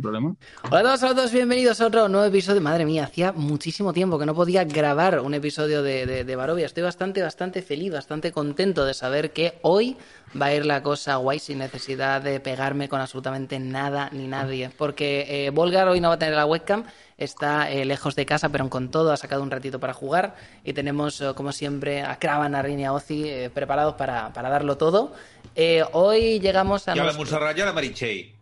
problema. 0.00 0.34
Hola 0.70 0.78
a 0.80 0.82
todos, 0.82 1.02
hola 1.02 1.12
a 1.12 1.14
todos, 1.16 1.32
bienvenidos 1.32 1.80
a 1.80 1.86
otro 1.86 2.08
nuevo 2.08 2.26
episodio. 2.26 2.60
Madre 2.60 2.84
mía, 2.84 3.04
hacía 3.04 3.32
muchísimo 3.32 3.92
tiempo 3.92 4.18
que 4.18 4.26
no 4.26 4.34
podía 4.34 4.64
grabar 4.64 5.20
un 5.20 5.34
episodio 5.34 5.82
de, 5.82 6.06
de, 6.06 6.24
de 6.24 6.36
Barovia. 6.36 6.66
Estoy 6.66 6.82
bastante, 6.82 7.22
bastante 7.22 7.62
feliz, 7.62 7.92
bastante 7.92 8.32
contento 8.32 8.84
de 8.84 8.94
saber 8.94 9.32
que 9.32 9.58
hoy 9.62 9.96
va 10.40 10.46
a 10.46 10.54
ir 10.54 10.66
la 10.66 10.82
cosa 10.82 11.16
guay 11.16 11.38
sin 11.38 11.58
necesidad 11.58 12.20
de 12.22 12.40
pegarme 12.40 12.88
con 12.88 13.00
absolutamente 13.00 13.58
nada 13.58 14.08
ni 14.12 14.26
nadie. 14.26 14.70
Porque 14.76 15.26
eh, 15.46 15.50
Volgar 15.50 15.88
hoy 15.88 16.00
no 16.00 16.08
va 16.08 16.14
a 16.14 16.18
tener 16.18 16.34
la 16.34 16.46
webcam, 16.46 16.84
está 17.16 17.70
eh, 17.70 17.84
lejos 17.84 18.16
de 18.16 18.26
casa, 18.26 18.48
pero 18.48 18.68
con 18.68 18.90
todo 18.90 19.12
ha 19.12 19.16
sacado 19.16 19.42
un 19.42 19.50
ratito 19.50 19.78
para 19.78 19.92
jugar. 19.92 20.34
Y 20.64 20.72
tenemos, 20.72 21.20
eh, 21.20 21.32
como 21.36 21.52
siempre, 21.52 22.02
a 22.02 22.18
Kravan, 22.18 22.54
a 22.54 22.62
Rin 22.62 22.80
y 22.80 22.84
a 22.84 22.92
Ozzy 22.92 23.28
eh, 23.28 23.50
preparados 23.50 23.94
para, 23.94 24.32
para 24.32 24.48
darlo 24.50 24.76
todo. 24.76 25.12
Eh, 25.54 25.84
hoy 25.92 26.40
llegamos 26.40 26.88
a. 26.88 26.92
Y 26.92 26.94
a 26.94 26.96
la 26.96 27.02
nuestro- 27.12 27.20
Montserrat 27.20 27.56
y 27.56 27.60
a 27.60 27.66
la 27.66 27.72
Marichey. 27.72 28.33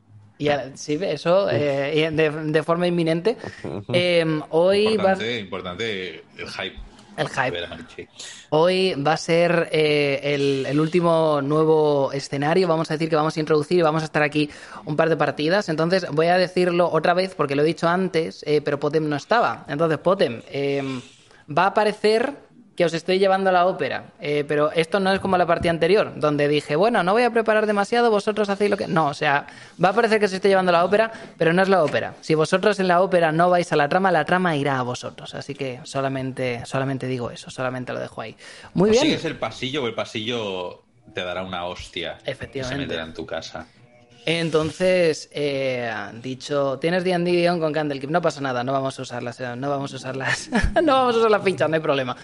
Y 0.45 0.49
a- 0.49 0.77
sí, 0.77 0.99
eso, 1.03 1.49
eh, 1.51 2.11
de, 2.13 2.31
de 2.31 2.63
forma 2.63 2.87
inminente. 2.87 3.37
Eh, 3.93 4.41
hoy 4.51 4.85
va, 4.97 5.13
Importante, 5.13 5.39
importante 5.41 6.25
el 6.39 6.49
hype. 6.49 6.77
El 7.15 7.29
hype. 7.29 8.09
Hoy 8.51 8.95
va 8.95 9.13
a 9.13 9.17
ser 9.19 9.69
eh, 9.71 10.21
el, 10.35 10.65
el 10.67 10.81
último 10.81 11.41
nuevo 11.43 12.11
escenario. 12.13 12.67
Vamos 12.67 12.91
a 12.91 12.95
decir 12.95 13.11
que 13.11 13.17
vamos 13.17 13.37
a 13.37 13.41
introducir 13.41 13.79
y 13.79 13.83
vamos 13.83 14.01
a 14.03 14.07
estar 14.07 14.23
aquí 14.23 14.49
un 14.87 14.97
par 14.97 15.11
de 15.11 15.17
partidas. 15.19 15.69
Entonces 15.69 16.07
voy 16.11 16.29
a 16.29 16.39
decirlo 16.39 16.89
otra 16.91 17.13
vez 17.13 17.35
porque 17.35 17.55
lo 17.55 17.63
he 17.63 17.67
dicho 17.67 17.87
antes, 17.87 18.43
eh, 18.47 18.63
pero 18.63 18.81
Potem 18.81 19.07
no 19.09 19.17
estaba. 19.17 19.67
Entonces, 19.69 19.99
Potem, 19.99 20.41
eh, 20.51 20.83
va 21.55 21.67
a 21.67 21.75
parecer 21.75 22.33
que 22.77 22.85
os 22.87 22.95
estoy 22.95 23.19
llevando 23.19 23.51
a 23.51 23.53
la 23.53 23.67
ópera, 23.67 24.13
eh, 24.21 24.45
pero 24.49 24.73
esto 24.73 24.99
no 24.99 25.13
es 25.13 25.21
como 25.21 25.37
la 25.37 25.45
partida 25.47 25.71
anterior, 25.71 26.13
donde 26.17 26.49
dije, 26.49 26.75
bueno, 26.75 27.03
no 27.03 27.13
voy 27.13 27.23
a 27.23 27.31
preparar 27.31 27.67
demasiado, 27.67 28.11
vosotros 28.11 28.49
hacéis 28.49 28.71
lo 28.71 28.77
que... 28.79 28.87
No, 28.89 29.09
o 29.09 29.15
sea, 29.15 29.47
va 29.83 29.91
a 29.91 29.93
parecer 29.93 30.19
que 30.19 30.25
os 30.25 30.33
estoy 30.33 30.49
llevando 30.51 30.71
a 30.71 30.73
la 30.73 30.85
ópera, 30.85 31.13
pero 31.37 31.53
no 31.53 31.61
es 31.63 31.69
la 31.69 31.85
ópera. 31.85 32.15
Si 32.23 32.35
vosotros 32.35 32.81
en 32.81 32.89
la 32.89 33.03
ópera 33.03 33.31
no 33.31 33.51
vais 33.51 33.71
a 33.73 33.77
la 33.77 33.89
trama, 33.91 34.11
la 34.11 34.25
trama 34.25 34.57
irá 34.57 34.79
a 34.79 34.83
vosotros. 34.83 35.35
Así 35.35 35.55
que 35.55 35.81
solamente, 35.85 36.63
solamente 36.65 37.07
digo 37.07 37.31
eso, 37.31 37.51
solamente 37.51 37.93
lo 37.93 38.01
dejo 38.01 38.23
ahí. 38.23 38.37
Muy 38.73 38.89
O 38.89 38.93
bien. 38.93 39.05
sigues 39.05 39.25
el 39.27 39.37
pasillo 39.37 39.83
o 39.85 39.87
el 39.87 39.95
pasillo 39.95 40.83
te 41.13 41.23
dará 41.23 41.43
una 41.43 41.67
hostia. 41.67 42.19
Efectivamente. 42.25 42.75
Se 42.75 42.81
meterá 42.87 43.05
en 43.05 43.13
tu 43.13 43.27
casa. 43.27 43.67
Entonces, 44.25 45.29
eh, 45.33 45.93
dicho, 46.23 46.79
tienes 46.79 47.03
D&D 47.05 47.33
guion 47.33 47.59
con 47.59 47.73
Candlekeep, 47.73 48.09
no 48.11 48.23
pasa 48.23 48.41
nada, 48.41 48.63
no 48.63 48.73
vamos 48.73 48.97
a 48.99 49.03
usarlas, 49.03 49.41
eh, 49.41 49.57
no 49.57 49.69
vamos 49.69 49.93
a 49.93 49.97
usarlas, 49.97 50.49
no 50.83 50.95
vamos 50.95 51.17
a 51.17 51.19
usar 51.19 51.31
las 51.31 51.43
fichas, 51.43 51.69
no 51.69 51.75
hay 51.75 51.83
problema. 51.83 52.17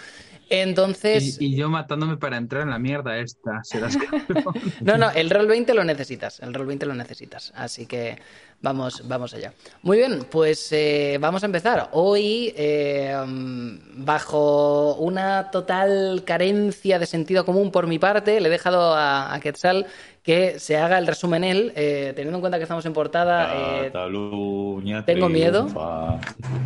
Entonces, 0.50 1.38
Y, 1.40 1.46
y 1.46 1.56
yo 1.56 1.68
matándome 1.68 2.16
para 2.16 2.36
entrar 2.36 2.62
en 2.62 2.70
la 2.70 2.78
mierda 2.78 3.18
esta. 3.18 3.62
Serás 3.62 3.96
no, 4.80 4.96
no, 4.96 5.10
el 5.10 5.30
roll 5.30 5.46
20 5.46 5.74
lo 5.74 5.84
necesitas, 5.84 6.40
el 6.40 6.54
roll 6.54 6.66
20 6.66 6.86
lo 6.86 6.94
necesitas, 6.94 7.52
así 7.54 7.86
que 7.86 8.18
vamos, 8.60 9.06
vamos 9.06 9.34
allá. 9.34 9.52
Muy 9.82 9.98
bien, 9.98 10.26
pues 10.30 10.72
eh, 10.72 11.18
vamos 11.20 11.42
a 11.42 11.46
empezar. 11.46 11.90
Hoy, 11.92 12.54
eh, 12.56 13.14
mm, 13.26 14.04
bajo 14.04 14.94
una 14.96 15.50
total 15.50 16.22
carencia 16.24 16.98
de 16.98 17.06
sentido 17.06 17.44
común 17.44 17.70
por 17.70 17.86
mi 17.86 17.98
parte, 17.98 18.40
le 18.40 18.48
he 18.48 18.50
dejado 18.50 18.94
a, 18.94 19.34
a 19.34 19.40
Quetzal 19.40 19.86
que 20.28 20.58
se 20.58 20.76
haga 20.76 20.98
el 20.98 21.06
resumen 21.06 21.42
él, 21.42 21.72
eh, 21.74 22.12
teniendo 22.14 22.36
en 22.36 22.40
cuenta 22.42 22.58
que 22.58 22.64
estamos 22.64 22.84
en 22.84 22.92
portada. 22.92 23.50
eh, 23.54 23.84
Cataluña 23.86 25.02
tengo 25.02 25.26
miedo. 25.30 25.66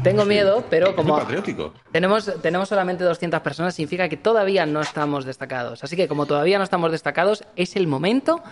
tengo 0.02 0.24
miedo, 0.24 0.64
pero 0.68 0.96
como 0.96 1.16
patriótico. 1.16 1.72
tenemos, 1.92 2.28
tenemos 2.42 2.68
solamente 2.68 3.04
200 3.04 3.38
personas, 3.40 3.72
significa 3.76 4.08
que 4.08 4.16
todavía 4.16 4.66
no 4.66 4.80
estamos 4.80 5.24
destacados. 5.24 5.84
Así 5.84 5.94
que 5.94 6.08
como 6.08 6.26
todavía 6.26 6.58
no 6.58 6.64
estamos 6.64 6.90
destacados, 6.90 7.44
es 7.54 7.76
el 7.76 7.86
momento 7.86 8.42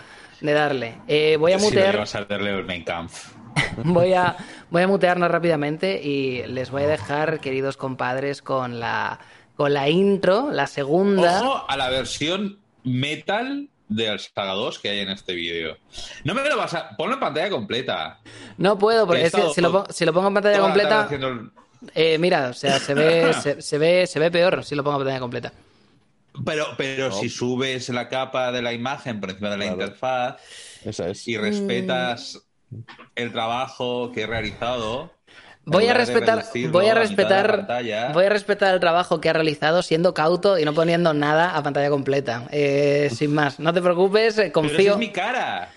de 0.43 0.53
darle. 0.53 0.99
Eh, 1.09 1.37
voy 1.41 1.55
a 1.55 1.59
mutear. 1.59 1.99
a 1.99 2.07
el. 2.07 3.09
Voy 3.83 4.13
a, 4.13 4.37
voy 4.71 4.83
a 4.83 4.87
mutearnos 4.87 5.29
rápidamente 5.29 6.01
y 6.01 6.47
les 6.47 6.71
voy 6.71 6.85
a 6.85 6.87
dejar, 6.87 7.41
queridos 7.41 7.77
compadres, 7.77 8.43
con 8.43 8.79
la, 8.79 9.19
con 9.57 9.75
la 9.75 9.89
intro, 9.89 10.53
la 10.53 10.69
segunda. 10.69 11.41
Ojo 11.43 11.65
a 11.69 11.77
la 11.77 11.91
versión 11.91 12.61
metal 12.85 13.71
del 13.91 14.19
Saga 14.21 14.53
2 14.55 14.79
que 14.79 14.89
hay 14.89 15.01
en 15.01 15.11
este 15.11 15.35
vídeo. 15.35 15.77
No 16.25 16.33
me 16.35 16.49
lo 16.49 16.57
vas 16.57 16.73
a... 16.75 16.97
Ponlo 16.97 17.15
en 17.15 17.21
pantalla 17.21 17.51
completa. 17.51 18.21
No 18.57 18.79
puedo, 18.79 19.07
porque 19.07 19.25
es 19.27 19.33
que 19.33 19.51
si 19.55 19.61
lo, 19.61 19.71
pongo, 19.73 19.87
si 19.93 20.05
lo 20.07 20.13
pongo 20.15 20.29
en 20.29 20.35
pantalla 20.35 20.61
completa, 20.61 21.01
haciendo 21.03 21.51
eh, 21.95 22.19
mira, 22.19 22.49
o 22.49 22.53
sea, 22.55 22.79
se 22.79 22.95
ve, 22.95 23.33
se, 23.43 23.61
se 23.61 23.79
ve, 23.79 24.07
se 24.07 24.19
ve 24.21 24.31
peor 24.31 24.65
si 24.65 24.75
lo 24.75 24.83
pongo 24.85 24.97
en 24.99 25.01
pantalla 25.05 25.21
completa. 25.21 25.53
Pero, 26.45 26.67
pero 26.77 27.11
si 27.11 27.29
subes 27.29 27.89
la 27.89 28.09
capa 28.09 28.53
de 28.53 28.63
la 28.63 28.73
imagen 28.73 29.21
por 29.21 29.31
encima 29.31 29.51
de 29.51 29.57
la 29.59 29.65
Claro. 29.65 29.81
interfaz 29.83 30.37
Esa 30.85 31.09
es. 31.09 31.27
y 31.27 31.37
respetas 31.37 32.41
el 33.17 33.33
trabajo 33.33 34.13
que 34.13 34.23
he 34.23 34.27
realizado. 34.27 35.13
Voy 35.71 35.87
a 35.89 35.95
respetar, 35.95 36.45
voy 36.71 36.87
a 36.89 36.95
respetar, 36.95 37.67
voy 38.13 38.25
a 38.25 38.29
respetar 38.29 38.75
el 38.75 38.81
trabajo 38.81 39.21
que 39.21 39.29
ha 39.31 39.33
realizado 39.33 39.83
siendo 39.83 40.13
cauto 40.15 40.59
y 40.59 40.65
no 40.65 40.75
poniendo 40.75 41.15
nada 41.15 41.57
a 41.57 41.63
pantalla 41.63 41.89
completa. 41.91 42.45
Eh, 42.51 43.09
sin 43.15 43.33
más, 43.35 43.61
no 43.61 43.73
te 43.73 43.81
preocupes, 43.81 44.37
eh, 44.37 44.37
Pero 44.37 44.47
esa 44.47 44.53
confío. 44.53 44.93
es 44.93 44.99
mi 44.99 45.11
cara. 45.11 45.71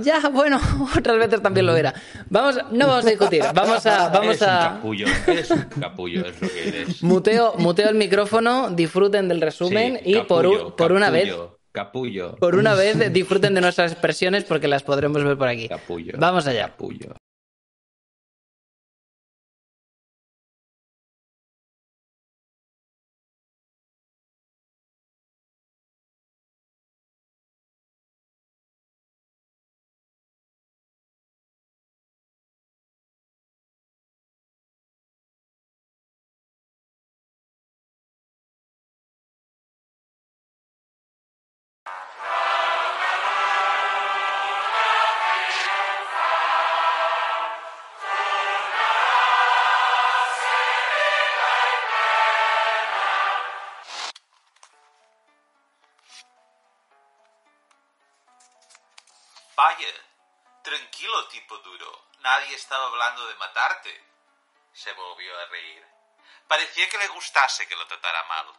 Ya, 0.00 0.28
bueno, 0.30 0.60
otras 0.96 1.18
veces 1.18 1.42
también 1.42 1.66
lo 1.66 1.76
era. 1.76 1.92
Vamos, 2.30 2.56
no 2.70 2.86
vamos 2.86 3.04
a 3.04 3.08
discutir, 3.10 3.42
vamos 3.52 3.84
a, 3.86 4.08
vamos 4.10 4.36
Eres 4.36 4.42
un 4.42 4.48
a 4.48 4.58
capullo. 4.74 5.06
Eres 5.26 5.50
un 5.50 5.62
capullo, 5.80 6.24
es 6.26 6.40
lo 6.40 6.48
que 6.48 6.68
eres. 6.68 7.02
muteo, 7.02 7.54
muteo 7.58 7.88
el 7.88 7.96
micrófono, 7.96 8.70
disfruten 8.70 9.26
del 9.28 9.40
resumen 9.40 9.98
Sí, 10.04 10.12
y 10.12 10.20
por, 10.20 10.46
un- 10.46 10.52
capullo, 10.54 10.76
por 10.76 10.92
una 10.92 11.10
vez, 11.10 11.34
Capullo. 11.72 12.36
por 12.36 12.54
una 12.54 12.74
vez 12.74 13.12
disfruten 13.12 13.54
de 13.54 13.60
nuestras 13.60 13.90
expresiones 13.90 14.44
porque 14.44 14.68
las 14.68 14.84
podremos 14.84 15.22
ver 15.24 15.36
por 15.36 15.48
aquí. 15.48 15.68
Capullo. 15.68 16.12
Vamos 16.16 16.46
allá. 16.46 16.68
Capullo. 16.68 17.14
Nadie 62.28 62.56
estaba 62.56 62.84
hablando 62.88 63.26
de 63.26 63.34
matarte. 63.36 64.04
Se 64.74 64.92
volvió 64.92 65.34
a 65.38 65.46
reír. 65.46 65.82
Parecía 66.46 66.86
que 66.90 66.98
le 66.98 67.08
gustase 67.08 67.66
que 67.66 67.74
lo 67.74 67.86
tratara 67.86 68.22
mal. 68.24 68.54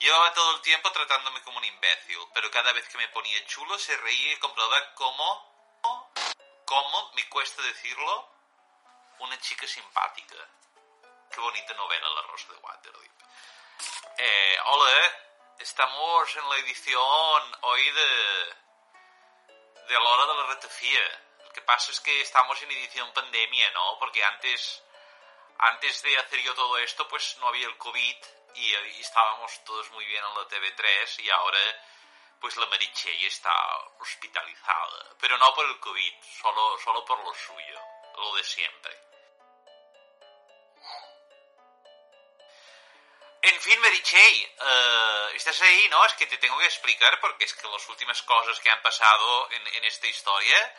Llevaba 0.00 0.32
todo 0.32 0.56
el 0.56 0.60
tiempo 0.62 0.90
tratándome 0.90 1.40
como 1.42 1.58
un 1.58 1.64
imbécil, 1.64 2.18
pero 2.34 2.50
cada 2.50 2.72
vez 2.72 2.88
que 2.88 2.98
me 2.98 3.06
ponía 3.10 3.46
chulo 3.46 3.78
se 3.78 3.96
reía 3.98 4.32
y 4.32 4.38
comprobaba 4.38 4.94
cómo... 4.94 5.80
¿Cómo? 6.64 7.12
¿Me 7.14 7.28
cuesta 7.28 7.62
decirlo? 7.62 8.28
Una 9.20 9.38
chica 9.38 9.68
simpática. 9.68 10.38
Qué 11.30 11.40
bonita 11.40 11.74
novela 11.74 12.10
La 12.10 12.22
Rosa 12.22 12.52
de 12.52 12.58
Waterdeep. 12.58 13.12
Eh, 14.18 14.58
hola, 14.64 15.56
estamos 15.60 16.36
en 16.36 16.48
la 16.48 16.56
edición 16.56 17.58
hoy 17.60 17.88
de 17.88 18.62
de 19.86 19.94
la 19.94 20.08
hora 20.08 20.26
de 20.26 20.34
la 20.40 20.46
ratafía. 20.54 21.31
Que 21.52 21.60
pasa 21.62 21.90
es 21.90 22.00
que 22.00 22.20
estamos 22.22 22.60
en 22.62 22.70
edición 22.70 23.12
pandemia, 23.12 23.70
¿no? 23.72 23.98
Porque 23.98 24.24
antes, 24.24 24.82
antes 25.58 26.02
de 26.02 26.16
hacer 26.18 26.40
yo 26.40 26.54
todo 26.54 26.78
esto, 26.78 27.06
pues 27.08 27.36
no 27.38 27.48
había 27.48 27.66
el 27.66 27.76
COVID 27.76 28.16
y, 28.54 28.74
y 28.74 29.00
estábamos 29.00 29.62
todos 29.64 29.90
muy 29.90 30.04
bien 30.06 30.24
en 30.24 30.34
la 30.34 30.48
TV3 30.48 31.20
y 31.20 31.30
ahora, 31.30 31.58
pues 32.40 32.56
la 32.56 32.66
Marichey 32.66 33.26
está 33.26 33.52
hospitalizada. 34.00 35.14
Pero 35.20 35.36
no 35.36 35.54
por 35.54 35.66
el 35.66 35.78
COVID, 35.78 36.14
solo, 36.40 36.78
solo 36.78 37.04
por 37.04 37.22
lo 37.22 37.34
suyo, 37.34 37.80
lo 38.16 38.34
de 38.34 38.44
siempre. 38.44 38.98
En 43.42 43.60
fin, 43.60 43.78
Marichey, 43.80 44.56
eh, 44.58 45.32
estás 45.34 45.60
ahí, 45.62 45.88
¿no? 45.90 46.04
Es 46.06 46.14
que 46.14 46.26
te 46.26 46.38
tengo 46.38 46.56
que 46.58 46.66
explicar 46.66 47.20
porque 47.20 47.44
es 47.44 47.52
que 47.54 47.68
las 47.68 47.88
últimas 47.88 48.22
cosas 48.22 48.58
que 48.60 48.70
han 48.70 48.80
pasado 48.80 49.50
en, 49.50 49.66
en 49.66 49.84
esta 49.84 50.06
historia 50.06 50.74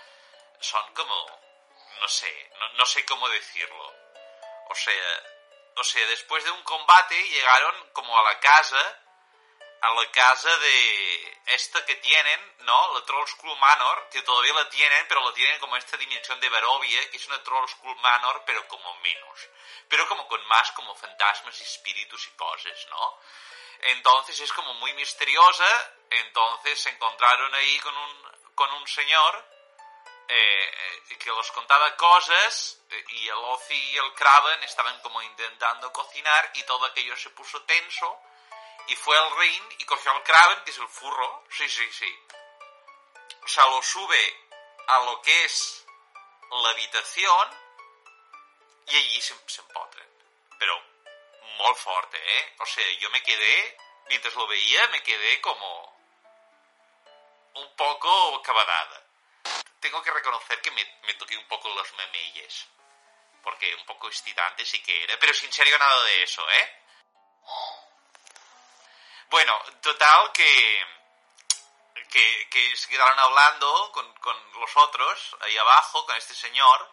son 0.60 0.94
como... 0.94 1.44
No 2.00 2.08
sé, 2.08 2.52
no, 2.60 2.70
no 2.74 2.86
sé 2.86 3.06
cómo 3.06 3.30
decirlo. 3.30 3.94
O 4.70 4.76
sea, 4.76 5.24
o 5.76 5.84
sea, 5.84 6.06
después 6.08 6.44
de 6.44 6.52
un 6.52 6.64
combate 6.64 7.22
llegaron 7.30 7.90
como 7.94 8.18
a 8.18 8.24
la 8.24 8.40
casa 8.40 9.00
a 9.84 9.94
la 9.96 10.10
casa 10.12 10.58
de 10.60 11.42
esta 11.48 11.86
que 11.86 11.96
tienen, 11.96 12.56
¿no? 12.60 12.94
La 12.94 13.04
Troll 13.04 13.28
School 13.28 13.60
Manor, 13.60 14.08
que 14.10 14.22
todavía 14.22 14.54
la 14.54 14.70
tienen, 14.70 15.06
pero 15.10 15.22
la 15.28 15.34
tienen 15.34 15.60
como 15.60 15.76
esta 15.76 15.98
dimensión 15.98 16.40
de 16.40 16.48
Barovia, 16.48 17.10
que 17.10 17.18
es 17.18 17.28
una 17.28 17.44
Troll 17.44 17.68
School 17.68 17.98
Manor, 17.98 18.44
pero 18.46 18.66
como 18.70 18.96
menos. 19.00 19.50
Pero 19.90 20.08
como 20.08 20.26
con 20.30 20.42
más 20.48 20.72
como 20.72 20.96
fantasmas 20.96 21.60
y 21.60 21.64
espíritus 21.64 22.28
y 22.28 22.32
cosas, 22.38 22.88
¿no? 22.92 23.20
Entonces 23.82 24.40
es 24.40 24.54
como 24.54 24.74
muy 24.76 24.94
misteriosa, 24.94 25.96
entonces 26.10 26.80
se 26.80 26.90
encontraron 26.90 27.54
ahí 27.54 27.78
con 27.80 27.98
un, 27.98 28.54
con 28.56 28.72
un 28.76 28.88
señor 28.88 29.46
eh, 30.28 31.02
eh, 31.10 31.18
que 31.18 31.30
los 31.30 31.52
contaba 31.52 31.96
cosas 31.96 32.82
eh, 32.90 33.04
y 33.10 33.28
el 33.28 33.36
Ozzy 33.36 33.74
y 33.74 33.98
el 33.98 34.14
Kraven 34.14 34.64
estaban 34.64 35.00
como 35.02 35.22
intentando 35.22 35.92
cocinar 35.92 36.52
y 36.56 36.64
todo 36.64 36.86
aquello 36.86 37.16
se 37.18 37.30
puso 37.32 37.62
tenso 37.64 38.20
y 38.88 38.96
fue 38.96 39.18
al 39.18 39.38
ring 39.38 39.64
y 39.80 39.86
cogió 39.86 40.12
al 40.12 40.24
Kraven, 40.24 40.64
que 40.64 40.72
es 40.72 40.78
el 40.78 40.88
furro, 40.88 41.44
sí, 41.50 41.68
sí, 41.70 41.90
sí. 41.92 42.20
O 43.44 43.48
sea, 43.48 43.66
lo 43.68 43.82
sube 43.82 44.48
a 44.88 45.00
lo 45.06 45.22
que 45.22 45.46
es 45.46 45.86
la 46.50 46.70
habitación 46.70 47.50
y 48.88 48.96
allí 48.96 49.22
se, 49.22 49.36
se 49.48 49.62
empotren. 49.62 50.08
Pero 50.60 50.82
muy 51.58 51.76
fuerte, 51.76 52.18
¿eh? 52.18 52.56
O 52.60 52.66
sea, 52.66 52.86
yo 53.00 53.10
me 53.12 53.24
quedé, 53.24 53.78
mientras 54.10 54.34
lo 54.36 54.48
veía, 54.48 54.88
me 54.88 55.02
quedé 55.04 55.40
como 55.42 55.98
un 57.56 57.76
poco 57.76 58.42
cabadada. 58.42 59.03
Tengo 59.84 60.02
que 60.02 60.12
reconocer 60.12 60.62
que 60.62 60.72
me, 60.72 61.14
toqué 61.16 61.36
un 61.36 61.46
poco 61.50 61.68
los 61.68 61.92
memelles. 61.96 62.70
Porque 63.44 63.76
un 63.76 63.86
poco 63.86 64.08
excitante 64.08 64.66
sí 64.66 64.82
que 64.82 65.04
era. 65.04 65.20
Pero 65.20 65.34
sin 65.34 65.52
serio 65.52 65.78
nada 65.78 66.04
de 66.06 66.24
eso, 66.24 66.50
¿eh? 66.50 66.84
Bueno, 69.28 69.62
total 69.82 70.32
que, 70.32 70.86
que, 72.10 72.78
se 72.78 72.88
quedaron 72.88 73.20
hablando 73.20 73.92
con, 73.92 74.14
con 74.22 74.54
los 74.54 74.72
otros 74.78 75.36
ahí 75.42 75.58
abajo, 75.58 76.06
con 76.06 76.16
este 76.16 76.34
señor, 76.34 76.90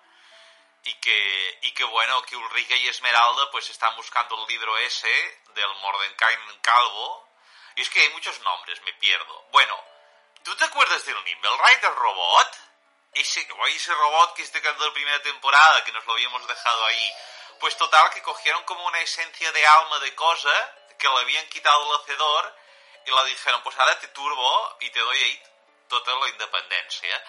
y 0.83 0.95
que, 0.95 1.59
y 1.63 1.73
que 1.73 1.85
bueno, 1.85 2.23
que 2.23 2.35
Ulrike 2.35 2.77
y 2.77 2.89
Esmeralda 2.89 3.53
pues 3.53 3.71
están 3.71 3.95
buscando 3.95 4.37
el 4.43 4.49
libro 4.49 4.77
ese 4.79 5.43
del 5.55 5.73
Mordenkainen 5.77 6.59
Calvo. 6.61 7.29
Y 7.77 7.83
es 7.83 7.91
que 7.91 8.01
hay 8.01 8.09
muchos 8.11 8.41
nombres, 8.41 8.83
me 8.83 8.95
pierdo. 8.95 9.47
Bueno, 9.53 9.81
¿tú 10.43 10.57
te 10.57 10.65
acuerdas 10.65 11.07
del 11.07 11.23
Nimblewright, 11.23 11.85
el 11.85 11.95
robot? 11.95 12.70
Ese, 13.13 13.47
o 13.59 13.67
ese 13.67 13.93
robot 13.95 14.35
que 14.35 14.43
es 14.43 14.53
de 14.53 14.61
la 14.63 14.93
primera 14.93 15.21
temporada, 15.23 15.85
que 15.85 15.93
nos 15.93 16.05
lo 16.07 16.13
habíamos 16.13 16.47
dejado 16.47 16.85
ahí. 16.87 17.15
Pues 17.59 17.77
total, 17.77 18.11
que 18.11 18.23
cogieron 18.23 18.63
como 18.65 18.85
una 18.87 19.01
esencia 19.01 19.51
de 19.53 19.67
alma 19.67 19.99
de 19.99 20.15
cosa, 20.15 20.75
que 20.99 21.09
le 21.09 21.19
habían 21.19 21.47
quitado 21.49 21.83
el 21.95 22.01
hacedor, 22.01 22.57
y 23.07 23.11
le 23.11 23.25
dijeron, 23.25 23.63
pues 23.63 23.77
ahora 23.79 23.99
te 23.99 24.09
turbo 24.09 24.77
y 24.81 24.91
te 24.91 25.01
doy 25.01 25.23
ahí 25.23 25.43
toda 25.89 26.15
la 26.21 26.29
independencia. 26.29 27.25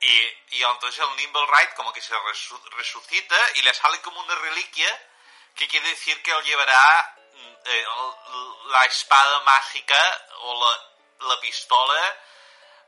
Y, 0.00 0.56
y 0.56 0.62
entonces 0.64 1.02
el 1.02 1.16
Nimblewright 1.16 1.74
como 1.74 1.92
que 1.92 2.02
se 2.02 2.14
resu- 2.14 2.62
resucita 2.70 3.36
y 3.54 3.62
le 3.62 3.72
sale 3.72 4.00
como 4.00 4.20
una 4.20 4.34
reliquia 4.34 5.08
que 5.54 5.68
quiere 5.68 5.88
decir 5.88 6.20
que 6.22 6.32
él 6.32 6.42
llevará 6.44 7.16
mm, 7.34 7.54
eh, 7.64 7.86
la 8.66 8.84
espada 8.86 9.40
mágica 9.40 10.26
o 10.40 10.64
la, 11.20 11.28
la 11.28 11.40
pistola. 11.40 12.16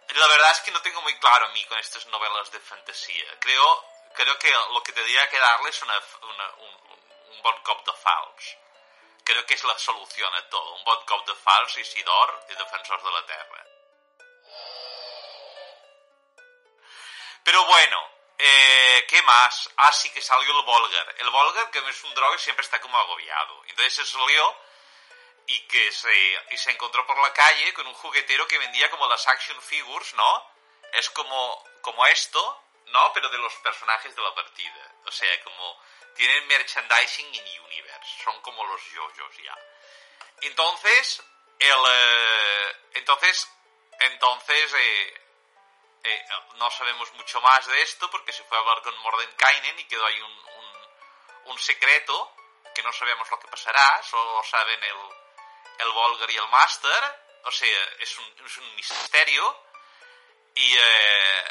La 0.08 0.26
verdad 0.28 0.52
es 0.52 0.60
que 0.60 0.70
no 0.70 0.80
tengo 0.82 1.00
muy 1.02 1.18
claro 1.18 1.46
a 1.46 1.48
mí 1.50 1.64
con 1.66 1.78
estas 1.78 2.06
novelas 2.06 2.50
de 2.52 2.60
fantasía. 2.60 3.38
Creo, 3.40 3.84
creo 4.14 4.38
que 4.38 4.50
lo 4.72 4.82
que 4.82 4.92
tendría 4.92 5.28
que 5.28 5.38
darle 5.38 5.70
es 5.70 5.82
una, 5.82 6.00
una- 6.22 6.54
un, 6.56 6.74
un, 7.32 7.42
bon 7.42 7.62
cop 7.62 7.84
de 7.86 7.92
fals. 7.94 8.56
Creo 9.24 9.44
que 9.46 9.54
es 9.54 9.64
la 9.64 9.76
solución 9.78 10.32
a 10.34 10.48
todo. 10.50 10.74
Un 10.74 10.84
bon 10.84 11.04
cop 11.06 11.26
de 11.26 11.34
fals, 11.34 11.76
Isidor 11.78 12.46
y 12.48 12.54
Defensors 12.54 13.02
de 13.02 13.10
la 13.10 13.26
Terra. 13.26 13.66
Pero 17.42 17.64
bueno, 17.66 18.08
eh, 18.38 19.06
¿qué 19.08 19.20
más? 19.22 19.70
Ah, 19.76 19.92
sí 19.92 20.10
que 20.10 20.20
salió 20.22 20.58
el 20.58 20.64
Volgar. 20.64 21.14
El 21.18 21.30
Volgar, 21.30 21.70
que 21.70 21.78
es 21.78 22.04
un 22.04 22.14
droga, 22.14 22.38
siempre 22.38 22.64
está 22.64 22.80
como 22.80 22.96
agobiado. 22.98 23.62
Entonces 23.66 23.94
se 23.94 24.04
salió 24.06 24.56
y 25.46 25.66
que 25.66 25.92
se, 25.92 26.38
y 26.50 26.58
se 26.58 26.70
encontró 26.70 27.06
por 27.06 27.18
la 27.18 27.32
calle 27.32 27.74
con 27.74 27.86
un 27.86 27.94
juguetero 27.94 28.46
que 28.46 28.58
vendía 28.58 28.90
como 28.90 29.06
las 29.08 29.26
action 29.28 29.60
figures, 29.60 30.14
¿no? 30.14 30.50
Es 30.92 31.10
como, 31.10 31.64
como 31.82 32.06
esto, 32.06 32.62
¿no? 32.86 33.12
Pero 33.12 33.28
de 33.28 33.38
los 33.38 33.54
personajes 33.56 34.14
de 34.14 34.22
la 34.22 34.34
partida. 34.34 34.92
O 35.06 35.10
sea, 35.10 35.42
como 35.42 35.80
tienen 36.14 36.46
merchandising 36.46 37.34
in 37.34 37.60
universe. 37.64 38.22
Son 38.22 38.40
como 38.40 38.64
los 38.64 38.82
yoyos 38.90 39.36
ya. 39.42 39.56
Entonces, 40.42 41.22
el, 41.58 41.84
eh, 41.88 42.76
entonces, 42.94 43.48
entonces, 44.00 44.74
eh, 44.74 45.24
eh, 46.04 46.24
no 46.56 46.70
sabemos 46.70 47.12
mucho 47.14 47.40
más 47.40 47.66
de 47.66 47.82
esto 47.82 48.10
porque 48.10 48.32
se 48.32 48.44
fue 48.44 48.56
a 48.56 48.60
hablar 48.60 48.82
con 48.82 48.96
Mordenkainen 48.98 49.78
y 49.78 49.84
quedó 49.84 50.04
ahí 50.06 50.20
un, 50.20 50.44
un, 51.46 51.58
secreto 51.58 52.34
que 52.74 52.82
no 52.82 52.92
sabemos 52.92 53.30
lo 53.30 53.38
que 53.38 53.48
pasará, 53.48 54.02
solo 54.02 54.36
lo 54.36 54.44
saben 54.44 54.82
el, 54.82 54.96
el 55.78 55.90
Volgar 55.90 56.30
y 56.30 56.36
el 56.36 56.48
Master, 56.48 57.20
o 57.44 57.50
sea, 57.50 57.84
es 57.98 58.18
un, 58.18 58.46
es 58.46 58.56
un 58.58 58.74
misterio 58.74 59.64
y, 60.54 60.76
eh, 60.76 61.44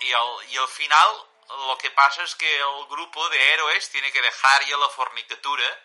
y, 0.00 0.12
al, 0.12 0.50
y 0.50 0.56
al 0.56 0.68
final 0.68 1.26
lo 1.68 1.78
que 1.78 1.90
pasa 1.90 2.22
es 2.22 2.34
que 2.36 2.56
el 2.56 2.86
grupo 2.88 3.28
de 3.28 3.52
héroes 3.54 3.90
tiene 3.90 4.12
que 4.12 4.22
dejar 4.22 4.64
ya 4.66 4.76
la 4.76 4.88
fornicatura 4.88 5.84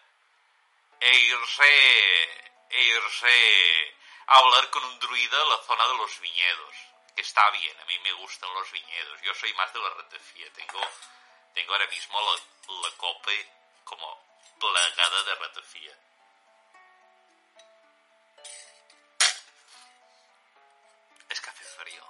e 0.99 1.15
irse, 1.15 2.23
e 2.69 2.83
irse 2.83 3.95
a 4.27 4.37
hablar 4.37 4.69
con 4.69 4.83
un 4.83 4.99
druida 4.99 5.41
en 5.41 5.49
la 5.49 5.57
zona 5.57 5.87
de 5.87 5.97
los 5.97 6.19
viñedos 6.19 6.75
que 7.15 7.21
está 7.21 7.49
bien, 7.51 7.79
a 7.79 7.85
mí 7.85 7.97
me 7.99 8.11
gustan 8.13 8.53
los 8.53 8.69
viñedos. 8.71 9.21
Yo 9.21 9.33
soy 9.33 9.53
más 9.53 9.71
de 9.73 9.79
la 9.79 9.89
ratafía. 9.89 10.51
Tengo, 10.51 10.81
tengo 11.53 11.71
ahora 11.71 11.87
mismo 11.87 12.19
la, 12.19 12.87
la 12.89 12.97
copa 12.97 13.31
como 13.85 14.21
plagada 14.59 15.23
de 15.23 15.35
ratafía. 15.35 15.97
Frío. 21.75 22.03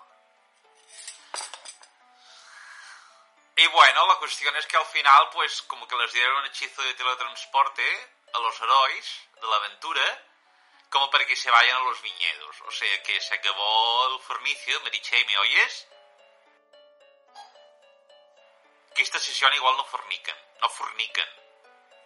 Y 3.57 3.67
bueno, 3.67 4.07
la 4.07 4.15
cuestión 4.15 4.55
es 4.57 4.65
que 4.67 4.77
al 4.77 4.85
final, 4.85 5.29
pues, 5.31 5.61
como 5.63 5.87
que 5.87 5.95
les 5.95 6.11
dieron 6.11 6.35
un 6.37 6.45
hechizo 6.47 6.81
de 6.81 6.93
teletransporte 6.93 8.15
a 8.33 8.39
los 8.39 8.61
héroes 8.61 9.21
de 9.39 9.47
la 9.47 9.55
aventura, 9.55 10.23
como 10.89 11.09
para 11.09 11.25
que 11.25 11.35
se 11.35 11.49
vayan 11.49 11.77
a 11.77 11.83
los 11.85 12.01
viñedos. 12.01 12.61
O 12.61 12.71
sea 12.71 13.03
que 13.03 13.19
se 13.21 13.33
acabó 13.33 14.13
el 14.13 14.19
fornicio. 14.23 14.81
Merichey, 14.81 15.23
¿me 15.25 15.37
oyes? 15.37 15.87
Que 18.93 19.03
esta 19.03 19.19
sesión 19.19 19.53
igual 19.53 19.77
no 19.77 19.85
forniquen. 19.85 20.35
No 20.61 20.69
forniquen. 20.69 21.29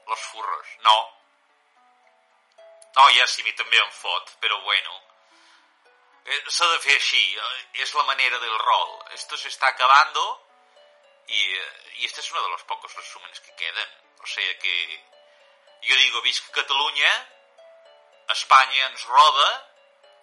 Los 0.08 0.20
furros. 0.20 0.68
No. 0.82 1.20
No, 2.96 3.08
ja 3.16 3.28
sí, 3.28 3.44
a 3.44 3.48
em 3.48 3.92
fot, 3.92 4.38
però 4.42 4.60
bueno. 4.62 5.09
Eh, 6.26 6.44
S'ha 6.48 6.68
de 6.72 6.80
fer 6.80 6.96
així. 6.96 7.36
eh, 7.38 7.82
És 7.82 7.94
la 7.94 8.04
manera 8.04 8.40
del 8.40 8.58
rol. 8.60 9.00
Esto 9.12 9.38
se 9.38 9.48
está 9.48 9.68
acabando 9.68 10.46
y, 11.28 11.56
eh, 11.56 11.94
y 12.00 12.06
este 12.06 12.22
es 12.22 12.32
uno 12.32 12.42
de 12.44 12.50
los 12.50 12.64
pocos 12.64 12.94
resúmenes 12.96 13.40
que 13.40 13.56
quedan. 13.56 13.90
O 14.22 14.26
sea 14.28 14.60
que... 14.60 15.06
Jo 15.82 15.96
digo, 15.96 16.22
visc 16.22 16.50
Catalunya, 16.52 17.12
España 18.30 18.88
ens 18.88 19.04
roba 19.06 19.68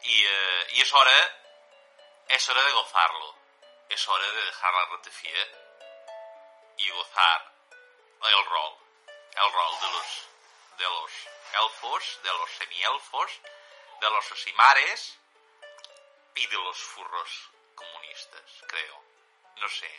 y, 0.02 0.24
eh, 0.24 0.66
y 0.74 0.80
es 0.82 0.92
hora 0.92 1.42
es 2.28 2.48
hora 2.48 2.62
de 2.62 2.72
gozarlo 2.72 3.34
es 3.88 4.06
hora 4.08 4.30
de 4.30 4.44
dejar 4.44 4.74
la 4.74 4.84
ratafía 4.86 5.48
y 6.76 6.90
gozar 6.90 7.52
el 8.22 8.44
rol 8.44 8.76
el 9.32 9.52
rol 9.52 9.80
de 9.80 9.90
los 9.90 10.06
de 10.78 10.84
los 10.84 11.10
elfos 11.54 12.20
de 12.22 12.32
los 12.32 12.50
semielfos 12.50 13.30
de 14.00 14.10
los 14.10 14.30
osimares 14.32 15.18
y 16.36 16.46
de 16.46 16.54
los 16.54 16.78
furros 16.78 17.50
comunistas 17.74 18.64
creo 18.68 19.02
no 19.56 19.68
sé 19.68 19.90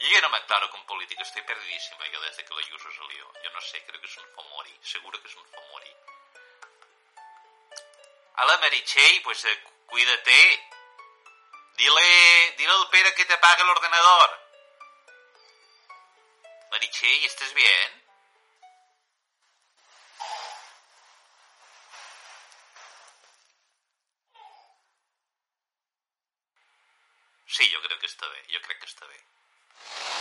yo 0.00 0.08
ya 0.08 0.20
no 0.20 0.28
me 0.30 0.38
aclaro 0.38 0.70
con 0.70 0.84
política 0.86 1.22
estoy 1.22 1.42
perdidísima 1.42 2.06
yo 2.08 2.20
desde 2.20 2.44
que 2.44 2.54
la 2.54 2.62
Yuso 2.62 2.90
salió 2.92 3.32
yo 3.42 3.50
no 3.50 3.60
sé 3.60 3.84
creo 3.86 4.00
que 4.00 4.06
es 4.06 4.16
un 4.16 4.28
fomori 4.34 4.78
seguro 4.82 5.20
que 5.22 5.28
es 5.28 5.34
un 5.36 5.46
fomori 5.46 5.96
a 8.36 8.44
la 8.44 8.58
Meritxell, 8.58 9.22
pues 9.22 9.44
eh, 9.46 9.62
cuídate. 9.86 10.68
Dile, 11.76 12.54
dile 12.58 12.72
al 12.72 12.88
Pere 12.90 13.14
que 13.14 13.24
te 13.24 13.32
apague 13.32 13.62
el 13.62 13.70
ordenador. 13.70 14.30
Meritxell, 16.70 17.24
¿estás 17.24 17.54
bien? 17.54 18.04
Sí, 27.46 27.64
jo 27.70 27.74
crec 27.88 28.02
que 28.02 28.12
està 28.12 28.28
bé, 28.34 28.44
jo 28.52 28.62
crec 28.66 28.82
que 28.82 28.92
està 28.92 29.06
bé. 29.10 30.15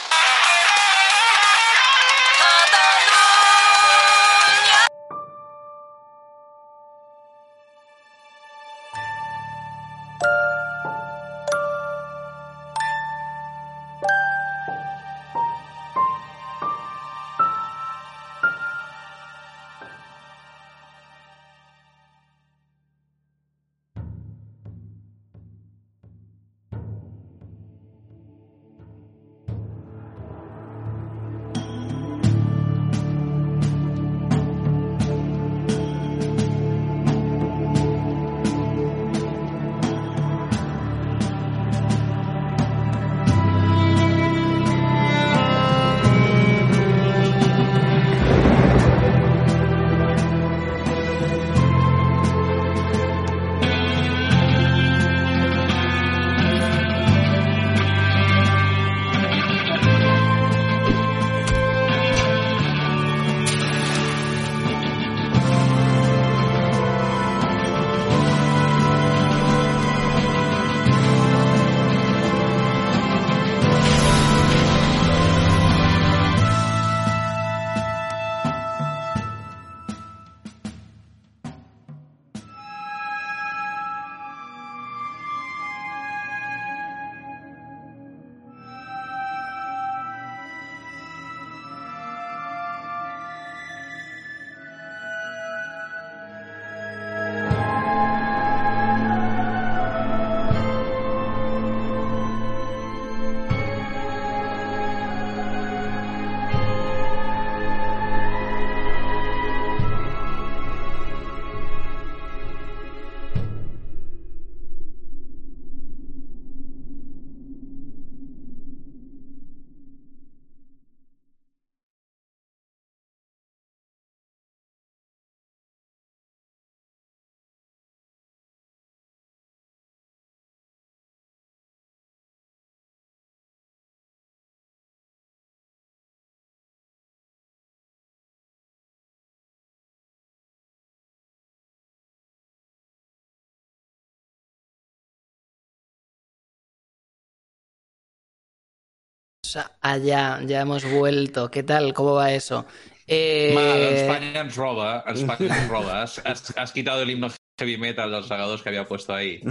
Allá, 149.82 150.40
ya 150.46 150.62
hemos 150.62 150.84
vuelto. 150.90 151.50
¿Qué 151.52 151.64
tal? 151.64 151.94
¿Cómo 151.94 152.14
va 152.14 152.32
eso? 152.34 152.66
Eh, 153.08 153.52
Mal, 153.54 153.82
España 153.82 154.42
ens 154.42 154.56
roba, 154.56 155.04
España 155.08 155.56
ens 155.60 155.70
roba. 155.70 156.02
Has, 156.04 156.22
has, 156.58 156.72
quitado 156.72 157.02
el 157.04 157.10
himno 157.12 157.30
heavy 157.60 157.78
metal 157.78 158.10
dels 158.12 158.28
segadors 158.28 158.62
que 158.64 158.70
havia 158.70 158.86
puesto 158.88 159.14
ahí. 159.14 159.42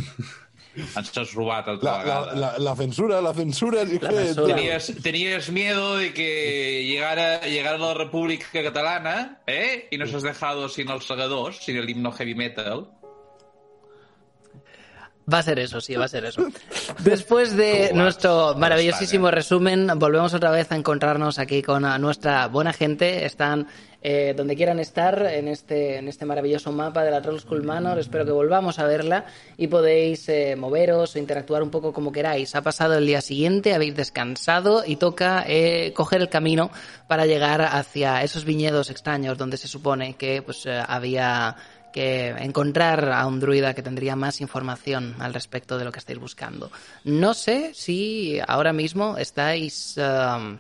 Ens 0.75 1.13
has 1.17 1.33
robat 1.35 1.69
altra 1.69 1.91
La, 1.93 1.99
vegada. 2.03 2.27
la, 2.35 2.35
la, 2.35 2.59
la 2.59 2.75
censura, 2.75 3.21
la 3.23 3.33
censura. 3.33 3.85
La 3.85 4.11
censura. 4.11 4.57
Tenías, 4.57 4.93
tenías 5.03 5.49
miedo 5.51 5.99
de 5.99 6.13
que 6.13 6.85
llegara, 6.85 7.43
llegara 7.47 7.79
la 7.79 7.95
República 7.95 8.47
Catalana, 8.53 9.41
¿eh? 9.47 9.87
Y 9.93 9.99
nos 9.99 10.13
has 10.13 10.25
dejado 10.25 10.69
sin 10.69 10.89
los 10.89 11.07
segadors, 11.07 11.59
sin 11.59 11.77
el 11.77 11.89
himno 11.89 12.11
heavy 12.11 12.35
metal. 12.35 12.91
Va 15.33 15.39
a 15.39 15.43
ser 15.43 15.59
eso, 15.59 15.81
sí, 15.81 15.95
va 15.95 16.05
a 16.05 16.09
ser 16.09 16.27
eso. 16.27 16.43
Después 16.99 17.57
de 17.57 17.89
¿Cómo 17.91 18.03
nuestro 18.03 18.55
maravillosísimo 18.57 19.31
resumen, 19.31 19.91
volvemos 19.97 20.35
otra 20.35 20.51
vez 20.51 20.71
a 20.71 20.77
encontrarnos 20.77 21.39
aquí 21.39 21.63
con 21.63 21.83
nuestra 22.01 22.47
buena 22.49 22.73
gente. 22.75 23.25
Están 23.25 23.67
eh, 24.07 24.35
donde 24.37 24.55
quieran 24.55 24.81
estar 24.81 25.27
en 25.27 25.49
este, 25.49 25.97
en 25.97 26.09
este 26.09 26.27
maravilloso 26.27 26.71
mapa 26.73 27.03
de 27.05 27.11
la 27.11 27.23
Troll 27.23 27.41
School 27.41 27.63
Manor. 27.63 27.99
Espero 27.99 28.27
que 28.27 28.33
volvamos 28.33 28.79
a 28.79 28.85
verla 28.85 29.25
y 29.57 29.69
podéis 29.69 30.29
eh, 30.29 30.57
moveros 30.57 31.17
o 31.17 31.19
interactuar 31.19 31.63
un 31.63 31.71
poco 31.71 31.95
como 31.95 32.13
queráis. 32.13 32.55
Ha 32.55 32.61
pasado 32.61 32.99
el 32.99 33.07
día 33.07 33.23
siguiente, 33.23 33.73
habéis 33.73 33.97
descansado 33.97 34.85
y 34.87 34.97
toca 34.97 35.43
eh, 35.49 35.95
coger 35.97 36.21
el 36.21 36.29
camino 36.29 36.71
para 37.09 37.25
llegar 37.25 37.63
hacia 37.63 38.23
esos 38.23 38.45
viñedos 38.45 38.91
extraños 38.91 39.39
donde 39.39 39.57
se 39.57 39.69
supone 39.69 40.17
que 40.17 40.43
pues 40.43 40.67
eh, 40.67 40.83
había 40.87 41.57
que 41.95 42.31
encontrar 42.31 43.13
a 43.13 43.25
un 43.25 43.39
druida 43.39 43.73
que 43.73 43.81
tendría 43.81 44.17
más 44.17 44.41
información 44.41 45.15
al 45.21 45.33
respecto 45.33 45.79
de 45.79 45.85
lo 45.85 45.93
que 45.93 46.01
estáis 46.01 46.19
buscando. 46.19 46.73
No 47.05 47.35
sé 47.35 47.71
si 47.73 48.41
ahora 48.49 48.73
mismo 48.73 49.17
estáis 49.17 49.97
um, 49.97 50.59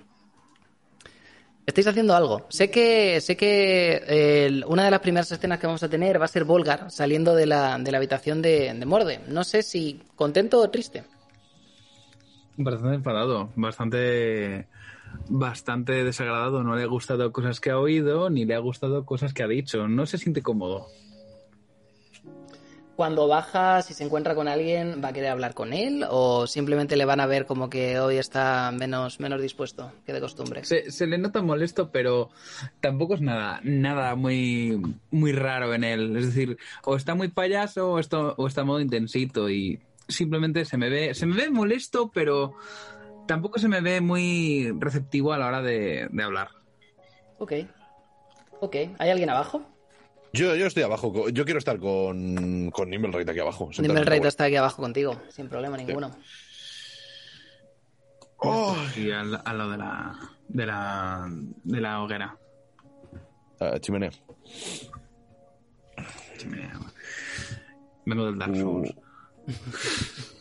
estáis 1.67 1.89
haciendo 1.89 2.15
algo. 2.15 2.47
Sé 2.51 2.71
que 2.71 3.21
sé 3.21 3.37
que 3.37 4.63
una 4.69 4.85
de 4.85 4.93
las 4.93 5.01
primeras 5.01 5.33
escenas 5.33 5.59
que 5.59 5.67
vamos 5.67 5.83
a 5.83 5.89
tener 5.89 6.21
va 6.21 6.27
a 6.27 6.29
ser 6.29 6.45
Volgar 6.45 6.89
saliendo 6.93 7.35
de 7.35 7.47
la, 7.47 7.79
de 7.81 7.91
la 7.91 7.99
habitación 7.99 8.41
de, 8.41 8.73
de 8.73 8.87
Morde. 8.87 9.19
No 9.27 9.43
sé 9.43 9.65
si 9.65 10.01
contento 10.15 10.61
o 10.61 10.71
triste. 10.71 11.03
Bastante 12.57 12.95
enfadado, 12.95 13.51
bastante 13.57 14.69
bastante 15.29 16.05
desagradado. 16.05 16.63
No 16.63 16.77
le 16.77 16.85
ha 16.85 16.87
gustado 16.87 17.33
cosas 17.33 17.59
que 17.59 17.71
ha 17.71 17.79
oído, 17.79 18.31
ni 18.31 18.45
le 18.45 18.55
ha 18.55 18.61
gustado 18.61 19.05
cosas 19.05 19.35
que 19.35 19.43
ha 19.43 19.49
dicho. 19.49 19.89
No 19.89 20.07
se 20.07 20.19
siente 20.19 20.43
cómodo. 20.43 20.87
Cuando 22.97 23.27
baja, 23.27 23.83
si 23.83 23.93
se 23.93 24.05
encuentra 24.05 24.37
con 24.37 24.47
alguien, 24.47 25.01
¿va 25.03 25.09
a 25.09 25.13
querer 25.13 25.31
hablar 25.31 25.55
con 25.55 25.73
él? 25.73 26.05
¿O 26.09 26.47
simplemente 26.47 26.97
le 26.97 27.05
van 27.05 27.19
a 27.19 27.27
ver 27.27 27.45
como 27.45 27.69
que 27.69 27.99
hoy 27.99 28.19
está 28.19 28.71
menos, 28.73 29.19
menos 29.19 29.43
dispuesto 29.43 29.93
que 30.07 30.13
de 30.13 30.21
costumbre? 30.21 30.65
Se, 30.65 30.93
se 30.93 31.09
le 31.09 31.19
nota 31.19 31.43
molesto, 31.43 31.91
pero 31.91 32.31
tampoco 32.81 33.15
es 33.15 33.21
nada, 33.21 33.61
nada 33.65 34.15
muy, 34.15 34.81
muy 35.11 35.33
raro 35.33 35.75
en 35.75 35.83
él. 35.83 36.17
Es 36.17 36.27
decir, 36.27 36.57
o 36.85 36.95
está 36.95 37.17
muy 37.17 37.29
payaso 37.29 37.93
o 37.93 37.99
está, 37.99 38.19
o 38.19 38.47
está 38.47 38.63
modo 38.63 38.79
intensito 38.79 39.51
y 39.51 39.81
simplemente 40.07 40.65
se 40.65 40.77
me 40.77 40.89
ve, 40.89 41.15
se 41.15 41.27
me 41.27 41.35
ve 41.35 41.51
molesto, 41.51 42.13
pero 42.15 42.55
tampoco 43.27 43.59
se 43.59 43.69
me 43.69 43.81
ve 43.81 44.01
muy 44.01 44.73
receptivo 44.79 45.33
a 45.33 45.39
la 45.39 45.49
hora 45.49 45.63
de, 45.63 46.09
de 46.13 46.23
hablar. 46.23 46.51
Ok. 47.39 47.53
Ok. 48.61 48.77
¿Hay 48.99 49.11
alguien 49.11 49.31
abajo? 49.31 49.74
Yo, 50.35 50.57
yo 50.57 50.67
estoy 50.67 50.83
abajo. 50.83 51.29
Yo 51.29 51.45
quiero 51.45 51.59
estar 51.59 51.79
con, 51.79 52.69
con 52.73 52.93
aquí 53.31 53.39
abajo. 53.39 53.71
la 53.95 54.29
está 54.29 54.45
aquí 54.45 54.57
abajo 54.57 54.83
contigo, 54.83 55.23
sin 55.29 55.49
problema 55.49 55.77
ninguno. 55.77 56.11
Oh, 58.39 58.77
Y 58.97 59.13
al, 59.13 59.41
al 59.45 59.59
lado 59.59 59.71
de 59.71 59.79
la, 59.79 60.19
de 60.49 60.67
la, 60.67 61.29
de 61.31 61.81
la 61.81 62.03
hoguera. 62.03 62.37
ah, 63.61 63.79
chimenea. 63.79 64.11
Chimenea. 66.37 66.81
Vengo 68.05 68.27
del 68.27 68.39
Dark 68.39 68.57
Souls. 68.57 68.93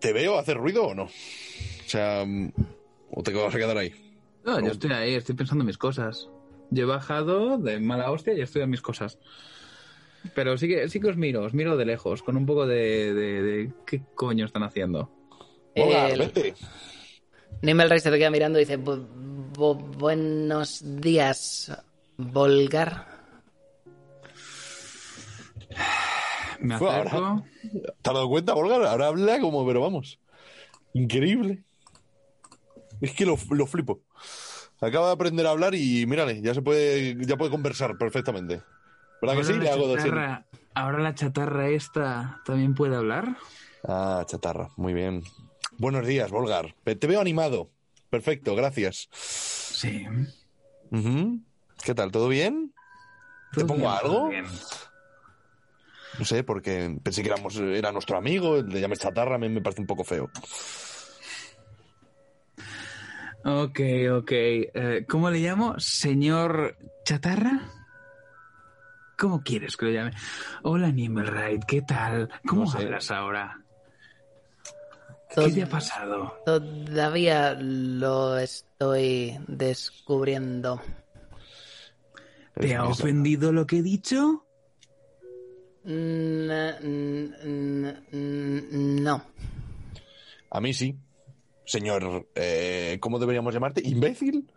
¿Te 0.00 0.12
veo 0.12 0.38
hacer 0.38 0.56
ruido 0.56 0.86
o 0.86 0.94
no? 0.94 1.04
O 1.04 1.88
sea, 1.88 2.24
¿o 3.10 3.22
te 3.24 3.32
vas 3.32 3.52
a 3.52 3.58
quedar 3.58 3.76
ahí? 3.76 3.92
No, 4.44 4.60
yo 4.60 4.70
estoy 4.70 4.92
ahí, 4.92 5.14
estoy 5.16 5.34
pensando 5.34 5.62
en 5.62 5.66
mis 5.66 5.78
cosas. 5.78 6.28
Yo 6.70 6.82
he 6.84 6.86
bajado 6.86 7.58
de 7.58 7.78
mala 7.80 8.10
hostia 8.10 8.34
y 8.34 8.40
estoy 8.40 8.62
en 8.62 8.70
mis 8.70 8.82
cosas. 8.82 9.18
Pero 10.34 10.58
sí 10.58 10.66
que, 10.68 10.88
sí 10.88 11.00
que 11.00 11.08
os 11.08 11.16
miro, 11.16 11.42
os 11.44 11.54
miro 11.54 11.76
de 11.76 11.84
lejos, 11.84 12.22
con 12.22 12.36
un 12.36 12.46
poco 12.46 12.66
de, 12.66 13.14
de, 13.14 13.42
de 13.42 13.72
qué 13.86 14.02
coño 14.14 14.44
están 14.44 14.64
haciendo. 14.64 15.10
Hola, 15.76 16.08
El- 16.08 16.18
vete. 16.18 16.54
Nimmelrey 17.62 18.00
se 18.00 18.10
te 18.10 18.18
queda 18.18 18.30
mirando 18.30 18.58
y 18.58 18.62
dice: 18.62 18.78
"Bu- 18.78 19.06
bu- 19.54 19.96
Buenos 19.98 20.82
días, 21.00 21.72
Volgar. 22.16 23.06
Me 26.60 26.74
acerco. 26.74 27.16
ahora. 27.16 27.44
¿Te 28.02 28.10
has 28.10 28.14
dado 28.14 28.28
cuenta, 28.28 28.54
Olga? 28.54 28.90
Ahora 28.90 29.08
habla 29.08 29.40
como, 29.40 29.66
pero 29.66 29.80
vamos. 29.82 30.18
Increíble. 30.94 31.62
Es 33.00 33.12
que 33.12 33.26
lo, 33.26 33.36
lo 33.50 33.66
flipo. 33.66 34.02
Acaba 34.80 35.06
de 35.06 35.12
aprender 35.14 35.46
a 35.46 35.50
hablar 35.50 35.74
y 35.74 36.04
mírale, 36.06 36.40
ya 36.42 36.52
se 36.54 36.62
puede, 36.62 37.16
ya 37.26 37.36
puede 37.36 37.50
conversar 37.50 37.96
perfectamente. 37.96 38.62
¿Verdad 39.22 39.36
que 39.38 39.44
sí? 39.44 39.52
Ahora 39.52 39.64
Le 39.64 39.68
la 39.70 39.72
hago 39.74 39.96
chatarra- 39.96 40.46
Ahora 40.74 40.98
la 40.98 41.14
chatarra 41.14 41.68
esta 41.70 42.42
también 42.44 42.74
puede 42.74 42.96
hablar. 42.96 43.36
Ah, 43.88 44.24
chatarra, 44.26 44.68
muy 44.76 44.92
bien. 44.92 45.22
Buenos 45.78 46.06
días, 46.06 46.30
Volgar. 46.30 46.74
Te 46.84 47.06
veo 47.06 47.20
animado. 47.20 47.70
Perfecto, 48.10 48.54
gracias. 48.54 49.08
Sí. 49.12 50.06
¿Qué 51.82 51.94
tal? 51.94 52.12
¿Todo 52.12 52.28
bien? 52.28 52.72
¿Te 53.52 53.64
pongo 53.64 53.80
bien, 53.88 53.90
algo? 53.90 54.28
bien. 54.28 54.44
No 56.18 56.24
sé, 56.24 56.44
porque 56.44 56.96
pensé 57.02 57.22
que 57.22 57.28
éramos, 57.28 57.56
era 57.56 57.92
nuestro 57.92 58.16
amigo, 58.16 58.62
le 58.62 58.80
llames 58.80 58.98
chatarra, 58.98 59.38
me, 59.38 59.48
me 59.48 59.60
parece 59.60 59.80
un 59.82 59.86
poco 59.86 60.04
feo. 60.04 60.30
Ok, 63.48 63.78
ok. 64.10 64.30
Eh, 64.32 65.04
¿Cómo 65.08 65.30
le 65.30 65.38
llamo? 65.38 65.76
¿Señor 65.78 66.76
Chatarra? 67.04 67.60
¿Cómo 69.16 69.42
quieres 69.44 69.76
que 69.76 69.86
lo 69.86 69.92
llame? 69.92 70.10
Hola, 70.64 70.90
Nimmelride, 70.90 71.60
¿qué 71.66 71.80
tal? 71.82 72.28
¿Cómo 72.44 72.62
No 72.64 72.70
sé. 72.70 72.78
hablas 72.78 73.10
ahora? 73.12 73.62
Tod- 75.32 75.44
¿Qué 75.46 75.52
te 75.52 75.62
ha 75.62 75.68
pasado? 75.68 76.34
Todavía 76.44 77.54
lo 77.54 78.36
estoy 78.36 79.38
descubriendo. 79.46 80.82
¿Te 82.60 82.74
ha 82.74 82.84
ofendido 82.84 83.52
lo 83.52 83.64
que 83.64 83.76
he 83.78 83.82
dicho? 83.82 84.44
Mm, 85.84 86.50
mm, 86.50 87.32
mm, 87.44 87.86
mm, 88.10 89.02
No. 89.04 89.22
A 90.50 90.60
mí 90.60 90.74
sí. 90.74 90.98
Señor, 91.66 92.28
eh, 92.34 92.98
¿cómo 93.00 93.18
deberíamos 93.18 93.52
llamarte? 93.52 93.82
¿Imbécil? 93.84 94.50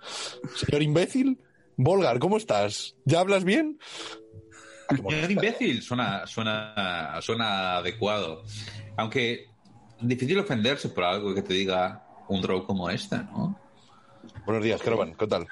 Señor 0.55 0.83
imbécil. 0.83 1.41
Volgar, 1.75 2.19
¿cómo 2.19 2.37
estás? 2.37 2.95
¿Ya 3.05 3.19
hablas 3.19 3.43
bien? 3.43 3.79
Señor 4.89 5.31
imbécil, 5.31 5.81
suena, 5.81 6.25
suena, 6.27 7.19
suena 7.21 7.77
adecuado. 7.77 8.43
Aunque 8.97 9.47
difícil 10.01 10.37
ofenderse 10.39 10.89
por 10.89 11.03
algo 11.03 11.33
que 11.33 11.41
te 11.41 11.53
diga 11.53 12.05
un 12.27 12.41
draw 12.41 12.65
como 12.65 12.89
este, 12.89 13.17
¿no? 13.17 13.59
Buenos 14.45 14.63
días, 14.63 14.81
Caravan, 14.81 15.15
¿qué 15.15 15.27
tal? 15.27 15.47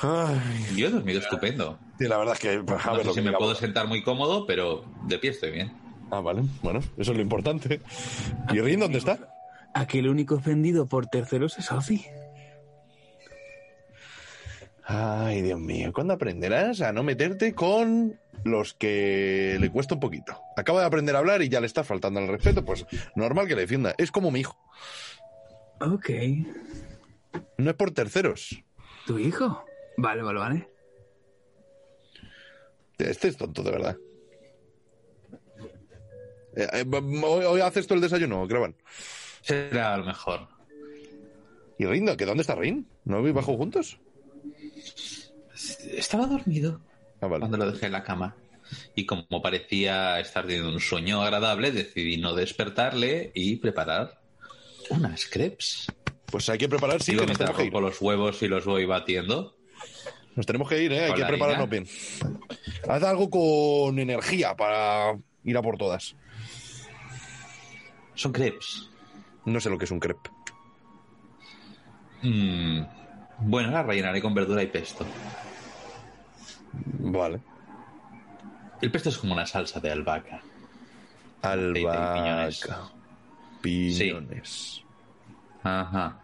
Ay, 0.00 0.40
Yo 0.76 0.88
he 0.88 0.90
dormido 0.90 1.20
estupendo. 1.20 1.78
sí, 1.98 2.06
la 2.06 2.18
verdad 2.18 2.34
es 2.34 2.40
que... 2.40 2.56
No 2.62 2.96
sé 2.96 3.04
si 3.04 3.14
que 3.14 3.22
me 3.22 3.32
puedo 3.32 3.54
sentar 3.54 3.86
muy 3.86 4.02
cómodo, 4.02 4.46
pero 4.46 4.84
de 5.06 5.18
pie 5.18 5.30
estoy 5.30 5.52
bien. 5.52 5.72
Ah, 6.10 6.20
vale, 6.20 6.42
bueno, 6.62 6.80
eso 6.96 7.10
es 7.10 7.16
lo 7.16 7.22
importante. 7.22 7.80
¿Y 8.52 8.60
Rin 8.60 8.80
dónde 8.80 8.98
está? 8.98 9.33
Aquí 9.74 9.98
el 9.98 10.08
único 10.08 10.36
ofendido 10.36 10.86
por 10.86 11.08
terceros 11.08 11.58
es 11.58 11.70
Ozzy. 11.72 12.06
Ay, 14.84 15.42
Dios 15.42 15.58
mío, 15.58 15.92
¿cuándo 15.92 16.14
aprenderás 16.14 16.80
a 16.80 16.92
no 16.92 17.02
meterte 17.02 17.54
con 17.54 18.20
los 18.44 18.74
que 18.74 19.56
le 19.58 19.70
cuesta 19.70 19.94
un 19.94 20.00
poquito? 20.00 20.38
Acaba 20.56 20.80
de 20.80 20.86
aprender 20.86 21.16
a 21.16 21.20
hablar 21.20 21.42
y 21.42 21.48
ya 21.48 21.60
le 21.60 21.66
está 21.66 21.82
faltando 21.82 22.20
el 22.20 22.28
respeto, 22.28 22.64
pues 22.64 22.86
normal 23.16 23.48
que 23.48 23.56
le 23.56 23.62
defienda. 23.62 23.94
Es 23.98 24.12
como 24.12 24.30
mi 24.30 24.40
hijo. 24.40 24.56
Ok. 25.80 26.10
No 27.58 27.70
es 27.70 27.76
por 27.76 27.90
terceros. 27.90 28.62
¿Tu 29.06 29.18
hijo? 29.18 29.64
Vale, 29.96 30.22
vale, 30.22 30.38
vale. 30.38 30.68
Este 32.98 33.28
es 33.28 33.36
tonto, 33.36 33.62
de 33.62 33.70
verdad. 33.70 33.96
Eh, 36.56 36.68
eh, 36.72 36.84
¿Hoy, 37.24 37.44
hoy 37.44 37.60
haces 37.60 37.86
tú 37.86 37.94
el 37.94 38.00
desayuno, 38.00 38.46
Cravan? 38.46 38.76
Será 39.44 39.96
lo 39.96 40.04
mejor. 40.04 40.48
¿Y 41.78 41.84
Rin? 41.86 42.16
¿Que 42.16 42.24
dónde 42.24 42.42
está 42.42 42.54
Rin? 42.54 42.86
¿No 43.04 43.18
habéis 43.18 43.34
bajado 43.34 43.56
juntos? 43.58 43.98
Estaba 45.96 46.26
dormido 46.26 46.80
Ah, 47.20 47.26
vale. 47.26 47.40
cuando 47.40 47.56
lo 47.58 47.70
dejé 47.72 47.86
en 47.86 47.92
la 47.92 48.02
cama. 48.04 48.36
Y 48.94 49.06
como 49.06 49.42
parecía 49.42 50.18
estar 50.20 50.46
teniendo 50.46 50.72
un 50.72 50.80
sueño 50.80 51.22
agradable, 51.22 51.70
decidí 51.72 52.16
no 52.16 52.34
despertarle 52.34 53.30
y 53.34 53.56
preparar 53.56 54.18
Unas 54.90 55.26
crepes. 55.26 55.86
Pues 56.26 56.48
hay 56.48 56.58
que 56.58 56.68
preparar, 56.68 57.02
sí, 57.02 57.12
que 57.16 57.26
nos 57.26 57.38
tenemos 57.38 57.56
que 57.58 57.66
ir. 57.66 57.72
los 57.72 58.00
huevos 58.00 58.42
y 58.42 58.48
los 58.48 58.64
voy 58.64 58.84
batiendo. 58.86 59.56
Nos 60.34 60.46
tenemos 60.46 60.68
que 60.68 60.82
ir, 60.82 60.92
¿eh? 60.92 61.04
Hay 61.04 61.14
que 61.14 61.24
prepararnos 61.24 61.68
bien. 61.68 61.86
Haz 62.88 63.02
algo 63.04 63.30
con 63.30 63.98
energía 63.98 64.54
para 64.56 65.16
ir 65.44 65.56
a 65.56 65.62
por 65.62 65.76
todas. 65.78 66.16
Son 68.14 68.32
crepes. 68.32 68.90
No 69.46 69.60
sé 69.60 69.70
lo 69.70 69.78
que 69.78 69.84
es 69.84 69.90
un 69.90 70.00
crepe. 70.00 70.30
Mm, 72.22 72.82
Bueno, 73.40 73.70
las 73.70 73.84
rellenaré 73.84 74.22
con 74.22 74.32
verdura 74.34 74.62
y 74.62 74.66
pesto. 74.68 75.04
Vale. 77.00 77.40
El 78.80 78.90
pesto 78.90 79.08
es 79.08 79.18
como 79.18 79.32
una 79.34 79.46
salsa 79.46 79.80
de 79.80 79.90
albahaca. 79.90 80.40
Piñones. 81.42 82.62
Albahaca. 82.64 82.90
Piñones. 83.60 84.82
Ajá. 85.62 86.18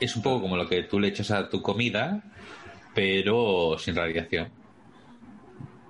Es 0.00 0.16
un 0.16 0.22
poco 0.22 0.42
como 0.42 0.56
lo 0.56 0.68
que 0.68 0.82
tú 0.84 0.98
le 1.00 1.08
echas 1.08 1.30
a 1.30 1.48
tu 1.48 1.60
comida, 1.62 2.22
pero 2.94 3.76
sin 3.78 3.94
radiación. 3.94 4.50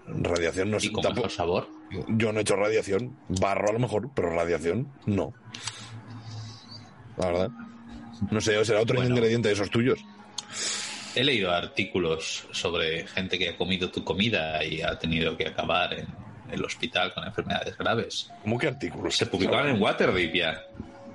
Radiación 0.06 0.70
no 0.70 0.78
sé. 0.80 0.86
Y 0.88 0.92
con 0.92 1.02
tampoco- 1.02 1.26
mejor 1.26 1.30
sabor. 1.36 1.68
Yo 2.08 2.32
no 2.32 2.38
he 2.38 2.42
hecho 2.42 2.56
radiación. 2.56 3.16
Barro 3.28 3.70
a 3.70 3.72
lo 3.72 3.78
mejor, 3.78 4.10
pero 4.14 4.30
radiación 4.30 4.88
no. 5.06 5.32
La 7.16 7.26
verdad. 7.26 7.50
No 8.30 8.40
sé, 8.40 8.64
será 8.64 8.80
otro 8.80 8.96
Bueno. 8.96 9.10
ingrediente 9.14 9.48
de 9.48 9.54
esos 9.54 9.70
tuyos. 9.70 9.98
He 11.14 11.22
leído 11.22 11.52
artículos 11.52 12.46
sobre 12.50 13.06
gente 13.06 13.38
que 13.38 13.50
ha 13.50 13.56
comido 13.56 13.90
tu 13.90 14.02
comida 14.02 14.64
y 14.64 14.82
ha 14.82 14.98
tenido 14.98 15.36
que 15.36 15.46
acabar 15.46 15.94
en 15.94 16.06
el 16.50 16.64
hospital 16.64 17.12
con 17.14 17.24
enfermedades 17.24 17.76
graves. 17.78 18.30
¿Cómo 18.42 18.58
que 18.58 18.66
artículos? 18.68 19.16
Se 19.16 19.26
publicaban 19.26 19.68
en 19.68 19.80
Waterdeep 19.80 20.34
ya. 20.34 20.60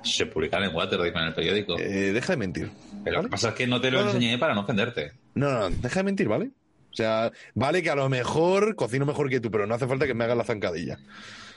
Se 0.02 0.24
publicaban 0.26 0.70
en 0.70 0.74
Waterdeep 0.74 1.14
en 1.14 1.22
el 1.24 1.34
periódico. 1.34 1.78
Eh, 1.78 2.12
deja 2.12 2.32
de 2.32 2.36
mentir. 2.38 2.70
Pero 3.04 3.16
lo 3.18 3.22
que 3.24 3.28
pasa 3.28 3.50
es 3.50 3.54
que 3.54 3.66
no 3.66 3.80
te 3.80 3.90
lo 3.90 3.98
No, 3.98 4.04
no, 4.06 4.10
no. 4.12 4.16
enseñé 4.16 4.38
para 4.38 4.54
no 4.54 4.62
ofenderte. 4.62 5.12
No, 5.34 5.50
no, 5.50 5.70
deja 5.70 6.00
de 6.00 6.04
mentir, 6.04 6.28
¿vale? 6.28 6.50
O 6.92 6.94
sea, 6.94 7.30
vale 7.54 7.82
que 7.82 7.90
a 7.90 7.94
lo 7.94 8.08
mejor 8.08 8.74
cocino 8.74 9.06
mejor 9.06 9.28
que 9.30 9.40
tú, 9.40 9.50
pero 9.50 9.66
no 9.66 9.74
hace 9.74 9.86
falta 9.86 10.06
que 10.06 10.14
me 10.14 10.24
hagas 10.24 10.36
la 10.36 10.44
zancadilla. 10.44 10.98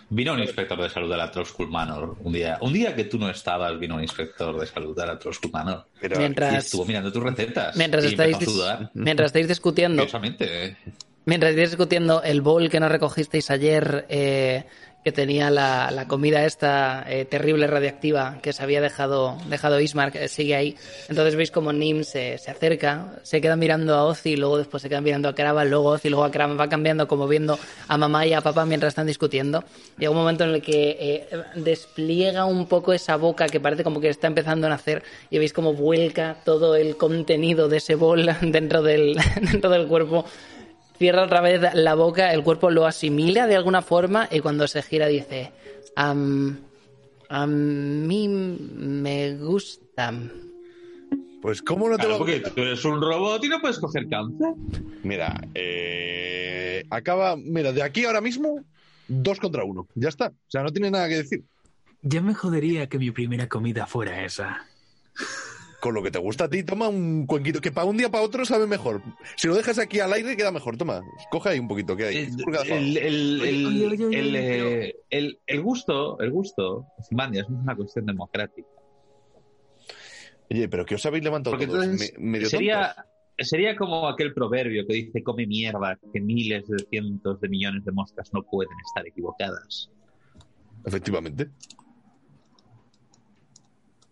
Vino 0.10 0.34
un 0.34 0.40
inspector 0.40 0.80
de 0.80 0.90
salud 0.90 1.10
de 1.10 1.18
la 1.18 1.32
Trollskull 1.32 1.70
Manor 1.70 2.18
un 2.24 2.34
día. 2.34 2.58
Un 2.62 2.74
día 2.74 2.96
que 2.96 3.06
tú 3.06 3.18
no 3.18 3.30
estabas, 3.30 3.80
vino 3.80 3.96
un 3.96 4.02
inspector 4.02 4.60
de 4.60 4.68
salud 4.68 4.96
de 4.96 5.08
la 5.08 5.18
Trollskull 5.18 5.52
Manor. 5.52 5.88
Pero 6.00 6.16
Y 6.16 6.20
Mientras, 6.20 6.66
estuvo 6.66 6.86
mirando 6.86 7.12
tus 7.12 7.24
recetas. 7.24 7.76
mientras, 7.76 8.04
y 8.04 8.08
estáis, 8.10 8.36
a 8.36 8.42
sudar. 8.42 8.92
mientras 8.94 9.28
estáis 9.28 9.48
discutiendo, 9.48 10.04
Curiosamente, 10.04 10.66
eh. 10.66 10.78
mientras 11.26 11.52
estáis 11.52 11.72
discutiendo 11.72 12.22
el 12.22 12.42
bowl 12.42 12.70
que 12.70 12.80
no 12.80 12.90
recogisteis 12.90 13.50
ayer, 13.50 14.06
eh, 14.10 14.66
que 15.04 15.12
tenía 15.12 15.50
la, 15.50 15.92
la 15.92 16.08
comida 16.08 16.46
esta 16.46 17.04
eh, 17.08 17.26
terrible 17.26 17.68
radiactiva 17.68 18.40
que 18.42 18.54
se 18.54 18.64
había 18.64 18.82
dejado, 18.82 19.38
dejado 19.48 19.80
Ismark, 19.80 20.16
eh, 20.16 20.28
sigue 20.28 20.56
ahí. 20.56 20.78
Entonces 21.10 21.36
veis 21.36 21.52
como 21.52 21.74
Nim 21.74 22.04
se, 22.04 22.38
se 22.38 22.52
acerca, 22.52 23.20
se 23.24 23.42
queda 23.42 23.56
mirando 23.56 23.96
a 23.96 24.06
Ozzy, 24.06 24.38
luego 24.38 24.58
después 24.58 24.82
se 24.82 24.90
queda 24.90 25.02
mirando 25.02 25.28
a 25.28 25.36
Kravan, 25.36 25.70
luego 25.70 25.90
Ozzy, 25.90 26.10
luego 26.10 26.24
a 26.24 26.32
Kravan, 26.32 26.58
va 26.60 26.70
cambiando 26.70 27.08
como 27.08 27.28
viendo 27.28 27.60
a 27.88 27.98
mamá 27.98 28.26
y 28.26 28.34
a 28.34 28.42
papá 28.42 28.66
mientras 28.66 28.92
están 28.92 29.08
discutiendo. 29.08 29.64
Llega 29.98 30.12
un 30.12 30.18
momento 30.18 30.46
en 30.46 30.52
el 30.52 30.62
que 30.62 30.98
eh, 31.00 31.28
despliega 31.56 32.46
un 32.46 32.68
poco 32.68 32.94
esa 32.94 33.18
boca 33.18 33.48
que 33.48 33.60
parece 33.60 33.84
como 33.84 34.00
que 34.00 34.10
está 34.10 34.28
empezando 34.28 34.68
a 34.68 34.70
nacer 34.70 35.04
y 35.30 35.38
veis 35.38 35.52
como 35.52 35.74
vuelca 35.74 36.38
todo 36.46 36.76
el 36.76 36.96
contenido 36.96 37.68
de 37.68 37.78
ese 37.78 37.96
bol 37.96 38.26
dentro 38.42 38.82
del, 38.82 39.18
dentro 39.42 39.70
del 39.70 39.88
cuerpo 39.88 40.26
cierra 40.98 41.24
otra 41.24 41.42
vez 41.42 41.62
la 41.74 41.96
boca, 41.96 42.34
el 42.34 42.44
cuerpo 42.44 42.70
lo 42.70 42.86
asimila 42.86 43.48
de 43.48 43.56
alguna 43.56 43.82
forma 43.82 44.28
y 44.32 44.40
cuando 44.40 44.68
se 44.68 44.82
gira 44.82 45.08
dice, 45.08 45.52
"Am, 45.96 46.58
a 47.30 47.48
mí 47.48 48.28
me 48.28 49.36
gusta. 49.38 50.14
Pues, 51.42 51.62
¿cómo 51.62 51.90
no 51.90 51.98
te 51.98 52.04
Claro, 52.04 52.14
va 52.14 52.18
porque 52.20 52.40
tú 52.40 52.62
eres 52.62 52.86
un 52.86 53.02
robot 53.02 53.44
y 53.44 53.50
no 53.50 53.60
puedes 53.60 53.78
coger 53.80 54.08
cáncer. 54.08 54.54
Mira, 55.04 55.42
eh, 55.54 56.84
acaba. 56.90 57.36
Mira, 57.36 57.74
de 57.74 57.84
aquí 57.84 58.06
ahora 58.06 58.22
mismo, 58.22 58.64
dos 59.08 59.40
contra 59.40 59.66
uno. 59.66 59.88
Ya 59.96 60.10
está. 60.10 60.28
O 60.28 60.50
sea, 60.52 60.64
no 60.64 60.72
tiene 60.72 60.90
nada 60.90 61.10
que 61.10 61.16
decir. 61.16 61.44
Ya 62.02 62.22
me 62.22 62.34
jodería 62.34 62.88
que 62.88 62.98
mi 62.98 63.12
primera 63.12 63.50
comida 63.50 63.88
fuera 63.88 64.24
esa. 64.24 64.66
Con 65.84 65.94
lo 65.94 66.02
que 66.02 66.12
te 66.12 66.18
gusta 66.18 66.46
a 66.46 66.50
ti, 66.50 66.64
toma 66.64 66.88
un 66.88 67.26
cuenquito 67.28 67.60
que 67.60 67.70
para 67.70 67.86
un 67.86 67.98
día 67.98 68.10
para 68.10 68.24
otro 68.24 68.46
sabe 68.46 68.66
mejor. 68.68 69.02
Si 69.36 69.50
lo 69.50 69.54
dejas 69.54 69.78
aquí 69.80 70.00
al 70.00 70.14
aire, 70.14 70.38
queda 70.38 70.50
mejor. 70.50 70.78
Toma, 70.78 71.02
coge 71.30 71.50
ahí 71.50 71.60
un 71.60 71.68
poquito, 71.68 71.94
que 71.98 72.06
hay. 72.06 72.30
El, 75.12 75.62
gusto, 75.62 76.18
el 76.22 76.32
gusto, 76.32 76.86
Simandia, 77.02 77.42
es 77.42 77.50
una 77.50 77.76
cuestión 77.76 78.06
democrática. 78.06 78.66
Oye, 80.50 80.70
pero 80.70 80.86
que 80.86 80.96
os 80.96 81.06
habéis 81.06 81.26
levantado 81.26 81.52
Porque 81.58 81.68
todos 81.68 81.84
entonces 81.84 82.14
me- 82.18 82.30
medio 82.32 82.48
sería, 82.48 82.94
tontos. 82.96 83.48
sería 83.50 83.76
como 83.76 84.08
aquel 84.08 84.34
proverbio 84.34 84.88
que 84.88 84.94
dice 84.94 85.22
come 85.22 85.46
mierda, 85.46 86.00
que 86.14 86.22
miles 86.22 86.66
de 86.66 86.78
cientos 86.90 87.42
de 87.42 87.50
millones 87.50 87.84
de 87.84 87.92
moscas 87.92 88.32
no 88.34 88.42
pueden 88.44 88.72
estar 88.88 89.06
equivocadas. 89.06 89.90
Efectivamente. 90.86 91.50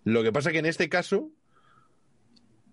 Lo 0.04 0.22
que 0.22 0.34
pasa 0.34 0.52
que 0.52 0.60
en 0.60 0.66
este 0.66 0.90
caso, 0.90 1.30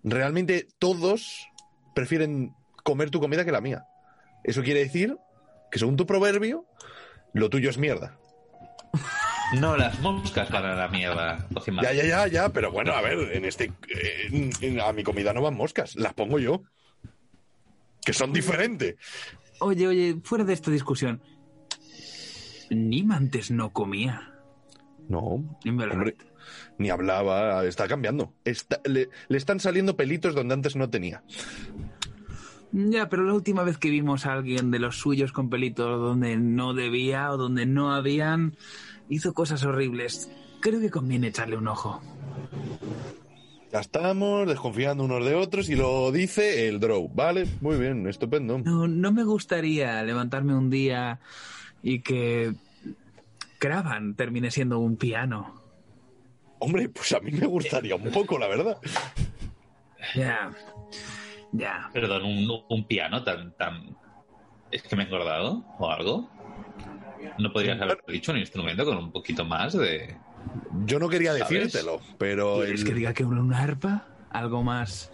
realmente 0.03 0.67
todos 0.79 1.47
prefieren 1.95 2.53
comer 2.83 3.09
tu 3.09 3.19
comida 3.19 3.45
que 3.45 3.51
la 3.51 3.61
mía. 3.61 3.85
Eso 4.43 4.63
quiere 4.63 4.79
decir 4.81 5.17
que 5.71 5.79
según 5.79 5.97
tu 5.97 6.05
proverbio, 6.05 6.65
lo 7.33 7.49
tuyo 7.49 7.69
es 7.69 7.77
mierda. 7.77 8.17
No 9.59 9.75
las 9.75 9.99
moscas 10.01 10.47
van 10.51 10.63
a 10.63 10.75
la 10.75 10.87
mierda. 10.89 11.47
Ya, 11.81 11.91
ya, 11.91 12.05
ya, 12.05 12.27
ya, 12.27 12.49
pero 12.49 12.71
bueno, 12.71 12.93
a 12.93 13.01
ver, 13.01 13.35
en 13.35 13.45
este, 13.45 13.73
en- 14.29 14.51
en- 14.61 14.79
a 14.79 14.93
mi 14.93 15.01
comida 15.03 15.33
no 15.33 15.41
van 15.41 15.55
moscas, 15.55 15.95
las 15.95 16.13
pongo 16.13 16.37
yo. 16.37 16.61
Que 18.05 18.13
son 18.13 18.31
diferentes. 18.31 18.95
Oye, 19.59 19.87
oye, 19.87 20.17
fuera 20.23 20.43
de 20.43 20.53
esta 20.53 20.69
discusión. 20.69 21.23
Nim 22.69 23.11
antes 23.11 23.49
no 23.49 23.73
comía. 23.73 24.35
No, 25.07 25.17
hombre. 25.19 26.15
Ni 26.77 26.89
hablaba, 26.89 27.65
está 27.65 27.87
cambiando. 27.87 28.33
Está- 28.45 28.81
le, 28.85 29.09
le 29.27 29.37
están 29.37 29.59
saliendo 29.59 29.95
pelitos 29.95 30.35
donde 30.35 30.53
antes 30.53 30.75
no 30.75 30.89
tenía. 30.89 31.23
Ya, 32.71 33.09
pero 33.09 33.23
la 33.23 33.33
última 33.33 33.63
vez 33.63 33.77
que 33.77 33.89
vimos 33.89 34.25
a 34.25 34.33
alguien 34.33 34.69
de 34.69 34.79
los 34.79 34.97
suyos 34.97 35.31
con 35.31 35.49
pelitos 35.49 35.99
donde 35.99 36.37
no 36.37 36.73
debía 36.73 37.31
o 37.31 37.37
donde 37.37 37.65
no 37.65 37.93
habían, 37.93 38.55
hizo 39.09 39.33
cosas 39.33 39.63
horribles. 39.63 40.29
Creo 40.61 40.79
que 40.79 40.91
conviene 40.91 41.27
echarle 41.27 41.57
un 41.57 41.67
ojo. 41.67 42.01
Ya 43.71 43.79
estamos 43.79 44.47
desconfiando 44.47 45.03
unos 45.03 45.23
de 45.25 45.35
otros 45.35 45.69
y 45.69 45.75
lo 45.75 46.11
dice 46.11 46.67
el 46.67 46.79
Drow. 46.79 47.09
Vale, 47.13 47.47
muy 47.61 47.77
bien, 47.77 48.07
estupendo. 48.07 48.57
No, 48.59 48.87
no 48.87 49.11
me 49.11 49.23
gustaría 49.23 50.01
levantarme 50.03 50.55
un 50.55 50.69
día 50.69 51.19
y 51.83 52.01
que 52.01 52.53
Cravan 53.59 54.15
termine 54.15 54.51
siendo 54.51 54.79
un 54.79 54.95
piano. 54.97 55.58
Hombre, 56.59 56.89
pues 56.89 57.11
a 57.13 57.19
mí 57.19 57.31
me 57.31 57.47
gustaría 57.47 57.95
un 57.95 58.11
poco, 58.11 58.37
la 58.37 58.47
verdad. 58.47 58.77
Ya, 60.15 60.51
ya. 61.51 61.89
Perdón, 61.93 62.25
un, 62.25 62.63
un 62.69 62.83
piano 62.87 63.23
tan, 63.23 63.53
tan... 63.57 63.95
¿Es 64.71 64.83
que 64.83 64.95
me 64.95 65.03
he 65.03 65.05
engordado 65.05 65.63
o 65.79 65.89
algo? 65.89 66.29
¿No 67.37 67.51
podrías 67.51 67.81
haber 67.81 67.99
dicho 68.07 68.31
un 68.31 68.37
instrumento 68.39 68.85
con 68.85 68.97
un 68.97 69.11
poquito 69.11 69.45
más 69.45 69.73
de...? 69.73 70.15
Yo 70.85 70.99
no 70.99 71.09
quería 71.09 71.33
¿Sabes? 71.37 71.49
decírtelo, 71.49 71.99
pero 72.17 72.57
¿Quieres 72.57 72.81
el- 72.81 72.87
que 72.87 72.93
diga 72.93 73.13
que 73.13 73.23
una, 73.25 73.41
una 73.41 73.59
arpa? 73.61 74.07
¿Algo 74.29 74.63
más 74.63 75.11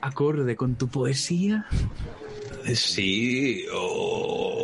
acorde 0.00 0.54
con 0.56 0.76
tu 0.76 0.88
poesía? 0.88 1.66
Sí, 2.74 3.64
o, 3.72 3.78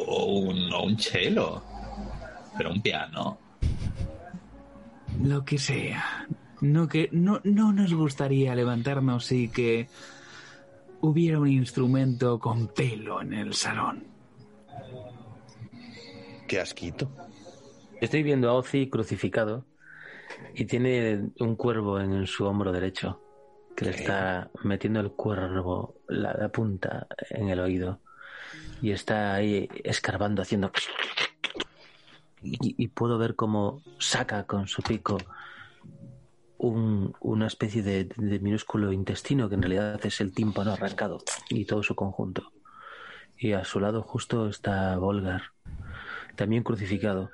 o 0.06 0.24
un, 0.36 0.72
o 0.72 0.82
un 0.84 0.98
cello. 0.98 1.62
Pero 2.56 2.70
un 2.70 2.80
piano. 2.82 3.38
Lo 5.22 5.44
que 5.44 5.59
sea. 5.59 6.27
No, 6.61 6.88
que, 6.88 7.09
no, 7.12 7.40
no 7.44 7.72
nos 7.72 7.92
gustaría 7.92 8.55
levantarnos 8.55 9.31
y 9.33 9.48
que 9.48 9.88
hubiera 11.00 11.38
un 11.38 11.48
instrumento 11.48 12.38
con 12.38 12.68
pelo 12.68 13.20
en 13.20 13.35
el 13.35 13.55
salón. 13.55 14.05
qué 16.48 16.61
asquito. 16.61 17.11
Estoy 18.00 18.22
viendo 18.22 18.48
a 18.50 18.55
Ozzy 18.55 18.88
crucificado 18.88 19.66
y 20.55 20.64
tiene 20.64 21.31
un 21.40 21.57
cuervo 21.57 22.00
en 22.00 22.27
su 22.27 22.44
hombro 22.44 22.72
derecho 22.72 23.20
que 23.77 23.87
le 23.87 23.90
está 23.92 24.50
metiendo 24.62 25.00
el 25.00 25.12
cuervo, 25.12 25.96
la, 26.09 26.33
la 26.35 26.48
punta 26.48 27.07
en 27.31 27.48
el 27.48 27.61
oído 27.61 28.00
y 28.81 28.92
está 28.92 29.35
ahí 29.35 29.68
escarbando 29.83 30.42
haciendo 30.42 30.70
y, 32.44 32.88
puedo 32.88 33.18
ver 33.18 33.35
cómo 33.35 33.83
saca 33.98 34.44
con 34.44 34.68
su 34.68 34.83
pico 34.83 35.18
un- 36.59 37.14
una 37.20 37.46
especie 37.46 37.83
de, 37.83 38.04
de 38.04 38.38
minúsculo 38.38 38.92
intestino 38.92 39.48
que 39.48 39.54
en 39.57 39.62
realidad 39.62 40.04
es 40.04 40.20
el 40.20 40.33
tímpano 40.33 40.72
arrancado 40.72 41.18
y 41.48 41.64
todo 41.64 41.83
su 41.83 41.94
conjunto. 41.94 42.52
Y 43.37 43.52
a 43.52 43.64
su 43.64 43.80
lado 43.80 44.02
justo 44.02 44.48
está 44.48 44.96
Volgar 44.98 45.42
también 46.37 46.62
crucificado. 46.62 47.30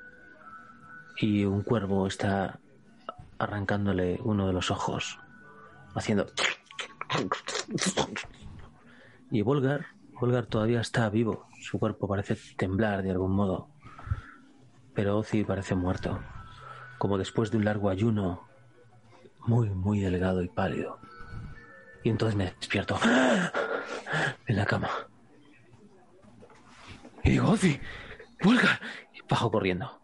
Y 1.17 1.45
un 1.45 1.61
cuervo 1.61 2.07
está 2.07 2.59
arrancándole 3.37 4.19
uno 4.23 4.47
de 4.47 4.53
los 4.53 4.71
ojos, 4.71 5.19
haciendo... 5.95 6.27
Y 9.29 9.41
Volgar, 9.41 9.87
Volgar 10.19 10.45
todavía 10.45 10.81
está 10.81 11.09
vivo, 11.09 11.47
su 11.61 11.79
cuerpo 11.79 12.07
parece 12.07 12.37
temblar 12.57 13.01
de 13.03 13.11
algún 13.11 13.31
modo, 13.31 13.69
pero 15.01 15.17
Ozzy 15.17 15.43
parece 15.43 15.73
muerto, 15.73 16.19
como 16.99 17.17
después 17.17 17.49
de 17.49 17.57
un 17.57 17.65
largo 17.65 17.89
ayuno, 17.89 18.47
muy, 19.47 19.67
muy 19.71 19.99
delgado 19.99 20.43
y 20.43 20.47
pálido. 20.47 20.99
Y 22.03 22.09
entonces 22.11 22.35
me 22.35 22.53
despierto 22.59 22.99
en 24.45 24.55
la 24.55 24.65
cama. 24.67 24.91
Y 27.23 27.31
digo, 27.31 27.49
Ozzy, 27.49 27.79
Volgar, 28.43 28.79
y 29.11 29.27
bajo 29.27 29.49
corriendo. 29.49 29.99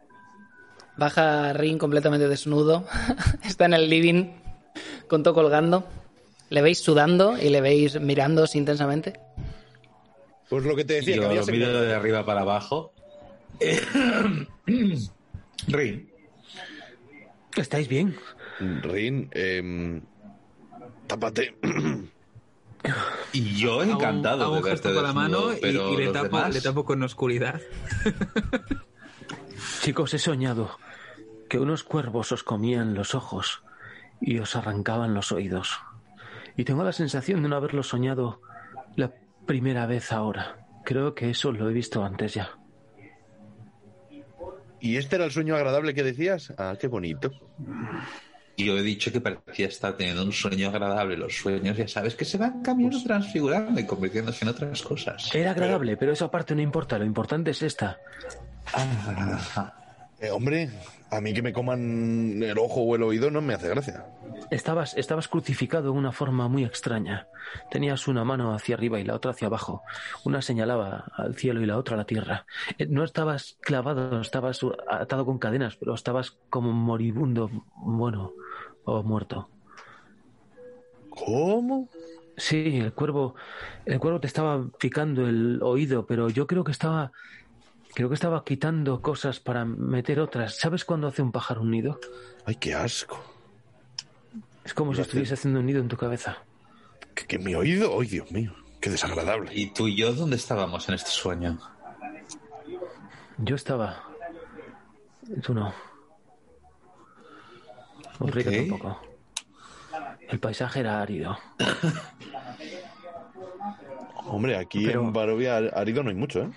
Baja 0.97 1.53
Rin 1.53 1.77
completamente 1.77 2.27
desnudo. 2.27 2.83
Está 3.43 3.65
en 3.65 3.75
el 3.75 3.91
living 3.91 4.31
con 5.07 5.21
todo 5.21 5.35
colgando. 5.35 5.87
Le 6.49 6.63
veis 6.63 6.79
sudando 6.79 7.37
y 7.37 7.49
le 7.49 7.61
veis 7.61 8.01
mirándose 8.01 8.57
intensamente. 8.57 9.19
Pues 10.49 10.63
lo 10.63 10.75
que 10.75 10.85
te 10.85 10.95
decía, 10.95 11.13
que 11.13 11.21
Yo 11.21 11.27
había 11.27 11.41
lo 11.41 11.45
miro 11.45 11.81
de 11.81 11.93
arriba 11.93 12.25
para 12.25 12.41
abajo. 12.41 12.95
Rin, 15.67 16.09
¿Estáis 17.55 17.87
bien? 17.87 18.15
Rin, 18.83 19.29
em, 19.33 20.01
tápate. 21.07 21.55
y 23.33 23.55
yo 23.55 23.81
encantado 23.83 24.43
hago 24.43 24.57
un 24.57 24.63
de 24.63 24.69
verte 24.69 24.89
gesto 24.89 24.93
con 24.93 25.03
la 25.03 25.13
mano 25.13 25.53
y- 25.53 25.61
le, 25.97 26.11
tapo, 26.11 26.25
demás- 26.37 26.53
le 26.53 26.61
tapo 26.61 26.85
con 26.85 27.01
oscuridad. 27.03 27.59
Chicos, 29.81 30.13
he 30.13 30.19
soñado 30.19 30.77
que 31.49 31.59
unos 31.59 31.83
cuervos 31.83 32.31
os 32.31 32.43
comían 32.43 32.93
los 32.93 33.15
ojos 33.15 33.63
y 34.21 34.37
os 34.39 34.55
arrancaban 34.55 35.13
los 35.13 35.31
oídos. 35.31 35.79
Y 36.55 36.63
tengo 36.65 36.83
la 36.83 36.91
sensación 36.91 37.41
de 37.43 37.49
no 37.49 37.55
haberlo 37.55 37.83
soñado 37.83 38.41
la 38.95 39.13
primera 39.45 39.85
vez 39.85 40.11
ahora. 40.11 40.67
Creo 40.85 41.15
que 41.15 41.29
eso 41.29 41.51
lo 41.51 41.69
he 41.69 41.73
visto 41.73 42.03
antes 42.03 42.33
ya. 42.33 42.51
¿Y 44.79 44.97
este 44.97 45.15
era 45.15 45.25
el 45.25 45.31
sueño 45.31 45.55
agradable 45.55 45.93
que 45.93 46.03
decías? 46.03 46.53
Ah, 46.57 46.75
qué 46.79 46.87
bonito. 46.87 47.31
Y 48.55 48.65
yo 48.65 48.77
he 48.77 48.81
dicho 48.81 49.11
que 49.11 49.21
parecía 49.21 49.67
estar 49.67 49.95
teniendo 49.95 50.23
un 50.23 50.31
sueño 50.31 50.69
agradable. 50.69 51.15
Los 51.15 51.35
sueños, 51.35 51.77
ya 51.77 51.87
sabes, 51.87 52.15
que 52.15 52.25
se 52.25 52.37
van 52.37 52.63
cambiando, 52.63 53.01
transfigurando 53.03 53.79
y 53.79 53.85
convirtiéndose 53.85 54.45
en 54.45 54.49
otras 54.49 54.81
cosas. 54.81 55.33
Era 55.35 55.51
agradable, 55.51 55.95
pero 55.95 56.11
esa 56.11 56.31
parte 56.31 56.55
no 56.55 56.61
importa. 56.61 56.97
Lo 56.97 57.05
importante 57.05 57.51
es 57.51 57.61
esta. 57.61 57.99
Ah, 58.73 59.76
Eh, 60.19 60.31
hombre, 60.31 60.71
a 61.11 61.21
mí 61.21 61.31
que 61.31 61.43
me 61.43 61.53
coman 61.53 62.41
el 62.41 62.57
ojo 62.57 62.81
o 62.81 62.95
el 62.95 63.03
oído 63.03 63.29
no 63.29 63.39
me 63.41 63.53
hace 63.53 63.69
gracia. 63.69 64.05
Estabas, 64.49 64.97
estabas 64.97 65.27
crucificado 65.27 65.83
de 65.83 65.89
una 65.97 66.11
forma 66.11 66.47
muy 66.47 66.63
extraña. 66.63 67.27
Tenías 67.69 68.07
una 68.07 68.23
mano 68.23 68.53
hacia 68.53 68.75
arriba 68.75 68.99
y 68.99 69.03
la 69.03 69.13
otra 69.13 69.31
hacia 69.31 69.47
abajo. 69.47 69.83
Una 70.23 70.41
señalaba 70.41 71.05
al 71.15 71.35
cielo 71.35 71.61
y 71.61 71.67
la 71.67 71.77
otra 71.77 71.95
a 71.95 71.97
la 71.97 72.05
tierra. 72.05 72.45
Eh, 72.79 72.87
No 72.87 73.03
estabas 73.03 73.57
clavado, 73.61 74.19
estabas 74.19 74.59
atado 74.89 75.25
con 75.25 75.37
cadenas, 75.37 75.75
pero 75.75 75.93
estabas 75.93 76.37
como 76.49 76.71
moribundo, 76.71 77.51
bueno, 77.75 78.33
o 78.85 79.03
muerto. 79.03 79.49
¿Cómo? 81.09 81.89
Sí, 82.37 82.77
el 82.77 82.93
cuervo, 82.93 83.35
el 83.85 83.99
cuervo 83.99 84.19
te 84.19 84.27
estaba 84.27 84.67
picando 84.79 85.27
el 85.27 85.59
oído, 85.63 86.05
pero 86.05 86.29
yo 86.29 86.45
creo 86.45 86.63
que 86.63 86.71
estaba, 86.71 87.11
creo 87.97 88.09
que 88.09 88.15
estaba 88.15 88.43
quitando 88.43 89.01
cosas 89.01 89.39
para 89.39 89.65
meter 89.65 90.19
otras. 90.19 90.59
¿Sabes 90.59 90.85
cuándo 90.85 91.07
hace 91.07 91.23
un 91.23 91.31
pájaro 91.31 91.61
un 91.61 91.71
nido? 91.71 91.99
Ay, 92.45 92.53
qué 92.53 92.75
asco. 92.75 93.19
Es 94.63 94.75
como 94.75 94.93
si 94.93 95.01
estuviese 95.01 95.33
haciendo 95.33 95.61
un 95.61 95.65
nido 95.65 95.81
en 95.81 95.87
tu 95.87 95.97
cabeza. 95.97 96.37
¿Que, 97.15 97.25
que 97.25 97.39
mi 97.39 97.55
oído? 97.55 97.99
¡Ay, 97.99 98.07
Dios 98.07 98.31
mío! 98.31 98.53
¡Qué 98.79 98.91
desagradable! 98.91 99.49
¿Y 99.55 99.73
tú 99.73 99.87
y 99.87 99.95
yo 99.95 100.13
dónde 100.13 100.35
estábamos 100.35 100.87
en 100.89 100.93
este 100.93 101.09
sueño? 101.09 101.57
Yo 103.39 103.55
estaba. 103.55 104.03
Tú 105.41 105.55
no. 105.55 105.73
Ulrika 108.19 108.51
Ok. 108.51 108.55
tampoco. 108.57 109.01
El 110.29 110.39
paisaje 110.39 110.81
era 110.81 111.01
árido. 111.01 111.35
Hombre, 114.27 114.55
aquí 114.55 114.85
Pero- 114.85 115.01
en 115.01 115.13
Barovia 115.13 115.57
árido 115.57 116.03
no 116.03 116.09
hay 116.09 116.15
mucho, 116.15 116.43
¿eh? 116.43 116.49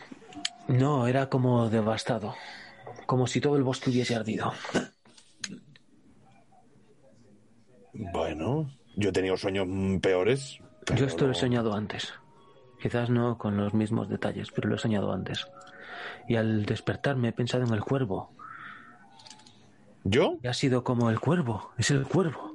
No, 0.70 1.08
era 1.08 1.28
como 1.28 1.68
devastado. 1.68 2.36
Como 3.06 3.26
si 3.26 3.40
todo 3.40 3.56
el 3.56 3.64
bosque 3.64 3.90
hubiese 3.90 4.14
ardido. 4.14 4.52
Bueno, 7.92 8.70
yo 8.94 9.08
he 9.08 9.12
tenido 9.12 9.36
sueños 9.36 9.66
mm, 9.68 9.98
peores. 9.98 10.58
Yo 10.94 11.06
esto 11.06 11.26
lo 11.26 11.32
he 11.32 11.34
soñado 11.34 11.74
antes. 11.74 12.14
Quizás 12.80 13.10
no 13.10 13.36
con 13.36 13.56
los 13.56 13.74
mismos 13.74 14.08
detalles, 14.08 14.52
pero 14.52 14.68
lo 14.68 14.76
he 14.76 14.78
soñado 14.78 15.12
antes. 15.12 15.48
Y 16.28 16.36
al 16.36 16.64
despertarme 16.64 17.28
he 17.28 17.32
pensado 17.32 17.64
en 17.64 17.74
el 17.74 17.80
cuervo. 17.80 18.32
¿Yo? 20.04 20.38
Y 20.40 20.46
ha 20.46 20.54
sido 20.54 20.84
como 20.84 21.10
el 21.10 21.18
cuervo. 21.18 21.72
Es 21.78 21.90
el 21.90 22.06
cuervo. 22.06 22.54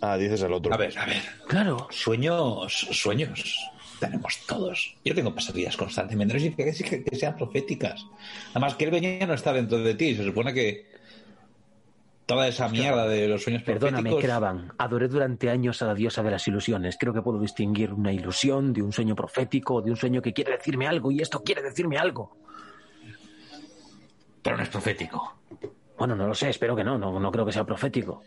Ah, 0.00 0.16
dices 0.16 0.40
el 0.42 0.52
otro. 0.52 0.72
A 0.72 0.76
ver, 0.76 0.96
a 0.96 1.04
ver. 1.04 1.22
Claro. 1.48 1.88
Sueños, 1.90 2.86
sueños. 2.92 3.70
Tenemos 4.00 4.38
todos. 4.46 4.94
Yo 5.04 5.14
tengo 5.14 5.34
pesadillas 5.34 5.76
constantemente. 5.76 6.34
No 6.34 6.40
significa 6.40 6.70
que, 6.70 7.04
que 7.04 7.16
sean 7.16 7.36
proféticas. 7.36 8.04
Además, 8.50 8.74
que 8.74 8.84
el 8.84 8.90
venía 8.90 9.26
no 9.26 9.34
está 9.34 9.52
dentro 9.52 9.78
de 9.78 9.94
ti. 9.94 10.14
Se 10.14 10.24
supone 10.24 10.52
que 10.52 10.86
toda 12.26 12.48
esa 12.48 12.68
mierda 12.68 13.06
de 13.06 13.28
los 13.28 13.42
sueños 13.42 13.62
Perdóname, 13.62 14.10
proféticos... 14.10 14.24
Kravan. 14.24 14.72
Adoré 14.78 15.08
durante 15.08 15.48
años 15.48 15.80
a 15.80 15.86
la 15.86 15.94
diosa 15.94 16.22
de 16.22 16.32
las 16.32 16.46
ilusiones. 16.46 16.96
Creo 16.98 17.14
que 17.14 17.22
puedo 17.22 17.40
distinguir 17.40 17.92
una 17.92 18.12
ilusión 18.12 18.72
de 18.72 18.82
un 18.82 18.92
sueño 18.92 19.14
profético, 19.14 19.80
de 19.80 19.92
un 19.92 19.96
sueño 19.96 20.20
que 20.20 20.32
quiere 20.32 20.52
decirme 20.52 20.88
algo, 20.88 21.10
y 21.10 21.20
esto 21.20 21.42
quiere 21.42 21.62
decirme 21.62 21.96
algo. 21.96 22.36
Pero 24.42 24.56
no 24.56 24.62
es 24.62 24.68
profético. 24.68 25.38
Bueno, 25.96 26.14
no 26.14 26.26
lo 26.26 26.34
sé, 26.34 26.50
espero 26.50 26.76
que 26.76 26.84
no, 26.84 26.98
no, 26.98 27.18
no 27.18 27.32
creo 27.32 27.46
que 27.46 27.52
sea 27.52 27.64
profético. 27.64 28.22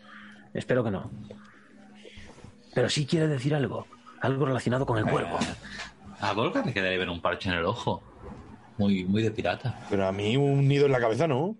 Espero 0.52 0.82
que 0.82 0.90
no. 0.90 1.10
Pero 2.74 2.88
sí 2.88 3.06
quiere 3.06 3.28
decir 3.28 3.54
algo. 3.54 3.86
Algo 4.20 4.46
relacionado 4.46 4.84
con 4.86 4.98
el 4.98 5.04
cuervo. 5.06 5.38
A 6.20 6.32
Volga 6.34 6.62
le 6.64 6.72
quedaría 6.74 6.98
ver 6.98 7.08
un 7.08 7.20
parche 7.22 7.48
en 7.48 7.56
el 7.56 7.64
ojo. 7.64 8.02
Muy, 8.78 9.04
muy 9.04 9.22
de 9.22 9.30
pirata. 9.30 9.80
Pero 9.90 10.06
a 10.06 10.12
mí 10.12 10.36
un 10.36 10.66
nido 10.68 10.86
en 10.86 10.92
la 10.92 11.00
cabeza, 11.00 11.26
¿no? 11.26 11.56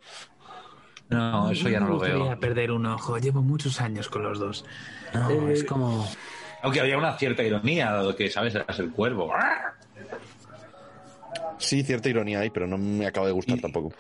No, 1.09 1.51
eso 1.51 1.69
ya 1.69 1.81
no 1.81 1.87
me 1.87 1.91
lo 1.93 1.99
gustaría 1.99 2.25
veo. 2.25 2.41
perder 2.41 2.71
un 2.71 2.87
ojo. 2.87 3.19
Llevo 3.19 3.43
muchos 3.43 3.81
años 3.81 4.09
con 4.09 4.23
los 4.23 4.39
dos. 4.39 4.65
No, 5.13 5.31
Eh, 5.31 5.53
es 5.55 5.65
como. 5.65 6.07
Aunque 6.63 6.81
había 6.81 6.97
una 6.99 7.17
cierta 7.17 7.43
ironía, 7.43 7.91
dado 7.91 8.15
que, 8.15 8.29
¿sabes? 8.31 8.55
Eras 8.55 8.79
el 8.79 8.91
cuervo. 8.91 9.33
Sí, 11.59 11.83
cierta 11.83 12.09
ironía 12.09 12.41
hay, 12.41 12.51
pero 12.51 12.67
no 12.67 12.79
me 12.79 13.07
acaba 13.07 13.27
de 13.27 13.33
gustar 13.33 13.59
Y- 13.59 13.61
tampoco. 13.61 13.93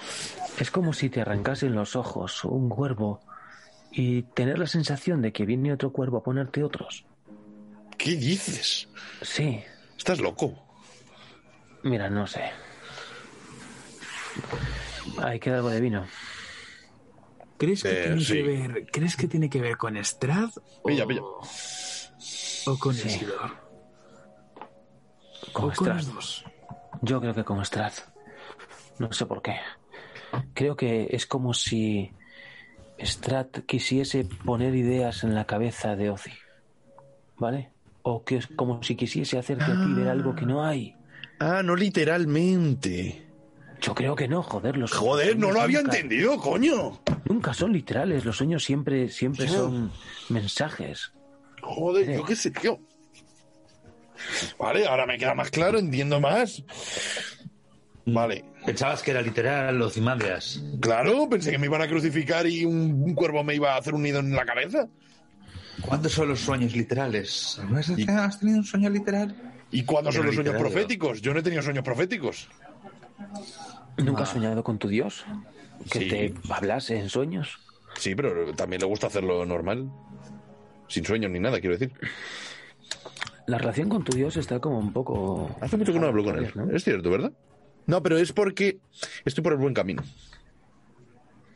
Es 0.58 0.70
como 0.70 0.92
si 0.92 1.10
te 1.10 1.20
arrancasen 1.20 1.74
los 1.74 1.96
ojos 1.96 2.44
un 2.44 2.68
cuervo 2.68 3.20
y 3.92 4.22
tener 4.22 4.58
la 4.58 4.66
sensación 4.66 5.20
de 5.20 5.32
que 5.32 5.44
viene 5.46 5.72
otro 5.72 5.90
cuervo 5.92 6.18
a 6.18 6.22
ponerte 6.22 6.62
otros. 6.62 7.04
¿Qué 8.02 8.16
dices? 8.16 8.88
Sí, 9.22 9.62
Estás 9.96 10.20
loco. 10.20 10.54
mira, 11.82 12.08
no 12.08 12.26
sé. 12.26 12.50
Ahí 15.22 15.38
queda 15.38 15.56
algo 15.56 15.68
de 15.70 15.80
vino. 15.80 16.06
¿Crees 17.58 17.82
que, 17.82 17.90
Eh, 17.90 18.02
tiene 18.04 18.20
sí. 18.24 18.32
que 18.32 18.42
ver, 18.42 18.86
¿Crees 18.90 19.16
que 19.16 19.28
tiene 19.28 19.50
que 19.50 19.60
ver 19.60 19.76
con 19.76 19.96
Strad 20.02 20.50
o, 20.56 20.82
Pilla, 20.84 21.06
pilla. 21.06 21.20
o 21.22 22.78
con 22.78 22.94
Sí. 22.94 23.08
Isidor? 23.08 23.50
Con 25.52 25.64
o 25.64 25.66
con 25.68 25.74
Strad. 25.74 25.96
los 25.96 26.14
dos. 26.14 26.44
Yo 27.02 27.20
creo 27.20 27.34
que 27.34 27.44
con 27.44 27.62
Strad. 27.64 27.92
No 28.98 29.12
sé 29.12 29.26
por 29.26 29.42
qué. 29.42 29.56
Creo 30.54 30.74
que 30.76 31.08
es 31.10 31.26
como 31.26 31.52
si 31.52 32.10
Strad 32.98 33.48
quisiese 33.66 34.24
poner 34.24 34.74
ideas 34.74 35.22
en 35.24 35.34
la 35.34 35.44
cabeza 35.44 35.96
de 35.96 36.08
Ozzy. 36.10 36.32
¿Vale? 37.36 37.72
O 38.12 38.24
que 38.24 38.36
es 38.38 38.46
como 38.48 38.82
si 38.82 38.96
quisiese 38.96 39.38
hacerte 39.38 39.64
a 39.64 39.84
ti 39.84 39.92
ver 39.94 40.08
algo 40.08 40.34
que 40.34 40.44
no 40.44 40.64
hay. 40.64 40.96
Ah, 41.38 41.62
no 41.62 41.76
literalmente. 41.76 43.24
Yo 43.80 43.94
creo 43.94 44.14
que 44.16 44.26
no, 44.28 44.42
joder. 44.42 44.76
Los 44.76 44.92
Joder, 44.92 45.38
no 45.38 45.52
lo 45.52 45.60
había 45.60 45.80
nunca- 45.80 45.96
entendido, 45.96 46.36
coño. 46.38 47.00
Nunca 47.26 47.54
son 47.54 47.72
literales. 47.72 48.24
Los 48.24 48.36
sueños 48.36 48.64
siempre, 48.64 49.08
siempre 49.08 49.46
son 49.48 49.90
mensajes. 50.28 51.12
Joder, 51.62 52.12
yo 52.16 52.24
qué 52.24 52.34
sé, 52.36 52.50
tío. 52.50 52.78
Vale, 54.58 54.86
ahora 54.86 55.06
me 55.06 55.16
queda 55.16 55.34
más 55.34 55.50
claro, 55.50 55.78
entiendo 55.78 56.20
más. 56.20 56.62
Vale, 58.06 58.44
Pensabas 58.66 59.02
que 59.02 59.12
era 59.12 59.22
literal, 59.22 59.80
Ozymandias. 59.80 60.62
claro, 60.80 61.28
pensé 61.30 61.50
que 61.52 61.58
me 61.58 61.66
iban 61.66 61.80
a 61.80 61.88
crucificar 61.88 62.46
y 62.46 62.64
un, 62.66 63.02
un 63.02 63.14
cuervo 63.14 63.42
me 63.44 63.54
iba 63.54 63.74
a 63.74 63.78
hacer 63.78 63.94
un 63.94 64.02
nido 64.02 64.18
en 64.20 64.32
la 64.34 64.44
cabeza. 64.44 64.88
¿Cuántos 65.82 66.12
son 66.12 66.28
los 66.28 66.40
sueños 66.40 66.74
literales? 66.74 67.58
¿Alguna 67.60 67.78
vez 67.78 68.08
has 68.08 68.38
tenido 68.40 68.58
un 68.58 68.64
sueño 68.64 68.90
literal? 68.90 69.34
¿Y 69.70 69.84
cuándo 69.84 70.10
son 70.12 70.26
los 70.26 70.34
sueños 70.34 70.52
literario. 70.54 70.72
proféticos? 70.74 71.20
Yo 71.22 71.32
no 71.32 71.40
he 71.40 71.42
tenido 71.42 71.62
sueños 71.62 71.84
proféticos. 71.84 72.48
¿Nunca 73.98 74.22
has 74.24 74.30
soñado 74.30 74.62
con 74.64 74.78
tu 74.78 74.88
Dios? 74.88 75.24
¿Que 75.90 76.00
Sí. 76.00 76.08
te 76.08 76.34
hablase 76.50 76.98
en 76.98 77.08
sueños? 77.08 77.58
Sí, 77.96 78.14
pero 78.14 78.54
también 78.54 78.80
le 78.80 78.86
gusta 78.86 79.06
hacerlo 79.06 79.44
normal. 79.46 79.90
Sin 80.88 81.04
sueños 81.04 81.30
ni 81.30 81.38
nada, 81.38 81.60
quiero 81.60 81.76
decir. 81.76 81.92
La 83.46 83.58
relación 83.58 83.88
con 83.88 84.04
tu 84.04 84.16
Dios 84.16 84.36
está 84.36 84.60
como 84.60 84.78
un 84.78 84.92
poco... 84.92 85.54
Hace 85.60 85.76
mucho 85.76 85.92
que 85.92 85.98
no 86.00 86.06
hablo 86.06 86.24
con 86.24 86.38
él. 86.38 86.52
¿no? 86.54 86.70
Es 86.70 86.84
cierto, 86.84 87.10
¿verdad? 87.10 87.32
No, 87.86 88.02
pero 88.02 88.18
es 88.18 88.32
porque 88.32 88.78
estoy 89.24 89.42
por 89.42 89.52
el 89.52 89.58
buen 89.58 89.74
camino. 89.74 90.02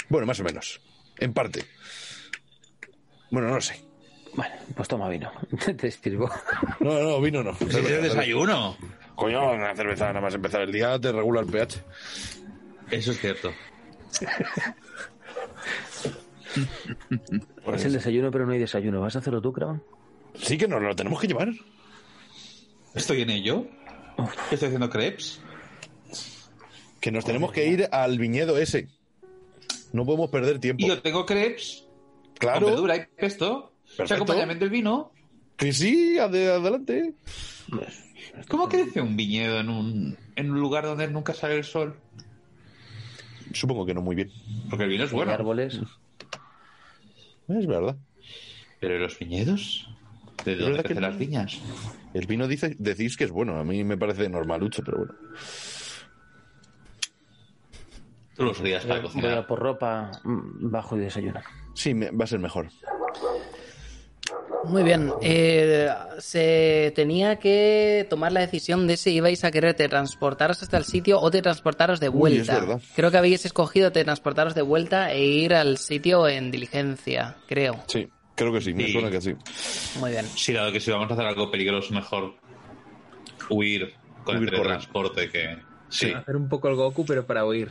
Bueno, 0.08 0.26
más 0.26 0.40
o 0.40 0.44
menos. 0.44 0.80
En 1.18 1.32
parte. 1.32 1.64
Bueno, 3.30 3.48
no 3.48 3.54
lo 3.56 3.60
sé. 3.60 3.84
Bueno, 4.36 4.54
pues 4.74 4.88
toma 4.88 5.08
vino. 5.08 5.30
Te 5.76 5.90
sirvo. 5.90 6.30
No, 6.80 7.00
no, 7.00 7.20
vino 7.20 7.42
no. 7.42 7.54
Si 7.54 7.66
tienes 7.66 8.02
desayuno. 8.02 8.76
Coño, 9.14 9.52
una 9.52 9.74
cerveza 9.76 10.06
nada 10.08 10.20
más 10.20 10.34
empezar 10.34 10.62
el 10.62 10.72
día 10.72 10.98
te 11.00 11.12
regula 11.12 11.40
el 11.40 11.46
pH. 11.46 11.80
Eso 12.90 13.12
es 13.12 13.20
cierto. 13.20 13.52
Es 17.74 17.84
el 17.84 17.92
desayuno, 17.94 18.30
pero 18.30 18.46
no 18.46 18.52
hay 18.52 18.58
desayuno. 18.60 19.00
¿Vas 19.00 19.16
a 19.16 19.18
hacerlo 19.18 19.40
tú, 19.40 19.52
Cravan? 19.52 19.82
Sí 20.34 20.56
que 20.56 20.68
nos 20.68 20.80
lo 20.82 20.94
tenemos 20.94 21.20
que 21.20 21.26
llevar. 21.26 21.48
Estoy 22.94 23.22
en 23.22 23.30
ello. 23.30 23.66
¿Qué 24.48 24.54
estoy 24.54 24.66
haciendo 24.68 24.88
crepes? 24.90 25.40
Que 27.00 27.10
nos 27.10 27.24
tenemos 27.24 27.50
que 27.52 27.66
ir 27.66 27.88
al 27.90 28.18
viñedo 28.18 28.56
ese. 28.58 28.88
No 29.92 30.04
podemos 30.04 30.30
perder 30.30 30.60
tiempo. 30.60 30.84
Y 30.84 30.88
yo 30.88 31.02
tengo 31.02 31.26
crepes 31.26 31.84
con 32.24 32.34
Claro. 32.38 32.66
verdura 32.66 32.96
y 32.96 33.06
pesto. 33.06 33.72
Perfecto. 33.96 34.14
Acompañamiento 34.14 34.64
del 34.64 34.70
vino. 34.72 35.12
Que 35.56 35.72
sí, 35.72 36.16
ade- 36.18 36.50
adelante. 36.50 37.14
¿Cómo 38.48 38.68
crece 38.68 39.00
un 39.00 39.16
viñedo 39.16 39.60
en 39.60 39.68
un, 39.68 40.18
en 40.36 40.50
un 40.50 40.60
lugar 40.60 40.84
donde 40.84 41.06
nunca 41.08 41.32
sale 41.34 41.56
el 41.56 41.64
sol? 41.64 41.94
Supongo 43.52 43.86
que 43.86 43.94
no 43.94 44.02
muy 44.02 44.16
bien. 44.16 44.30
Porque 44.68 44.84
el 44.84 44.90
vino 44.90 45.04
es 45.04 45.10
Hay 45.10 45.16
bueno. 45.16 45.32
árboles. 45.32 45.80
Es 47.48 47.66
verdad. 47.66 47.96
Pero 48.80 48.96
¿y 48.96 48.98
los 48.98 49.18
viñedos? 49.18 49.88
¿De 50.44 50.56
dónde 50.56 50.82
crecen 50.82 51.02
las 51.02 51.16
viñas? 51.16 51.58
El 52.12 52.26
vino 52.26 52.48
dice, 52.48 52.74
decís 52.78 53.16
que 53.16 53.24
es 53.24 53.30
bueno. 53.30 53.56
A 53.58 53.64
mí 53.64 53.84
me 53.84 53.96
parece 53.96 54.28
normalucho, 54.28 54.82
pero 54.84 54.98
bueno. 54.98 55.14
Tú 58.36 58.42
lo 58.44 58.50
usas 58.50 58.62
para 58.84 58.86
Voy 58.86 58.98
a 58.98 59.02
cocinar. 59.02 59.46
por 59.46 59.60
ropa, 59.60 60.10
mm, 60.24 60.70
bajo 60.70 60.96
y 60.96 61.00
desayuno. 61.00 61.40
Sí, 61.74 61.94
me- 61.94 62.10
va 62.10 62.24
a 62.24 62.26
ser 62.26 62.40
mejor. 62.40 62.68
Muy 64.66 64.82
bien. 64.82 65.12
eh, 65.22 65.88
se 66.18 66.92
tenía 66.94 67.36
que 67.36 68.06
tomar 68.10 68.32
la 68.32 68.40
decisión 68.40 68.86
de 68.86 68.96
si 68.96 69.10
ibais 69.14 69.44
a 69.44 69.50
querer 69.50 69.74
transportaros 69.74 70.62
hasta 70.62 70.76
el 70.78 70.84
sitio 70.84 71.20
o 71.20 71.30
de 71.30 71.42
transportaros 71.42 72.00
de 72.00 72.08
Uy, 72.08 72.18
vuelta. 72.18 72.58
es. 72.76 72.82
Creo 72.94 73.10
que 73.10 73.18
habéis 73.18 73.44
escogido 73.44 73.90
de 73.90 74.04
transportaros 74.04 74.54
de 74.54 74.62
vuelta 74.62 75.12
e 75.12 75.24
ir 75.24 75.54
al 75.54 75.78
sitio 75.78 76.26
en 76.28 76.50
diligencia, 76.50 77.36
creo. 77.46 77.82
Sí, 77.88 78.08
creo 78.34 78.52
que 78.52 78.60
sí. 78.60 78.72
Me 78.74 78.86
Sí. 78.86 78.92
suena 78.92 79.10
que 79.10 79.20
sí. 79.20 79.34
Muy 80.00 80.10
bien. 80.10 80.26
Sí, 80.36 80.52
dado 80.52 80.72
que 80.72 80.80
si 80.80 80.90
vamos 80.90 81.10
a 81.10 81.14
hacer 81.14 81.26
algo 81.26 81.50
peligroso, 81.50 81.92
mejor 81.94 82.34
huir 83.50 83.94
con 84.24 84.38
Huir 84.38 84.54
el 84.54 84.62
transporte 84.62 85.28
que... 85.28 85.58
Sí. 85.90 86.10
Hacer 86.12 86.34
un 86.36 86.48
poco 86.48 86.68
el 86.68 86.74
Goku, 86.76 87.04
pero 87.04 87.26
para 87.26 87.44
huir. 87.46 87.70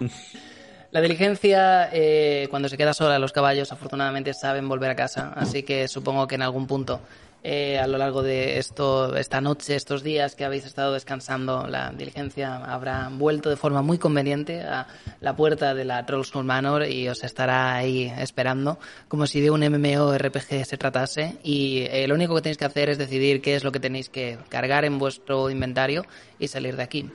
La 0.92 1.00
diligencia, 1.00 1.88
eh, 1.92 2.48
cuando 2.50 2.68
se 2.68 2.76
queda 2.76 2.92
sola, 2.92 3.20
los 3.20 3.30
caballos 3.30 3.70
afortunadamente 3.70 4.34
saben 4.34 4.68
volver 4.68 4.90
a 4.90 4.96
casa, 4.96 5.32
así 5.36 5.62
que 5.62 5.86
supongo 5.86 6.26
que 6.26 6.34
en 6.34 6.42
algún 6.42 6.66
punto, 6.66 7.00
eh, 7.44 7.78
a 7.78 7.86
lo 7.86 7.96
largo 7.96 8.22
de 8.22 8.58
esto, 8.58 9.14
esta 9.14 9.40
noche, 9.40 9.76
estos 9.76 10.02
días 10.02 10.34
que 10.34 10.44
habéis 10.44 10.66
estado 10.66 10.92
descansando, 10.92 11.68
la 11.68 11.90
diligencia 11.90 12.56
habrá 12.56 13.08
vuelto 13.08 13.50
de 13.50 13.56
forma 13.56 13.82
muy 13.82 13.98
conveniente 13.98 14.62
a 14.62 14.88
la 15.20 15.36
puerta 15.36 15.74
de 15.74 15.84
la 15.84 16.04
Trollskull 16.04 16.44
Manor 16.44 16.84
y 16.88 17.08
os 17.08 17.22
estará 17.22 17.76
ahí 17.76 18.12
esperando, 18.18 18.80
como 19.06 19.28
si 19.28 19.40
de 19.40 19.52
un 19.52 19.60
MMORPG 19.60 20.64
se 20.64 20.76
tratase. 20.76 21.36
Y 21.44 21.86
eh, 21.88 22.08
lo 22.08 22.16
único 22.16 22.34
que 22.34 22.42
tenéis 22.42 22.58
que 22.58 22.64
hacer 22.64 22.90
es 22.90 22.98
decidir 22.98 23.40
qué 23.40 23.54
es 23.54 23.62
lo 23.62 23.70
que 23.70 23.78
tenéis 23.78 24.08
que 24.08 24.38
cargar 24.48 24.84
en 24.84 24.98
vuestro 24.98 25.50
inventario 25.50 26.04
y 26.40 26.48
salir 26.48 26.74
de 26.74 26.82
aquí. 26.82 27.10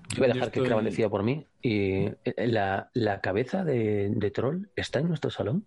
voy 0.17 0.29
a 0.29 0.33
dejar 0.33 0.51
que 0.51 0.61
Cravan 0.63 0.85
decida 0.85 1.09
por 1.09 1.23
mí. 1.23 1.47
Y 1.61 2.05
eh, 2.05 2.17
la, 2.47 2.89
la 2.93 3.21
cabeza 3.21 3.63
de, 3.63 4.09
de 4.09 4.31
troll 4.31 4.67
está 4.75 4.99
en 4.99 5.07
nuestro 5.07 5.29
salón. 5.29 5.65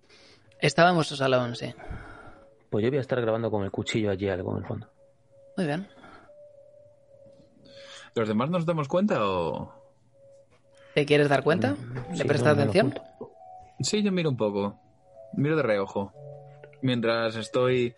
Estaba 0.60 0.90
en 0.90 0.96
vuestro 0.96 1.16
salón, 1.16 1.56
sí. 1.56 1.74
Pues 2.70 2.82
yo 2.84 2.90
voy 2.90 2.98
a 2.98 3.02
estar 3.02 3.20
grabando 3.20 3.50
con 3.50 3.64
el 3.64 3.70
cuchillo 3.70 4.10
allí 4.10 4.28
algo 4.28 4.52
en 4.52 4.58
el 4.58 4.66
fondo. 4.66 4.88
Muy 5.56 5.66
bien. 5.66 5.86
¿Los 8.14 8.28
demás 8.28 8.50
nos 8.50 8.64
damos 8.66 8.88
cuenta 8.88 9.18
o...? 9.28 9.72
¿Te 10.94 11.04
quieres 11.06 11.28
dar 11.28 11.42
cuenta? 11.42 11.76
¿Le 12.10 12.16
Sí, 12.18 12.24
prestas 12.24 12.56
no, 12.56 12.62
atención? 12.62 12.94
Sí, 13.80 14.02
yo 14.02 14.12
miro 14.12 14.30
un 14.30 14.36
poco. 14.36 14.78
Miro 15.32 15.56
de 15.56 15.62
reojo. 15.62 16.12
Mientras 16.84 17.34
estoy 17.36 17.94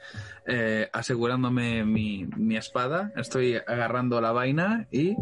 eh, 0.47 0.89
asegurándome 0.93 1.85
mi, 1.85 2.25
mi 2.37 2.57
espada, 2.57 3.11
estoy 3.17 3.57
agarrando 3.57 4.21
la 4.21 4.31
vaina 4.31 4.87
y 4.93 5.17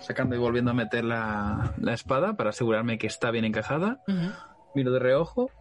sacando 0.00 0.34
y 0.34 0.38
volviendo 0.40 0.72
a 0.72 0.74
meter 0.74 1.04
la, 1.04 1.74
la 1.78 1.94
espada 1.94 2.36
para 2.36 2.50
asegurarme 2.50 2.98
que 2.98 3.06
está 3.06 3.30
bien 3.30 3.44
encajada. 3.44 4.02
Miro 4.74 4.90
de 4.90 4.98
reojo, 4.98 5.52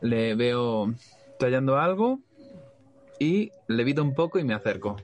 le 0.00 0.34
veo 0.34 0.92
tallando 1.38 1.78
algo 1.78 2.18
y 3.20 3.52
levito 3.68 4.02
un 4.02 4.12
poco 4.12 4.40
y 4.40 4.44
me 4.44 4.54
acerco. 4.54 4.96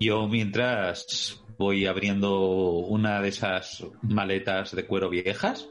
Yo 0.00 0.26
mientras 0.28 1.44
voy 1.58 1.84
abriendo 1.84 2.40
una 2.40 3.20
de 3.20 3.28
esas 3.28 3.84
maletas 4.00 4.74
de 4.74 4.86
cuero 4.86 5.10
viejas, 5.10 5.68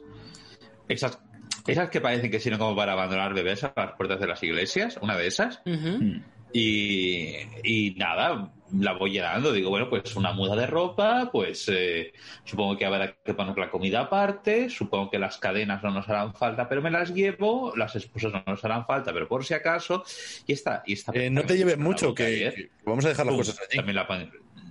esas, 0.86 1.18
esas 1.66 1.88
que 1.90 2.00
parecen 2.00 2.30
que 2.30 2.40
sirven 2.40 2.58
como 2.58 2.76
para 2.76 2.92
abandonar 2.92 3.34
bebés 3.34 3.64
a 3.64 3.72
las 3.76 3.92
puertas 3.92 4.20
de 4.20 4.26
las 4.26 4.42
iglesias, 4.42 4.98
una 5.00 5.16
de 5.16 5.26
esas, 5.26 5.60
Ujú. 5.64 6.20
y, 6.52 7.36
y 7.64 7.94
nada, 7.96 8.52
la 8.78 8.92
voy 8.92 9.12
llenando. 9.12 9.52
Digo, 9.52 9.70
bueno, 9.70 9.88
pues 9.88 10.14
una 10.16 10.32
muda 10.32 10.56
de 10.56 10.66
ropa, 10.66 11.30
pues 11.32 11.68
eh, 11.72 12.12
supongo 12.44 12.76
que 12.76 12.84
habrá 12.86 13.14
que 13.24 13.34
poner 13.34 13.56
la 13.58 13.70
comida 13.70 14.00
aparte, 14.00 14.68
supongo 14.68 15.10
que 15.10 15.18
las 15.18 15.38
cadenas 15.38 15.82
no 15.82 15.90
nos 15.90 16.08
harán 16.08 16.34
falta, 16.34 16.68
pero 16.68 16.82
me 16.82 16.90
las 16.90 17.12
llevo, 17.14 17.72
las 17.76 17.96
esposas 17.96 18.32
no 18.32 18.42
nos 18.46 18.64
harán 18.64 18.84
falta, 18.86 19.12
pero 19.12 19.26
por 19.28 19.44
si 19.44 19.54
acaso, 19.54 20.04
y 20.46 20.52
esta... 20.52 20.82
Y 20.86 20.92
esta 20.94 21.12
Eh, 21.14 21.30
no 21.30 21.42
te 21.44 21.56
lleves 21.56 21.78
mucho, 21.78 22.14
que, 22.14 22.24
ayer. 22.26 22.54
que 22.54 22.70
vamos 22.84 23.04
a 23.04 23.08
dejar 23.08 23.26
las 23.26 23.34
Uf, 23.34 23.40
cosas 23.40 23.60
allí. 23.60 23.76
También 23.76 23.96
la, 23.96 24.06
pon- 24.06 24.30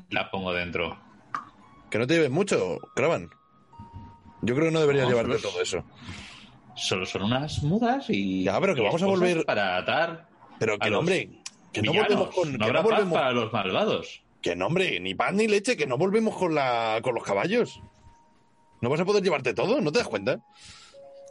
la 0.09 0.29
pongo 0.29 0.53
dentro. 0.53 0.97
Que 1.89 1.97
no 1.99 2.07
te 2.07 2.15
lleves 2.15 2.31
mucho, 2.31 2.77
Cravan. 2.95 3.29
Yo 4.41 4.55
creo 4.55 4.67
que 4.67 4.73
no 4.73 4.79
deberías 4.81 5.05
No, 5.05 5.11
llevarte 5.11 5.41
todo 5.41 5.61
eso. 5.61 5.85
Solo 6.75 7.05
son 7.05 7.23
unas 7.23 7.61
mudas 7.63 8.09
y. 8.09 8.43
Ya, 8.43 8.59
pero 8.59 8.75
que 8.75 8.81
vamos 8.81 9.01
a 9.01 9.05
volver- 9.07 9.45
Para 9.45 9.77
atar. 9.77 10.27
Pero 10.59 10.77
que 10.79 10.85
no, 10.89 10.91
los 10.91 10.99
hombre, 10.99 11.29
que 11.71 11.81
no 11.81 11.93
volvemos 11.93 12.29
con. 12.33 12.53
No 12.57 12.65
que 12.65 12.73
no 12.73 12.83
volvemos, 12.83 13.13
para 13.13 13.31
los 13.31 13.51
malvados. 13.53 14.23
que 14.41 14.55
no, 14.55 14.67
hombre, 14.67 14.99
ni 14.99 15.13
pan 15.15 15.35
ni 15.37 15.47
leche, 15.47 15.77
que 15.77 15.85
no 15.87 15.97
volvemos 15.97 16.35
con, 16.35 16.53
la, 16.55 16.99
con 17.03 17.15
los 17.15 17.23
caballos. 17.23 17.79
No 18.81 18.89
vas 18.89 18.99
a 18.99 19.05
poder 19.05 19.23
llevarte 19.23 19.53
todo, 19.53 19.79
¿no 19.81 19.91
te 19.91 19.99
das 19.99 20.07
cuenta? 20.07 20.41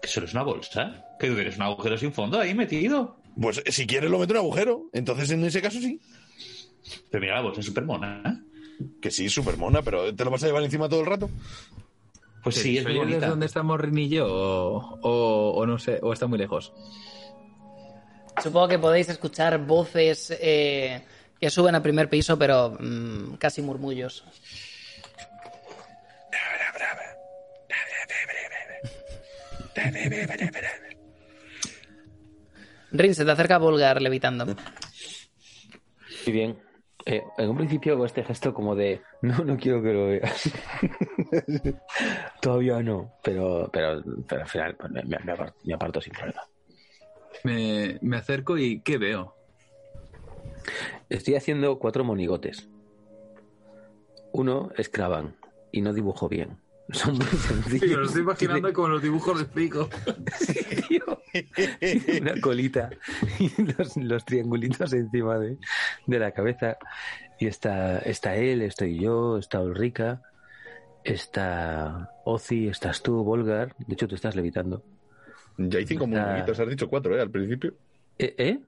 Que 0.01 0.09
solo 0.09 0.27
es 0.27 0.33
una 0.33 0.43
bolsa. 0.43 1.05
Que 1.19 1.29
tú 1.29 1.35
tienes 1.35 1.57
un 1.57 1.63
agujero 1.63 1.99
sin 1.99 2.13
fondo 2.13 2.39
ahí 2.41 2.55
metido. 2.55 3.19
Pues 3.41 3.63
eh, 3.65 3.73
si 3.73 3.87
quieres 3.87 4.11
lo 4.11 4.19
meto 4.19 4.33
en 4.33 4.39
un 4.41 4.45
agujero. 4.47 4.89
Entonces 4.93 5.31
en 5.31 5.45
ese 5.45 5.61
caso 5.61 5.79
sí. 5.79 6.01
Pero 7.11 7.21
mira, 7.21 7.35
la 7.37 7.43
bolsa 7.43 7.61
es 7.61 7.67
súper 7.67 7.85
mona. 7.85 8.23
¿eh? 8.27 8.85
Que 9.01 9.11
sí, 9.11 9.29
súper 9.29 9.57
mona, 9.59 9.83
pero 9.83 10.15
¿te 10.15 10.25
lo 10.25 10.31
vas 10.31 10.43
a 10.43 10.47
llevar 10.47 10.63
encima 10.65 10.89
todo 10.89 11.01
el 11.01 11.07
rato? 11.07 11.31
Pues 12.43 12.57
sí, 12.57 12.79
es 12.79 12.85
muy 12.85 12.93
¿Oyes 12.95 13.07
bonita. 13.07 13.29
dónde 13.29 13.47
estamos 13.47 13.81
Rin 13.81 13.99
y 13.99 14.09
yo? 14.09 14.27
O, 14.27 14.99
o- 15.03 15.53
o 15.57 15.67
no 15.67 15.79
sé, 15.79 15.99
o 16.03 16.13
está 16.13 16.27
muy 16.27 16.39
lejos. 16.39 16.73
Supongo 18.43 18.69
que 18.69 18.79
podéis 18.79 19.09
escuchar 19.09 19.59
voces 19.65 20.37
eh, 20.41 21.03
que 21.39 21.51
suben 21.51 21.75
al 21.75 21.83
primer 21.83 22.09
piso, 22.09 22.37
pero 22.39 22.77
mm, 22.81 23.35
casi 23.35 23.63
murmullos. 23.63 24.25
Rin, 32.93 33.15
se 33.15 33.25
te 33.25 33.31
acerca 33.31 33.59
Volgar 33.59 34.01
levitando. 34.03 34.47
Muy 34.47 34.55
bien. 36.33 36.59
Eh, 37.05 37.23
en 37.37 37.51
un 37.51 37.57
principio 37.57 37.95
hago 37.95 38.07
este 38.07 38.23
gesto 38.23 38.55
como 38.55 38.77
de 38.77 39.03
no, 39.23 39.39
no 39.45 39.57
quiero 39.57 39.83
que 39.83 39.93
lo 39.93 40.07
veas. 40.07 40.51
Todavía 42.41 42.83
no, 42.83 43.13
pero, 43.23 43.69
pero, 43.73 44.03
pero 44.29 44.43
al 44.43 44.49
final 44.49 44.77
pues, 44.77 44.93
me, 44.93 45.03
me 45.03 45.33
aparto, 45.33 45.59
me 45.65 45.75
aparto 45.75 46.01
sin 46.01 46.13
problema. 46.13 46.43
Me, 47.45 47.99
me 48.03 48.17
acerco 48.17 48.57
y 48.57 48.81
¿qué 48.81 48.99
veo? 48.99 49.35
Estoy 51.09 51.35
haciendo 51.35 51.79
cuatro 51.79 52.05
monigotes. 52.05 52.69
Uno 54.33 54.71
es 54.77 54.89
Cravan 54.89 55.35
y 55.73 55.81
no 55.81 55.93
dibujo 55.93 56.29
bien. 56.29 56.59
Son 56.93 57.17
muy 57.17 57.27
sencillos. 57.27 58.15
Tiene- 58.39 58.73
como 58.73 58.89
los 58.89 59.03
dibujos 59.03 59.39
de 59.39 59.45
pico. 59.47 59.89
tío. 60.89 61.21
Tiene 61.81 62.21
una 62.21 62.41
colita 62.41 62.91
y 63.39 63.51
los, 63.63 63.97
los 63.97 64.25
triangulitos 64.25 64.93
encima 64.93 65.39
de, 65.39 65.59
de 66.07 66.19
la 66.19 66.33
cabeza. 66.33 66.77
Y 67.41 67.47
está, 67.47 67.99
está 67.99 68.37
él, 68.37 68.63
estoy 68.63 69.01
yo, 69.01 69.39
está 69.39 69.61
Ulrica. 69.61 70.23
Está 71.05 72.11
Ozzy, 72.25 72.69
estás 72.69 73.03
tú, 73.03 73.25
Volgar. 73.25 73.75
De 73.79 73.95
hecho, 73.95 74.07
tú 74.07 74.15
estás 74.15 74.37
levitando. 74.37 74.83
Ya 75.59 75.79
hay 75.79 75.87
cinco 75.87 76.07
muñequitos, 76.07 76.59
has 76.61 76.69
dicho 76.69 76.89
cuatro, 76.89 77.17
¿eh? 77.17 77.21
Al 77.21 77.31
principio. 77.31 77.75
¿Eh? 78.19 78.35
¿eh? 78.39 78.61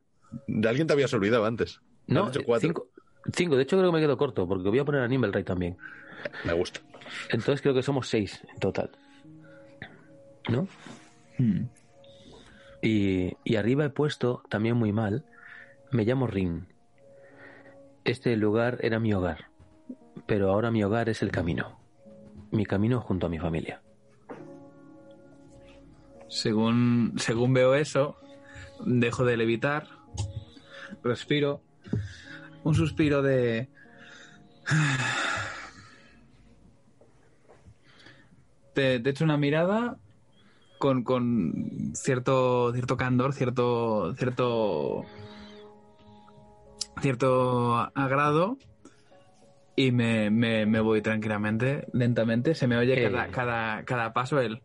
De 0.48 0.68
alguien 0.68 0.86
te 0.86 0.92
habías 0.92 1.12
olvidado 1.14 1.44
antes. 1.44 1.80
No, 2.06 2.24
has 2.24 2.32
dicho 2.32 2.44
cuatro. 2.44 2.68
cinco. 2.68 2.88
Cinco. 3.32 3.56
De 3.56 3.62
hecho, 3.62 3.76
creo 3.78 3.90
que 3.90 3.94
me 3.96 4.02
quedo 4.02 4.16
corto 4.18 4.46
porque 4.48 4.68
voy 4.68 4.78
a 4.80 4.84
poner 4.84 5.02
a 5.02 5.08
Nimble 5.08 5.30
Ray 5.30 5.44
también. 5.44 5.76
Me 6.44 6.52
gusta. 6.52 6.80
Entonces 7.30 7.60
creo 7.62 7.74
que 7.74 7.82
somos 7.82 8.08
seis 8.08 8.40
en 8.52 8.58
total. 8.58 8.90
¿No? 10.48 10.68
Hmm. 11.38 11.66
Y, 12.82 13.36
y 13.44 13.56
arriba 13.56 13.86
he 13.86 13.90
puesto, 13.90 14.42
también 14.50 14.76
muy 14.76 14.92
mal, 14.92 15.24
me 15.90 16.04
llamo 16.04 16.26
Rin. 16.26 16.66
Este 18.04 18.36
lugar 18.36 18.78
era 18.82 19.00
mi 19.00 19.14
hogar, 19.14 19.46
pero 20.26 20.50
ahora 20.50 20.70
mi 20.70 20.84
hogar 20.84 21.08
es 21.08 21.22
el 21.22 21.30
camino. 21.30 21.80
Mi 22.50 22.66
camino 22.66 23.00
junto 23.00 23.26
a 23.26 23.30
mi 23.30 23.38
familia. 23.38 23.80
Según, 26.28 27.14
según 27.16 27.54
veo 27.54 27.74
eso, 27.74 28.16
dejo 28.84 29.24
de 29.24 29.36
levitar, 29.36 29.86
respiro, 31.02 31.62
un 32.64 32.74
suspiro 32.74 33.22
de... 33.22 33.68
Te, 38.74 38.98
te 39.00 39.10
echo 39.10 39.24
una 39.24 39.36
mirada 39.36 39.96
con, 40.78 41.04
con 41.04 41.92
cierto, 41.94 42.72
cierto 42.72 42.96
candor, 42.96 43.32
cierto, 43.32 44.14
cierto, 44.16 45.04
cierto 47.00 47.90
agrado 47.94 48.58
y 49.76 49.92
me, 49.92 50.30
me, 50.30 50.66
me 50.66 50.80
voy 50.80 51.02
tranquilamente, 51.02 51.86
lentamente. 51.92 52.54
Se 52.54 52.66
me 52.66 52.76
oye 52.76 52.98
Eh. 52.98 53.10
cada, 53.10 53.28
cada, 53.28 53.84
cada 53.84 54.12
paso 54.12 54.40
el... 54.40 54.60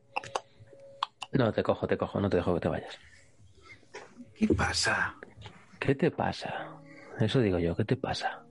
No, 1.32 1.52
te 1.54 1.62
cojo, 1.62 1.88
te 1.88 1.98
cojo, 1.98 2.20
no 2.20 2.30
te 2.30 2.38
dejo 2.38 2.56
que 2.56 2.60
te 2.62 2.68
vayas. 2.68 2.98
¿Qué 4.36 4.48
pasa? 4.48 5.16
¿Qué 5.80 5.94
te 5.96 6.10
pasa? 6.12 6.68
Eso 7.20 7.40
digo 7.40 7.60
yo, 7.60 7.76
¿qué 7.76 7.86
te 7.86 7.96
pasa? 7.96 8.44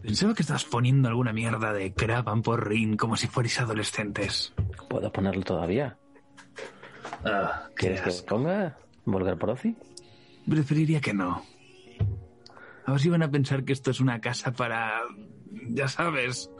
Pensaba 0.00 0.34
que 0.34 0.42
estabas 0.42 0.64
poniendo 0.64 1.08
alguna 1.08 1.32
mierda 1.32 1.72
de 1.72 1.92
Kraban 1.92 2.42
por 2.42 2.68
Rin 2.68 2.96
como 2.96 3.16
si 3.16 3.26
fuerais 3.26 3.60
adolescentes. 3.60 4.52
¿Puedo 4.88 5.12
ponerlo 5.12 5.42
todavía? 5.42 5.98
Ah, 7.24 7.68
¿Quieres 7.76 8.00
que 8.00 8.10
ponga 8.26 8.78
Volgar 9.04 9.38
por 9.38 9.50
Ozzy? 9.50 9.76
Preferiría 10.48 11.00
que 11.00 11.12
no. 11.12 11.42
A 12.84 12.92
ver 12.92 13.00
si 13.00 13.08
van 13.08 13.22
a 13.22 13.30
pensar 13.30 13.64
que 13.64 13.72
esto 13.72 13.90
es 13.90 14.00
una 14.00 14.20
casa 14.20 14.52
para... 14.52 15.00
Ya 15.68 15.86
sabes. 15.88 16.50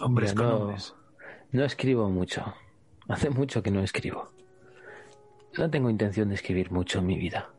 Hombres 0.00 0.34
Mira, 0.34 0.44
con 0.44 0.58
no, 0.58 0.64
hombres. 0.64 0.94
no 1.52 1.64
escribo 1.64 2.10
mucho. 2.10 2.54
Hace 3.08 3.30
mucho 3.30 3.62
que 3.62 3.70
no 3.70 3.80
escribo. 3.80 4.30
No 5.56 5.70
tengo 5.70 5.88
intención 5.88 6.28
de 6.28 6.34
escribir 6.34 6.70
mucho 6.70 6.98
en 6.98 7.06
mi 7.06 7.16
vida. 7.16 7.50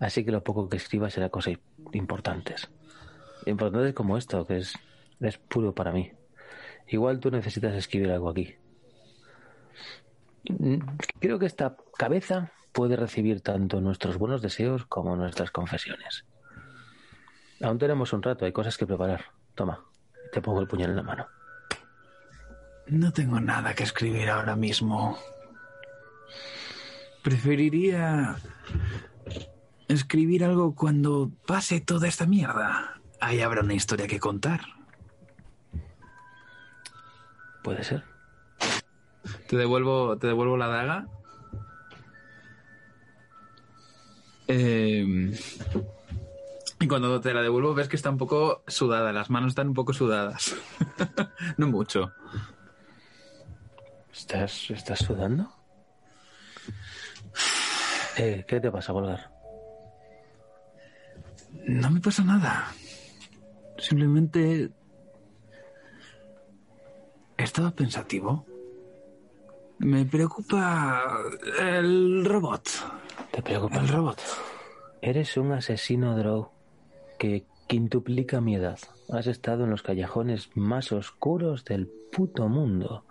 Así 0.00 0.24
que 0.24 0.32
lo 0.32 0.42
poco 0.42 0.68
que 0.68 0.78
escriba 0.78 1.10
será 1.10 1.28
cosas 1.28 1.54
importantes. 1.92 2.68
Importantes 3.48 3.94
como 3.94 4.18
esto, 4.18 4.46
que 4.46 4.58
es, 4.58 4.74
es 5.20 5.38
puro 5.38 5.74
para 5.74 5.92
mí. 5.92 6.12
Igual 6.88 7.18
tú 7.18 7.30
necesitas 7.30 7.74
escribir 7.74 8.10
algo 8.10 8.30
aquí. 8.30 8.54
Mm, 10.48 10.78
Creo 11.18 11.38
que 11.38 11.46
esta 11.46 11.76
cabeza 11.96 12.52
puede 12.72 12.96
recibir 12.96 13.40
tanto 13.40 13.80
nuestros 13.80 14.18
buenos 14.18 14.42
deseos 14.42 14.84
como 14.86 15.16
nuestras 15.16 15.50
confesiones. 15.50 16.24
Aún 17.62 17.78
tenemos 17.78 18.12
un 18.12 18.22
rato, 18.22 18.44
hay 18.44 18.52
cosas 18.52 18.76
que 18.76 18.86
preparar. 18.86 19.24
Toma, 19.54 19.84
te 20.32 20.40
pongo 20.40 20.60
el 20.60 20.68
puñal 20.68 20.90
en 20.90 20.96
la 20.96 21.02
mano. 21.02 21.26
No 22.86 23.12
tengo 23.12 23.40
nada 23.40 23.74
que 23.74 23.82
escribir 23.82 24.30
ahora 24.30 24.56
mismo. 24.56 25.18
Preferiría 27.22 28.36
escribir 29.88 30.44
algo 30.44 30.74
cuando 30.74 31.30
pase 31.46 31.80
toda 31.80 32.08
esta 32.08 32.26
mierda. 32.26 32.97
Ahí 33.20 33.40
habrá 33.40 33.62
una 33.62 33.74
historia 33.74 34.06
que 34.06 34.20
contar. 34.20 34.60
Puede 37.62 37.84
ser. 37.84 38.04
Te 39.48 39.56
devuelvo, 39.56 40.16
te 40.18 40.26
devuelvo 40.26 40.56
la 40.56 40.68
daga. 40.68 41.06
Eh, 44.46 45.34
y 46.80 46.88
cuando 46.88 47.20
te 47.20 47.34
la 47.34 47.42
devuelvo 47.42 47.74
ves 47.74 47.88
que 47.88 47.96
está 47.96 48.10
un 48.10 48.18
poco 48.18 48.62
sudada, 48.66 49.12
las 49.12 49.30
manos 49.30 49.50
están 49.50 49.68
un 49.68 49.74
poco 49.74 49.92
sudadas. 49.92 50.54
no 51.56 51.66
mucho. 51.66 52.12
¿Estás, 54.12 54.70
estás 54.70 55.00
sudando? 55.00 55.52
Eh, 58.16 58.44
¿Qué 58.46 58.60
te 58.60 58.70
pasa, 58.70 58.92
Volgar? 58.92 59.30
No 61.66 61.90
me 61.90 62.00
pasa 62.00 62.24
nada. 62.24 62.72
Simplemente 63.78 64.70
estaba 67.36 67.70
pensativo. 67.70 68.44
Me 69.78 70.04
preocupa 70.04 71.04
el 71.60 72.24
robot. 72.24 72.68
¿Te 73.30 73.42
preocupa 73.42 73.76
El 73.76 73.88
robot. 73.88 74.20
Eres 75.00 75.36
un 75.36 75.52
asesino 75.52 76.16
drow 76.18 76.50
que 77.18 77.46
quintuplica 77.68 78.40
mi 78.40 78.56
edad. 78.56 78.78
Has 79.10 79.28
estado 79.28 79.64
en 79.64 79.70
los 79.70 79.82
callejones 79.82 80.50
más 80.56 80.90
oscuros 80.90 81.64
del 81.64 81.86
puto 81.86 82.48
mundo. 82.48 83.04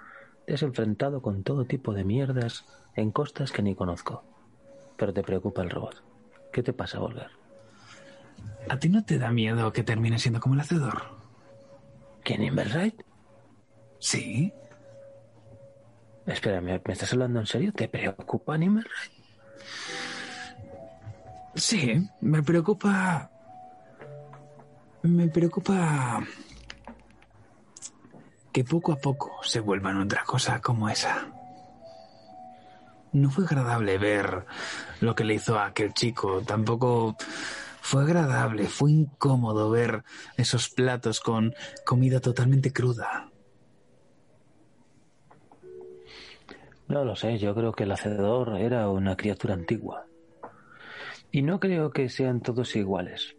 Te 0.45 0.55
has 0.55 0.63
enfrentado 0.63 1.22
con 1.22 1.43
todo 1.43 1.65
tipo 1.65 1.93
de 1.93 2.03
mierdas 2.03 2.65
en 2.95 3.11
costas 3.11 3.53
que 3.53 3.61
ni 3.61 3.76
conozco. 3.76 4.24
Pero 4.97 5.13
te 5.13 5.24
preocupa 5.24 5.61
el 5.61 5.70
robot. 5.70 6.03
¿Qué 6.51 6.63
te 6.63 6.74
pasa, 6.74 6.99
Volgar? 6.99 7.32
¿A 8.69 8.77
ti 8.77 8.89
no 8.89 9.03
te 9.03 9.17
da 9.17 9.31
miedo 9.31 9.71
que 9.71 9.83
termine 9.83 10.19
siendo 10.19 10.39
como 10.39 10.55
el 10.55 10.61
hacedor? 10.61 11.17
¿Quién 12.23 12.43
Inverride? 12.43 12.95
Sí. 13.99 14.53
Espera, 16.25 16.59
¿me, 16.59 16.75
estás 16.75 17.13
hablando 17.13 17.39
en 17.39 17.45
serio? 17.45 17.71
¿Te 17.73 17.88
preocupa 17.88 18.57
Nimmerride? 18.57 19.17
Sí, 21.55 22.07
me 22.21 22.43
preocupa. 22.43 23.31
Me 25.03 25.27
preocupa. 25.27 26.21
que 28.51 28.63
poco 28.63 28.91
a 28.91 28.97
poco 28.97 29.38
se 29.43 29.59
vuelvan 29.59 30.01
otra 30.01 30.23
cosa 30.25 30.59
como 30.59 30.89
esa. 30.89 31.27
No 33.13 33.31
fue 33.31 33.45
agradable 33.45 33.97
ver 33.97 34.45
lo 34.99 35.15
que 35.15 35.23
le 35.23 35.35
hizo 35.35 35.57
a 35.57 35.67
aquel 35.67 35.93
chico. 35.93 36.41
Tampoco 36.41 37.15
fue 37.88 38.03
agradable, 38.03 38.65
fue 38.67 38.91
incómodo 38.91 39.69
ver 39.69 40.03
esos 40.35 40.67
platos 40.69 41.21
con 41.21 41.53
comida 41.85 42.19
totalmente 42.19 42.73
cruda. 42.73 43.31
No 46.89 47.05
lo 47.05 47.15
sé, 47.15 47.38
yo 47.38 47.55
creo 47.55 47.71
que 47.71 47.83
el 47.83 47.91
hacedor 47.93 48.57
era 48.59 48.89
una 48.89 49.15
criatura 49.15 49.53
antigua. 49.53 50.05
Y 51.31 51.43
no 51.43 51.61
creo 51.61 51.91
que 51.91 52.09
sean 52.09 52.41
todos 52.41 52.75
iguales. 52.75 53.35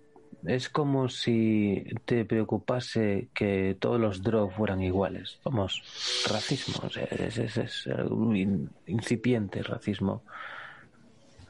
Es 0.46 0.70
como 0.70 1.10
si 1.10 1.84
te 2.06 2.24
preocupase 2.24 3.28
que 3.34 3.76
todos 3.78 4.00
los 4.00 4.22
Drow 4.22 4.48
fueran 4.50 4.80
iguales. 4.82 5.38
Vamos, 5.44 5.82
racismo, 6.30 6.88
es, 7.10 7.36
es- 7.36 7.56
es 7.58 7.86
un 8.08 8.34
in- 8.34 8.70
incipiente 8.86 9.62
racismo. 9.62 10.22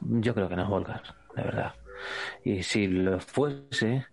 Yo 0.01 0.34
creo 0.34 0.49
que 0.49 0.57
no, 0.57 0.68
Volgar, 0.68 1.03
de 1.36 1.42
verdad. 1.42 1.74
Y 2.44 2.62
si 2.62 2.86
lo 2.88 3.20
fuese, 3.20 4.07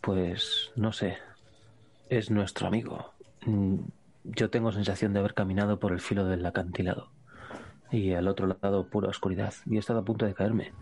pues 0.00 0.72
no 0.76 0.92
sé, 0.92 1.18
es 2.08 2.30
nuestro 2.30 2.68
amigo. 2.68 3.12
Mm, 3.46 3.76
Yo 4.24 4.50
tengo 4.50 4.72
sensación 4.72 5.12
de 5.12 5.20
haber 5.20 5.34
caminado 5.34 5.78
por 5.78 5.92
el 5.92 6.00
filo 6.00 6.26
del 6.26 6.44
acantilado 6.46 7.10
y 7.90 8.12
al 8.14 8.28
otro 8.28 8.46
lado 8.62 8.88
pura 8.88 9.08
oscuridad 9.08 9.54
y 9.66 9.76
he 9.76 9.78
estado 9.78 10.00
a 10.00 10.04
punto 10.04 10.26
de 10.26 10.34
caerme. 10.34 10.72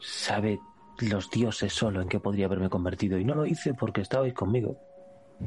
Sabe 0.00 0.60
los 1.00 1.30
dioses 1.30 1.72
solo 1.72 2.00
en 2.02 2.08
qué 2.08 2.20
podría 2.20 2.46
haberme 2.46 2.70
convertido 2.70 3.18
y 3.18 3.24
no 3.24 3.34
lo 3.34 3.46
hice 3.46 3.74
porque 3.74 4.02
estabais 4.02 4.34
conmigo. 4.34 4.76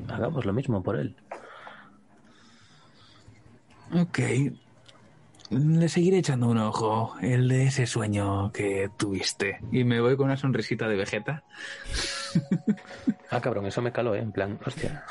Hagamos 0.09 0.45
lo 0.45 0.53
mismo 0.53 0.83
por 0.83 0.97
él. 0.97 1.15
Ok. 3.93 4.19
Le 5.49 5.87
seguiré 5.87 6.17
echando 6.17 6.47
un 6.49 6.57
ojo, 6.57 7.15
el 7.21 7.47
de 7.47 7.67
ese 7.67 7.87
sueño 7.87 8.51
que 8.51 8.89
tuviste. 8.97 9.59
Y 9.71 9.85
me 9.85 10.01
voy 10.01 10.17
con 10.17 10.25
una 10.25 10.37
sonrisita 10.37 10.87
de 10.87 10.95
Vegeta. 10.95 11.43
Ah, 13.29 13.41
cabrón, 13.41 13.65
eso 13.65 13.81
me 13.81 13.91
caló, 13.91 14.15
¿eh? 14.15 14.19
En 14.19 14.31
plan, 14.31 14.57
hostia. 14.65 15.03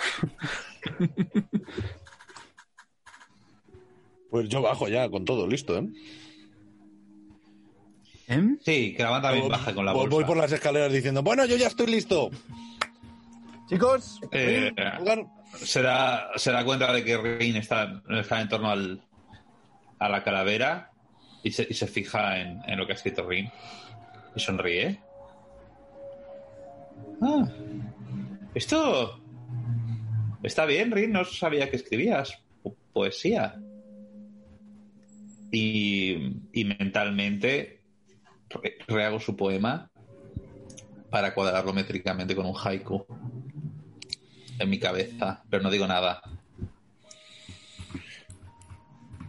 Pues 4.31 4.49
yo 4.49 4.63
bajo 4.63 4.89
ya 4.89 5.09
con 5.11 5.25
todo 5.27 5.47
listo, 5.47 5.77
¿eh? 5.79 5.87
¿Eh? 8.29 8.57
Sí, 8.65 8.95
que 8.97 9.03
la 9.03 9.11
banda 9.11 9.29
también 9.31 9.49
baja 9.51 9.75
con 9.75 9.85
la 9.85 9.93
Voy- 9.93 10.03
bolsa. 10.05 10.15
Voy 10.17 10.25
por 10.25 10.37
las 10.39 10.51
escaleras 10.51 10.93
diciendo, 10.93 11.23
bueno, 11.23 11.45
yo 11.45 11.57
ya 11.57 11.67
estoy 11.69 11.87
listo. 11.89 12.31
Chicos, 13.69 14.21
Eh, 14.33 14.73
se 15.63 15.83
da, 15.83 16.29
se 16.37 16.53
da 16.53 16.65
cuenta 16.65 16.93
de 16.93 17.05
que 17.05 17.17
Rin 17.19 17.57
está, 17.57 18.03
está 18.11 18.41
en 18.41 18.49
torno 18.49 18.71
al, 18.71 19.03
a 19.99 20.09
la 20.09 20.23
calavera 20.23 20.91
y 21.43 21.53
se, 21.53 21.67
y 21.69 21.75
se 21.75 21.87
fija 21.87 22.39
en, 22.41 22.61
en 22.67 22.79
lo 22.79 22.87
que 22.87 22.93
ha 22.93 22.97
escrito 22.97 23.27
Rin 23.29 23.51
y 24.35 24.41
sonríe. 24.41 25.01
Ah, 27.23 27.49
esto 28.55 29.21
está 30.43 30.67
bien, 30.67 30.91
Rin. 30.93 31.13
No 31.13 31.25
sabía 31.25 31.71
que 31.71 31.77
escribías 31.77 32.37
po- 32.63 32.77
poesía. 32.93 33.55
Y, 35.53 36.33
y 36.53 36.65
mentalmente 36.65 37.81
re- 38.51 38.79
rehago 38.89 39.21
su 39.21 39.37
poema 39.37 39.91
para 41.09 41.33
cuadrarlo 41.35 41.73
métricamente 41.73 42.35
con 42.35 42.47
un 42.47 42.57
haiku 42.63 43.07
en 44.59 44.69
mi 44.69 44.79
cabeza, 44.79 45.45
pero 45.49 45.63
no 45.63 45.71
digo 45.71 45.87
nada. 45.87 46.21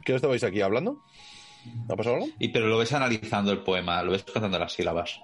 ¿Qué 0.07 0.15
estabais 0.15 0.41
aquí 0.45 0.61
hablando? 0.61 1.03
¿Ha 1.89 1.95
pasado 1.97 2.15
algo? 2.15 2.29
Y 2.39 2.47
pero 2.47 2.67
lo 2.67 2.77
ves 2.77 2.93
analizando 2.93 3.51
el 3.51 3.57
poema, 3.59 4.01
lo 4.03 4.13
ves 4.13 4.23
contando 4.23 4.57
las 4.57 4.71
sílabas. 4.71 5.19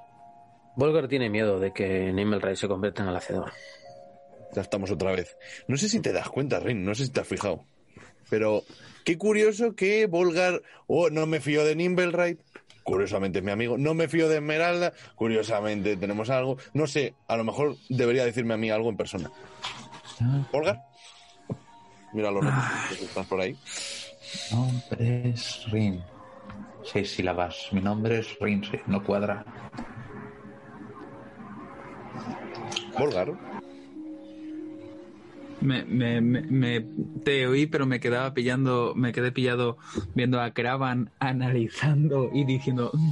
Volgar 0.75 1.07
tiene 1.07 1.29
miedo 1.29 1.57
de 1.57 1.71
que 1.71 2.11
Nimmelray 2.11 2.57
se 2.57 2.67
convierta 2.67 3.01
en 3.01 3.07
el 3.07 3.15
hacedor. 3.15 3.53
Ya 4.53 4.61
estamos 4.61 4.91
otra 4.91 5.13
vez. 5.13 5.37
No 5.69 5.77
sé 5.77 5.87
si 5.87 6.01
te 6.01 6.11
das 6.11 6.27
cuenta, 6.27 6.59
Rin, 6.59 6.83
no 6.83 6.93
sé 6.95 7.05
si 7.05 7.13
te 7.13 7.21
has 7.21 7.27
fijado. 7.29 7.63
Pero 8.29 8.63
qué 9.05 9.17
curioso 9.17 9.73
que 9.73 10.05
Volgar. 10.05 10.61
Oh, 10.87 11.09
no 11.09 11.27
me 11.27 11.39
fío 11.39 11.63
de 11.63 11.77
Nimblewright. 11.77 12.41
Curiosamente 12.83 13.39
es 13.39 13.45
mi 13.45 13.51
amigo. 13.51 13.77
No 13.77 13.93
me 13.93 14.09
fío 14.09 14.27
de 14.27 14.35
Esmeralda. 14.35 14.91
Curiosamente 15.15 15.95
tenemos 15.95 16.29
algo. 16.29 16.57
No 16.73 16.87
sé, 16.87 17.15
a 17.29 17.37
lo 17.37 17.45
mejor 17.45 17.77
debería 17.87 18.25
decirme 18.25 18.55
a 18.55 18.57
mí 18.57 18.69
algo 18.69 18.89
en 18.89 18.97
persona. 18.97 19.31
¿Volgar? 20.51 20.81
Mira 22.11 22.31
los 22.31 22.43
nombres 22.43 22.99
que 22.99 23.05
están 23.05 23.25
por 23.25 23.39
ahí. 23.39 23.57
Nombre 24.51 25.29
es 25.29 25.65
Rin. 25.71 26.03
Seis 26.83 27.11
sílabas. 27.11 27.69
Mi 27.71 27.81
nombre 27.81 28.19
es 28.19 28.37
Rin, 28.39 28.63
no 28.87 29.03
cuadra. 29.03 29.45
Volgar. 32.97 33.52
Me, 35.63 35.85
me, 35.85 36.19
me, 36.19 36.41
me- 36.49 36.85
te 37.23 37.47
oí, 37.47 37.67
pero 37.67 37.85
me 37.85 38.01
quedaba 38.01 38.33
pillando, 38.33 38.93
me 38.95 39.13
quedé 39.13 39.31
pillado 39.31 39.77
viendo 40.13 40.41
a 40.41 40.51
Kravan 40.51 41.09
analizando 41.19 42.29
y 42.33 42.43
diciendo 42.43 42.91
"Mm, 42.93 43.11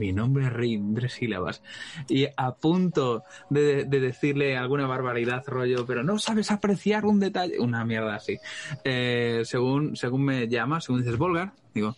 mi 0.00 0.12
nombre 0.12 0.46
es 0.46 0.52
Rin, 0.52 0.92
tres 0.94 1.12
sílabas. 1.12 1.62
Y 2.08 2.26
a 2.36 2.56
punto 2.56 3.22
de, 3.48 3.84
de 3.84 4.00
decirle 4.00 4.56
alguna 4.56 4.88
barbaridad, 4.88 5.44
rollo, 5.46 5.86
pero 5.86 6.02
no 6.02 6.18
sabes 6.18 6.50
apreciar 6.50 7.04
un 7.06 7.20
detalle, 7.20 7.60
una 7.60 7.84
mierda 7.84 8.16
así. 8.16 8.38
Eh, 8.82 9.42
según, 9.44 9.94
según 9.96 10.24
me 10.24 10.48
llamas, 10.48 10.84
según 10.84 11.02
dices 11.02 11.16
Volgar, 11.16 11.52
digo, 11.72 11.96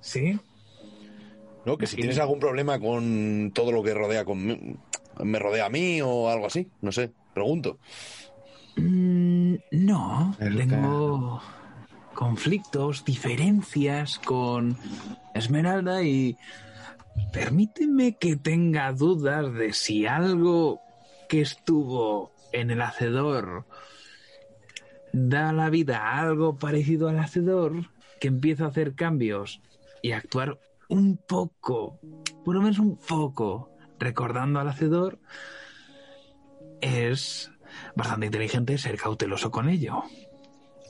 ¿sí? 0.00 0.38
¿No? 1.66 1.76
Que 1.76 1.86
si 1.86 1.96
Sí. 1.96 2.00
tienes 2.00 2.18
algún 2.18 2.40
problema 2.40 2.80
con 2.80 3.52
todo 3.54 3.72
lo 3.72 3.82
que 3.82 3.92
rodea 3.92 4.24
con 4.24 4.78
me 5.22 5.38
rodea 5.38 5.66
a 5.66 5.70
mí 5.70 6.00
o 6.00 6.30
algo 6.30 6.46
así. 6.46 6.68
No 6.80 6.92
sé, 6.92 7.10
pregunto. 7.34 7.78
Mm, 8.78 9.54
no, 9.72 10.34
tengo. 10.38 11.42
Conflictos, 12.14 13.04
diferencias 13.04 14.18
con 14.18 14.76
Esmeralda 15.34 16.02
y 16.02 16.36
permíteme 17.32 18.16
que 18.16 18.36
tenga 18.36 18.92
dudas 18.92 19.52
de 19.54 19.72
si 19.72 20.06
algo 20.06 20.80
que 21.28 21.42
estuvo 21.42 22.32
en 22.52 22.70
el 22.70 22.82
hacedor 22.82 23.66
da 25.12 25.52
la 25.52 25.70
vida 25.70 25.98
a 25.98 26.20
algo 26.20 26.58
parecido 26.58 27.08
al 27.08 27.18
hacedor, 27.18 27.86
que 28.20 28.28
empieza 28.28 28.64
a 28.64 28.68
hacer 28.68 28.94
cambios 28.94 29.60
y 30.02 30.12
a 30.12 30.18
actuar 30.18 30.58
un 30.88 31.16
poco, 31.16 32.00
por 32.44 32.54
lo 32.54 32.62
menos 32.62 32.78
un 32.78 32.96
poco, 32.96 33.70
recordando 33.98 34.60
al 34.60 34.68
hacedor, 34.68 35.18
es 36.80 37.50
bastante 37.94 38.26
inteligente 38.26 38.78
ser 38.78 38.96
cauteloso 38.96 39.50
con 39.50 39.68
ello. 39.68 40.02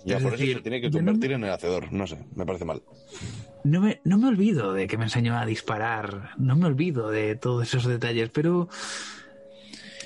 Ya 0.05 0.17
Es 0.19 0.23
por 0.23 0.33
decir, 0.33 0.51
eso 0.51 0.59
se 0.59 0.63
tiene 0.63 0.81
que 0.81 0.91
yo 0.91 1.01
no- 1.01 1.07
convertir 1.13 1.33
en 1.33 1.45
el 1.45 1.51
hacedor. 1.51 1.93
No 1.93 2.07
sé, 2.07 2.19
me 2.35 2.47
parece 2.47 2.65
mal. 2.65 2.83
No 3.65 3.81
me, 3.81 4.01
no 4.05 4.17
me 4.19 4.29
olvido 4.29 4.73
de 4.73 4.87
que 4.87 4.97
me 4.97 5.05
enseñó 5.05 5.37
a 5.37 5.45
disparar, 5.45 6.31
no 6.39 6.57
me 6.57 6.67
olvido 6.67 7.11
de 7.11 7.35
todos 7.35 7.67
esos 7.67 7.85
detalles, 7.85 8.31
pero 8.31 8.69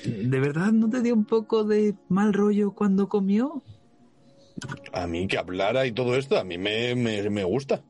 ¿de 0.05 0.39
verdad 0.39 0.71
no 0.71 0.89
te 0.89 1.01
dio 1.01 1.13
un 1.13 1.25
poco 1.25 1.63
de 1.63 1.93
mal 2.09 2.33
rollo 2.33 2.71
cuando 2.71 3.07
comió? 3.07 3.63
A 4.91 5.07
mí 5.07 5.27
que 5.27 5.37
hablara 5.37 5.85
y 5.85 5.91
todo 5.91 6.15
esto, 6.17 6.37
a 6.37 6.43
mí 6.43 6.57
me, 6.57 6.95
me, 6.95 7.29
me 7.29 7.43
gusta. 7.43 7.83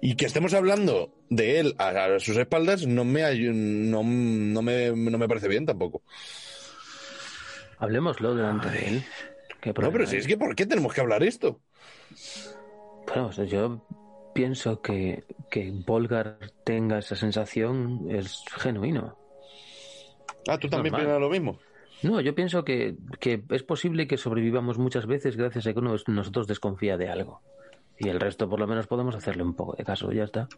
Y 0.00 0.14
que 0.16 0.26
estemos 0.26 0.52
hablando 0.54 1.12
de 1.30 1.60
él 1.60 1.74
a, 1.78 1.88
a 1.88 2.20
sus 2.20 2.36
espaldas 2.36 2.86
no 2.86 3.04
me, 3.04 3.22
no, 3.52 4.02
no, 4.02 4.62
me, 4.62 4.90
no 4.90 5.18
me 5.18 5.28
parece 5.28 5.48
bien 5.48 5.64
tampoco. 5.66 6.02
Hablemoslo 7.82 8.34
delante 8.34 8.70
de 8.70 8.88
él. 8.88 9.04
¿Qué 9.60 9.72
No, 9.76 9.90
pero 9.92 10.06
si 10.06 10.16
es 10.16 10.26
que 10.26 10.36
¿por 10.38 10.54
qué 10.54 10.66
tenemos 10.66 10.94
que 10.94 11.00
hablar 11.00 11.22
esto? 11.24 11.60
Bueno, 13.06 13.26
o 13.28 13.32
sea, 13.32 13.44
yo 13.44 13.86
pienso 14.32 14.80
que, 14.82 15.24
que 15.50 15.70
Volgar 15.72 16.38
tenga 16.64 16.98
esa 16.98 17.16
sensación 17.16 18.06
es 18.08 18.44
genuino. 18.56 19.18
Ah, 20.46 20.58
tú 20.58 20.68
también 20.68 20.92
normal. 20.92 21.00
piensas 21.06 21.20
lo 21.20 21.30
mismo. 21.30 21.58
No, 22.02 22.20
yo 22.20 22.34
pienso 22.34 22.64
que, 22.64 22.96
que 23.20 23.44
es 23.50 23.62
posible 23.62 24.06
que 24.08 24.16
sobrevivamos 24.16 24.78
muchas 24.78 25.06
veces 25.06 25.36
gracias 25.36 25.66
a 25.66 25.72
que 25.72 25.78
uno 25.78 25.92
de 25.96 26.02
nosotros 26.08 26.46
desconfía 26.48 26.96
de 26.96 27.08
algo. 27.10 27.42
Y 27.98 28.08
el 28.08 28.20
resto 28.20 28.48
por 28.48 28.60
lo 28.60 28.66
menos 28.66 28.86
podemos 28.88 29.14
hacerle 29.16 29.44
un 29.44 29.54
poco 29.54 29.76
de 29.76 29.84
caso, 29.84 30.12
ya 30.12 30.24
está. 30.24 30.52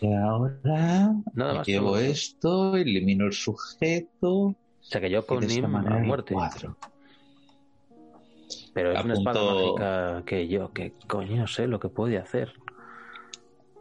Y 0.00 0.12
ahora 0.12 1.14
Nada 1.34 1.54
más, 1.54 1.66
llevo 1.66 1.98
todo. 1.98 1.98
esto, 1.98 2.76
elimino 2.76 3.26
el 3.26 3.32
sujeto. 3.32 4.56
O 4.82 4.84
sea 4.84 5.00
que 5.00 5.10
yo 5.10 5.24
con 5.26 5.46
Nim 5.46 5.64
a 5.64 5.68
manera 5.68 5.98
el 5.98 6.04
muerte. 6.06 6.34
cuadro. 6.34 6.76
Pero 8.74 8.92
es 8.92 9.04
una 9.04 9.14
espada 9.14 9.54
mágica 9.54 10.22
que 10.26 10.48
yo, 10.48 10.72
que 10.72 10.92
coño 11.06 11.46
sé 11.46 11.66
lo 11.66 11.78
que 11.80 11.88
puede 11.88 12.18
hacer. 12.18 12.52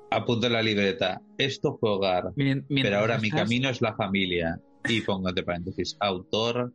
Apunto 0.09 0.47
en 0.47 0.53
la 0.53 0.61
libreta. 0.61 1.21
Esto 1.37 1.77
fue 1.79 1.89
hogar. 1.91 2.31
Mien- 2.35 2.65
Pero 2.69 2.99
ahora 2.99 3.17
mi 3.17 3.27
estás- 3.29 3.41
camino 3.43 3.69
es 3.69 3.81
la 3.81 3.93
familia. 3.95 4.59
Y 4.87 5.01
pongo 5.01 5.29
entre 5.29 5.43
paréntesis, 5.43 5.95
autor 5.99 6.73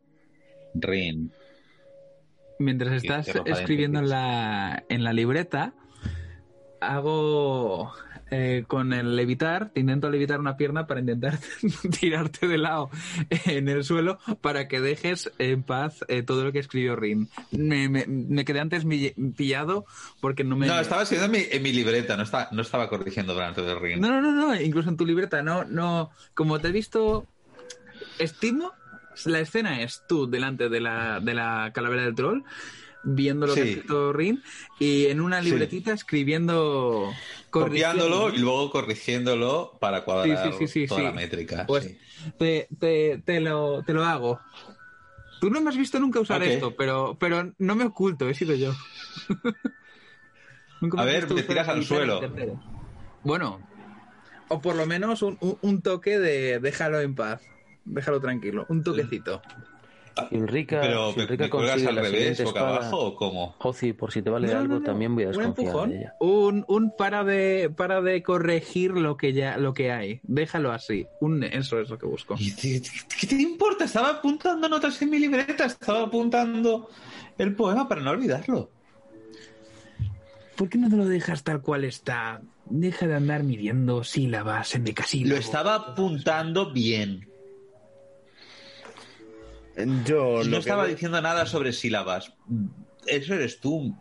Rin. 0.75 1.31
Mientras 2.59 2.93
estás 3.03 3.29
escribiendo 3.45 3.99
en 3.99 4.09
la, 4.09 4.85
en 4.89 5.05
la 5.05 5.13
libreta, 5.13 5.75
hago 6.81 7.93
eh, 8.31 8.65
con 8.67 8.93
el 8.93 9.15
levitar, 9.15 9.71
te 9.71 9.81
intento 9.81 10.11
levitar 10.11 10.41
una 10.41 10.57
pierna 10.57 10.87
para 10.87 11.01
intentar 11.01 11.39
tirarte 12.01 12.49
de 12.49 12.59
lado 12.59 12.91
en 13.47 13.69
el 13.69 13.85
suelo 13.85 14.19
para 14.41 14.67
que 14.69 14.81
dejes 14.81 15.31
en 15.39 15.63
paz 15.63 16.05
eh, 16.09 16.23
todo 16.23 16.43
lo 16.45 16.51
que 16.53 16.59
escribió 16.59 16.97
Rin. 16.97 17.29
Me, 17.53 17.89
me- 17.89 18.07
me 18.07 18.45
quedé 18.45 18.61
antes 18.61 18.85
mi- 18.85 19.11
pillado 19.37 19.85
porque 20.21 20.43
no 20.45 20.57
me... 20.57 20.67
No, 20.67 20.81
estaba 20.81 21.03
escribiendo 21.03 21.37
en 21.37 21.43
mi, 21.45 21.49
en 21.57 21.63
mi 21.63 21.73
libreta, 21.73 22.17
no, 22.17 22.25
está, 22.25 22.49
no 22.53 22.63
estaba 22.63 22.89
corrigiendo 22.89 23.35
delante 23.35 23.63
de 23.63 23.75
Rin. 23.77 24.01
No, 24.01 24.09
no, 24.09 24.21
no, 24.21 24.33
no, 24.33 24.61
incluso 24.61 24.89
en 24.89 24.97
tu 24.97 25.07
libreta, 25.07 25.43
no, 25.43 25.65
no. 25.65 26.11
Como 26.35 26.59
te 26.59 26.69
he 26.69 26.73
visto, 26.73 27.27
estimo, 28.19 28.73
la 29.25 29.41
escena 29.41 29.83
es 29.83 30.03
tú 30.09 30.29
delante 30.29 30.69
de 30.69 30.81
la, 30.81 31.21
de 31.21 31.35
la 31.35 31.71
calavera 31.75 32.03
del 32.03 32.15
troll, 32.15 32.43
viendo 33.05 33.47
lo 33.47 33.55
que 33.55 33.61
ha 33.61 33.65
escrito 33.65 34.13
Rin, 34.13 34.43
y 34.81 35.07
en 35.07 35.21
una 35.21 35.41
Sí. 35.43 35.51
libretita 35.51 35.93
escribiendo. 35.93 37.13
Copiándolo 37.65 38.35
y 38.35 38.39
luego 38.39 38.71
corrigiéndolo 38.71 39.77
para 39.81 40.05
cuadrar 40.05 40.53
Sí, 40.53 40.53
sí, 40.53 40.67
sí, 40.67 40.73
sí, 40.73 40.87
toda 40.87 41.01
sí. 41.01 41.07
la 41.07 41.13
métrica. 41.13 41.67
Pues 41.67 41.85
sí. 41.85 41.99
te, 42.39 42.69
te, 42.79 43.23
te 43.25 43.41
lo, 43.41 43.83
te 43.83 43.93
lo 43.93 44.05
hago. 44.05 44.41
Tú 45.41 45.51
no 45.51 45.61
me 45.61 45.71
has 45.71 45.77
visto 45.77 45.99
nunca 46.01 46.21
usar 46.21 46.43
esto, 46.43 46.75
pero, 46.77 47.17
pero 47.19 47.53
no 47.59 47.77
me 47.77 47.85
oculto, 47.85 48.29
he 48.29 48.35
sido 48.35 48.55
yo. 48.55 48.73
Nunca 50.81 51.01
A 51.01 51.05
ver, 51.05 51.25
usar 51.25 51.43
tiras 51.47 51.69
al 51.69 51.85
suelo. 51.85 52.21
Bueno, 53.23 53.61
o 54.49 54.61
por 54.61 54.77
lo 54.77 54.87
menos 54.87 55.23
un, 55.23 55.37
un- 55.41 55.59
un 55.63 55.83
toque 55.83 56.19
de 56.19 56.61
déjalo 56.61 57.01
en 57.01 57.15
paz, 57.15 57.43
déjalo 57.85 58.21
tranquilo, 58.21 58.67
un 58.69 58.83
toquecito. 58.83 59.43
Si 60.31 60.37
Ulrika, 60.37 60.81
Pero 60.81 61.13
si 61.13 61.19
¿me, 61.19 61.25
Ulrika 61.25 61.45
me 61.45 61.51
cuelgas 61.51 61.73
consigue 61.73 61.89
al 61.89 61.95
la 61.97 62.03
revés, 62.03 62.19
siguiente 62.19 62.45
boca 62.45 62.59
espada, 62.61 62.77
abajo 62.79 62.99
o 63.01 63.17
cómo? 63.17 63.55
Joci, 63.59 63.93
por 63.93 64.13
si 64.13 64.23
te 64.23 64.31
vale 64.31 64.47
No, 64.47 64.53
no, 64.55 64.59
algo, 64.61 64.75
no, 64.77 64.83
también 64.83 65.15
voy 65.15 65.25
a 65.25 65.29
un 65.29 65.33
desconfiar 65.35 65.67
empujón, 65.69 65.91
de 65.91 65.97
ella. 65.99 66.15
un, 66.21 66.65
un 66.69 66.91
para 66.97 67.25
de 67.25 67.71
para 67.77 68.01
de 68.03 68.23
corregir 68.23 68.93
lo 68.93 69.17
que 69.17 69.33
ya 69.33 69.57
lo 69.59 69.75
que 69.75 69.93
hay, 69.93 70.21
déjalo 70.25 70.73
así, 70.73 71.07
un 71.21 71.43
eso 71.45 71.81
es 71.81 71.91
lo 71.91 71.99
que 71.99 72.07
busco. 72.07 72.35
¿Y 72.39 72.51
te- 72.53 72.83
¿Qué 73.21 73.27
te 73.27 73.35
importa? 73.37 73.85
Estaba 73.85 74.11
apuntando 74.11 74.69
notas 74.69 75.01
en 75.03 75.11
mi 75.11 75.19
libreta, 75.19 75.67
estaba 75.67 76.03
apuntando 76.05 76.89
el 77.39 77.55
poema 77.55 77.89
para 77.89 78.01
no 78.01 78.11
olvidarlo. 78.11 78.71
¿Por 80.57 80.71
qué 80.71 80.79
no 80.79 80.89
te 80.89 80.97
lo 80.97 81.05
dejas 81.07 81.43
tal 81.43 81.61
cual 81.61 81.85
está? 81.85 82.41
Deja 82.65 83.07
de 83.07 83.15
andar 83.15 83.43
midiendo 83.45 84.03
sílabas 84.03 84.75
en 84.75 84.85
decasílabos. 84.85 85.31
Lo 85.31 85.37
estaba 85.39 85.75
apuntando 85.75 86.73
bien. 86.73 87.29
Yo 90.05 90.43
no 90.45 90.57
estaba 90.57 90.87
diciendo 90.87 91.21
nada 91.21 91.45
sobre 91.47 91.73
sílabas. 91.73 92.33
eso 93.07 93.35
eres 93.35 93.61
tú 93.61 93.95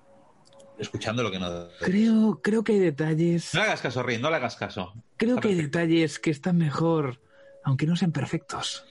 escuchando 0.80 1.22
lo 1.24 1.32
que 1.32 1.40
no. 1.40 1.68
Creo, 1.80 2.40
creo 2.42 2.64
que 2.64 2.74
hay 2.74 2.80
detalles. 2.80 3.54
No 3.54 3.60
le 3.62 3.68
hagas 3.68 3.82
caso, 3.82 4.02
Rin, 4.04 4.22
no 4.22 4.30
le 4.30 4.38
hagas 4.38 4.56
caso. 4.56 4.94
Creo 5.18 5.36
Está 5.36 5.42
que 5.42 5.48
hay 5.50 5.56
detalles 5.56 6.20
que 6.20 6.32
están 6.32 6.58
mejor, 6.58 7.22
aunque 7.64 7.86
no 7.86 7.96
sean 7.96 8.12
perfectos. 8.12 8.86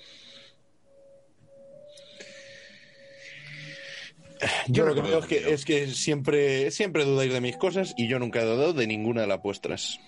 Yo 4.69 4.85
lo 4.85 4.95
que 4.95 5.01
veo 5.01 5.21
es 5.21 5.27
que, 5.27 5.53
es 5.55 5.65
que 5.65 5.87
siempre, 5.89 6.71
siempre 6.71 7.05
dudáis 7.05 7.33
de 7.33 7.41
mis 7.41 7.57
cosas 7.57 7.95
y 7.97 8.09
yo 8.09 8.19
nunca 8.19 8.43
he 8.43 8.45
dudado 8.45 8.73
de 8.75 8.87
ninguna 8.87 9.23
de 9.23 9.27
las 9.27 9.41
vuestras. 9.41 9.99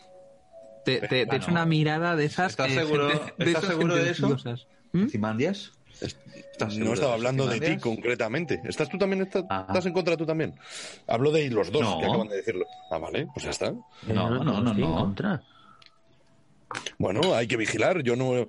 Te, 0.84 1.00
te, 1.00 1.08
te 1.08 1.24
Bueno. 1.24 1.42
echo 1.42 1.50
una 1.50 1.64
mirada 1.64 2.16
de 2.16 2.26
esas. 2.26 2.50
¿Estás 2.50 2.70
eh, 2.70 2.74
seguro- 2.74 3.08
gente- 3.08 3.34
estás 3.50 3.64
seguro 3.64 3.94
de 3.96 4.10
eso? 4.10 4.36
¿Mm? 4.92 5.06
¿Cimandias? 5.08 5.72
¿Estás 6.00 6.72
seguro 6.72 6.88
No 6.90 6.94
estaba 6.94 7.14
hablando 7.14 7.46
de 7.46 7.60
ti 7.60 7.76
concretamente. 7.78 8.60
¿Estás 8.64 8.88
tú 8.88 8.96
también? 8.98 9.22
¿Estás, 9.22 9.44
Ah. 9.50 9.64
estás 9.68 9.86
en 9.86 9.92
contra 9.92 10.16
tú 10.16 10.24
también? 10.26 10.54
Hablo 11.06 11.30
de 11.30 11.48
los 11.50 11.70
dos 11.70 11.82
No. 11.82 11.98
que 11.98 12.06
acaban 12.06 12.28
de 12.28 12.36
decirlo. 12.36 12.66
Ah, 12.90 12.98
vale, 12.98 13.26
pues 13.34 13.44
ya 13.44 13.50
está. 13.50 13.66
Eh, 13.66 13.74
No, 14.08 14.30
no, 14.30 14.44
no, 14.44 14.70
estoy 14.70 14.84
en 14.84 14.90
no. 14.90 14.96
contra. 14.96 15.42
Bueno, 16.98 17.34
hay 17.34 17.46
que 17.46 17.56
vigilar. 17.56 18.02
Yo 18.02 18.16
no. 18.16 18.46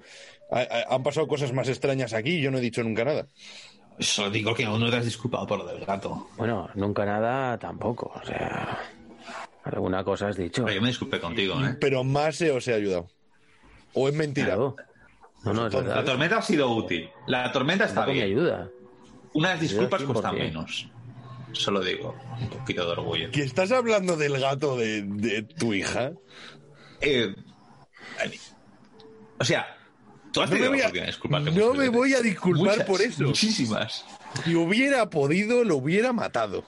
ha- 0.52 0.60
ha- 0.62 0.96
han 0.96 1.04
pasado 1.04 1.28
cosas 1.28 1.52
más 1.54 1.68
extrañas 1.68 2.14
aquí 2.14 2.38
y 2.38 2.42
yo 2.42 2.52
no 2.52 2.58
he 2.58 2.62
dicho 2.62 2.82
nunca 2.84 3.04
nada. 3.04 3.28
Solo 4.00 4.30
digo 4.30 4.54
que 4.54 4.64
aún 4.66 4.80
no 4.80 4.90
te 4.90 4.98
has 4.98 5.06
disculpado 5.06 5.46
por 5.48 5.58
lo 5.60 5.66
del 5.66 5.84
gato. 5.84 6.30
Bueno, 6.38 6.70
nunca 6.76 7.06
nada 7.06 7.58
tampoco. 7.58 8.12
O 8.16 8.26
sea, 8.26 8.80
alguna 9.66 10.04
cosa 10.04 10.30
has 10.30 10.38
dicho. 10.38 10.64
Pero 10.64 10.76
yo 10.76 10.82
me 10.82 10.88
disculpé 10.90 11.20
contigo, 11.20 11.56
¿eh? 11.66 11.76
Pero 11.82 12.04
más 12.04 12.36
se 12.38 12.52
os 12.52 12.68
he 12.68 12.74
ayudado. 12.74 13.08
¿O 13.94 14.08
es 14.08 14.14
mentira? 14.16 14.48
Claro. 14.48 14.76
No, 15.44 15.54
no, 15.54 15.70
La 15.70 15.80
verdad. 15.80 16.04
tormenta 16.06 16.38
ha 16.38 16.42
sido 16.42 16.70
útil. 16.74 17.10
La 17.28 17.52
tormenta 17.52 17.86
está 17.86 18.06
bien. 18.06 18.26
ayuda. 18.26 18.70
Unas 19.34 19.60
disculpas 19.60 20.02
Ayuda 20.02 20.14
cuesta 20.14 20.32
100%. 20.32 20.38
menos. 20.38 20.90
Solo 21.54 21.82
digo, 21.82 22.16
un 22.40 22.50
poquito 22.50 22.86
de 22.86 22.92
orgullo. 22.92 23.32
¿Que 23.32 23.44
estás 23.44 23.72
hablando 23.72 24.18
del 24.18 24.40
gato 24.40 24.76
de, 24.78 25.04
de 25.04 25.44
tu 25.44 25.74
hija? 25.74 26.12
Eh, 27.02 27.34
o 29.40 29.44
sea, 29.46 29.78
tú 30.34 30.42
has 30.42 30.50
No 30.50 30.56
me 30.58 30.62
tenido 30.68 30.90
voy 30.92 31.00
a- 31.00 31.06
disculparte. 31.06 31.52
no 31.52 31.74
me 31.74 31.80
veces. 31.80 31.94
voy 31.96 32.14
a 32.14 32.22
disculpar 32.22 32.72
Muchas, 32.72 32.86
por 32.88 33.02
eso. 33.02 33.24
Muchísimas. 33.24 34.06
Si 34.44 34.56
hubiera 34.56 35.10
podido, 35.10 35.64
lo 35.64 35.78
hubiera 35.78 36.12
matado. 36.14 36.66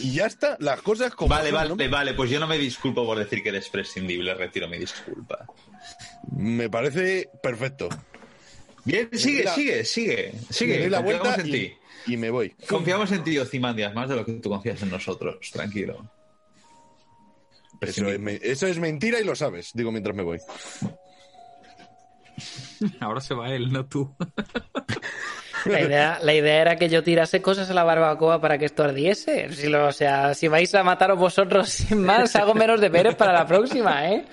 Y 0.00 0.14
ya 0.14 0.26
está, 0.26 0.56
las 0.60 0.80
cosas 0.82 1.14
como 1.14 1.28
Vale, 1.28 1.50
vale, 1.52 1.68
¿no? 1.76 1.90
vale, 1.90 2.14
pues 2.14 2.30
yo 2.30 2.40
no 2.40 2.46
me 2.46 2.58
disculpo 2.58 3.04
por 3.04 3.18
decir 3.18 3.42
que 3.42 3.50
eres 3.50 3.68
prescindible, 3.68 4.34
retiro 4.34 4.68
mi 4.68 4.78
disculpa. 4.78 5.46
Me 6.32 6.68
parece 6.70 7.28
perfecto. 7.42 7.88
Bien, 8.84 9.08
sigue, 9.12 9.44
la- 9.44 9.54
sigue, 9.54 9.84
sigue, 9.84 10.32
Me 10.34 10.52
sigue. 10.52 10.78
doy 10.80 10.90
la 10.90 10.98
Confiamos 10.98 11.22
vuelta 11.24 11.40
en 11.42 11.46
y, 11.48 11.52
ti. 11.52 11.74
y 12.06 12.16
me 12.16 12.30
voy. 12.30 12.50
Confiamos 12.68 13.12
en 13.12 13.22
ti, 13.22 13.38
Ocimandias, 13.38 13.94
más 13.94 14.08
de 14.08 14.16
lo 14.16 14.24
que 14.24 14.32
tú 14.34 14.48
confías 14.48 14.82
en 14.82 14.90
nosotros. 14.90 15.36
Tranquilo. 15.52 16.10
Eso 17.80 18.08
es, 18.08 18.20
eso 18.42 18.66
es 18.66 18.78
mentira 18.78 19.20
y 19.20 19.24
lo 19.24 19.34
sabes, 19.36 19.70
digo 19.74 19.90
mientras 19.92 20.16
me 20.16 20.22
voy. 20.22 20.38
Ahora 23.00 23.20
se 23.20 23.34
va 23.34 23.50
él, 23.54 23.72
no 23.72 23.86
tú. 23.86 24.14
La 25.66 25.80
idea, 25.80 26.18
la 26.22 26.34
idea 26.34 26.60
era 26.60 26.76
que 26.76 26.88
yo 26.88 27.02
tirase 27.02 27.40
cosas 27.42 27.70
a 27.70 27.74
la 27.74 27.84
barbacoa 27.84 28.40
para 28.40 28.58
que 28.58 28.64
esto 28.64 28.82
ardiese. 28.84 29.52
Si 29.52 29.68
lo- 29.68 29.86
o 29.86 29.92
sea, 29.92 30.34
si 30.34 30.48
vais 30.48 30.74
a 30.74 30.82
mataros 30.82 31.18
vosotros 31.18 31.68
sin 31.70 32.02
más, 32.02 32.34
hago 32.36 32.54
menos 32.54 32.80
deberes 32.80 33.14
para 33.14 33.32
la 33.32 33.46
próxima, 33.46 34.10
¿eh? 34.10 34.24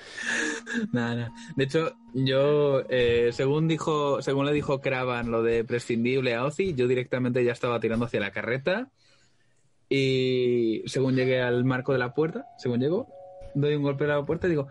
Nada, 0.92 1.14
nada. 1.14 1.32
De 1.56 1.64
hecho, 1.64 1.92
yo, 2.14 2.82
eh, 2.88 3.30
según 3.32 3.68
dijo, 3.68 4.22
según 4.22 4.46
le 4.46 4.52
dijo 4.52 4.80
Cravan 4.80 5.30
lo 5.30 5.42
de 5.42 5.64
prescindible 5.64 6.34
a 6.34 6.44
Ozzy, 6.44 6.74
yo 6.74 6.86
directamente 6.88 7.44
ya 7.44 7.52
estaba 7.52 7.80
tirando 7.80 8.06
hacia 8.06 8.20
la 8.20 8.30
carreta. 8.30 8.88
Y 9.88 10.82
según 10.86 11.16
llegué 11.16 11.40
al 11.42 11.64
marco 11.64 11.92
de 11.92 11.98
la 11.98 12.14
puerta, 12.14 12.46
según 12.58 12.80
llego, 12.80 13.08
doy 13.54 13.74
un 13.74 13.82
golpe 13.82 14.04
a 14.04 14.08
la 14.08 14.22
puerta 14.24 14.46
y 14.46 14.50
digo, 14.50 14.68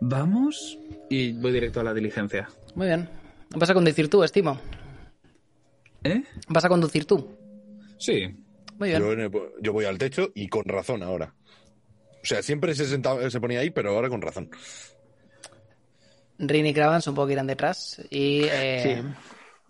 vamos. 0.00 0.78
Y 1.08 1.32
voy 1.32 1.52
directo 1.52 1.80
a 1.80 1.84
la 1.84 1.94
diligencia. 1.94 2.48
Muy 2.74 2.86
bien. 2.86 3.08
Vas 3.56 3.70
a 3.70 3.74
conducir 3.74 4.10
tú, 4.10 4.22
estimo. 4.22 4.58
¿Eh? 6.04 6.22
Vas 6.48 6.64
a 6.64 6.68
conducir 6.68 7.04
tú. 7.04 7.36
Sí. 7.98 8.26
Muy 8.78 8.90
bien. 8.90 9.02
Yo, 9.02 9.52
yo 9.60 9.72
voy 9.72 9.84
al 9.84 9.98
techo 9.98 10.30
y 10.34 10.48
con 10.48 10.64
razón 10.64 11.02
ahora. 11.02 11.34
O 12.22 12.26
sea, 12.26 12.42
siempre 12.42 12.74
se, 12.74 12.86
sentaba, 12.86 13.28
se 13.30 13.40
ponía 13.40 13.60
ahí, 13.60 13.70
pero 13.70 13.90
ahora 13.90 14.08
con 14.08 14.20
razón. 14.20 14.50
Rin 16.38 16.66
y 16.66 16.74
Cravan 16.74 17.02
supongo 17.02 17.26
que 17.26 17.32
irán 17.32 17.46
detrás. 17.46 18.00
Y 18.10 18.42
eh, 18.44 19.02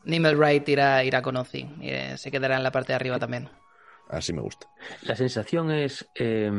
Nimble 0.04 0.34
Wright 0.34 0.68
irá, 0.68 1.04
irá 1.04 1.22
con 1.22 1.36
Ozzy. 1.36 1.68
Y, 1.80 1.90
eh, 1.90 2.18
se 2.18 2.30
quedará 2.30 2.56
en 2.56 2.62
la 2.62 2.70
parte 2.70 2.92
de 2.92 2.96
arriba 2.96 3.18
también. 3.18 3.48
Así 4.08 4.32
me 4.32 4.40
gusta. 4.40 4.66
La 5.02 5.16
sensación 5.16 5.70
es, 5.70 6.06
eh, 6.14 6.50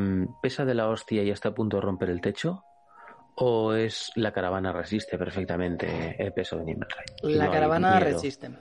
¿pesa 0.42 0.66
de 0.66 0.76
la 0.76 0.88
hostia 0.88 1.24
y 1.24 1.32
está 1.32 1.50
a 1.50 1.56
punto 1.56 1.78
de 1.78 1.82
romper 1.82 2.10
el 2.10 2.22
techo? 2.22 2.64
¿O 3.36 3.74
es 3.74 4.12
la 4.16 4.32
caravana 4.32 4.72
resiste 4.72 5.18
perfectamente 5.18 6.16
el 6.20 6.34
peso 6.34 6.58
de 6.58 6.66
Nimmerheim? 6.66 7.06
La 7.24 7.38
No 7.38 7.44
hay 7.44 7.50
caravana 7.52 8.00
resiste. 8.00 8.52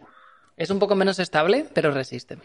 Es 0.59 0.71
un 0.71 0.81
poco 0.81 0.97
menos 0.97 1.21
estable, 1.21 1.67
pero 1.73 1.93
resiste. 1.93 2.39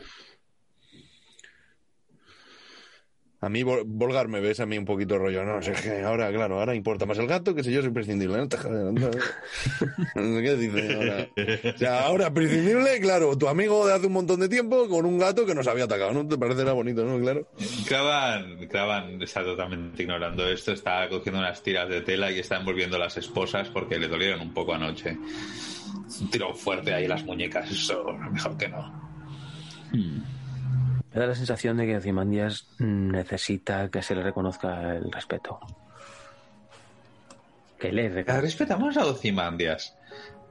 A 3.44 3.50
mí, 3.50 3.62
Vol- 3.62 3.84
Volgar, 3.86 4.30
me 4.30 4.40
ves 4.40 4.62
a 4.62 4.66
mí 4.66 4.78
un 4.78 4.86
poquito 4.86 5.18
rollo. 5.18 5.44
No, 5.44 5.62
sé, 5.62 5.74
es 5.74 5.82
que 5.82 6.02
ahora, 6.02 6.32
claro, 6.32 6.60
ahora 6.60 6.74
importa 6.76 7.06
más 7.06 7.18
el 7.18 7.28
gato 7.28 7.54
que 7.54 7.62
si 7.62 7.74
yo 7.74 7.82
soy 7.82 7.92
prescindible. 7.92 8.38
No 8.38 8.48
te 8.48 8.56
jodas, 8.58 8.94
no. 8.94 8.94
No 8.94 9.12
sé 10.38 10.44
¿Qué 10.44 10.56
dices 10.56 10.96
ahora? 10.96 11.28
O 11.76 11.78
sea, 11.78 12.06
ahora 12.06 12.34
prescindible, 12.34 13.00
claro, 13.02 13.38
tu 13.38 13.50
amigo 13.50 13.86
de 13.86 13.94
hace 13.96 14.08
un 14.08 14.14
montón 14.14 14.40
de 14.40 14.48
tiempo 14.48 14.88
con 14.88 15.06
un 15.06 15.20
gato 15.20 15.46
que 15.46 15.54
nos 15.54 15.68
había 15.68 15.84
atacado. 15.84 16.14
¿No 16.14 16.26
te 16.26 16.38
parecerá 16.38 16.72
bonito, 16.72 17.04
no? 17.04 17.20
Claro. 17.20 17.46
Cravan, 17.86 18.66
Cravan 18.70 19.22
está 19.22 19.44
totalmente 19.44 20.04
ignorando 20.04 20.48
esto, 20.48 20.72
está 20.72 21.10
cogiendo 21.10 21.40
unas 21.40 21.62
tiras 21.62 21.90
de 21.90 22.00
tela 22.00 22.32
y 22.32 22.40
está 22.40 22.58
envolviendo 22.60 22.98
las 22.98 23.18
esposas 23.18 23.68
porque 23.68 24.00
le 24.00 24.08
dolieron 24.08 24.40
un 24.40 24.54
poco 24.54 24.74
anoche. 24.74 25.18
Un 26.22 26.30
tiro 26.32 26.54
fuerte 26.54 26.94
ahí 26.94 27.04
en 27.04 27.10
las 27.10 27.26
muñecas, 27.26 27.70
eso 27.70 28.06
mejor 28.32 28.56
que 28.58 28.70
no. 28.70 29.04
Me 31.14 31.20
da 31.20 31.28
la 31.28 31.36
sensación 31.36 31.78
de 31.78 31.86
que 31.86 31.98
Ozymandias 31.98 32.68
necesita 32.80 33.90
que 33.90 34.02
se 34.02 34.16
le 34.16 34.24
reconozca 34.24 34.96
el 34.96 35.12
respeto. 35.12 35.60
Que 37.80 37.92
le 37.92 38.10
reconozca. 38.10 38.42
respetamos 38.42 38.98
a 38.98 39.06
Ocimandias. 39.06 39.96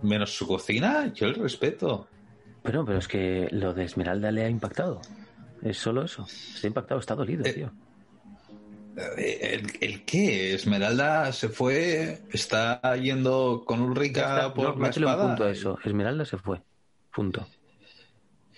Menos 0.03 0.35
su 0.37 0.47
cocina, 0.47 1.13
yo 1.15 1.27
el 1.27 1.35
respeto. 1.35 2.07
Pero, 2.63 2.85
pero 2.85 2.99
es 2.99 3.09
que 3.09 3.49
lo 3.51 3.73
de 3.75 3.85
Esmeralda 3.85 4.31
le 4.31 4.45
ha 4.45 4.49
impactado. 4.49 5.01
Es 5.63 5.79
solo 5.79 6.05
eso. 6.05 6.25
Está 6.27 6.67
impactado, 6.69 7.01
está 7.01 7.15
dolido, 7.15 7.45
Eh, 7.45 7.53
tío. 7.53 7.73
Eh, 9.17 9.39
¿El, 9.55 9.73
el 9.81 10.05
qué? 10.05 10.55
Esmeralda 10.55 11.33
se 11.33 11.49
fue, 11.49 12.23
está 12.31 12.81
yendo 12.97 13.65
con 13.67 13.81
Ulrica 13.81 14.53
por 14.55 14.65
No, 14.65 14.71
la 14.73 14.77
métele 14.77 15.07
un 15.07 15.13
espada. 15.13 15.29
punto 15.29 15.45
a 15.45 15.51
eso. 15.51 15.79
Esmeralda 15.85 16.25
se 16.25 16.37
fue. 16.39 16.61
Punto. 17.15 17.49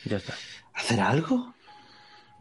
Ya 0.05 0.17
está. 0.17 0.35
¿Hacer 0.75 1.01
algo? 1.01 1.54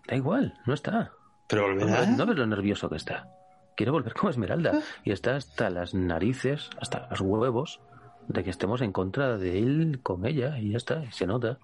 Da 0.07 0.15
igual, 0.15 0.53
no 0.65 0.73
está. 0.73 1.11
¿Pero 1.47 1.67
No, 1.73 1.79
volverá? 1.85 2.05
no 2.05 2.25
ves 2.25 2.35
lo 2.37 2.45
nervioso 2.47 2.89
que 2.89 2.95
está. 2.97 3.27
Quiere 3.75 3.91
volver 3.91 4.13
como 4.13 4.29
Esmeralda. 4.29 4.79
Y 5.03 5.11
está 5.11 5.35
hasta 5.35 5.69
las 5.69 5.93
narices, 5.93 6.69
hasta 6.79 7.07
los 7.09 7.21
huevos, 7.21 7.79
de 8.27 8.43
que 8.43 8.49
estemos 8.49 8.81
en 8.81 8.91
contra 8.91 9.37
de 9.37 9.57
él 9.59 9.99
con 10.03 10.25
ella. 10.25 10.57
Y 10.59 10.71
ya 10.71 10.77
está, 10.77 11.03
y 11.03 11.11
se 11.11 11.25
nota. 11.25 11.57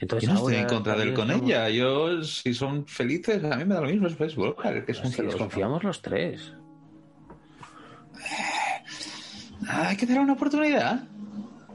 Entonces, 0.00 0.28
Yo 0.28 0.34
no 0.34 0.40
estoy 0.40 0.56
en 0.56 0.66
contra 0.66 0.96
de 0.96 1.04
él 1.04 1.14
con 1.14 1.30
ella. 1.30 1.68
Yo, 1.68 2.22
si 2.24 2.52
son 2.54 2.86
felices, 2.86 3.42
a 3.44 3.56
mí 3.56 3.64
me 3.64 3.74
da 3.74 3.80
lo 3.82 3.86
mismo. 3.88 4.08
Es 4.08 4.16
Facebook, 4.16 4.56
que 4.84 4.92
es 4.92 5.00
un 5.02 5.10
celoso. 5.12 5.36
desconfiamos 5.38 5.84
los 5.84 6.02
tres. 6.02 6.52
Ah, 9.68 9.88
hay 9.88 9.96
que 9.96 10.06
dar 10.06 10.18
una 10.20 10.32
oportunidad. 10.32 11.04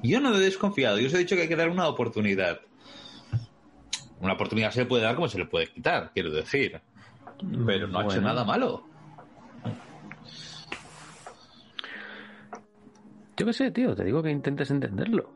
Yo 0.04 0.20
no 0.20 0.36
he 0.36 0.40
desconfiado. 0.40 1.00
Yo 1.00 1.08
os 1.08 1.14
he 1.14 1.20
dicho 1.20 1.36
que 1.36 1.44
hay 1.44 1.48
que 1.48 1.56
dar 1.56 1.70
una 1.70 1.88
oportunidad. 1.88 2.60
Una 4.20 4.34
oportunidad 4.34 4.72
se 4.72 4.82
le 4.82 4.86
puede 4.88 5.04
dar 5.04 5.16
como 5.16 5.28
se 5.28 5.38
le 5.38 5.46
puede 5.46 5.68
quitar, 5.68 6.12
quiero 6.14 6.32
decir. 6.32 6.80
Pero 7.66 7.88
no 7.88 8.00
ha 8.00 8.06
hecho 8.06 8.22
nada 8.22 8.44
malo. 8.44 8.84
Yo 13.38 13.46
qué 13.46 13.54
sé, 13.54 13.70
tío, 13.72 13.96
te 13.96 14.04
digo 14.04 14.24
que 14.24 14.32
intentes 14.32 14.72
entenderlo. 14.72 15.32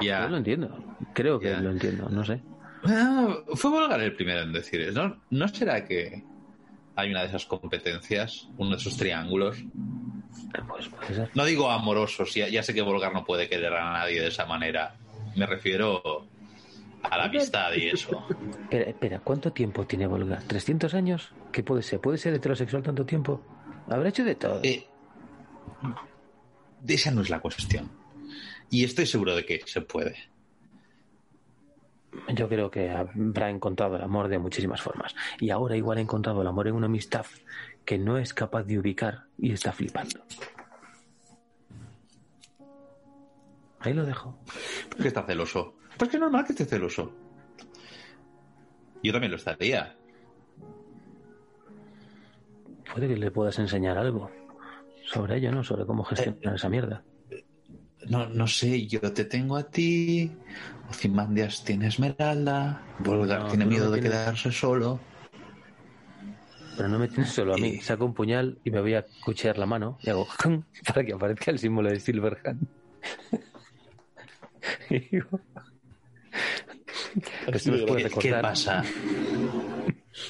Ya. 0.00 0.22
Yo 0.24 0.30
lo 0.30 0.36
entiendo. 0.38 0.96
Creo 1.14 1.38
que 1.38 1.50
Ya. 1.50 1.60
lo 1.60 1.70
entiendo, 1.70 2.08
no 2.08 2.24
sé. 2.24 2.40
Ah, 2.84 3.38
fue 3.54 3.70
Volgar 3.70 4.00
el 4.00 4.14
primero 4.16 4.40
en 4.42 4.52
decir 4.52 4.80
eso. 4.80 5.08
¿No, 5.08 5.16
¿No 5.30 5.48
será 5.48 5.84
que 5.86 6.24
hay 6.96 7.10
una 7.10 7.20
de 7.22 7.28
esas 7.28 7.46
competencias, 7.46 8.48
uno 8.58 8.70
de 8.70 8.76
esos 8.76 8.96
triángulos? 8.96 9.56
Pues 10.68 10.88
puede 10.88 11.14
ser. 11.14 11.30
No 11.34 11.44
digo 11.44 11.70
amorosos, 11.70 12.34
ya, 12.34 12.48
ya 12.48 12.62
sé 12.64 12.74
que 12.74 12.82
Volgar 12.82 13.12
no 13.14 13.24
puede 13.24 13.48
querer 13.48 13.72
a 13.72 13.92
nadie 13.92 14.20
de 14.20 14.28
esa 14.28 14.44
manera. 14.44 14.96
Me 15.36 15.46
refiero 15.46 16.26
a 17.10 17.18
la 17.18 17.24
amistad 17.24 17.72
y 17.74 17.88
eso. 17.88 18.26
Espera, 18.62 18.84
espera, 18.90 19.20
¿cuánto 19.20 19.52
tiempo 19.52 19.86
tiene 19.86 20.06
Volga? 20.06 20.40
¿300 20.40 20.94
años? 20.94 21.32
¿Qué 21.52 21.62
puede 21.62 21.82
ser? 21.82 22.00
¿Puede 22.00 22.18
ser 22.18 22.34
heterosexual 22.34 22.82
tanto 22.82 23.04
tiempo? 23.04 23.40
Habrá 23.88 24.08
hecho 24.08 24.24
de 24.24 24.34
todo. 24.34 24.60
Eh, 24.62 24.86
esa 26.86 27.10
no 27.10 27.22
es 27.22 27.30
la 27.30 27.40
cuestión. 27.40 27.90
Y 28.70 28.84
estoy 28.84 29.06
seguro 29.06 29.36
de 29.36 29.44
que 29.44 29.60
se 29.66 29.82
puede. 29.82 30.16
Yo 32.34 32.48
creo 32.48 32.70
que 32.70 32.90
habrá 32.90 33.50
encontrado 33.50 33.96
el 33.96 34.02
amor 34.02 34.28
de 34.28 34.38
muchísimas 34.38 34.80
formas. 34.80 35.14
Y 35.40 35.50
ahora 35.50 35.76
igual 35.76 35.98
ha 35.98 36.00
encontrado 36.00 36.42
el 36.42 36.46
amor 36.46 36.68
en 36.68 36.74
una 36.74 36.86
amistad 36.86 37.26
que 37.84 37.98
no 37.98 38.18
es 38.18 38.32
capaz 38.32 38.62
de 38.64 38.78
ubicar 38.78 39.24
y 39.36 39.52
está 39.52 39.72
flipando. 39.72 40.20
Ahí 43.80 43.92
lo 43.92 44.06
dejo. 44.06 44.38
¿Por 44.88 45.02
qué 45.02 45.08
está 45.08 45.24
celoso? 45.24 45.74
Pues 45.98 46.10
que 46.10 46.16
es 46.16 46.20
normal 46.20 46.44
que 46.44 46.52
esté 46.52 46.64
celoso. 46.64 47.12
Yo 49.02 49.12
también 49.12 49.30
lo 49.30 49.36
estaría. 49.36 49.94
Puede 52.92 53.08
que 53.08 53.16
le 53.16 53.30
puedas 53.30 53.58
enseñar 53.58 53.98
algo 53.98 54.30
sobre 55.06 55.36
ello, 55.36 55.52
¿no? 55.52 55.62
Sobre 55.64 55.84
cómo 55.86 56.04
gestionar 56.04 56.54
esa 56.54 56.68
mierda. 56.68 57.02
No, 58.08 58.28
no 58.28 58.46
sé, 58.46 58.86
yo 58.86 59.00
te 59.12 59.24
tengo 59.24 59.56
a 59.56 59.64
ti. 59.70 60.30
Ozymandias 60.90 61.64
tiene 61.64 61.88
Esmeralda. 61.88 62.82
Volgar 63.00 63.42
No, 63.42 63.48
tiene 63.48 63.64
no 63.64 63.70
miedo 63.70 63.90
de 63.90 64.00
tienes. 64.00 64.12
quedarse 64.20 64.52
solo. 64.52 65.00
Pero 66.76 66.88
no 66.88 66.98
me 66.98 67.08
tienes 67.08 67.30
solo 67.30 67.54
a 67.54 67.58
mí. 67.58 67.78
Saco 67.80 68.04
un 68.04 68.14
puñal 68.14 68.58
y 68.64 68.70
me 68.70 68.80
voy 68.80 68.94
a 68.94 69.06
cuchear 69.24 69.58
la 69.58 69.66
mano 69.66 69.98
y 70.02 70.10
hago 70.10 70.26
para 70.86 71.04
que 71.04 71.12
aparezca 71.12 71.50
el 71.50 71.58
símbolo 71.58 71.90
de 71.90 72.00
Silverhand. 72.00 72.66
Y 74.88 74.98
digo, 74.98 75.40
nos 77.52 78.14
¿Qué, 78.18 78.32
pasa? 78.34 78.82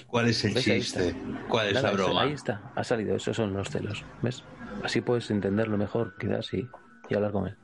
¿Cuál 0.06 0.28
es 0.28 0.44
el 0.44 0.54
chiste? 0.54 1.14
¿Cuál 1.48 1.68
es 1.68 1.74
Nada, 1.74 1.88
la 1.88 1.94
broma? 1.94 2.22
Ahí 2.22 2.32
está, 2.32 2.72
ha 2.74 2.84
salido, 2.84 3.16
esos 3.16 3.36
son 3.36 3.52
los 3.52 3.68
celos. 3.68 4.04
¿Ves? 4.22 4.44
Así 4.82 5.00
puedes 5.00 5.30
entenderlo 5.30 5.76
mejor, 5.76 6.14
quizás, 6.18 6.52
y, 6.54 6.68
y 7.08 7.14
hablar 7.14 7.32
con 7.32 7.48
él. 7.48 7.56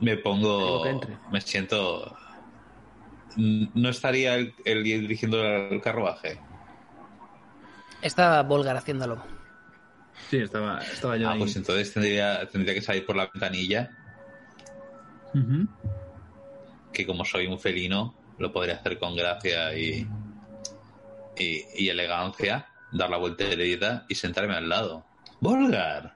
Me 0.00 0.16
pongo. 0.16 0.84
Me 1.30 1.40
siento. 1.40 2.16
¿No 3.36 3.88
estaría 3.88 4.34
él, 4.34 4.54
él 4.64 4.84
dirigiendo 4.84 5.42
el 5.42 5.80
carruaje? 5.80 6.38
Está 8.02 8.42
Volgar 8.42 8.76
haciéndolo. 8.76 9.22
Sí, 10.30 10.38
estaba, 10.38 10.80
estaba 10.82 11.16
yo 11.16 11.28
Ah, 11.28 11.32
ahí. 11.32 11.38
pues 11.40 11.56
entonces 11.56 11.92
tendría, 11.92 12.46
tendría 12.48 12.74
que 12.74 12.80
salir 12.82 13.04
por 13.04 13.16
la 13.16 13.28
ventanilla. 13.32 13.90
Que 16.92 17.06
como 17.06 17.24
soy 17.24 17.46
un 17.46 17.58
felino, 17.58 18.14
lo 18.38 18.52
podría 18.52 18.76
hacer 18.76 18.98
con 18.98 19.16
gracia 19.16 19.76
y. 19.76 20.06
y, 21.38 21.64
y 21.76 21.88
elegancia. 21.88 22.66
Dar 22.92 23.10
la 23.10 23.16
vuelta 23.16 23.44
y 24.08 24.14
sentarme 24.14 24.54
al 24.54 24.68
lado. 24.68 25.04
¡Volgar! 25.40 26.14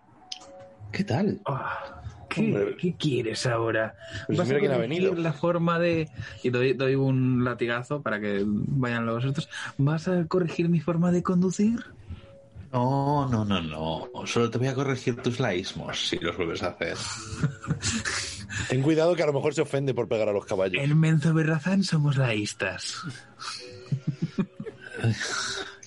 ¿Qué 0.92 1.02
tal? 1.02 1.40
Ah, 1.44 2.00
¿qué, 2.30 2.94
quieres 2.96 3.46
ahora? 3.46 3.96
Pues 4.26 4.38
¿Vas 4.38 4.46
mira 4.46 4.58
a 4.58 4.60
quién 4.60 4.72
ha 4.72 4.74
corregir 4.76 5.02
venido. 5.02 5.22
la 5.22 5.32
forma 5.32 5.78
de... 5.80 6.08
Y 6.44 6.50
doy, 6.50 6.74
doy 6.74 6.94
un 6.94 7.44
latigazo 7.44 8.00
para 8.02 8.20
que 8.20 8.42
vayan 8.46 9.06
los 9.06 9.24
estos. 9.24 9.48
¿Vas 9.76 10.06
a 10.06 10.24
corregir 10.26 10.68
mi 10.68 10.78
forma 10.80 11.10
de 11.10 11.24
conducir? 11.24 11.84
No, 12.72 13.28
no, 13.28 13.44
no, 13.44 13.60
no. 13.62 14.26
Solo 14.26 14.50
te 14.50 14.58
voy 14.58 14.68
a 14.68 14.74
corregir 14.74 15.16
tus 15.22 15.40
laísmos 15.40 16.08
si 16.08 16.18
los 16.18 16.36
vuelves 16.36 16.62
a 16.62 16.68
hacer. 16.68 16.96
Ten 18.68 18.82
cuidado 18.82 19.14
que 19.14 19.22
a 19.22 19.26
lo 19.26 19.32
mejor 19.32 19.54
se 19.54 19.62
ofende 19.62 19.94
por 19.94 20.08
pegar 20.08 20.28
a 20.28 20.32
los 20.32 20.44
caballos. 20.44 20.82
En 20.82 20.98
Menzo 20.98 21.32
Berrazán 21.32 21.82
somos 21.84 22.16
laístas. 22.16 23.02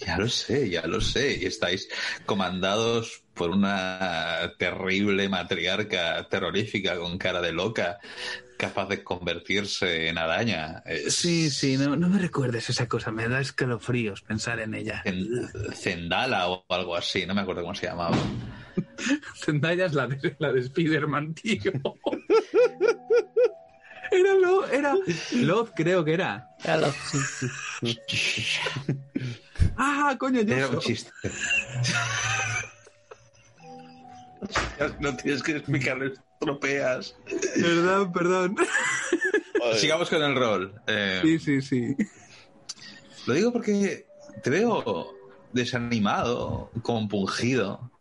Ya 0.06 0.18
lo 0.18 0.28
sé, 0.28 0.70
ya 0.70 0.88
lo 0.88 1.00
sé. 1.00 1.38
Y 1.42 1.46
estáis 1.46 1.88
comandados 2.26 3.24
por 3.34 3.52
una 3.52 4.52
terrible 4.58 5.30
matriarca 5.30 6.28
terrorífica 6.28 6.98
con 6.98 7.18
cara 7.18 7.42
de 7.42 7.52
loca, 7.52 8.00
capaz 8.62 8.88
de 8.90 9.04
convertirse 9.04 10.08
en 10.08 10.20
araña. 10.20 10.84
Es 10.86 11.16
Sí, 11.16 11.50
sí, 11.50 11.78
no, 11.78 11.96
no 11.96 12.08
me 12.08 12.20
recuerdes 12.20 12.70
esa 12.70 12.88
cosa. 12.88 13.12
Me 13.12 13.28
da 13.28 13.42
escalofríos 13.42 14.22
pensar 14.22 14.60
en 14.60 14.76
ella. 14.76 15.02
Zen- 15.04 15.50
Zendala 15.74 16.48
o 16.50 16.64
algo 16.70 16.96
así, 16.96 17.26
no 17.26 17.34
me 17.34 17.42
acuerdo 17.42 17.64
cómo 17.64 17.74
se 17.74 17.88
llamaba. 17.88 18.16
Zendaya 19.44 19.88
es 19.88 19.94
la 19.94 20.06
de, 20.06 20.36
la 20.38 20.52
de 20.54 20.60
Spider-Man, 20.60 21.34
tío. 21.34 21.72
Era 24.14 24.34
lo, 24.34 24.68
era 24.68 24.94
Love, 25.36 25.72
creo 25.74 26.04
que 26.04 26.14
era. 26.16 26.50
Ya 26.66 26.76
lo- 26.76 26.92
sí. 26.92 27.98
Ah, 29.78 30.14
coño, 30.20 30.42
yo 30.42 30.54
Era 30.54 30.68
un 30.68 30.80
chiste. 30.80 31.10
No 35.00 35.16
tienes 35.16 35.44
que 35.44 35.58
explicarlo, 35.58 36.12
estropeas. 36.42 37.16
Perdón, 37.56 38.12
perdón. 38.12 38.56
Joder. 39.60 39.76
Sigamos 39.78 40.10
con 40.10 40.24
el 40.24 40.36
rol. 40.36 40.74
Eh, 40.88 41.20
Sí, 41.24 41.40
sí, 41.40 41.62
sí. 41.62 41.96
Lo 43.28 43.34
digo 43.36 43.54
porque 43.54 44.08
te 44.42 44.50
veo 44.50 45.14
desanimado, 45.54 46.72
compungido 46.82 47.92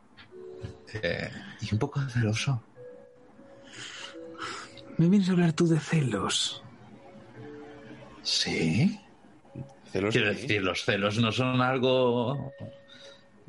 eh, 1.03 1.31
y 1.61 1.73
un 1.75 1.79
poco 1.79 2.01
celoso. 2.09 2.63
Me 4.97 5.09
vienes 5.09 5.29
a 5.29 5.33
hablar 5.33 5.53
tú 5.53 5.67
de 5.69 5.79
celos. 5.79 6.63
¿Sí? 8.23 8.99
Celos 9.93 10.13
Quiero 10.13 10.29
de- 10.29 10.35
decir, 10.41 10.63
los 10.63 10.85
celos 10.85 11.19
no 11.19 11.31
son 11.33 11.61
algo 11.61 12.53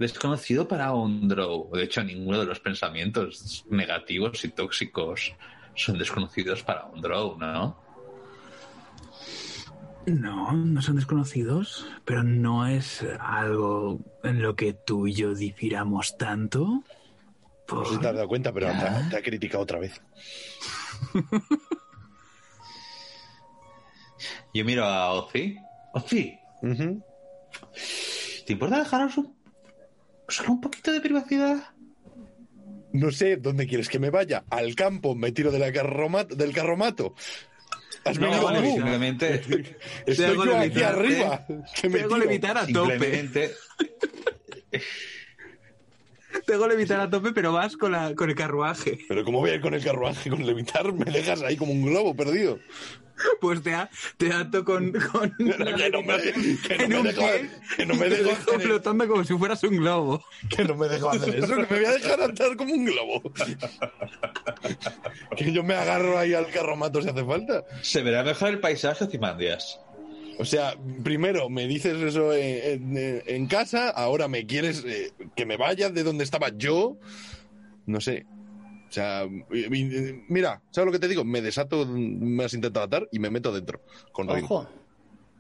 desconocido 0.02 0.68
para 0.68 0.94
un 0.94 1.28
drow. 1.28 1.70
De 1.74 1.84
hecho, 1.84 2.04
ninguno 2.04 2.40
de 2.40 2.46
los 2.46 2.60
pensamientos 2.60 3.66
negativos 3.70 4.44
y 4.44 4.50
tóxicos 4.50 5.34
son 5.76 5.98
desconocidos 5.98 6.64
para 6.64 6.86
un 6.86 7.02
drow, 7.02 7.38
¿no? 7.40 7.80
No, 10.06 10.52
no 10.52 10.82
son 10.82 10.96
desconocidos, 10.96 11.88
pero 12.04 12.24
no 12.24 12.68
es 12.68 13.06
algo 13.20 14.00
en 14.24 14.42
lo 14.42 14.56
que 14.56 14.74
tú 14.74 15.08
y 15.08 15.14
yo 15.14 15.36
difiramos 15.36 16.18
tanto. 16.18 16.84
No 17.72 17.86
sé 17.86 17.94
si 17.94 18.00
te 18.00 18.08
has 18.08 18.16
dado 18.16 18.28
cuenta, 18.28 18.52
pero 18.52 18.68
te 18.68 18.74
ha, 18.74 19.10
te 19.10 19.18
ha 19.18 19.22
criticado 19.22 19.64
otra 19.64 19.80
vez. 19.80 20.02
Yo 24.54 24.66
miro 24.66 24.86
a 24.86 25.14
Ozzy. 25.14 25.58
Ozzy. 25.94 26.38
¿te 28.46 28.54
importa 28.54 28.80
dejarnos 28.80 29.18
un, 29.18 29.36
solo 30.32 30.52
un 30.54 30.62
poquito 30.62 30.92
de 30.92 31.02
privacidad? 31.02 31.64
No 32.94 33.12
sé 33.12 33.38
dónde 33.38 33.68
quieres 33.68 33.88
que 33.90 34.00
me 34.00 34.10
vaya. 34.10 34.44
Al 34.50 34.76
campo, 34.76 35.16
me 35.16 35.32
tiro 35.32 35.52
de 35.52 35.60
la 35.60 35.72
carromato, 35.72 36.36
del 36.36 36.52
carromato. 36.54 37.16
Has 38.04 38.18
No, 38.20 38.28
venido 38.28 38.44
vale, 38.44 38.72
simplemente, 38.72 39.36
Estoy 40.06 40.36
yo 40.36 40.42
aquí 40.58 40.70
levitar, 40.70 40.96
arriba. 40.96 41.46
Que 41.80 41.88
me 41.90 42.00
tiro. 42.00 42.18
levitar 42.18 42.58
a 42.58 42.68
tope. 42.68 42.92
simplemente 42.92 43.52
Te 46.46 46.54
hago 46.54 46.68
levitar 46.68 47.00
a 47.00 47.10
tope, 47.10 47.32
pero 47.32 47.54
vas 47.54 47.78
con, 47.78 47.92
la, 47.92 48.16
con 48.16 48.30
el 48.30 48.36
carruaje. 48.36 49.00
Pero 49.08 49.24
¿cómo 49.24 49.40
voy 49.40 49.52
a 49.52 49.56
ir 49.56 49.62
con 49.62 49.74
el 49.74 49.84
carruaje, 49.84 50.30
con 50.30 50.46
levitar? 50.46 50.92
Me 50.94 51.06
dejas 51.06 51.42
ahí 51.42 51.58
como 51.58 51.72
un 51.72 51.86
globo 51.86 52.16
perdido. 52.16 52.60
Pues 53.40 53.62
te, 53.62 53.76
te 54.18 54.34
ato 54.34 54.66
con, 54.66 54.92
con 54.92 55.36
que 55.38 55.90
no 55.90 56.02
me, 56.02 56.22
que 56.22 56.78
no 56.78 56.84
en 56.84 56.90
me 56.90 56.98
un 56.98 57.04
dejo, 57.04 57.22
que 57.78 57.86
no 57.86 57.96
me 57.96 58.10
dejo 58.10 58.30
dejo 58.30 58.60
flotando 58.60 59.08
como 59.08 59.24
si 59.24 59.38
fueras 59.38 59.64
un 59.64 59.78
globo. 59.78 60.24
que 60.50 60.64
no 60.64 60.76
me 60.76 60.88
dejo 60.88 61.10
hacer 61.10 61.36
eso, 61.36 61.56
que 61.56 61.62
me 61.62 61.80
voy 61.80 61.86
a 61.86 61.92
dejar 61.92 62.22
andar 62.22 62.56
como 62.56 62.74
un 62.74 62.86
globo. 62.86 63.22
que 65.38 65.52
yo 65.52 65.64
me 65.64 65.76
agarro 65.76 66.18
ahí 66.18 66.34
al 66.34 66.50
carromato 66.50 67.02
si 67.02 67.10
hace 67.10 67.24
falta. 67.24 67.64
se 67.82 68.02
verá 68.02 68.24
mejor 68.24 68.50
el 68.50 68.60
paisaje 68.60 69.04
Ozymandias. 69.04 69.80
O 70.42 70.46
sea, 70.46 70.76
primero 71.04 71.50
me 71.50 71.68
dices 71.68 72.02
eso 72.02 72.34
en, 72.34 72.98
en- 72.98 73.24
en 73.26 73.46
casa, 73.48 73.90
ahora 73.90 74.28
me 74.28 74.46
quieres 74.48 74.84
eh, 74.86 75.12
que 75.36 75.46
me 75.46 75.56
vaya 75.58 75.90
de 75.90 76.04
donde 76.04 76.24
estaba 76.24 76.50
yo. 76.50 76.98
No 77.86 78.02
sé. 78.02 78.26
O 78.90 78.92
sea, 78.94 79.26
mira, 80.28 80.62
¿sabes 80.72 80.86
lo 80.88 80.92
que 80.92 81.00
te 81.00 81.08
digo? 81.08 81.24
Me 81.24 81.42
desato, 81.42 81.86
me 81.86 82.44
has 82.44 82.54
intentado 82.54 82.86
atar 82.86 83.08
y 83.12 83.20
me 83.20 83.30
meto 83.30 83.54
dentro 83.54 83.82
con 84.12 84.28
Rin. 84.28 84.44
Ojo. 84.46 84.68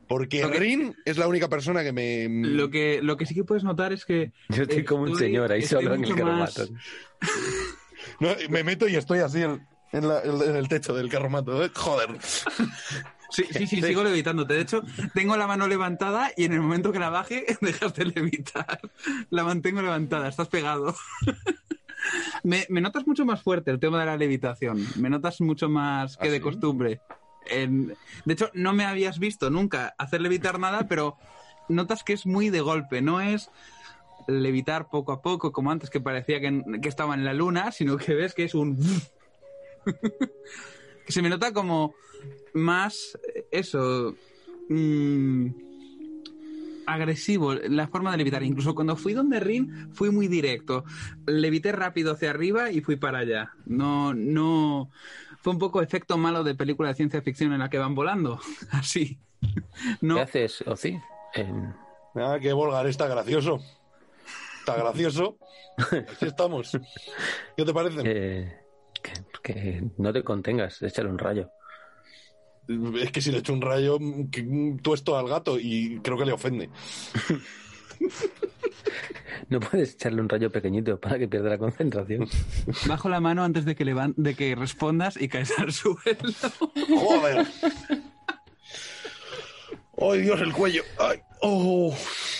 Porque 0.07 0.41
que- 0.41 0.47
Rin 0.59 0.95
es 1.05 1.17
la 1.17 1.27
única 1.27 1.49
persona 1.49 1.83
que 1.83 1.91
me. 1.93 2.27
Lo 2.29 2.69
que, 2.69 3.01
lo 3.01 3.17
que 3.17 3.25
sí 3.25 3.33
que 3.33 3.43
puedes 3.43 3.63
notar 3.63 3.91
es 3.93 4.05
que. 4.05 4.31
Yo 4.49 4.63
estoy 4.63 4.83
como 4.85 5.03
un 5.03 5.17
señor 5.17 5.51
ahí 5.51 5.63
solo 5.63 5.95
en 5.95 6.03
el 6.05 6.09
más- 6.11 6.17
carromato. 6.55 6.67
No, 8.19 8.29
me 8.49 8.63
meto 8.63 8.87
y 8.87 8.95
estoy 8.95 9.19
así 9.19 9.41
en, 9.41 9.67
en 9.91 10.07
la- 10.07 10.21
en 10.21 10.55
el 10.55 10.67
techo 10.67 10.93
del 10.93 11.09
carromato. 11.09 11.63
¿eh? 11.63 11.71
Joder. 11.73 12.09
Sí, 13.31 13.43
sí, 13.49 13.65
sí, 13.65 13.81
sigo 13.81 14.03
levitándote. 14.03 14.53
De 14.55 14.61
hecho, 14.61 14.83
tengo 15.13 15.37
la 15.37 15.47
mano 15.47 15.67
levantada 15.67 16.31
y 16.35 16.43
en 16.45 16.53
el 16.53 16.61
momento 16.61 16.91
que 16.91 16.99
la 16.99 17.09
baje, 17.09 17.45
dejas 17.61 17.93
de 17.95 18.05
levitar. 18.05 18.79
La 19.29 19.43
mantengo 19.43 19.81
levantada, 19.81 20.27
estás 20.27 20.47
pegado. 20.49 20.95
Me, 22.43 22.65
me 22.69 22.81
notas 22.81 23.05
mucho 23.05 23.25
más 23.25 23.43
fuerte 23.43 23.69
el 23.69 23.79
tema 23.79 23.99
de 23.99 24.07
la 24.07 24.17
levitación. 24.17 24.83
Me 24.95 25.07
notas 25.09 25.39
mucho 25.39 25.69
más 25.69 26.17
que 26.17 26.27
¿Ah, 26.29 26.31
de 26.31 26.37
sí? 26.37 26.41
costumbre. 26.43 26.99
En- 27.45 27.95
de 28.25 28.33
hecho, 28.33 28.49
no 28.55 28.73
me 28.73 28.85
habías 28.85 29.19
visto 29.19 29.51
nunca 29.51 29.93
hacer 29.99 30.19
levitar 30.19 30.57
nada, 30.59 30.87
pero 30.87 31.15
notas 31.69 32.03
que 32.03 32.13
es 32.13 32.25
muy 32.25 32.49
de 32.49 32.59
golpe. 32.61 33.01
No 33.03 33.21
es 33.21 33.51
levitar 34.27 34.89
poco 34.89 35.11
a 35.11 35.21
poco, 35.21 35.51
como 35.51 35.69
antes 35.71 35.91
que 35.91 36.01
parecía 36.01 36.39
que, 36.41 36.63
que 36.81 36.89
estaba 36.89 37.13
en 37.13 37.23
la 37.23 37.33
luna, 37.33 37.71
sino 37.71 37.97
que 37.97 38.15
ves 38.15 38.33
que 38.33 38.45
es 38.45 38.55
un... 38.55 38.77
que 41.05 41.11
se 41.11 41.21
me 41.21 41.29
nota 41.29 41.51
como 41.53 41.93
más 42.53 43.17
eh, 43.35 43.45
eso. 43.51 44.15
mm, 44.69 45.47
agresivo 46.87 47.53
la 47.53 47.87
forma 47.87 48.11
de 48.11 48.17
levitar. 48.17 48.43
Incluso 48.43 48.75
cuando 48.75 48.95
fui 48.95 49.13
donde 49.13 49.39
Rin, 49.39 49.89
fui 49.93 50.09
muy 50.09 50.27
directo. 50.27 50.83
Levité 51.25 51.71
rápido 51.71 52.13
hacia 52.13 52.29
arriba 52.31 52.71
y 52.71 52.81
fui 52.81 52.95
para 52.97 53.19
allá. 53.19 53.51
No, 53.65 54.13
no. 54.13 54.89
Fue 55.41 55.53
un 55.53 55.59
poco 55.59 55.81
efecto 55.81 56.17
malo 56.17 56.43
de 56.43 56.53
película 56.55 56.89
de 56.89 56.95
ciencia 56.95 57.21
ficción 57.21 57.53
en 57.53 57.59
la 57.59 57.69
que 57.69 57.77
van 57.77 57.95
volando. 57.95 58.39
Así. 58.71 59.19
No. 60.01 60.15
¿Qué 60.15 60.21
haces, 60.21 60.63
Ozi? 60.67 60.99
En- 61.33 61.73
Ah, 62.13 62.37
que 62.41 62.51
Volgar 62.51 62.85
está 62.87 63.07
gracioso. 63.07 63.61
Está 64.59 64.75
gracioso. 64.75 65.37
Así 66.11 66.25
estamos. 66.25 66.77
¿Qué 67.55 67.63
te 67.63 67.73
parece? 67.73 68.01
eh, 68.03 68.60
que, 69.41 69.83
no 69.97 70.13
te 70.13 70.23
contengas, 70.23 70.81
échale 70.81 71.09
un 71.09 71.17
rayo. 71.19 71.49
Es 73.01 73.11
que 73.11 73.21
si 73.21 73.31
le 73.31 73.39
echo 73.39 73.53
un 73.53 73.61
rayo 73.61 73.97
tuesto 74.81 75.17
al 75.17 75.27
gato 75.27 75.57
y 75.59 75.99
creo 76.03 76.17
que 76.17 76.25
le 76.25 76.31
ofende. 76.33 76.69
No 79.49 79.59
puedes 79.59 79.93
echarle 79.93 80.21
un 80.21 80.29
rayo 80.29 80.51
pequeñito 80.51 80.99
para 80.99 81.19
que 81.19 81.27
pierda 81.27 81.49
la 81.49 81.57
concentración. 81.57 82.27
Bajo 82.87 83.09
la 83.09 83.19
mano 83.19 83.43
antes 83.43 83.65
de 83.65 83.75
que, 83.75 83.85
levan- 83.85 84.13
de 84.15 84.33
que 84.35 84.55
respondas 84.55 85.19
y 85.21 85.27
caes 85.27 85.51
al 85.59 85.71
suelo. 85.73 85.93
¡Joder! 86.97 87.45
¡Ay, 89.97 90.21
Dios, 90.21 90.41
el 90.41 90.53
cuello! 90.53 90.83
¡Ay! 90.99 91.19
¡Oh! 91.41 91.93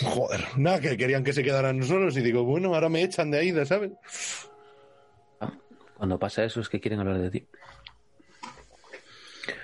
Joder, 0.04 0.46
nada, 0.58 0.80
que 0.80 0.98
querían 0.98 1.24
que 1.24 1.34
se 1.34 1.44
quedaran 1.44 1.84
solos 1.84 2.16
y 2.18 2.22
digo, 2.22 2.44
bueno, 2.44 2.74
ahora 2.74 2.90
me 2.90 3.04
echan 3.04 3.30
de 3.32 3.40
ahí, 3.40 3.66
¿sabes? 3.66 3.92
Cuando 6.02 6.18
pasa 6.18 6.44
eso 6.44 6.62
es 6.62 6.68
que 6.68 6.80
quieren 6.80 7.00
hablar 7.00 7.20
de 7.20 7.30
ti. 7.30 7.48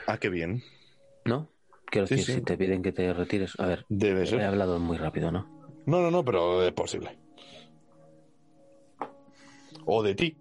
Ah, 0.05 0.19
qué 0.19 0.29
bien. 0.29 0.61
¿No? 1.25 1.49
Quiero 1.87 2.05
Sí, 2.05 2.13
decir, 2.17 2.25
sí. 2.27 2.39
si 2.39 2.45
te 2.45 2.55
piden 2.55 2.83
que 2.83 2.91
te 2.91 3.11
retires. 3.11 3.59
A 3.59 3.65
ver, 3.65 3.87
Debe 3.89 4.21
he 4.21 4.27
ser. 4.27 4.41
hablado 4.43 4.77
muy 4.77 4.97
rápido, 4.97 5.31
¿no? 5.31 5.49
No, 5.87 5.99
no, 5.99 6.11
no, 6.11 6.23
pero 6.23 6.61
es 6.63 6.71
posible. 6.73 7.17
O 9.85 10.03
de 10.03 10.13
ti. 10.13 10.37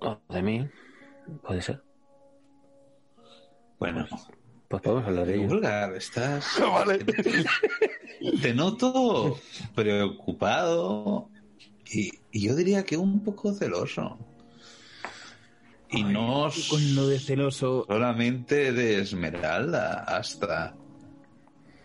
O 0.00 0.18
de 0.28 0.42
mí, 0.42 0.68
puede 1.44 1.62
ser. 1.62 1.80
Bueno, 3.78 4.08
Pues 4.66 4.82
podemos 4.82 5.06
hablar 5.06 5.26
de 5.26 5.36
ello. 5.36 5.46
Vulgar, 5.46 5.94
estás. 5.94 6.58
Vale. 6.60 6.98
Te 8.42 8.54
noto 8.54 9.38
preocupado 9.72 11.30
y, 11.90 12.12
y 12.30 12.46
yo 12.46 12.54
diría 12.54 12.84
que 12.84 12.96
un 12.96 13.22
poco 13.22 13.52
celoso. 13.52 14.18
Y 15.90 16.02
no 16.02 16.50
Con 16.70 16.94
lo 16.96 17.06
de 17.06 17.20
celoso. 17.20 17.84
solamente 17.86 18.72
de 18.72 19.00
Esmeralda, 19.00 20.04
hasta. 20.04 20.74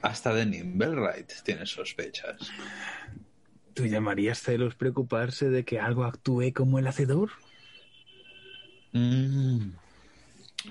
Hasta 0.02 0.34
de 0.34 0.45
Nimblewright 0.45 1.43
tienes 1.43 1.72
sospechas. 1.72 2.38
¿Tú 3.74 3.86
llamarías 3.86 4.41
celos 4.41 4.76
preocuparse 4.76 5.50
de 5.50 5.66
que 5.66 5.80
algo 5.80 6.06
actúe 6.06 6.54
como 6.56 6.80
el 6.80 6.88
hacedor? 6.88 7.32
Mm. 8.93 9.72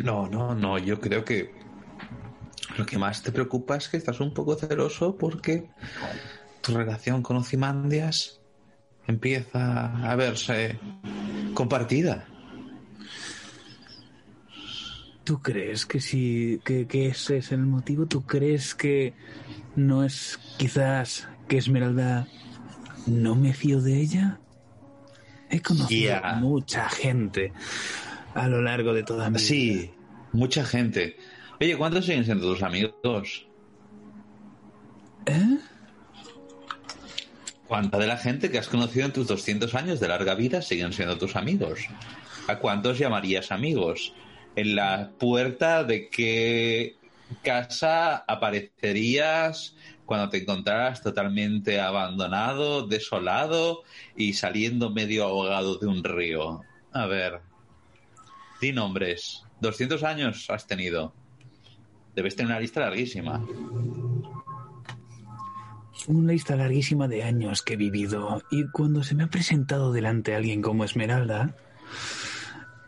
No, 0.01 0.29
no, 0.29 0.55
no, 0.55 0.79
yo 0.79 0.99
creo 1.01 1.25
que 1.25 1.55
lo 2.77 2.87
que 2.87 2.99
más 2.99 3.23
te 3.23 3.31
preocupa 3.33 3.77
es 3.77 3.89
que 3.89 3.97
estás 3.99 4.21
un 4.21 4.33
poco 4.33 4.57
celoso 4.57 5.17
porque 5.17 5.69
tu 6.63 6.75
relación 6.77 7.23
con 7.23 7.37
Ozymandias 7.37 8.38
empieza 9.09 10.11
a 10.11 10.15
verse 10.15 10.79
compartida. 11.55 12.27
¿Tú 15.25 15.43
crees 15.43 15.85
que 15.85 16.01
si 16.01 16.61
que, 16.65 16.87
que 16.87 17.09
ese 17.09 17.39
es 17.39 17.53
el 17.53 17.67
motivo? 17.67 18.07
¿Tú 18.07 18.25
crees 18.25 18.75
que 18.75 19.15
no 19.77 20.05
es 20.05 20.39
quizás 20.57 21.29
que 21.49 21.59
Esmeralda 21.59 22.29
no 23.07 23.35
me 23.35 23.53
fío 23.53 23.81
de 23.81 24.01
ella? 24.01 24.41
He 25.51 25.61
conocido 25.61 26.21
mucha 26.37 26.89
gente 26.89 27.53
a 28.35 28.47
lo 28.49 28.63
largo 28.63 28.93
de 28.93 29.03
toda 29.03 29.31
mi 29.31 29.37
vida. 29.37 29.47
Sí, 29.47 29.91
mucha 30.33 30.65
gente. 30.65 31.17
Oye, 31.61 31.77
¿cuántos 31.77 32.07
siguen 32.07 32.25
siendo 32.25 32.47
tus 32.51 32.63
amigos? 32.63 33.47
¿Eh? 35.27 35.59
¿Cuánta 37.69 37.99
de 37.99 38.07
la 38.07 38.17
gente 38.17 38.51
que 38.51 38.59
has 38.59 38.69
conocido 38.69 39.05
en 39.05 39.13
tus 39.13 39.27
200 39.27 39.75
años 39.75 40.01
de 40.01 40.09
larga 40.09 40.35
vida 40.35 40.63
siguen 40.63 40.95
siendo 40.95 41.19
tus 41.19 41.37
amigos? 41.37 41.81
¿A 42.49 42.59
cuántos 42.59 42.99
llamarías 42.99 43.53
amigos? 43.53 44.15
¿En 44.57 44.75
la 44.75 45.11
puerta 45.19 45.85
de 45.85 46.09
qué 46.09 46.97
casa 47.43 48.25
aparecerías 48.27 49.77
cuando 50.07 50.31
te 50.31 50.39
encontraras 50.39 51.03
totalmente 51.03 51.79
abandonado, 51.79 52.87
desolado 52.87 53.83
y 54.17 54.33
saliendo 54.33 54.89
medio 54.89 55.25
ahogado 55.25 55.77
de 55.77 55.89
un 55.89 56.03
río? 56.03 56.63
A 56.93 57.05
ver, 57.05 57.43
di 58.63 58.73
nombres. 58.73 59.45
200 59.61 60.03
años 60.05 60.49
has 60.49 60.67
tenido. 60.67 61.13
Debes 62.15 62.35
tener 62.35 62.51
una 62.51 62.61
lista 62.61 62.81
larguísima. 62.81 63.45
Una 66.07 66.33
lista 66.33 66.57
larguísima 66.57 67.09
de 67.09 67.23
años 67.23 67.63
que 67.63 67.75
he 67.75 67.77
vivido 67.77 68.43
y 68.51 68.69
cuando 68.69 69.03
se 69.03 69.15
me 69.15 69.25
ha 69.25 69.29
presentado 69.29 69.93
delante 69.93 70.35
alguien 70.35 70.63
como 70.63 70.85
Esmeralda, 70.85 71.55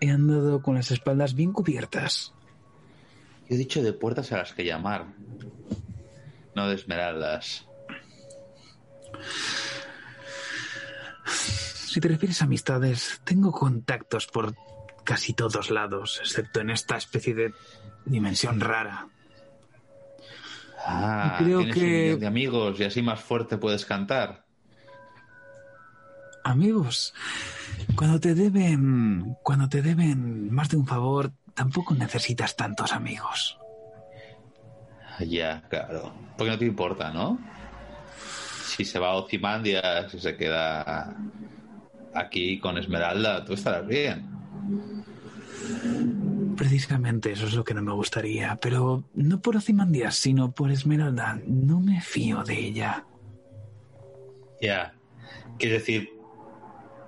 he 0.00 0.10
andado 0.10 0.62
con 0.62 0.76
las 0.76 0.90
espaldas 0.90 1.34
bien 1.34 1.52
cubiertas. 1.52 2.32
Yo 3.48 3.56
he 3.56 3.58
dicho 3.58 3.82
de 3.82 3.92
puertas 3.92 4.32
a 4.32 4.38
las 4.38 4.52
que 4.52 4.64
llamar, 4.64 5.06
no 6.54 6.68
de 6.68 6.76
esmeraldas. 6.76 7.66
Si 11.90 12.00
te 12.00 12.08
refieres 12.08 12.40
a 12.40 12.44
amistades, 12.44 13.20
tengo 13.24 13.50
contactos 13.50 14.28
por 14.28 14.54
casi 15.04 15.32
todos 15.34 15.70
lados, 15.70 16.20
excepto 16.22 16.60
en 16.60 16.70
esta 16.70 16.96
especie 16.96 17.34
de 17.34 17.52
dimensión 18.04 18.60
rara. 18.60 19.08
Ah, 20.86 21.36
Creo 21.38 21.58
tienes 21.58 21.74
que- 21.76 21.82
un 21.84 22.02
millón 22.02 22.20
de 22.20 22.26
amigos 22.26 22.80
y 22.80 22.84
así 22.84 23.02
más 23.02 23.20
fuerte 23.20 23.58
puedes 23.58 23.84
cantar. 23.84 24.44
Amigos, 26.42 27.12
cuando 27.94 28.18
te 28.18 28.34
deben, 28.34 29.36
cuando 29.42 29.68
te 29.68 29.82
deben 29.82 30.50
más 30.52 30.70
de 30.70 30.78
un 30.78 30.86
favor, 30.86 31.32
tampoco 31.54 31.94
necesitas 31.94 32.56
tantos 32.56 32.92
amigos. 32.92 33.58
Ya, 35.20 35.62
claro. 35.68 36.14
Porque 36.38 36.50
no 36.52 36.58
te 36.58 36.64
importa, 36.64 37.12
¿no? 37.12 37.38
Si 38.64 38.86
se 38.86 38.98
va 38.98 39.08
a 39.08 39.14
Ozymandias, 39.16 40.10
si 40.10 40.18
se 40.18 40.34
queda 40.34 41.14
aquí 42.14 42.58
con 42.58 42.78
Esmeralda, 42.78 43.44
tú 43.44 43.52
estarás 43.52 43.86
bien. 43.86 44.26
Precisamente 46.60 47.32
eso 47.32 47.46
es 47.46 47.54
lo 47.54 47.64
que 47.64 47.72
no 47.72 47.80
me 47.80 47.92
gustaría, 47.92 48.54
pero 48.56 49.04
no 49.14 49.40
por 49.40 49.56
Ozymandias, 49.56 50.16
sino 50.16 50.52
por 50.52 50.70
Esmeralda. 50.70 51.40
No 51.46 51.80
me 51.80 52.02
fío 52.02 52.44
de 52.44 52.52
ella. 52.52 53.06
Ya. 54.60 54.92
Quieres 55.58 55.80
decir, 55.80 56.10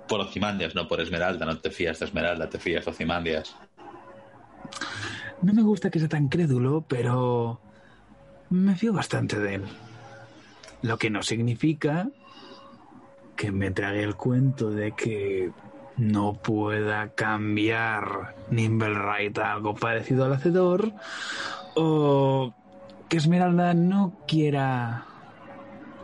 por 0.07 0.21
Ozymandias, 0.21 0.73
no 0.73 0.87
por 0.87 1.01
Esmeralda. 1.01 1.45
No 1.45 1.59
te 1.59 1.69
fías 1.69 1.99
de 1.99 2.05
Esmeralda, 2.07 2.49
te 2.49 2.57
fías 2.57 2.83
de 2.83 2.89
Ozymandias. 2.89 3.55
No 5.43 5.53
me 5.53 5.61
gusta 5.61 5.91
que 5.91 5.99
sea 5.99 6.09
tan 6.09 6.29
crédulo, 6.29 6.83
pero 6.89 7.61
me 8.49 8.75
fío 8.75 8.91
bastante 8.91 9.37
de 9.37 9.53
él. 9.53 9.63
Lo 10.81 10.97
que 10.97 11.11
no 11.11 11.21
significa 11.21 12.09
que 13.35 13.51
me 13.51 13.69
trague 13.69 14.01
el 14.01 14.15
cuento 14.15 14.71
de 14.71 14.93
que 14.93 15.51
no 15.97 16.33
pueda 16.41 17.09
cambiar 17.13 18.35
Nimblewright 18.49 19.37
a 19.37 19.53
algo 19.53 19.75
parecido 19.75 20.25
al 20.25 20.33
hacedor 20.33 20.91
o 21.75 22.53
que 23.09 23.17
Esmeralda 23.17 23.73
no 23.73 24.19
quiera 24.27 25.05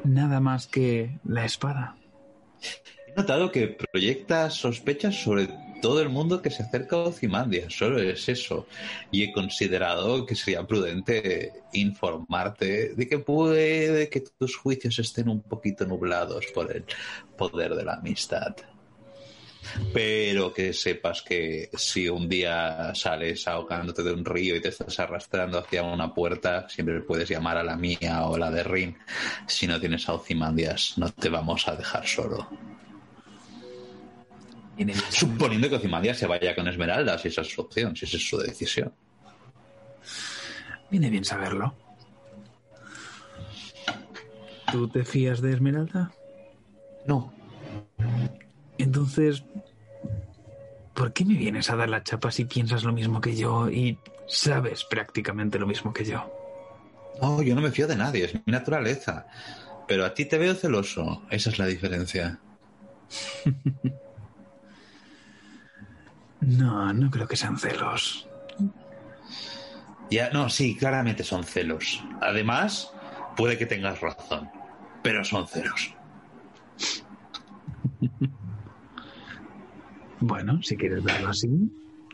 nada 0.03 0.39
más 0.39 0.67
que 0.67 1.19
la 1.25 1.45
espada. 1.45 1.95
He 3.07 3.13
notado 3.15 3.51
que 3.51 3.67
proyectas 3.67 4.53
sospechas 4.55 5.15
sobre 5.15 5.49
todo 5.81 6.01
el 6.01 6.09
mundo 6.09 6.41
que 6.41 6.49
se 6.49 6.63
acerca 6.63 6.97
a 6.97 6.99
Ozymandias, 6.99 7.73
solo 7.73 7.99
es 7.99 8.27
eso. 8.29 8.67
Y 9.11 9.23
he 9.23 9.31
considerado 9.31 10.25
que 10.25 10.35
sería 10.35 10.65
prudente 10.65 11.53
informarte 11.73 12.93
de 12.95 13.07
que 13.07 13.19
puede 13.19 14.09
que 14.09 14.21
tus 14.21 14.55
juicios 14.55 14.99
estén 14.99 15.29
un 15.29 15.41
poquito 15.41 15.85
nublados 15.85 16.45
por 16.53 16.75
el 16.75 16.83
poder 17.37 17.75
de 17.75 17.85
la 17.85 17.95
amistad. 17.95 18.55
Pero 19.93 20.53
que 20.53 20.73
sepas 20.73 21.21
que 21.21 21.69
si 21.73 22.07
un 22.07 22.27
día 22.27 22.93
sales 22.95 23.47
ahogándote 23.47 24.03
de 24.03 24.13
un 24.13 24.25
río 24.25 24.55
y 24.55 24.61
te 24.61 24.69
estás 24.69 24.99
arrastrando 24.99 25.59
hacia 25.59 25.83
una 25.83 26.13
puerta, 26.13 26.67
siempre 26.69 27.01
puedes 27.01 27.29
llamar 27.29 27.57
a 27.57 27.63
la 27.63 27.75
mía 27.75 28.25
o 28.25 28.37
la 28.37 28.51
de 28.51 28.63
Rin. 28.63 28.97
Si 29.47 29.67
no 29.67 29.79
tienes 29.79 30.07
a 30.09 30.13
Ozymandias, 30.13 30.93
no 30.97 31.09
te 31.11 31.29
vamos 31.29 31.67
a 31.67 31.75
dejar 31.75 32.07
solo. 32.07 32.47
Suponiendo 35.09 35.69
que 35.69 35.75
Ozymandias 35.75 36.17
se 36.17 36.25
vaya 36.25 36.55
con 36.55 36.67
Esmeralda, 36.67 37.17
si 37.17 37.27
esa 37.27 37.41
es 37.41 37.47
su 37.47 37.61
opción, 37.61 37.95
si 37.95 38.05
esa 38.05 38.17
es 38.17 38.27
su 38.27 38.37
decisión. 38.37 38.93
viene 40.89 41.09
bien 41.09 41.25
saberlo. 41.25 41.75
¿Tú 44.71 44.87
te 44.87 45.03
fías 45.03 45.41
de 45.41 45.53
Esmeralda? 45.53 46.11
No. 47.05 47.33
Entonces, 48.79 49.43
¿por 50.95 51.11
qué 51.13 51.25
me 51.25 51.35
vienes 51.35 51.69
a 51.69 51.75
dar 51.75 51.89
la 51.89 52.01
chapa 52.01 52.31
si 52.31 52.45
piensas 52.45 52.83
lo 52.83 52.93
mismo 52.93 53.19
que 53.21 53.35
yo 53.35 53.69
y 53.69 53.99
sabes 54.25 54.85
prácticamente 54.85 55.59
lo 55.59 55.67
mismo 55.67 55.93
que 55.93 56.05
yo? 56.05 56.33
No, 57.21 57.41
yo 57.41 57.53
no 57.55 57.61
me 57.61 57.71
fío 57.71 57.87
de 57.87 57.97
nadie, 57.97 58.25
es 58.25 58.33
mi 58.33 58.41
naturaleza. 58.51 59.27
Pero 59.85 60.05
a 60.05 60.13
ti 60.13 60.25
te 60.25 60.37
veo 60.37 60.55
celoso, 60.55 61.23
esa 61.29 61.49
es 61.49 61.59
la 61.59 61.67
diferencia. 61.67 62.39
No, 66.41 66.93
no 66.93 67.11
creo 67.11 67.27
que 67.27 67.35
sean 67.35 67.57
celos. 67.57 68.25
Ya, 70.09 70.29
no, 70.29 70.49
sí, 70.49 70.73
claramente 70.77 71.25
son 71.25 71.43
celos. 71.43 72.01
Además, 72.21 72.93
puede 73.35 73.57
que 73.57 73.65
tengas 73.65 73.99
razón, 73.99 74.49
pero 75.03 75.25
son 75.25 75.49
celos. 75.49 75.93
Bueno, 80.19 80.61
si 80.61 80.75
quieres 80.75 81.03
verlo 81.03 81.29
así, 81.29 81.49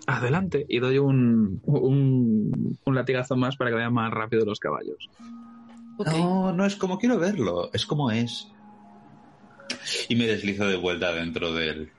adelante. 0.08 0.66
Y 0.70 0.80
doy 0.80 0.97
un, 0.99 1.62
un, 1.64 2.78
un 2.84 2.95
latigazo 2.95 3.36
más 3.36 3.58
para 3.58 3.72
que 3.72 3.76
vayan 3.76 3.93
más 3.93 4.12
rápido 4.12 4.45
los 4.45 4.60
caballos. 4.60 5.10
No, 5.97 6.53
no 6.53 6.66
es 6.66 6.76
como 6.76 6.97
quiero 6.99 7.18
verlo, 7.18 7.72
es 7.74 7.86
como 7.86 8.12
es. 8.12 8.51
Y 10.10 10.16
me 10.16 10.28
deslizo 10.28 10.68
de 10.68 10.78
vuelta 10.78 11.14
dentro 11.14 11.53
del, 11.53 11.91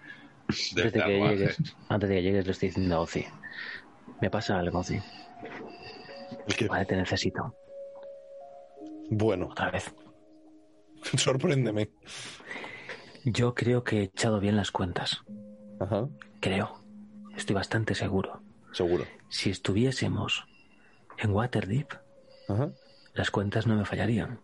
del 0.75 0.87
Antes 0.87 0.93
de, 0.93 1.03
que 1.03 1.19
llegues, 1.19 1.75
antes 1.89 2.09
de 2.09 2.15
que 2.17 2.23
llegues, 2.23 2.47
le 2.47 2.53
estoy 2.53 2.69
diciendo 2.69 2.97
a 2.97 3.01
Ozzy. 3.01 3.25
Me 4.21 4.31
pasa 4.31 4.59
algo, 4.59 4.79
Ozzy. 4.79 4.99
¿El 6.47 6.57
qué? 6.57 6.69
Vale, 6.69 6.85
te 6.87 6.97
necesito. 6.97 7.55
Bueno, 9.11 9.47
Otra 9.47 9.71
vez. 9.71 9.95
sorpréndeme. 11.17 11.91
Yo 13.25 13.55
creo 13.55 13.83
que 13.83 14.01
he 14.01 14.03
echado 14.05 14.41
bien 14.41 14.57
las 14.57 14.71
cuentas. 14.71 15.23
Ajá, 15.81 16.09
Creo. 16.41 16.81
Estoy 17.37 17.55
bastante 17.55 17.95
seguro. 17.95 18.41
seguro. 18.73 19.05
Si 19.29 19.51
estuviésemos 19.51 20.47
en 21.19 21.31
Waterdeep, 21.31 21.93
Ajá. 22.49 22.71
las 23.15 23.31
cuentas 23.31 23.67
no 23.67 23.77
me 23.77 23.85
fallarían. 23.85 24.41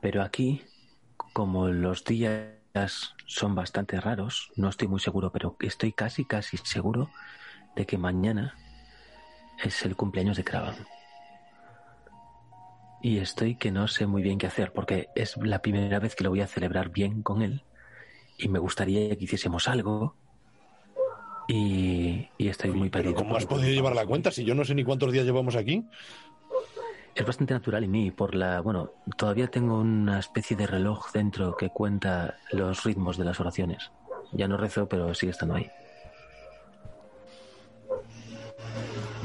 Pero 0.00 0.22
aquí, 0.22 0.62
como 1.32 1.68
los 1.68 2.04
días 2.04 3.14
son 3.26 3.54
bastante 3.54 4.00
raros, 4.00 4.50
no 4.56 4.68
estoy 4.68 4.88
muy 4.88 4.98
seguro, 5.00 5.30
pero 5.30 5.56
estoy 5.60 5.92
casi, 5.92 6.24
casi 6.24 6.56
seguro 6.56 7.10
de 7.76 7.86
que 7.86 7.98
mañana 7.98 8.56
es 9.62 9.84
el 9.84 9.94
cumpleaños 9.94 10.36
de 10.36 10.44
Kravan. 10.44 10.74
Y 13.00 13.18
estoy 13.18 13.56
que 13.56 13.70
no 13.72 13.86
sé 13.88 14.06
muy 14.06 14.22
bien 14.22 14.38
qué 14.38 14.46
hacer, 14.46 14.72
porque 14.72 15.08
es 15.14 15.36
la 15.36 15.60
primera 15.60 15.98
vez 15.98 16.14
que 16.14 16.24
lo 16.24 16.30
voy 16.30 16.40
a 16.40 16.46
celebrar 16.46 16.90
bien 16.90 17.22
con 17.22 17.42
él. 17.42 17.64
Y 18.38 18.48
me 18.48 18.58
gustaría 18.58 19.14
que 19.16 19.24
hiciésemos 19.24 19.68
algo. 19.68 20.16
Y, 21.54 22.28
y 22.38 22.48
estoy 22.48 22.70
muy 22.70 22.88
Pero 22.88 23.04
perdido. 23.04 23.14
¿cómo 23.14 23.36
has 23.36 23.44
podido 23.44 23.68
llevar 23.68 23.94
la 23.94 24.06
cuenta 24.06 24.30
si 24.30 24.42
yo 24.42 24.54
no 24.54 24.64
sé 24.64 24.74
ni 24.74 24.84
cuántos 24.84 25.12
días 25.12 25.26
llevamos 25.26 25.54
aquí? 25.54 25.84
Es 27.14 27.26
bastante 27.26 27.52
natural 27.52 27.84
en 27.84 27.90
mí 27.90 28.10
por 28.10 28.34
la, 28.34 28.62
bueno, 28.62 28.92
todavía 29.18 29.48
tengo 29.48 29.78
una 29.78 30.18
especie 30.18 30.56
de 30.56 30.66
reloj 30.66 31.12
dentro 31.12 31.54
que 31.54 31.68
cuenta 31.68 32.38
los 32.52 32.84
ritmos 32.84 33.18
de 33.18 33.26
las 33.26 33.38
oraciones. 33.38 33.90
Ya 34.32 34.48
no 34.48 34.56
rezo, 34.56 34.88
pero 34.88 35.12
sigue 35.12 35.32
estando 35.32 35.56
ahí. 35.56 35.70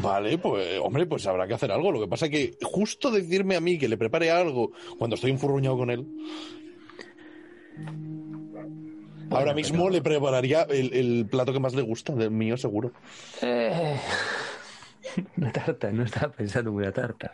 Vale, 0.01 0.37
pues 0.37 0.81
hombre, 0.83 1.05
pues 1.05 1.25
habrá 1.27 1.47
que 1.47 1.53
hacer 1.53 1.71
algo. 1.71 1.93
Lo 1.93 2.01
que 2.01 2.09
pasa 2.09 2.25
es 2.25 2.31
que 2.31 2.57
justo 2.61 3.09
decirme 3.09 3.55
a 3.55 3.61
mí 3.61 3.79
que 3.79 3.87
le 3.87 3.95
prepare 3.97 4.31
algo 4.31 4.73
cuando 4.97 5.15
estoy 5.15 5.31
enfurruñado 5.31 5.77
con 5.77 5.89
él. 5.91 6.05
Ahora 9.31 9.53
mismo 9.53 9.89
le 9.89 10.01
prepararía 10.01 10.63
el, 10.63 10.93
el 10.93 11.27
plato 11.29 11.53
que 11.53 11.59
más 11.59 11.73
le 11.73 11.81
gusta, 11.81 12.13
del 12.13 12.31
mío 12.31 12.57
seguro. 12.57 12.91
Una 15.37 15.51
tarta, 15.51 15.91
no 15.91 16.03
estaba 16.03 16.31
pensando 16.31 16.69
en 16.69 16.75
una 16.75 16.91
tarta. 16.91 17.33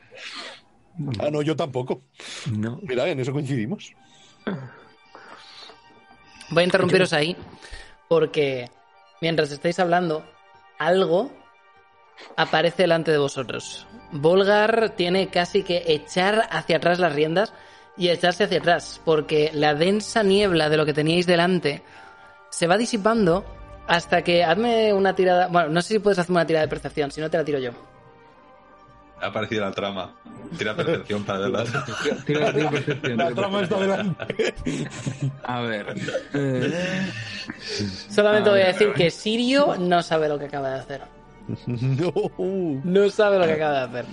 Ah, 1.20 1.30
no, 1.32 1.42
yo 1.42 1.56
tampoco. 1.56 2.04
No. 2.52 2.80
Mira, 2.84 3.08
en 3.10 3.20
eso 3.20 3.34
coincidimos. 3.34 3.94
Voy 6.50 6.62
a 6.62 6.66
interrumpiros 6.66 7.14
ahí 7.14 7.36
porque 8.08 8.70
mientras 9.22 9.52
estáis 9.52 9.80
hablando, 9.80 10.26
algo 10.78 11.32
aparece 12.38 12.84
delante 12.84 13.12
de 13.12 13.18
vosotros. 13.18 13.88
Volgar 14.12 14.92
tiene 14.92 15.30
casi 15.30 15.64
que 15.64 15.84
echar 15.88 16.48
hacia 16.52 16.78
atrás 16.78 17.00
las 17.00 17.14
riendas 17.14 17.54
y 17.98 18.10
echarse 18.10 18.46
hacia 18.46 18.60
atrás 18.60 19.00
porque 19.06 19.52
la 19.54 19.74
densa 19.76 20.24
niebla 20.24 20.70
de 20.70 20.78
lo 20.78 20.86
que 20.86 20.94
teníais 20.94 21.26
delante 21.28 21.82
se 22.50 22.68
va 22.68 22.78
disipando 22.78 23.46
hasta 23.88 24.22
que 24.24 24.44
hazme 24.44 24.94
una 24.94 25.16
tirada. 25.16 25.48
Bueno, 25.48 25.70
no 25.70 25.82
sé 25.82 25.96
si 25.96 26.00
puedes 26.00 26.18
hacer 26.20 26.32
una 26.32 26.46
tirada 26.46 26.66
de 26.66 26.70
percepción, 26.70 27.12
si 27.12 27.22
no 27.22 27.30
te 27.30 27.38
la 27.38 27.44
tiro 27.46 27.60
yo. 27.60 27.72
Ha 29.22 29.28
aparecido 29.28 29.64
la 29.64 29.72
trama. 29.72 30.14
Tira 30.58 30.76
percepción 30.76 31.24
para 31.24 31.40
adelante. 31.40 31.72
Tira- 32.26 32.52
tira 32.54 32.70
percepción, 32.70 33.18
La 33.18 33.32
trama 33.32 33.62
está 33.62 33.80
delante. 33.80 34.56
A 35.44 35.62
ver. 35.62 35.96
eh, 36.34 37.10
Solamente 38.10 38.50
A 38.50 38.52
voy 38.54 38.62
a 38.62 38.66
ver, 38.66 38.74
decir 38.74 38.88
a 38.88 38.90
ver. 38.90 38.98
que 38.98 39.12
Sirio 39.12 39.76
no 39.80 40.02
sabe 40.04 40.28
lo 40.28 40.38
que 40.38 40.46
acaba 40.46 40.70
de 40.72 40.80
hacer. 40.80 41.02
No. 41.68 42.12
No 42.84 43.10
sabe 43.10 43.40
lo 43.40 43.46
que 43.46 43.54
acaba 43.54 43.88
de 43.88 44.00
hacer. 44.00 44.06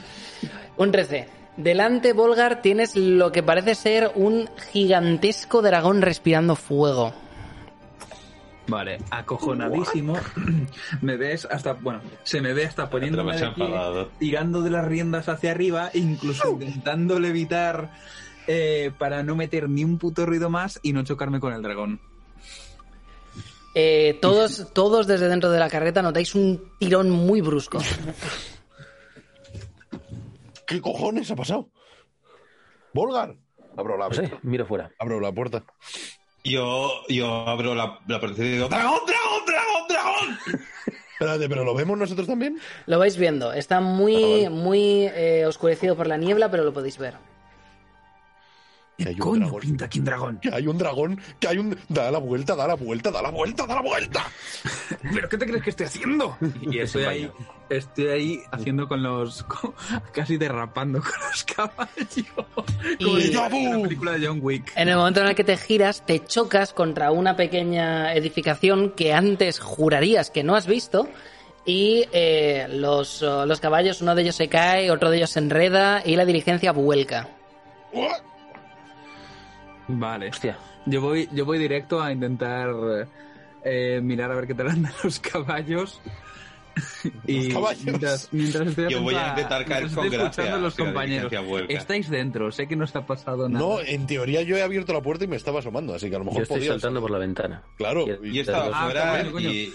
Un 0.77 0.91
13. 0.93 1.29
Delante, 1.63 2.15
Volgar, 2.15 2.63
tienes 2.63 2.97
lo 2.97 3.33
que 3.33 3.43
parece 3.43 3.75
ser 3.75 4.13
un 4.15 4.49
gigantesco 4.73 5.61
dragón 5.61 6.01
respirando 6.01 6.57
fuego. 6.57 7.13
Vale, 8.67 8.99
acojonadísimo. 9.11 10.17
Me 11.03 11.19
ves 11.19 11.47
hasta, 11.51 11.75
bueno, 11.75 12.01
se 12.23 12.41
me 12.41 12.55
ve 12.55 12.67
hasta 12.67 12.89
poniéndome 12.89 13.37
de 13.37 13.49
pie, 13.51 13.69
tirando 14.19 14.63
de 14.63 14.71
las 14.71 14.87
riendas 14.87 15.29
hacia 15.29 15.51
arriba, 15.51 15.91
incluso 15.93 16.53
intentando 16.53 17.19
levitar 17.19 17.91
eh, 18.47 18.93
para 18.97 19.23
no 19.23 19.35
meter 19.35 19.69
ni 19.69 19.85
un 19.85 19.99
puto 19.99 20.25
ruido 20.25 20.51
más 20.51 20.79
y 20.83 20.93
no 20.93 21.03
chocarme 21.03 21.41
con 21.41 21.53
el 21.53 21.63
dragón. 21.63 22.01
Eh, 23.75 24.19
todos, 24.23 24.69
todos 24.73 25.07
desde 25.07 25.29
dentro 25.29 25.51
de 25.51 25.59
la 25.59 25.69
carreta 25.69 26.01
notáis 26.01 26.35
un 26.35 26.63
tirón 26.79 27.11
muy 27.11 27.41
brusco. 27.41 27.81
¿Qué 30.71 30.81
cojones 30.81 31.31
ha 31.31 31.37
pasado? 31.37 31.69
Volgar. 32.95 33.35
Abro 33.77 33.99
la, 33.99 34.09
No 34.09 34.15
sé, 34.15 34.31
miro 34.43 34.65
fuera. 34.67 34.91
abro 34.99 35.21
la 35.21 35.31
puerta. 35.33 35.65
Yo, 36.43 36.91
yo 37.09 37.47
abro 37.49 37.75
la, 37.75 37.99
la 38.09 38.21
percepción 38.21 38.47
y 38.49 38.51
digo: 38.53 38.69
¡Dragón, 38.69 39.01
dragón, 39.07 39.45
dragón, 39.47 39.89
dragón! 39.89 40.39
Espérate, 41.13 41.49
¿pero 41.51 41.65
lo 41.65 41.75
vemos 41.75 41.99
nosotros 41.99 42.27
también? 42.27 42.59
Lo 42.87 42.99
vais 42.99 43.17
viendo. 43.19 43.53
Está 43.53 43.81
muy, 43.81 44.15
Ah, 44.17 44.49
vale. 44.49 44.51
muy 44.51 44.81
eh, 45.13 45.45
oscurecido 45.47 45.95
por 45.97 46.07
la 46.07 46.17
niebla, 46.17 46.51
pero 46.51 46.65
lo 46.65 46.73
podéis 46.73 46.97
ver. 46.99 47.15
Que 49.01 49.05
¿Qué 49.05 49.11
hay 49.11 49.15
un 49.15 49.21
coño 49.21 49.41
dragón. 49.47 49.61
pinta 49.63 49.85
aquí 49.87 49.99
un 49.99 50.05
dragón? 50.05 50.39
Que 50.41 50.51
hay 50.53 50.67
un 50.67 50.77
dragón, 50.79 51.21
que 51.39 51.49
hay 51.49 51.57
un... 51.57 51.79
Da 51.89 52.11
la 52.11 52.19
vuelta, 52.19 52.55
da 52.55 52.67
la 52.67 52.75
vuelta, 52.75 53.11
da 53.11 53.23
la 53.23 53.31
vuelta, 53.31 53.67
da 53.67 53.77
la 53.77 53.81
vuelta. 53.81 54.27
¿Pero 55.15 55.27
qué 55.29 55.39
te 55.39 55.47
crees 55.47 55.63
que 55.63 55.71
estoy 55.71 55.87
haciendo? 55.87 56.37
Y 56.61 56.79
estoy 56.81 57.05
ahí, 57.05 57.31
estoy 57.71 58.09
ahí 58.09 58.41
haciendo 58.53 58.87
con 58.89 59.03
los... 59.03 59.43
con- 59.45 59.73
casi 60.13 60.37
derrapando 60.37 61.01
con 61.01 61.13
los 61.31 61.45
caballos. 61.45 62.27
Como 62.99 63.19
Y- 63.19 63.37
una 63.37 63.83
película 63.83 64.13
de 64.13 64.27
John 64.27 64.41
Wick. 64.43 64.71
En 64.77 64.91
el 64.91 64.97
momento 64.97 65.21
en 65.23 65.29
el 65.29 65.35
que 65.35 65.45
te 65.45 65.57
giras, 65.57 66.05
te 66.05 66.23
chocas 66.27 66.75
contra 66.75 67.11
una 67.11 67.37
pequeña 67.37 68.13
edificación 68.15 68.91
que 68.91 69.15
antes 69.15 69.61
jurarías 69.61 70.31
que 70.31 70.43
no 70.45 70.57
has 70.57 70.67
visto. 70.67 71.09
Y 71.65 72.05
eh, 72.13 72.67
los, 72.71 73.23
los 73.23 73.61
caballos, 73.61 74.03
uno 74.03 74.15
de 74.15 74.23
ellos 74.23 74.37
se 74.37 74.49
cae, 74.49 74.91
otro 74.91 75.09
de 75.09 75.17
ellos 75.17 75.31
se 75.31 75.39
enreda 75.39 76.03
y 76.05 76.17
la 76.17 76.27
diligencia 76.27 76.73
vuelca. 76.73 77.29
Vale. 79.99 80.29
Hostia, 80.29 80.57
Yo 80.87 81.01
voy, 81.01 81.29
yo 81.33 81.45
voy 81.45 81.59
directo 81.59 82.01
a 82.03 82.13
intentar 82.13 82.71
eh, 83.65 84.01
mirar 84.03 84.31
a 84.31 84.35
ver 84.37 84.47
qué 84.47 84.55
tal 84.55 84.69
andan 84.69 84.93
los 85.03 85.19
caballos. 85.21 86.01
y 87.27 87.45
Los 87.45 87.55
caballos. 87.55 87.85
Mientras, 87.85 88.29
mientras 88.33 88.69
estoy 88.69 88.91
Yo 88.91 89.03
voy 89.03 89.15
a 89.15 89.29
intentar 89.31 89.65
caer 89.65 89.83
con 89.83 89.91
estoy 89.91 90.09
gracia 90.11 90.27
escuchando 90.29 90.57
a 90.57 90.61
los 90.61 90.75
compañeros. 90.77 91.33
Estáis 91.69 92.09
dentro, 92.09 92.51
sé 92.53 92.67
que 92.69 92.77
no 92.77 92.85
está 92.85 93.05
pasado 93.05 93.49
nada. 93.49 93.65
No, 93.65 93.81
en 93.81 94.07
teoría 94.07 94.43
yo 94.43 94.57
he 94.57 94.63
abierto 94.63 94.93
la 94.93 95.03
puerta 95.03 95.25
y 95.25 95.29
me 95.29 95.37
estaba 95.37 95.59
asomando, 95.59 95.95
así 95.95 96.09
que 96.09 96.17
a 96.17 96.19
lo 96.21 96.25
mejor 96.27 96.39
yo 96.39 96.43
estoy 96.45 96.59
podía 96.59 96.71
saltando 96.73 97.01
por 97.01 97.11
la 97.11 97.19
ventana. 97.19 97.63
Claro. 97.77 98.07
Yo 98.07 98.41
estaba 98.41 98.71
Ah, 98.73 99.11
bueno, 99.11 99.33
coño. 99.33 99.51
y 99.51 99.73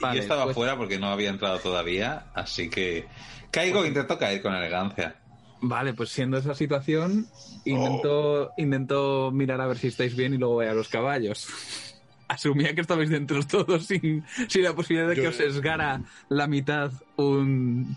Vale, 0.00 0.16
yo 0.16 0.22
estaba 0.22 0.44
pues- 0.44 0.54
afuera 0.54 0.76
porque 0.76 0.98
no 0.98 1.08
había 1.08 1.30
entrado 1.30 1.58
todavía, 1.58 2.26
así 2.34 2.70
que 2.70 3.06
caigo, 3.50 3.84
intento 3.84 4.16
caer 4.18 4.40
con 4.40 4.54
elegancia. 4.54 5.16
Vale, 5.60 5.92
pues 5.94 6.10
siendo 6.10 6.36
esa 6.38 6.54
situación, 6.54 7.26
intento, 7.64 8.50
intento 8.56 9.30
mirar 9.32 9.60
a 9.60 9.66
ver 9.66 9.78
si 9.78 9.88
estáis 9.88 10.14
bien 10.16 10.34
y 10.34 10.38
luego 10.38 10.54
voy 10.54 10.66
a 10.66 10.74
los 10.74 10.88
caballos. 10.88 11.48
asumía 12.28 12.74
que 12.74 12.82
estabais 12.82 13.08
dentro 13.08 13.42
todos 13.42 13.86
sin, 13.86 14.22
sin 14.48 14.62
la 14.62 14.74
posibilidad 14.74 15.08
de 15.08 15.14
que 15.16 15.22
Yo- 15.22 15.30
os 15.30 15.36
sesgara 15.36 16.02
la 16.28 16.46
mitad 16.46 16.92
un 17.16 17.96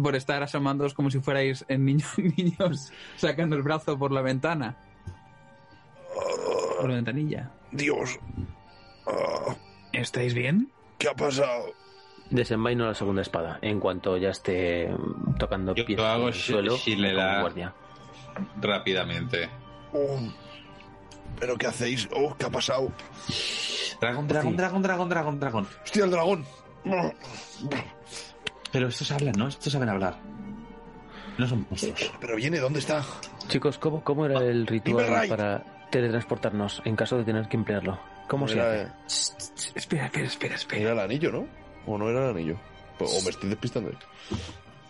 por 0.00 0.14
estar 0.14 0.42
asomándoos 0.44 0.94
como 0.94 1.10
si 1.10 1.18
fuerais 1.18 1.64
en 1.68 1.84
niños, 1.84 2.08
niños 2.36 2.92
sacando 3.16 3.56
el 3.56 3.62
brazo 3.62 3.98
por 3.98 4.12
la 4.12 4.22
ventana. 4.22 4.76
Por 6.80 6.88
la 6.88 6.96
ventanilla. 6.96 7.50
Dios. 7.72 8.18
Ah, 9.06 9.56
¿Estáis 9.92 10.34
bien? 10.34 10.70
¿Qué 10.98 11.08
ha 11.08 11.14
pasado? 11.14 11.72
Desenvaino 12.30 12.86
la 12.86 12.94
segunda 12.94 13.22
espada. 13.22 13.58
En 13.62 13.80
cuanto 13.80 14.16
ya 14.16 14.30
esté 14.30 14.90
tocando 15.38 15.74
Yo 15.74 15.84
pies 15.86 15.98
hago 16.00 16.22
en 16.22 16.28
el 16.28 16.34
shi- 16.34 16.52
suelo, 16.52 16.76
pongo 16.76 17.12
la- 17.16 17.40
guardia. 17.40 17.74
Rápidamente. 18.60 19.48
Oh, 19.92 20.18
¿Pero 21.40 21.56
qué 21.56 21.66
hacéis? 21.68 22.08
Oh, 22.12 22.34
¿qué 22.38 22.46
ha 22.46 22.50
pasado? 22.50 22.90
Dragón, 24.00 24.28
dragón, 24.28 24.50
Sí. 24.52 24.56
dragón, 24.56 24.82
dragón, 24.82 25.08
dragón, 25.08 25.40
dragón. 25.40 25.68
¡Hostia, 25.84 26.04
el 26.04 26.10
dragón! 26.10 26.44
Pero 28.72 28.88
estos 28.88 29.10
hablan, 29.10 29.34
¿no? 29.36 29.48
Estos 29.48 29.72
saben 29.72 29.88
hablar. 29.88 30.16
No 31.38 31.46
son 31.46 31.66
monstruos. 31.70 32.12
¿Pero 32.20 32.36
viene? 32.36 32.58
¿Dónde 32.58 32.80
está? 32.80 33.04
Chicos, 33.48 33.78
¿cómo, 33.78 34.02
cómo 34.04 34.26
era 34.26 34.40
el 34.40 34.66
ritual 34.66 35.28
para 35.28 35.86
teletransportarnos 35.90 36.82
en 36.84 36.96
caso 36.96 37.16
de 37.16 37.24
tener 37.24 37.48
que 37.48 37.56
emplearlo? 37.56 37.98
¿Cómo 38.28 38.46
se 38.46 38.60
hace? 38.60 38.88
Espera, 39.74 40.06
espera, 40.06 40.26
espera, 40.26 40.54
espera. 40.56 40.82
era 40.82 40.92
el 40.92 40.98
anillo, 40.98 41.32
¿no? 41.32 41.46
¿O 41.88 41.96
no 41.98 42.08
era 42.10 42.24
el 42.30 42.36
anillo? 42.36 42.56
O 43.00 43.22
me 43.22 43.30
estoy 43.30 43.48
despistando. 43.48 43.90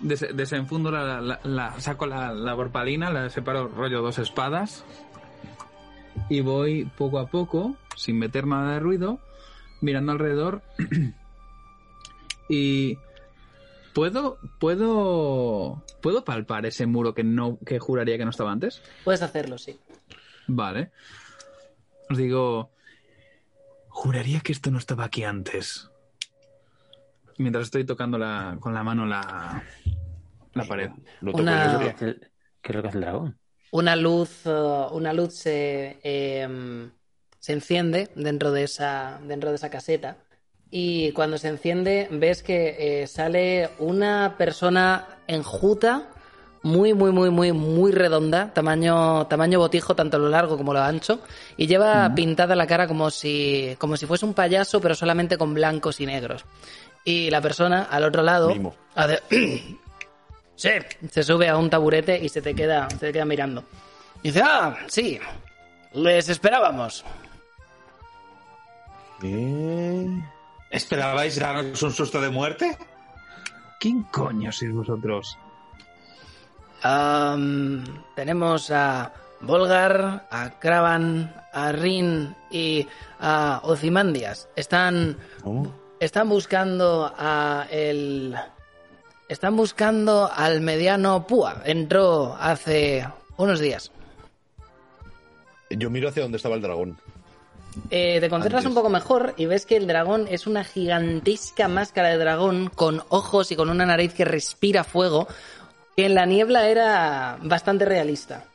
Des- 0.01 0.27
desenfundo 0.35 0.91
la, 0.91 1.21
la- 1.21 1.41
la- 1.43 1.81
saco 1.81 2.07
la, 2.07 2.33
la 2.33 2.55
borpalina, 2.55 3.11
la 3.11 3.31
separo 3.31 3.69
rollo 3.69 4.03
dos 4.03 4.19
espadas 4.19 4.85
y 6.29 6.41
voy 6.41 6.85
poco 6.97 7.19
a 7.19 7.27
poco, 7.27 7.77
sin 7.97 8.19
meter 8.19 8.47
nada 8.47 8.73
de 8.75 8.81
ruido, 8.81 9.19
mirando 9.81 10.13
alrededor 10.13 10.63
y 12.49 12.99
puedo 13.95 14.39
puedo 14.59 15.83
puedo 16.01 16.25
palpar 16.25 16.67
ese 16.67 16.87
muro 16.87 17.15
que 17.15 17.25
no 17.25 17.59
que 17.65 17.79
juraría 17.79 18.17
que 18.19 18.25
no 18.25 18.31
estaba 18.31 18.53
antes. 18.53 18.83
Puedes 19.05 19.23
hacerlo, 19.23 19.59
sí. 19.59 19.79
Vale. 20.47 20.91
Os 22.11 22.17
digo, 22.17 22.71
juraría 23.89 24.41
que 24.41 24.53
esto 24.53 24.71
no 24.71 24.79
estaba 24.79 25.05
aquí 25.05 25.25
antes. 25.25 25.88
Mientras 27.39 27.65
estoy 27.67 27.85
tocando 27.85 28.19
la, 28.19 28.57
con 28.61 28.75
la 28.75 28.83
mano 28.83 29.07
la, 29.07 29.63
la 30.55 30.65
pared. 30.65 30.91
Lo 31.21 31.31
toco 31.33 31.43
Una- 31.43 31.61
¿Qué 31.61 31.67
es 31.67 31.73
lo 31.73 31.79
que 31.79 31.89
hace 31.91 32.05
el- 32.07 32.31
qué 32.63 32.73
es 32.73 32.77
lo 32.77 32.83
que 32.83 32.89
hace 32.89 32.99
el 32.99 33.03
dragón? 33.03 33.39
Una 33.71 33.97
luz, 33.97 34.31
eh, 34.45 34.87
una 34.93 35.13
luz 35.13 35.35
se, 35.35 35.99
eh, 36.03 36.89
se 37.39 37.53
enciende 37.53 38.09
dentro 38.15 38.51
de 38.51 38.65
esa, 38.65 39.21
dentro 39.27 39.51
de 39.51 39.57
esa 39.57 39.71
caseta. 39.71 40.17
Y 40.71 41.13
cuando 41.13 41.39
se 41.39 41.49
enciende, 41.49 42.09
ves 42.11 42.43
que 42.43 43.03
eh, 43.03 43.07
sale 43.07 43.71
una 43.79 44.35
persona 44.37 45.07
enjuta, 45.27 46.09
muy, 46.63 46.93
muy, 46.93 47.13
muy, 47.13 47.31
muy, 47.31 47.53
muy 47.53 47.93
redonda, 47.93 48.53
tamaño, 48.53 49.27
tamaño 49.29 49.61
botijo, 49.61 49.95
tanto 49.95 50.17
a 50.17 50.21
lo 50.21 50.29
largo 50.29 50.57
como 50.59 50.73
a 50.73 50.75
lo 50.75 50.83
ancho, 50.83 51.21
y 51.57 51.67
lleva 51.69 52.15
pintada 52.15 52.57
la 52.57 52.67
cara 52.67 52.87
como 52.89 53.11
si, 53.11 53.77
como 53.79 53.97
si 53.97 54.07
fuese 54.07 54.27
un 54.27 54.35
payaso, 54.35 54.81
pero 54.81 54.95
solamente 54.95 55.39
con 55.39 55.55
blancos 55.55 56.01
y 56.01 56.07
negros. 56.07 56.45
Y 57.09 57.31
la 57.31 57.41
persona 57.41 57.85
al 57.91 58.05
otro 58.05 58.23
lado 58.23 58.51
Mimo. 58.51 58.75
hace- 58.95 59.23
Sí, 60.57 60.71
se 61.11 61.23
sube 61.23 61.49
a 61.49 61.57
un 61.57 61.71
taburete 61.71 62.19
y 62.23 62.29
se 62.29 62.43
te 62.43 62.53
queda, 62.55 62.91
se 62.91 62.99
te 62.99 63.13
queda 63.13 63.25
mirando. 63.25 63.63
Y 64.23 64.29
dice, 64.29 64.43
ah, 64.45 64.77
sí, 64.89 65.19
les 65.95 66.29
esperábamos. 66.29 67.05
¿Qué? 69.21 70.07
¿Esperabais 70.71 71.39
darnos 71.39 71.81
un 71.83 71.93
susto 71.93 72.21
de 72.21 72.29
muerte? 72.31 72.77
¿Quién 73.81 74.03
coño 74.11 74.51
sois 74.53 74.73
vosotros? 74.75 75.39
Tenemos 78.17 78.71
a 78.71 79.13
Volgar, 79.41 80.27
a 80.31 80.51
Kravan, 80.59 81.33
a 81.53 81.73
Rin 81.73 82.35
y 82.51 82.87
a 83.21 83.61
Ozymandias. 83.63 84.49
Están, 84.57 85.17
¿Cómo? 85.43 85.73
Están 86.01 86.29
buscando 86.29 87.13
a 87.17 87.67
el... 87.71 88.35
Están 89.29 89.57
buscando 89.57 90.31
al 90.35 90.63
mediano 90.63 91.27
Púa. 91.27 91.63
Entró 91.65 92.35
hace 92.41 93.07
unos 93.37 93.61
días. 93.61 93.93
Yo 95.71 95.91
miro 95.91 96.09
hacia 96.09 96.23
donde 96.23 96.37
estaba 96.37 96.55
el 96.55 96.63
dragón. 96.63 96.99
Eh, 97.91 98.19
te 98.21 98.31
concentras 98.31 98.61
Antes. 98.61 98.71
un 98.71 98.75
poco 98.75 98.89
mejor 98.89 99.35
y 99.37 99.45
ves 99.45 99.67
que 99.67 99.77
el 99.77 99.87
dragón 99.87 100.27
es 100.29 100.47
una 100.47 100.65
gigantesca 100.65 101.69
máscara 101.69 102.09
de 102.09 102.17
dragón 102.17 102.71
con 102.75 103.03
ojos 103.11 103.53
y 103.53 103.57
con 103.57 103.69
una 103.69 103.85
nariz 103.85 104.15
que 104.15 104.25
respira 104.25 104.83
fuego, 104.83 105.29
que 105.95 106.07
en 106.07 106.15
la 106.15 106.25
niebla 106.25 106.69
era 106.69 107.39
bastante 107.43 107.85
realista. 107.85 108.47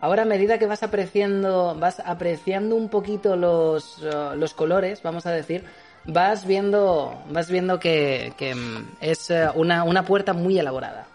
Ahora 0.00 0.22
a 0.22 0.26
medida 0.26 0.58
que 0.58 0.66
vas 0.66 0.82
apreciando, 0.84 1.74
vas 1.78 1.98
apreciando 1.98 2.76
un 2.76 2.88
poquito 2.88 3.36
los, 3.36 3.98
eh, 4.02 4.36
los 4.36 4.54
colores, 4.54 5.02
vamos 5.02 5.26
a 5.26 5.32
decir, 5.32 5.64
vas 6.06 6.46
viendo, 6.46 7.22
vas 7.30 7.50
viendo 7.50 7.78
que, 7.78 8.32
que, 8.36 8.54
mm, 8.54 8.96
es 9.00 9.30
eh, 9.30 9.48
una, 9.54 9.84
una 9.84 10.04
puerta 10.04 10.32
muy 10.32 10.58
elaborada. 10.58 11.06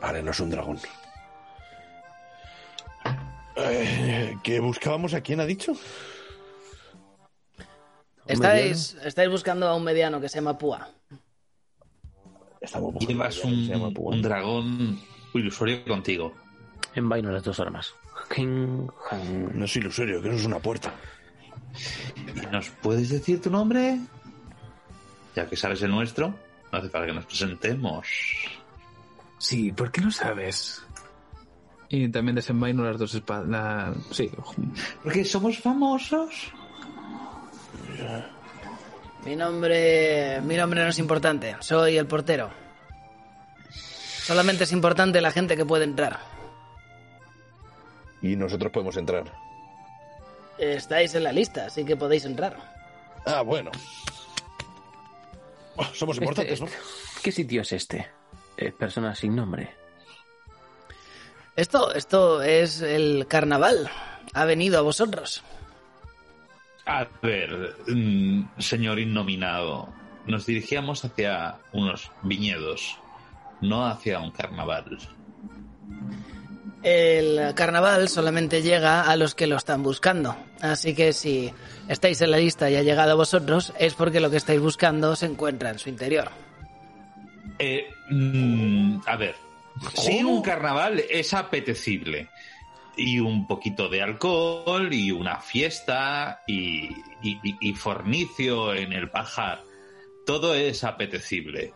Vale, 0.00 0.22
no 0.22 0.30
es 0.30 0.40
un 0.40 0.50
dragón. 0.50 0.78
Eh, 3.56 4.36
¿Que 4.42 4.60
buscábamos 4.60 5.14
a 5.14 5.20
quién 5.20 5.40
ha 5.40 5.44
dicho? 5.44 5.72
Estáis, 8.26 8.96
estáis 9.02 9.30
buscando 9.30 9.66
a 9.66 9.74
un 9.74 9.82
mediano 9.82 10.20
que 10.20 10.28
se 10.28 10.36
llama 10.36 10.56
Púa. 10.56 10.88
Estamos 12.60 12.92
buscando 12.92 13.12
Llevas 13.12 13.34
se 13.34 13.48
llama 13.48 13.88
un, 13.88 14.14
un 14.14 14.22
dragón 14.22 15.00
ilusorio 15.34 15.84
contigo. 15.84 16.32
Envaino 16.94 17.30
las 17.30 17.42
dos 17.42 17.58
armas. 17.60 17.94
No 18.36 19.64
es 19.64 19.76
ilusorio, 19.76 20.20
que 20.20 20.28
eso 20.28 20.36
es 20.38 20.44
una 20.44 20.58
puerta. 20.58 20.92
¿Y 22.34 22.46
nos 22.52 22.68
puedes 22.70 23.08
decir 23.10 23.40
tu 23.40 23.50
nombre? 23.50 23.98
Ya 25.34 25.46
que 25.46 25.56
sabes 25.56 25.82
el 25.82 25.90
nuestro, 25.90 26.28
no 26.72 26.78
hace 26.78 26.88
falta 26.88 27.06
que 27.06 27.12
nos 27.12 27.26
presentemos. 27.26 28.06
Sí, 29.38 29.72
¿por 29.72 29.90
qué 29.92 30.00
no 30.00 30.10
sabes? 30.10 30.82
Y 31.88 32.08
también 32.08 32.34
desenvaino 32.36 32.84
las 32.84 32.98
dos 32.98 33.14
espadas. 33.14 33.48
la- 33.48 33.94
Sí, 34.10 34.30
Porque 35.02 35.24
somos 35.24 35.58
famosos. 35.58 36.52
Mi 39.24 39.36
nombre, 39.36 40.40
mi 40.42 40.56
nombre 40.56 40.82
no 40.82 40.88
es 40.90 40.98
importante, 40.98 41.56
soy 41.60 41.96
el 41.96 42.06
portero. 42.06 42.50
Solamente 43.70 44.64
es 44.64 44.72
importante 44.72 45.20
la 45.20 45.30
gente 45.32 45.56
que 45.56 45.64
puede 45.64 45.84
entrar. 45.84 46.20
Y 48.20 48.36
nosotros 48.36 48.70
podemos 48.72 48.96
entrar. 48.96 49.24
Estáis 50.58 51.14
en 51.14 51.24
la 51.24 51.32
lista, 51.32 51.66
así 51.66 51.84
que 51.84 51.96
podéis 51.96 52.24
entrar. 52.24 52.56
Ah, 53.24 53.42
bueno. 53.42 53.70
Oh, 55.76 55.84
somos 55.94 56.16
Este- 56.16 56.24
importantes, 56.24 56.60
¿no? 56.60 56.66
¿Qué 57.22 57.30
sitio 57.32 57.62
es 57.62 57.72
este? 57.72 58.08
Eh, 58.56 58.72
persona 58.72 59.14
sin 59.14 59.36
nombre. 59.36 59.74
Esto, 61.56 61.92
esto 61.94 62.42
es 62.42 62.80
el 62.80 63.26
carnaval. 63.28 63.90
Ha 64.34 64.44
venido 64.44 64.78
a 64.78 64.82
vosotros. 64.82 65.42
A 66.86 67.06
ver, 67.22 67.76
mm, 67.86 68.44
señor 68.58 68.98
innominado, 68.98 69.88
nos 70.26 70.46
dirigíamos 70.46 71.04
hacia 71.04 71.56
unos 71.72 72.10
viñedos, 72.22 72.98
no 73.60 73.86
hacia 73.86 74.20
un 74.20 74.30
carnaval. 74.30 74.98
El 76.82 77.54
carnaval 77.54 78.08
solamente 78.08 78.62
llega 78.62 79.02
a 79.02 79.16
los 79.16 79.34
que 79.34 79.46
lo 79.46 79.56
están 79.56 79.82
buscando. 79.82 80.36
Así 80.60 80.94
que 80.94 81.12
si 81.12 81.52
estáis 81.88 82.20
en 82.20 82.30
la 82.30 82.38
lista 82.38 82.70
y 82.70 82.76
ha 82.76 82.82
llegado 82.82 83.12
a 83.12 83.16
vosotros, 83.16 83.72
es 83.78 83.94
porque 83.94 84.20
lo 84.20 84.30
que 84.30 84.36
estáis 84.36 84.60
buscando 84.60 85.16
se 85.16 85.26
encuentra 85.26 85.70
en 85.70 85.78
su 85.78 85.88
interior. 85.88 86.30
Eh, 87.58 87.88
mm, 88.10 89.00
a 89.06 89.16
ver, 89.16 89.34
si 89.94 90.22
un 90.22 90.40
carnaval 90.42 91.02
es 91.10 91.34
apetecible 91.34 92.28
y 92.96 93.18
un 93.18 93.46
poquito 93.48 93.88
de 93.88 94.02
alcohol 94.02 94.92
y 94.92 95.10
una 95.10 95.40
fiesta 95.40 96.42
y, 96.46 96.88
y- 97.22 97.40
y- 97.42 97.56
y 97.60 97.74
fornicio 97.74 98.72
en 98.74 98.92
el 98.92 99.10
pajar, 99.10 99.62
todo 100.26 100.54
es 100.54 100.84
apetecible, 100.84 101.72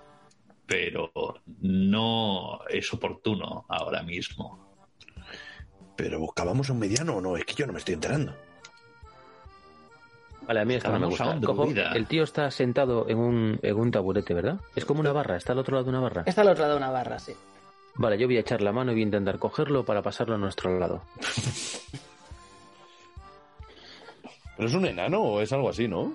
pero 0.67 1.13
no 1.61 2.61
es 2.69 2.93
oportuno 2.93 3.65
ahora 3.69 4.03
mismo. 4.05 4.62
Pero 6.03 6.19
buscábamos 6.19 6.69
a 6.69 6.73
un 6.73 6.81
mediano 6.81 7.15
o 7.19 7.21
no, 7.21 7.37
es 7.37 7.45
que 7.45 7.55
yo 7.55 7.65
no 7.65 7.73
me 7.73 7.79
estoy 7.79 7.95
enterando. 7.95 8.35
Vale, 10.49 10.61
a 10.61 10.65
mí 10.65 10.75
esto 10.75 10.91
no 10.91 10.99
me 10.99 11.07
gusta. 11.07 11.39
Cojo- 11.41 11.69
el 11.95 12.07
tío 12.09 12.25
está 12.25 12.51
sentado 12.51 13.09
en 13.09 13.19
un, 13.19 13.61
en 13.63 13.77
un 13.77 13.93
taburete, 13.93 14.35
¿verdad? 14.35 14.59
Es 14.75 14.85
como 14.85 14.99
una 14.99 15.13
barra, 15.13 15.37
está 15.37 15.53
al 15.53 15.61
otro 15.61 15.75
lado 15.77 15.85
de 15.85 15.91
una 15.91 16.01
barra. 16.01 16.25
Está 16.27 16.41
al 16.41 16.49
otro 16.49 16.63
lado 16.63 16.73
de 16.75 16.79
una 16.79 16.91
barra, 16.91 17.21
sí. 17.21 17.35
Vale, 17.95 18.19
yo 18.19 18.27
voy 18.27 18.37
a 18.37 18.41
echar 18.41 18.63
la 18.63 18.73
mano 18.73 18.91
y 18.91 18.95
voy 18.97 19.03
a 19.03 19.05
intentar 19.05 19.39
cogerlo 19.39 19.85
para 19.85 20.03
pasarlo 20.03 20.35
a 20.35 20.39
nuestro 20.39 20.77
lado. 20.77 21.03
¿Pero 24.57 24.69
es 24.69 24.75
un 24.75 24.85
enano 24.87 25.21
o 25.23 25.41
es 25.41 25.53
algo 25.53 25.69
así, 25.69 25.87
no? 25.87 26.15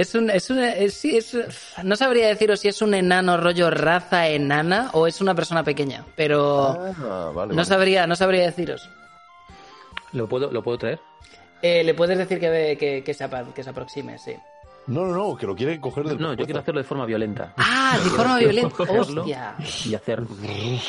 Es 0.00 0.14
un, 0.14 0.30
es 0.30 0.48
una, 0.48 0.70
es- 0.70 0.94
sí, 0.94 1.16
es, 1.16 1.36
no 1.82 1.94
sabría 1.96 2.28
deciros 2.28 2.60
si 2.60 2.68
es 2.68 2.80
un 2.80 2.94
enano 2.94 3.36
rollo 3.36 3.70
raza 3.70 4.28
enana 4.28 4.88
o 4.94 5.06
es 5.06 5.20
una 5.20 5.34
persona 5.34 5.62
pequeña, 5.62 6.04
pero 6.16 6.68
Ah, 6.70 7.30
vale. 7.34 7.50
no 7.50 7.56
vale. 7.56 7.64
sabría, 7.64 8.06
no 8.06 8.16
sabría 8.16 8.42
deciros. 8.46 8.88
¿Lo 10.12 10.26
puedo, 10.28 10.50
¿Lo 10.50 10.62
puedo 10.62 10.78
traer? 10.78 11.00
Eh, 11.62 11.84
le 11.84 11.92
puedes 11.94 12.16
decir 12.16 12.40
que, 12.40 12.76
que, 12.80 13.04
que 13.04 13.14
se, 13.14 13.28
que 13.54 13.62
se 13.62 13.70
aproxime, 13.70 14.18
sí. 14.18 14.32
No, 14.86 15.04
no, 15.04 15.14
no, 15.14 15.36
que 15.36 15.46
lo 15.46 15.54
quiere 15.54 15.78
coger 15.78 16.04
del 16.04 16.18
No, 16.18 16.32
yo 16.32 16.46
quiero 16.46 16.60
hacerlo 16.60 16.80
de 16.80 16.86
forma 16.86 17.04
violenta. 17.04 17.52
Ah, 17.58 17.98
de 18.02 18.08
forma 18.10 18.38
violenta. 18.38 18.74
Cogerlo 18.74 19.20
Hostia. 19.22 19.54
Y 19.84 19.94
hacer 19.94 20.22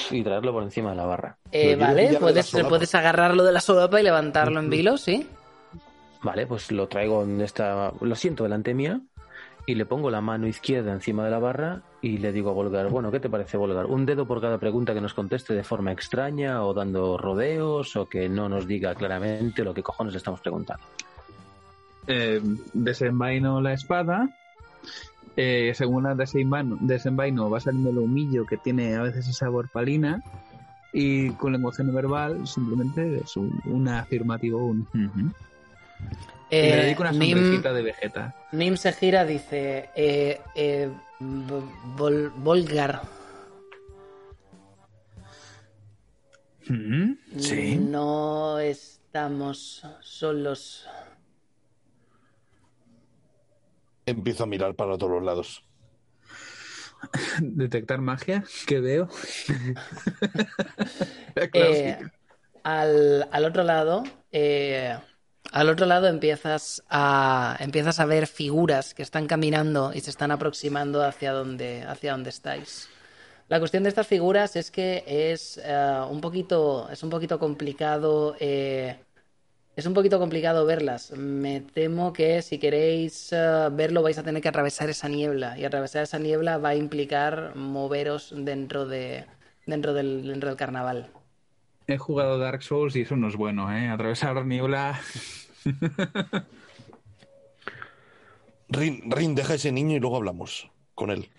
y 0.10 0.24
traerlo 0.24 0.54
por 0.54 0.64
encima 0.64 0.92
de 0.92 0.96
la 0.96 1.06
barra. 1.06 1.38
Eh, 1.52 1.76
vale, 1.76 2.18
puedes, 2.18 2.50
puedes 2.68 2.96
agarrarlo 2.96 3.44
de 3.44 3.52
la 3.52 3.60
solapa 3.60 4.00
y 4.00 4.04
levantarlo 4.04 4.60
en 4.62 4.70
vilo, 4.70 4.98
sí. 4.98 5.28
Vale, 6.24 6.46
pues 6.46 6.72
lo 6.72 6.88
traigo 6.88 7.24
en 7.24 7.42
esta. 7.42 7.94
Lo 8.00 8.16
siento 8.16 8.44
delante 8.44 8.74
mía 8.74 9.02
y 9.66 9.76
le 9.76 9.86
pongo 9.86 10.10
la 10.10 10.22
mano 10.22 10.48
izquierda 10.48 10.92
encima 10.92 11.24
de 11.24 11.32
la 11.32 11.40
barra 11.40 11.82
y 12.02 12.18
le 12.18 12.32
digo 12.32 12.50
a 12.50 12.54
Volgar, 12.54 12.90
bueno, 12.90 13.12
¿qué 13.12 13.20
te 13.20 13.30
parece 13.30 13.58
Volgar? 13.58 13.86
Un 13.86 14.06
dedo 14.06 14.26
por 14.26 14.42
cada 14.42 14.58
pregunta 14.58 14.94
que 14.94 15.02
nos 15.02 15.14
conteste 15.14 15.54
de 15.54 15.64
forma 15.64 15.92
extraña 15.92 16.64
o 16.64 16.74
dando 16.74 17.18
rodeos 17.18 17.96
o 17.96 18.08
que 18.10 18.28
no 18.28 18.50
nos 18.50 18.68
diga 18.68 18.96
claramente 18.96 19.64
lo 19.64 19.74
que 19.74 19.84
cojones 19.84 20.14
le 20.14 20.18
estamos 20.18 20.42
preguntando. 20.42 20.84
Eh, 22.08 22.42
desenvaino 22.74 23.62
la 23.62 23.74
espada. 23.74 24.30
Eh, 25.38 25.72
según 25.76 26.04
la 26.04 26.16
desenvaino, 26.16 26.78
desenvaino 26.82 27.50
va 27.50 27.60
saliendo 27.60 27.92
el 27.92 28.00
humillo 28.00 28.46
que 28.46 28.58
tiene 28.58 28.96
a 28.96 29.04
veces 29.04 29.26
ese 29.26 29.34
sabor 29.34 29.70
palina. 29.70 30.24
Y 30.94 31.30
con 31.32 31.54
lenguaje 31.54 31.84
no 31.84 31.94
verbal 31.94 32.46
simplemente 32.46 33.22
es 33.24 33.38
un, 33.38 33.88
afirmativo, 33.88 34.66
un... 34.66 34.86
ujú. 36.06 36.16
Y 36.50 36.56
le 36.56 36.74
Eh, 36.74 36.82
dedico 36.86 37.02
una 37.04 37.12
Nim, 37.12 37.38
sonrisita 37.38 37.74
de 37.74 37.82
Vegeta. 37.82 38.36
Nim 38.52 38.76
se 38.76 38.92
gira, 38.94 39.26
dice, 39.26 39.90
eh, 39.96 40.42
eh, 40.56 40.90
Vol- 41.20 41.72
Vol- 41.96 42.32
Volgar, 42.36 43.02
Ujú, 46.70 47.18
Sí. 47.40 47.76
no 47.76 48.60
estamos 48.60 49.84
solos. 50.02 50.88
Empiezo 54.06 54.44
a 54.44 54.48
mirar 54.48 54.76
para 54.76 54.98
todos 54.98 55.12
los 55.14 55.24
lados. 55.24 55.66
Detectar 57.40 58.00
magia, 58.00 58.44
que 58.68 58.80
veo. 58.80 59.10
Eh, 61.54 61.98
al 62.64 63.46
otro 63.46 63.64
lado, 63.64 64.04
eh, 64.32 64.98
al 65.52 65.70
otro 65.70 65.86
lado 65.86 66.08
empiezas 66.08 66.84
a, 66.90 67.58
empiezas 67.60 68.00
a 68.00 68.06
ver 68.06 68.28
figuras 68.28 68.94
que 68.94 69.04
están 69.04 69.28
caminando 69.28 69.92
y 69.94 70.02
se 70.02 70.10
están 70.10 70.32
aproximando 70.32 71.04
hacia 71.04 71.34
donde, 71.34 71.84
hacia 71.84 72.12
donde 72.12 72.30
estáis. 72.30 72.88
La 73.50 73.60
cuestión 73.60 73.84
de 73.84 73.90
estas 73.90 74.08
figuras 74.08 74.56
es 74.56 74.72
que 74.72 75.04
es 75.06 75.60
eh, 75.62 76.02
un 76.10 76.22
poquito, 76.22 76.90
es 76.90 77.04
un 77.04 77.10
poquito 77.10 77.38
complicado, 77.38 78.38
eh, 78.40 78.96
es 79.76 79.86
un 79.86 79.94
poquito 79.94 80.20
complicado 80.20 80.66
verlas. 80.66 81.12
Me 81.12 81.60
temo 81.60 82.14
que 82.14 82.42
si 82.44 82.58
queréis 82.58 83.34
eh, 83.34 83.68
verlo 83.74 84.04
vais 84.04 84.18
a 84.18 84.24
tener 84.24 84.42
que 84.42 84.48
atravesar 84.48 84.90
esa 84.90 85.10
niebla 85.10 85.58
y 85.60 85.66
atravesar 85.66 86.04
esa 86.04 86.18
niebla 86.18 86.60
va 86.60 86.70
a 86.70 86.76
implicar 86.76 87.56
moveros 87.58 88.34
dentro 88.34 88.86
de, 88.86 89.26
dentro 89.66 89.94
del, 89.94 90.26
dentro 90.28 90.48
del 90.48 90.58
carnaval. 90.58 91.10
He 91.88 91.98
jugado 91.98 92.38
Dark 92.38 92.64
Souls 92.64 92.96
y 92.96 93.02
eso 93.02 93.16
no 93.16 93.28
es 93.28 93.36
bueno, 93.36 93.72
¿eh? 93.76 93.90
Atravesar 93.90 94.46
niebla. 94.46 95.00
Rin, 98.70 99.12
Rin, 99.12 99.36
deja 99.36 99.54
a 99.54 99.56
ese 99.58 99.72
niño 99.72 99.98
y 99.98 100.00
luego 100.00 100.16
hablamos 100.18 100.70
con 100.96 101.12
él. 101.12 101.30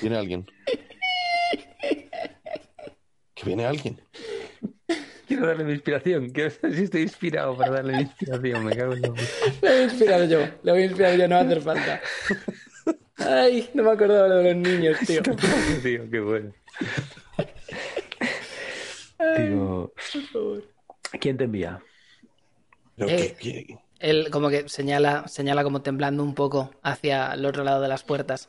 Viene 0.00 0.16
alguien. 0.16 0.46
Que 3.34 3.44
viene 3.46 3.64
alguien. 3.64 4.00
Quiero 5.26 5.46
darle 5.46 5.64
mi 5.64 5.72
inspiración. 5.72 6.28
Quiero 6.30 6.50
saber 6.50 6.76
si 6.76 6.82
estoy 6.84 7.02
inspirado 7.02 7.56
para 7.56 7.70
darle 7.70 7.94
mi 7.94 8.02
inspiración. 8.02 8.64
Me 8.66 8.76
cago 8.76 8.92
en 8.92 9.02
la 9.02 9.08
puta. 9.08 9.22
Le 9.62 9.70
voy 9.70 9.78
a 9.78 9.84
inspirar 9.84 10.28
yo, 10.28 10.40
le 10.62 10.72
voy 10.72 10.82
a 10.82 10.84
inspirar 10.84 11.16
yo, 11.16 11.28
no 11.28 11.34
va 11.36 11.40
a 11.40 11.44
hacer 11.44 11.62
falta. 11.62 12.00
Ay, 13.16 13.70
no 13.72 13.82
me 13.84 13.90
acordaba 13.90 14.28
de 14.28 14.52
los 14.52 14.56
niños, 14.56 14.98
tío. 15.06 15.22
Tío, 15.82 16.10
qué 16.10 16.20
bueno. 16.20 16.52
Digo, 19.36 19.92
¿quién 21.20 21.36
te 21.36 21.44
envía? 21.44 21.80
Eh. 22.98 23.34
que- 23.38 23.64
que- 23.66 23.78
Él 23.98 24.30
como 24.30 24.48
que 24.48 24.68
señala, 24.68 25.28
señala 25.28 25.62
como 25.62 25.82
temblando 25.82 26.22
un 26.24 26.34
poco 26.34 26.70
hacia 26.82 27.32
el 27.34 27.46
otro 27.46 27.62
lado 27.64 27.80
de 27.80 27.88
las 27.88 28.02
puertas. 28.02 28.48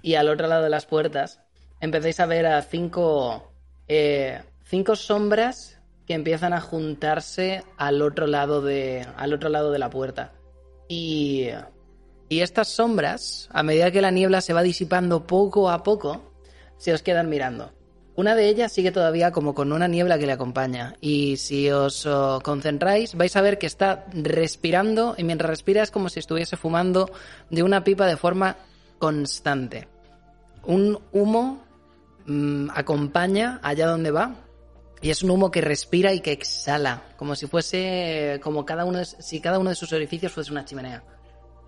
Y 0.00 0.14
al 0.14 0.28
otro 0.28 0.46
lado 0.46 0.62
de 0.62 0.70
las 0.70 0.86
puertas 0.86 1.40
empezáis 1.80 2.20
a 2.20 2.26
ver 2.26 2.46
a 2.46 2.62
cinco, 2.62 3.52
eh, 3.88 4.40
cinco 4.64 4.94
sombras 4.96 5.80
que 6.06 6.14
empiezan 6.14 6.52
a 6.52 6.60
juntarse 6.60 7.64
al 7.76 8.00
otro 8.02 8.26
lado 8.26 8.62
de, 8.62 9.06
al 9.16 9.32
otro 9.32 9.48
lado 9.48 9.72
de 9.72 9.78
la 9.80 9.90
puerta. 9.90 10.32
Y, 10.88 11.48
y 12.28 12.40
estas 12.40 12.68
sombras, 12.68 13.48
a 13.52 13.62
medida 13.62 13.90
que 13.90 14.02
la 14.02 14.10
niebla 14.12 14.40
se 14.40 14.52
va 14.52 14.62
disipando 14.62 15.26
poco 15.26 15.68
a 15.70 15.82
poco, 15.82 16.32
se 16.78 16.92
os 16.92 17.02
quedan 17.02 17.28
mirando. 17.28 17.72
Una 18.14 18.34
de 18.34 18.48
ellas 18.48 18.72
sigue 18.72 18.92
todavía 18.92 19.30
como 19.32 19.54
con 19.54 19.72
una 19.72 19.88
niebla 19.88 20.18
que 20.18 20.26
le 20.26 20.32
acompaña. 20.32 20.94
Y 21.00 21.38
si 21.38 21.70
os 21.70 22.04
oh, 22.04 22.40
concentráis, 22.44 23.14
vais 23.14 23.34
a 23.36 23.40
ver 23.40 23.58
que 23.58 23.66
está 23.66 24.04
respirando 24.12 25.14
y 25.16 25.24
mientras 25.24 25.48
respira 25.48 25.82
es 25.82 25.90
como 25.90 26.10
si 26.10 26.18
estuviese 26.20 26.56
fumando 26.58 27.10
de 27.48 27.62
una 27.62 27.84
pipa 27.84 28.06
de 28.06 28.18
forma 28.18 28.56
constante. 28.98 29.88
Un 30.64 30.98
humo 31.12 31.62
mm, 32.26 32.68
acompaña 32.74 33.60
allá 33.62 33.86
donde 33.86 34.10
va 34.10 34.34
y 35.00 35.08
es 35.10 35.22
un 35.22 35.30
humo 35.30 35.50
que 35.50 35.62
respira 35.62 36.12
y 36.12 36.20
que 36.20 36.32
exhala, 36.32 37.02
como 37.16 37.34
si 37.34 37.46
fuese 37.46 38.38
como 38.42 38.64
cada 38.66 38.84
uno 38.84 38.98
de, 38.98 39.06
si 39.06 39.40
cada 39.40 39.58
uno 39.58 39.70
de 39.70 39.76
sus 39.76 39.92
orificios 39.94 40.32
fuese 40.32 40.52
una 40.52 40.64
chimenea. 40.66 41.02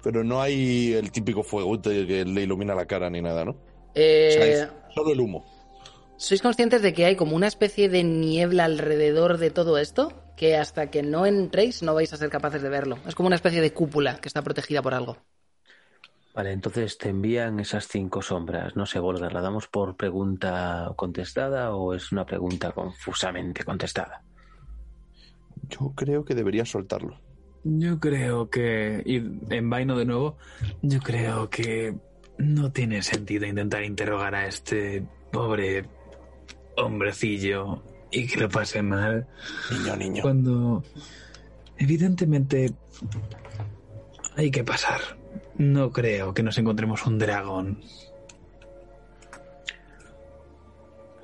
Pero 0.03 0.23
no 0.23 0.43
hay 0.43 0.93
el 0.93 1.11
típico 1.11 1.43
fuego 1.43 1.81
que 1.81 2.25
le 2.27 2.43
ilumina 2.43 2.75
la 2.75 2.85
cara 2.85 3.09
ni 3.09 3.23
nada, 3.23 3.47
¿no? 3.47 3.53
O 3.53 3.57
Eh, 3.95 4.57
sea, 4.59 4.71
solo 4.95 5.11
el 5.13 5.21
humo. 5.21 5.54
¿Sois 6.17 6.43
conscientes 6.43 6.81
de 6.81 6.93
que 6.93 7.07
hay 7.07 7.17
como 7.17 7.35
una 7.35 7.49
especie 7.49 7.89
de 7.89 8.05
niebla 8.05 8.65
alrededor 8.65 9.39
de 9.39 9.51
todo 9.51 9.79
esto? 9.79 10.13
Que 10.37 10.57
hasta 10.57 10.91
que 10.91 11.03
no 11.03 11.27
entréis 11.27 11.83
no 11.83 11.95
vais 11.95 12.13
a 12.13 12.17
ser 12.17 12.31
capaces 12.31 12.63
de 12.63 12.69
verlo. 12.69 12.99
Es 13.07 13.15
como 13.15 13.27
una 13.27 13.37
especie 13.37 13.61
de 13.61 13.73
cúpula 13.73 14.19
que 14.19 14.29
está 14.29 14.43
protegida 14.43 14.81
por 14.81 14.95
algo. 14.95 15.17
Vale, 16.35 16.53
entonces 16.53 16.99
te 16.99 17.11
envían 17.11 17.61
esas 17.61 17.87
cinco 17.87 18.23
sombras. 18.23 18.75
No 18.75 18.87
sé, 18.87 18.99
Volgar, 18.99 19.33
¿la 19.33 19.41
damos 19.41 19.69
por 19.69 19.97
pregunta 19.97 20.93
contestada 20.97 21.75
o 21.75 21.95
es 21.95 22.11
una 22.11 22.27
pregunta 22.27 22.73
confusamente 22.73 23.63
contestada? 23.65 24.23
Yo 25.69 25.93
creo 25.95 26.25
que 26.25 26.35
debería 26.35 26.65
soltarlo. 26.65 27.21
Yo 27.63 27.99
creo 27.99 28.51
que, 28.51 29.03
y 29.07 29.17
en 29.55 29.71
vaino 29.71 29.97
de 29.97 30.05
nuevo, 30.05 30.37
yo 30.83 31.01
creo 31.01 31.49
que 31.49 31.95
no 32.39 32.73
tiene 32.73 33.03
sentido 33.03 33.47
intentar 33.47 33.85
interrogar 33.85 34.35
a 34.35 34.47
este 34.47 35.07
pobre 35.33 35.85
hombrecillo 36.77 37.83
y 38.11 38.27
que 38.27 38.41
lo 38.41 38.49
pase 38.49 38.83
mal 38.83 39.27
Niño, 39.71 39.97
niño. 39.97 40.23
cuando 40.23 40.83
evidentemente 41.79 42.73
hay 44.37 44.51
que 44.51 44.65
pasar. 44.65 45.01
No 45.57 45.91
creo 45.91 46.35
que 46.35 46.43
nos 46.43 46.59
encontremos 46.59 47.07
un 47.07 47.19
dragón. 47.19 47.81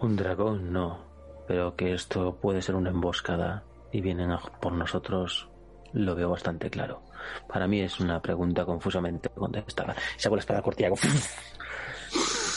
Un 0.01 0.17
dragón, 0.17 0.73
no. 0.73 1.05
Pero 1.47 1.75
que 1.77 1.95
esto 1.95 2.37
puede 2.41 2.63
ser 2.63 2.77
una 2.77 2.91
emboscada 2.91 3.65
y 3.93 4.01
vienen 4.01 4.31
a 4.31 4.39
por 4.39 4.73
nosotros, 4.73 5.49
lo 5.93 6.15
veo 6.15 6.31
bastante 6.31 6.71
claro. 6.71 7.03
Para 7.49 7.67
mí 7.67 7.81
es 7.81 8.01
una 8.01 8.23
pregunta 8.23 8.65
confusamente 8.65 9.29
contestada. 9.31 9.95
Saco 10.17 10.37
la 10.37 10.41
espada 10.41 10.63
y 10.79 10.85
hago 10.85 10.97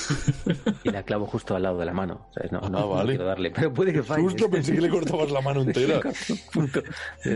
y 0.84 0.90
la 0.90 1.04
clavo 1.04 1.26
justo 1.26 1.56
al 1.56 1.64
lado 1.64 1.78
de 1.78 1.86
la 1.86 1.94
mano. 1.94 2.28
¿sabes? 2.34 2.52
No, 2.52 2.60
no, 2.62 2.66
Ah, 2.68 2.70
no 2.82 2.90
vale. 2.90 3.10
quiero 3.12 3.26
darle, 3.26 3.52
pero 3.52 3.74
puede 3.74 3.94
que 3.94 4.04
falle. 4.04 4.24
Justo 4.24 4.50
pensé 4.50 4.74
que 4.76 4.82
le 4.82 4.90
cortabas 4.90 5.32
la 5.32 5.42
mano 5.42 5.62
entera. 5.64 6.02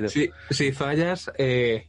Si, 0.07 0.29
si 0.49 0.71
fallas, 0.71 1.31
eh, 1.37 1.87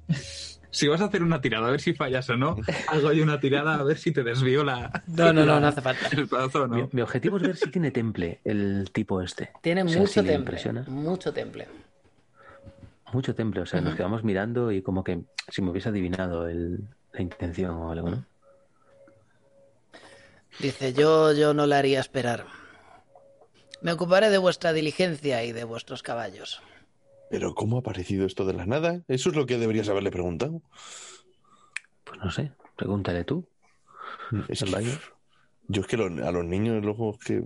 si 0.71 0.87
vas 0.89 1.01
a 1.01 1.07
hacer 1.07 1.23
una 1.23 1.41
tirada, 1.41 1.69
a 1.69 1.71
ver 1.71 1.81
si 1.81 1.95
fallas 1.95 2.29
o 2.31 2.37
no, 2.37 2.57
hago 2.89 3.13
yo 3.13 3.23
una 3.23 3.41
tirada 3.41 3.75
a 3.77 3.83
ver 3.83 3.99
si 3.99 4.13
te 4.13 4.23
desvío 4.23 4.65
la, 4.65 4.91
No, 5.07 5.33
no, 5.33 5.45
no, 5.45 5.59
no 5.61 5.67
hace 5.69 5.81
falta. 5.81 6.09
el 6.13 6.27
brazo 6.27 6.65
o 6.65 6.69
Mi, 6.69 7.01
objetivo 7.03 7.37
es 7.39 7.43
ver 7.43 7.57
si 7.57 7.71
tiene 7.71 7.91
temple 7.91 8.41
el 8.45 8.91
tipo 8.93 9.21
este. 9.23 9.51
Tiene 9.63 9.83
O 9.83 9.89
sea, 9.89 9.99
mucho 10.01 10.13
si 10.13 10.17
temple. 10.21 10.35
impresiona. 10.35 10.85
Mucho 10.89 11.33
temple. 11.33 11.67
Mucho 13.13 13.35
temple, 13.35 13.63
o 13.63 13.67
sea, 13.67 13.81
nos 13.81 13.95
quedamos 13.95 14.23
mirando 14.23 14.71
y 14.71 14.83
como 14.83 15.03
que 15.03 15.21
si 15.49 15.63
me 15.63 15.71
hubiese 15.71 15.89
adivinado 15.89 16.47
el- 16.47 16.81
la 17.15 17.23
intención 17.23 17.71
o 17.75 17.91
algo, 17.91 18.11
¿no? 18.11 18.25
Dice, 20.61 20.93
yo, 20.93 21.33
yo 21.33 21.55
no 21.55 21.67
la 21.67 21.79
haría 21.79 22.01
esperar. 22.01 22.47
Me 23.81 23.93
ocuparé 23.93 24.29
de 24.31 24.39
vuestra 24.39 24.73
diligencia 24.73 25.45
y 25.45 25.53
de 25.53 25.65
vuestros 25.65 26.03
caballos. 26.03 26.61
Pero 27.31 27.55
¿cómo 27.55 27.77
ha 27.77 27.81
aparecido 27.81 28.27
esto 28.27 28.45
de 28.45 28.55
la 28.55 28.67
nada? 28.67 29.03
Eso 29.07 29.31
es 29.31 29.37
lo 29.37 29.47
que 29.47 29.59
deberías 29.59 29.89
haberle 29.89 30.11
preguntado. 30.11 30.63
Pues 32.05 32.19
no 32.21 32.31
sé, 32.31 32.53
pregúntale 32.77 33.25
tú. 33.25 33.47
Es 34.49 34.63
¿El 34.63 34.71
baño? 34.71 34.91
yo 35.69 35.83
es 35.83 35.87
que 35.87 35.97
lo- 35.99 36.27
a 36.27 36.33
los 36.33 36.45
niños 36.45 36.83
luego 36.85 37.13
es 37.13 37.19
que... 37.25 37.43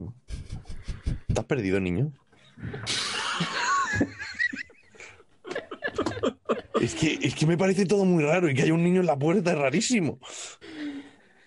¿Estás 1.29 1.45
perdido, 1.45 1.81
niño? 1.81 2.13
es, 6.81 6.95
que, 6.95 7.19
es 7.23 7.35
que 7.35 7.47
me 7.47 7.59
parece 7.59 7.87
todo 7.87 8.05
muy 8.05 8.23
raro 8.25 8.49
y 8.49 8.55
que 8.55 8.63
haya 8.63 8.75
un 8.75 8.83
niño 8.85 9.01
en 9.01 9.07
la 9.07 9.19
puerta 9.19 9.53
es 9.53 9.59
rarísimo. 9.59 10.19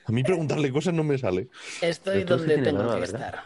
A 0.06 0.12
mí 0.12 0.24
preguntarle 0.24 0.72
cosas 0.72 0.94
no 0.94 1.04
me 1.04 1.18
sale. 1.18 1.50
Estoy 1.82 2.24
donde 2.24 2.60
tengo 2.60 2.94
que 2.94 3.00
¿verdad? 3.00 3.04
estar. 3.04 3.44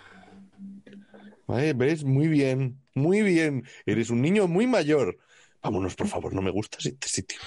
Vale, 1.47 1.73
¿Ves? 1.73 2.03
Muy 2.03 2.27
bien, 2.27 2.81
muy 2.93 3.21
bien. 3.21 3.63
Eres 3.85 4.09
un 4.09 4.21
niño 4.21 4.47
muy 4.47 4.67
mayor. 4.67 5.17
Vámonos, 5.63 5.95
por 5.95 6.07
favor, 6.07 6.33
no 6.33 6.41
me 6.41 6.51
gusta 6.51 6.77
este 6.79 7.07
sitio. 7.07 7.39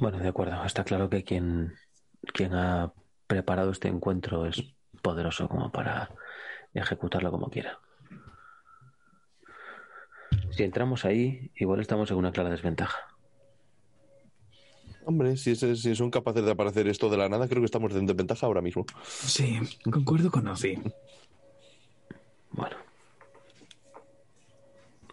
Bueno, 0.00 0.18
de 0.18 0.28
acuerdo. 0.28 0.64
Está 0.64 0.84
claro 0.84 1.08
que 1.08 1.24
quien, 1.24 1.74
quien 2.32 2.54
ha 2.54 2.92
preparado 3.26 3.70
este 3.70 3.88
encuentro 3.88 4.46
es 4.46 4.62
poderoso 5.00 5.48
como 5.48 5.70
para 5.70 6.10
ejecutarlo 6.74 7.30
como 7.30 7.50
quiera. 7.50 7.78
Si 10.50 10.64
entramos 10.64 11.04
ahí, 11.04 11.50
igual 11.54 11.80
estamos 11.80 12.10
en 12.10 12.16
una 12.16 12.32
clara 12.32 12.50
desventaja. 12.50 13.13
Hombre, 15.06 15.36
si, 15.36 15.50
es- 15.52 15.58
si 15.60 15.94
son 15.94 16.10
capaces 16.10 16.44
de 16.44 16.50
aparecer 16.50 16.88
esto 16.88 17.10
de 17.10 17.16
la 17.18 17.28
nada, 17.28 17.46
creo 17.48 17.60
que 17.60 17.66
estamos 17.66 17.92
en 17.94 18.06
desventaja 18.06 18.46
ahora 18.46 18.62
mismo. 18.62 18.86
Sí, 19.04 19.58
concuerdo 19.90 20.30
con 20.30 20.46
Ozzy. 20.48 20.78
Bueno. 22.52 22.76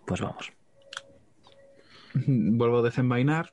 Pues 0.06 0.22
vamos. 0.22 0.52
Vuelvo 2.28 2.80
a 2.80 2.82
desenvainar 2.84 3.52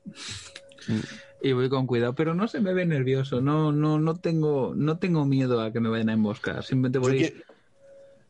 y 1.41 1.51
voy 1.53 1.69
con 1.69 1.87
cuidado, 1.87 2.15
pero 2.15 2.33
no 2.33 2.47
se 2.47 2.59
me 2.59 2.73
ve 2.73 2.85
nervioso. 2.85 3.41
No, 3.41 3.71
no, 3.71 3.99
no 3.99 4.15
tengo, 4.17 4.73
no 4.75 4.97
tengo 4.97 5.25
miedo 5.25 5.61
a 5.61 5.71
que 5.71 5.79
me 5.79 5.89
vayan 5.89 6.09
a 6.09 6.13
emboscar. 6.13 6.63
Simplemente 6.63 6.97
Yo 6.97 7.01
voy. 7.01 7.17
que- 7.19 7.43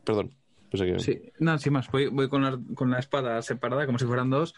Perdón. 0.03 0.31
Que- 0.69 0.99
Sí, 0.99 1.21
no, 1.39 1.57
sin 1.57 1.73
más, 1.73 1.89
voy, 1.89 2.07
voy 2.07 2.29
con, 2.29 2.43
la, 2.43 2.59
con 2.75 2.89
la 2.91 2.99
espada 2.99 3.41
separada, 3.41 3.85
como 3.85 3.97
si 3.99 4.05
fueran 4.05 4.29
dos, 4.29 4.53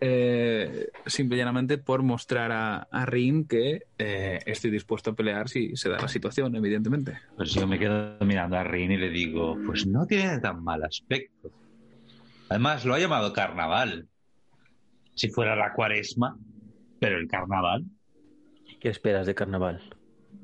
eh, 0.00 0.88
simple 1.06 1.36
y 1.36 1.38
llanamente 1.40 1.78
por 1.78 2.02
mostrar 2.02 2.52
a, 2.52 2.76
a 2.90 3.06
Rin 3.06 3.46
que 3.46 3.84
eh, 3.98 4.38
estoy 4.46 4.70
dispuesto 4.70 5.10
a 5.10 5.14
pelear 5.14 5.48
si 5.48 5.76
se 5.76 5.88
da 5.88 5.98
la 6.00 6.08
situación, 6.08 6.54
evidentemente. 6.54 7.18
Pues 7.36 7.52
yo 7.54 7.66
me 7.66 7.78
quedo 7.78 8.16
mirando 8.20 8.56
a 8.56 8.64
Rin 8.64 8.92
y 8.92 8.96
le 8.96 9.10
digo, 9.10 9.58
pues 9.64 9.86
no 9.86 10.06
tiene 10.06 10.38
tan 10.38 10.62
mal 10.62 10.84
aspecto. 10.84 11.50
Además, 12.50 12.84
lo 12.84 12.94
ha 12.94 12.98
llamado 12.98 13.32
carnaval. 13.32 14.08
Si 15.14 15.28
fuera 15.30 15.56
la 15.56 15.72
cuaresma, 15.72 16.36
pero 17.00 17.18
el 17.18 17.26
carnaval. 17.28 17.84
¿Qué 18.80 18.88
esperas 18.88 19.26
de 19.26 19.34
carnaval? 19.34 19.82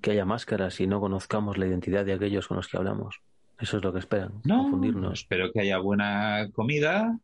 Que 0.03 0.11
haya 0.11 0.25
máscaras 0.25 0.81
y 0.81 0.87
no 0.87 1.01
conozcamos 1.01 1.57
la 1.57 1.67
identidad 1.67 2.05
de 2.05 2.13
aquellos 2.13 2.49
con 2.49 2.57
los 2.57 2.69
que 2.69 2.77
hablamos. 2.77 3.21
Eso 3.65 3.79
es 3.79 3.83
lo 3.83 3.95
que 3.95 3.99
esperan, 4.01 4.43
No, 4.45 4.63
confundirnos. 4.65 5.21
espero 5.21 5.51
que 5.51 5.61
haya 5.61 5.79
buena 5.79 6.51
comida, 6.53 7.19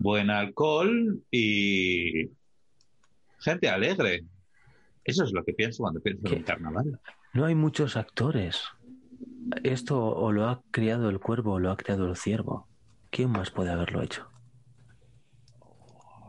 buen 0.00 0.28
alcohol 0.28 1.22
y 1.30 2.28
gente 3.38 3.68
alegre. 3.68 4.24
Eso 5.04 5.22
es 5.22 5.30
lo 5.32 5.44
que 5.44 5.52
pienso 5.52 5.84
cuando 5.84 6.00
pienso 6.00 6.26
en 6.26 6.30
¿Qué? 6.32 6.36
un 6.38 6.42
carnaval. 6.42 7.00
No 7.34 7.44
hay 7.44 7.54
muchos 7.54 7.96
actores. 7.96 8.64
Esto 9.62 10.04
o 10.04 10.32
lo 10.32 10.48
ha 10.48 10.60
creado 10.72 11.08
el 11.08 11.20
cuervo 11.20 11.52
o 11.52 11.58
lo 11.60 11.70
ha 11.70 11.76
creado 11.76 12.08
el 12.08 12.16
ciervo. 12.16 12.66
¿Quién 13.10 13.30
más 13.30 13.52
puede 13.52 13.70
haberlo 13.70 14.02
hecho? 14.02 14.26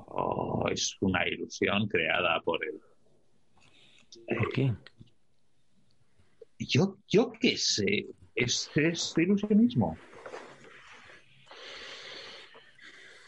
Oh, 0.06 0.66
es 0.72 0.98
una 1.00 1.28
ilusión 1.28 1.88
creada 1.88 2.40
por 2.42 2.64
él. 2.64 2.80
¿Por 4.38 4.50
quién? 4.50 4.78
Yo, 6.60 6.98
yo 7.08 7.32
qué 7.40 7.58
sé, 7.58 8.06
es, 8.36 8.70
es 8.76 9.14
ilusionismo. 9.18 9.98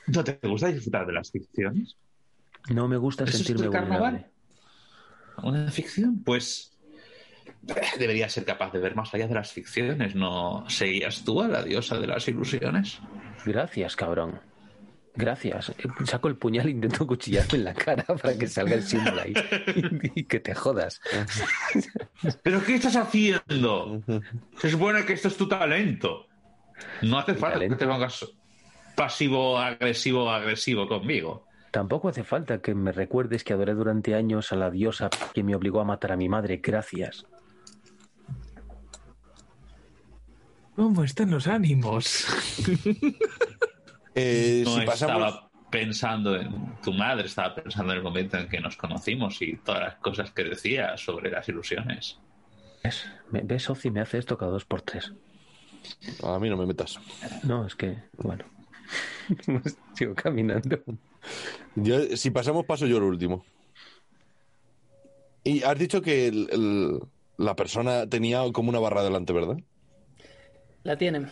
¿No 0.08 0.24
te 0.24 0.40
gusta 0.48 0.68
disfrutar 0.68 1.06
de 1.06 1.14
las 1.14 1.32
ficciones? 1.32 1.98
No 2.70 2.88
me 2.88 2.98
gusta 2.98 3.24
¿Eso 3.24 3.38
es 3.38 3.46
sentirme 3.46 3.72
carnaval? 3.72 4.12
vulnerable. 4.12 4.34
¿Una 5.44 5.72
ficción? 5.72 6.24
Pues 6.24 6.78
eh, 7.68 7.82
deberías 7.98 8.32
ser 8.32 8.46
capaz 8.46 8.72
de 8.72 8.80
ver 8.80 8.96
más 8.96 9.14
allá 9.14 9.28
de 9.28 9.36
las 9.36 9.52
ficciones. 9.52 10.16
¿No 10.16 10.66
seguías 10.70 11.24
tú 11.24 11.42
a 11.42 11.48
la 11.48 11.64
diosa 11.64 11.98
de 12.00 12.08
las 12.08 12.28
ilusiones? 12.28 13.00
Gracias, 13.46 13.96
cabrón. 13.96 14.40
Gracias. 15.16 15.72
Saco 16.06 16.28
el 16.28 16.38
puñal 16.38 16.68
e 16.68 16.72
intento 16.72 17.06
cuchillarme 17.06 17.60
en 17.60 17.64
la 17.66 17.74
cara 17.74 18.04
para 18.22 18.38
que 18.38 18.48
salga 18.48 18.76
el 18.76 18.84
símbolo 18.84 19.22
ahí. 19.22 19.34
Y 20.16 20.24
que 20.24 20.40
te 20.40 20.56
jodas. 20.56 21.00
¿Pero 22.42 22.64
qué 22.64 22.76
estás 22.76 22.96
haciendo? 22.96 24.02
Se 24.58 24.72
supone 24.72 25.06
que 25.06 25.14
esto 25.14 25.28
es 25.28 25.38
tu 25.38 25.48
talento. 25.48 26.28
No 27.04 27.20
hace 27.20 27.36
falta 27.36 27.56
talento. 27.56 27.78
que 27.78 27.86
te 27.86 27.92
pongas 27.92 28.26
pasivo, 28.96 29.58
agresivo, 29.58 30.32
agresivo 30.32 30.88
conmigo. 30.88 31.46
Tampoco 31.72 32.10
hace 32.10 32.24
falta 32.24 32.60
que 32.60 32.76
me 32.76 32.92
recuerdes 32.92 33.44
que 33.44 33.54
adoré 33.54 33.74
durante 33.74 34.16
años 34.16 34.52
a 34.52 34.56
la 34.56 34.70
diosa 34.70 35.10
que 35.34 35.44
me 35.44 35.56
obligó 35.56 35.82
a 35.82 35.86
matar 35.86 36.12
a 36.12 36.18
mi 36.18 36.30
madre. 36.30 36.60
Gracias. 36.64 37.26
¿Cómo 40.76 41.04
están 41.04 41.30
los 41.30 41.48
ánimos? 41.48 42.26
Eh, 44.16 44.62
No 44.66 44.80
si 44.80 44.86
pasamos... 44.86 45.16
estaba 45.28 45.50
pensando 45.72 46.36
en 46.36 46.76
tu 46.84 46.94
madre, 46.94 47.26
estaba 47.26 47.56
pensando 47.56 47.94
en 47.94 47.98
el 47.98 48.04
momento 48.04 48.38
en 48.38 48.48
que 48.48 48.60
nos 48.60 48.78
conocimos 48.78 49.42
y 49.42 49.56
todas 49.58 49.82
las 49.82 49.96
cosas 49.96 50.32
que 50.32 50.44
decía 50.44 50.98
sobre 50.98 51.32
las 51.32 51.48
ilusiones. 51.50 52.20
¿Ves? 52.84 53.06
Me- 53.32 53.42
¿Ves, 53.44 53.70
Ozzy? 53.70 53.90
Me 53.90 54.02
hace 54.02 54.20
esto 54.20 54.38
cada 54.38 54.52
dos 54.52 54.66
por 54.66 54.82
tres. 54.82 55.14
A 56.24 56.38
mí 56.40 56.50
no 56.50 56.58
me 56.58 56.66
metas. 56.66 57.00
No, 57.44 57.66
es 57.66 57.76
que, 57.76 57.98
bueno. 58.18 58.46
Sigo 59.96 60.14
caminando. 60.14 60.80
Yo, 61.76 62.16
si 62.18 62.30
pasamos, 62.30 62.66
paso 62.66 62.86
yo 62.86 62.98
el 62.98 63.04
último. 63.04 63.44
Y 65.44 65.64
has 65.64 65.78
dicho 65.78 66.02
que 66.02 66.28
el- 66.28 66.50
el- 66.52 67.00
la 67.38 67.56
persona 67.56 68.08
tenía 68.08 68.44
como 68.54 68.70
una 68.70 68.80
barra 68.80 69.04
delante, 69.04 69.34
¿verdad? 69.34 69.58
La 70.84 70.98
tienen. 70.98 71.32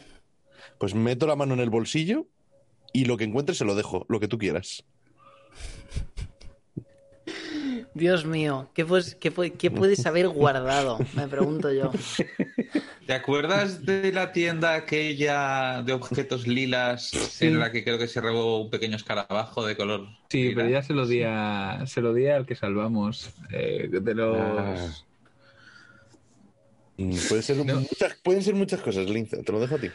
Pues 0.80 0.96
meto 0.96 1.28
la 1.28 1.36
mano 1.36 1.54
en 1.54 1.60
el 1.60 1.70
bolsillo 1.70 2.26
y 2.94 3.06
lo 3.06 3.18
que 3.18 3.24
encuentre 3.26 3.56
se 3.56 3.66
lo 3.66 3.76
dejo, 3.76 4.06
lo 4.10 4.20
que 4.20 4.28
tú 4.28 4.38
quieras. 4.38 4.84
Dios 7.94 8.26
mío, 8.26 8.70
¿qué, 8.74 8.86
pues, 8.86 9.16
qué, 9.16 9.32
qué 9.58 9.70
puedes 9.70 10.06
haber 10.06 10.30
guardado? 10.30 10.98
Me 11.14 11.28
pregunto 11.28 11.72
yo. 11.74 11.92
¿Te 13.06 13.14
acuerdas 13.14 13.86
de 13.86 14.14
la 14.14 14.32
tienda 14.32 14.76
aquella 14.76 15.82
de 15.84 15.92
objetos 15.92 16.48
lilas 16.48 17.12
en 17.42 17.60
la 17.60 17.72
que 17.72 17.84
creo 17.84 17.98
que 17.98 18.08
se 18.08 18.22
robó 18.22 18.62
un 18.62 18.70
pequeño 18.70 18.96
escarabajo 18.96 19.66
de 19.66 19.76
color? 19.76 20.08
Sí, 20.30 20.44
lila? 20.44 20.56
pero 20.56 20.70
ya 20.70 20.84
se 20.84 20.94
lo 20.94 21.06
di, 21.06 21.24
a, 21.26 21.84
se 21.86 22.00
lo 22.02 22.14
di 22.14 22.28
al 22.28 22.46
que 22.46 22.56
salvamos. 22.56 23.32
eh, 23.52 23.90
de 23.92 24.16
los... 24.16 24.38
Ah. 24.40 24.76
Mm, 26.98 27.16
Puede 27.28 27.42
ser 27.42 27.58
muchas, 27.58 28.16
pueden 28.24 28.44
ser 28.44 28.56
muchas 28.56 28.80
cosas, 28.82 29.10
Lince, 29.10 29.44
te 29.44 29.52
lo 29.52 29.60
dejo 29.60 29.76
a 29.76 29.80
ti. 29.80 29.90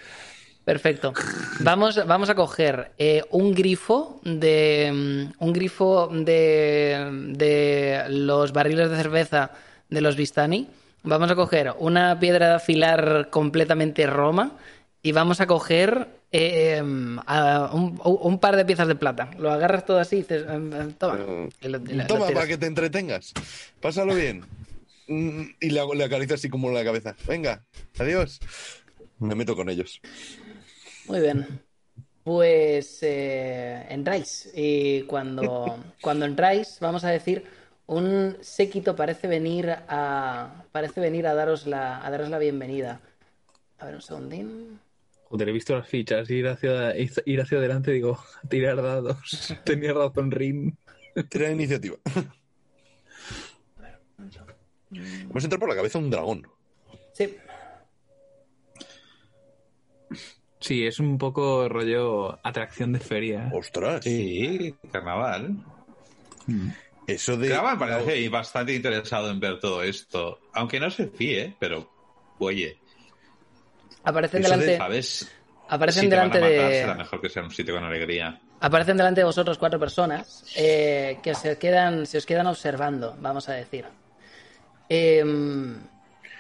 Perfecto. 0.67 1.13
Vamos, 1.61 2.05
vamos 2.07 2.29
a 2.29 2.35
coger 2.35 2.91
eh, 2.99 3.23
un 3.31 3.55
grifo 3.55 4.21
de. 4.25 4.91
mm, 4.93 5.33
Un 5.45 5.53
grifo 5.53 6.09
de. 6.13 7.09
de 7.35 8.03
los 8.09 8.53
barriles 8.53 8.91
de 8.91 8.97
cerveza 8.97 9.53
de 9.89 10.01
los 10.01 10.17
Vistani. 10.17 10.67
Vamos 11.05 11.31
a 11.31 11.37
coger 11.37 11.73
una 11.79 12.19
piedra 12.19 12.49
de 12.49 12.55
afilar 12.57 13.29
completamente 13.31 14.07
roma. 14.09 14.59
Y 15.05 15.13
vamos 15.13 15.41
a 15.41 15.47
coger 15.47 16.09
eh, 16.33 16.83
a 17.27 17.71
un, 17.73 18.01
un 18.05 18.39
par 18.41 18.57
de 18.57 18.65
piezas 18.65 18.89
de 18.89 18.97
plata. 18.97 19.31
Lo 19.39 19.53
agarras 19.53 19.87
todo 19.87 20.01
así 20.01 20.17
y 20.17 20.19
dices. 20.23 20.47
em, 20.51 20.73
em, 20.73 20.93
Toma. 20.95 21.17
Y 21.63 21.69
lo- 21.69 21.79
y 21.79 21.93
lo- 21.93 21.95
lo 22.03 22.07
Toma, 22.09 22.27
para 22.27 22.49
que 22.49 22.59
te 22.59 22.67
entretengas. 22.67 23.33
Pásalo 23.81 24.17
bien. 24.17 24.43
Mm, 25.07 25.43
Y 25.61 25.71
le, 25.71 25.81
le 25.95 26.05
acaricio 26.05 26.35
así 26.35 26.49
como 26.49 26.73
la 26.73 26.83
cabeza. 26.83 27.15
Venga, 27.29 27.63
adiós. 28.01 28.41
Me 29.21 29.35
meto 29.37 29.55
con 29.55 29.71
ellos. 29.71 30.01
Muy 31.09 31.21
bien. 31.21 31.61
Pues 32.25 33.03
eh, 33.03 33.87
entráis. 33.89 34.51
Y 34.55 35.03
cuando, 35.03 35.79
cuando 36.01 36.27
entráis, 36.27 36.79
vamos 36.81 37.05
a 37.05 37.11
decir, 37.11 37.45
un 37.87 38.37
séquito 38.41 38.97
parece 38.97 39.29
venir 39.29 39.71
a. 39.71 40.65
Parece 40.73 41.01
venir 41.01 41.27
a 41.27 41.35
daros 41.35 41.67
la, 41.67 42.05
a 42.05 42.11
daros 42.11 42.29
la 42.29 42.39
bienvenida. 42.39 43.01
A 43.79 43.87
ver 43.87 43.95
un 43.95 44.03
segundín. 44.03 44.81
Joder, 45.29 45.49
he 45.49 45.53
visto 45.53 45.77
las 45.77 45.89
fichas, 45.89 46.31
ir 46.31 46.49
hacia, 46.49 46.95
ir 46.97 47.41
hacia 47.41 47.59
adelante, 47.59 47.91
digo, 47.93 48.19
tirar 48.49 48.83
dados. 48.83 49.55
Tenía 49.65 49.93
razón, 49.93 50.31
Rin. 50.31 50.77
Tira 51.29 51.51
iniciativa. 51.51 51.97
Vamos 54.91 55.43
a 55.43 55.47
entrar 55.47 55.61
por 55.61 55.69
la 55.69 55.75
cabeza 55.75 55.99
un 55.99 56.11
dragón. 56.11 56.47
Sí. 57.13 57.37
Sí, 60.67 60.85
es 60.85 60.99
un 60.99 61.17
poco 61.17 61.69
rollo 61.69 62.41
atracción 62.43 62.93
de 62.93 62.99
feria. 62.99 63.51
Ostras. 63.53 64.03
Sí, 64.03 64.75
carnaval. 64.91 65.57
Eso 67.07 67.37
de. 67.37 67.51
Carnaval 67.51 67.79
parece 67.79 68.29
bastante 68.29 68.75
interesado 68.75 69.31
en 69.31 69.39
ver 69.39 69.61
todo 69.61 69.85
esto. 69.85 70.41
Aunque 70.55 70.81
no 70.81 70.91
se 70.91 71.07
fíe, 71.07 71.55
pero 71.61 71.89
oye, 72.41 72.79
Aparecen 74.03 74.41
eso 74.43 74.51
de, 74.51 74.57
delante, 74.57 74.77
¿sabes? 74.77 75.33
aparecen 75.69 76.03
si 76.03 76.09
te 76.09 76.17
van 76.17 76.31
delante 76.31 76.39
a 76.39 76.57
matar, 76.59 76.71
de, 76.71 76.81
será 76.81 76.95
mejor 76.95 77.21
que 77.21 77.29
sea 77.29 77.43
un 77.45 77.51
sitio 77.53 77.75
con 77.75 77.85
alegría. 77.85 78.41
aparecen 78.61 78.97
delante 78.97 79.21
de 79.21 79.25
vosotros 79.25 79.59
cuatro 79.59 79.79
personas 79.79 80.45
eh, 80.57 81.19
que 81.23 81.35
se 81.37 81.59
quedan, 81.59 82.07
se 82.07 82.19
os 82.19 82.27
quedan 82.27 82.49
observando, 82.49 83.17
vamos 83.21 83.49
a 83.49 83.53
decir. 83.53 83.85
Em, 84.89 85.79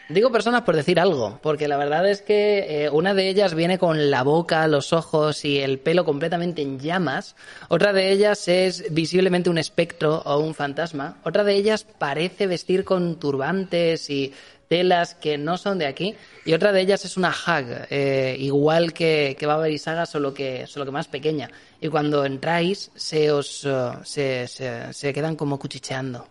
digo 0.08 0.30
personas 0.32 0.62
por 0.62 0.76
decir 0.76 1.00
algo, 1.00 1.38
porque 1.42 1.68
la 1.68 1.76
verdad 1.76 2.08
es 2.08 2.22
que 2.22 2.84
eh, 2.84 2.90
una 2.90 3.14
de 3.14 3.28
ellas 3.28 3.54
viene 3.54 3.78
con 3.78 4.10
la 4.10 4.22
boca, 4.22 4.66
los 4.68 4.92
ojos 4.92 5.44
y 5.44 5.58
el 5.60 5.78
pelo 5.78 6.04
completamente 6.04 6.62
en 6.62 6.78
llamas. 6.78 7.36
Otra 7.68 7.92
de 7.92 8.10
ellas 8.12 8.48
es 8.48 8.92
visiblemente 8.92 9.50
un 9.50 9.58
espectro 9.58 10.22
o 10.24 10.38
un 10.38 10.54
fantasma. 10.54 11.18
Otra 11.24 11.44
de 11.44 11.54
ellas 11.54 11.84
parece 11.84 12.46
vestir 12.46 12.84
con 12.84 13.18
turbantes 13.18 14.08
y 14.10 14.32
telas 14.68 15.14
que 15.14 15.38
no 15.38 15.58
son 15.58 15.78
de 15.78 15.86
aquí. 15.86 16.14
Y 16.44 16.52
otra 16.52 16.72
de 16.72 16.80
ellas 16.80 17.04
es 17.04 17.16
una 17.16 17.32
hag, 17.32 17.86
eh, 17.90 18.36
igual 18.38 18.92
que, 18.92 19.36
que 19.38 19.46
Baba 19.46 19.68
y 19.68 19.78
Saga, 19.78 20.06
solo 20.06 20.34
que, 20.34 20.66
solo 20.66 20.84
que 20.84 20.90
más 20.92 21.06
pequeña. 21.08 21.50
Y 21.80 21.88
cuando 21.88 22.24
entráis, 22.24 22.90
se 22.94 23.30
os 23.30 23.64
eh, 23.64 23.90
se, 24.04 24.48
se- 24.48 24.92
se 24.92 25.12
quedan 25.12 25.36
como 25.36 25.58
cuchicheando. 25.58 26.26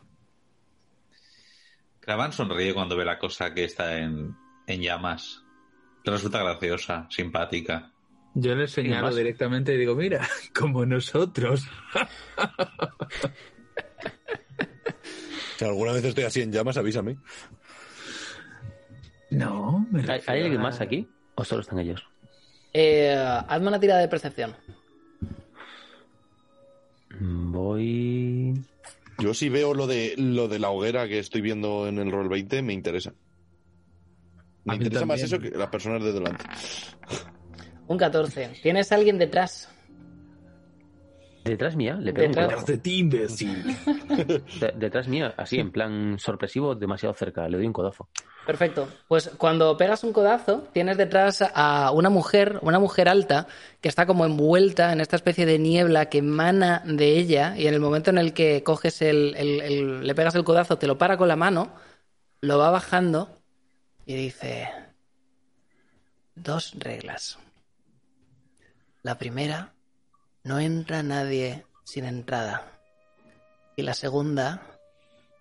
Cravan 2.05 2.31
sonríe 2.31 2.73
cuando 2.73 2.95
ve 2.95 3.03
la 3.03 3.17
cosa 3.17 3.51
que 3.53 3.63
está 3.63 3.97
en, 3.97 4.35
en 4.67 4.81
llamas. 4.81 5.43
Le 6.03 6.11
resulta 6.11 6.43
graciosa, 6.43 7.07
simpática. 7.09 7.91
Yo 8.35 8.53
le 8.53 8.67
señalo 8.67 9.07
más? 9.07 9.15
directamente 9.15 9.73
y 9.73 9.77
digo, 9.77 9.95
mira, 9.95 10.27
como 10.53 10.85
nosotros. 10.85 11.67
Si 15.57 15.65
alguna 15.65 15.93
vez 15.93 16.05
estoy 16.05 16.25
así 16.25 16.41
en 16.41 16.51
llamas, 16.51 16.77
avísame. 16.77 17.17
No, 19.31 19.87
me 19.89 20.01
¿Hay, 20.01 20.21
hay 20.27 20.43
alguien 20.43 20.61
más 20.61 20.81
aquí? 20.81 21.09
¿O 21.33 21.43
solo 21.43 21.61
están 21.61 21.79
ellos? 21.79 22.05
Eh, 22.71 23.15
hazme 23.47 23.69
una 23.69 23.79
tirada 23.79 24.01
de 24.01 24.09
percepción. 24.09 24.55
Voy. 27.19 28.53
Yo 29.19 29.33
si 29.33 29.49
veo 29.49 29.73
lo 29.73 29.87
de 29.87 30.15
lo 30.17 30.47
de 30.47 30.59
la 30.59 30.69
hoguera 30.69 31.07
que 31.07 31.19
estoy 31.19 31.41
viendo 31.41 31.87
en 31.87 31.99
el 31.99 32.11
Roll 32.11 32.29
20, 32.29 32.61
me 32.61 32.73
interesa. 32.73 33.13
Me 34.65 34.75
interesa 34.75 35.05
más 35.05 35.21
eso 35.21 35.39
que 35.39 35.51
las 35.51 35.69
personas 35.69 36.03
de 36.03 36.11
delante. 36.11 36.43
Un 37.87 37.97
14. 37.97 38.49
¿Tienes 38.63 38.91
a 38.91 38.95
alguien 38.95 39.17
detrás? 39.17 39.69
Detrás 41.45 41.75
mía, 41.75 41.93
le 41.93 42.11
pego 42.11 42.25
un 42.25 42.31
Detrás. 42.33 42.47
codazo. 42.55 42.71
de 42.71 42.77
ti, 42.79 42.97
imbécil. 42.97 43.63
De- 44.59 44.73
detrás 44.75 45.07
mía, 45.07 45.33
así, 45.37 45.59
en 45.59 45.71
plan 45.71 46.17
sorpresivo, 46.17 46.73
demasiado 46.73 47.13
cerca. 47.13 47.47
Le 47.47 47.57
doy 47.57 47.67
un 47.67 47.73
codazo. 47.73 48.09
Perfecto. 48.47 48.87
Pues 49.07 49.29
cuando 49.37 49.77
pegas 49.77 50.03
un 50.03 50.11
codazo, 50.11 50.67
tienes 50.73 50.97
detrás 50.97 51.43
a 51.53 51.91
una 51.91 52.09
mujer, 52.09 52.57
una 52.63 52.79
mujer 52.79 53.07
alta, 53.09 53.45
que 53.79 53.89
está 53.89 54.07
como 54.07 54.25
envuelta 54.25 54.91
en 54.91 55.01
esta 55.01 55.15
especie 55.17 55.45
de 55.45 55.59
niebla 55.59 56.09
que 56.09 56.17
emana 56.17 56.81
de 56.83 57.17
ella, 57.17 57.55
y 57.55 57.67
en 57.67 57.75
el 57.75 57.79
momento 57.79 58.09
en 58.09 58.17
el 58.17 58.33
que 58.33 58.63
coges 58.63 59.03
el, 59.03 59.35
el- 59.37 59.61
el- 59.61 60.07
le 60.07 60.15
pegas 60.15 60.33
el 60.33 60.43
codazo, 60.43 60.79
te 60.79 60.87
lo 60.87 60.97
para 60.97 61.15
con 61.15 61.27
la 61.27 61.35
mano, 61.35 61.71
lo 62.41 62.57
va 62.57 62.71
bajando 62.71 63.37
y 64.07 64.15
dice 64.15 64.67
dos 66.33 66.73
reglas. 66.79 67.37
La 69.03 69.19
primera, 69.19 69.73
no 70.45 70.59
entra 70.59 71.03
nadie 71.03 71.65
sin 71.83 72.05
entrada. 72.05 72.71
Y 73.75 73.81
la 73.81 73.93
segunda, 73.93 74.61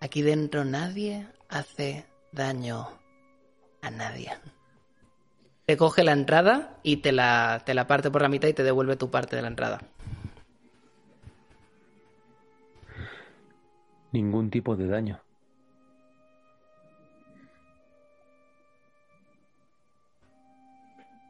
aquí 0.01 0.21
dentro 0.21 0.65
nadie 0.65 1.27
hace 1.47 2.05
daño 2.31 2.89
a 3.81 3.91
nadie. 3.91 4.31
Te 5.65 5.77
coge 5.77 6.03
la 6.03 6.11
entrada 6.11 6.79
y 6.83 6.97
te 6.97 7.11
la, 7.11 7.61
te 7.65 7.73
la 7.73 7.87
parte 7.87 8.11
por 8.11 8.21
la 8.23 8.29
mitad 8.29 8.47
y 8.49 8.53
te 8.53 8.63
devuelve 8.63 8.97
tu 8.97 9.09
parte 9.09 9.35
de 9.35 9.43
la 9.43 9.47
entrada. 9.47 9.81
Ningún 14.11 14.49
tipo 14.49 14.75
de 14.75 14.87
daño. 14.87 15.24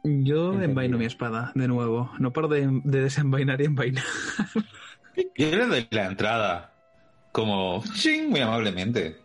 Yo 0.08 0.52
Entendido. 0.52 0.62
envaino 0.62 0.98
mi 0.98 1.04
espada, 1.06 1.52
de 1.54 1.66
nuevo. 1.68 2.12
No 2.18 2.32
paro 2.32 2.48
de, 2.48 2.80
de 2.84 3.00
desenvainar 3.00 3.60
y 3.60 3.64
envainar. 3.64 4.04
Yo 5.36 5.50
le 5.50 5.66
doy 5.66 5.88
la 5.90 6.06
entrada. 6.06 6.72
Como, 7.32 7.82
ching, 7.94 8.30
muy 8.30 8.40
amablemente. 8.40 9.16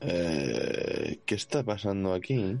Eh, 0.00 1.20
¿Qué 1.24 1.34
está 1.34 1.62
pasando 1.62 2.12
aquí? 2.14 2.58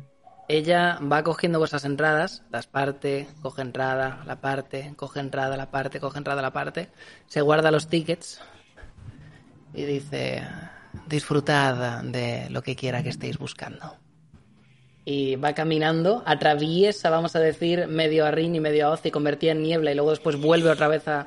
Ella 0.48 0.98
va 1.00 1.22
cogiendo 1.22 1.58
vuestras 1.58 1.84
entradas, 1.84 2.42
las 2.50 2.66
parte, 2.66 3.26
coge 3.40 3.62
entrada, 3.62 4.22
la 4.26 4.40
parte, 4.40 4.92
coge 4.96 5.20
entrada, 5.20 5.56
la 5.56 5.70
parte, 5.70 5.98
coge 5.98 6.18
entrada, 6.18 6.42
la 6.42 6.52
parte. 6.52 6.90
Se 7.26 7.40
guarda 7.40 7.70
los 7.70 7.88
tickets 7.88 8.40
y 9.74 9.84
dice, 9.84 10.42
disfrutad 11.08 12.02
de 12.04 12.48
lo 12.50 12.62
que 12.62 12.76
quiera 12.76 13.02
que 13.02 13.08
estéis 13.08 13.38
buscando. 13.38 13.96
Y 15.04 15.36
va 15.36 15.52
caminando, 15.52 16.22
atraviesa, 16.26 17.10
vamos 17.10 17.34
a 17.34 17.40
decir, 17.40 17.88
medio 17.88 18.24
a 18.24 18.30
Rin 18.30 18.54
y 18.54 18.60
medio 18.60 18.86
a 18.86 18.90
Oz 18.90 19.04
y 19.04 19.10
convertida 19.10 19.52
en 19.52 19.62
niebla 19.62 19.90
y 19.90 19.94
luego 19.94 20.10
después 20.10 20.40
vuelve 20.40 20.70
otra 20.70 20.86
vez 20.88 21.08
a 21.08 21.26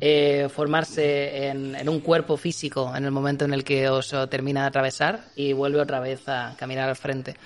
eh, 0.00 0.48
formarse 0.52 1.46
en, 1.46 1.88
un 1.88 2.00
cuerpo 2.00 2.36
físico 2.36 2.92
en 2.96 3.04
el 3.04 3.12
momento 3.12 3.44
en 3.44 3.54
el 3.54 3.62
que 3.62 3.88
os 3.88 4.14
termina 4.28 4.62
de 4.62 4.66
atravesar 4.66 5.20
y 5.36 5.52
vuelve 5.52 5.80
otra 5.80 6.00
vez 6.00 6.28
a 6.28 6.54
caminar 6.58 6.88
al 6.88 6.96
frente. 6.96 7.36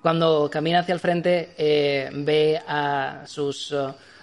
Cuando 0.00 0.48
camina 0.50 0.80
hacia 0.80 0.94
el 0.94 1.00
frente 1.00 1.54
eh, 1.58 2.08
ve 2.12 2.60
a 2.66 3.24
sus 3.26 3.74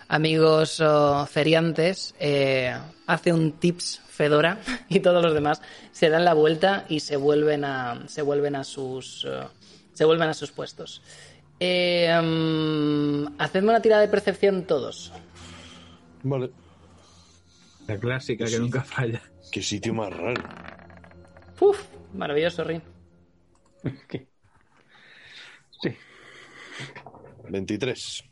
amigos 0.07 0.81
feriantes, 1.29 2.15
eh, 2.19 2.75
hace 3.05 3.31
un 3.31 3.53
tips 3.53 4.01
Fedora 4.07 4.59
y 4.89 5.01
todos 5.01 5.21
los 5.21 5.33
demás 5.33 5.61
se 5.91 6.09
dan 6.09 6.25
la 6.25 6.33
vuelta 6.33 6.85
y 6.89 7.01
se 7.01 7.17
vuelven 7.17 7.65
a, 7.65 8.03
se 8.07 8.21
vuelven 8.21 8.55
a 8.55 8.63
sus 8.63 9.27
se 9.95 10.05
vuelven 10.05 10.29
a 10.29 10.33
sus 10.35 10.51
puestos. 10.51 11.01
Eh, 11.59 12.11
mm, 12.21 13.39
hacedme 13.41 13.69
una 13.69 13.81
tirada 13.81 14.01
de 14.03 14.07
percepción 14.09 14.67
todos. 14.67 15.11
Vale. 16.21 16.51
La 17.87 17.97
clásica 17.97 18.45
que 18.45 18.59
nunca 18.59 18.83
falla. 18.83 19.21
Qué 19.51 19.61
sitio 19.63 19.93
más 19.93 20.11
raro. 20.11 20.43
Uf, 21.59 21.81
maravilloso, 22.13 22.63
Rin. 22.63 22.81
Sí. 25.81 25.95
23. 27.49 28.23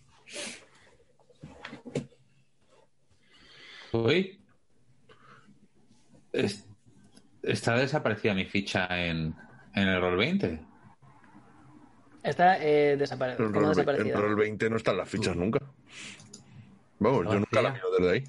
Uy. 3.91 4.40
Es- 6.31 6.65
Está 7.44 7.76
desaparecida 7.76 8.34
mi 8.34 8.45
ficha 8.45 8.88
en, 8.90 9.35
en 9.76 9.88
el 9.88 9.99
Roll 9.99 10.15
20. 10.18 10.61
Está 12.24 12.58
eh, 12.64 12.95
desapare- 12.98 13.32
El 13.32 13.38
como 13.48 13.60
roll, 13.60 13.70
desaparecida. 13.70 14.16
el 14.16 14.22
roll 14.22 14.36
20 14.36 14.70
no 14.70 14.78
están 14.78 14.98
las 14.98 15.10
fichas 15.10 15.36
nunca. 15.36 15.60
Vamos, 17.00 17.26
yo 17.26 17.34
nunca 17.40 17.62
la 17.62 17.72
miro 17.72 17.91
desde 17.98 18.12
ahí. 18.12 18.24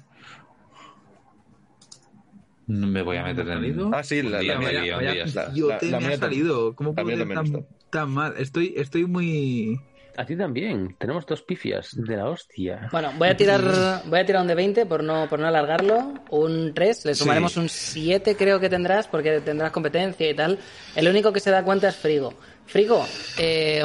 No 2.67 2.87
me 2.87 3.01
voy 3.03 3.17
a 3.17 3.23
meter 3.23 3.47
¿Ha 3.47 3.53
en. 3.53 3.59
salido? 3.59 3.91
Ah, 3.93 4.03
sí, 4.03 4.21
la, 4.23 4.41
la. 4.41 4.55
La- 4.55 4.59
la- 4.59 4.99
me 4.99 5.99
mía 5.99 6.15
ha 6.15 6.17
salido. 6.17 6.75
¿Cómo 6.75 6.95
puede 6.95 7.15
ser 7.15 7.65
tan, 7.91 8.09
mal? 8.09 8.33
Estoy, 8.37 8.73
estoy 8.75 9.05
muy... 9.05 9.79
A 10.17 10.25
ti 10.25 10.35
también. 10.35 10.95
Tenemos 10.97 11.25
dos 11.25 11.41
pifias 11.43 11.89
de 11.93 12.15
la 12.15 12.29
hostia. 12.29 12.87
Bueno, 12.91 13.11
voy 13.17 13.27
a 13.27 13.35
tirar, 13.37 13.61
voy 14.05 14.19
a 14.19 14.25
tirar 14.25 14.41
un 14.41 14.47
de 14.47 14.55
20 14.55 14.85
por 14.85 15.03
no, 15.03 15.27
por 15.29 15.39
no 15.39 15.47
alargarlo. 15.47 16.13
Un 16.29 16.73
3, 16.73 17.05
le 17.05 17.15
sumaremos 17.15 17.51
Sí. 17.53 17.59
un 17.59 17.69
7 17.69 18.35
creo 18.37 18.59
que 18.59 18.69
tendrás 18.69 19.07
porque 19.07 19.41
tendrás 19.41 19.71
competencia 19.71 20.29
y 20.29 20.33
tal. 20.33 20.57
El 20.95 21.07
único 21.09 21.31
que 21.33 21.41
se 21.41 21.51
da 21.51 21.63
cuenta 21.63 21.89
es 21.89 21.97
Frigo. 21.97 22.33
Frigo, 22.67 23.05
eh, 23.37 23.83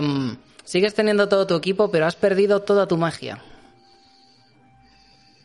sigues 0.65 0.95
teniendo 0.95 1.29
todo 1.29 1.47
tu 1.47 1.55
equipo 1.55 1.91
pero 1.91 2.07
has 2.07 2.17
perdido 2.17 2.61
toda 2.63 2.87
tu 2.87 2.97
magia. 2.97 3.43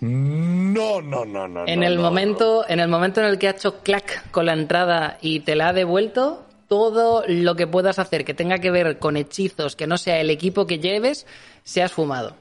No, 0.02 1.02
no, 1.02 1.26
no, 1.26 1.48
no. 1.48 1.66
En 1.68 1.84
el 1.84 1.96
no, 1.96 2.02
momento, 2.04 2.66
en 2.68 2.80
el 2.80 2.88
momento 2.88 3.22
en 3.22 3.28
el 3.28 3.38
que 3.40 3.48
ha 3.48 3.52
hecho 3.52 3.80
clac 3.80 4.30
con 4.32 4.46
la 4.46 4.54
entrada 4.54 5.18
y 5.22 5.40
te 5.40 5.56
la 5.56 5.70
ha 5.70 5.74
devuelto, 5.74 6.46
todo 6.68 7.24
lo 7.28 7.56
que 7.56 7.66
puedas 7.66 7.98
hacer 8.00 8.26
que 8.26 8.34
tenga 8.34 8.60
que 8.60 8.72
ver 8.72 9.00
con 9.00 9.18
hechizos 9.18 9.76
que 9.76 9.88
no 9.88 9.98
sea 9.98 10.20
el 10.20 10.30
equipo 10.30 10.68
que 10.68 10.80
lleves, 10.80 11.26
se 11.64 11.82
ha 11.82 11.86
esfumado. 11.86 12.36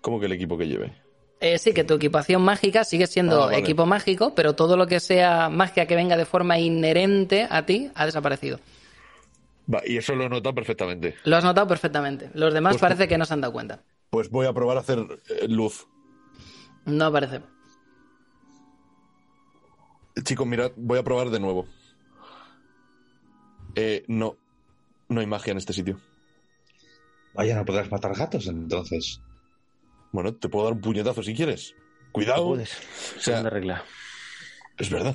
¿Cómo 0.00 0.18
que 0.18 0.26
el 0.26 0.32
equipo 0.32 0.56
que 0.56 0.66
lleve? 0.66 0.92
Eh, 1.40 1.58
sí, 1.58 1.74
que 1.74 1.84
tu 1.84 1.94
equipación 1.94 2.40
mágica 2.42 2.84
sigue 2.84 3.06
siendo 3.06 3.42
Ah, 3.42 3.46
vale. 3.46 3.58
equipo 3.58 3.84
mágico, 3.84 4.34
pero 4.34 4.54
todo 4.54 4.76
lo 4.76 4.86
que 4.86 5.00
sea 5.00 5.50
magia 5.50 5.86
que 5.86 5.94
venga 5.94 6.16
de 6.16 6.24
forma 6.24 6.58
inherente 6.58 7.46
a 7.50 7.66
ti 7.66 7.90
ha 7.94 8.06
desaparecido. 8.06 8.58
Va, 9.72 9.82
y 9.84 9.96
eso 9.96 10.14
lo 10.14 10.24
he 10.24 10.28
notado 10.28 10.54
perfectamente. 10.54 11.16
Lo 11.24 11.36
has 11.36 11.44
notado 11.44 11.66
perfectamente. 11.66 12.30
Los 12.34 12.54
demás 12.54 12.74
Pues- 12.74 12.80
parece 12.82 13.08
que 13.08 13.18
no 13.18 13.24
se 13.24 13.34
han 13.34 13.40
dado 13.40 13.52
cuenta. 13.52 13.82
Pues 14.10 14.30
voy 14.30 14.46
a 14.46 14.52
probar 14.52 14.76
a 14.76 14.80
hacer 14.80 14.98
eh, 15.28 15.48
luz. 15.48 15.86
No 16.84 17.10
parece. 17.10 17.40
Chicos, 20.22 20.46
mirad, 20.46 20.72
voy 20.76 20.98
a 20.98 21.02
probar 21.02 21.30
de 21.30 21.40
nuevo. 21.40 21.66
Eh, 23.74 24.04
no. 24.08 24.36
No 25.08 25.20
hay 25.20 25.26
magia 25.26 25.52
en 25.52 25.58
este 25.58 25.72
sitio. 25.72 26.00
Vaya, 27.34 27.54
no 27.56 27.64
podrás 27.64 27.90
matar 27.90 28.14
gatos 28.16 28.46
entonces. 28.46 29.20
Bueno, 30.12 30.34
te 30.34 30.48
puedo 30.48 30.64
dar 30.64 30.74
un 30.74 30.80
puñetazo 30.80 31.22
si 31.22 31.34
quieres. 31.34 31.74
Cuidado. 32.12 32.46
Puedes. 32.48 32.70
sea- 32.70 33.20
Segunda 33.34 33.50
regla. 33.50 33.84
Es 34.78 34.88
verdad. 34.90 35.14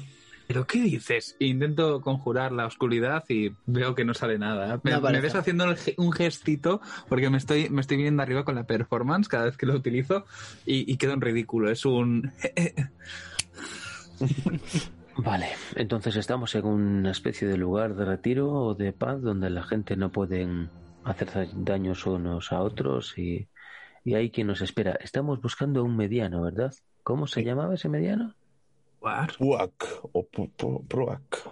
¿Pero 0.52 0.68
qué 0.68 0.82
dices? 0.82 1.38
Intento 1.40 2.02
conjurar 2.02 2.52
la 2.52 2.66
oscuridad 2.66 3.24
y 3.30 3.56
veo 3.68 3.96
que 3.96 4.04
no 4.04 4.14
sale 4.14 4.38
nada. 4.38 4.82
Me, 4.84 4.92
No 4.92 5.00
me 5.00 5.22
ves 5.22 5.34
haciendo 5.34 5.64
un 5.96 6.12
gestito 6.12 6.82
porque 7.08 7.30
me 7.30 7.38
estoy, 7.38 7.70
me 7.70 7.80
estoy 7.80 7.96
viniendo 7.96 8.22
arriba 8.22 8.44
con 8.44 8.56
la 8.56 8.66
performance 8.66 9.30
cada 9.30 9.46
vez 9.46 9.56
que 9.56 9.66
lo 9.66 9.76
utilizo 9.76 10.26
y, 10.66 10.92
y 10.92 10.98
queda 10.98 11.14
en 11.14 11.22
ridículo. 11.22 11.72
Es 11.72 11.86
un... 11.86 12.34
Vale, 15.16 15.48
entonces 15.78 16.18
estamos 16.18 16.54
en 16.56 16.66
una 16.66 17.12
especie 17.12 17.48
de 17.48 17.56
lugar 17.56 17.96
de 17.96 18.04
retiro 18.04 18.52
o 18.52 18.76
de 18.76 18.92
paz 18.92 19.22
donde 19.22 19.50
la 19.50 19.64
gente 19.64 19.96
no 19.96 20.12
pueden 20.12 20.70
hacer 21.06 21.30
daños 21.54 22.06
unos 22.06 22.52
a 22.52 22.60
otros 22.60 23.18
y, 23.18 23.48
y 24.04 24.16
hay 24.16 24.32
quien 24.32 24.48
nos 24.48 24.60
espera. 24.60 24.98
Estamos 25.00 25.42
buscando 25.42 25.82
un 25.82 25.96
mediano, 25.96 26.42
¿verdad? 26.42 26.74
¿Cómo 27.04 27.26
se 27.26 27.46
llamaba 27.46 27.76
ese 27.76 27.88
mediano? 27.88 28.36
Puac 29.02 29.84
o 30.14 30.24
pu- 30.30 30.52
pu- 30.56 30.88
Proac. 30.88 31.50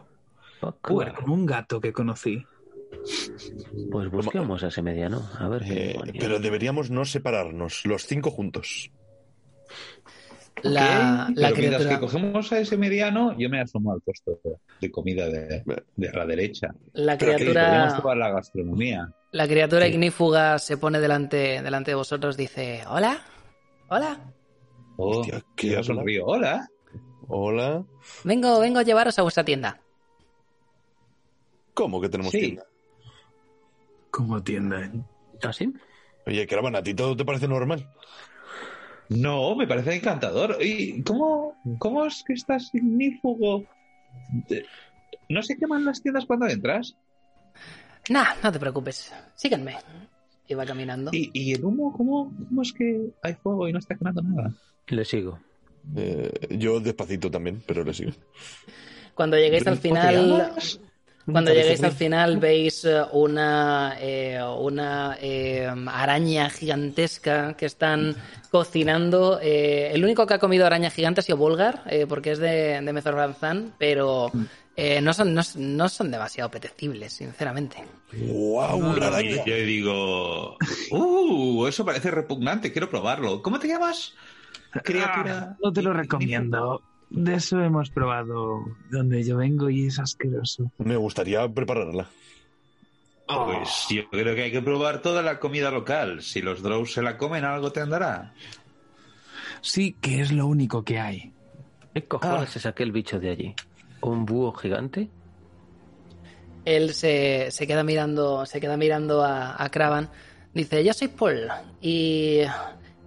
War, 0.89 1.13
como 1.15 1.33
un 1.33 1.45
gato 1.45 1.81
que 1.81 1.91
conocí. 1.91 2.45
Pues 3.91 4.09
busquemos 4.11 4.63
a 4.63 4.67
ese 4.67 4.81
mediano, 4.81 5.21
a 5.39 5.47
ver 5.49 5.63
qué 5.63 5.91
Eh, 5.91 6.13
pero 6.19 6.39
deberíamos 6.39 6.91
no 6.91 7.05
separarnos, 7.05 7.85
los 7.85 8.05
cinco 8.05 8.29
juntos. 8.29 8.91
La, 10.61 11.31
la 11.35 11.49
pero 11.49 11.61
mientras 11.61 11.83
criatura, 11.83 11.89
que 11.89 11.99
cogemos 11.99 12.51
a 12.51 12.59
ese 12.59 12.77
mediano, 12.77 13.35
yo 13.37 13.49
me 13.49 13.61
asomo 13.61 13.93
al 13.93 14.01
puesto 14.01 14.39
de 14.79 14.91
comida 14.91 15.27
de, 15.27 15.63
de 15.95 16.09
a 16.09 16.17
la 16.17 16.25
derecha. 16.25 16.75
la 16.93 17.17
criatura, 17.17 18.15
la 18.15 18.29
gastronomía. 18.29 19.09
la 19.31 19.47
criatura 19.47 19.87
ignífuga 19.87 20.59
se 20.59 20.77
pone 20.77 20.99
delante, 20.99 21.61
delante 21.61 21.91
de 21.91 21.95
vosotros, 21.95 22.35
dice, 22.37 22.83
hola, 22.87 23.21
hola, 23.87 24.19
Oh, 25.01 25.21
Hostia, 25.21 25.41
¿qué 25.55 25.67
yo 25.69 25.77
habla? 25.77 25.85
sonrío. 25.85 26.25
Hola. 26.25 26.67
Hola. 27.29 27.83
vengo, 28.23 28.59
vengo 28.59 28.79
a 28.79 28.83
llevaros 28.83 29.17
a 29.19 29.21
vuestra 29.21 29.43
tienda. 29.45 29.79
¿Cómo 31.73 32.01
que 32.01 32.09
tenemos 32.09 32.31
Sí. 32.31 32.39
tienda? 32.39 32.63
Como 34.11 34.41
tienda. 34.43 34.91
¿Ah, 35.43 35.53
sí? 35.53 35.71
Oye, 36.25 36.45
Caravan, 36.47 36.75
¿a 36.75 36.83
ti 36.83 36.93
todo 36.93 37.15
te 37.15 37.23
parece 37.23 37.47
normal? 37.47 37.87
No, 39.09 39.55
me 39.55 39.67
parece 39.67 39.95
encantador. 39.95 40.57
¿Y 40.59 41.01
cómo, 41.03 41.55
cómo 41.77 42.05
es 42.05 42.23
que 42.25 42.33
estás 42.33 42.73
ignífugo? 42.73 43.63
De- 44.47 44.65
¿No 45.29 45.41
se 45.43 45.55
queman 45.57 45.85
las 45.85 46.01
tiendas 46.01 46.25
cuando 46.25 46.47
entras? 46.47 46.95
Nah, 48.09 48.33
no 48.43 48.51
te 48.51 48.59
preocupes, 48.59 49.13
síganme. 49.35 49.77
Y 50.47 50.55
va 50.55 50.65
caminando. 50.65 51.11
¿Y, 51.13 51.29
y 51.33 51.53
el 51.53 51.63
humo? 51.63 51.93
¿cómo, 51.95 52.31
¿Cómo 52.49 52.61
es 52.63 52.73
que 52.73 53.11
hay 53.21 53.35
fuego 53.35 53.67
y 53.67 53.73
no 53.73 53.77
está 53.79 53.95
quemando 53.95 54.23
nada? 54.23 54.51
Le 54.87 55.05
sigo. 55.05 55.39
Eh, 55.95 56.31
yo 56.51 56.79
despacito 56.79 57.29
también, 57.31 57.61
pero 57.65 57.83
le 57.83 57.93
sigo. 57.93 58.11
Cuando 59.13 59.37
lleguéis 59.37 59.67
al 59.67 59.79
¿Cómo 59.79 59.81
te 59.81 59.87
final? 59.89 60.53
Cuando 61.31 61.53
lleguéis 61.53 61.83
al 61.83 61.91
final 61.91 62.37
veis 62.37 62.85
eh, 62.85 63.03
una, 63.11 63.97
eh, 63.99 64.41
una 64.41 65.17
eh, 65.21 65.69
araña 65.87 66.49
gigantesca 66.49 67.55
que 67.55 67.65
están 67.65 68.15
cocinando. 68.49 69.39
Eh, 69.41 69.91
el 69.93 70.03
único 70.03 70.25
que 70.25 70.33
ha 70.35 70.39
comido 70.39 70.65
araña 70.65 70.89
gigante 70.89 71.19
ha 71.19 71.23
sido 71.23 71.37
Volgar, 71.37 71.83
eh, 71.87 72.05
porque 72.07 72.31
es 72.31 72.39
de, 72.39 72.81
de 72.81 72.93
Mezorganzán, 72.93 73.73
pero 73.77 74.31
eh, 74.75 75.01
no, 75.01 75.13
son, 75.13 75.33
no, 75.33 75.41
no 75.55 75.89
son 75.89 76.09
demasiado 76.09 76.47
apetecibles, 76.47 77.13
sinceramente. 77.13 77.77
¡Wow! 78.13 78.77
¡Una 78.77 79.07
araña! 79.07 79.43
Yo 79.45 79.55
digo, 79.55 80.57
¡uh! 80.91 81.67
Eso 81.67 81.85
parece 81.85 82.09
repugnante, 82.09 82.71
quiero 82.71 82.89
probarlo. 82.89 83.41
¿Cómo 83.41 83.59
te 83.59 83.67
llamas? 83.67 84.13
Criatura. 84.83 85.49
Ah, 85.51 85.57
no 85.63 85.71
te 85.71 85.81
lo 85.81 85.93
recomiendo. 85.93 86.81
De 87.09 87.35
eso 87.35 87.59
hemos 87.59 87.89
probado 87.89 88.65
donde 88.91 89.23
yo 89.23 89.37
vengo 89.37 89.69
y 89.69 89.87
es 89.87 89.97
asqueroso. 89.99 90.71
Me 90.77 90.95
gustaría 90.95 91.47
prepararla. 91.47 92.07
Pues 93.27 93.85
yo 93.89 94.09
creo 94.09 94.35
que 94.35 94.43
hay 94.43 94.51
que 94.51 94.61
probar 94.61 95.01
toda 95.01 95.21
la 95.21 95.39
comida 95.39 95.69
local. 95.71 96.21
Si 96.21 96.41
los 96.41 96.61
drows 96.63 96.93
se 96.93 97.01
la 97.01 97.17
comen, 97.17 97.45
algo 97.45 97.71
tendrá. 97.71 98.33
Sí, 99.61 99.95
que 99.99 100.21
es 100.21 100.31
lo 100.31 100.47
único 100.47 100.83
que 100.83 100.99
hay. 100.99 101.33
¿Qué 101.93 102.03
cojones 102.05 102.55
es 102.55 102.65
aquel 102.65 102.91
bicho 102.91 103.19
de 103.19 103.29
allí? 103.29 103.55
¿Un 104.01 104.25
búho 104.25 104.51
gigante? 104.53 105.09
Él 106.65 106.93
se, 106.93 107.51
se 107.51 107.67
queda 107.67 107.83
mirando, 107.83 108.45
se 108.45 108.59
queda 108.59 108.77
mirando 108.77 109.23
a, 109.23 109.61
a 109.61 109.69
Kravan. 109.69 110.09
Dice, 110.53 110.83
yo 110.83 110.93
soy 110.93 111.09
Paul. 111.09 111.47
Y 111.81 112.41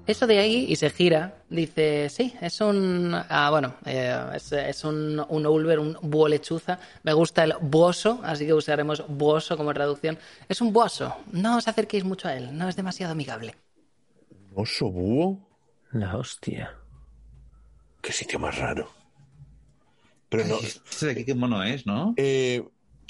eso 0.07 0.27
de 0.27 0.39
ahí, 0.39 0.67
y 0.69 0.77
se 0.77 0.91
gira, 0.91 1.37
dice, 1.49 2.09
sí, 2.09 2.35
es 2.41 2.61
un... 2.61 3.15
Ah, 3.15 3.51
bueno, 3.51 3.75
eh, 3.85 4.15
es, 4.35 4.53
es 4.53 4.85
un, 4.85 5.25
un 5.29 5.47
Ulver, 5.47 5.79
un 5.79 5.97
búho 6.03 6.29
lechuza. 6.29 6.79
Me 7.03 7.13
gusta 7.13 7.45
el 7.45 7.55
buoso, 7.61 8.21
así 8.25 8.47
que 8.47 8.55
usaremos 8.55 9.05
buoso 9.09 9.57
como 9.57 9.73
traducción. 9.73 10.19
Es 10.49 10.61
un 10.61 10.73
buoso. 10.73 11.17
No 11.31 11.57
os 11.57 11.69
acerquéis 11.69 12.05
mucho 12.05 12.29
a 12.29 12.37
él, 12.37 12.57
no 12.57 12.69
es 12.69 12.77
demasiado 12.77 13.13
amigable. 13.13 13.55
¿Oso 14.55 14.91
búho? 14.91 15.49
La 15.93 16.17
hostia. 16.17 16.75
Qué 18.01 18.13
sitio 18.13 18.39
más 18.39 18.59
raro. 18.59 18.91
Pero 20.29 20.45
no. 20.47 20.59
Este 20.59 21.07
de 21.07 21.13
aquí 21.13 21.25
qué 21.25 21.35
mono 21.35 21.63
es, 21.63 21.87
¿no? 21.87 22.15
Eh, 22.17 22.65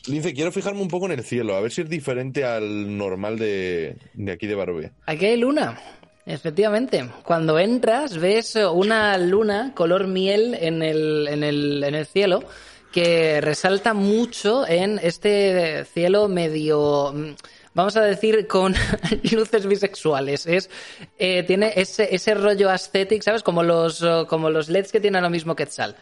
Lince, 0.06 0.34
quiero 0.34 0.50
fijarme 0.52 0.82
un 0.82 0.88
poco 0.88 1.06
en 1.06 1.12
el 1.12 1.22
cielo, 1.22 1.54
a 1.54 1.60
ver 1.60 1.70
si 1.70 1.82
es 1.82 1.88
diferente 1.88 2.44
al 2.44 2.98
normal 2.98 3.38
de, 3.38 3.96
de 4.14 4.32
aquí 4.32 4.48
de 4.48 4.56
Barovia. 4.56 4.92
Aquí 5.06 5.26
hay 5.26 5.36
luna. 5.36 5.78
Efectivamente, 6.24 7.10
cuando 7.24 7.58
entras 7.58 8.16
ves 8.16 8.54
una 8.54 9.18
luna 9.18 9.72
color 9.74 10.06
miel 10.06 10.54
en 10.54 10.82
el, 10.82 11.26
en 11.28 11.42
el, 11.42 11.82
en 11.82 11.94
el 11.96 12.06
cielo 12.06 12.44
que 12.92 13.40
resalta 13.40 13.94
mucho 13.94 14.68
en 14.68 15.00
este 15.02 15.84
cielo 15.86 16.28
medio, 16.28 17.12
mm, 17.12 17.34
vamos 17.74 17.96
a 17.96 18.02
decir, 18.02 18.46
con 18.46 18.74
luces 19.32 19.66
bisexuales. 19.66 20.46
Es, 20.46 20.70
eh, 21.18 21.42
tiene 21.42 21.72
ese, 21.74 22.14
ese 22.14 22.34
rollo 22.34 22.70
aesthetic, 22.70 23.22
¿sabes? 23.22 23.42
Como 23.42 23.64
los, 23.64 24.02
eh, 24.02 24.24
como 24.28 24.50
los 24.50 24.68
LEDs 24.68 24.92
que 24.92 25.00
tiene 25.00 25.18
ahora 25.18 25.30
mismo 25.30 25.56
Quetzal. 25.56 25.96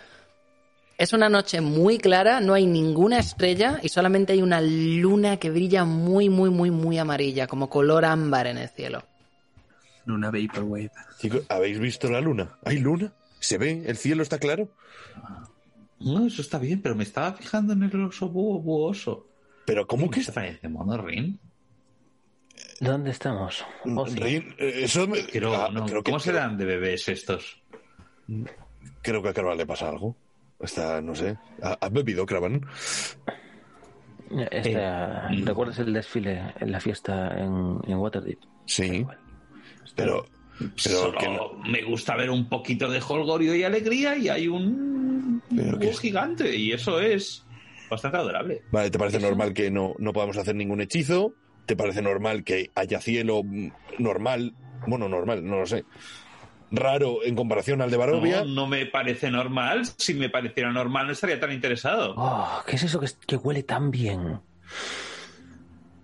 Es 0.99 1.15
una 1.15 1.31
noche 1.31 1.63
muy 1.63 1.97
clara, 1.97 2.41
no 2.41 2.53
hay 2.53 2.67
ninguna 2.67 3.21
estrella 3.21 3.79
y 3.83 3.89
solamente 3.89 4.35
hay 4.35 4.43
una 4.43 4.61
luna 4.61 5.39
que 5.39 5.49
brilla 5.49 5.85
muy, 5.85 6.29
muy, 6.29 6.51
muy, 6.51 6.71
muy 6.71 6.99
amarilla, 6.99 7.47
como 7.47 7.71
color 7.71 8.05
ámbar 8.05 8.49
en 8.49 8.59
el 8.59 8.69
cielo. 8.69 9.05
Una 10.07 10.31
Vaporwave. 10.31 10.91
Chicos, 11.19 11.43
¿habéis 11.49 11.79
visto 11.79 12.11
la 12.11 12.21
luna? 12.21 12.57
¿Hay 12.65 12.79
luna? 12.79 13.13
¿Se 13.39 13.59
ve? 13.59 13.83
¿El 13.87 13.97
cielo 13.97 14.23
está 14.23 14.39
claro? 14.39 14.69
No, 16.01 16.27
eso 16.27 16.41
está 16.43 16.59
bien, 16.59 16.81
pero 16.83 16.95
me 16.95 17.05
estaba 17.05 17.33
fijando 17.35 17.73
en 17.75 17.83
el 17.83 18.05
oso 18.05 18.29
búho, 18.29 18.61
buoso. 18.61 19.27
¿Pero 19.67 19.87
cómo 19.87 20.09
que 20.11 20.15
¿Qué 20.17 20.21
está? 20.21 20.33
parece, 20.35 20.69
mono 20.69 20.97
Rin? 21.01 21.39
¿Dónde 22.81 23.11
estamos? 23.11 23.65
Oh, 23.85 24.07
sí. 24.07 24.19
Rin, 24.19 24.55
eh, 24.59 24.81
eso 24.85 25.07
me- 25.07 25.23
Pero, 25.33 25.55
ah, 25.55 25.71
no, 25.73 25.85
creo 25.87 26.03
que- 26.03 26.11
¿Cómo 26.11 26.21
serán 26.21 26.57
de 26.57 26.65
bebés 26.65 27.09
estos? 27.09 27.61
Creo 29.03 29.23
que 29.23 29.29
a 29.29 29.35
Cravan 29.35 29.59
le 29.59 29.67
pasa 29.67 29.89
algo. 29.89 30.17
Está, 30.59 31.01
no 31.01 31.15
sé. 31.15 31.37
¿ha- 31.63 31.79
¿Has 31.81 31.93
bebido, 31.93 32.25
Cravan? 32.27 32.67
Esta- 34.51 35.29
Eh, 35.33 35.43
¿Recuerdas 35.45 35.79
el 35.81 35.93
desfile 35.93 36.55
en 36.61 36.71
la 36.73 36.81
fiesta 36.81 37.37
en, 37.39 37.79
en 37.87 37.97
Waterdeep? 37.99 38.39
Sí. 38.67 39.07
Pero, 39.97 40.27
pero 40.59 40.75
Solo 40.77 41.19
que 41.19 41.29
no- 41.29 41.53
me 41.71 41.83
gusta 41.83 42.17
ver 42.17 42.31
un 42.31 42.49
poquito 42.49 42.89
de 42.91 43.01
holgorio 43.07 43.55
y 43.55 43.63
alegría 43.63 44.17
y 44.17 44.29
hay 44.29 44.49
un 44.49 45.43
Pero 45.55 45.79
que 45.79 45.87
búho 45.87 45.95
es- 45.95 46.01
gigante 46.01 46.55
y 46.57 46.73
eso 46.73 47.01
es 47.01 47.45
bastante 47.89 48.19
adorable. 48.19 48.63
Vale, 48.71 48.91
¿te 48.91 48.99
parece 48.99 49.17
¿Eso? 49.19 49.27
normal 49.27 49.53
que 49.55 49.71
no, 49.71 49.95
no 49.99 50.13
podamos 50.13 50.37
hacer 50.37 50.55
ningún 50.55 50.81
hechizo? 50.81 51.35
¿Te 51.67 51.77
parece 51.77 52.03
normal 52.03 52.45
que 52.45 52.71
haya 52.75 53.01
cielo 53.01 53.43
normal? 53.99 54.55
Bueno, 54.87 55.09
normal, 55.09 55.45
no 55.45 55.61
lo 55.61 55.67
sé. 55.67 55.85
Raro 56.73 57.25
en 57.25 57.35
comparación 57.35 57.83
al 57.83 57.91
de 57.91 57.97
Barovia. 57.97 58.45
No, 58.45 58.55
no 58.55 58.67
me 58.69 58.87
parece 58.87 59.31
normal. 59.31 59.83
Si 59.99 60.15
me 60.15 60.31
pareciera 60.31 60.71
normal 60.73 61.07
no 61.07 61.13
estaría 61.13 61.41
tan 61.41 61.53
interesado. 61.53 62.15
Oh, 62.17 62.63
¿Qué 62.67 62.77
es 62.77 62.85
eso 62.85 63.01
que, 63.01 63.09
que 63.27 63.37
huele 63.37 63.63
tan 63.65 63.91
bien? 63.91 64.41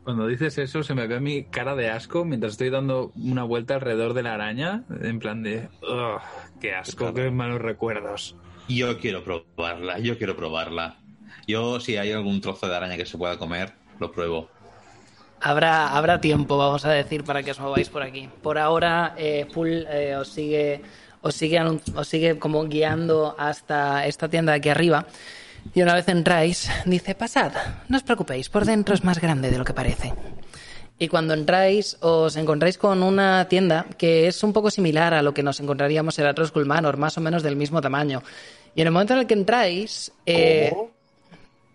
Cuando 0.07 0.28
dices 0.28 0.57
eso, 0.59 0.85
se 0.85 0.95
me 0.95 1.09
ve 1.09 1.19
mi 1.19 1.47
cara 1.47 1.74
de 1.74 1.91
asco 1.91 2.24
mientras 2.24 2.53
estoy 2.53 2.70
dando 2.70 3.11
una 3.16 3.43
vuelta 3.43 3.74
alrededor 3.74 4.15
de 4.15 4.23
la 4.23 4.35
araña, 4.35 4.85
en 5.03 5.19
plan 5.19 5.43
de, 5.43 5.69
"Ugh, 5.83 6.20
qué 6.61 6.77
asco, 6.77 7.12
qué 7.12 7.28
malos 7.33 7.61
recuerdos. 7.61 8.37
Yo 8.69 9.01
quiero 9.01 9.24
probarla, 9.24 9.99
yo 9.99 10.16
quiero 10.16 10.37
probarla. 10.37 10.99
Yo, 11.49 11.81
si 11.81 11.97
hay 11.97 12.12
algún 12.12 12.41
trozo 12.41 12.69
de 12.69 12.77
araña 12.77 12.97
que 12.97 13.05
se 13.05 13.19
pueda 13.19 13.37
comer, 13.37 13.73
lo 13.99 14.12
pruebo. 14.12 14.49
Habrá, 15.41 15.89
habrá 15.89 16.20
tiempo, 16.20 16.57
vamos 16.57 16.85
a 16.85 16.91
decir, 16.91 17.24
para 17.24 17.43
que 17.43 17.51
os 17.51 17.59
mováis 17.59 17.89
por 17.89 18.05
aquí. 18.05 18.28
Por 18.45 18.59
ahora, 18.59 19.12
eh, 19.19 19.49
Pool 19.53 19.89
eh, 19.91 20.15
os 20.15 20.28
sigue, 20.28 20.83
os 21.20 21.35
sigue, 21.35 21.61
os 21.61 22.07
sigue 22.07 22.39
como 22.39 22.62
guiando 22.69 23.35
hasta 23.37 24.07
esta 24.07 24.28
tienda 24.28 24.53
de 24.53 24.59
aquí 24.59 24.69
arriba. 24.69 25.05
Y 25.74 25.82
una 25.82 25.94
vez 25.94 26.09
entráis, 26.09 26.68
dice, 26.84 27.14
pasad, 27.14 27.52
no 27.88 27.97
os 27.97 28.02
preocupéis, 28.02 28.48
por 28.48 28.64
dentro 28.64 28.94
es 28.94 29.05
más 29.05 29.20
grande 29.20 29.51
de 29.51 29.59
lo 29.59 29.64
que 29.64 29.74
parece. 29.74 30.12
Y 30.98 31.09
cuando 31.09 31.34
entráis, 31.34 31.98
os 32.01 32.36
encontráis 32.36 32.78
con 32.78 33.02
una 33.02 33.47
tienda 33.48 33.84
que 33.98 34.26
es 34.28 34.43
un 34.43 34.52
poco 34.55 34.70
similar 34.70 35.12
a 35.12 35.20
lo 35.22 35.34
que 35.34 35.43
nos 35.43 35.60
encontraríamos 35.60 36.18
en 36.18 36.24
la 36.24 36.34
Manor, 36.64 36.97
más 36.97 37.18
o 37.18 37.20
menos 37.20 37.43
del 37.43 37.56
mismo 37.56 37.82
tamaño. 37.82 38.22
Y 38.74 38.80
en 38.80 38.86
el 38.86 38.93
momento 38.93 39.12
en 39.12 39.20
el 39.20 39.26
que 39.26 39.34
entráis, 39.34 40.12
eh, 40.24 40.70
¿Cómo? 40.72 40.90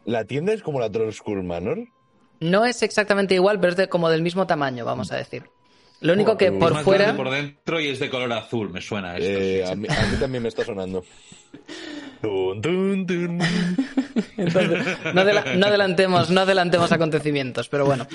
¿La 0.06 0.26
tienda 0.26 0.54
es 0.54 0.64
como 0.64 0.80
la 0.80 0.90
Troll 0.90 1.14
School 1.14 1.44
Manor? 1.44 1.80
no 2.40 2.66
es 2.66 2.82
exactamente 2.82 3.36
igual, 3.36 3.60
pero 3.60 3.72
es 3.72 3.78
de- 3.78 3.88
como 3.90 4.10
del 4.10 4.24
mismo 4.24 4.48
tamaño, 4.48 4.84
vamos 4.84 5.12
a 5.12 5.16
decir. 5.18 5.44
Lo 6.02 6.14
único 6.14 6.36
que 6.38 6.52
por 6.52 6.70
Es 6.70 6.76
más 6.76 6.84
fuera... 6.84 7.16
por 7.16 7.30
dentro 7.30 7.80
y 7.80 7.88
es 7.90 8.00
de 8.00 8.10
color 8.10 8.34
azul, 8.34 8.70
me 8.72 8.82
suena 8.82 9.18
esto. 9.18 9.30
Eh, 9.30 9.66
a, 9.66 9.76
mí, 9.76 9.88
a 9.90 10.06
mí 10.08 10.18
también 10.20 10.44
me 10.44 10.50
está 10.50 10.66
sonando. 10.66 11.04
Entonces, 14.38 14.98
no, 15.14 15.22
adela- 15.22 15.56
no 15.56 15.66
adelantemos, 15.68 16.30
no 16.30 16.42
adelantemos 16.42 16.92
acontecimientos, 16.92 17.68
pero 17.70 17.86
bueno. 17.86 18.06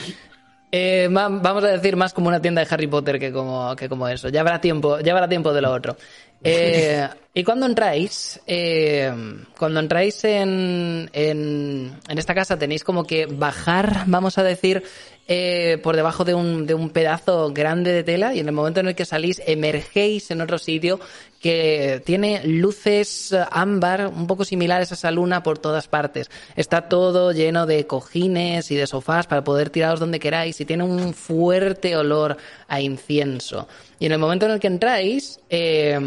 Eh, 0.72 1.08
vamos 1.10 1.64
a 1.64 1.68
decir 1.68 1.96
más 1.96 2.12
como 2.12 2.28
una 2.28 2.42
tienda 2.42 2.62
de 2.62 2.68
Harry 2.70 2.86
Potter 2.86 3.18
que 3.18 3.32
como, 3.32 3.74
que 3.76 3.88
como 3.88 4.08
eso. 4.08 4.28
Ya 4.28 4.40
habrá 4.40 4.60
tiempo, 4.60 5.00
ya 5.00 5.12
habrá 5.12 5.28
tiempo 5.28 5.52
de 5.52 5.60
lo 5.60 5.72
otro. 5.72 5.96
Eh, 6.46 7.08
y 7.34 7.44
cuando 7.44 7.66
entráis, 7.66 8.40
eh, 8.46 9.12
cuando 9.58 9.80
entráis 9.80 10.24
en, 10.24 11.10
en, 11.12 11.98
esta 12.08 12.34
casa 12.34 12.58
tenéis 12.58 12.84
como 12.84 13.04
que 13.04 13.26
bajar, 13.26 14.04
vamos 14.06 14.38
a 14.38 14.42
decir, 14.42 14.82
eh, 15.28 15.78
por 15.82 15.96
debajo 15.96 16.24
de 16.24 16.34
un, 16.34 16.66
de 16.66 16.74
un 16.74 16.90
pedazo 16.90 17.52
grande 17.52 17.92
de 17.92 18.04
tela 18.04 18.32
y 18.32 18.38
en 18.38 18.46
el 18.46 18.54
momento 18.54 18.80
en 18.80 18.88
el 18.88 18.94
que 18.94 19.04
salís 19.04 19.42
emergéis 19.44 20.30
en 20.30 20.40
otro 20.40 20.56
sitio 20.56 21.00
que 21.46 22.02
tiene 22.04 22.42
luces 22.44 23.30
eh, 23.30 23.44
ámbar 23.52 24.08
un 24.08 24.26
poco 24.26 24.44
similares 24.44 24.90
a 24.90 24.94
esa 24.94 25.12
luna 25.12 25.44
por 25.44 25.58
todas 25.58 25.86
partes. 25.86 26.28
Está 26.56 26.88
todo 26.88 27.30
lleno 27.30 27.66
de 27.66 27.86
cojines 27.86 28.72
y 28.72 28.74
de 28.74 28.88
sofás 28.88 29.28
para 29.28 29.44
poder 29.44 29.70
tiraros 29.70 30.00
donde 30.00 30.18
queráis 30.18 30.60
y 30.60 30.64
tiene 30.64 30.82
un 30.82 31.14
fuerte 31.14 31.96
olor 31.96 32.36
a 32.66 32.80
incienso. 32.80 33.68
Y 34.00 34.06
en 34.06 34.12
el 34.12 34.18
momento 34.18 34.46
en 34.46 34.52
el 34.52 34.58
que 34.58 34.66
entráis, 34.66 35.38
eh, 35.48 36.00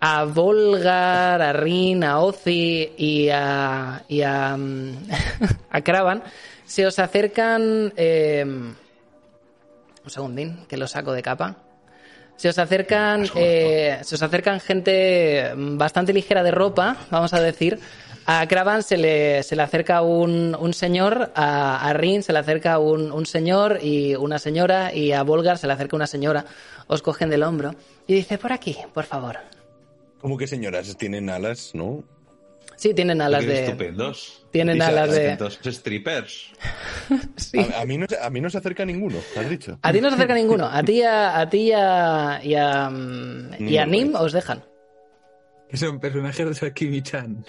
a 0.00 0.24
Volgar, 0.24 1.40
a 1.40 1.52
Rin, 1.52 2.02
a 2.02 2.18
Ozzy 2.18 2.94
y 2.98 3.28
a, 3.28 4.02
y 4.08 4.22
mm, 4.24 4.96
Kravan 5.84 6.24
se 6.66 6.84
os 6.84 6.98
acercan... 6.98 7.92
eh, 7.96 8.44
un 8.44 10.10
segundín, 10.10 10.66
que 10.66 10.76
lo 10.76 10.88
saco 10.88 11.12
de 11.12 11.22
capa. 11.22 11.63
Se 12.36 12.48
os 12.48 12.58
acercan, 12.58 13.26
eh, 13.36 13.98
se 14.02 14.14
os 14.16 14.22
acercan 14.22 14.60
gente 14.60 15.52
bastante 15.56 16.12
ligera 16.12 16.42
de 16.42 16.50
ropa, 16.50 16.96
vamos 17.10 17.32
a 17.32 17.40
decir. 17.40 17.78
A 18.26 18.46
Kravan 18.48 18.82
se 18.82 18.96
le, 18.96 19.42
se 19.42 19.54
le 19.54 19.62
acerca 19.62 20.00
un, 20.00 20.56
un 20.58 20.72
señor, 20.72 21.30
a, 21.34 21.86
a 21.88 21.92
Rin 21.92 22.22
se 22.22 22.32
le 22.32 22.38
acerca 22.38 22.78
un, 22.78 23.12
un 23.12 23.26
señor 23.26 23.80
y 23.82 24.14
una 24.14 24.38
señora, 24.38 24.94
y 24.94 25.12
a 25.12 25.22
Volgar 25.22 25.58
se 25.58 25.66
le 25.66 25.74
acerca 25.74 25.94
una 25.94 26.06
señora. 26.06 26.46
Os 26.86 27.02
cogen 27.02 27.28
del 27.30 27.42
hombro 27.42 27.74
y 28.06 28.14
dice, 28.14 28.38
por 28.38 28.52
aquí, 28.52 28.76
por 28.92 29.04
favor. 29.04 29.38
¿Cómo 30.20 30.38
que 30.38 30.46
señoras 30.46 30.96
tienen 30.96 31.28
alas, 31.28 31.72
no? 31.74 32.02
Sí, 32.76 32.94
tienen 32.94 33.20
alas 33.20 33.44
de... 33.46 33.64
estupendos. 33.64 34.43
Tienen 34.54 34.76
Y 34.76 34.80
se- 34.80 34.86
alas 34.86 35.10
de- 35.10 35.32
Estos 35.32 35.58
strippers. 35.64 36.52
Sí. 37.36 37.58
A, 37.58 37.80
a 37.80 37.84
mí 37.84 37.98
no, 37.98 38.06
se- 38.08 38.20
a 38.20 38.30
mí 38.30 38.40
no 38.40 38.48
se 38.48 38.58
acerca 38.58 38.84
ninguno, 38.84 39.18
has 39.36 39.50
dicho. 39.50 39.76
A 39.82 39.92
ti 39.92 40.00
no 40.00 40.08
se 40.10 40.14
acerca 40.14 40.34
ninguno. 40.34 40.66
A 40.66 40.80
ti, 40.84 41.02
a, 41.02 41.40
a 41.40 41.48
ti 41.50 41.58
y 41.62 41.72
a, 41.72 42.40
y 42.40 42.54
a, 42.54 42.88
y 43.58 43.76
a 43.76 43.84
Nim 43.84 44.14
os 44.14 44.32
dejan. 44.32 44.62
Que 45.68 45.76
son 45.76 45.98
personajes 45.98 46.46
de 46.46 46.54
Sakimi-chan. 46.54 47.44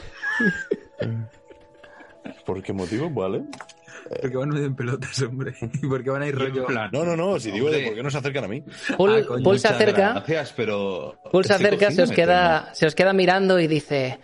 ¿Por 2.46 2.64
qué 2.64 2.74
motivo? 2.74 3.08
Vale. 3.12 3.44
Porque 4.22 4.38
van 4.38 4.50
medio 4.50 4.66
en 4.66 4.76
pelotas, 4.76 5.22
hombre. 5.24 5.54
Y 5.82 5.88
porque 5.88 6.10
van 6.12 6.22
a 6.24 6.28
ir 6.28 6.36
rollo. 6.38 6.68
No, 6.92 7.04
no, 7.06 7.16
no, 7.16 7.40
si 7.40 7.50
digo 7.52 7.70
de 7.72 7.86
por 7.86 7.96
qué 7.96 8.04
no 8.04 8.10
se 8.12 8.18
acercan 8.20 8.44
a 8.44 8.48
mí. 8.48 8.64
Paul, 8.98 9.16
Ah, 9.24 9.26
coño, 9.28 9.44
Paul 9.44 9.60
se 9.60 9.68
acerca. 9.68 10.12
Gracias, 10.14 10.54
pero. 10.56 11.20
Paul 11.32 11.44
se 11.46 11.54
acerca, 11.54 11.90
se 11.92 12.04
os, 12.04 12.12
queda, 12.12 12.70
se 12.76 12.86
os 12.86 12.94
queda 12.94 13.14
mirando 13.14 13.60
y 13.60 13.66
dice, 13.68 14.20
"Mm, 14.20 14.22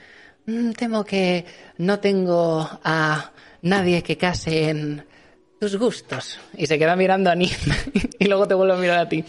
temo 0.78 1.04
que 1.04 1.46
no 1.78 2.00
tengo 2.00 2.68
a 2.84 3.32
nadie 3.62 4.04
que 4.04 4.18
case 4.18 4.70
en 4.70 5.06
tus 5.60 5.76
gustos. 5.78 6.40
Y 6.58 6.66
se 6.66 6.80
queda 6.80 6.96
mirando 6.96 7.30
a 7.30 7.36
Nim 7.36 7.50
y 8.20 8.26
luego 8.26 8.48
te 8.48 8.54
vuelve 8.54 8.74
a 8.74 8.78
mirar 8.78 9.00
a 9.00 9.10
ti. 9.10 9.24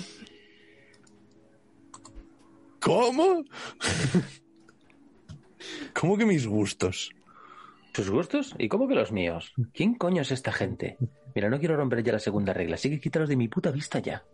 ¿Cómo? 2.81 3.45
¿Cómo 5.95 6.17
que 6.17 6.27
mis 6.27 6.47
gustos? 6.47 7.11
¿Tus 7.93 8.11
gustos? 8.11 8.55
¿Y 8.59 8.69
cómo 8.69 8.89
que 8.89 8.95
los 8.95 9.13
míos? 9.13 9.53
¿Quién 9.73 9.95
coño 9.95 10.23
es 10.23 10.33
esta 10.33 10.51
gente? 10.51 10.97
Mira, 11.35 11.49
no 11.49 11.59
quiero 11.59 11.77
romper 11.77 12.03
ya 12.03 12.13
la 12.13 12.19
segunda 12.19 12.53
regla, 12.53 12.75
así 12.75 12.91
que 12.91 13.01
quítalos 13.01 13.29
de 13.29 13.37
mi 13.37 13.49
puta 13.49 13.71
vista 13.71 13.99
ya. 13.99 14.25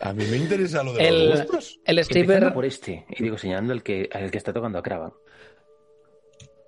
A 0.00 0.14
mí 0.14 0.24
me 0.24 0.38
interesa 0.38 0.82
lo 0.82 0.94
de 0.94 1.06
El, 1.06 1.30
los 1.30 1.40
gustos. 1.42 1.80
el 1.84 1.98
stripper, 1.98 2.54
por 2.54 2.64
este, 2.64 3.04
y 3.10 3.22
digo, 3.22 3.36
señalando 3.36 3.74
el 3.74 3.82
que, 3.82 4.08
al 4.12 4.30
que 4.30 4.38
está 4.38 4.52
tocando 4.52 4.78
a 4.78 4.82
Kravan. 4.82 5.12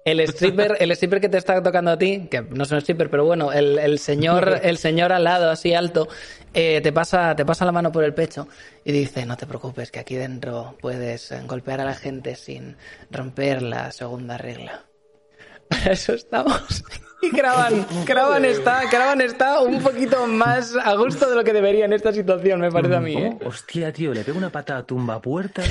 el 0.05 0.21
stripper, 0.21 0.77
el 0.79 0.91
stripper 0.93 1.21
que 1.21 1.31
te 1.31 1.39
está 1.39 1.63
tocando 1.63 1.93
a 1.93 1.99
ti, 1.99 2.29
que 2.31 2.43
no 2.43 2.65
es 2.65 2.71
un 2.71 2.79
stripper, 2.79 3.09
pero 3.09 3.25
bueno, 3.25 3.51
el, 3.51 3.79
el 3.79 3.99
señor, 3.99 4.61
el 4.63 4.77
señor 4.77 5.13
al 5.13 5.25
lado, 5.25 5.51
así 5.51 5.73
alto, 5.73 6.09
eh, 6.53 6.83
te 6.83 6.93
pasa, 6.93 7.35
te 7.35 7.47
pasa 7.47 7.65
la 7.65 7.73
mano 7.73 7.91
por 7.91 8.05
el 8.05 8.13
pecho 8.13 8.49
y 8.85 8.93
dice, 8.93 9.25
no 9.25 9.39
te 9.39 9.47
preocupes, 9.47 9.91
que 9.91 10.01
aquí 10.01 10.15
dentro 10.15 10.77
puedes 10.81 11.33
eh, 11.33 11.41
golpear 11.47 11.81
a 11.81 11.85
la 11.85 11.95
gente 11.95 12.37
sin 12.37 12.77
romper 13.11 13.63
la 13.63 13.93
segunda 13.93 14.37
regla. 14.37 14.85
Para 15.69 15.93
eso 15.93 16.13
estamos. 16.13 16.85
Y 17.23 17.31
Kravan, 17.31 17.87
Kravan 18.05 18.45
está, 18.45 18.83
Kravan 18.91 19.21
está 19.21 19.61
un 19.61 19.81
poquito 19.81 20.27
más 20.27 20.75
a 20.77 20.95
gusto 20.97 21.31
de 21.31 21.37
lo 21.37 21.45
que 21.45 21.53
debería 21.53 21.85
en 21.85 21.93
esta 21.93 22.13
situación, 22.13 22.61
me 22.61 22.71
parece 22.71 22.97
a 22.97 23.01
mí, 23.01 23.15
¿eh? 23.17 23.37
¿Cómo? 23.39 23.49
Hostia, 23.51 23.93
tío, 23.93 24.13
le 24.13 24.25
pego 24.25 24.39
una 24.39 24.51
patada 24.51 24.85
tumba 24.85 25.21
puerta 25.23 25.63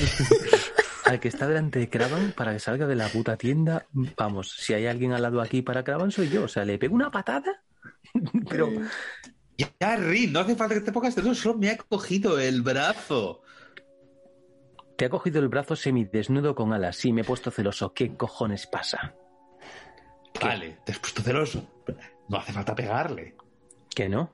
al 1.06 1.20
que 1.20 1.28
está 1.28 1.48
delante 1.48 1.80
de 1.80 1.90
Kravan 1.90 2.34
para 2.38 2.54
que 2.54 2.60
salga 2.60 2.88
de 2.88 2.96
la 2.96 3.10
puta 3.10 3.36
tienda. 3.36 3.86
Vamos, 3.92 4.52
si 4.52 4.74
hay 4.74 4.88
alguien 4.88 5.12
al 5.12 5.22
lado 5.24 5.42
aquí 5.42 5.62
para 5.62 5.84
Kravan 5.84 6.12
soy 6.12 6.30
yo. 6.30 6.44
O 6.44 6.48
sea, 6.48 6.64
le 6.64 6.78
pego 6.78 6.96
una 6.96 7.12
patada. 7.12 7.62
Pero 8.50 8.70
Ya, 9.58 9.96
Rin, 9.98 10.32
no 10.32 10.40
hace 10.40 10.56
falta 10.56 10.76
que 10.76 10.82
te 10.82 10.92
pongas 10.94 11.16
de 11.16 11.36
solo 11.36 11.58
me 11.58 11.70
ha 11.70 11.78
cogido 11.78 12.40
el 12.40 12.62
brazo. 12.62 13.42
te 14.98 15.06
ha 15.06 15.10
cogido 15.10 15.42
el 15.42 15.50
brazo 15.50 15.76
semidesnudo 15.76 16.56
con 16.56 16.72
alas. 16.72 16.96
Sí, 16.96 17.12
me 17.12 17.22
he 17.22 17.26
puesto 17.26 17.52
celoso. 17.52 17.94
¿Qué 17.94 18.16
cojones 18.16 18.68
pasa? 18.68 19.16
Vale, 20.48 20.78
te 20.86 20.92
has 20.92 21.00
puesto 21.00 21.22
celoso. 21.22 21.68
No 22.30 22.38
hace 22.38 22.54
falta 22.54 22.74
pegarle. 22.76 23.36
¿Que 23.94 24.08
no? 24.10 24.32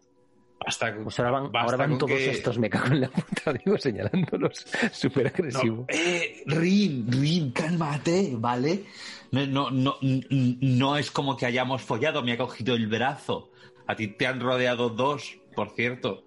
Basta, 0.64 0.96
Pues 1.04 1.20
ahora 1.20 1.32
van, 1.32 1.44
basta 1.52 1.60
ahora 1.62 1.78
van 1.78 1.90
con 1.92 2.00
todos 2.00 2.12
que- 2.18 2.32
estos, 2.32 2.58
me 2.58 2.70
cago 2.70 2.88
en 2.88 3.02
la 3.02 3.10
puta, 3.10 3.54
digo, 3.66 3.78
señalándolos. 3.78 4.66
Súper 4.92 5.26
No, 5.26 5.30
agresivo. 5.30 5.86
eh, 5.88 6.44
Rin, 6.48 7.08
Rin, 7.12 7.52
cálmate, 7.52 8.32
¿vale? 8.36 8.86
No, 9.32 9.70
no, 9.72 9.98
no, 10.02 10.98
es 10.98 11.12
como 11.12 11.38
que 11.38 11.46
hayamos 11.46 11.82
follado, 11.84 12.24
me 12.24 12.32
ha 12.34 12.38
cogido 12.38 12.76
el 12.76 12.88
brazo. 12.88 13.52
A 13.88 13.96
ti 13.96 14.08
te 14.08 14.26
han 14.28 14.40
rodeado 14.40 14.90
dos, 14.90 15.38
por 15.56 15.70
cierto. 15.76 16.24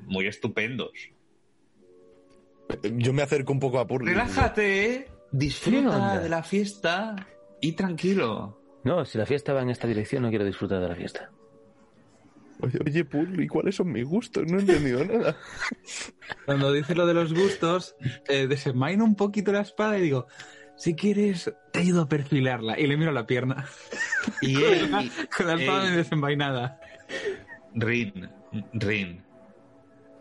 Muy 0.00 0.26
estupendos. 0.26 0.90
Yo 2.82 3.12
me 3.12 3.22
acerco 3.22 3.52
un 3.52 3.60
poco 3.60 3.78
a 3.78 3.86
Purli. 3.86 4.10
Relájate, 4.10 5.06
¿Qué 5.06 5.10
disfruta 5.30 6.18
de 6.20 6.28
la 6.28 6.42
fiesta 6.42 7.14
y 7.60 7.72
tranquilo. 7.72 8.60
No, 8.86 9.04
si 9.04 9.18
la 9.18 9.26
fiesta 9.26 9.52
va 9.52 9.62
en 9.62 9.70
esta 9.70 9.88
dirección, 9.88 10.22
no 10.22 10.30
quiero 10.30 10.44
disfrutar 10.44 10.80
de 10.80 10.88
la 10.88 10.94
fiesta. 10.94 11.30
Oye, 12.60 12.78
oye, 12.86 13.04
Purli, 13.04 13.48
¿cuáles 13.48 13.74
son 13.74 13.90
mis 13.90 14.04
gustos? 14.06 14.44
No 14.46 14.58
he 14.58 14.60
entendido 14.60 15.04
nada. 15.04 15.36
Cuando 16.46 16.72
dice 16.72 16.94
lo 16.94 17.04
de 17.04 17.12
los 17.14 17.34
gustos, 17.34 17.96
eh, 18.28 18.46
desenvaino 18.46 19.04
un 19.04 19.16
poquito 19.16 19.50
la 19.52 19.60
espada 19.60 19.98
y 19.98 20.02
digo, 20.02 20.26
si 20.76 20.94
quieres, 20.94 21.52
te 21.72 21.80
ayudo 21.80 22.02
a 22.02 22.08
perfilarla. 22.08 22.78
Y 22.78 22.86
le 22.86 22.96
miro 22.96 23.10
la 23.10 23.26
pierna. 23.26 23.66
Y 24.40 24.54
él, 24.62 24.90
Con 25.36 25.48
la 25.48 25.54
espada 25.54 25.90
Ey. 25.90 25.96
desenvainada. 25.96 26.80
Rin, 27.74 28.30
Rin, 28.72 29.22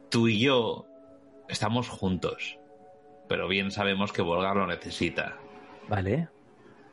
tú 0.10 0.28
y 0.28 0.40
yo 0.40 0.88
estamos 1.48 1.88
juntos, 1.88 2.58
pero 3.30 3.48
bien 3.48 3.70
sabemos 3.72 4.12
que 4.12 4.24
Volgar 4.24 4.56
lo 4.58 4.66
necesita. 4.68 5.38
Vale, 5.88 6.30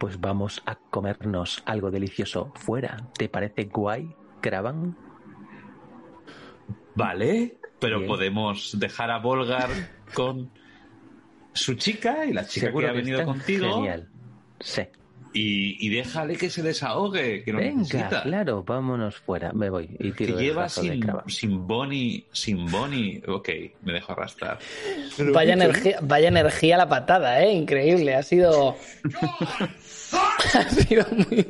pues 0.02 0.20
vamos 0.20 0.60
a 0.66 0.74
comernos 0.74 1.62
algo 1.64 1.92
delicioso 1.92 2.50
fuera. 2.56 2.96
¿Te 3.16 3.28
parece 3.28 3.66
guay, 3.66 4.12
Kravan? 4.40 4.96
¿Vale? 6.96 7.56
Pero 7.78 7.98
Bien. 7.98 8.08
podemos 8.08 8.76
dejar 8.80 9.12
a 9.12 9.18
Volgar 9.20 9.70
con 10.12 10.50
su 11.52 11.74
chica 11.74 12.26
y 12.26 12.32
la 12.32 12.44
chica 12.48 12.66
Seguro 12.66 12.86
que 12.88 12.90
ha 12.90 12.94
venido 12.94 13.24
contigo. 13.24 13.74
Genial. 13.76 14.08
Sí. 14.58 14.82
y, 15.34 15.86
y 15.86 15.88
déjale 15.88 16.36
que 16.36 16.50
se 16.50 16.62
desahogue, 16.62 17.44
que 17.44 17.52
no 17.52 17.58
Venga, 17.58 17.78
necesita. 17.82 18.22
claro, 18.24 18.64
vámonos 18.64 19.16
fuera. 19.18 19.52
Me 19.52 19.70
voy 19.70 19.88
y 20.00 20.10
Que 20.10 20.26
tiro 20.26 20.38
el 20.38 20.44
lleva 20.44 20.68
sin, 20.68 21.04
sin 21.28 21.64
Bonnie, 21.66 22.26
sin 22.32 22.68
Bonnie. 22.70 23.22
Ok, 23.28 23.48
me 23.82 23.92
dejo 23.92 24.12
arrastrar. 24.12 24.58
Pero, 25.16 25.32
Vaya 25.32 25.52
energía, 25.54 25.98
vaya 26.02 26.26
energía 26.26 26.76
la 26.76 26.88
patada, 26.88 27.40
¿eh? 27.42 27.52
Increíble. 27.52 28.16
Ha 28.16 28.22
sido. 28.24 28.76
ha 30.54 30.68
sido 30.70 31.06
muy. 31.10 31.46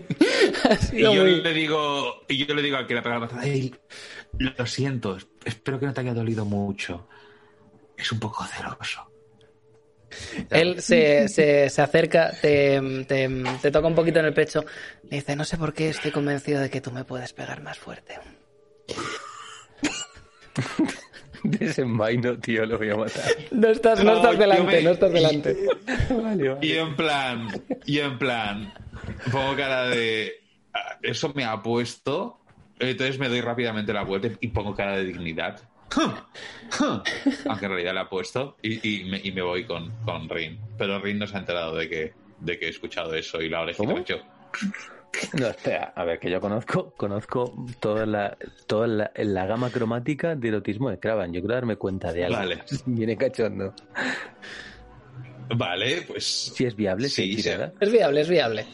Ha 0.65 0.79
Y 0.97 1.03
yo 1.03 1.13
muy. 1.15 1.41
le 1.43 1.53
digo, 1.53 2.25
y 2.29 2.45
yo 2.47 2.55
le 2.55 2.63
digo 2.63 2.77
al 2.77 2.87
que 2.87 2.95
le 2.95 3.01
ha 3.01 3.03
pegado 3.03 3.29
"Ey, 3.43 3.75
lo 4.39 4.67
siento, 4.67 5.19
espero 5.45 5.79
que 5.81 5.87
no 5.87 5.93
te 5.95 6.01
haya 6.03 6.15
dolido 6.15 6.45
mucho. 6.45 7.09
Es 7.97 8.11
un 8.13 8.21
poco 8.21 8.45
celoso. 8.45 9.09
Él 10.51 10.83
se, 10.83 11.29
se, 11.29 11.71
se 11.71 11.83
acerca, 11.83 12.33
te, 12.41 13.05
te, 13.09 13.29
te 13.63 13.71
toca 13.71 13.87
un 13.87 13.95
poquito 13.95 14.21
en 14.21 14.27
el 14.27 14.35
pecho. 14.35 14.65
Le 15.05 15.17
dice: 15.17 15.35
No 15.37 15.45
sé 15.45 15.57
por 15.57 15.73
qué 15.73 15.89
estoy 15.89 16.11
convencido 16.11 16.61
de 16.61 16.69
que 16.71 16.81
tú 16.81 16.91
me 16.93 17.05
puedes 17.05 17.33
pegar 17.33 17.63
más 17.63 17.79
fuerte. 17.79 18.19
Desenvaino, 21.59 22.39
tío, 22.39 22.65
lo 22.67 22.79
voy 22.79 22.91
a 22.91 22.97
matar. 22.97 23.25
No 23.51 23.69
estás, 23.69 24.03
no 24.05 24.13
No, 24.13 24.17
estás 24.19 24.39
delante, 24.39 24.77
me- 24.77 24.83
no 24.83 24.91
estás 24.91 25.13
delante. 25.13 25.57
vale, 26.11 26.49
vale. 26.51 26.59
Y 26.67 26.73
en 26.73 26.95
plan, 26.97 27.49
y 27.87 27.99
en 27.99 28.19
plan, 28.19 28.73
pongo 29.31 29.57
cara 29.57 29.85
de. 29.89 30.33
"Ah, 30.75 30.99
Eso 31.03 31.33
me 31.35 31.45
ha 31.45 31.61
puesto. 31.63 32.39
Entonces 32.79 33.19
me 33.19 33.29
doy 33.29 33.41
rápidamente 33.41 33.93
la 33.93 34.03
vuelta 34.03 34.29
y 34.41 34.49
pongo 34.49 34.75
cara 34.75 34.97
de 34.97 35.05
dignidad. 35.05 35.61
Aunque 37.49 37.67
en 37.67 37.71
realidad 37.71 37.95
la 37.95 38.01
ha 38.03 38.09
puesto. 38.09 38.57
Y, 38.63 39.01
y 39.01 39.05
me, 39.05 39.21
y 39.23 39.31
me 39.33 39.43
voy 39.43 39.65
con, 39.65 39.93
con 40.05 40.29
Rin. 40.29 40.59
Pero 40.79 40.99
Rin 41.01 41.19
no 41.19 41.27
se 41.27 41.37
ha 41.37 41.41
enterado 41.41 41.77
de 41.77 41.89
que, 41.89 42.13
de 42.41 42.59
que 42.59 42.67
he 42.67 42.71
escuchado 42.71 43.15
eso 43.15 43.41
y 43.41 43.49
la 43.49 43.61
oreja 43.61 43.85
que 43.85 43.93
he 43.93 43.99
hecho. 44.01 44.23
No, 45.39 45.47
espera, 45.49 45.93
a 45.95 46.05
ver, 46.05 46.19
que 46.19 46.31
yo 46.31 46.41
conozco, 46.41 46.93
conozco 46.97 47.53
toda 47.81 48.07
la, 48.07 48.37
toda 48.67 48.87
la, 48.87 49.11
la 49.15 49.47
gama 49.47 49.71
cromática 49.71 50.35
de 50.37 50.49
erotismo 50.49 50.91
de 50.91 50.99
Cravan. 50.99 51.33
Yo 51.33 51.41
quiero 51.41 51.55
darme 51.55 51.77
cuenta 51.77 52.13
de 52.13 52.25
algo. 52.25 52.39
Vale. 52.39 52.63
Viene 52.87 53.17
cachondo. 53.17 53.75
Vale, 55.55 56.03
pues. 56.09 56.25
Si 56.25 56.65
es 56.65 56.75
viable, 56.75 57.09
si 57.09 57.15
Sí, 57.17 57.23
hay 57.23 57.37
sí. 57.37 57.43
tirada. 57.43 57.73
Es 57.81 57.93
viable, 57.93 58.21
es 58.23 58.29
viable. 58.29 58.67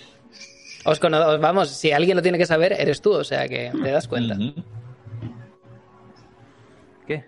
Os 0.85 1.01
cono- 1.01 1.39
vamos, 1.41 1.71
si 1.71 1.91
alguien 1.91 2.17
lo 2.17 2.23
tiene 2.23 2.39
que 2.39 2.47
saber, 2.47 2.73
eres 2.73 3.03
tú, 3.03 3.13
o 3.13 3.25
sea 3.25 3.49
que 3.49 3.73
te 3.83 3.91
das 3.91 4.07
cuenta. 4.07 4.37
¿Qué? 7.07 7.25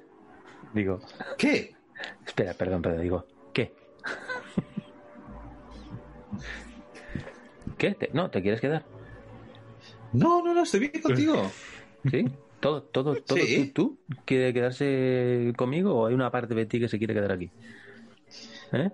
Digo, 0.72 1.00
¿Qué? 1.36 1.74
espera, 2.26 2.54
perdón, 2.54 2.80
perdón, 2.80 3.02
digo, 3.02 3.26
¿qué? 3.52 3.74
¿Qué? 7.76 7.90
¿Te- 7.94 8.10
no, 8.12 8.30
¿te 8.30 8.40
quieres 8.40 8.60
quedar? 8.60 8.84
No, 10.12 10.42
no, 10.42 10.54
no, 10.54 10.62
estoy 10.62 10.80
bien 10.80 11.02
contigo. 11.02 11.50
¿Sí? 12.10 12.24
¿Todo, 12.60 12.82
todo, 12.82 13.14
todo 13.16 13.38
Sí. 13.38 13.72
tú, 13.74 13.98
tú? 14.08 14.16
¿Quiere 14.24 14.52
quedarse 14.52 15.52
conmigo 15.56 15.94
o 15.94 16.06
hay 16.06 16.14
una 16.14 16.30
parte 16.30 16.54
de 16.54 16.66
ti 16.66 16.78
que 16.78 16.88
se 16.88 16.98
quiere 16.98 17.14
quedar 17.14 17.32
aquí? 17.32 17.50
¿Eh? 18.72 18.90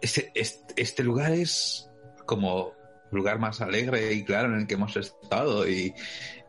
Este, 0.00 0.30
este, 0.34 0.74
este 0.82 1.02
lugar 1.04 1.32
es 1.32 1.88
como 2.26 2.72
el 3.10 3.16
lugar 3.18 3.38
más 3.38 3.60
alegre 3.60 4.12
y 4.14 4.24
claro 4.24 4.48
en 4.54 4.60
el 4.60 4.66
que 4.66 4.74
hemos 4.74 4.96
estado 4.96 5.68
y, 5.68 5.92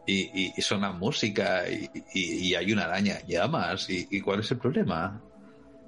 y, 0.08 0.54
y 0.56 0.62
suena 0.62 0.92
música 0.92 1.64
y, 1.70 1.90
y- 2.14 2.56
hay 2.56 2.72
una 2.72 2.86
araña 2.86 3.20
llamas 3.28 3.90
y, 3.90 4.08
y 4.10 4.22
¿cuál 4.22 4.40
es 4.40 4.52
el 4.52 4.58
problema? 4.58 5.22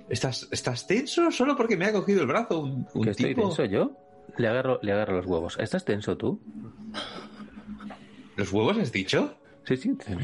¿Estás, 0.09 0.47
¿Estás 0.51 0.85
tenso 0.85 1.31
solo 1.31 1.55
porque 1.55 1.77
me 1.77 1.85
ha 1.85 1.93
cogido 1.93 2.21
el 2.21 2.27
brazo 2.27 2.59
un, 2.59 2.85
un 2.93 3.03
¿Que 3.03 3.11
estoy 3.11 3.27
tipo? 3.29 3.43
tenso 3.43 3.65
yo? 3.65 3.91
Le 4.37 4.47
agarro, 4.47 4.79
le 4.81 4.91
agarro 4.91 5.17
los 5.17 5.25
huevos. 5.25 5.57
¿Estás 5.59 5.85
tenso 5.85 6.17
tú? 6.17 6.39
¿Los 8.35 8.51
huevos 8.51 8.77
has 8.77 8.91
dicho? 8.91 9.35
Sí, 9.65 9.77
sí. 9.77 9.95
sí. 10.05 10.15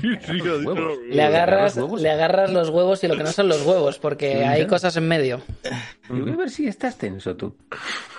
Le 1.10 1.24
agarras, 1.24 1.76
los 1.76 1.86
huevos? 1.86 2.02
le 2.02 2.10
agarras 2.10 2.52
los 2.52 2.70
huevos 2.70 3.04
y 3.04 3.08
lo 3.08 3.16
que 3.16 3.24
no 3.24 3.32
son 3.32 3.48
los 3.48 3.66
huevos, 3.66 3.98
porque 3.98 4.44
hay 4.46 4.68
cosas 4.68 4.98
en 4.98 5.08
medio. 5.08 5.42
Y 6.10 6.20
voy 6.20 6.32
a 6.32 6.36
ver 6.36 6.50
si 6.50 6.68
estás 6.68 6.98
tenso 6.98 7.36
tú. 7.36 7.56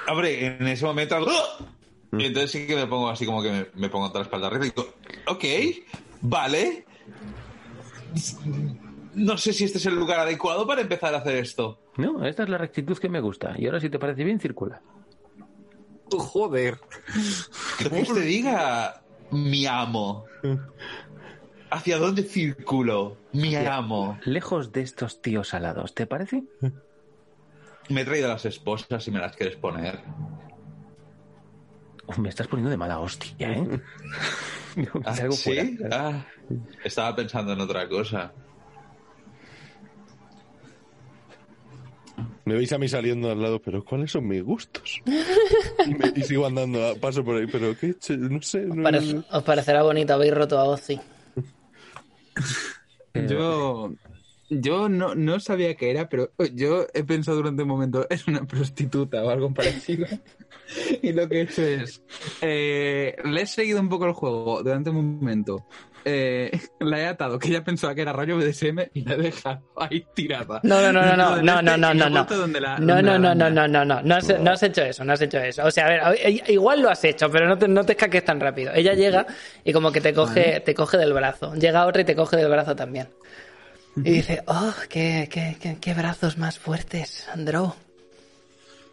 Hombre, 0.09 0.47
en 0.47 0.67
ese 0.67 0.85
momento 0.85 1.17
hago... 1.17 1.31
¡Ah! 1.31 1.67
Y 2.13 2.25
entonces 2.25 2.51
sí 2.51 2.67
que 2.67 2.75
me 2.75 2.87
pongo 2.87 3.09
así 3.09 3.25
como 3.25 3.43
que 3.43 3.51
me, 3.51 3.67
me 3.75 3.89
pongo 3.89 4.07
otra 4.07 4.23
espalda 4.23 4.49
arriba 4.49 4.67
y 4.67 4.71
digo, 4.71 4.95
ok, 5.29 5.45
vale. 6.23 6.85
No 9.15 9.39
sé 9.39 9.53
si 9.53 9.65
este 9.65 9.79
es 9.79 9.87
el 9.87 9.95
lugar 9.95 10.21
adecuado 10.21 10.67
para 10.67 10.81
empezar 10.81 11.15
a 11.15 11.19
hacer 11.19 11.37
esto. 11.37 11.81
No, 11.99 12.25
esta 12.25 12.43
es 12.43 12.49
la 12.49 12.59
rectitud 12.59 12.99
que 12.99 13.09
me 13.09 13.21
gusta. 13.21 13.55
Y 13.59 13.67
ahora 13.67 13.79
si 13.79 13.91
te 13.91 13.99
parece 13.99 14.25
bien, 14.25 14.41
circula. 14.41 14.83
Joder. 16.11 16.79
¿Qué 17.79 17.89
te 17.89 18.21
diga, 18.21 19.03
mi 19.31 19.67
amo? 19.67 20.25
¿Hacia 21.71 21.99
dónde 21.99 22.23
circulo, 22.23 23.17
mi 23.33 23.55
amo? 23.57 24.19
Lejos 24.25 24.73
de 24.73 24.83
estos 24.83 25.21
tíos 25.23 25.55
alados, 25.55 25.95
¿te 25.95 26.07
parece? 26.07 26.43
Me 27.89 28.01
he 28.03 28.05
traído 28.05 28.29
las 28.29 28.45
esposas 28.45 29.03
si 29.05 29.11
me 29.11 29.19
las 29.21 29.37
quieres 29.37 29.57
poner. 29.57 30.01
Uf, 32.07 32.19
me 32.19 32.29
estás 32.29 32.49
poniendo 32.49 32.71
de 32.71 32.77
mala 32.77 32.99
hostia, 32.99 33.53
¿eh? 33.53 33.81
Ah, 35.05 35.15
¿Sí? 35.15 35.77
fuera. 35.77 35.89
Ah, 35.91 36.27
estaba 36.85 37.15
pensando 37.17 37.53
en 37.53 37.61
otra 37.61 37.89
cosa. 37.89 38.33
Me 42.51 42.57
veis 42.57 42.73
a 42.73 42.79
mí 42.79 42.89
saliendo 42.89 43.31
al 43.31 43.41
lado, 43.41 43.63
pero 43.63 43.85
¿cuáles 43.85 44.11
son 44.11 44.27
mis 44.27 44.43
gustos? 44.43 45.01
Y, 45.87 45.95
me- 45.95 46.13
y 46.17 46.23
sigo 46.25 46.45
andando, 46.47 46.85
a- 46.85 46.97
paso 46.97 47.23
por 47.25 47.37
ahí, 47.37 47.47
pero 47.47 47.77
qué, 47.79 47.95
no 48.19 48.43
sé. 48.43 48.63
no- 48.67 49.25
os 49.31 49.43
parecerá 49.45 49.85
bonito, 49.85 50.15
habéis 50.15 50.35
roto 50.35 50.59
a 50.59 50.65
Ozzy. 50.65 50.99
Yo, 53.29 53.93
yo 54.49 54.89
no, 54.89 55.15
no 55.15 55.39
sabía 55.39 55.75
qué 55.77 55.91
era, 55.93 56.09
pero 56.09 56.33
yo 56.55 56.87
he 56.95 57.05
pensado 57.05 57.37
durante 57.39 57.63
un 57.63 57.69
momento, 57.69 58.07
es 58.11 58.27
una 58.29 58.45
prostituta 58.47 59.23
o 59.25 59.31
algo 59.31 59.53
parecido. 59.55 60.07
y 61.03 61.13
lo 61.13 61.29
que 61.29 61.39
he 61.39 61.43
hecho 61.43 61.63
es, 61.63 62.03
eh, 62.41 63.17
le 63.25 63.43
he 63.43 63.47
seguido 63.47 63.81
un 63.81 63.89
poco 63.89 64.07
el 64.07 64.13
juego 64.13 64.63
durante 64.63 64.91
un 64.91 65.19
momento. 65.21 65.67
Eh, 66.05 66.51
la 66.81 67.01
he 67.01 67.07
atado, 67.07 67.39
que 67.39 67.49
ella 67.49 67.65
pensaba 67.65 67.95
que 67.95 68.03
era 68.03 68.13
rollo 68.13 68.37
BDSM 68.39 68.81
y 68.95 69.03
la 69.03 69.15
he 69.15 69.19
dejado 69.19 69.63
ahí 69.77 70.07
tirada. 70.15 70.61
No, 70.63 70.81
no, 70.81 70.93
no, 70.93 71.17
no, 71.17 71.17
no, 71.17 71.43
no, 71.43 71.63
no, 71.63 71.77
no, 71.77 71.95
no, 71.95 72.11
no. 72.11 72.27
No, 72.79 73.03
no, 73.03 73.19
no, 73.19 73.35
no, 73.35 73.51
no, 73.51 73.69
no, 73.69 73.85
no, 73.85 74.03
no 74.03 74.15
has, 74.15 74.41
no 74.41 74.51
has 74.51 74.63
hecho 74.63 74.83
eso, 74.83 75.05
no 75.05 75.13
has 75.13 75.21
hecho 75.21 75.39
eso. 75.39 75.65
O 75.65 75.71
sea, 75.71 75.87
a 75.87 76.11
ver, 76.11 76.51
igual 76.51 76.81
lo 76.81 76.91
has 76.91 77.05
hecho, 77.05 77.31
pero 77.31 77.49
no 77.49 77.59
te, 77.59 77.69
no 77.69 77.85
te 77.85 77.93
escaques 77.93 78.25
tan 78.25 78.41
rápido. 78.41 78.73
Ella 78.75 78.95
llega 78.95 79.27
y 79.65 79.73
como 79.73 79.93
que 79.93 80.01
te 80.01 80.15
coge, 80.15 80.61
te 80.61 80.75
coge 80.75 80.97
del 80.97 81.13
brazo. 81.13 81.55
Llega 81.55 81.87
otra 81.87 82.03
y 82.03 82.05
te 82.05 82.17
coge 82.17 82.37
del 82.37 82.49
brazo 82.49 82.75
también. 82.75 83.09
Y 83.97 84.11
dice, 84.11 84.43
oh, 84.47 84.73
qué, 84.89 85.29
qué, 85.31 85.57
qué, 85.61 85.77
qué 85.81 85.95
brazos 85.95 86.39
más 86.39 86.59
fuertes, 86.59 87.29
Andro. 87.33 87.77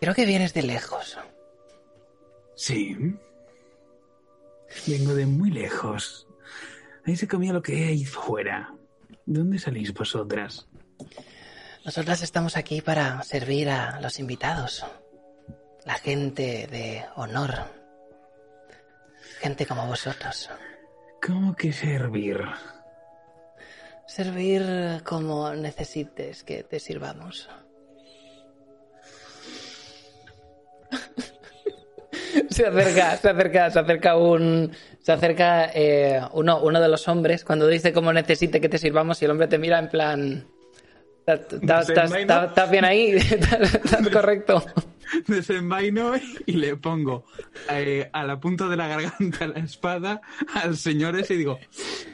Creo 0.02 0.14
que 0.14 0.26
vienes 0.26 0.54
de 0.54 0.64
lejos. 0.64 1.18
Sí. 2.56 2.96
Vengo 4.86 5.14
de 5.14 5.26
muy 5.26 5.52
lejos. 5.52 6.27
Ahí 7.08 7.16
se 7.16 7.28
comía 7.28 7.54
lo 7.54 7.62
que 7.62 7.86
hay 7.86 8.04
fuera. 8.04 8.74
¿De 9.26 9.40
dónde 9.40 9.60
salís 9.60 9.94
vosotras? 9.94 10.68
Nosotras 11.86 12.22
estamos 12.22 12.58
aquí 12.58 12.82
para 12.82 13.24
servir 13.24 13.70
a 13.70 14.02
los 14.02 14.20
invitados. 14.20 14.86
La 15.86 15.94
gente 15.94 16.68
de 16.68 17.06
honor. 17.16 17.54
Gente 19.40 19.66
como 19.66 19.88
vosotros. 19.88 20.50
¿Cómo 21.26 21.56
que 21.56 21.72
servir? 21.72 22.42
Servir 24.06 25.02
como 25.06 25.54
necesites 25.54 26.44
que 26.44 26.64
te 26.64 26.82
sirvamos. 26.82 27.50
Se 32.50 32.66
acerca, 32.66 33.18
se 33.18 33.30
acerca, 33.30 33.70
se 33.70 33.80
acerca 33.80 34.18
un, 34.18 34.72
se 35.08 35.14
acerca 35.14 35.72
eh, 35.74 36.20
uno, 36.34 36.60
uno 36.62 36.82
de 36.82 36.90
los 36.90 37.08
hombres 37.08 37.46
cuando 37.46 37.66
dice 37.66 37.94
cómo 37.94 38.12
necesite 38.12 38.60
que 38.60 38.68
te 38.68 38.78
sirvamos 38.78 39.22
y 39.22 39.26
el 39.26 39.32
hombre 39.32 39.48
te 39.48 39.58
mira 39.58 39.80
en 39.80 39.88
plan, 39.88 40.46
¿estás- 41.26 42.70
bien 42.70 42.84
ahí? 42.84 43.12
¿Estás 43.16 43.74
estás 43.76 44.10
correcto? 44.10 44.62
Desenvaino 45.26 46.12
y 46.46 46.52
le 46.52 46.76
pongo 46.76 47.24
eh, 47.72 48.10
a 48.12 48.26
la 48.26 48.38
punta 48.38 48.68
de 48.68 48.76
la 48.76 48.90
garganta 48.90 49.48
la 49.48 49.60
espada 49.60 50.20
al 50.54 50.76
señor 50.76 51.18
ese 51.18 51.36
y 51.36 51.38
digo, 51.38 51.58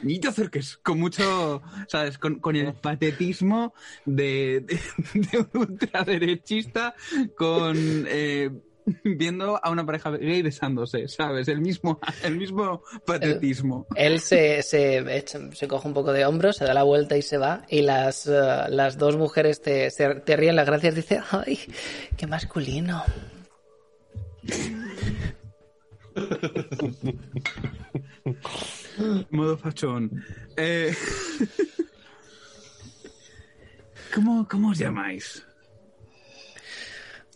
ni 0.04 0.20
te 0.20 0.28
acerques, 0.28 0.76
con 0.76 1.00
mucho, 1.00 1.62
¿sabes? 1.88 2.16
Con, 2.16 2.38
con 2.38 2.54
el 2.54 2.74
patetismo 2.74 3.74
de, 4.04 4.60
de, 4.60 4.78
de 5.14 5.38
un 5.38 5.48
ultraderechista 5.62 6.94
con... 7.36 7.74
eh, 8.06 8.50
viendo 9.04 9.58
a 9.62 9.70
una 9.70 9.84
pareja 9.86 10.10
gay 10.10 10.42
besándose, 10.42 11.08
¿sabes? 11.08 11.48
El 11.48 11.60
mismo, 11.60 11.98
el 12.22 12.36
mismo 12.36 12.82
patetismo. 13.06 13.86
Él 13.96 14.20
se, 14.20 14.62
se, 14.62 14.98
echa- 15.16 15.50
se 15.52 15.68
coge 15.68 15.88
un 15.88 15.94
poco 15.94 16.12
de 16.12 16.26
hombros, 16.26 16.56
se 16.56 16.64
da 16.64 16.74
la 16.74 16.82
vuelta 16.82 17.16
y 17.16 17.22
se 17.22 17.38
va. 17.38 17.64
Y 17.68 17.82
las, 17.82 18.26
eh, 18.26 18.32
las 18.68 18.98
dos 18.98 19.16
mujeres 19.16 19.62
te, 19.62 19.90
se- 19.90 20.16
te 20.16 20.36
ríen 20.36 20.56
las 20.56 20.66
gracias. 20.66 20.94
Dice, 20.94 21.20
¡ay, 21.30 21.58
qué 22.16 22.26
masculino! 22.26 23.02
Modo 29.30 29.56
fachón. 29.58 30.10
Eh, 30.56 30.94
¿Cómo, 34.14 34.46
¿Cómo 34.48 34.70
os 34.70 34.78
llamáis? 34.78 35.44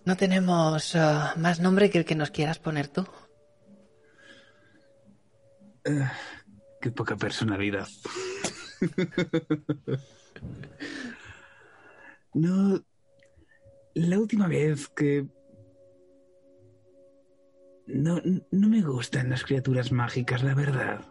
No 0.09 0.17
tenemos 0.17 0.97
ah, 0.97 1.35
más 1.37 1.61
nombre 1.61 1.91
que 1.91 1.99
el 1.99 2.07
que 2.07 2.15
nos 2.15 2.31
quieras 2.31 2.59
poner 2.59 2.89
tú. 2.89 3.07
Qué 6.81 6.91
poca 6.91 7.15
personalidad. 7.17 7.87
No. 12.35 12.81
La 13.95 14.19
última 14.19 14.47
vez 14.47 14.89
que. 14.89 15.27
No, 17.87 18.23
no 18.51 18.69
me 18.69 18.83
gustan 18.83 19.31
las 19.31 19.45
criaturas 19.45 19.91
mágicas, 19.91 20.45
la 20.45 20.55
verdad. 20.55 21.05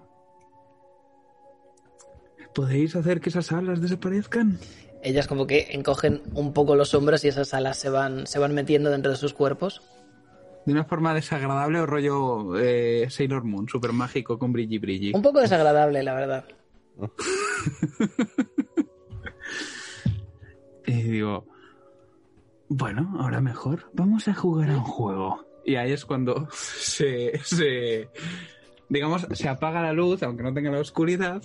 ¿Podéis 2.56 2.96
hacer 2.96 3.20
que 3.20 3.30
esas 3.30 3.52
alas 3.52 3.82
desaparezcan? 3.82 4.58
Ellas 5.04 5.28
como 5.28 5.48
que 5.48 5.68
encogen 5.72 6.22
un 6.34 6.54
poco 6.54 6.76
los 6.76 6.94
hombros 6.94 7.24
y 7.24 7.28
esas 7.28 7.54
alas 7.54 7.78
se 7.78 7.90
van, 7.90 8.28
se 8.28 8.40
van 8.40 8.54
metiendo 8.54 8.90
dentro 8.90 9.12
de 9.12 9.18
sus 9.18 9.34
cuerpos. 9.34 9.82
De 10.66 10.74
una 10.74 10.84
forma 10.84 11.14
desagradable 11.14 11.80
o 11.80 11.86
rollo 11.86 12.58
eh, 12.60 13.08
Sailor 13.10 13.44
Moon, 13.44 13.70
super 13.70 13.94
mágico 13.94 14.38
con 14.38 14.52
brilli 14.52 14.80
brilli. 14.80 15.12
Un 15.14 15.22
poco 15.22 15.40
desagradable, 15.40 16.04
la 16.04 16.14
verdad. 16.14 16.46
Y 20.88 21.04
digo, 21.04 21.46
bueno, 22.70 23.18
ahora 23.20 23.42
mejor, 23.42 23.92
vamos 23.94 24.30
a 24.30 24.34
jugar 24.34 24.70
a 24.72 24.78
un 24.78 24.84
juego. 24.84 25.46
Y 25.66 25.76
ahí 25.76 25.92
es 25.92 26.06
cuando 26.06 26.48
se, 26.54 27.38
se 27.44 28.10
digamos, 28.88 29.28
se 29.34 29.50
apaga 29.50 29.82
la 29.82 29.92
luz, 29.92 30.24
aunque 30.24 30.44
no 30.44 30.54
tenga 30.54 30.72
la 30.72 30.80
oscuridad, 30.80 31.44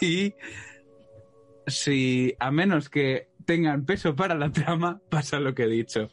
y 0.00 0.34
si, 1.66 2.34
a 2.38 2.50
menos 2.50 2.88
que 2.88 3.30
tengan 3.44 3.84
peso 3.84 4.14
para 4.14 4.34
la 4.36 4.50
trama, 4.52 5.00
pasa 5.08 5.40
lo 5.40 5.54
que 5.54 5.64
he 5.64 5.68
dicho. 5.68 6.08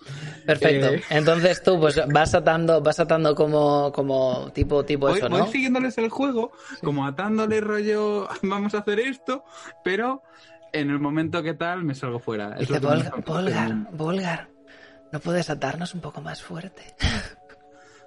Perfecto. 0.45 0.87
Eh, 0.93 1.03
Entonces 1.11 1.61
tú 1.61 1.79
pues 1.79 1.99
vas 2.11 2.33
atando, 2.33 2.81
vas 2.81 2.99
atando 2.99 3.35
como, 3.35 3.91
como 3.91 4.51
tipo, 4.53 4.83
tipo 4.85 5.07
voy, 5.07 5.19
eso, 5.19 5.29
voy 5.29 5.41
¿no? 5.41 5.47
siguiéndoles 5.47 5.97
el 5.99 6.09
juego, 6.09 6.51
como 6.83 7.05
atándole 7.05 7.61
rollo, 7.61 8.27
vamos 8.41 8.73
a 8.73 8.79
hacer 8.79 8.99
esto, 8.99 9.43
pero 9.83 10.23
en 10.73 10.89
el 10.89 10.99
momento 10.99 11.43
que 11.43 11.53
tal 11.53 11.83
me 11.83 11.93
salgo 11.95 12.19
fuera. 12.19 12.53
Es 12.59 12.67
Dice, 12.67 12.79
"Volga- 12.79 13.11
Volgar, 13.25 13.71
Volgar, 13.91 14.49
¿no 15.11 15.19
puedes 15.19 15.49
atarnos 15.51 15.93
un 15.93 16.01
poco 16.01 16.21
más 16.21 16.41
fuerte? 16.41 16.81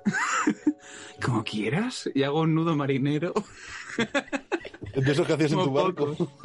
Como 1.24 1.44
quieras, 1.44 2.08
y 2.14 2.22
hago 2.22 2.40
un 2.40 2.54
nudo 2.54 2.74
marinero. 2.74 3.32
De 4.94 5.12
esos 5.12 5.26
que 5.26 5.32
hacías 5.34 5.52
en 5.52 5.58
tu 5.58 5.72
barco. 5.72 6.16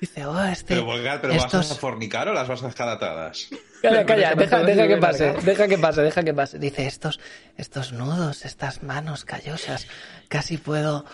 Dice, 0.00 0.24
oh, 0.24 0.42
este... 0.44 0.74
Pero, 0.74 0.86
Volgar, 0.86 1.20
¿pero 1.20 1.34
vas 1.34 1.44
estos- 1.44 1.72
a 1.72 1.74
fornicar 1.74 2.26
o 2.28 2.32
las 2.32 2.48
vas 2.48 2.62
a 2.62 2.68
dejar 2.68 2.88
atadas? 2.88 3.48
Calla, 3.82 4.06
calla, 4.06 4.34
deja, 4.34 4.62
deja 4.62 4.88
que 4.88 4.96
pase, 4.96 5.32
deja 5.44 5.68
que 5.68 5.76
pase, 5.76 6.00
deja 6.00 6.24
que 6.24 6.32
pase. 6.32 6.58
Dice, 6.58 6.86
estos, 6.86 7.20
estos 7.58 7.92
nudos, 7.92 8.46
estas 8.46 8.82
manos 8.82 9.26
callosas, 9.26 9.86
casi 10.28 10.56
puedo 10.56 11.04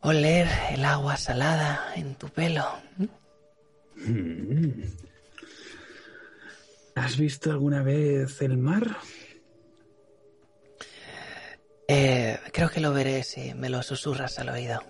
oler 0.00 0.46
el 0.72 0.84
agua 0.84 1.16
salada 1.16 1.92
en 1.96 2.16
tu 2.16 2.28
pelo. 2.28 2.66
¿Has 6.94 7.16
visto 7.16 7.50
alguna 7.50 7.82
vez 7.82 8.42
el 8.42 8.58
mar? 8.58 8.98
Eh, 11.88 12.38
creo 12.52 12.68
que 12.68 12.80
lo 12.80 12.92
veré 12.92 13.22
si 13.24 13.54
me 13.54 13.70
lo 13.70 13.82
susurras 13.82 14.38
al 14.38 14.50
oído. 14.50 14.80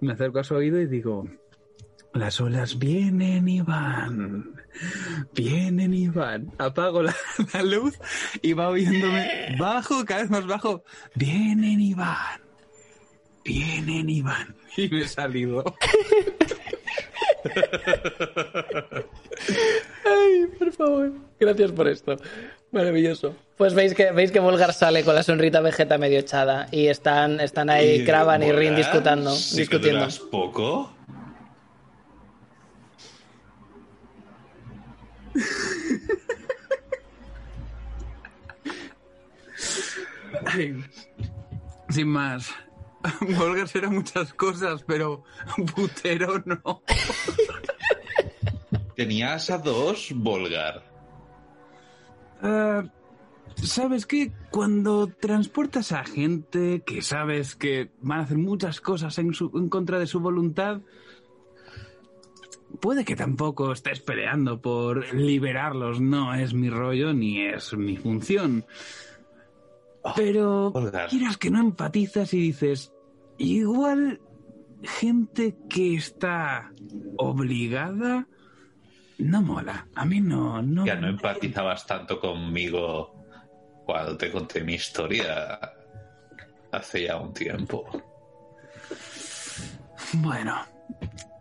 Me 0.00 0.12
acerco 0.12 0.40
a 0.40 0.44
su 0.44 0.54
oído 0.56 0.80
y 0.80 0.86
digo, 0.86 1.28
las 2.14 2.40
olas 2.40 2.78
vienen 2.78 3.48
y 3.48 3.60
van, 3.60 4.56
vienen 5.32 5.94
y 5.94 6.08
van. 6.08 6.52
Apago 6.58 7.02
la, 7.04 7.14
la 7.54 7.62
luz 7.62 7.96
y 8.42 8.52
va 8.54 8.70
oyéndome 8.70 9.56
bajo, 9.58 10.04
cada 10.04 10.22
vez 10.22 10.30
más 10.30 10.46
bajo, 10.46 10.82
vienen 11.14 11.80
y 11.80 11.94
van, 11.94 12.40
vienen 13.44 14.10
y 14.10 14.22
van. 14.22 14.56
Y 14.76 14.88
me 14.88 15.00
he 15.02 15.08
salido. 15.08 15.64
Ay, 20.04 20.46
por 20.58 20.72
favor. 20.72 21.12
Gracias 21.40 21.72
por 21.72 21.88
esto. 21.88 22.16
Maravilloso. 22.72 23.34
Pues 23.56 23.74
veis 23.74 23.94
que 23.94 24.12
veis 24.12 24.30
que 24.30 24.40
Volgar 24.40 24.72
sale 24.72 25.04
con 25.04 25.14
la 25.14 25.22
sonrita 25.22 25.60
vegeta 25.60 25.98
medio 25.98 26.20
echada 26.20 26.68
y 26.70 26.86
están, 26.86 27.40
están 27.40 27.68
ahí 27.68 28.04
Kravan 28.04 28.42
y 28.42 28.52
Rin 28.52 28.76
discutando, 28.76 29.34
sí 29.34 29.56
que 29.56 29.60
discutiendo. 29.60 30.00
duras 30.00 30.18
poco. 30.18 30.94
Ay, 40.46 40.82
sin 41.90 42.08
más. 42.08 42.50
Volgar 43.20 43.68
será 43.68 43.88
muchas 43.90 44.32
cosas, 44.34 44.82
pero 44.86 45.24
putero 45.74 46.42
no. 46.44 46.82
Tenías 48.94 49.50
a 49.50 49.58
dos, 49.58 50.08
Volgar. 50.14 50.89
Ah, 52.42 52.84
¿Sabes 53.56 54.06
qué? 54.06 54.32
Cuando 54.50 55.08
transportas 55.08 55.92
a 55.92 56.04
gente 56.04 56.82
que 56.86 57.02
sabes 57.02 57.54
que 57.56 57.90
van 58.00 58.20
a 58.20 58.22
hacer 58.22 58.38
muchas 58.38 58.80
cosas 58.80 59.18
en, 59.18 59.34
su- 59.34 59.50
en 59.54 59.68
contra 59.68 59.98
de 59.98 60.06
su 60.06 60.20
voluntad, 60.20 60.80
puede 62.80 63.04
que 63.04 63.16
tampoco 63.16 63.72
estés 63.72 64.00
peleando 64.00 64.60
por 64.60 65.12
liberarlos. 65.14 66.00
No 66.00 66.32
es 66.34 66.54
mi 66.54 66.70
rollo 66.70 67.12
ni 67.12 67.44
es 67.44 67.74
mi 67.76 67.96
función. 67.96 68.64
Pero 70.16 70.70
Volgar. 70.70 71.10
quieras 71.10 71.36
que 71.36 71.50
no 71.50 71.60
empatizas 71.60 72.32
y 72.32 72.38
dices, 72.40 72.92
igual 73.36 74.20
gente 74.82 75.58
que 75.68 75.94
está 75.96 76.72
obligada 77.18 78.26
no 79.20 79.42
mola. 79.42 79.86
A 79.94 80.04
mí 80.04 80.20
no, 80.20 80.60
no. 80.62 80.84
Ya 80.86 80.94
no 80.96 81.08
empatizabas 81.08 81.86
tanto 81.86 82.18
conmigo 82.20 83.14
cuando 83.84 84.16
te 84.16 84.30
conté 84.30 84.62
mi 84.62 84.74
historia 84.74 85.58
hace 86.72 87.04
ya 87.04 87.16
un 87.16 87.32
tiempo. 87.32 87.84
Bueno, 90.14 90.56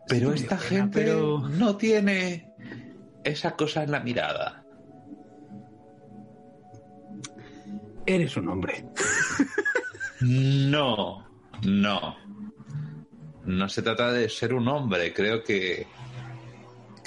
Pero 0.08 0.34
esta 0.34 0.58
pena, 0.58 0.70
gente 0.70 1.04
pero- 1.06 1.40
no 1.50 1.76
tiene 1.78 2.52
esa 3.24 3.52
cosa 3.56 3.84
en 3.84 3.92
la 3.92 4.00
mirada. 4.00 4.64
eres 8.06 8.36
un 8.38 8.50
hombre. 8.50 8.86
No, 10.22 11.28
no. 11.64 12.16
No 13.46 13.70
se 13.70 13.82
trata 13.84 14.12
de 14.12 14.28
ser 14.30 14.54
un 14.54 14.68
hombre. 14.68 15.14
Creo 15.14 15.44
que. 15.44 15.86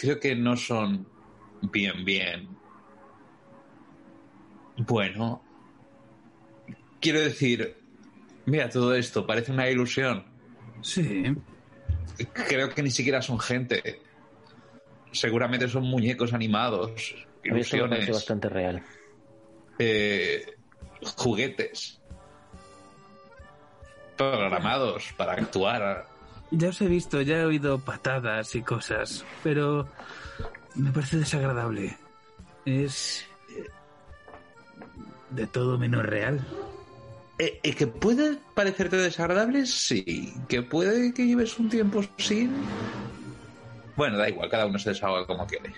Creo 0.02 0.18
que 0.18 0.34
no 0.34 0.56
son 0.56 1.06
bien, 1.60 2.04
bien. 2.04 2.48
Bueno. 4.78 5.44
Quiero 7.00 7.20
decir. 7.20 7.76
Mira, 8.46 8.68
todo 8.68 8.96
esto 8.96 9.24
parece 9.24 9.52
una 9.52 9.70
ilusión. 9.70 10.24
Sí. 10.80 11.22
Creo 12.48 12.68
que 12.70 12.82
ni 12.82 12.90
siquiera 12.90 13.22
son 13.22 13.38
gente. 13.38 14.02
Seguramente 15.12 15.68
son 15.68 15.84
muñecos 15.84 16.32
animados, 16.32 17.14
ilusiones, 17.44 18.10
bastante 18.10 18.48
real. 18.48 18.82
eh, 19.78 20.56
juguetes 21.16 22.00
programados 24.16 25.12
para 25.16 25.34
actuar. 25.34 26.11
Ya 26.52 26.68
os 26.68 26.80
he 26.82 26.86
visto, 26.86 27.22
ya 27.22 27.38
he 27.38 27.44
oído 27.46 27.78
patadas 27.78 28.54
y 28.54 28.62
cosas, 28.62 29.24
pero 29.42 29.88
me 30.74 30.92
parece 30.92 31.16
desagradable. 31.16 31.96
Es 32.66 33.24
eh, 33.56 33.70
de 35.30 35.46
todo 35.46 35.78
menos 35.78 36.04
real. 36.04 36.44
Eh, 37.38 37.58
eh, 37.62 37.74
que 37.74 37.86
puede 37.86 38.36
parecerte 38.54 38.96
desagradable, 38.96 39.64
sí. 39.64 40.34
Que 40.46 40.62
puede 40.62 41.14
que 41.14 41.26
lleves 41.26 41.58
un 41.58 41.70
tiempo 41.70 42.04
sin. 42.18 42.52
Bueno, 43.96 44.18
da 44.18 44.28
igual, 44.28 44.50
cada 44.50 44.66
uno 44.66 44.78
se 44.78 44.90
desahoga 44.90 45.26
como 45.26 45.46
quiere. 45.46 45.72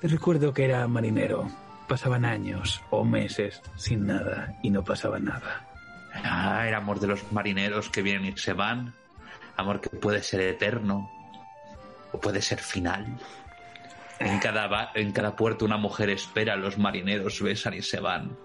Te 0.00 0.08
recuerdo 0.08 0.54
que 0.54 0.64
era 0.64 0.88
marinero. 0.88 1.46
Pasaban 1.88 2.24
años 2.24 2.82
o 2.90 3.04
meses 3.04 3.60
sin 3.76 4.06
nada 4.06 4.58
y 4.62 4.70
no 4.70 4.82
pasaba 4.82 5.18
nada. 5.18 5.68
Ah, 6.24 6.66
el 6.66 6.74
amor 6.74 7.00
de 7.00 7.06
los 7.06 7.30
marineros 7.32 7.90
que 7.90 8.02
vienen 8.02 8.32
y 8.32 8.38
se 8.38 8.54
van. 8.54 8.94
Amor 9.56 9.80
que 9.80 9.88
puede 9.90 10.22
ser 10.22 10.40
eterno. 10.40 11.10
O 12.12 12.20
puede 12.20 12.40
ser 12.42 12.58
final. 12.60 13.06
En 14.18 14.38
cada, 14.38 14.90
en 14.94 15.12
cada 15.12 15.36
puerto 15.36 15.64
una 15.64 15.76
mujer 15.76 16.08
espera, 16.10 16.56
los 16.56 16.78
marineros 16.78 17.40
besan 17.42 17.74
y 17.74 17.82
se 17.82 18.00
van. 18.00 18.36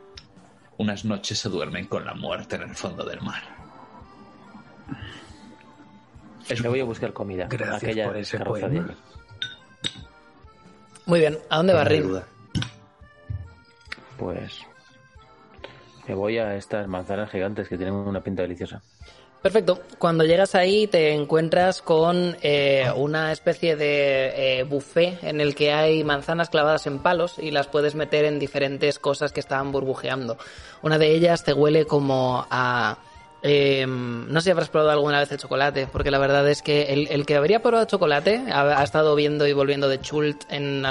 unas 0.78 1.06
noches 1.06 1.38
se 1.40 1.48
duermen 1.50 1.86
con 1.88 2.04
la 2.06 2.14
muerte 2.14 2.56
en 2.56 2.64
el 2.64 2.76
fondo 2.76 3.06
del 3.06 3.22
mar. 3.22 3.42
Me 6.62 6.68
voy 6.70 6.80
a 6.82 6.84
buscar 6.84 7.14
comida. 7.14 7.48
Gracias 7.50 7.84
aquella 7.84 8.08
por 8.08 8.18
ese 8.18 8.40
poema. 8.40 8.96
Muy 11.06 11.20
bien, 11.20 11.38
¿a 11.50 11.58
dónde 11.58 11.74
va 11.74 11.84
No 11.84 11.90
hay 11.90 11.98
Rin? 12.00 12.08
duda. 12.10 12.26
Pues 14.18 14.60
me 16.08 16.16
voy 16.16 16.38
a 16.40 16.56
estas 16.56 16.88
manzanas 16.88 17.30
gigantes 17.32 17.70
que 17.70 17.78
tienen 17.78 17.94
una 17.94 18.22
pinta 18.22 18.42
deliciosa. 18.42 18.82
Perfecto. 19.42 19.80
Cuando 19.98 20.24
llegas 20.24 20.54
ahí 20.54 20.86
te 20.86 21.14
encuentras 21.14 21.82
con 21.82 22.38
eh, 22.44 22.86
una 22.96 23.32
especie 23.32 23.76
de 23.76 24.60
eh, 24.60 24.64
buffet 24.64 25.24
en 25.24 25.42
el 25.42 25.56
que 25.56 25.74
hay 25.74 26.04
manzanas 26.04 26.50
clavadas 26.50 26.86
en 26.86 27.00
palos 27.00 27.40
y 27.40 27.50
las 27.50 27.68
puedes 27.68 27.96
meter 27.96 28.26
en 28.26 28.38
diferentes 28.38 29.00
cosas 29.00 29.32
que 29.32 29.40
están 29.40 29.72
burbujeando. 29.72 30.38
Una 30.84 31.00
de 31.00 31.16
ellas 31.16 31.44
te 31.44 31.54
huele 31.54 31.86
como 31.86 32.46
a... 32.52 32.98
eh, 33.44 33.86
no 33.88 34.40
sé 34.40 34.46
si 34.46 34.52
habrás 34.52 34.70
probado 34.70 34.92
alguna 34.92 35.20
vez 35.20 35.32
el 35.32 35.38
chocolate, 35.40 35.88
porque 35.92 36.12
la 36.12 36.20
verdad 36.20 36.48
es 36.50 36.62
que 36.62 36.94
el, 36.94 37.08
el 37.10 37.26
que 37.26 37.36
habría 37.36 37.62
probado 37.62 37.86
chocolate 37.86 38.44
ha, 38.52 38.80
ha 38.80 38.84
estado 38.84 39.16
viendo 39.16 39.48
y 39.48 39.54
volviendo 39.54 39.88
de 39.90 40.00
Chult 40.00 40.44
en, 40.50 40.84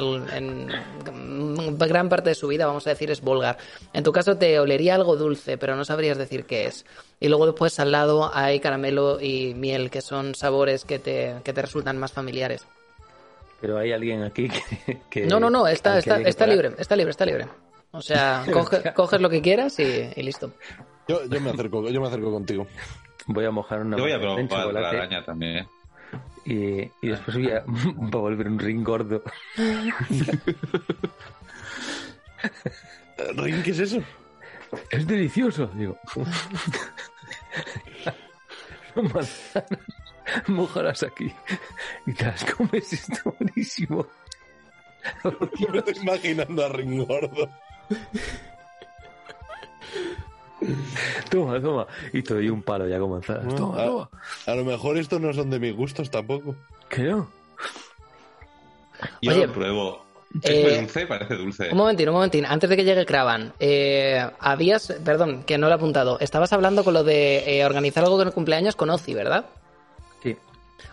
gran 1.79 2.09
parte 2.09 2.31
de 2.31 2.35
su 2.35 2.49
vida, 2.49 2.67
vamos 2.67 2.87
a 2.87 2.91
decir, 2.91 3.11
es 3.11 3.21
Volgar. 3.21 3.59
En 3.93 4.03
tu 4.05 4.13
caso 4.13 4.37
te 4.37 4.59
olería 4.59 4.95
algo 4.95 5.17
dulce, 5.17 5.59
pero 5.59 5.77
no 5.77 5.85
sabrías 5.85 6.19
decir 6.19 6.45
qué 6.45 6.67
es. 6.67 6.85
Y 7.21 7.29
luego 7.29 7.47
después 7.47 7.79
al 7.81 7.93
lado 7.93 8.31
hay 8.35 8.61
caramelo 8.61 9.21
y 9.21 9.55
miel, 9.55 9.91
que 9.91 10.01
son 10.01 10.35
sabores 10.35 10.85
que 10.85 10.99
te, 10.99 11.37
que 11.45 11.53
te 11.53 11.63
resultan 11.63 11.99
más 11.99 12.13
familiares. 12.13 12.67
Pero 13.61 13.77
hay 13.79 13.93
alguien 13.93 14.23
aquí 14.23 14.49
que... 14.49 15.01
que- 15.11 15.27
No, 15.27 15.39
no, 15.39 15.51
no, 15.51 15.67
está, 15.69 15.99
libre, 16.47 16.73
está 16.81 16.97
libre, 16.97 17.11
está 17.11 17.27
libre. 17.27 17.47
O 17.93 18.01
sea, 18.01 18.45
coge- 18.51 18.95
coges 18.95 19.21
lo 19.21 19.29
que 19.29 19.43
quieras 19.43 19.79
y, 19.79 20.11
y 20.17 20.23
listo. 20.23 20.53
Yo, 21.09 21.25
yo 21.27 21.41
me 21.41 21.51
acerco, 21.51 21.89
yo 21.89 22.01
me 22.01 22.07
acerco 22.07 22.31
contigo. 22.33 22.67
Voy 23.27 23.45
a 23.45 23.51
mojar 23.51 23.81
una 23.83 23.97
Yo 23.97 24.03
voy 24.05 24.13
a 24.13 24.19
manzana 24.19 24.41
en 24.41 24.49
probar 24.49 24.73
la 24.75 24.89
araña 24.89 25.25
también. 25.25 25.69
y, 26.45 26.81
y 26.83 27.09
después 27.09 27.37
voy 27.37 27.51
a, 27.51 27.63
voy 27.67 28.09
a 28.13 28.17
volver 28.17 28.49
un 28.49 28.59
ring 28.59 28.83
gordo. 28.85 29.23
Eh, 33.19 33.33
Rin, 33.37 33.63
¿qué 33.63 33.73
es 33.73 33.81
eso? 33.81 33.99
Es 34.91 35.07
delicioso, 35.07 35.67
digo. 35.75 35.99
Manzanas, 38.95 39.67
mojalas 40.47 41.03
aquí 41.03 41.31
y 42.07 42.13
te 42.15 42.25
las 42.25 42.45
comes, 42.47 42.93
está 42.93 43.23
buenísimo. 43.39 44.07
Yo 45.59 45.69
me 45.73 45.79
estoy 45.79 45.97
imaginando 46.03 46.65
a 46.65 46.69
Rin 46.71 47.05
gordo. 47.05 47.49
Toma, 51.31 51.61
toma. 51.61 51.87
Y 52.13 52.23
te 52.23 52.35
doy 52.35 52.49
un 52.51 52.63
palo 52.63 52.87
ya 52.87 52.99
con 52.99 53.11
manzanas. 53.11 53.55
Toma, 53.55 53.83
a, 53.83 53.87
toma. 53.87 54.11
a 54.47 54.55
lo 54.55 54.65
mejor 54.65 54.97
estos 54.99 55.21
no 55.21 55.33
son 55.33 55.51
de 55.51 55.59
mis 55.59 55.75
gustos 55.75 56.11
tampoco. 56.11 56.55
¿Qué 56.89 57.03
no? 57.05 57.31
Yo 59.23 59.33
Oye, 59.33 59.47
lo 59.47 59.53
pruebo. 59.53 60.05
eh, 60.43 60.67
¿Es 60.73 60.79
dulce? 60.81 61.07
Parece 61.07 61.35
dulce. 61.37 61.69
Un 61.71 61.79
momentín, 61.79 62.09
un 62.09 62.15
momentín. 62.15 62.45
Antes 62.45 62.69
de 62.69 62.77
que 62.77 62.85
llegue 62.85 63.07
Cravan, 63.07 63.55
eh, 63.59 64.29
habías, 64.39 64.93
perdón, 65.05 65.45
que 65.45 65.57
no 65.57 65.67
lo 65.69 65.73
he 65.73 65.77
apuntado. 65.77 66.19
Estabas 66.21 66.53
hablando 66.53 66.85
con 66.85 66.93
lo 66.95 67.05
de 67.05 67.59
eh, 67.59 67.65
organizar 67.65 68.05
algo 68.05 68.19
con 68.19 68.27
el 68.29 68.35
cumpleaños 68.35 68.77
con 68.77 68.91
Ozzy, 68.91 69.15
¿verdad? 69.15 69.47
Sí. 70.23 70.37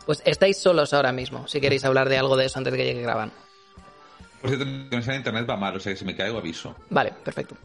Pues 0.06 0.22
estáis 0.26 0.58
solos 0.58 0.94
ahora 0.94 1.12
mismo, 1.12 1.48
si 1.48 1.60
queréis 1.60 1.84
hablar 1.84 2.08
de 2.08 2.18
algo 2.18 2.38
de 2.38 2.46
eso 2.46 2.58
antes 2.60 2.72
de 2.72 2.78
que 2.80 2.86
llegue 2.86 3.04
Cravan. 3.04 3.32
Por 4.42 4.50
cierto, 4.52 4.66
mi 4.66 4.88
conexión 4.88 5.16
a 5.16 5.18
internet 5.18 5.50
va 5.50 5.58
mal, 5.58 5.76
o 5.76 5.80
sea 5.80 5.92
que 5.92 5.98
si 5.98 6.06
me 6.06 6.16
caigo 6.16 6.38
aviso. 6.38 6.74
Vale, 6.90 7.12
perfecto. 7.24 7.56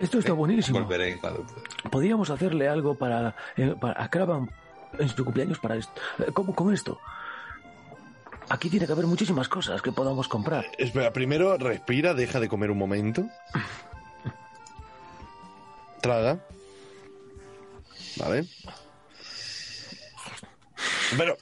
Esto 0.00 0.18
está 0.18 0.32
buenísimo. 0.32 0.80
Volveré 0.80 1.18
cuando 1.18 1.42
pueda. 1.46 1.62
Podríamos 1.90 2.30
hacerle 2.30 2.68
algo 2.68 2.94
para, 2.94 3.36
eh, 3.56 3.74
para 3.78 4.02
a 4.04 4.10
en 4.98 5.08
su 5.08 5.24
cumpleaños 5.24 5.58
para 5.58 5.76
esto. 5.76 5.92
Eh, 6.18 6.32
¿Cómo 6.32 6.54
con 6.54 6.72
esto? 6.72 6.98
Aquí 8.48 8.68
tiene 8.68 8.86
que 8.86 8.92
haber 8.92 9.06
muchísimas 9.06 9.48
cosas 9.48 9.80
que 9.82 9.92
podamos 9.92 10.26
comprar. 10.26 10.66
Espera, 10.78 11.12
primero 11.12 11.56
respira, 11.56 12.14
deja 12.14 12.40
de 12.40 12.48
comer 12.48 12.70
un 12.70 12.78
momento. 12.78 13.26
Traga. 16.00 16.38
Vale. 18.16 18.46
Pero. 21.16 21.36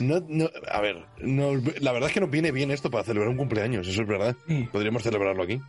No, 0.00 0.18
no, 0.28 0.48
a 0.70 0.80
ver, 0.80 1.06
no- 1.18 1.60
la 1.80 1.92
verdad 1.92 2.08
es 2.08 2.14
que 2.14 2.20
nos 2.20 2.30
viene 2.30 2.52
bien 2.52 2.70
esto 2.70 2.90
para 2.90 3.04
celebrar 3.04 3.28
un 3.28 3.36
cumpleaños, 3.36 3.86
eso 3.86 4.00
es 4.00 4.08
verdad. 4.08 4.34
Sí. 4.48 4.66
Podríamos 4.72 5.02
celebrarlo 5.02 5.42
aquí. 5.42 5.60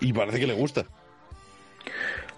Y 0.00 0.12
parece 0.12 0.40
que 0.40 0.46
le 0.46 0.54
gusta. 0.54 0.84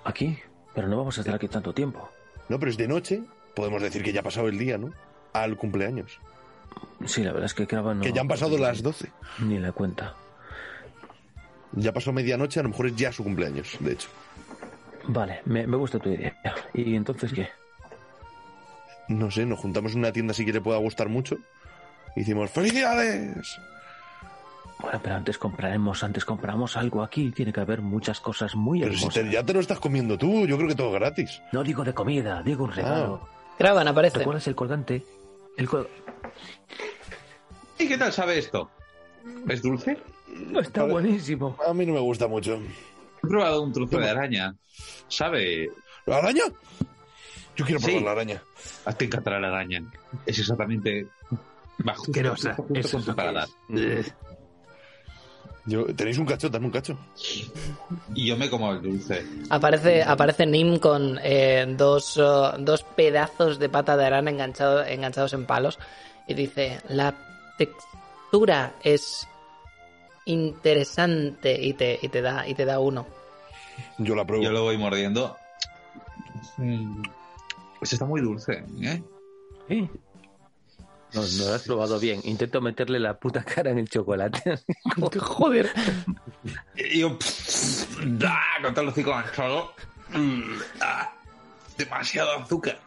Aquí, 0.04 0.38
pero 0.74 0.88
no 0.88 0.96
vamos 0.96 1.16
a 1.18 1.20
estar 1.20 1.34
aquí 1.34 1.48
tanto 1.48 1.72
tiempo. 1.72 2.08
No, 2.48 2.58
pero 2.58 2.70
es 2.70 2.76
de 2.76 2.88
noche, 2.88 3.22
podemos 3.54 3.82
decir 3.82 4.02
que 4.02 4.12
ya 4.12 4.20
ha 4.20 4.24
pasado 4.24 4.48
el 4.48 4.58
día, 4.58 4.78
¿no? 4.78 4.92
Al 5.32 5.56
cumpleaños. 5.56 6.18
Sí, 7.06 7.22
la 7.22 7.32
verdad 7.32 7.46
es 7.46 7.54
que 7.54 7.66
Cravan 7.66 7.98
no. 7.98 8.04
Que 8.04 8.12
ya 8.12 8.20
han 8.20 8.28
pasado 8.28 8.58
las 8.58 8.82
12. 8.82 9.10
Ni 9.40 9.58
la 9.58 9.72
cuenta. 9.72 10.14
Ya 11.72 11.92
pasó 11.92 12.12
medianoche, 12.12 12.60
a 12.60 12.64
lo 12.64 12.70
mejor 12.70 12.86
es 12.88 12.96
ya 12.96 13.12
su 13.12 13.22
cumpleaños, 13.24 13.76
de 13.80 13.92
hecho. 13.92 14.08
Vale, 15.08 15.40
me, 15.46 15.66
me 15.66 15.76
gusta 15.76 15.98
tu 15.98 16.10
idea. 16.10 16.36
¿Y 16.74 16.94
entonces 16.94 17.32
qué? 17.32 17.48
No 19.08 19.30
sé, 19.30 19.46
nos 19.46 19.58
juntamos 19.58 19.92
en 19.92 20.00
una 20.00 20.12
tienda 20.12 20.32
así 20.32 20.44
que 20.44 20.52
le 20.52 20.60
pueda 20.60 20.78
gustar 20.78 21.08
mucho. 21.08 21.36
Y 22.14 22.20
decimos, 22.20 22.50
¡felicidades! 22.50 23.58
Bueno, 24.82 25.00
pero 25.02 25.14
antes 25.14 25.38
compraremos, 25.38 26.02
antes 26.02 26.24
compramos 26.24 26.76
algo 26.76 27.02
aquí. 27.02 27.30
Tiene 27.30 27.52
que 27.52 27.60
haber 27.60 27.80
muchas 27.80 28.20
cosas 28.20 28.54
muy 28.56 28.80
Pero 28.80 28.92
si 28.92 28.98
hermosas. 28.98 29.24
te- 29.24 29.30
ya 29.30 29.44
te 29.44 29.52
lo 29.54 29.60
estás 29.60 29.78
comiendo 29.78 30.18
tú, 30.18 30.46
yo 30.46 30.56
creo 30.56 30.68
que 30.68 30.74
todo 30.74 30.90
gratis. 30.90 31.40
No 31.52 31.62
digo 31.62 31.84
de 31.84 31.94
comida, 31.94 32.42
digo 32.42 32.64
un 32.64 32.72
regalo. 32.72 33.28
Cravan 33.58 33.86
aparece. 33.88 34.18
¿Recuerdas 34.18 34.46
el 34.48 34.54
colgante? 34.56 35.04
El 35.56 35.68
col- 35.68 35.88
¿Y 37.78 37.88
qué 37.88 37.96
tal 37.96 38.12
sabe 38.12 38.38
esto? 38.38 38.70
¿Es 39.48 39.62
dulce? 39.62 39.98
Está 40.60 40.82
Vale. 40.82 40.92
buenísimo. 40.94 41.56
A 41.66 41.72
mí 41.74 41.86
no 41.86 41.92
me 41.92 42.00
gusta 42.00 42.26
mucho. 42.26 42.54
He 43.22 43.26
probado 43.28 43.62
un 43.62 43.72
trozo 43.72 43.98
de 43.98 44.10
araña. 44.10 44.54
¿Sabe? 45.08 45.70
¿La 46.06 46.16
araña? 46.16 46.42
Yo 47.54 47.64
quiero 47.66 47.80
probar 47.80 47.98
Sí. 47.98 48.04
la 48.04 48.10
araña. 48.12 48.42
A 48.86 48.90
ti 48.92 48.98
te 48.98 49.04
encantará 49.04 49.38
la 49.38 49.48
araña. 49.48 49.82
Es 50.26 50.38
exactamente... 50.38 51.06
Justo, 51.28 51.92
Asquerosa. 52.10 52.56
Eso 52.74 52.98
es 52.98 53.06
lo 53.06 53.16
que 53.16 54.00
es. 54.00 54.14
Yo, 55.64 55.86
¿Tenéis 55.94 56.18
un 56.18 56.26
cacho? 56.26 56.48
Dame 56.48 56.66
un 56.66 56.72
cacho. 56.72 56.98
Y 58.14 58.26
yo 58.26 58.36
me 58.36 58.50
como 58.50 58.72
el 58.72 58.82
dulce. 58.82 59.24
Aparece, 59.48 60.02
aparece 60.02 60.44
Nim 60.46 60.78
con 60.78 61.18
eh, 61.22 61.64
dos, 61.76 62.16
oh, 62.18 62.52
dos 62.58 62.82
pedazos 62.82 63.58
de 63.58 63.68
pata 63.68 63.96
de 63.96 64.04
arana 64.06 64.30
enganchado- 64.30 64.84
enganchados 64.84 65.32
en 65.34 65.46
palos 65.46 65.78
y 66.26 66.34
dice, 66.34 66.80
la 66.88 67.14
textura 67.58 68.74
es 68.82 69.28
interesante 70.24 71.60
y 71.60 71.74
te, 71.74 71.98
y 72.00 72.08
te, 72.08 72.22
da, 72.22 72.46
y 72.48 72.54
te 72.54 72.64
da 72.64 72.78
uno. 72.80 73.06
Yo 73.98 74.14
la 74.14 74.24
pruebo. 74.24 74.44
Yo 74.44 74.50
lo 74.52 74.62
voy 74.62 74.78
mordiendo. 74.78 75.36
Mm, 76.58 77.02
Pues 77.78 77.92
está 77.92 78.04
muy 78.04 78.20
dulce, 78.20 78.64
¿eh? 78.82 79.02
¿Sí? 79.68 79.88
No, 81.14 81.20
no 81.22 81.44
lo 81.46 81.54
has 81.54 81.62
probado 81.62 81.98
bien. 82.00 82.20
Intento 82.24 82.60
meterle 82.60 82.98
la 82.98 83.18
puta 83.18 83.42
cara 83.44 83.70
en 83.70 83.78
el 83.78 83.88
chocolate. 83.88 84.58
Joder. 85.20 85.70
Y 86.76 87.00
yo... 87.00 87.18
¡da! 88.06 88.38
Con 88.62 88.72
todo 88.74 88.82
el 88.82 88.88
hocico 88.90 89.12
manchado. 89.12 89.72
Mm, 90.10 90.42
ah, 90.80 91.12
Demasiado 91.76 92.32
azúcar. 92.38 92.78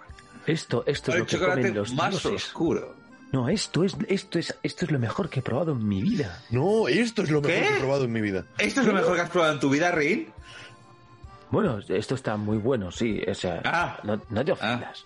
Esto, 0.47 0.83
esto 0.85 1.11
es 1.11 1.15
El 1.15 1.21
lo 1.21 1.27
que 1.27 1.39
comen 1.39 1.73
los 1.75 1.93
más 1.93 2.11
dioses. 2.11 2.31
oscuro. 2.45 2.95
No, 3.31 3.49
esto 3.49 3.83
es, 3.83 3.97
esto 4.07 4.39
es, 4.39 4.55
esto 4.63 4.85
es 4.85 4.91
lo 4.91 4.99
mejor 4.99 5.29
que 5.29 5.39
he 5.39 5.43
probado 5.43 5.73
en 5.73 5.87
mi 5.87 6.01
vida. 6.01 6.41
No, 6.51 6.87
esto 6.87 7.23
es 7.23 7.31
lo 7.31 7.41
mejor 7.41 7.55
¿Qué? 7.61 7.67
que 7.67 7.75
he 7.75 7.79
probado 7.79 8.03
en 8.05 8.11
mi 8.11 8.21
vida. 8.21 8.45
¿Esto 8.57 8.81
es 8.81 8.87
lo 8.87 8.93
mejor 8.93 9.15
que 9.15 9.21
has 9.21 9.29
probado 9.29 9.53
en 9.53 9.59
tu 9.59 9.69
vida, 9.69 9.91
Rin? 9.91 10.29
Bueno, 11.51 11.79
esto 11.89 12.15
está 12.15 12.37
muy 12.37 12.57
bueno, 12.57 12.91
sí. 12.91 13.21
O 13.27 13.33
sea, 13.33 13.61
Ah. 13.65 13.99
no, 14.03 14.21
no 14.29 14.45
te 14.45 14.51
ofendas. 14.51 15.05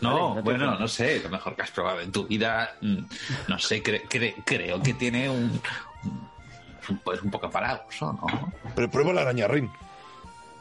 No, 0.00 0.28
Vale, 0.30 0.34
no 0.36 0.42
bueno, 0.42 0.78
no 0.78 0.88
sé, 0.88 1.20
lo 1.20 1.28
mejor 1.28 1.56
que 1.56 1.62
has 1.62 1.70
probado 1.70 2.00
en 2.00 2.12
tu 2.12 2.26
vida, 2.26 2.74
mm, 2.80 2.98
no 3.48 3.58
sé, 3.58 3.82
cre- 3.82 4.06
cre- 4.08 4.34
creo 4.44 4.80
que 4.82 4.94
tiene 4.94 5.28
un, 5.28 5.60
un- 6.88 6.98
pues 7.04 7.20
un 7.22 7.30
poco 7.30 7.50
paraguso, 7.50 8.12
¿no? 8.12 8.52
Pero 8.74 8.90
prueba 8.90 9.12
la 9.12 9.22
araña, 9.22 9.46
Rin. 9.48 9.70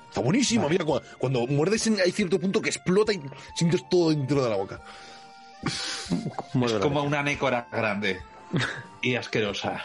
Está 0.09 0.22
buenísimo. 0.22 0.68
Mira, 0.69 0.84
cu- 0.85 1.01
cuando, 1.19 1.45
muerdes 1.47 1.85
en- 1.88 1.99
hay 2.03 2.11
cierto 2.11 2.39
punto 2.39 2.61
que 2.61 2.69
explota 2.69 3.14
y 3.14 3.22
sientes 3.55 3.88
todo 3.89 4.09
dentro 4.09 4.43
de 4.43 4.49
la 4.49 4.55
boca. 4.55 4.81
Es 5.64 6.73
como 6.81 7.03
una 7.03 7.22
nécora 7.23 7.68
grande 7.72 8.22
y 9.01 9.15
asquerosa. 9.15 9.84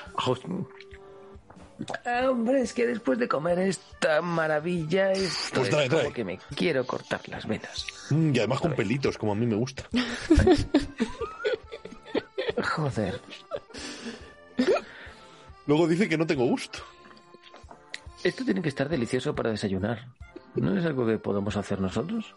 Ah, 2.04 2.28
Hombre, 2.30 2.60
es 2.60 2.72
que 2.72 2.86
después 2.86 3.18
de 3.18 3.28
comer 3.28 3.58
esta 3.58 4.22
maravilla, 4.22 5.12
esto 5.12 5.60
Pues 5.60 5.70
trae, 5.70 5.84
es 5.84 5.90
como 5.90 6.00
trae. 6.02 6.12
que 6.12 6.24
me 6.24 6.38
quiero 6.54 6.86
cortar 6.86 7.20
las 7.28 7.46
venas. 7.46 7.86
Mm, 8.10 8.34
y 8.34 8.38
además 8.38 8.60
con 8.60 8.74
pelitos, 8.74 9.18
como 9.18 9.32
a 9.32 9.34
mí 9.34 9.46
me 9.46 9.56
gusta. 9.56 9.84
Joder. 12.62 13.20
Luego 15.66 15.86
dice 15.88 16.08
que 16.08 16.18
no 16.18 16.26
tengo 16.26 16.44
gusto. 16.46 16.80
Esto 18.24 18.44
tiene 18.44 18.62
que 18.62 18.68
estar 18.68 18.88
delicioso 18.88 19.34
para 19.34 19.50
desayunar. 19.50 20.06
¿No 20.54 20.76
es 20.78 20.84
algo 20.84 21.06
que 21.06 21.18
podemos 21.18 21.56
hacer 21.56 21.80
nosotros? 21.80 22.34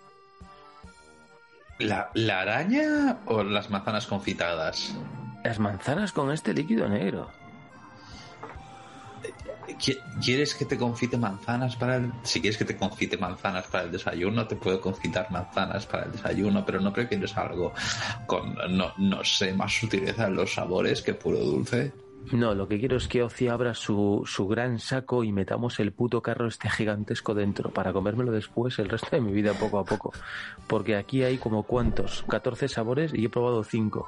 ¿La, 1.80 2.10
la 2.14 2.42
araña 2.42 3.18
o 3.26 3.44
las 3.44 3.70
manzanas 3.70 4.08
confitadas? 4.08 4.96
Las 5.44 5.60
manzanas 5.60 6.12
con 6.12 6.32
este 6.32 6.54
líquido 6.54 6.88
negro. 6.88 7.30
¿Qui- 9.80 9.98
¿Quieres 10.24 10.56
que 10.56 10.66
te 10.66 10.78
confite 10.78 11.18
manzanas 11.18 11.76
para 11.76 11.98
el... 11.98 12.12
Si 12.24 12.40
quieres 12.42 12.58
que 12.58 12.66
te 12.66 12.76
confite 12.78 13.18
manzanas 13.18 13.68
para 13.68 13.84
el 13.86 13.92
desayuno, 13.92 14.48
te 14.48 14.56
puedo 14.56 14.80
confitar 14.80 15.30
manzanas 15.32 15.86
para 15.86 16.06
el 16.06 16.12
desayuno, 16.14 16.66
pero 16.66 16.80
no 16.80 16.94
prefieres 16.94 17.36
algo 17.38 17.74
con, 18.28 18.56
no, 18.70 18.94
no 18.98 19.24
sé, 19.24 19.54
más 19.54 19.74
sutileza 19.74 20.28
en 20.28 20.36
los 20.36 20.54
sabores 20.54 21.02
que 21.02 21.14
puro 21.14 21.40
dulce. 21.40 21.94
No, 22.32 22.56
lo 22.56 22.68
que 22.68 22.80
quiero 22.80 22.98
es 22.98 23.08
que 23.08 23.22
Ozzy 23.22 23.50
abra 23.50 23.76
su, 23.76 24.24
su 24.26 24.48
gran 24.48 24.80
saco 24.80 25.24
y 25.24 25.32
metamos 25.32 25.80
el 25.80 25.92
puto 25.94 26.22
carro 26.24 26.48
este 26.48 26.70
gigantesco 26.72 27.36
dentro 27.36 27.70
para 27.72 27.94
comérmelo 27.94 28.32
después 28.32 28.80
el 28.80 28.90
resto 28.90 29.10
de 29.12 29.22
mi 29.22 29.32
vida 29.32 29.54
poco 29.54 29.78
a 29.78 29.86
poco. 29.86 30.12
Porque 30.68 30.96
aquí 30.96 31.22
hay 31.22 31.38
como 31.38 31.64
cuántos, 31.64 32.24
14 32.28 32.68
sabores 32.68 33.14
y 33.14 33.26
he 33.26 33.30
probado 33.30 33.64
5. 33.64 34.08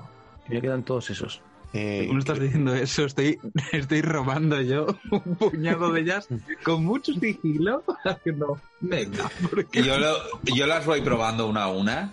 Y 0.49 0.53
me 0.53 0.61
quedan 0.61 0.83
todos 0.83 1.11
esos. 1.11 1.41
Eh, 1.73 2.05
¿Cómo 2.07 2.19
estás 2.19 2.39
diciendo 2.39 2.73
eso? 2.73 3.05
Estoy, 3.05 3.39
estoy 3.71 4.01
robando 4.01 4.59
yo 4.61 4.87
un 5.11 5.35
puñado 5.35 5.91
de 5.91 6.01
ellas 6.01 6.27
con 6.63 6.83
mucho 6.85 7.13
sigilo. 7.13 7.83
No, 8.25 8.59
venga, 8.79 9.29
porque 9.49 9.83
Yo, 9.83 9.97
lo- 9.97 10.17
yo 10.43 10.65
las 10.67 10.85
voy 10.85 11.01
probando 11.01 11.47
una 11.47 11.63
a 11.63 11.67
una. 11.69 12.11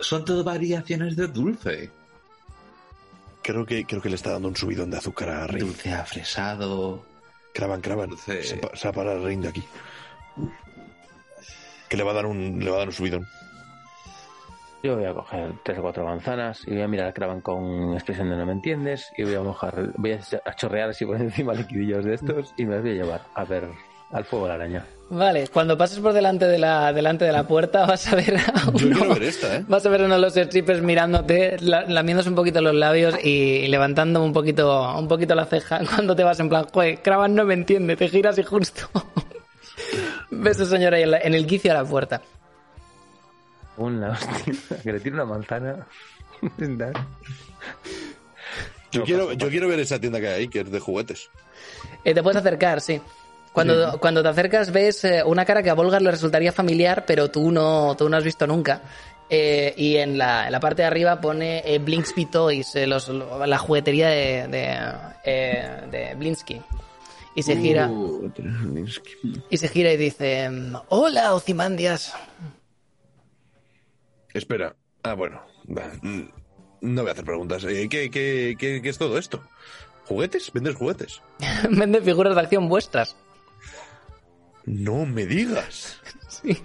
Son 0.00 0.24
todo 0.24 0.42
variaciones 0.44 1.14
de 1.16 1.26
dulce. 1.28 1.90
creo, 3.42 3.66
que, 3.66 3.84
creo 3.84 4.00
que 4.00 4.08
le 4.08 4.14
está 4.16 4.32
dando 4.32 4.48
un 4.48 4.56
subidón 4.56 4.90
de 4.90 4.96
azúcar 4.98 5.28
a 5.30 5.46
Rain. 5.46 5.66
Dulce 5.66 5.92
afresado. 5.92 7.04
Cravan. 7.52 7.80
Dulce. 8.10 8.42
Se, 8.44 8.58
se 8.74 8.84
va 8.84 8.90
a 8.90 8.92
parar 8.92 9.20
Rain 9.20 9.42
de 9.42 9.48
aquí. 9.48 9.62
Que 11.88 11.96
le 11.96 12.02
va 12.04 12.12
a 12.12 12.14
dar 12.14 12.26
un, 12.26 12.58
le 12.64 12.70
va 12.70 12.76
a 12.76 12.78
dar 12.80 12.88
un 12.88 12.94
subidón. 12.94 13.26
Yo 14.82 14.96
voy 14.96 15.04
a 15.04 15.12
coger 15.12 15.52
tres 15.62 15.78
o 15.78 15.82
cuatro 15.82 16.04
manzanas 16.06 16.62
y 16.66 16.70
voy 16.72 16.82
a 16.82 16.88
mirar 16.88 17.08
a 17.08 17.12
Kravan 17.12 17.42
con 17.42 17.92
expresión 17.94 18.30
de 18.30 18.36
no 18.36 18.46
me 18.46 18.52
entiendes 18.52 19.10
y 19.18 19.24
voy 19.24 19.34
a 19.34 19.42
mojar, 19.42 19.92
voy 19.96 20.12
a 20.12 20.54
chorrear 20.56 20.88
así 20.90 21.04
por 21.04 21.16
encima 21.20 21.52
liquidillos 21.54 22.04
de 22.04 22.14
estos 22.14 22.54
y 22.56 22.64
me 22.64 22.74
los 22.76 22.82
voy 22.82 22.92
a 22.92 22.94
llevar 22.94 23.20
a 23.34 23.44
ver 23.44 23.64
al 24.12 24.24
fuego 24.24 24.48
la 24.48 24.54
araña. 24.54 24.86
Vale, 25.10 25.48
cuando 25.48 25.76
pases 25.76 25.98
por 25.98 26.12
delante 26.12 26.46
de 26.46 26.58
la, 26.58 26.92
delante 26.92 27.24
de 27.26 27.32
la 27.32 27.46
puerta 27.46 27.84
vas 27.86 28.10
a 28.10 28.16
ver 28.16 28.36
a 28.38 28.68
uno- 28.72 29.12
ver 29.14 29.22
esta, 29.24 29.56
¿eh? 29.56 29.64
Vas 29.68 29.84
a 29.84 29.90
ver 29.90 30.00
a 30.02 30.04
uno 30.06 30.14
de 30.14 30.20
los 30.22 30.32
strippers 30.34 30.80
mirándote, 30.82 31.58
la- 31.60 31.82
lamiéndose 31.82 32.30
un 32.30 32.34
poquito 32.34 32.60
los 32.62 32.74
labios 32.74 33.14
y 33.22 33.66
levantando 33.68 34.24
un 34.24 34.32
poquito, 34.32 34.94
un 34.98 35.08
poquito 35.08 35.34
la 35.34 35.44
ceja 35.44 35.80
cuando 35.94 36.16
te 36.16 36.24
vas 36.24 36.40
en 36.40 36.48
plan, 36.48 36.64
joder, 36.72 37.02
Kravan 37.02 37.34
no 37.34 37.44
me 37.44 37.52
entiende, 37.54 37.96
te 37.96 38.08
giras 38.08 38.38
y 38.38 38.44
justo 38.44 38.88
ves 40.30 40.58
a 40.60 40.64
señora 40.64 40.96
ahí 40.96 41.02
en, 41.02 41.10
la- 41.10 41.18
en 41.20 41.34
el 41.34 41.46
quicio 41.46 41.70
a 41.70 41.74
la 41.74 41.84
puerta. 41.84 42.22
Un 43.76 44.02
hostia, 44.04 44.54
que 44.82 44.92
le 44.92 45.00
tire 45.00 45.14
una 45.14 45.24
manzana. 45.24 45.86
Yo, 48.92 49.04
quiero, 49.04 49.32
yo 49.32 49.48
quiero 49.48 49.68
ver 49.68 49.78
esa 49.80 49.98
tienda 50.00 50.20
que 50.20 50.28
hay 50.28 50.34
ahí, 50.40 50.48
que 50.48 50.60
es 50.60 50.70
de 50.70 50.80
juguetes. 50.80 51.30
Eh, 52.04 52.12
te 52.14 52.22
puedes 52.22 52.38
acercar, 52.38 52.80
sí. 52.80 53.00
Cuando, 53.52 53.98
cuando 54.00 54.22
te 54.22 54.28
acercas 54.28 54.70
ves 54.72 55.04
eh, 55.04 55.22
una 55.24 55.44
cara 55.44 55.62
que 55.62 55.70
a 55.70 55.74
Volgar 55.74 56.02
le 56.02 56.10
resultaría 56.10 56.52
familiar, 56.52 57.04
pero 57.06 57.30
tú 57.30 57.50
no, 57.50 57.96
tú 57.96 58.08
no 58.08 58.16
has 58.16 58.24
visto 58.24 58.46
nunca. 58.46 58.80
Eh, 59.28 59.74
y 59.76 59.96
en 59.96 60.18
la, 60.18 60.46
en 60.46 60.52
la 60.52 60.60
parte 60.60 60.82
de 60.82 60.88
arriba 60.88 61.20
pone 61.20 61.62
eh, 61.64 61.78
Blinksby 61.78 62.26
Toys, 62.26 62.74
eh, 62.74 62.86
los- 62.86 63.08
lo- 63.08 63.44
la 63.46 63.58
juguetería 63.58 64.08
de, 64.08 64.48
de, 64.48 64.78
eh, 65.24 65.80
de 65.90 66.14
Blinsky. 66.16 66.60
Y 67.36 67.42
se 67.44 67.56
gira 67.56 67.88
y 69.50 69.56
se 69.56 69.68
gira 69.68 69.92
y 69.92 69.96
dice, 69.96 70.50
hola 70.88 71.32
Ozymandias. 71.34 72.12
Espera. 74.34 74.76
Ah, 75.02 75.14
bueno. 75.14 75.40
Mm, 76.02 76.22
No 76.82 77.02
voy 77.02 77.08
a 77.10 77.12
hacer 77.12 77.24
preguntas. 77.24 77.64
Eh, 77.64 77.88
¿qué, 77.90 78.10
qué, 78.10 78.56
qué, 78.58 78.80
qué 78.82 78.88
es 78.88 78.98
todo 78.98 79.18
esto? 79.18 79.42
¿Juguetes? 80.06 80.52
¿Vendes 80.52 80.76
juguetes? 80.76 81.20
Vende 81.70 82.00
figuras 82.00 82.34
de 82.34 82.40
acción 82.40 82.68
vuestras. 82.68 83.16
No 84.64 85.06
me 85.06 85.26
digas. 85.26 85.98
Sí. 86.28 86.56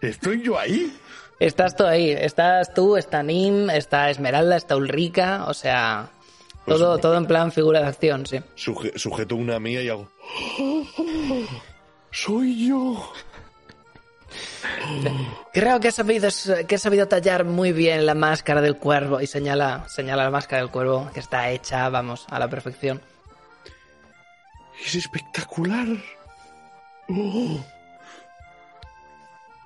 ¿Estoy 0.00 0.42
yo 0.42 0.58
ahí? 0.58 0.92
Estás 1.38 1.76
tú 1.76 1.84
ahí, 1.86 2.10
estás 2.10 2.74
tú, 2.74 2.96
está 2.96 3.22
Nim, 3.22 3.70
está 3.70 4.10
Esmeralda, 4.10 4.56
está 4.56 4.76
Ulrica, 4.76 5.44
o 5.46 5.54
sea, 5.54 6.10
Pues 6.66 6.76
todo, 6.78 6.98
todo 6.98 7.16
en 7.16 7.26
plan 7.26 7.50
figura 7.52 7.80
de 7.80 7.86
acción, 7.86 8.26
sí. 8.26 8.40
Suje- 8.56 8.98
sujeto 8.98 9.36
una 9.36 9.58
mía 9.60 9.80
y 9.82 9.88
hago... 9.88 10.10
¡Soy 12.10 12.66
yo! 12.68 13.12
Creo 15.52 15.80
que 15.80 15.88
has 15.88 15.94
sabido, 15.94 16.28
que 16.66 16.74
has 16.74 16.82
sabido 16.82 17.08
tallar 17.08 17.44
muy 17.44 17.72
bien 17.72 18.06
la 18.06 18.14
máscara 18.14 18.60
del 18.60 18.76
cuervo 18.76 19.20
y 19.20 19.26
señala, 19.26 19.88
señala 19.88 20.24
la 20.24 20.30
máscara 20.30 20.62
del 20.62 20.70
cuervo 20.70 21.10
que 21.12 21.20
está 21.20 21.50
hecha, 21.50 21.88
vamos, 21.88 22.26
a 22.30 22.38
la 22.38 22.48
perfección. 22.48 23.00
Es 24.84 24.94
espectacular. 24.94 25.86
¡Oh! 27.08 27.60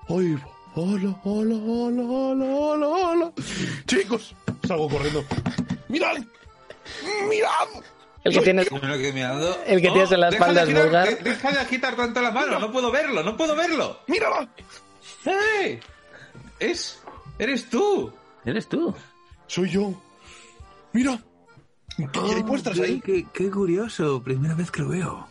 ¡Ay! 0.08 0.38
¡Hola, 0.76 1.14
hola, 1.22 1.54
hola, 1.54 2.02
hola, 2.02 2.44
hola, 2.44 2.86
hola! 2.88 3.32
Chicos, 3.86 4.34
salgo 4.66 4.88
corriendo. 4.88 5.24
¡Mirad! 5.88 6.16
¡Mirad! 7.28 7.84
El 8.24 8.32
que 8.32 8.40
tienes. 8.40 8.68
El 9.66 9.80
que 9.82 9.90
tienes 9.90 10.10
en 10.12 10.20
la 10.20 10.30
deja 10.30 10.44
de 10.46 10.52
espalda 10.52 10.62
es 10.62 10.84
vulgar. 10.84 11.08
de- 11.08 11.16
Deja 11.30 11.52
de 11.52 11.58
agitar 11.60 11.94
tanto 11.96 12.22
la 12.22 12.30
mano, 12.30 12.58
no 12.58 12.72
puedo 12.72 12.90
verlo, 12.90 13.22
no 13.22 13.36
puedo 13.36 13.54
verlo. 13.54 14.00
¡Mírala! 14.06 14.48
¡Hey! 15.24 15.78
Es. 16.58 17.00
Eres 17.38 17.68
tú. 17.68 18.12
¿Eres 18.44 18.66
tú? 18.68 18.94
Soy 19.46 19.68
yo. 19.70 19.92
¡Mira! 20.92 21.18
¿Qué 21.96 22.20
hay 22.34 22.42
vuestras 22.42 22.78
ahí? 22.80 23.00
Qué, 23.00 23.26
qué 23.32 23.50
curioso, 23.50 24.22
primera 24.22 24.54
vez 24.54 24.70
que 24.70 24.82
lo 24.82 24.88
veo. 24.88 25.28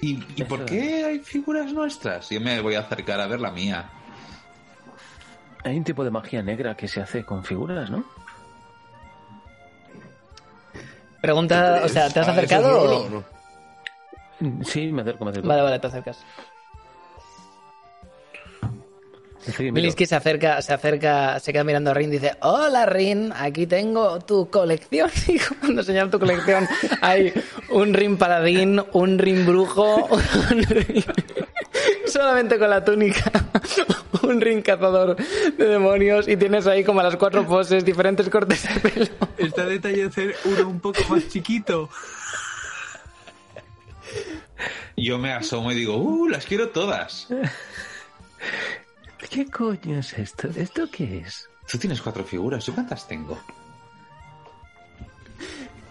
¿Y, 0.00 0.22
y 0.36 0.44
por 0.44 0.64
qué 0.66 1.04
hay 1.04 1.18
figuras 1.20 1.72
nuestras? 1.72 2.28
Yo 2.30 2.40
me 2.40 2.60
voy 2.60 2.74
a 2.74 2.80
acercar 2.80 3.20
a 3.20 3.26
ver 3.26 3.40
la 3.40 3.50
mía. 3.50 3.90
Hay 5.64 5.76
un 5.78 5.84
tipo 5.84 6.04
de 6.04 6.10
magia 6.10 6.42
negra 6.42 6.76
que 6.76 6.86
se 6.86 7.00
hace 7.00 7.24
con 7.24 7.42
figuras, 7.44 7.90
¿no? 7.90 8.04
Pregunta, 11.24 11.80
o 11.84 11.88
sea, 11.88 12.10
¿te 12.10 12.20
has 12.20 12.28
Ah, 12.28 12.32
¿eso 12.32 12.40
es 12.40 12.46
acercado? 12.52 12.68
nuevo 12.68 12.84
o- 12.84 13.06
o 13.06 13.08
no? 13.10 14.64
Sí, 14.64 14.92
me 14.92 15.02
acerco, 15.02 15.24
me 15.24 15.30
acerco. 15.30 15.48
Vale, 15.48 15.62
vale, 15.62 15.78
te 15.78 15.86
acercas. 15.86 16.18
Sí. 19.56 19.70
Milisky 19.70 20.06
se 20.06 20.16
acerca, 20.16 20.62
se 20.62 20.72
acerca, 20.72 21.38
se 21.38 21.52
queda 21.52 21.64
mirando 21.64 21.90
a 21.90 21.94
Rin 21.94 22.08
y 22.08 22.12
dice, 22.12 22.32
hola 22.40 22.86
Rin, 22.86 23.32
aquí 23.36 23.66
tengo 23.66 24.18
tu 24.20 24.48
colección. 24.50 25.10
Y 25.28 25.38
cuando 25.60 25.82
señala 25.82 26.10
tu 26.10 26.18
colección 26.18 26.66
hay 27.00 27.32
un 27.70 27.92
Rin 27.92 28.16
paladín, 28.16 28.82
un 28.92 29.18
Rin 29.18 29.44
brujo, 29.44 30.06
un 30.50 30.62
Rin- 30.62 31.04
solamente 32.06 32.58
con 32.58 32.70
la 32.70 32.84
túnica, 32.84 33.30
un 34.22 34.40
Rin 34.40 34.62
cazador 34.62 35.16
de 35.16 35.64
demonios 35.66 36.26
y 36.28 36.36
tienes 36.36 36.66
ahí 36.66 36.82
como 36.84 37.02
las 37.02 37.16
cuatro 37.16 37.46
poses, 37.46 37.84
diferentes 37.84 38.28
cortes 38.30 38.62
de 38.62 38.80
pelo. 38.90 39.06
Está 39.36 39.66
detalle 39.66 39.96
de 40.02 40.08
hacer 40.08 40.36
uno 40.44 40.68
un 40.68 40.80
poco 40.80 41.00
más 41.10 41.28
chiquito. 41.28 41.90
Yo 44.96 45.18
me 45.18 45.32
asomo 45.32 45.72
y 45.72 45.74
digo, 45.74 45.96
¡uh! 45.96 46.28
Las 46.28 46.46
quiero 46.46 46.68
todas. 46.68 47.26
¿Qué 49.30 49.50
coño 49.50 49.98
es 49.98 50.12
esto? 50.18 50.48
¿Esto 50.54 50.86
qué 50.90 51.18
es? 51.18 51.48
Tú 51.70 51.78
tienes 51.78 52.00
cuatro 52.02 52.24
figuras, 52.24 52.64
¿yo 52.66 52.74
cuántas 52.74 53.06
tengo? 53.08 53.38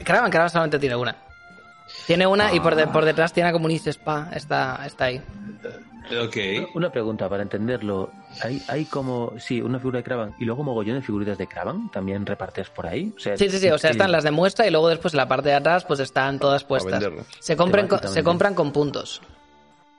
Caravan, 0.04 0.30
Caravan 0.32 0.50
solamente 0.50 0.80
tiene 0.80 0.96
una. 0.96 1.16
Tiene 2.08 2.28
una 2.28 2.54
y 2.54 2.60
por, 2.60 2.76
de- 2.76 2.88
por 2.88 3.06
detrás 3.06 3.34
tiene 3.34 3.52
como 3.52 3.66
un 3.66 3.72
spa, 3.72 4.30
está, 4.34 4.86
está 4.86 5.06
ahí. 5.06 5.22
Ok. 6.26 6.76
Una 6.76 6.92
pregunta 6.92 7.30
para 7.30 7.44
entenderlo. 7.44 8.12
¿Hay, 8.42 8.62
hay 8.68 8.86
como, 8.86 9.34
sí, 9.40 9.62
una 9.62 9.80
figura 9.80 9.98
de 10.00 10.04
Kravan 10.04 10.36
y 10.38 10.46
luego 10.46 10.64
mogollón 10.64 10.96
de 10.98 11.02
figuritas 11.02 11.38
de 11.38 11.48
Kravan 11.48 11.90
también 11.92 12.26
repartes 12.26 12.70
por 12.70 12.88
ahí? 12.88 13.14
O 13.16 13.20
sea, 13.20 13.38
Sí, 13.38 13.50
sí, 13.50 13.58
sí, 13.58 13.70
o 13.70 13.78
sea, 13.78 13.92
están 13.92 14.12
las 14.12 14.24
de 14.24 14.32
muestra 14.32 14.68
y 14.68 14.72
luego 14.72 14.90
después 14.90 15.14
en 15.14 15.18
la 15.20 15.28
parte 15.28 15.50
de 15.50 15.56
atrás 15.56 15.86
pues 15.86 16.00
están 16.02 16.40
todas 16.40 16.64
puestas. 16.64 17.04
Se 17.40 17.56
compran, 17.56 17.88
con, 17.88 18.06
se 18.08 18.24
compran 18.24 18.54
con 18.54 18.72
puntos. 18.72 19.22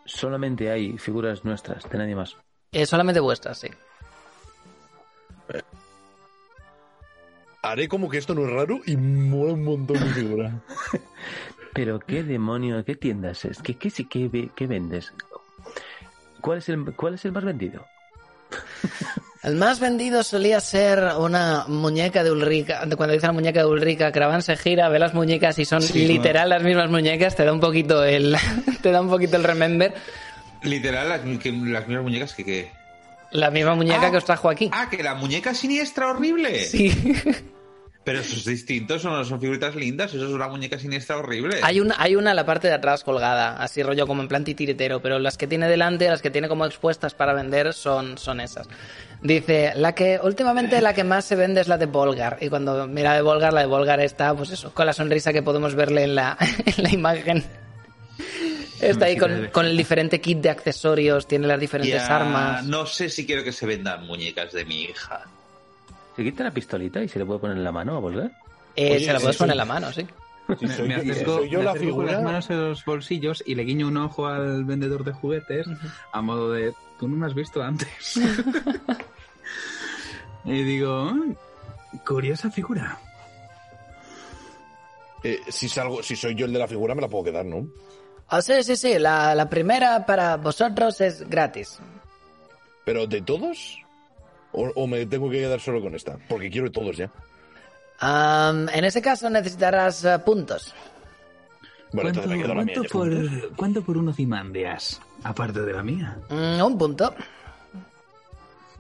Solamente 0.05 0.71
hay 0.71 0.99
figuras 0.99 1.45
nuestras, 1.45 1.89
de 1.89 1.99
nadie 1.99 2.15
más. 2.15 2.37
Eh, 2.75 2.85
solamente 2.87 3.21
vuestras, 3.21 3.59
sí. 3.59 3.69
Haré 7.63 7.89
como 7.89 8.11
que 8.11 8.19
esto 8.19 8.35
no 8.35 8.45
es 8.45 8.51
raro 8.51 8.81
y 8.85 8.97
mola 8.97 9.55
un 9.55 9.65
montón 9.65 10.03
mi 10.05 10.11
figura. 10.11 10.53
Pero 11.75 11.99
qué 11.99 12.23
demonio, 12.23 12.85
qué 12.85 12.95
tiendas 12.95 13.45
es, 13.47 13.61
qué, 13.63 13.77
qué, 13.77 13.91
sí- 13.91 14.05
qué, 14.07 14.29
ve- 14.29 14.51
qué 14.55 14.67
vendes. 14.67 15.13
¿Cuál 16.41 16.59
es, 16.59 16.69
el, 16.69 16.85
¿Cuál 16.95 17.15
es 17.15 17.25
el 17.25 17.33
más 17.33 17.45
vendido? 17.45 17.85
El 19.43 19.57
más 19.57 19.79
vendido 19.79 20.23
solía 20.23 20.59
ser 20.59 21.05
una 21.19 21.67
muñeca 21.69 22.25
de 22.25 22.31
Ulrica. 22.33 22.83
Cuando 22.97 23.13
dice 23.13 23.27
la 23.27 23.35
muñeca 23.35 23.61
de 23.61 23.67
Ulrica, 23.67 24.11
Cravan 24.11 24.41
se 24.41 24.57
gira, 24.57 24.89
ve 24.89 24.99
las 24.99 25.13
muñecas 25.13 25.59
y 25.59 25.67
son 25.67 25.83
Sí, 25.83 26.07
literal 26.09 26.49
las 26.49 26.63
mismas 26.63 26.89
muñecas, 26.89 27.37
te 27.37 27.45
da 27.45 27.53
un 27.53 27.61
poquito 27.61 28.03
el, 28.05 28.35
te 28.83 28.91
da 28.91 29.03
un 29.03 29.11
poquito 29.11 29.37
el 29.37 29.45
remember. 29.45 29.93
Literal, 30.65 31.09
las, 31.09 31.21
que- 31.39 31.53
las 31.53 31.87
mismas 31.87 32.03
muñecas 32.05 32.35
que... 32.35 32.45
que... 32.45 32.71
La 33.31 33.51
misma 33.51 33.75
muñeca 33.75 34.07
Ah. 34.07 34.11
que 34.11 34.17
os 34.19 34.25
trajo 34.25 34.49
aquí. 34.49 34.71
Ah, 34.73 34.89
que 34.91 35.03
la 35.03 35.15
muñeca 35.15 35.55
siniestra 35.55 36.09
horrible. 36.11 36.65
Sí. 36.65 36.91
Pero 38.05 38.21
eso 38.21 38.37
es 38.37 38.45
distinto, 38.45 38.97
eso 38.97 39.09
no 39.09 39.25
son 39.25 39.41
figuritas 39.41 39.75
lindas, 39.75 40.13
eso 40.13 40.27
es 40.27 40.31
una 40.31 40.47
muñeca 40.47 40.79
siniestra 40.79 41.17
horrible. 41.17 41.61
Hay 41.63 41.81
una, 41.81 41.95
hay 41.99 42.17
una 42.17 42.31
en 42.31 42.37
la 42.37 42.45
parte 42.45 42.69
de 42.69 42.75
atrás 42.75 43.03
colgada, 43.03 43.57
así 43.57 43.83
rollo 43.83 44.07
como 44.07 44.21
en 44.21 44.29
plan 44.29 44.45
titiritero, 44.45 45.01
pero 45.01 45.19
las 45.19 45.39
que 45.39 45.47
tiene 45.47 45.69
delante, 45.69 46.07
las 46.11 46.21
que 46.21 46.29
tiene 46.31 46.47
como 46.47 46.67
expuestas 46.67 47.15
para 47.15 47.33
vender 47.33 47.73
son, 47.73 48.19
son 48.19 48.41
esas. 48.41 48.69
Dice, 49.23 49.73
la 49.77 49.95
que 49.95 50.21
últimamente 50.23 50.83
la 50.83 50.93
que 50.93 51.03
más 51.03 51.25
se 51.25 51.35
vende 51.35 51.63
es 51.63 51.67
la 51.69 51.79
de 51.79 51.87
Volgar. 51.87 52.37
Y 52.43 52.51
cuando 52.51 52.87
mira 52.87 53.15
de 53.15 53.23
Volgar, 53.23 53.55
la 53.55 53.61
de 53.63 53.67
Volgar 53.69 53.99
está, 54.01 54.35
pues 54.35 54.51
eso, 54.51 54.75
con 54.75 54.85
la 54.85 54.93
sonrisa 54.93 55.33
que 55.33 55.43
podemos 55.43 55.75
verle 55.75 56.05
en 56.05 56.15
la, 56.15 56.37
en 56.67 56.83
la 56.83 56.91
imagen. 56.91 57.43
Está 58.91 59.07
ahí 59.07 59.17
con, 59.17 59.49
con 59.53 59.67
el 59.67 59.77
diferente 59.77 60.21
kit 60.21 60.39
de 60.39 60.51
accesorios, 60.51 61.27
tiene 61.27 61.47
las 61.47 61.61
diferentes 61.61 61.95
Ya, 62.07 62.17
armas. 62.17 62.65
No 62.65 62.87
sé 62.87 63.09
si 63.09 63.27
quiero 63.27 63.43
que 63.45 63.53
se 63.53 63.67
vendan 63.67 64.07
muñecas 64.07 64.53
de 64.53 64.65
mi 64.65 64.83
hija. 64.83 65.23
Se 66.17 66.23
quita 66.23 66.45
la 66.45 66.51
pistolita 66.53 67.03
y 67.03 67.09
se 67.09 67.19
le 67.19 67.25
puede 67.25 67.41
poner 67.41 67.57
en 67.57 67.65
la 67.65 67.73
mano 67.73 67.97
a 67.97 68.01
Volgar. 68.01 68.31
Eh, 68.77 68.97
Oye, 68.97 69.07
se 69.07 69.13
la 69.13 69.21
puedes 69.21 69.37
poner 69.37 69.53
en 69.55 69.59
la 69.59 69.65
mano, 69.65 69.93
sí. 69.93 70.07
Si 70.59 70.67
Me, 70.67 70.77
soy, 70.77 70.89
me 70.89 71.01
si 71.03 71.11
acerco, 71.11 71.39
soy 71.39 71.49
yo 71.51 71.59
me 71.61 71.65
la 71.65 71.71
acerco 71.71 71.87
con 71.97 72.05
figura. 72.05 72.13
las 72.13 72.23
manos 72.23 72.51
en 72.51 72.69
los 72.69 72.85
bolsillos 72.85 73.43
y 73.47 73.55
le 73.55 73.63
guiño 73.65 73.89
un 73.89 73.97
ojo 73.97 74.27
al 74.27 74.65
vendedor 74.65 75.03
de 75.05 75.13
juguetes 75.13 75.67
a 76.13 76.21
modo 76.21 76.53
de 76.53 76.75
tú 76.99 77.09
no 77.09 77.17
me 77.17 77.27
has 77.27 77.35
visto 77.35 77.63
antes. 77.63 77.89
y 80.45 80.63
digo, 80.63 81.07
"Mm, 81.13 81.35
curiosa 82.07 82.51
figura. 82.51 82.99
eh, 85.23 85.41
si, 85.49 85.69
salgo, 85.71 86.03
si 86.03 86.17
soy 86.17 86.35
yo 86.35 86.45
el 86.47 86.53
de 86.53 86.59
la 86.59 86.69
figura, 86.69 86.95
me 86.95 87.01
la 87.01 87.09
puedo 87.09 87.25
quedar, 87.25 87.47
¿no? 87.47 87.67
Ah, 88.29 88.43
sí, 88.43 88.63
sí, 88.63 88.77
sí, 88.77 88.99
la, 88.99 89.35
la 89.35 89.49
primera 89.49 90.07
para 90.07 90.37
vosotros 90.37 91.01
es 91.01 91.29
gratis. 91.29 91.79
¿Pero 92.85 93.07
de 93.07 93.23
todos? 93.23 93.79
¿O, 94.53 94.71
o 94.75 94.87
me 94.87 95.05
tengo 95.07 95.31
que 95.31 95.39
quedar 95.39 95.61
solo 95.61 95.81
con 95.81 95.95
esta? 95.95 96.17
Porque 96.29 96.51
quiero 96.51 96.67
de 96.69 96.73
todos 96.73 96.97
ya. 96.97 97.11
Am, 98.01 98.69
en 98.71 98.85
ese 98.85 99.01
caso 99.01 99.31
necesitarás 99.31 100.05
eh, 100.05 100.19
puntos. 100.19 100.75
Vale, 101.93 102.09
entonces 102.09 102.33
me 102.33 102.43
quedo 102.43 102.55
la 102.55 102.65
mía. 102.65 102.75
cuánto 102.75 102.83
ya. 102.83 102.89
por, 102.93 103.57
cuánto 103.57 103.83
por 103.83 103.97
uno 103.99 104.13
Cimandias? 104.13 105.01
Aparte 105.23 105.61
de 105.61 105.73
la 105.73 105.83
mía. 105.83 106.19
Mm, 106.29 106.61
un 106.63 106.79
punto. 106.79 107.15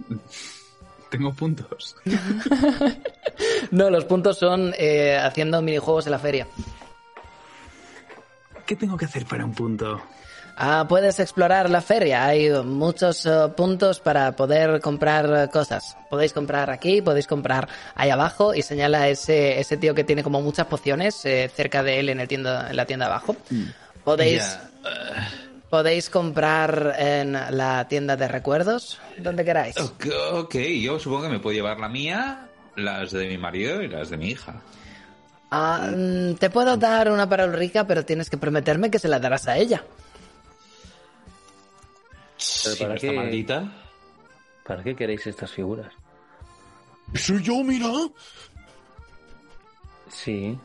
Tengo 1.10 1.32
puntos. 1.32 1.96
No, 3.70 3.90
los 3.90 4.04
puntos 4.04 4.38
son 4.38 4.72
eh, 4.78 5.16
haciendo 5.20 5.60
minijuegos 5.60 6.06
en 6.06 6.12
la 6.12 6.18
feria. 6.20 6.46
¿Qué 8.66 8.76
tengo 8.76 8.96
que 8.96 9.04
hacer 9.04 9.26
para 9.26 9.44
un 9.44 9.52
punto? 9.54 10.00
Ah, 10.56 10.86
puedes 10.88 11.18
explorar 11.18 11.68
la 11.68 11.80
feria. 11.80 12.26
Hay 12.26 12.48
muchos 12.62 13.26
eh, 13.26 13.30
puntos 13.56 13.98
para 13.98 14.32
poder 14.36 14.80
comprar 14.80 15.26
eh, 15.26 15.50
cosas. 15.50 15.96
Podéis 16.08 16.32
comprar 16.32 16.70
aquí, 16.70 17.02
podéis 17.02 17.26
comprar 17.26 17.68
ahí 17.96 18.10
abajo 18.10 18.54
y 18.54 18.62
señala 18.62 19.02
a 19.02 19.08
ese, 19.08 19.58
ese 19.58 19.76
tío 19.76 19.94
que 19.94 20.04
tiene 20.04 20.22
como 20.22 20.40
muchas 20.40 20.66
pociones 20.66 21.24
eh, 21.24 21.50
cerca 21.52 21.82
de 21.82 21.98
él 21.98 22.08
en, 22.08 22.20
el 22.20 22.28
tienda, 22.28 22.70
en 22.70 22.76
la 22.76 22.86
tienda 22.86 23.06
abajo. 23.06 23.36
Podéis, 24.04 24.42
Ya. 24.84 25.28
podéis 25.70 26.08
comprar 26.08 26.94
en 26.98 27.32
la 27.32 27.88
tienda 27.88 28.16
de 28.16 28.28
recuerdos, 28.28 29.00
donde 29.18 29.44
queráis. 29.44 29.76
Ok, 29.78 30.06
ok, 30.34 30.54
yo 30.80 31.00
supongo 31.00 31.24
que 31.24 31.30
me 31.30 31.40
puedo 31.40 31.54
llevar 31.54 31.80
la 31.80 31.88
mía, 31.88 32.48
las 32.76 33.10
de 33.10 33.26
mi 33.26 33.38
marido 33.38 33.82
y 33.82 33.88
las 33.88 34.10
de 34.10 34.18
mi 34.18 34.28
hija. 34.28 34.60
Ah, 35.56 35.88
mm, 35.94 36.34
te 36.34 36.50
puedo 36.50 36.76
dar 36.76 37.12
una 37.12 37.28
para 37.28 37.46
Ulrica, 37.46 37.86
pero 37.86 38.04
tienes 38.04 38.28
que 38.28 38.36
prometerme 38.36 38.90
que 38.90 38.98
se 38.98 39.06
la 39.06 39.20
darás 39.20 39.46
a 39.46 39.56
ella. 39.56 39.84
Pero 42.64 42.76
¿para 42.76 42.96
qué? 42.96 43.12
maldita. 43.12 43.72
¿Para 44.66 44.82
qué 44.82 44.96
queréis 44.96 45.24
estas 45.28 45.52
figuras? 45.52 45.92
¡Soy 47.14 47.40
yo, 47.40 47.62
mira! 47.62 47.86
Sí. 50.08 50.58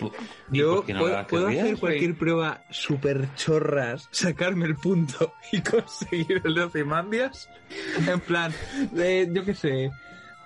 ¿Y 0.52 0.57
Yo 0.57 0.84
no 0.88 1.28
puedo, 1.28 1.48
hacer 1.49 1.78
cualquier 1.78 2.18
prueba 2.18 2.64
super 2.72 3.36
chorras, 3.36 4.07
sacarme 4.10 4.66
el 4.66 4.76
punto 4.76 5.34
y 5.52 5.61
conseguir 5.61 6.41
el 6.44 6.56
de 6.56 6.64
Ozymandias. 6.64 7.48
En 8.07 8.20
plan, 8.22 8.52
de, 8.91 9.30
yo 9.32 9.45
qué 9.45 9.53
sé, 9.53 9.91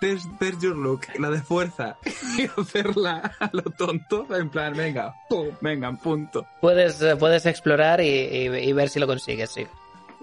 test, 0.03 0.25
test 0.39 0.61
your 0.61 0.75
look, 0.75 1.01
la 1.19 1.29
de 1.29 1.39
fuerza, 1.41 1.97
y 2.37 2.47
hacerla 2.59 3.31
a 3.39 3.49
lo 3.53 3.61
tonto. 3.63 4.27
En 4.35 4.49
plan, 4.49 4.73
venga, 4.75 5.13
pum, 5.29 5.47
venga, 5.61 5.91
punto. 5.93 6.45
Puedes, 6.61 7.01
eh, 7.01 7.15
puedes 7.15 7.45
explorar 7.45 8.01
y, 8.01 8.07
y- 8.07 8.47
y 8.69 8.73
ver 8.73 8.89
si 8.89 8.99
lo 8.99 9.07
consigues, 9.07 9.49
sí. 9.51 9.65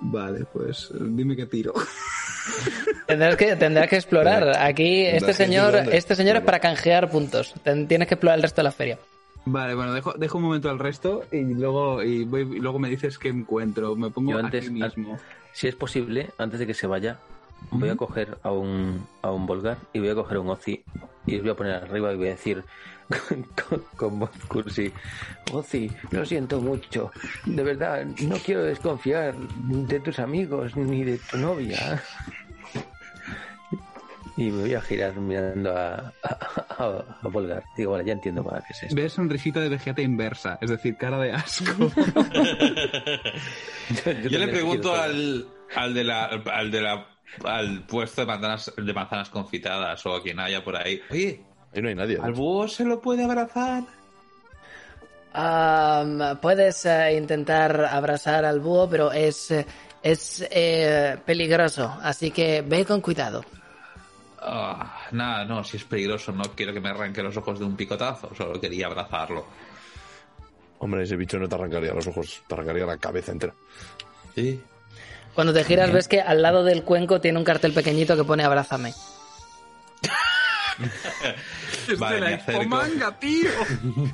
Vale, 0.02 0.44
pues 0.52 0.90
dime 0.98 1.34
qué 1.36 1.46
tiro. 1.46 1.72
Tendrás 3.06 3.36
que, 3.36 3.56
tendrás 3.56 3.88
que 3.88 3.96
explorar. 3.96 4.56
Aquí 4.58 5.04
este 5.04 5.32
señor, 5.34 5.74
este 5.92 6.14
señor 6.14 6.36
es 6.36 6.42
para 6.42 6.58
canjear 6.60 7.10
puntos. 7.10 7.54
Ten- 7.62 7.86
Tienes 7.88 8.08
que 8.08 8.14
explorar 8.14 8.38
el 8.38 8.42
resto 8.42 8.60
de 8.60 8.64
la 8.64 8.72
feria. 8.72 8.98
Vale, 9.44 9.74
bueno, 9.74 9.92
dejo, 9.92 10.12
dejo 10.14 10.38
un 10.38 10.44
momento 10.44 10.70
al 10.70 10.78
resto 10.78 11.24
y 11.32 11.42
luego, 11.54 12.02
y 12.02 12.24
voy, 12.24 12.42
y 12.42 12.60
luego 12.60 12.78
me 12.78 12.88
dices 12.88 13.18
qué 13.18 13.28
encuentro. 13.28 13.96
Me 13.96 14.10
pongo 14.10 14.32
Yo 14.32 14.38
antes- 14.38 14.64
aquí 14.66 14.70
mismo. 14.74 15.18
Si 15.52 15.66
es 15.66 15.74
posible, 15.74 16.30
antes 16.38 16.60
de 16.60 16.66
que 16.66 16.74
se 16.74 16.86
vaya, 16.86 17.18
voy 17.70 17.88
a 17.88 17.96
coger 17.96 18.38
a 18.42 18.50
un, 18.52 19.06
a 19.22 19.30
un 19.30 19.46
Volgar 19.46 19.78
y 19.92 19.98
voy 20.00 20.10
a 20.10 20.14
coger 20.14 20.38
un 20.38 20.50
Ozzy 20.50 20.84
y 21.26 21.36
os 21.36 21.42
voy 21.42 21.50
a 21.50 21.54
poner 21.56 21.74
arriba 21.74 22.12
y 22.12 22.16
voy 22.16 22.28
a 22.28 22.30
decir 22.30 22.64
con, 23.28 23.42
con- 23.42 23.84
con 23.96 24.18
voz 24.20 24.30
cursi, 24.48 24.92
Ozzy, 25.52 25.90
lo 26.10 26.24
siento 26.24 26.60
mucho. 26.60 27.10
De 27.44 27.62
verdad, 27.62 28.04
no 28.22 28.36
quiero 28.36 28.62
desconfiar 28.62 29.34
de 29.36 30.00
tus 30.00 30.18
amigos 30.20 30.76
ni 30.76 31.04
de 31.04 31.18
tu 31.18 31.36
novia. 31.38 32.02
Y 34.36 34.44
me 34.50 34.62
voy 34.62 34.74
a 34.74 34.80
girar 34.80 35.14
mirando 35.16 35.76
a, 35.76 36.12
a, 36.22 36.38
a- 36.78 37.04
a 37.22 37.28
Volgar. 37.28 37.64
Digo, 37.76 37.92
vale, 37.92 38.04
ya 38.06 38.12
entiendo 38.12 38.42
para 38.44 38.60
qué 38.60 38.72
es 38.72 38.84
esto. 38.84 38.94
Ves 38.94 39.12
sonrisita 39.12 39.60
de 39.60 39.68
vegeta 39.68 40.00
inversa, 40.02 40.56
es 40.62 40.70
decir, 40.70 40.96
cara 40.96 41.18
de 41.18 41.32
asco. 41.32 41.72
Yo 44.30 44.38
le 44.38 44.48
pregunto 44.48 44.94
al, 44.94 45.46
al 45.74 45.94
de 45.94 46.04
la 46.04 46.24
al 46.26 46.70
de 46.70 46.80
la 46.80 47.06
al 47.44 47.82
puesto 47.82 48.20
de 48.22 48.26
manzanas 48.26 48.72
de 48.76 48.92
manzanas 48.92 49.30
confitadas 49.30 50.04
o 50.06 50.16
a 50.16 50.22
quien 50.22 50.38
haya 50.40 50.62
por 50.64 50.76
ahí. 50.76 51.00
Oye, 51.10 51.40
Ahí 51.72 51.82
no 51.82 51.88
hay 51.88 51.94
nadie. 51.94 52.18
¿al 52.20 52.32
búho 52.32 52.66
se 52.68 52.84
lo 52.84 53.00
puede 53.00 53.24
abrazar? 53.24 53.84
Am, 55.32 56.38
puedes 56.40 56.84
eh, 56.86 57.16
intentar 57.16 57.84
abrazar 57.84 58.44
al 58.44 58.58
búho, 58.58 58.88
pero 58.90 59.12
es, 59.12 59.50
eh, 59.52 59.66
es 60.02 60.44
eh, 60.50 61.16
peligroso. 61.24 61.96
Así 62.02 62.32
que 62.32 62.62
ve 62.62 62.84
con 62.84 63.00
cuidado. 63.00 63.44
Ah, 64.42 65.06
nada, 65.12 65.44
no, 65.44 65.62
si 65.62 65.76
es 65.76 65.84
peligroso, 65.84 66.32
no 66.32 66.42
quiero 66.56 66.72
que 66.72 66.80
me 66.80 66.88
arranque 66.88 67.22
los 67.22 67.36
ojos 67.36 67.58
de 67.58 67.64
un 67.66 67.76
picotazo, 67.76 68.34
solo 68.34 68.60
quería 68.60 68.86
abrazarlo. 68.86 69.46
Hombre, 70.78 71.02
ese 71.04 71.14
bicho 71.16 71.38
no 71.38 71.46
te 71.46 71.54
arrancaría 71.54 71.92
los 71.92 72.06
ojos, 72.06 72.42
te 72.48 72.54
arrancaría 72.54 72.86
la 72.86 72.96
cabeza 72.96 73.32
entera. 73.32 73.54
Sí. 74.34 74.60
Cuando 75.34 75.52
te 75.52 75.64
giras 75.64 75.92
ves 75.92 76.08
que 76.08 76.20
al 76.20 76.42
lado 76.42 76.64
del 76.64 76.82
cuenco 76.82 77.20
tiene 77.20 77.38
un 77.38 77.44
cartel 77.44 77.72
pequeñito 77.72 78.16
que 78.16 78.24
pone 78.24 78.42
abrázame. 78.44 78.92
Vale, 81.98 82.20
me 82.20 82.34
acerco. 82.34 82.76
tío! 83.20 83.50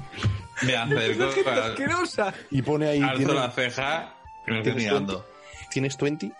Me 0.62 0.74
acerco, 0.96 1.30
¡Gente 1.32 1.50
al- 1.50 1.62
asquerosa! 1.70 2.34
Y 2.50 2.62
pone 2.62 2.88
ahí. 2.88 3.02
alzo 3.02 3.16
tiene- 3.18 3.34
la 3.34 3.50
ceja 3.50 4.14
y 4.46 4.50
me 4.50 4.58
estoy 4.58 4.72
¿Tienes 4.72 4.92
mirando. 4.92 5.26
¿Tienes 5.70 5.96
20? 5.98 6.32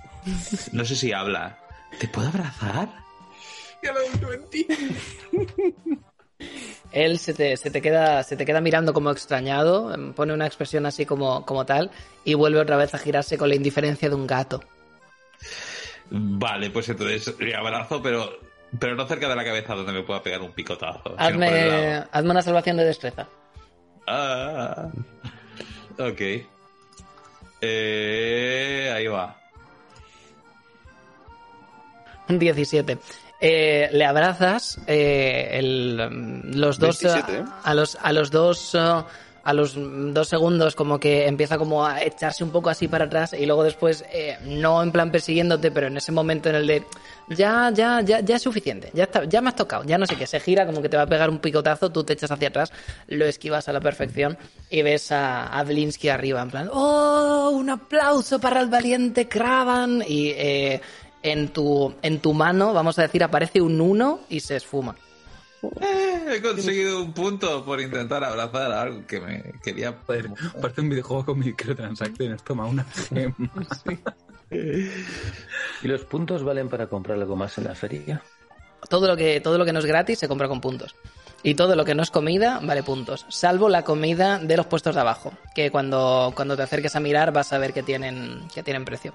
No 0.73 0.85
sé 0.85 0.97
si 0.97 1.13
habla. 1.13 1.59
¿Te 2.01 2.09
puedo 2.09 2.29
abrazar? 2.29 2.89
¡Ya 3.83 3.93
lo 3.93 4.01
digo 4.01 4.33
en 4.33 4.51
ti! 4.51 4.67
Él 6.93 7.19
se 7.19 7.35
te, 7.35 7.57
se 7.57 7.71
te 7.71 7.83
queda, 7.83 8.23
se 8.23 8.37
te 8.37 8.45
queda 8.45 8.61
mirando 8.61 8.93
como 8.93 9.11
extrañado, 9.11 9.93
em, 9.95 10.13
pone 10.13 10.33
una 10.33 10.47
expresión 10.47 10.87
así 10.87 11.05
como, 11.05 11.45
como 11.45 11.67
tal, 11.67 11.91
y 12.25 12.35
vuelve 12.35 12.61
otra 12.61 12.77
vez 12.77 12.95
a 12.95 12.99
girarse 12.99 13.37
con 13.37 13.49
la 13.49 13.55
indiferencia 13.57 14.09
de 14.09 14.15
un 14.15 14.27
gato. 14.27 14.63
Vale, 16.11 16.71
pues 16.71 16.89
entonces 16.89 17.35
le 17.39 17.55
abrazo, 17.55 18.01
pero, 18.03 18.39
pero 18.79 18.95
no 18.95 19.07
cerca 19.07 19.29
de 19.29 19.37
la 19.37 19.45
cabeza 19.45 19.75
donde 19.75 19.93
me 19.93 20.03
pueda 20.03 20.23
pegar 20.23 20.41
un 20.41 20.53
picotazo. 20.53 21.15
Hazme, 21.19 22.05
una 22.23 22.43
salvación 22.43 22.77
de 22.77 22.85
destreza. 22.85 23.27
Ah, 24.07 24.89
ok. 25.99 26.21
Eh, 27.61 28.93
ahí 28.95 29.07
va. 29.09 29.37
Un 32.29 32.39
17. 32.39 32.99
Eh, 33.41 33.89
le 33.93 34.05
abrazas, 34.05 34.79
eh, 34.87 35.51
el, 35.53 36.09
mm, 36.11 36.55
los 36.55 36.79
dos, 36.79 37.03
27, 37.03 37.33
eh, 37.33 37.41
¿eh? 37.41 37.45
a 37.63 37.75
los, 37.75 37.97
a 38.01 38.13
los 38.13 38.31
dos, 38.31 38.75
eh, 38.75 39.03
a 39.47 39.53
los 39.53 39.75
dos 39.77 40.27
segundos 40.29 40.75
como 40.75 40.99
que 40.99 41.29
empieza 41.29 41.57
como 41.57 41.87
a 41.87 42.03
echarse 42.03 42.43
un 42.43 42.51
poco 42.51 42.69
así 42.69 42.89
para 42.89 43.05
atrás 43.05 43.33
y 43.33 43.47
luego 43.47 43.63
después, 43.63 44.05
eh, 44.13 44.37
no 44.45 44.83
en 44.83 44.91
plan 44.91 45.13
persiguiéndote, 45.13 45.71
pero 45.71 45.87
en 45.87 45.97
ese 45.97 46.11
momento 46.11 46.49
en 46.49 46.57
el 46.57 46.67
de 46.67 46.83
ya, 47.29 47.71
ya, 47.73 48.01
ya, 48.01 48.19
ya 48.21 48.37
es 48.37 48.43
suficiente, 48.43 48.91
ya 48.93 49.05
está, 49.05 49.25
ya 49.25 49.41
me 49.41 49.51
has 49.51 49.55
tocado, 49.55 49.85
ya 49.85 49.99
no 49.99 50.07
sé 50.07 50.17
qué, 50.17 50.27
se 50.27 50.41
gira 50.41 50.67
como 50.67 50.83
que 50.83 50.89
te 50.89 50.97
va 50.97 51.05
a 51.05 51.07
pegar 51.07 51.31
un 51.31 51.39
picotazo, 51.39 51.93
tú 51.93 52.03
te 52.03 52.15
echas 52.15 52.33
hacia 52.33 52.49
atrás, 52.49 52.73
lo 53.07 53.25
esquivas 53.25 53.69
a 53.69 53.73
la 53.73 53.81
perfección 53.81 54.37
y 54.69 54.83
ves 54.83 55.13
a, 55.13 55.47
a 55.47 55.63
Blinsky 55.63 56.09
arriba 56.09 56.43
en 56.43 56.51
plan, 56.51 56.71
oh, 56.73 57.51
un 57.53 57.71
aplauso 57.71 58.41
para 58.41 58.61
el 58.61 58.69
valiente 58.69 59.29
Kravan 59.29 60.03
y 60.07 60.31
eh, 60.31 60.81
en 61.27 61.49
tu, 61.49 61.95
en 62.03 62.21
tu 62.21 62.33
mano, 62.33 62.73
vamos 62.73 62.99
a 62.99 63.03
decir, 63.03 63.23
aparece 63.23 63.61
un 63.61 63.81
uno 63.81 64.21
y 64.29 64.41
se 64.41 64.57
esfuma. 64.57 64.97
Eh, 65.81 66.27
he 66.37 66.43
conseguido 66.43 67.03
un 67.03 67.13
punto 67.13 67.65
por 67.65 67.81
intentar 67.81 68.23
abrazar 68.25 68.73
a 68.73 68.83
algo 68.83 69.07
que 69.07 69.21
me 69.21 69.43
quería. 69.63 69.95
Joder, 70.07 70.31
parece 70.61 70.81
un 70.81 70.89
videojuego 70.89 71.27
con 71.27 71.39
microtransacciones. 71.39 72.43
Toma 72.43 72.67
una 72.67 72.85
gema. 73.09 73.35
¿Y 74.51 75.89
los 75.89 76.05
puntos 76.05 76.45
valen 76.45 76.69
para 76.69 76.87
comprar 76.87 77.19
algo 77.19 77.37
más 77.37 77.59
en 77.59 77.65
la 77.65 77.75
feria? 77.75 78.23
Todo 78.89 79.09
lo 79.09 79.17
que, 79.17 79.41
todo 79.41 79.59
lo 79.59 79.65
que 79.65 79.73
no 79.73 79.81
es 79.81 79.87
gratis 79.87 80.19
se 80.19 80.29
compra 80.29 80.49
con 80.49 80.61
puntos. 80.61 80.95
Y 81.43 81.55
todo 81.55 81.77
lo 81.77 81.85
que 81.85 81.95
no 81.95 82.03
es 82.03 82.11
comida 82.11 82.61
vale 82.63 82.83
puntos. 82.83 83.27
Salvo 83.29 83.69
la 83.69 83.83
comida 83.83 84.39
de 84.39 84.57
los 84.57 84.67
puestos 84.67 84.95
de 84.95 85.01
abajo. 85.01 85.33
Que 85.55 85.71
cuando, 85.71 86.33
cuando 86.35 86.57
te 86.57 86.63
acerques 86.63 86.97
a 86.97 87.01
mirar 87.01 87.33
vas 87.33 87.53
a 87.53 87.59
ver 87.59 87.73
que 87.73 87.83
tienen, 87.83 88.43
que 88.55 88.63
tienen 88.63 88.85
precio. 88.85 89.15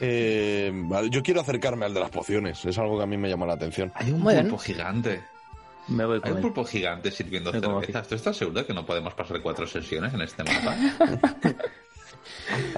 Eh, 0.00 0.70
vale, 0.74 1.10
yo 1.10 1.22
quiero 1.22 1.40
acercarme 1.40 1.86
al 1.86 1.94
de 1.94 2.00
las 2.00 2.10
pociones. 2.10 2.64
Es 2.64 2.78
algo 2.78 2.96
que 2.96 3.04
a 3.04 3.06
mí 3.06 3.16
me 3.16 3.28
llama 3.28 3.46
la 3.46 3.54
atención. 3.54 3.92
Hay 3.94 4.10
un 4.10 4.20
Muy 4.20 4.34
bien. 4.34 4.46
pulpo 4.48 4.62
gigante. 4.62 5.22
Me 5.88 6.04
voy 6.04 6.20
Hay 6.22 6.32
un 6.32 6.40
pulpo 6.40 6.64
gigante 6.64 7.10
sirviendo 7.10 7.52
Me 7.52 7.60
como 7.60 7.80
cerveza. 7.80 8.02
¿Tú 8.02 8.14
estás 8.14 8.36
seguro 8.36 8.64
que 8.64 8.72
no 8.72 8.86
podemos 8.86 9.12
pasar 9.14 9.40
cuatro 9.40 9.66
sesiones 9.66 10.14
en 10.14 10.22
este 10.22 10.44
mapa? 10.44 10.76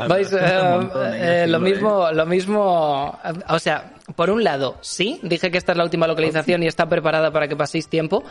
Vais, 0.08 0.30
eh, 0.32 0.60
montón, 0.70 1.14
eh, 1.14 1.44
eh, 1.44 1.46
lo 1.46 1.58
mismo, 1.58 2.10
lo 2.12 2.26
mismo, 2.26 3.18
eh, 3.24 3.32
o 3.48 3.58
sea, 3.58 3.94
por 4.16 4.28
un 4.30 4.44
lado, 4.44 4.76
sí, 4.82 5.18
dije 5.22 5.50
que 5.50 5.56
esta 5.58 5.72
es 5.72 5.78
la 5.78 5.84
última 5.84 6.06
localización 6.06 6.62
y 6.62 6.66
está 6.66 6.88
preparada 6.88 7.30
para 7.30 7.48
que 7.48 7.56
paséis 7.56 7.88
tiempo. 7.88 8.22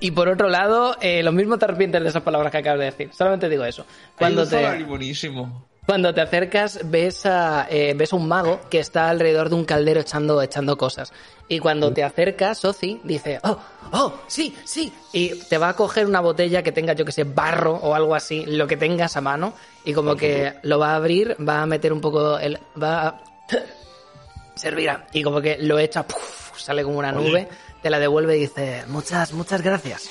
Y 0.00 0.10
por 0.12 0.28
otro 0.28 0.48
lado, 0.48 0.96
eh, 1.00 1.22
lo 1.22 1.32
mismo 1.32 1.58
te 1.58 1.64
arrepientes 1.64 2.02
de 2.02 2.08
esas 2.08 2.22
palabras 2.22 2.50
que 2.52 2.58
acabas 2.58 2.80
de 2.80 2.84
decir. 2.86 3.10
Solamente 3.12 3.48
digo 3.48 3.64
eso. 3.64 3.86
Cuando 4.16 4.42
Hay 4.42 4.64
un 4.64 4.78
te, 4.78 4.84
buenísimo. 4.84 5.66
Cuando 5.86 6.14
te 6.14 6.20
acercas, 6.20 6.80
ves 6.84 7.26
a, 7.26 7.66
eh, 7.70 7.92
ves 7.94 8.12
a 8.12 8.16
un 8.16 8.26
mago 8.26 8.60
que 8.70 8.78
está 8.78 9.10
alrededor 9.10 9.50
de 9.50 9.56
un 9.56 9.64
caldero 9.64 10.00
echando, 10.00 10.40
echando 10.40 10.78
cosas. 10.78 11.12
Y 11.48 11.58
cuando 11.58 11.92
te 11.92 12.02
acercas, 12.02 12.64
Ozi 12.64 13.00
dice, 13.04 13.38
oh, 13.42 13.58
oh, 13.92 14.14
sí, 14.26 14.56
sí. 14.64 14.92
Y 15.12 15.38
te 15.44 15.58
va 15.58 15.70
a 15.70 15.76
coger 15.76 16.06
una 16.06 16.20
botella 16.20 16.62
que 16.62 16.72
tenga, 16.72 16.94
yo 16.94 17.04
que 17.04 17.12
sé, 17.12 17.24
barro 17.24 17.74
o 17.74 17.94
algo 17.94 18.14
así, 18.14 18.46
lo 18.46 18.66
que 18.66 18.78
tengas 18.78 19.16
a 19.16 19.20
mano. 19.20 19.52
Y 19.84 19.92
como 19.92 20.16
que 20.16 20.54
lo 20.62 20.78
va 20.78 20.92
a 20.92 20.96
abrir, 20.96 21.36
va 21.46 21.62
a 21.62 21.66
meter 21.66 21.92
un 21.92 22.00
poco, 22.00 22.38
el, 22.38 22.58
va 22.82 23.08
a... 23.08 23.24
Servirá. 24.54 25.06
Y 25.12 25.22
como 25.22 25.40
que 25.40 25.58
lo 25.58 25.78
echa, 25.78 26.06
¡puf! 26.06 26.58
sale 26.58 26.82
como 26.82 26.98
una 26.98 27.12
nube, 27.12 27.48
te 27.82 27.90
la 27.90 27.98
devuelve 27.98 28.36
y 28.36 28.40
dice, 28.40 28.84
muchas, 28.88 29.32
muchas 29.32 29.60
gracias. 29.60 30.08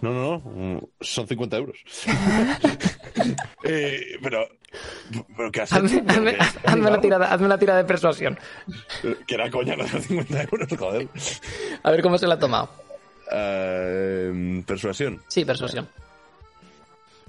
No, 0.00 0.12
no, 0.12 0.42
no. 0.44 0.50
mm, 0.50 0.78
Son 1.00 1.26
50 1.26 1.56
euros. 1.56 1.78
eh, 3.64 4.18
pero. 4.22 4.46
¿Pero 5.36 5.50
qué 5.50 5.62
has 5.62 5.72
hecho? 5.72 5.84
Hazme, 5.84 6.02
hazme- 6.06 6.60
hazme 6.64 6.88
una 6.88 7.00
tirada, 7.00 7.32
hazme 7.32 7.46
una 7.46 7.58
tirada 7.58 7.78
de 7.78 7.84
persuasión. 7.84 8.38
Que 9.26 9.34
era 9.34 9.50
coña, 9.50 9.76
no 9.76 9.86
son 9.88 10.02
50 10.02 10.42
euros, 10.42 10.68
joder. 10.78 11.08
A 11.82 11.90
ver 11.90 12.02
cómo 12.02 12.18
se 12.18 12.26
la 12.26 12.34
ha 12.34 12.38
tomado. 12.38 12.68
Eh, 13.32 14.62
persuasión. 14.66 15.22
Sí, 15.28 15.44
persuasión. 15.44 15.88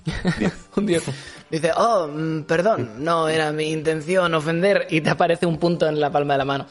un 0.75 0.85
10. 0.85 1.03
Dice, 1.49 1.71
oh, 1.75 2.07
mm, 2.07 2.43
perdón, 2.43 3.03
no 3.03 3.27
era 3.27 3.51
mi 3.51 3.71
intención 3.71 4.33
ofender 4.33 4.87
y 4.89 5.01
te 5.01 5.09
aparece 5.09 5.45
un 5.45 5.57
punto 5.57 5.87
en 5.87 5.99
la 5.99 6.11
palma 6.11 6.33
de 6.33 6.37
la 6.37 6.45
mano. 6.45 6.65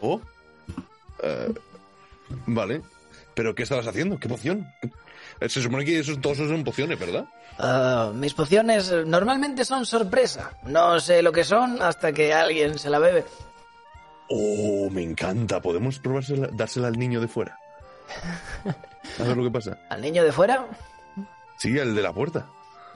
Oh. 0.00 0.20
Eh, 1.22 1.52
vale. 2.46 2.82
¿Pero 3.34 3.54
qué 3.54 3.62
estabas 3.62 3.86
haciendo? 3.86 4.18
¿Qué 4.18 4.28
poción? 4.28 4.66
Se 5.48 5.62
supone 5.62 5.84
que 5.84 5.98
esos, 5.98 6.20
todos 6.20 6.38
esos 6.38 6.50
son 6.50 6.64
pociones, 6.64 6.98
¿verdad? 6.98 7.24
Ah, 7.58 8.10
mis 8.14 8.34
pociones 8.34 8.92
normalmente 9.06 9.64
son 9.64 9.86
sorpresa. 9.86 10.50
No 10.64 11.00
sé 11.00 11.22
lo 11.22 11.32
que 11.32 11.44
son 11.44 11.80
hasta 11.82 12.12
que 12.12 12.32
alguien 12.34 12.78
se 12.78 12.90
la 12.90 12.98
bebe. 12.98 13.24
Oh, 14.28 14.88
me 14.90 15.02
encanta. 15.02 15.60
¿Podemos 15.60 15.98
probársela, 15.98 16.48
dársela 16.52 16.88
al 16.88 16.98
niño 16.98 17.20
de 17.20 17.28
fuera? 17.28 17.58
A 19.18 19.22
ver 19.24 19.36
lo 19.36 19.44
que 19.44 19.50
pasa. 19.50 19.78
¿Al 19.88 20.00
niño 20.02 20.24
de 20.24 20.32
fuera? 20.32 20.66
Sí, 21.58 21.78
al 21.78 21.94
de 21.94 22.02
la 22.02 22.12
puerta. 22.12 22.46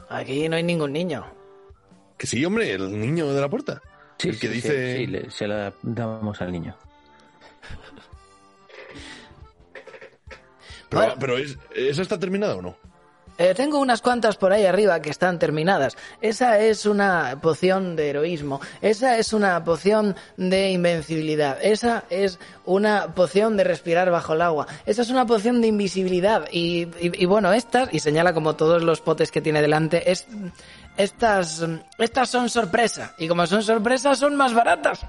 Aquí 0.08 0.48
no 0.48 0.56
hay 0.56 0.62
ningún 0.62 0.92
niño. 0.92 1.24
Que 2.18 2.26
sí, 2.26 2.44
hombre, 2.44 2.72
el 2.72 2.98
niño 3.00 3.32
de 3.32 3.40
la 3.40 3.48
puerta. 3.48 3.80
Sí, 4.18 4.28
el 4.28 4.38
que 4.38 4.46
sí, 4.48 4.52
dice... 4.54 4.96
sí, 4.96 5.04
sí, 5.04 5.06
le- 5.06 5.30
se 5.30 5.48
la 5.48 5.72
damos 5.82 6.40
al 6.40 6.52
niño. 6.52 6.76
Pero, 10.94 11.06
Bueno. 11.06 11.14
pero 11.20 11.38
es, 11.38 11.58
¿esa 11.74 12.02
está 12.02 12.18
terminada 12.18 12.56
o 12.56 12.62
no? 12.62 12.76
Eh, 13.36 13.52
tengo 13.52 13.80
unas 13.80 14.00
cuantas 14.00 14.36
por 14.36 14.52
ahí 14.52 14.64
arriba 14.64 15.02
que 15.02 15.10
están 15.10 15.40
terminadas. 15.40 15.96
Esa 16.20 16.60
es 16.60 16.86
una 16.86 17.36
poción 17.42 17.96
de 17.96 18.10
heroísmo. 18.10 18.60
Esa 18.80 19.18
es 19.18 19.32
una 19.32 19.64
poción 19.64 20.14
de 20.36 20.70
invencibilidad. 20.70 21.58
Esa 21.60 22.04
es 22.10 22.38
una 22.64 23.12
poción 23.12 23.56
de 23.56 23.64
respirar 23.64 24.08
bajo 24.12 24.34
el 24.34 24.42
agua. 24.42 24.68
Esa 24.86 25.02
es 25.02 25.10
una 25.10 25.26
poción 25.26 25.60
de 25.60 25.66
invisibilidad. 25.66 26.46
Y, 26.52 26.82
y- 27.00 27.22
y 27.22 27.26
bueno, 27.26 27.52
estas, 27.52 27.92
y 27.92 27.98
señala 27.98 28.32
como 28.34 28.54
todos 28.54 28.84
los 28.84 29.00
potes 29.00 29.32
que 29.32 29.40
tiene 29.40 29.60
delante, 29.62 30.12
es, 30.12 30.28
estas, 30.96 31.66
estas 31.98 32.30
son 32.30 32.48
sorpresa. 32.48 33.14
Y 33.18 33.26
como 33.26 33.48
son 33.48 33.64
sorpresas, 33.64 34.16
son 34.16 34.36
más 34.36 34.54
baratas. 34.54 35.00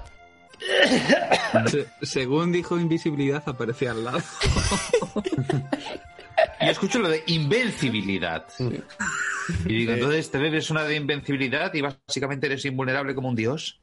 Se- 1.70 1.86
según 2.02 2.52
dijo 2.52 2.78
invisibilidad, 2.78 3.42
aparecía 3.46 3.92
al 3.92 4.04
lado. 4.04 4.18
Yo 6.60 6.70
escucho 6.70 6.98
lo 6.98 7.08
de 7.08 7.22
invencibilidad. 7.26 8.44
Y 9.64 9.68
digo, 9.78 9.92
entonces 9.92 10.30
te 10.30 10.38
bebes 10.38 10.70
una 10.70 10.84
de 10.84 10.96
invencibilidad 10.96 11.72
y 11.74 11.80
básicamente 11.82 12.46
eres 12.46 12.64
invulnerable 12.64 13.14
como 13.14 13.28
un 13.28 13.36
dios. 13.36 13.78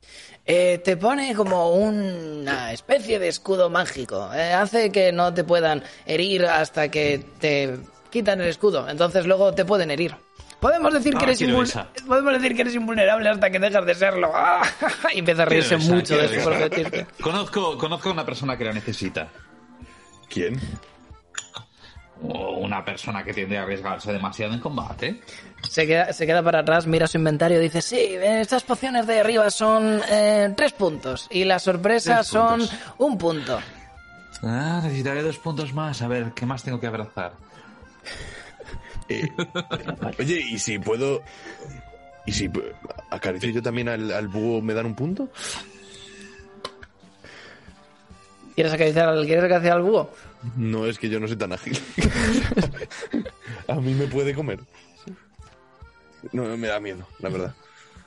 Eh, 0.46 0.80
te 0.84 0.98
pone 0.98 1.34
como 1.36 1.72
una 1.74 2.74
especie 2.74 3.20
de 3.20 3.30
escudo 3.30 3.70
mágico. 3.70 4.30
Eh, 4.34 4.54
hace 4.54 4.92
que 4.92 5.12
no 5.12 5.34
te 5.34 5.44
puedan 5.44 5.84
herir 6.06 6.46
hasta 6.46 6.90
que 6.90 7.24
te 7.40 7.78
quitan 8.10 8.42
el 8.42 8.48
escudo. 8.50 8.90
Entonces 8.90 9.26
luego 9.26 9.54
te 9.54 9.66
pueden 9.66 9.92
herir. 9.92 10.16
Podemos 10.64 10.94
decir, 10.94 11.14
que 11.14 11.20
Ah, 11.20 11.28
eres 11.28 11.42
invul- 11.42 11.64
esa. 11.64 11.88
Podemos 12.08 12.34
decir 12.34 12.56
que 12.56 12.62
eres 12.62 12.74
invulnerable 12.76 13.30
hasta 13.30 13.50
que 13.52 13.60
dejas 13.60 13.86
de 13.86 13.94
serlo. 13.96 14.32
y 15.14 15.20
empieza 15.20 15.44
a 15.44 15.46
reírse 15.46 15.76
esa, 15.76 15.94
mucho 15.94 16.18
de 16.18 16.28
su 16.40 16.44
propio 16.50 16.68
chiste. 16.70 17.06
Conozco, 17.22 17.78
conozco 17.78 18.10
a 18.10 18.14
una 18.14 18.26
persona 18.26 18.58
que 18.58 18.64
la 18.66 18.74
necesita. 18.74 19.28
¿Quién? 20.30 20.60
O 22.26 22.52
una 22.60 22.86
persona 22.86 23.24
que 23.24 23.34
tiende 23.34 23.58
a 23.58 23.64
arriesgarse 23.64 24.14
demasiado 24.14 24.54
en 24.54 24.60
combate. 24.62 25.22
Se 25.70 25.86
queda, 25.86 26.14
se 26.14 26.26
queda 26.26 26.42
para 26.42 26.60
atrás, 26.60 26.88
mira 26.88 27.06
su 27.08 27.18
inventario 27.18 27.60
y 27.60 27.64
dice, 27.64 27.82
sí, 27.82 28.16
estas 28.22 28.64
pociones 28.64 29.06
de 29.08 29.20
arriba 29.20 29.50
son 29.52 30.02
eh, 30.10 30.54
tres 30.56 30.72
puntos 30.72 31.28
y 31.30 31.44
las 31.44 31.64
sorpresas 31.64 32.26
son 32.26 32.62
un 32.98 33.18
punto. 33.18 33.60
Ah, 34.42 34.80
necesitaré 34.84 35.22
dos 35.22 35.38
puntos 35.38 35.74
más. 35.74 36.02
A 36.02 36.08
ver, 36.08 36.32
¿qué 36.34 36.46
más 36.46 36.64
tengo 36.64 36.80
que 36.80 36.88
abrazar? 36.88 37.34
Eh, 39.10 39.30
oye, 40.20 40.42
¿y 40.50 40.60
si 40.60 40.80
puedo... 40.80 41.22
¿Y 42.26 42.32
si 42.32 42.50
acaricio 43.10 43.50
yo 43.50 43.62
también 43.62 43.90
al, 43.90 44.12
al 44.12 44.28
búho 44.30 44.62
me 44.62 44.74
dan 44.74 44.86
un 44.86 44.96
punto? 44.96 45.30
¿Quieres 48.56 48.72
acariciar 48.72 49.10
al, 49.10 49.26
¿quieres 49.26 49.44
acariciar 49.44 49.78
al 49.78 49.84
búho? 49.84 50.10
No 50.56 50.86
es 50.86 50.98
que 51.00 51.10
yo 51.10 51.20
no 51.20 51.28
soy 51.28 51.38
tan 51.38 51.54
ágil. 51.54 51.78
a 53.68 53.76
mí 53.76 53.94
me 53.94 54.08
puede 54.08 54.34
comer. 54.34 54.60
No, 56.32 56.56
me 56.58 56.68
da 56.68 56.80
miedo, 56.80 57.06
la 57.20 57.30
verdad. 57.30 57.56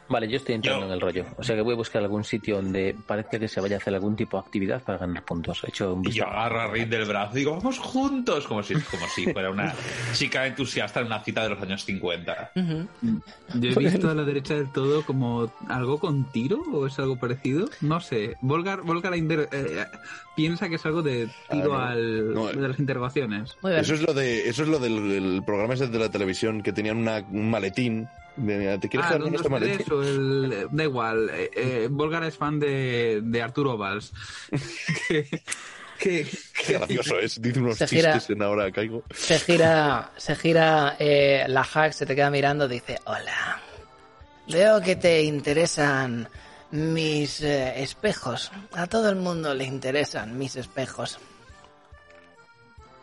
Vale, 0.08 0.28
yo 0.28 0.36
estoy 0.36 0.54
entrando 0.54 0.82
Yo- 0.82 0.86
en 0.86 0.92
el 0.92 1.00
rollo. 1.00 1.24
O 1.36 1.42
sea 1.42 1.56
que 1.56 1.62
voy 1.62 1.74
a 1.74 1.76
buscar 1.76 2.02
algún 2.02 2.22
sitio 2.22 2.56
donde 2.56 2.94
parezca 3.06 3.38
que 3.38 3.48
se 3.48 3.60
vaya 3.60 3.76
a 3.76 3.78
hacer 3.78 3.94
algún 3.94 4.14
tipo 4.14 4.36
de 4.36 4.46
actividad 4.46 4.82
para 4.82 4.98
ganar 4.98 5.24
puntos. 5.24 5.62
He 5.64 5.68
hecho 5.68 5.94
un 5.94 6.06
Y 6.06 6.12
yo 6.12 6.26
agarro 6.26 6.60
a 6.60 6.66
Reed 6.68 6.88
del 6.88 7.04
brazo 7.06 7.32
y 7.34 7.38
digo, 7.40 7.56
vamos 7.56 7.78
juntos, 7.78 8.46
como 8.46 8.62
si, 8.62 8.74
como 8.74 9.06
si 9.08 9.32
fuera 9.32 9.50
una 9.50 9.74
chica 10.12 10.46
entusiasta 10.46 11.00
en 11.00 11.06
una 11.06 11.22
cita 11.24 11.42
de 11.42 11.48
los 11.50 11.62
años 11.62 11.84
50. 11.84 12.52
Yo 12.54 13.70
he 13.70 13.74
visto 13.78 14.08
a 14.10 14.14
la 14.14 14.22
derecha 14.24 14.54
del 14.54 14.70
todo 14.72 15.04
como 15.04 15.52
algo 15.68 15.98
con 15.98 16.30
tiro 16.30 16.62
o 16.72 16.86
es 16.86 16.98
algo 16.98 17.16
parecido. 17.18 17.68
No 17.80 18.00
sé. 18.00 18.36
Volgar, 18.40 18.82
Volgar 18.82 19.12
Inder- 19.14 19.48
eh, 19.52 19.84
piensa 20.36 20.68
que 20.68 20.76
es 20.76 20.86
algo 20.86 21.02
de 21.02 21.28
tiro 21.50 21.74
Ah, 21.74 21.78
no. 21.78 21.90
al, 21.90 22.34
No, 22.34 22.46
de 22.46 22.68
las 22.68 22.78
interrogaciones. 22.78 23.56
Eso 23.64 23.94
es 23.94 24.02
lo 24.02 24.14
de, 24.14 24.48
eso 24.48 24.62
es 24.62 24.68
lo 24.68 24.78
del, 24.78 25.08
del 25.08 25.42
programa 25.44 25.74
ese 25.74 25.88
de 25.88 25.98
la 25.98 26.10
televisión 26.10 26.62
que 26.62 26.72
tenían 26.72 26.96
una- 26.98 27.24
un 27.30 27.50
maletín. 27.50 28.08
De, 28.36 28.78
¿Te 28.78 28.88
quieres 28.88 29.06
Ah, 29.06 29.14
quedar 29.16 29.22
con 29.22 29.34
este 29.34 29.48
1, 29.48 29.50
2, 29.50 29.60
maletín? 29.60 29.76
3 29.86 29.90
o 29.92 30.02
el... 30.02 30.66
Da 30.70 30.84
igual. 30.84 31.30
Eh, 31.32 31.50
eh, 31.54 31.88
Volgar 31.90 32.22
es 32.24 32.36
fan 32.36 32.58
de, 32.60 33.20
de 33.22 33.42
Arturo 33.42 33.76
Valls. 33.78 34.12
que, 35.08 35.26
Qué 35.98 36.72
gracioso 36.74 37.18
es. 37.18 37.40
Dice 37.40 37.60
unos 37.60 37.78
Se 37.78 37.86
gira- 37.86 38.12
chistes 38.14 38.36
en 38.36 38.42
ahora 38.42 38.70
caigo. 38.70 39.02
Se 39.14 39.38
gira, 39.38 40.10
se 40.16 40.36
gira 40.36 40.96
eh, 40.98 41.44
la 41.48 41.64
hack, 41.64 41.92
se 41.92 42.04
te 42.06 42.14
queda 42.14 42.30
mirando, 42.30 42.68
dice, 42.68 42.98
hola. 43.06 43.60
Veo 44.48 44.80
que 44.82 44.96
te 44.96 45.22
interesan 45.22 46.28
mis 46.70 47.40
eh, 47.40 47.82
espejos. 47.82 48.52
A 48.72 48.86
todo 48.86 49.08
el 49.08 49.16
mundo 49.16 49.54
le 49.54 49.64
interesan 49.64 50.36
mis 50.38 50.56
espejos. 50.56 51.18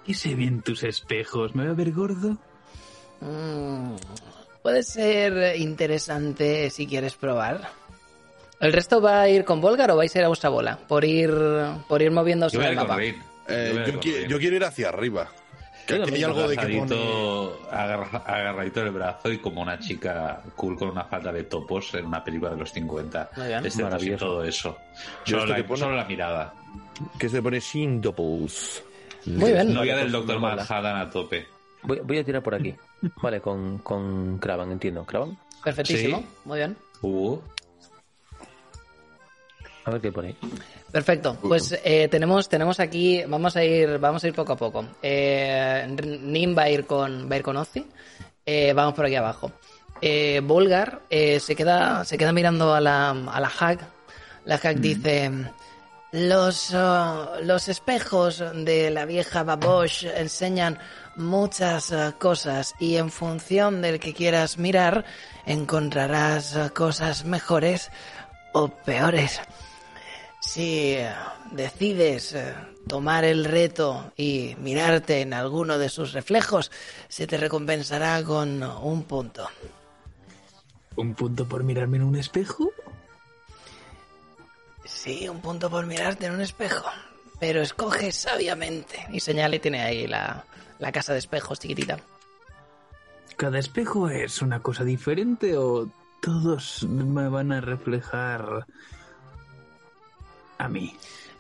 ¿Qué 0.06 0.14
se 0.14 0.36
ven 0.36 0.62
tus 0.62 0.84
espejos? 0.84 1.56
¿Me 1.56 1.64
voy 1.64 1.72
a 1.72 1.76
ver 1.76 1.92
gordo? 1.92 2.38
Mm, 3.22 3.96
puede 4.64 4.82
ser 4.82 5.56
interesante 5.58 6.70
si 6.72 6.88
quieres 6.88 7.14
probar. 7.16 7.70
¿El 8.60 8.72
resto 8.74 9.02
va 9.02 9.22
a 9.22 9.30
ir 9.30 9.44
con 9.44 9.60
Volgar 9.62 9.92
o 9.92 9.98
vais 9.98 10.16
a 10.16 10.20
ir 10.20 10.26
a 10.26 10.30
vuestra 10.30 10.50
bola? 10.50 10.78
Por 10.88 11.04
ir, 11.04 11.32
por 11.88 12.02
ir 12.02 12.10
moviéndose 12.12 12.56
Yo 12.58 12.64
el 12.64 12.76
mapa. 12.76 12.98
Eh, 13.02 13.14
yo, 13.86 14.00
qui- 14.00 14.14
Rain. 14.16 14.30
yo 14.30 14.40
quiero 14.40 14.56
ir 14.56 14.64
hacia 14.64 14.88
arriba. 14.90 15.28
Que 15.86 15.96
hay 15.96 16.24
algo 16.24 16.48
de 16.48 16.56
que 16.56 16.78
pone... 16.78 16.96
Agarra- 17.70 18.24
agarradito 18.26 18.80
del 18.80 18.92
brazo 18.92 19.30
y 19.30 19.40
como 19.40 19.62
una 19.62 19.78
chica 19.80 20.42
cool 20.56 20.78
con 20.78 20.88
una 20.92 21.04
falda 21.04 21.34
de 21.34 21.44
topos 21.44 21.94
en 21.96 22.06
una 22.06 22.24
película 22.24 22.52
de 22.52 22.58
los 22.58 22.72
50. 22.72 23.32
Muy 23.36 23.48
bien. 23.48 23.66
Este 23.66 23.84
Maravilloso. 23.84 24.26
todo 24.26 24.44
eso. 24.46 24.78
Yo 25.26 25.40
Solo 25.40 25.44
esto 25.56 25.58
la, 25.62 25.68
pone- 25.68 25.80
solo 25.82 25.96
la 25.98 26.06
mirada. 26.06 26.54
Que 27.20 27.28
se 27.28 27.42
pone 27.42 27.60
sin 27.60 28.00
doubles. 28.00 28.82
Muy 29.26 29.52
bien. 29.52 29.74
Novia 29.74 29.98
del 29.98 30.10
Doctor. 30.10 30.40
Manhattan 30.40 30.96
a 30.96 31.10
tope. 31.10 31.48
Voy, 31.84 32.00
voy 32.04 32.18
a 32.18 32.24
tirar 32.24 32.42
por 32.42 32.56
aquí. 32.56 32.76
Vale, 33.22 33.42
con, 33.42 33.80
con 33.80 34.38
Kravan, 34.40 34.72
entiendo. 34.72 35.06
¿Kravan? 35.06 35.38
Perfectísimo. 35.64 36.20
Sí. 36.20 36.26
Muy 36.46 36.58
bien. 36.60 36.78
Uh, 37.02 37.38
A 39.86 39.92
ver 39.92 40.02
qué 40.02 40.12
pone 40.12 40.30
ahí. 40.30 40.38
Perfecto. 40.92 41.38
Pues 41.42 41.78
eh, 41.84 42.08
tenemos, 42.08 42.48
tenemos 42.48 42.80
aquí, 42.80 43.24
vamos 43.28 43.58
a 43.58 43.64
ir, 43.64 43.98
vamos 43.98 44.24
a 44.24 44.28
ir 44.28 44.34
poco 44.34 44.54
a 44.54 44.56
poco. 44.56 44.86
Eh, 45.02 45.86
Nim 46.22 46.56
va 46.58 46.64
a 46.64 46.70
ir 46.70 46.86
con, 46.86 47.30
va 47.30 47.36
a 47.36 47.38
ir 47.38 47.44
con 47.44 47.58
Ozzy. 47.58 47.86
Eh, 48.46 48.74
vamos 48.74 48.94
por 48.94 49.06
aquí 49.06 49.16
abajo. 49.16 49.52
Eh, 50.02 50.42
Volgar 50.44 51.02
eh, 51.10 51.40
se 51.40 51.56
queda, 51.56 52.06
se 52.06 52.18
queda 52.18 52.32
mirando 52.32 52.74
a 52.74 52.80
la, 52.80 53.10
a 53.10 53.40
la 53.42 53.52
Hag. 53.60 53.80
La 54.46 54.56
Hag 54.56 54.80
dice: 54.80 55.32
los, 56.12 56.74
oh, 56.74 57.32
los 57.42 57.68
espejos 57.68 58.44
de 58.54 58.90
la 58.92 59.06
vieja 59.06 59.44
Babosh 59.44 60.06
enseñan 60.06 60.78
muchas 61.16 61.92
eh, 61.92 62.14
cosas 62.20 62.76
y 62.80 62.98
en 62.98 63.12
función 63.12 63.82
del 63.82 64.00
que 64.00 64.14
quieras 64.14 64.58
mirar 64.58 65.06
encontrarás 65.46 66.56
eh, 66.56 66.70
cosas 66.72 67.26
mejores 67.26 67.92
o 68.54 68.70
peores. 68.70 69.42
Si 70.42 70.94
eh, 70.94 71.10
decides 71.52 72.36
tomar 72.88 73.24
el 73.24 73.46
reto 73.46 74.12
y 74.18 74.56
mirarte 74.60 75.22
en 75.22 75.34
alguno 75.34 75.78
de 75.78 75.90
sus 75.90 76.14
reflejos, 76.14 76.72
se 77.08 77.28
te 77.28 77.38
recompensará 77.38 78.22
con 78.24 78.62
un 78.62 79.04
punto. 79.04 79.48
¿Un 80.96 81.16
punto 81.16 81.48
por 81.48 81.64
mirarme 81.64 81.98
en 81.98 82.04
un 82.04 82.16
espejo? 82.16 82.70
Sí, 84.86 85.28
un 85.28 85.42
punto 85.42 85.70
por 85.70 85.86
mirarte 85.86 86.26
en 86.26 86.34
un 86.34 86.42
espejo. 86.42 86.90
Pero 87.40 87.62
escoge 87.62 88.12
sabiamente. 88.12 89.08
Y 89.12 89.20
señala 89.20 89.56
y 89.56 89.60
tiene 89.60 89.82
ahí 89.82 90.08
la, 90.08 90.46
la 90.80 90.92
casa 90.92 91.14
de 91.14 91.20
espejos 91.20 91.60
chiquitita. 91.60 92.00
¿Cada 93.38 93.60
espejo 93.60 94.10
es 94.10 94.42
una 94.42 94.62
cosa 94.62 94.84
diferente 94.84 95.58
o 95.58 95.90
todos 96.22 96.84
me 96.84 97.28
van 97.30 97.52
a 97.52 97.62
reflejar 97.62 98.66
a 100.58 100.70
mí? 100.70 100.96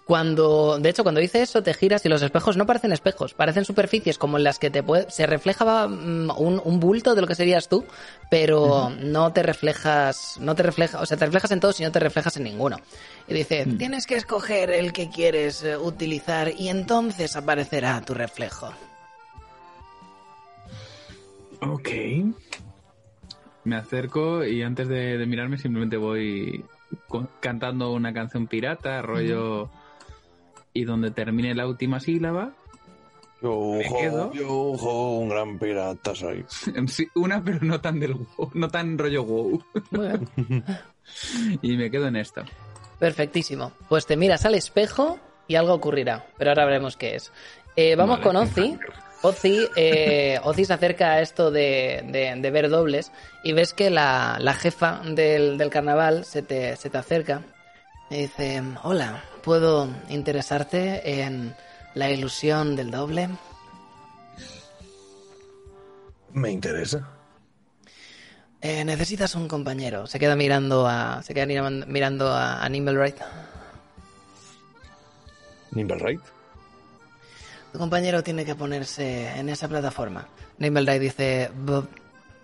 Cuando, 0.05 0.80
de 0.80 0.89
hecho, 0.89 1.03
cuando 1.03 1.22
dice 1.22 1.41
eso, 1.41 1.64
te 1.64 1.73
giras 1.73 2.05
y 2.05 2.10
los 2.10 2.22
espejos 2.22 2.57
no 2.57 2.65
parecen 2.65 2.91
espejos, 2.91 3.34
parecen 3.34 3.64
superficies 3.64 4.18
como 4.18 4.38
en 4.38 4.43
las 4.43 4.60
que 4.60 4.69
te 4.69 4.84
puede, 4.84 5.10
se 5.10 5.26
refleja 5.26 5.88
mm, 5.88 6.30
un, 6.38 6.61
un 6.61 6.80
bulto 6.81 7.15
de 7.15 7.22
lo 7.22 7.27
que 7.27 7.35
serías 7.35 7.69
tú, 7.69 7.85
pero 8.30 8.91
no 8.99 9.31
te 9.31 9.43
reflejas, 9.43 10.35
no 10.41 10.55
te 10.55 10.64
refleja, 10.64 10.99
o 10.99 11.05
sea, 11.05 11.15
te 11.15 11.26
reflejas 11.26 11.51
en 11.51 11.61
todos 11.61 11.80
y 11.80 11.84
no 11.84 11.91
te 11.93 11.99
reflejas 11.99 12.35
en 12.35 12.43
ninguno. 12.43 12.77
Y 13.30 13.34
dice, 13.34 13.65
tienes 13.77 14.05
que 14.05 14.15
escoger 14.15 14.72
el 14.72 14.91
que 14.91 15.10
quieres 15.10 15.64
eh, 15.64 15.77
utilizar 15.77 16.51
y 16.51 16.68
entonces 16.68 17.38
aparecerá 17.38 18.01
tu 18.01 18.14
reflejo. 18.14 18.73
Ok. 21.72 21.90
Me 23.65 23.76
acerco 23.76 24.44
y 24.44 24.61
antes 24.61 24.88
de, 24.88 25.18
de 25.18 25.26
mirarme 25.26 25.57
simplemente 25.57 25.98
voy 25.98 26.65
cantando 27.40 27.91
una 27.91 28.14
canción 28.14 28.48
pirata, 28.48 29.02
rollo... 29.02 29.69
Y 30.76 30.85
donde 30.85 31.11
termine 31.11 31.53
la 31.53 31.68
última 31.68 31.99
sílaba, 31.99 32.52
Yo, 33.44 33.73
Me 33.77 33.84
quedo. 33.84 34.34
yo, 34.34 34.49
un 34.52 35.30
gran 35.30 35.60
pirata 35.60 36.15
soy. 36.15 36.44
sí, 36.88 37.07
una 37.14 37.44
pero 37.44 37.60
no 37.61 37.80
tan 37.80 37.99
del 37.99 38.15
wow, 38.15 38.49
no 38.56 38.68
tan 38.69 38.98
rollo 38.98 39.23
wow. 39.23 39.64
Y 41.61 41.77
me 41.77 41.91
quedo 41.91 42.07
en 42.07 42.15
esto. 42.15 42.41
Perfectísimo. 42.98 43.72
Pues 43.88 44.07
te 44.07 44.18
miras 44.18 44.45
al 44.45 44.56
espejo 44.56 45.19
y 45.48 45.56
algo 45.57 45.73
ocurrirá, 45.76 46.26
pero 46.40 46.49
ahora 46.49 46.65
veremos 46.65 46.98
qué 46.98 47.18
es. 47.18 47.31
Eh, 47.76 47.95
vamos 47.95 48.18
Vale. 48.19 48.23
con 48.23 48.35
Ozzy. 48.38 48.80
Ozzy, 49.25 49.69
eh, 49.77 50.37
Ozzy 50.43 50.65
se 50.65 50.73
acerca 50.73 51.11
a 51.13 51.21
esto 51.21 51.49
de, 51.49 52.03
de- 52.11 52.35
de 52.37 52.51
ver 52.51 52.69
dobles 52.69 53.11
y 53.41 53.53
ves 53.53 53.73
que 53.73 53.89
la, 53.89 54.37
la 54.39 54.53
jefa 54.53 55.01
del, 55.05 55.57
del 55.57 55.69
carnaval 55.69 56.25
se 56.25 56.41
te, 56.41 56.75
se 56.75 56.89
te 56.89 56.97
acerca 56.97 57.41
y 58.09 58.17
dice, 58.23 58.61
hola, 58.83 59.23
¿puedo 59.41 59.87
interesarte 60.09 61.21
en 61.21 61.55
la 61.95 62.11
ilusión 62.11 62.75
del 62.75 62.91
doble? 62.91 63.29
Me 66.33 66.51
interesa. 66.51 67.07
Eh, 68.61 68.83
necesitas 68.83 69.35
un 69.35 69.47
compañero. 69.47 70.05
Se 70.05 70.19
queda 70.19 70.35
mirando 70.35 70.85
a, 70.85 71.21
se 71.23 71.33
queda 71.33 71.45
miran- 71.45 71.85
mirando 71.87 72.27
a, 72.27 72.61
a 72.63 72.67
Nimblewright. 72.69 73.17
Nimblewright. 75.71 76.21
Tu 77.73 77.79
compañero 77.79 78.23
tiene 78.23 78.45
que 78.45 78.55
ponerse 78.55 79.27
en 79.37 79.49
esa 79.49 79.67
plataforma. 79.67 80.27
Nimblewright 80.59 81.01
dice, 81.01 81.49
"Vo- 81.65 81.87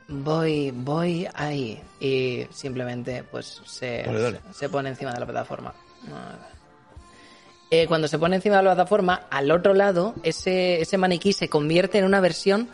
voy, 0.07 0.71
voy 0.71 1.27
ahí. 1.35 1.79
Y 1.99 2.45
simplemente, 2.51 3.23
pues, 3.23 3.61
se, 3.65 4.03
Dale, 4.03 4.19
dale. 4.21 4.39
se, 4.51 4.59
se 4.61 4.69
pone 4.69 4.89
encima 4.89 5.13
de 5.13 5.19
la 5.19 5.25
plataforma. 5.27 5.73
Eh, 7.71 7.85
cuando 7.87 8.07
se 8.07 8.17
pone 8.17 8.35
encima 8.37 8.57
de 8.57 8.63
la 8.63 8.71
plataforma, 8.73 9.27
al 9.29 9.51
otro 9.51 9.75
lado, 9.75 10.15
ese, 10.23 10.81
ese 10.81 10.97
maniquí 10.97 11.33
se 11.33 11.47
convierte 11.49 11.99
en 11.99 12.05
una 12.05 12.19
versión 12.19 12.67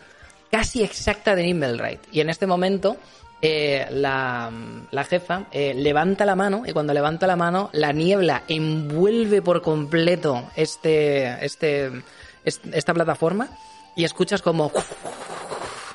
casi 0.50 0.82
exacta 0.84 1.36
de 1.36 1.44
Nimblewright. 1.44 2.00
Y 2.14 2.22
en 2.22 2.30
este 2.30 2.48
momento, 2.48 2.96
eh, 3.42 3.86
la, 3.92 4.50
la 4.92 5.04
jefa 5.04 5.48
eh, 5.52 5.74
levanta 5.74 6.24
la 6.24 6.36
mano 6.38 6.64
y 6.66 6.72
cuando 6.72 6.94
levanta 6.94 7.28
la 7.28 7.36
mano, 7.36 7.70
la 7.74 7.92
niebla 7.92 8.44
envuelve 8.48 9.42
por 9.42 9.62
completo 9.62 10.50
este, 10.56 11.44
este, 11.46 11.88
est- 11.88 12.06
esta 12.46 12.94
plataforma 12.94 13.50
y 13.96 14.04
escuchas 14.04 14.42
como 14.42 14.72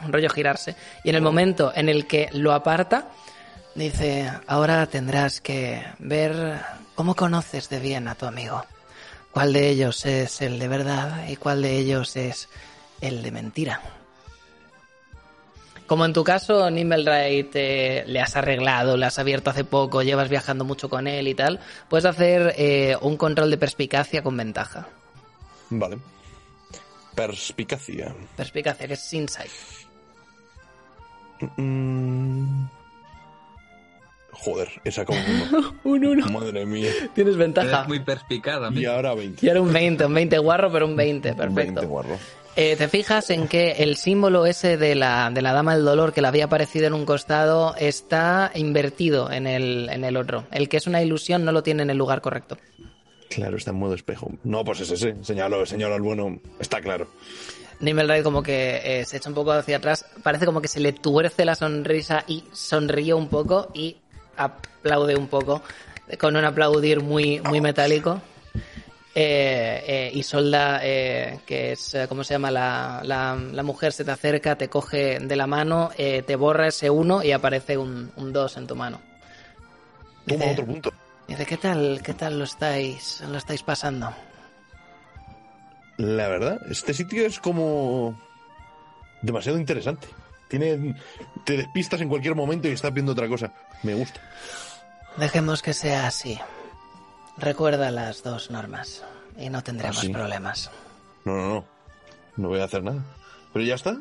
un 0.05 0.13
rollo 0.13 0.29
girarse. 0.31 0.75
Y 1.05 1.11
en 1.11 1.17
el 1.17 1.23
momento 1.23 1.73
en 1.75 1.89
el 1.89 2.07
que 2.07 2.29
lo 2.33 2.53
aparta, 2.53 3.09
dice, 3.75 4.31
ahora 4.47 4.87
tendrás 4.87 5.41
que 5.41 5.83
ver 5.99 6.61
cómo 6.95 7.15
conoces 7.15 7.69
de 7.69 7.81
bien 7.81 8.09
a 8.09 8.15
tu 8.15 8.27
amigo. 8.27 8.65
¿Cuál 9.33 9.53
de 9.53 9.69
ellos 9.69 10.05
es 10.07 10.43
el 10.43 10.59
de 10.59 10.69
verdad 10.69 11.29
y 11.29 11.37
cuál 11.37 11.63
de 11.63 11.79
ellos 11.79 12.17
es 12.17 12.49
el 13.01 13.23
de 13.23 13.31
mentira? 13.31 13.81
Como 15.87 16.05
en 16.05 16.13
tu 16.13 16.23
caso, 16.23 16.71
Nimblewright 16.71 17.51
eh, 17.55 18.05
le 18.07 18.21
has 18.21 18.37
arreglado, 18.37 18.97
le 18.97 19.07
has 19.07 19.19
abierto 19.19 19.51
hace 19.51 19.65
poco, 19.65 20.03
llevas 20.03 20.29
viajando 20.29 20.65
mucho 20.65 20.89
con 20.89 21.09
él 21.09 21.27
y 21.27 21.35
tal, 21.35 21.59
puedes 21.89 22.05
hacer 22.05 22.55
eh, 22.57 22.97
un 23.01 23.17
control 23.17 23.51
de 23.51 23.59
perspicacia 23.59 24.23
con 24.23 24.37
ventaja. 24.37 24.87
Vale. 25.71 25.99
Perspicacia. 27.15 28.15
Perspicacia, 28.37 28.87
que 28.87 28.95
es 28.95 29.13
insight. 29.13 29.51
Mm. 31.57 32.67
Joder, 34.33 34.69
esa 34.85 35.05
como 35.05 35.19
Un 35.85 36.05
uno. 36.05 36.27
Madre 36.27 36.65
mía. 36.65 36.91
Tienes 37.15 37.37
ventaja. 37.37 37.69
Eres 37.69 37.89
muy 37.89 38.01
perspicaz, 38.01 38.73
Y 38.75 38.87
ahora 38.87 39.15
20. 39.15 39.45
Y 39.45 39.49
ahora 39.49 39.61
un 39.61 39.73
20, 39.73 40.07
un 40.07 40.15
20 40.15 40.39
guarro, 40.39 40.73
pero 40.73 40.87
un 40.87 40.97
20, 40.97 41.35
perfecto. 41.35 41.81
20 41.81 41.87
guarro. 41.87 42.19
Eh, 42.57 42.75
¿Te 42.77 42.89
fijas 42.89 43.31
en 43.31 43.47
que 43.47 43.73
el 43.79 43.97
símbolo 43.97 44.45
ese 44.45 44.77
de 44.77 44.95
la, 44.95 45.31
de 45.31 45.41
la 45.41 45.53
dama 45.53 45.77
del 45.77 45.85
dolor 45.85 46.13
que 46.13 46.21
le 46.21 46.29
había 46.29 46.47
aparecido 46.47 46.87
en 46.87 46.95
un 46.95 47.07
costado 47.07 47.77
está 47.77 48.51
invertido 48.55 49.31
en 49.31 49.47
el, 49.47 49.89
en 49.91 50.05
el 50.05 50.17
otro? 50.17 50.47
El 50.51 50.69
que 50.69 50.77
es 50.77 50.87
una 50.87 51.01
ilusión 51.03 51.45
no 51.45 51.53
lo 51.53 51.63
tiene 51.63 51.85
en 51.85 51.91
el 51.91 51.99
lugar 51.99 52.21
correcto. 52.21 52.59
Claro, 53.31 53.57
está 53.57 53.71
en 53.71 53.77
modo 53.79 53.95
espejo. 53.95 54.31
No, 54.45 54.63
pues 54.65 54.81
es 54.81 54.91
ese. 54.91 55.15
Señalo, 55.23 55.65
señalo 55.65 55.95
al 55.95 56.03
bueno. 56.03 56.39
Está 56.59 56.81
claro. 56.83 57.09
Nimblewright 57.81 58.23
como 58.23 58.43
que 58.43 58.81
eh, 59.01 59.05
se 59.07 59.17
echa 59.17 59.31
un 59.31 59.35
poco 59.35 59.53
hacia 59.53 59.79
atrás, 59.79 60.05
parece 60.23 60.45
como 60.45 60.61
que 60.61 60.69
se 60.69 60.81
le 60.81 60.93
tuerce 60.93 61.47
la 61.47 61.55
sonrisa 61.55 62.25
y 62.27 62.45
sonríe 62.53 63.15
un 63.15 63.29
poco 63.29 63.71
y 63.73 63.97
aplaude 64.37 65.17
un 65.17 65.29
poco 65.29 65.63
con 66.19 66.37
un 66.37 66.45
aplaudir 66.45 67.01
muy, 67.01 67.41
muy 67.41 67.63
metálico. 67.63 68.21
Eh, 69.15 69.83
eh, 69.87 70.11
Isolda, 70.15 70.81
eh, 70.83 71.41
que 71.47 71.73
es, 71.73 71.95
eh, 71.95 72.07
¿cómo 72.09 72.23
se 72.23 72.35
llama? 72.35 72.51
La, 72.51 73.01
la- 73.03 73.35
la 73.53 73.63
mujer 73.63 73.93
se 73.93 74.05
te 74.05 74.11
acerca, 74.11 74.57
te 74.57 74.69
coge 74.69 75.19
de 75.19 75.37
la 75.37 75.47
mano, 75.47 75.91
eh, 75.97 76.23
te 76.23 76.37
borra 76.37 76.69
ese 76.69 76.91
uno 76.91 77.23
y 77.23 77.33
aparece 77.33 77.77
un, 77.79 78.13
un 78.17 78.33
dos 78.33 78.57
en 78.57 78.67
tu 78.67 78.77
mano. 78.77 79.01
Toma 80.27 80.45
otro 80.53 80.67
punto. 80.67 80.91
Dice, 81.31 81.47
¿qué 81.47 81.57
tal, 81.57 82.01
qué 82.03 82.13
tal 82.13 82.39
lo 82.41 82.45
estáis, 82.45 83.21
lo 83.21 83.39
estáis 83.39 83.63
pasando? 83.63 84.13
La 85.97 86.27
verdad, 86.27 86.61
este 86.69 86.93
sitio 86.93 87.25
es 87.25 87.39
como 87.39 88.21
demasiado 89.23 89.57
interesante. 89.57 90.09
Tiene, 90.49 90.97
te 91.45 91.57
despistas 91.57 92.01
en 92.01 92.09
cualquier 92.09 92.35
momento 92.35 92.67
y 92.67 92.73
estás 92.73 92.93
viendo 92.93 93.13
otra 93.13 93.29
cosa. 93.29 93.53
Me 93.85 93.95
gusta. 93.95 94.21
Dejemos 95.19 95.63
que 95.63 95.73
sea 95.73 96.09
así. 96.09 96.37
Recuerda 97.37 97.93
las 97.93 98.25
dos 98.25 98.51
normas 98.51 99.05
y 99.39 99.51
no 99.51 99.63
tendremos 99.63 99.99
¿Ah, 99.99 100.01
sí? 100.01 100.09
problemas. 100.09 100.69
No, 101.25 101.37
no, 101.37 101.49
no. 101.49 101.65
No 102.39 102.49
voy 102.49 102.59
a 102.59 102.65
hacer 102.65 102.83
nada. 102.83 103.05
Pero 103.53 103.65
ya 103.65 103.77
está. 103.77 103.97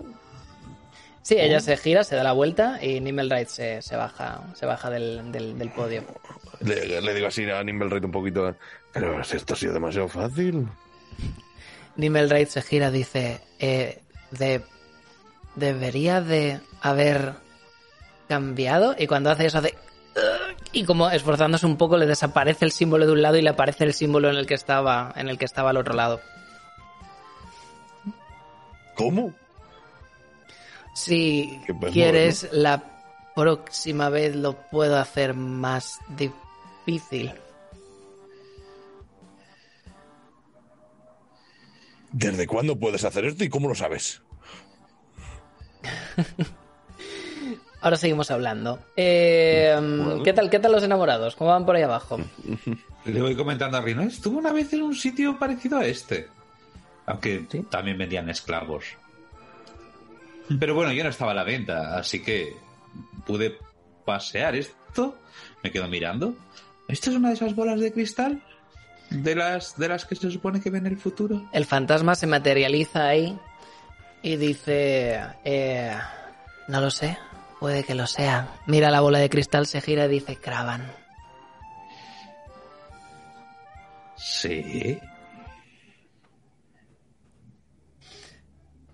Sí, 1.30 1.36
ella 1.40 1.60
se 1.60 1.78
gira, 1.78 2.04
se 2.04 2.16
da 2.16 2.24
la 2.24 2.32
vuelta 2.32 2.84
y 2.84 3.00
Nimmelride 3.02 3.46
se, 3.46 3.82
se 3.84 3.96
baja, 3.96 4.42
se 4.56 4.66
baja 4.66 4.90
del, 4.90 5.32
del- 5.32 5.60
del 5.60 5.70
podio. 5.70 6.04
Le, 6.62 7.00
le 7.02 7.14
digo 7.14 7.28
así 7.28 7.48
a 7.50 7.64
Nimble 7.64 7.96
un 8.04 8.12
poquito. 8.12 8.56
Pero 8.92 9.24
si 9.24 9.38
esto 9.38 9.54
ha 9.54 9.58
sido 9.58 9.74
demasiado 9.74 10.08
fácil. 10.08 10.68
Nimmelride 11.98 12.48
se 12.48 12.62
gira, 12.64 12.90
dice, 12.90 13.42
eh, 13.60 14.00
de, 14.32 14.64
debería 15.54 16.22
de 16.22 16.60
haber 16.82 17.34
cambiado 18.28 18.96
y 18.98 19.06
cuando 19.06 19.30
hace 19.30 19.46
eso 19.46 19.60
hace... 19.60 19.76
Y 20.72 20.84
como 20.86 21.10
esforzándose 21.12 21.66
un 21.68 21.78
poco 21.78 21.98
le 21.98 22.08
desaparece 22.08 22.66
el 22.66 22.72
símbolo 22.72 23.06
de 23.06 23.12
un 23.12 23.22
lado 23.22 23.38
y 23.38 23.42
le 23.44 23.50
aparece 23.52 23.84
el 23.84 23.94
símbolo 23.94 24.30
en 24.32 24.36
el 24.38 24.48
que 24.48 24.56
estaba, 24.56 25.14
en 25.16 25.30
el 25.30 25.38
que 25.38 25.46
estaba 25.46 25.70
al 25.70 25.78
otro 25.78 25.94
lado. 25.94 26.22
¿Cómo? 28.96 29.34
Si 30.94 31.60
quieres, 31.94 32.50
la 32.52 32.84
próxima 33.36 34.10
vez 34.10 34.36
lo 34.36 34.54
puedo 34.70 34.98
hacer 34.98 35.34
más 35.34 36.00
difícil. 36.10 37.32
¿Desde 42.12 42.48
cuándo 42.48 42.78
puedes 42.80 43.04
hacer 43.04 43.26
esto 43.26 43.44
y 43.44 43.50
cómo 43.50 43.68
lo 43.70 43.76
sabes? 43.76 44.22
Ahora 47.82 47.96
seguimos 47.96 48.30
hablando. 48.32 48.80
Eh, 48.98 50.20
¿Qué 50.26 50.34
tal, 50.34 50.50
qué 50.50 50.60
tal 50.60 50.74
los 50.74 50.84
enamorados? 50.84 51.36
¿Cómo 51.38 51.52
van 51.52 51.66
por 51.66 51.76
ahí 51.78 51.84
abajo? 51.84 52.20
Le 53.06 53.22
voy 53.22 53.36
comentando 53.36 53.78
a 53.78 53.82
Rino, 53.82 54.02
estuve 54.02 54.36
una 54.38 54.52
vez 54.52 54.74
en 54.74 54.82
un 54.82 54.94
sitio 54.96 55.40
parecido 55.40 55.78
a 55.78 55.86
este. 55.86 56.28
Aunque 57.06 57.46
Sí. 57.50 57.66
también 57.70 57.98
vendían 57.98 58.30
esclavos. 58.30 58.84
Pero 60.58 60.74
bueno, 60.74 60.92
yo 60.94 61.04
no 61.04 61.10
estaba 61.10 61.32
a 61.32 61.36
la 61.36 61.44
venta, 61.44 61.98
así 61.98 62.22
que 62.24 62.56
pude 63.26 63.58
pasear 64.06 64.56
esto. 64.56 65.18
Me 65.64 65.72
quedo 65.72 65.88
mirando. 65.88 66.36
¿Esto 66.88 67.12
es 67.12 67.16
una 67.18 67.30
de 67.30 67.36
esas 67.36 67.56
bolas 67.56 67.80
de 67.80 67.94
cristal? 67.94 68.42
¿De 69.12 69.36
las, 69.36 69.78
de 69.78 69.88
las 69.88 70.06
que 70.06 70.16
se 70.16 70.32
supone 70.32 70.62
que 70.62 70.70
ven 70.70 70.88
el 70.88 70.98
futuro? 70.98 71.50
El 71.52 71.66
fantasma 71.66 72.16
se 72.16 72.28
materializa 72.28 73.08
ahí 73.08 73.38
y 74.22 74.38
dice, 74.38 75.20
eh, 75.44 75.96
no 76.68 76.82
lo 76.82 76.90
sé, 76.90 77.18
puede 77.60 77.84
que 77.84 77.96
lo 77.96 78.08
sea. 78.08 78.56
Mira 78.66 78.90
la 78.90 79.02
bola 79.02 79.20
de 79.20 79.30
cristal, 79.30 79.68
se 79.68 79.82
gira 79.82 80.06
y 80.06 80.10
dice, 80.10 80.38
Cravan. 80.38 80.92
Sí. 84.16 85.00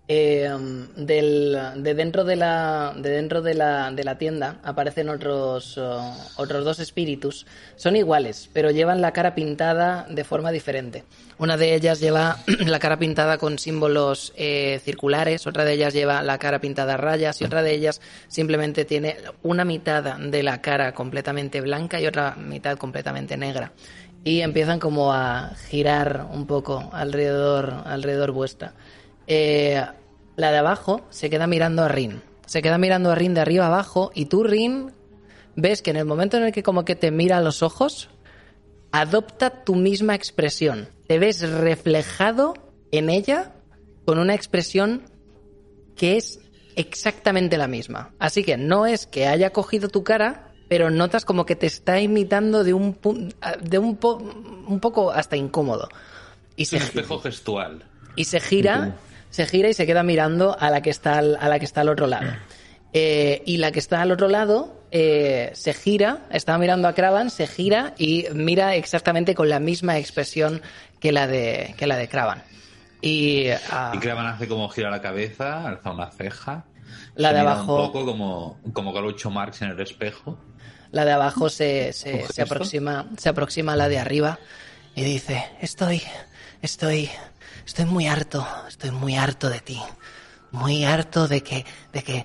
Eh, 0.07 0.48
del, 0.98 1.57
de 1.77 1.95
dentro 1.95 2.23
de 2.23 2.36
la, 2.36 2.94
de 2.95 3.10
dentro 3.10 3.41
de 3.41 3.56
la, 3.56 3.90
de 3.90 4.03
la 4.03 4.19
tienda 4.19 4.60
aparecen 4.64 5.10
otros, 5.10 5.80
oh, 5.80 6.15
otros 6.38 6.64
dos 6.64 6.80
espíritus. 6.80 7.48
Son 7.76 7.95
iguales, 7.95 8.48
pero 8.53 8.69
llevan 8.69 9.02
la 9.02 9.14
cara 9.14 9.34
pintada 9.34 10.06
de 10.07 10.23
forma 10.23 10.52
diferente. 10.52 11.03
Una 11.40 11.57
de 11.57 11.73
ellas 11.73 11.99
lleva 11.99 12.38
la 12.68 12.77
cara 12.77 12.99
pintada 12.99 13.40
con 13.40 13.57
símbolos 13.57 14.32
eh, 14.36 14.80
circulares, 14.84 15.48
otra 15.48 15.65
de 15.65 15.73
ellas 15.73 15.94
lleva 15.95 16.22
la 16.22 16.38
cara 16.38 16.60
pintada 16.61 16.94
a 16.94 16.98
rayas 16.98 17.41
y 17.41 17.45
otra 17.45 17.64
de 17.64 17.73
ellas 17.73 17.99
simplemente 18.27 18.86
tiene 18.86 19.18
una 19.41 19.65
mitad 19.65 20.18
de 20.19 20.44
la 20.44 20.61
cara 20.61 20.94
completamente 20.94 21.61
blanca 21.61 21.99
y 21.99 22.06
otra 22.06 22.36
mitad 22.36 22.77
completamente 22.77 23.38
negra. 23.38 23.72
Y 24.23 24.41
empiezan 24.41 24.80
como 24.80 25.14
a 25.14 25.52
girar 25.68 26.27
un 26.32 26.45
poco 26.45 26.90
alrededor, 26.94 27.73
alrededor 27.86 28.32
vuestra. 28.32 28.73
Eh, 29.27 29.84
la 30.35 30.52
de 30.52 30.57
abajo 30.57 31.02
se 31.10 31.30
queda 31.30 31.47
mirando 31.47 31.84
a 31.84 31.88
Rin. 31.88 32.22
Se 32.45 32.61
queda 32.61 32.77
mirando 32.77 33.11
a 33.11 33.15
Rin 33.15 33.34
de 33.34 33.41
arriba 33.41 33.65
abajo 33.68 34.11
y 34.14 34.26
tú, 34.26 34.43
Rin, 34.43 34.91
ves 35.56 35.81
que 35.81 35.91
en 35.91 35.97
el 35.97 36.06
momento 36.06 36.38
en 36.38 36.43
el 36.43 36.52
que 36.52 36.64
como 36.64 36.85
que 36.85 36.95
te 36.95 37.11
mira 37.11 37.38
a 37.38 37.41
los 37.41 37.64
ojos, 37.64 38.10
adopta 38.91 39.64
tu 39.64 39.76
misma 39.76 40.15
expresión. 40.15 40.88
Te 41.07 41.19
ves 41.19 41.41
reflejado 41.49 42.53
en 42.91 43.10
ella 43.10 43.53
con 44.06 44.19
una 44.19 44.35
expresión 44.35 45.03
que 45.95 46.18
es 46.18 46.39
exactamente 46.76 47.57
la 47.57 47.68
misma. 47.68 48.14
Así 48.19 48.43
que 48.43 48.57
no 48.57 48.85
es 48.85 49.07
que 49.07 49.27
haya 49.27 49.52
cogido 49.52 49.88
tu 49.89 50.03
cara, 50.03 50.52
pero 50.68 50.89
notas 50.89 51.26
como 51.26 51.45
que 51.45 51.56
te 51.56 51.68
está 51.68 51.99
imitando 52.02 52.64
de 52.64 52.73
un, 52.73 52.97
de 53.61 53.77
un, 53.80 53.95
po- 53.97 54.18
un 54.68 54.80
poco 54.80 55.11
hasta 55.11 55.35
incómodo. 55.38 55.88
Y 56.56 56.64
Es 56.64 56.69
se, 56.69 56.76
un 56.77 56.81
espejo 56.84 57.19
gestual. 57.19 57.84
y 58.15 58.26
se 58.26 58.39
gira, 58.39 58.95
se 59.36 59.45
gira 59.45 59.68
y 59.70 59.74
se 59.74 59.86
queda 59.86 60.02
mirando 60.03 60.56
a 60.57 60.70
la 60.70 60.82
que 60.82 60.90
está 60.90 61.18
al, 61.18 61.38
a 61.41 61.49
la 61.49 61.60
que 61.60 61.66
está 61.66 61.82
al 61.82 61.90
otro 61.90 62.07
lado. 62.07 62.32
Eh, 62.94 63.41
y 63.45 63.57
la 63.57 63.74
que 63.74 63.80
está 63.80 64.02
al 64.02 64.12
otro 64.12 64.30
lado 64.30 64.82
eh, 64.91 65.52
se 65.53 65.74
gira, 65.74 66.20
estaba 66.32 66.57
mirando 66.57 66.88
a 66.88 66.94
Cravan, 66.94 67.30
se 67.30 67.45
gira 67.48 67.94
y 67.98 68.26
mira 68.34 68.76
exactamente 68.76 69.36
con 69.36 69.49
la 69.49 69.60
misma 69.60 69.98
expresión 69.98 70.62
que 71.02 71.12
la 71.12 71.28
de, 71.28 71.76
que 71.78 71.88
la 71.88 71.98
de 71.98 72.07
Cravan. 72.07 72.41
Y, 73.02 73.48
ah, 73.72 73.91
Y 74.02 74.07
hace 74.07 74.48
como 74.48 74.70
gira 74.70 74.90
la 74.90 75.02
cabeza, 75.02 75.68
alza 75.68 75.91
una 75.91 76.10
ceja. 76.12 76.64
La 77.16 77.34
de 77.34 77.40
abajo- 77.40 77.76
Un 77.76 77.91
poco 77.91 78.06
como, 78.06 78.60
como 78.72 78.94
Groucho 78.94 79.30
Marx 79.30 79.62
en 79.62 79.72
el 79.72 79.80
espejo. 79.82 80.38
la 80.91 81.03
de 81.03 81.12
abajo 81.12 81.49
se, 81.49 81.91
se, 81.91 82.22
¿Con 82.22 82.30
se 82.32 82.41
aproxima, 82.44 83.07
se 83.18 83.28
aproxima 83.28 83.74
a 83.74 83.76
la 83.76 83.90
de 83.90 83.99
arriba 83.99 84.40
y 84.95 85.03
dice, 85.03 85.44
estoy, 85.62 86.02
estoy, 86.62 87.10
estoy 87.65 87.85
muy 87.85 88.07
harto, 88.07 88.47
estoy 88.67 88.91
muy 88.91 89.15
harto 89.15 89.49
de 89.49 89.59
ti. 89.59 89.81
Muy 90.51 90.85
harto 90.85 91.27
de 91.27 91.41
que, 91.41 91.65
de 91.91 92.03
que, 92.03 92.23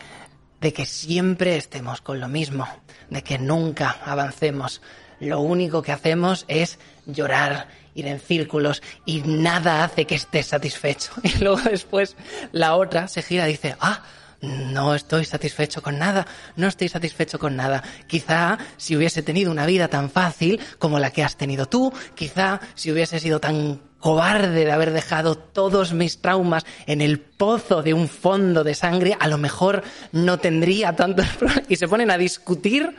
de 0.61 0.73
que 0.73 0.87
siempre 0.87 1.57
estemos 1.57 2.01
con 2.01 2.21
lo 2.21 2.29
mismo, 2.29 2.69
de 3.09 3.23
que 3.23 3.39
nunca 3.39 3.97
avancemos. 4.05 4.83
Lo 5.19 5.41
único 5.41 5.83
que 5.83 5.93
hacemos 5.93 6.45
es 6.49 6.79
llorar, 7.07 7.69
ir 7.95 8.07
en 8.07 8.21
círculos 8.21 8.83
y 9.05 9.23
nada 9.23 9.83
hace 9.83 10.07
que 10.07 10.15
estés 10.15 10.47
satisfecho. 10.47 11.11
Y 11.23 11.39
luego 11.39 11.61
después 11.69 12.17
la 12.53 12.77
otra 12.77 13.09
se 13.09 13.23
gira 13.23 13.49
y 13.49 13.53
dice, 13.53 13.75
ah, 13.81 14.03
no 14.43 14.95
estoy 14.95 15.25
satisfecho 15.25 15.83
con 15.83 15.99
nada, 15.99 16.27
no 16.57 16.69
estoy 16.69 16.89
satisfecho 16.89 17.39
con 17.39 17.57
nada. 17.57 17.83
Quizá 18.07 18.59
si 18.77 18.97
hubiese 18.97 19.23
tenido 19.23 19.51
una 19.51 19.67
vida 19.67 19.89
tan 19.89 20.11
fácil 20.11 20.61
como 20.79 20.99
la 20.99 21.11
que 21.11 21.25
has 21.25 21.37
tenido 21.37 21.67
tú, 21.67 21.93
quizá 22.15 22.61
si 22.75 22.93
hubiese 22.93 23.19
sido 23.19 23.41
tan 23.41 23.90
cobarde 24.01 24.65
de 24.65 24.73
haber 24.73 24.93
dejado 24.93 25.37
todos 25.37 25.93
mis 25.93 26.19
traumas 26.21 26.65
en 26.87 27.01
el 27.01 27.21
pozo 27.21 27.83
de 27.83 27.95
un 27.95 28.09
fondo 28.09 28.65
de 28.65 28.75
sangre, 28.75 29.17
a 29.21 29.29
lo 29.29 29.39
mejor 29.39 29.83
no 30.13 30.39
tendría 30.39 30.97
tantos 30.97 31.27
problemas. 31.39 31.65
Y 31.71 31.77
se 31.77 31.87
ponen 31.87 32.11
a 32.11 32.19
discutir 32.19 32.97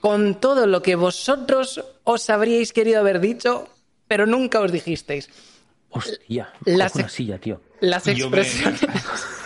con 0.00 0.40
todo 0.40 0.66
lo 0.66 0.80
que 0.82 0.94
vosotros 0.96 1.84
os 2.04 2.30
habríais 2.30 2.72
querido 2.72 3.00
haber 3.00 3.20
dicho, 3.20 3.68
pero 4.06 4.26
nunca 4.26 4.60
os 4.60 4.72
dijisteis. 4.72 5.28
Hostia, 5.90 6.52
Las 6.64 6.94
una 6.96 7.08
silla, 7.08 7.38
tío. 7.38 7.60
Las 7.80 8.04
Yo 8.04 8.28
me- 8.30 8.38
expresiones. 8.40 8.80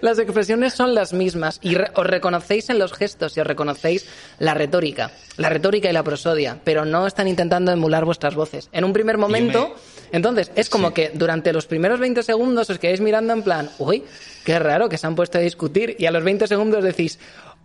Las 0.00 0.18
expresiones 0.18 0.74
son 0.74 0.94
las 0.94 1.12
mismas 1.12 1.58
y 1.62 1.74
re- 1.74 1.90
os 1.94 2.06
reconocéis 2.06 2.70
en 2.70 2.78
los 2.78 2.92
gestos 2.92 3.36
y 3.36 3.40
os 3.40 3.46
reconocéis 3.46 4.06
la 4.38 4.54
retórica, 4.54 5.10
la 5.36 5.48
retórica 5.48 5.88
y 5.88 5.92
la 5.92 6.02
prosodia, 6.02 6.60
pero 6.64 6.84
no 6.84 7.06
están 7.06 7.28
intentando 7.28 7.72
emular 7.72 8.04
vuestras 8.04 8.34
voces. 8.34 8.68
En 8.72 8.84
un 8.84 8.92
primer 8.92 9.18
momento, 9.18 9.74
entonces, 10.12 10.50
es 10.56 10.68
como 10.68 10.88
Sí. 10.88 10.94
que 10.94 11.10
durante 11.14 11.52
los 11.52 11.66
primeros 11.66 12.00
20 12.00 12.22
segundos 12.22 12.68
os 12.70 12.78
quedáis 12.78 13.00
mirando 13.00 13.32
en 13.32 13.42
plan, 13.42 13.70
uy, 13.78 14.04
qué 14.44 14.58
raro 14.58 14.88
que 14.88 14.98
se 14.98 15.06
han 15.06 15.14
puesto 15.14 15.38
a 15.38 15.40
discutir 15.40 15.96
y 15.98 16.06
a 16.06 16.10
los 16.10 16.22
20 16.24 16.46
segundos 16.46 16.82
decís, 16.84 17.18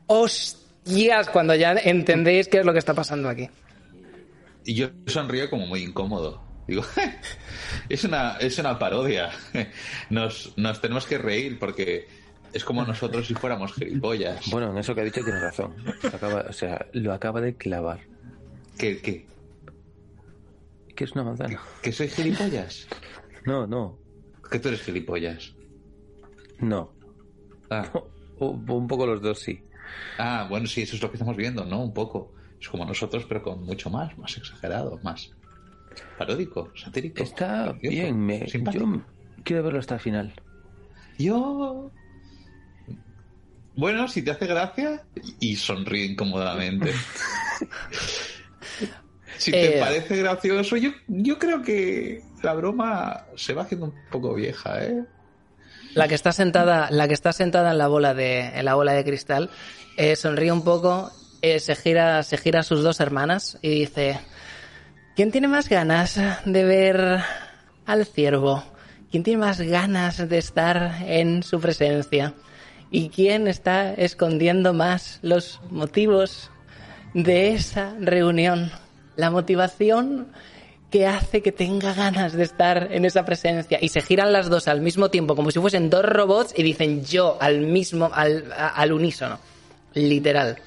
hostias, 0.08 1.30
cuando 1.30 1.56
ya 1.56 1.74
entendéis 1.74 2.48
qué 2.48 2.60
es 2.60 2.66
lo 2.66 2.74
que 2.74 2.80
está 2.80 2.94
pasando 2.94 3.30
aquí. 3.30 3.50
Y 4.66 4.74
yo 4.74 4.90
sonrío 5.06 5.50
como 5.50 5.66
muy 5.68 5.82
incómodo. 5.84 6.42
Digo, 6.68 6.84
es 7.90 8.04
una, 8.04 8.38
es 8.38 8.58
una 8.60 8.78
parodia. 8.78 9.30
Nos, 10.10 10.54
nos 10.58 10.82
tenemos 10.82 11.06
que 11.06 11.18
reír 11.18 11.58
porque 11.60 12.08
es 12.54 12.64
como 12.64 12.84
nosotros 12.86 13.28
si 13.28 13.34
fuéramos 13.36 13.74
gilipollas. 13.74 14.50
Bueno, 14.50 14.72
en 14.72 14.78
eso 14.78 14.94
que 14.96 15.02
ha 15.02 15.04
dicho 15.06 15.24
tiene 15.24 15.40
razón. 15.40 15.76
Acaba- 16.14 16.46
o 16.50 16.54
sea, 16.54 16.88
lo 16.94 17.14
acaba 17.14 17.40
de 17.42 17.56
clavar. 17.56 18.00
¿Qué, 18.78 19.02
qué? 19.02 19.26
que 20.96 21.04
es 21.04 21.12
una 21.12 21.24
manzana. 21.26 21.60
¿Que 21.84 21.92
soy 21.92 22.08
gilipollas? 22.10 22.88
No, 23.46 23.68
no, 23.68 24.00
Que 24.50 24.58
tú 24.60 24.68
eres 24.70 24.82
gilipollas. 24.82 25.54
no. 26.60 26.92
Ah, 27.70 27.92
un 28.40 28.88
poco 28.88 29.06
los 29.06 29.22
dos, 29.22 29.40
sí. 29.40 29.62
ah, 30.18 30.48
bueno, 30.50 30.66
sí, 30.68 30.82
eso 30.84 30.96
es 30.96 31.02
lo 31.02 31.10
que 31.12 31.18
estamos 31.18 31.36
viendo, 31.36 31.66
¿no? 31.66 31.82
Un 31.84 31.94
poco. 31.94 32.34
Es 32.60 32.68
como 32.70 32.84
nosotros, 32.86 33.26
pero 33.28 33.44
con 33.44 33.64
mucho 33.64 33.90
más, 33.90 34.18
más 34.18 34.36
exagerado, 34.38 35.00
más 35.04 35.32
paródico, 36.18 36.72
satírico. 36.76 37.24
Está 37.24 37.74
bien, 37.82 38.20
me, 38.20 38.46
yo 38.48 38.60
quiero 39.44 39.64
verlo 39.64 39.80
hasta 39.80 39.96
el 39.96 40.02
final. 40.02 40.34
Yo. 41.18 41.92
Bueno, 43.76 44.08
si 44.08 44.24
te 44.24 44.32
hace 44.32 44.48
gracia 44.48 45.04
y 45.40 45.56
sonríe 45.56 46.06
incómodamente. 46.06 46.92
si 49.38 49.52
te 49.52 49.78
Eh. 49.78 49.80
parece 49.80 50.18
gracioso, 50.18 50.78
yo, 50.78 50.92
yo 51.08 51.38
creo 51.38 51.62
que 51.62 52.24
la 52.42 52.54
broma 52.54 53.26
se 53.36 53.54
va 53.54 53.64
haciendo 53.64 53.88
un 53.88 53.94
poco 54.12 54.34
vieja, 54.34 54.84
¿eh? 54.84 55.04
La 55.94 56.08
que 56.08 56.16
está 56.16 56.32
sentada, 56.32 56.90
la 56.92 57.08
que 57.08 57.14
está 57.14 57.34
sentada 57.34 57.72
en 57.72 57.78
la 57.78 57.88
bola 57.88 58.14
de, 58.14 58.40
en 58.42 58.66
la 58.66 58.76
bola 58.76 58.94
de 58.94 59.04
cristal, 59.04 59.50
eh, 59.96 60.16
sonríe 60.16 60.52
un 60.52 60.64
poco, 60.64 61.12
eh, 61.42 61.60
se 61.60 61.76
gira, 61.76 62.22
se 62.24 62.38
gira 62.38 62.60
a 62.60 62.64
sus 62.64 62.84
dos 62.84 63.00
hermanas 63.00 63.58
y 63.62 63.70
dice: 63.80 64.20
¿Quién 65.18 65.32
tiene 65.32 65.48
más 65.48 65.68
ganas 65.68 66.22
de 66.46 66.64
ver 66.64 67.22
al 67.88 68.06
ciervo? 68.06 68.64
¿Quién 69.10 69.24
tiene 69.24 69.40
más 69.40 69.60
ganas 69.60 70.30
de 70.30 70.38
estar 70.38 70.98
en 71.08 71.42
su 71.42 71.60
presencia? 71.60 72.36
¿Y 72.92 73.10
quién 73.10 73.48
está 73.48 73.96
escondiendo 73.96 74.76
más 74.76 75.18
los 75.24 75.60
motivos 75.72 76.52
de 77.16 77.54
esa 77.54 77.96
reunión? 78.00 78.70
La 79.16 79.32
motivación 79.32 80.28
que 80.92 81.08
hace 81.08 81.42
que 81.42 81.52
tenga 81.52 81.96
ganas 81.96 82.34
de 82.34 82.44
estar 82.44 82.90
en 82.92 83.04
esa 83.04 83.26
presencia. 83.26 83.80
Y 83.82 83.90
se 83.90 84.02
giran 84.02 84.32
las 84.32 84.52
dos 84.52 84.68
al 84.68 84.82
mismo 84.82 85.10
tiempo, 85.10 85.36
como 85.36 85.50
si 85.50 85.60
fuesen 85.60 85.90
dos 85.90 86.06
robots, 86.06 86.54
y 86.56 86.62
dicen 86.62 87.04
yo 87.04 87.40
al 87.42 87.62
mismo, 87.62 88.12
al, 88.14 88.94
unísono. 88.94 89.40
Literal. 89.96 90.60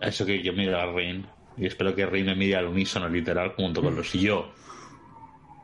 Eso 0.00 0.26
que 0.26 0.42
yo 0.42 0.52
miro 0.52 0.80
a 0.80 0.92
Rin 0.92 1.24
y 1.56 1.66
espero 1.66 1.94
que 1.94 2.06
Rin 2.06 2.26
me 2.26 2.34
mire 2.34 2.56
al 2.56 2.66
unísono 2.66 3.08
literal 3.08 3.54
junto 3.56 3.82
con 3.82 3.94
los 3.96 4.12
yo. 4.12 4.50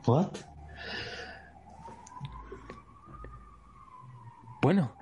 ¿What? 0.06 0.28
Bueno, 4.62 4.96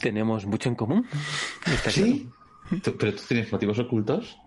tenemos 0.00 0.46
mucho 0.46 0.68
en 0.68 0.74
común. 0.74 1.06
Está 1.66 1.90
¿Sí? 1.90 2.30
¿Tú- 2.82 2.96
¿Pero 2.96 3.14
tú 3.14 3.22
tienes 3.28 3.52
motivos 3.52 3.78
ocultos? 3.78 4.38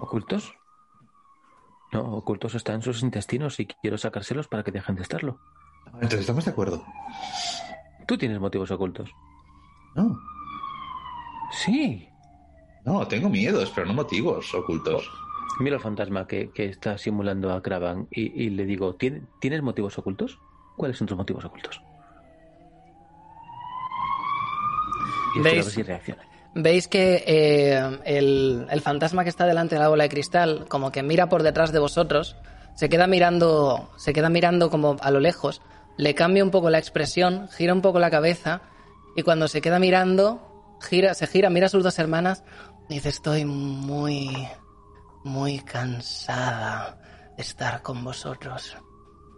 ¿Ocultos? 0.00 0.52
No, 1.92 2.00
ocultos 2.16 2.54
están 2.54 2.76
en 2.76 2.82
sus 2.82 3.02
intestinos 3.02 3.60
y 3.60 3.66
quiero 3.66 3.96
sacárselos 3.98 4.48
para 4.48 4.64
que 4.64 4.72
dejen 4.72 4.96
de 4.96 5.02
estarlo. 5.02 5.38
Entonces 5.94 6.20
estamos 6.20 6.44
de 6.44 6.50
acuerdo. 6.50 6.84
Tú 8.06 8.18
tienes 8.18 8.40
motivos 8.40 8.70
ocultos. 8.70 9.10
No. 9.94 10.18
Sí. 11.52 12.08
No, 12.86 13.06
tengo 13.08 13.28
miedos, 13.28 13.70
pero 13.74 13.86
no 13.86 13.94
motivos 13.94 14.54
ocultos. 14.54 15.10
Miro 15.58 15.76
al 15.76 15.82
fantasma 15.82 16.26
que, 16.26 16.50
que 16.54 16.66
está 16.66 16.96
simulando 16.98 17.52
a 17.52 17.62
Kravan 17.62 18.06
y, 18.10 18.44
y 18.44 18.50
le 18.50 18.64
digo, 18.64 18.94
"¿Tien- 18.96 19.26
¿tienes 19.40 19.62
motivos 19.62 19.98
ocultos? 19.98 20.38
¿Cuáles 20.76 20.96
son 20.96 21.06
tus 21.06 21.16
motivos 21.16 21.44
ocultos? 21.44 21.80
Y 25.34 25.40
¿Veis? 25.40 25.56
ver 25.56 25.64
si 25.64 25.82
reacciona. 25.82 26.22
Veis 26.54 26.88
que 26.88 27.22
eh, 27.26 27.98
el, 28.04 28.66
el 28.70 28.80
fantasma 28.80 29.22
que 29.24 29.28
está 29.30 29.46
delante 29.46 29.74
de 29.74 29.80
la 29.80 29.88
bola 29.88 30.04
de 30.04 30.08
cristal, 30.10 30.66
como 30.68 30.90
que 30.90 31.02
mira 31.02 31.28
por 31.28 31.42
detrás 31.42 31.72
de 31.72 31.78
vosotros, 31.78 32.36
se 32.74 32.88
queda 32.88 33.06
mirando, 33.06 33.90
se 33.96 34.12
queda 34.12 34.30
mirando 34.30 34.70
como 34.70 34.96
a 35.00 35.10
lo 35.10 35.20
lejos, 35.20 35.60
le 35.98 36.14
cambia 36.14 36.44
un 36.44 36.50
poco 36.50 36.70
la 36.70 36.78
expresión, 36.78 37.48
gira 37.48 37.74
un 37.74 37.82
poco 37.82 37.98
la 37.98 38.10
cabeza, 38.10 38.62
y 39.16 39.22
cuando 39.22 39.48
se 39.48 39.60
queda 39.60 39.78
mirando, 39.78 40.40
gira, 40.80 41.12
se 41.14 41.26
gira, 41.26 41.50
mira 41.50 41.66
a 41.66 41.70
sus 41.70 41.82
dos 41.82 41.98
hermanas, 41.98 42.42
dice, 42.88 43.08
estoy 43.08 43.44
muy, 43.44 44.48
muy 45.24 45.58
cansada 45.60 46.98
de 47.36 47.42
estar 47.42 47.82
con 47.82 48.04
vosotros. 48.04 48.76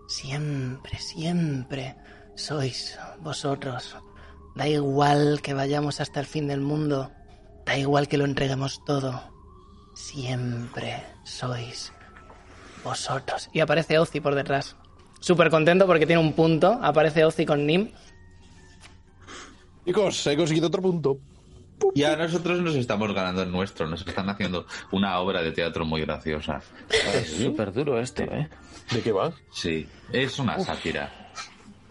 Siempre, 0.08 0.98
siempre 0.98 1.96
sois 2.34 2.98
vosotros. 3.20 3.96
Da 4.54 4.66
igual 4.66 5.40
que 5.42 5.54
vayamos 5.54 6.00
hasta 6.00 6.20
el 6.20 6.26
fin 6.26 6.48
del 6.48 6.60
mundo. 6.60 7.12
Da 7.66 7.76
igual 7.76 8.08
que 8.08 8.18
lo 8.18 8.24
entreguemos 8.24 8.84
todo. 8.84 9.20
Siempre 9.94 11.04
sois 11.24 11.92
vosotros. 12.84 13.50
Y 13.52 13.60
aparece 13.60 13.98
Ozzy 13.98 14.20
por 14.20 14.34
detrás. 14.34 14.76
Súper 15.20 15.50
contento 15.50 15.86
porque 15.86 16.06
tiene 16.06 16.22
un 16.22 16.32
punto. 16.32 16.78
Aparece 16.82 17.24
Ozzy 17.24 17.44
con 17.44 17.66
Nim. 17.66 17.90
Chicos, 19.84 20.26
he 20.26 20.36
conseguido 20.36 20.68
otro 20.68 20.82
punto. 20.82 21.18
Ya 21.94 22.16
nosotros 22.16 22.60
nos 22.60 22.74
estamos 22.76 23.12
ganando 23.14 23.42
el 23.42 23.50
nuestro, 23.50 23.86
nos 23.86 24.06
están 24.06 24.28
haciendo 24.28 24.66
una 24.92 25.18
obra 25.20 25.42
de 25.42 25.52
teatro 25.52 25.84
muy 25.84 26.00
graciosa. 26.02 26.60
Es 27.14 27.30
súper 27.32 27.72
duro 27.72 28.00
este, 28.00 28.24
¿eh? 28.24 28.48
¿De 28.92 29.00
qué 29.00 29.12
va? 29.12 29.32
Sí, 29.50 29.86
es 30.12 30.38
una 30.38 30.58
sátira. 30.58 31.10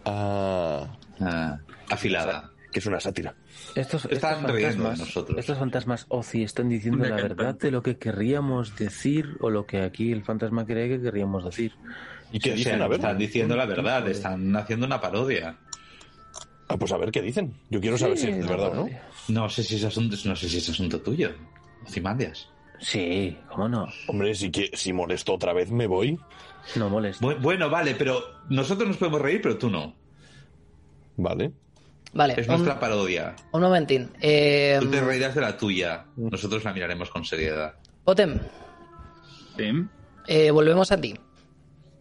Ah, 0.04 0.86
ah, 1.20 1.58
afilada. 1.90 2.50
que 2.72 2.78
es 2.80 2.86
una 2.86 3.00
sátira. 3.00 3.34
Estos, 3.74 4.04
Están 4.06 4.36
estos 4.46 4.52
fantasmas, 4.52 4.98
nosotros. 4.98 5.38
estos 5.38 5.58
fantasmas 5.58 6.06
Ozzy 6.08 6.42
están 6.42 6.68
diciendo 6.68 7.04
Una 7.04 7.16
la 7.16 7.22
verdad 7.22 7.54
de 7.58 7.70
lo 7.70 7.82
que 7.82 7.96
querríamos 7.98 8.76
decir 8.76 9.36
o 9.40 9.50
lo 9.50 9.66
que 9.66 9.82
aquí 9.82 10.12
el 10.12 10.22
fantasma 10.24 10.64
cree 10.66 10.88
que 10.88 11.00
querríamos 11.02 11.44
decir. 11.44 11.72
¿Y 12.32 12.38
qué 12.40 12.52
O 12.52 12.54
dicen? 12.54 12.78
sea, 12.78 12.88
ver. 12.88 12.98
están 13.00 13.18
diciendo 13.18 13.56
la 13.56 13.64
verdad, 13.66 14.06
están 14.08 14.54
haciendo 14.56 14.86
una 14.86 15.00
parodia. 15.00 15.56
Ah, 16.68 16.76
pues 16.76 16.92
a 16.92 16.98
ver 16.98 17.10
qué 17.10 17.22
dicen. 17.22 17.54
Yo 17.70 17.80
quiero 17.80 17.96
saber 17.96 18.18
si 18.18 18.28
es 18.28 18.46
verdad 18.46 18.70
o 18.78 18.84
no. 18.86 18.88
No 19.28 19.48
sé 19.48 19.62
si 19.62 19.76
es 19.76 19.84
asunto, 19.84 20.16
no 20.24 20.36
sé 20.36 20.48
si 20.48 20.58
es 20.58 20.68
asunto 20.68 21.00
tuyo. 21.00 21.30
Cimandias. 21.88 22.48
Sí, 22.80 23.36
¿cómo 23.50 23.68
no? 23.68 23.88
Hombre, 24.06 24.34
si, 24.34 24.50
que, 24.50 24.70
si 24.74 24.92
molesto 24.92 25.32
otra 25.34 25.52
vez 25.52 25.70
me 25.70 25.86
voy. 25.86 26.18
No 26.76 26.88
molesta. 26.90 27.24
Bu- 27.26 27.40
Bueno, 27.40 27.68
vale, 27.70 27.94
pero 27.94 28.22
nosotros 28.50 28.86
nos 28.88 28.96
podemos 28.98 29.20
reír, 29.20 29.40
pero 29.42 29.56
tú 29.58 29.70
no. 29.70 29.94
Vale. 31.16 31.52
Vale, 32.12 32.34
Es 32.38 32.46
un, 32.48 32.54
nuestra 32.54 32.78
parodia. 32.78 33.34
un 33.52 33.60
momentín. 33.62 34.10
Eh, 34.20 34.78
Tú 34.80 34.88
te 34.90 35.00
reirás 35.00 35.34
de 35.34 35.40
la 35.40 35.56
tuya. 35.56 36.04
Nosotros 36.16 36.62
la 36.64 36.72
miraremos 36.72 37.10
con 37.10 37.24
seriedad. 37.24 37.74
Potem, 38.04 38.38
Sí. 39.56 39.64
eh, 40.26 40.50
volvemos 40.50 40.92
a 40.92 41.00
ti. 41.00 41.14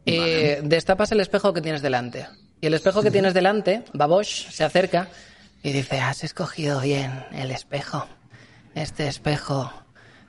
Eh, 0.05 0.61
destapas 0.63 1.11
el 1.11 1.19
espejo 1.19 1.53
que 1.53 1.61
tienes 1.61 1.81
delante. 1.81 2.27
Y 2.59 2.67
el 2.67 2.73
espejo 2.73 3.03
que 3.03 3.11
tienes 3.11 3.33
delante, 3.33 3.83
Babosh, 3.93 4.49
se 4.49 4.63
acerca 4.63 5.09
y 5.61 5.71
dice, 5.71 5.99
has 5.99 6.23
escogido 6.23 6.81
bien 6.81 7.25
el 7.31 7.51
espejo. 7.51 8.07
Este 8.73 9.07
espejo 9.07 9.71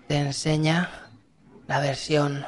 te 0.09 0.17
enseña 0.17 0.91
la 1.67 1.81
versión 1.81 2.45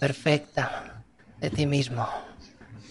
perfecta 0.00 1.04
de 1.40 1.50
ti 1.50 1.66
mismo. 1.66 2.08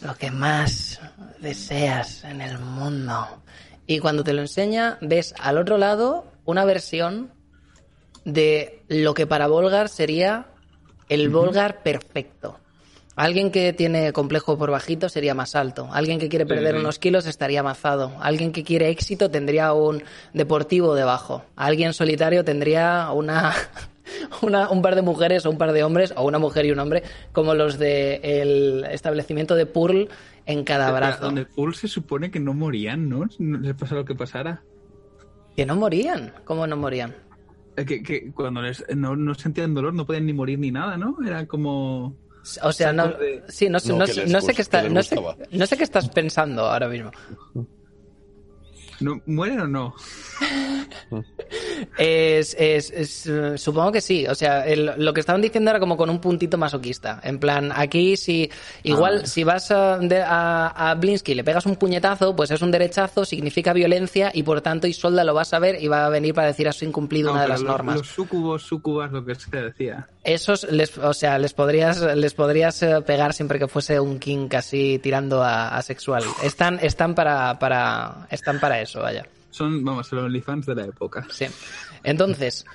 Lo 0.01 0.15
que 0.15 0.31
más 0.31 1.01
deseas 1.39 2.23
en 2.23 2.39
el 2.39 2.57
mundo. 2.57 3.43
Y 3.85 3.99
cuando 3.99 4.23
te 4.23 4.31
lo 4.31 4.41
enseña, 4.41 4.97
ves 5.01 5.33
al 5.39 5.57
otro 5.57 5.77
lado 5.77 6.31
una 6.45 6.63
versión 6.63 7.33
de 8.23 8.83
lo 8.87 9.13
que 9.13 9.27
para 9.27 9.47
Volgar 9.47 9.89
sería 9.89 10.47
el 11.09 11.29
Volgar 11.29 11.83
perfecto. 11.83 12.60
Alguien 13.17 13.51
que 13.51 13.73
tiene 13.73 14.13
complejo 14.13 14.57
por 14.57 14.71
bajito 14.71 15.09
sería 15.09 15.33
más 15.35 15.55
alto. 15.55 15.89
Alguien 15.91 16.17
que 16.17 16.29
quiere 16.29 16.45
perder 16.45 16.75
sí. 16.75 16.79
unos 16.79 16.97
kilos 16.97 17.25
estaría 17.27 17.61
mazado. 17.61 18.13
Alguien 18.21 18.51
que 18.53 18.63
quiere 18.63 18.89
éxito 18.89 19.29
tendría 19.29 19.73
un 19.73 20.01
deportivo 20.33 20.95
debajo. 20.95 21.43
Alguien 21.57 21.93
solitario 21.93 22.45
tendría 22.45 23.11
una, 23.11 23.53
una- 24.41 24.69
un 24.69 24.81
par 24.81 24.95
de 24.95 25.01
mujeres 25.01 25.45
o 25.45 25.49
un 25.49 25.57
par 25.57 25.73
de 25.73 25.83
hombres, 25.83 26.13
o 26.15 26.23
una 26.25 26.39
mujer 26.39 26.65
y 26.65 26.71
un 26.71 26.79
hombre, 26.79 27.03
como 27.33 27.53
los 27.53 27.77
del 27.77 28.85
establecimiento 28.89 29.55
de 29.55 29.65
Pearl 29.65 30.07
en 30.45 30.63
cada 30.63 30.89
brazo. 30.91 31.25
Donde 31.25 31.45
Paul 31.45 31.75
se 31.75 31.89
supone 31.89 32.31
que 32.31 32.39
no 32.39 32.53
morían, 32.53 33.09
¿no? 33.09 33.25
Les 33.39 33.75
pasa 33.75 33.95
lo 33.95 34.05
que 34.05 34.15
pasara. 34.15 34.63
Que 35.55 35.65
no 35.65 35.75
morían. 35.75 36.33
¿Cómo 36.45 36.65
no 36.65 36.77
morían? 36.77 37.13
Eh, 37.75 37.83
Que, 37.85 38.01
que 38.01 38.31
cuando 38.31 38.61
les, 38.61 38.85
no, 38.95 39.17
no 39.17 39.35
sentían 39.35 39.73
dolor 39.73 39.93
no 39.93 40.05
podían 40.05 40.25
ni 40.25 40.33
morir 40.33 40.59
ni 40.59 40.71
nada, 40.71 40.95
¿no? 40.97 41.17
Era 41.27 41.45
como... 41.45 42.15
O 42.63 42.71
sea, 42.73 42.91
no, 42.91 43.13
sí, 43.47 43.69
no, 43.69 43.79
sé- 43.79 43.89
No, 43.89 43.99
no 43.99 44.05
no 44.27 44.41
sé 44.41 44.53
qué 44.55 44.61
está, 44.61 44.81
no 44.83 45.03
sé, 45.03 45.15
no 45.51 45.65
sé 45.67 45.77
qué 45.77 45.83
estás 45.83 46.09
pensando 46.09 46.65
ahora 46.65 46.87
mismo. 46.87 47.11
¿No, 49.01 49.21
¿Mueren 49.25 49.59
o 49.61 49.67
no? 49.67 49.95
Es, 51.97 52.55
es- 52.57 52.89
es, 52.91 53.25
eh, 53.27 53.57
supongo 53.57 53.91
que 53.91 54.01
sí. 54.01 54.25
O 54.27 54.35
sea, 54.35 54.65
el- 54.65 54.93
lo 54.97 55.13
que 55.13 55.19
estaban 55.19 55.41
diciendo 55.41 55.69
era 55.71 55.79
como 55.79 55.97
con 55.97 56.09
un 56.09 56.19
puntito 56.19 56.57
masoquista. 56.57 57.19
En 57.23 57.39
plan, 57.39 57.71
aquí 57.75 58.15
si 58.17 58.49
igual 58.83 59.21
Ah. 59.23 59.25
si 59.27 59.43
vas 59.43 59.71
a, 59.71 59.97
de- 59.97 60.21
a, 60.21 60.67
a 60.67 60.95
Blinsky 60.95 61.33
y 61.33 61.35
le 61.35 61.43
pegas 61.43 61.65
un 61.65 61.75
puñetazo, 61.75 62.35
pues 62.35 62.51
es 62.51 62.61
un 62.61 62.71
derechazo, 62.71 63.25
significa 63.25 63.73
violencia 63.73 64.31
y 64.33 64.43
por 64.43 64.61
tanto 64.61 64.87
Isolda 64.87 65.23
lo 65.23 65.33
va 65.33 65.41
a 65.41 65.45
saber 65.45 65.81
y 65.81 65.87
va 65.87 66.05
a 66.05 66.09
venir 66.09 66.33
para 66.33 66.47
decir 66.47 66.67
has 66.67 66.81
incumplido 66.83 67.27
No, 67.27 67.33
una 67.33 67.41
de 67.43 67.47
las 67.49 67.61
los, 67.61 67.69
normas. 67.69 67.97
Los 67.97 68.07
sucubos, 68.07 68.63
sucubas, 68.63 69.11
lo 69.11 69.25
que 69.25 69.35
se 69.35 69.49
decía. 69.57 70.07
Esos 70.23 70.69
les, 70.71 70.97
o 70.97 71.13
sea, 71.13 71.37
les 71.39 71.53
podrías, 71.53 71.99
les 72.15 72.33
podrías 72.33 72.81
eh, 72.83 73.01
pegar 73.01 73.33
siempre 73.33 73.57
que 73.59 73.67
fuese 73.67 73.99
un 73.99 74.19
king 74.19 74.47
casi 74.47 74.99
tirando 74.99 75.43
a, 75.43 75.75
a 75.75 75.81
sexual. 75.81 76.23
Están, 76.43 76.79
están 76.81 77.15
para, 77.15 77.57
para, 77.59 78.27
están 78.29 78.59
para 78.59 78.79
eso, 78.81 78.90
vaya. 78.99 79.25
Son, 79.49 79.83
vamos, 79.83 80.11
los 80.11 80.23
OnlyFans 80.23 80.65
de 80.65 80.75
la 80.75 80.85
época. 80.85 81.25
Sí. 81.29 81.45
Entonces, 82.03 82.65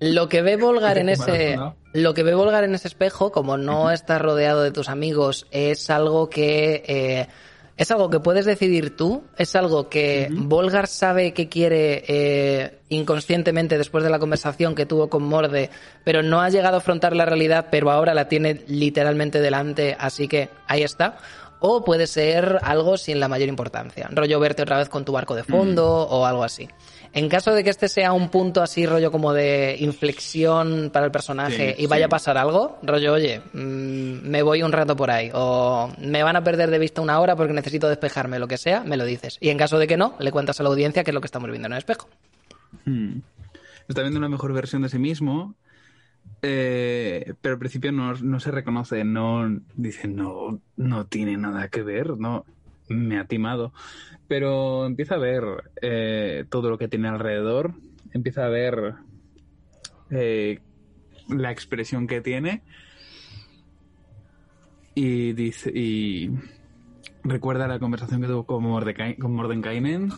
lo 0.00 0.28
que 0.28 0.42
ve 0.42 0.56
Volgar 0.56 0.98
en 0.98 1.08
ese, 1.08 1.58
lo 1.92 2.14
que 2.14 2.22
ve 2.22 2.34
Volgar 2.34 2.64
en 2.64 2.74
ese 2.74 2.88
espejo, 2.88 3.32
como 3.32 3.56
no 3.56 3.90
estás 3.90 4.20
rodeado 4.20 4.62
de 4.62 4.70
tus 4.70 4.88
amigos, 4.88 5.46
es 5.50 5.90
algo 5.90 6.28
que 6.28 6.84
eh, 6.86 7.28
es 7.76 7.90
algo 7.90 8.08
que 8.08 8.20
puedes 8.20 8.46
decidir 8.46 8.96
tú, 8.96 9.24
es 9.36 9.54
algo 9.54 9.90
que 9.90 10.28
Volgar 10.30 10.86
sabe 10.86 11.34
que 11.34 11.48
quiere 11.48 12.04
eh, 12.08 12.78
inconscientemente 12.88 13.76
después 13.76 14.02
de 14.02 14.08
la 14.08 14.18
conversación 14.18 14.74
que 14.74 14.86
tuvo 14.86 15.10
con 15.10 15.24
Morde, 15.24 15.68
pero 16.02 16.22
no 16.22 16.40
ha 16.40 16.48
llegado 16.48 16.76
a 16.76 16.78
afrontar 16.78 17.14
la 17.14 17.26
realidad, 17.26 17.66
pero 17.70 17.90
ahora 17.90 18.14
la 18.14 18.28
tiene 18.28 18.64
literalmente 18.66 19.40
delante, 19.40 19.94
así 19.98 20.26
que 20.26 20.48
ahí 20.66 20.82
está. 20.82 21.18
O 21.60 21.84
puede 21.84 22.06
ser 22.06 22.58
algo 22.62 22.96
sin 22.98 23.18
la 23.18 23.28
mayor 23.28 23.48
importancia, 23.48 24.08
rollo 24.12 24.38
verte 24.38 24.62
otra 24.62 24.78
vez 24.78 24.88
con 24.88 25.04
tu 25.04 25.12
barco 25.12 25.34
de 25.34 25.42
fondo 25.42 25.86
o 25.86 26.26
algo 26.26 26.44
así. 26.44 26.68
En 27.12 27.30
caso 27.30 27.52
de 27.52 27.64
que 27.64 27.70
este 27.70 27.88
sea 27.88 28.12
un 28.12 28.28
punto 28.28 28.62
así, 28.62 28.84
rollo 28.84 29.10
como 29.10 29.32
de 29.32 29.76
inflexión 29.80 30.90
para 30.92 31.06
el 31.06 31.12
personaje 31.12 31.74
Sí, 31.76 31.84
y 31.84 31.86
vaya 31.86 32.04
sí. 32.04 32.06
a 32.06 32.08
pasar 32.10 32.36
algo, 32.36 32.78
rollo, 32.82 33.14
oye, 33.14 33.40
mm, 33.54 34.28
me 34.28 34.42
voy 34.42 34.62
un 34.62 34.72
rato 34.72 34.96
por 34.96 35.10
ahí, 35.10 35.30
o 35.32 35.90
me 35.98 36.22
van 36.22 36.36
a 36.36 36.44
perder 36.44 36.70
de 36.70 36.78
vista 36.78 37.00
una 37.00 37.18
hora 37.20 37.34
porque 37.34 37.54
necesito 37.54 37.88
despejarme, 37.88 38.38
lo 38.38 38.48
que 38.48 38.58
sea, 38.58 38.82
me 38.84 38.98
lo 38.98 39.06
dices. 39.06 39.38
Y 39.40 39.48
en 39.48 39.56
caso 39.56 39.78
de 39.78 39.86
que 39.86 39.96
no, 39.96 40.14
le 40.18 40.30
cuentas 40.30 40.60
a 40.60 40.62
la 40.62 40.68
audiencia 40.68 41.04
qué 41.04 41.10
es 41.10 41.14
lo 41.14 41.22
que 41.22 41.26
estamos 41.26 41.48
viendo 41.48 41.66
en 41.66 41.72
el 41.72 41.78
espejo. 41.78 42.08
Hmm. 42.84 43.20
Está 43.88 44.02
viendo 44.02 44.18
una 44.18 44.28
mejor 44.28 44.52
versión 44.52 44.82
de 44.82 44.88
sí 44.88 44.98
mismo, 44.98 45.54
eh, 46.42 47.34
pero 47.40 47.54
al 47.54 47.58
principio 47.58 47.92
no, 47.92 48.40
se 48.40 48.50
reconoce, 48.50 49.04
no 49.04 49.60
dice, 49.74 50.08
no, 50.08 50.60
no 50.76 51.06
tiene 51.06 51.36
nada 51.36 51.68
que 51.68 51.82
ver, 51.82 52.18
no, 52.18 52.44
me 52.88 53.18
ha 53.18 53.26
timado. 53.26 53.72
Pero 54.28 54.86
empieza 54.86 55.16
a 55.16 55.18
ver 55.18 55.44
eh, 55.82 56.44
todo 56.48 56.70
lo 56.70 56.78
que 56.78 56.88
tiene 56.88 57.08
alrededor, 57.08 57.74
empieza 58.12 58.44
a 58.46 58.48
ver 58.48 58.94
eh, 60.10 60.60
la 61.28 61.50
expresión 61.50 62.06
que 62.06 62.20
tiene. 62.20 62.62
Y 64.94 65.32
dice 65.34 65.70
y 65.74 66.30
recuerda 67.22 67.68
la 67.68 67.78
conversación 67.78 68.20
que 68.20 68.28
tuvo 68.28 68.46
con, 68.46 68.62
Mordecai, 68.62 69.16
con 69.16 69.34
Mordenkainen. 69.34 70.12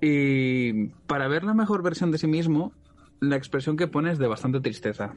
Y 0.00 0.88
para 1.06 1.28
ver 1.28 1.44
la 1.44 1.54
mejor 1.54 1.82
versión 1.82 2.10
de 2.10 2.18
sí 2.18 2.26
mismo, 2.26 2.72
la 3.20 3.36
expresión 3.36 3.76
que 3.76 3.86
pone 3.88 4.12
es 4.12 4.18
de 4.18 4.26
bastante 4.26 4.60
tristeza. 4.60 5.14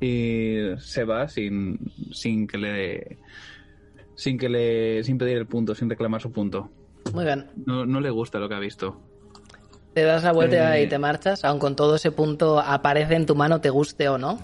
Y 0.00 0.58
se 0.78 1.04
va 1.04 1.28
sin, 1.28 1.78
sin 2.12 2.46
que 2.46 2.58
le. 2.58 3.18
Sin 4.14 4.38
que 4.38 4.48
le. 4.48 5.02
sin 5.04 5.18
pedir 5.18 5.36
el 5.36 5.46
punto, 5.46 5.74
sin 5.74 5.90
reclamar 5.90 6.20
su 6.20 6.30
punto. 6.32 6.70
Muy 7.12 7.24
bien. 7.24 7.46
No, 7.66 7.84
no 7.86 8.00
le 8.00 8.10
gusta 8.10 8.38
lo 8.38 8.48
que 8.48 8.54
ha 8.54 8.60
visto. 8.60 9.00
Te 9.94 10.02
das 10.04 10.22
la 10.22 10.32
vuelta 10.32 10.78
Eh. 10.78 10.84
y 10.84 10.88
te 10.88 10.98
marchas, 10.98 11.44
aun 11.44 11.58
con 11.58 11.74
todo 11.74 11.96
ese 11.96 12.12
punto 12.12 12.60
aparece 12.60 13.14
en 13.14 13.26
tu 13.26 13.34
mano, 13.34 13.60
te 13.60 13.70
guste 13.70 14.08
o 14.08 14.18
no. 14.18 14.38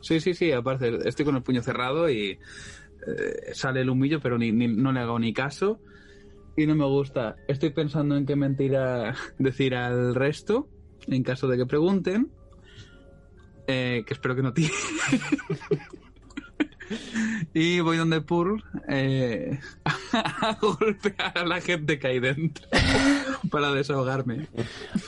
Sí, 0.00 0.18
sí, 0.20 0.34
sí, 0.34 0.50
aparte, 0.52 1.06
estoy 1.08 1.24
con 1.24 1.36
el 1.36 1.42
puño 1.42 1.62
cerrado 1.62 2.08
y 2.10 2.30
eh, 3.06 3.50
sale 3.52 3.82
el 3.82 3.90
humillo, 3.90 4.18
pero 4.20 4.38
ni, 4.38 4.50
ni- 4.50 4.66
no 4.68 4.90
le 4.92 5.00
hago 5.00 5.18
ni 5.18 5.32
caso. 5.32 5.80
Y 6.56 6.66
no 6.66 6.74
me 6.74 6.86
gusta. 6.86 7.36
Estoy 7.46 7.70
pensando 7.70 8.16
en 8.16 8.26
qué 8.26 8.34
mentira 8.34 9.14
decir 9.38 9.76
al 9.76 10.14
resto, 10.16 10.68
en 11.08 11.22
caso 11.22 11.48
de 11.48 11.56
que 11.56 11.66
pregunten. 11.66 12.30
Eh, 13.66 14.04
que 14.06 14.14
espero 14.14 14.34
que 14.34 14.42
no 14.42 14.52
tiene. 14.52 14.72
y 17.54 17.80
voy 17.80 17.96
donde 17.96 18.20
Pearl 18.20 18.62
eh, 18.88 19.58
a 20.12 20.56
golpear 20.60 21.32
a 21.38 21.44
la 21.44 21.60
gente 21.60 21.98
que 21.98 22.06
hay 22.08 22.20
dentro 22.20 22.66
para 23.50 23.72
desahogarme. 23.72 24.48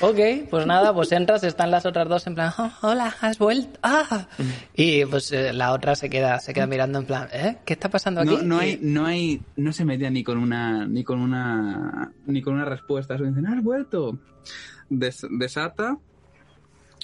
Ok, 0.00 0.48
pues 0.50 0.66
nada, 0.66 0.92
pues 0.94 1.12
entras, 1.12 1.42
están 1.44 1.70
las 1.70 1.86
otras 1.86 2.08
dos 2.08 2.26
en 2.26 2.34
plan, 2.34 2.52
"Oh, 2.58 2.70
hola, 2.82 3.14
has 3.20 3.38
vuelto. 3.38 3.78
Ah. 3.82 4.26
Y 4.74 5.04
pues 5.06 5.32
eh, 5.32 5.52
la 5.52 5.72
otra 5.72 5.94
se 5.96 6.10
queda, 6.10 6.38
se 6.40 6.52
queda 6.54 6.66
mirando 6.66 6.98
en 6.98 7.06
plan, 7.06 7.28
¿eh? 7.32 7.58
¿Qué 7.64 7.72
está 7.74 7.88
pasando 7.88 8.20
aquí? 8.20 8.30
No, 8.36 8.42
no 8.42 8.58
hay, 8.58 8.78
no 8.82 9.06
hay, 9.06 9.42
no 9.56 9.72
se 9.72 9.84
media 9.84 10.10
ni 10.10 10.22
con 10.22 10.38
una, 10.38 10.86
ni 10.86 11.04
con 11.04 11.20
una, 11.20 12.12
ni 12.26 12.42
con 12.42 12.54
una 12.54 12.64
respuesta. 12.64 13.16
Solo 13.16 13.30
dicen, 13.30 13.46
has 13.46 13.62
vuelto. 13.62 14.18
Des- 14.88 15.26
desata 15.30 15.96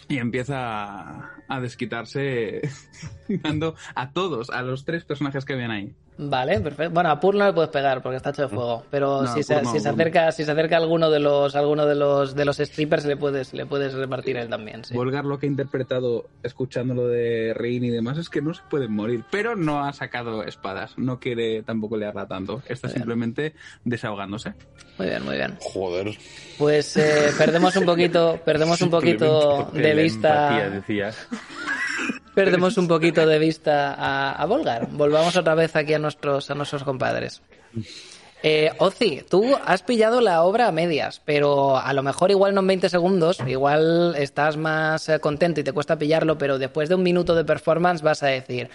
y 0.09 0.19
empieza 0.19 1.33
a, 1.49 1.61
desquitarse 1.61 2.63
dando 3.29 3.75
a 3.95 4.13
todos, 4.13 4.51
a 4.51 4.63
los 4.63 4.85
tres 4.85 5.05
personajes 5.05 5.45
que 5.45 5.55
ven 5.55 5.71
ahí. 5.71 5.95
Vale, 6.19 6.61
perfecto. 6.61 6.95
Bueno, 6.95 7.11
a 7.11 7.21
Pur 7.21 7.35
no 7.35 7.45
le 7.47 7.53
puedes 7.53 7.71
pegar 7.71 8.03
porque 8.03 8.17
está 8.17 8.31
hecho 8.31 8.43
de 8.43 8.49
fuego. 8.49 8.85
Pero 8.91 9.23
No, 9.23 9.35
si, 9.35 9.43
se, 9.43 9.61
no, 9.61 9.71
si 9.71 9.81
se 9.81 9.89
acerca, 9.91 10.33
si 10.33 10.45
se 10.45 10.51
acerca 10.53 10.77
alguno 10.79 11.11
de 11.11 11.21
los, 11.21 11.55
alguno 11.55 11.85
de 11.85 11.95
los, 11.95 12.35
de 12.35 12.45
los 12.47 12.57
strippers, 12.57 13.05
le 13.05 13.17
puedes, 13.17 13.53
le 13.53 13.67
puedes 13.67 13.93
repartir 13.93 14.37
él 14.39 14.49
también. 14.49 14.83
Sí. 14.85 14.95
Volgar 14.95 15.25
lo 15.27 15.39
que 15.39 15.47
ha 15.47 15.51
interpretado 15.51 16.27
escuchando 16.43 16.95
lo 16.95 17.07
de 17.07 17.53
Rein 17.55 17.85
y 17.85 17.91
demás 17.91 18.17
es 18.17 18.31
que 18.31 18.41
no 18.41 18.55
se 18.55 18.63
pueden 18.71 18.93
morir, 18.93 19.25
pero 19.31 19.57
no 19.57 19.85
ha 19.85 19.93
sacado 19.93 20.43
espadas, 20.45 20.97
no 20.97 21.21
quiere 21.21 21.63
tampoco 21.63 21.97
liarla 21.99 22.27
tanto, 22.27 22.63
está 22.67 22.89
simplemente 22.89 23.55
desahogándose. 23.85 24.55
Muy 24.99 25.09
bien, 25.09 25.23
muy 25.25 25.37
bien. 25.37 25.57
Joder. 25.61 26.17
Pues 26.57 26.97
eh, 26.97 27.31
perdemos 27.37 27.77
un 27.77 27.85
poquito, 27.85 28.41
perdemos 28.43 28.81
un 28.81 28.91
poquito 28.91 29.71
de 29.75 29.95
vista. 29.95 30.49
empatía, 30.61 30.71
decías. 30.71 31.29
Perdemos 32.37 32.77
un 32.77 32.87
poquito 32.87 33.27
de 33.27 33.39
vista 33.39 33.95
a, 33.95 34.33
a 34.33 34.45
Volgar. 34.45 34.89
Volvamos 34.91 35.35
otra 35.37 35.55
vez 35.55 35.75
aquí 35.75 35.95
a 35.95 35.99
nuestros, 35.99 36.51
a 36.51 36.55
nuestros 36.55 36.85
compadres. 36.85 37.41
Eh, 38.43 38.71
Ozi, 38.77 39.25
tú 39.29 39.57
has 39.65 39.83
pillado 39.83 40.21
la 40.21 40.43
obra 40.43 40.69
a 40.69 40.71
medias, 40.71 41.23
pero 41.25 41.79
a 41.79 41.93
lo 41.95 42.03
mejor 42.03 42.31
igual 42.31 42.55
no 42.55 42.61
en 42.61 42.67
20 42.67 42.91
segundos, 42.91 43.39
igual 43.47 44.15
estás 44.19 44.59
más 44.59 45.09
eh, 45.09 45.19
contento 45.19 45.61
y 45.61 45.65
te 45.65 45.73
cuesta 45.73 45.97
pillarlo, 45.99 46.37
pero 46.37 46.59
después 46.59 46.91
de 46.91 46.97
un 46.97 47.03
minuto 47.03 47.35
de 47.35 47.47
performance 47.47 48.03
vas 48.03 48.23
a 48.23 48.27
decir, 48.27 48.69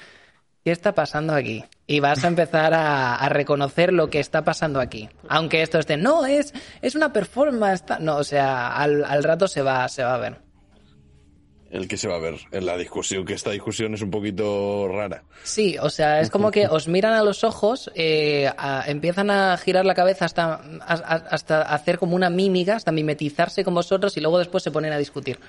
¿qué 0.65 0.71
está 0.71 0.95
pasando 0.95 1.35
aquí? 1.35 1.63
Y 1.85 1.99
vas 1.99 2.23
a 2.23 2.29
empezar 2.29 2.73
a, 2.73 3.15
a 3.15 3.29
reconocer 3.29 3.93
lo 3.93 4.09
que 4.09 4.19
está 4.19 4.43
pasando 4.43 4.79
aquí. 4.79 5.07
Aunque 5.29 5.61
esto 5.61 5.77
esté, 5.77 5.97
no, 5.97 6.25
es, 6.25 6.51
es 6.81 6.95
una 6.95 7.13
performance. 7.13 7.85
ta-". 7.85 7.99
No, 7.99 8.17
o 8.17 8.23
sea, 8.23 8.75
al, 8.75 9.05
al 9.05 9.23
rato 9.23 9.47
se 9.47 9.61
va, 9.61 9.87
se 9.87 10.03
va 10.03 10.15
a 10.15 10.17
ver. 10.17 10.50
El 11.71 11.87
que 11.87 11.95
se 11.95 12.09
va 12.09 12.15
a 12.15 12.19
ver 12.19 12.35
en 12.51 12.65
la 12.65 12.77
discusión, 12.77 13.23
que 13.25 13.33
esta 13.33 13.51
discusión 13.51 13.93
es 13.93 14.01
un 14.01 14.11
poquito 14.11 14.89
rara. 14.89 15.23
Sí, 15.43 15.77
o 15.81 15.89
sea, 15.89 16.19
es 16.19 16.29
como 16.29 16.51
que 16.51 16.67
os 16.67 16.89
miran 16.89 17.13
a 17.13 17.23
los 17.23 17.45
ojos, 17.45 17.89
eh, 17.95 18.51
empiezan 18.87 19.29
a 19.29 19.55
girar 19.55 19.85
la 19.85 19.95
cabeza 19.95 20.25
hasta, 20.25 20.61
hasta 20.85 21.61
hacer 21.61 21.97
como 21.97 22.17
una 22.17 22.29
mímica, 22.29 22.75
hasta 22.75 22.91
mimetizarse 22.91 23.63
con 23.63 23.73
vosotros 23.73 24.17
y 24.17 24.19
luego 24.19 24.37
después 24.37 24.63
se 24.63 24.71
ponen 24.71 24.91
a 24.91 24.97
discutir. 24.97 25.39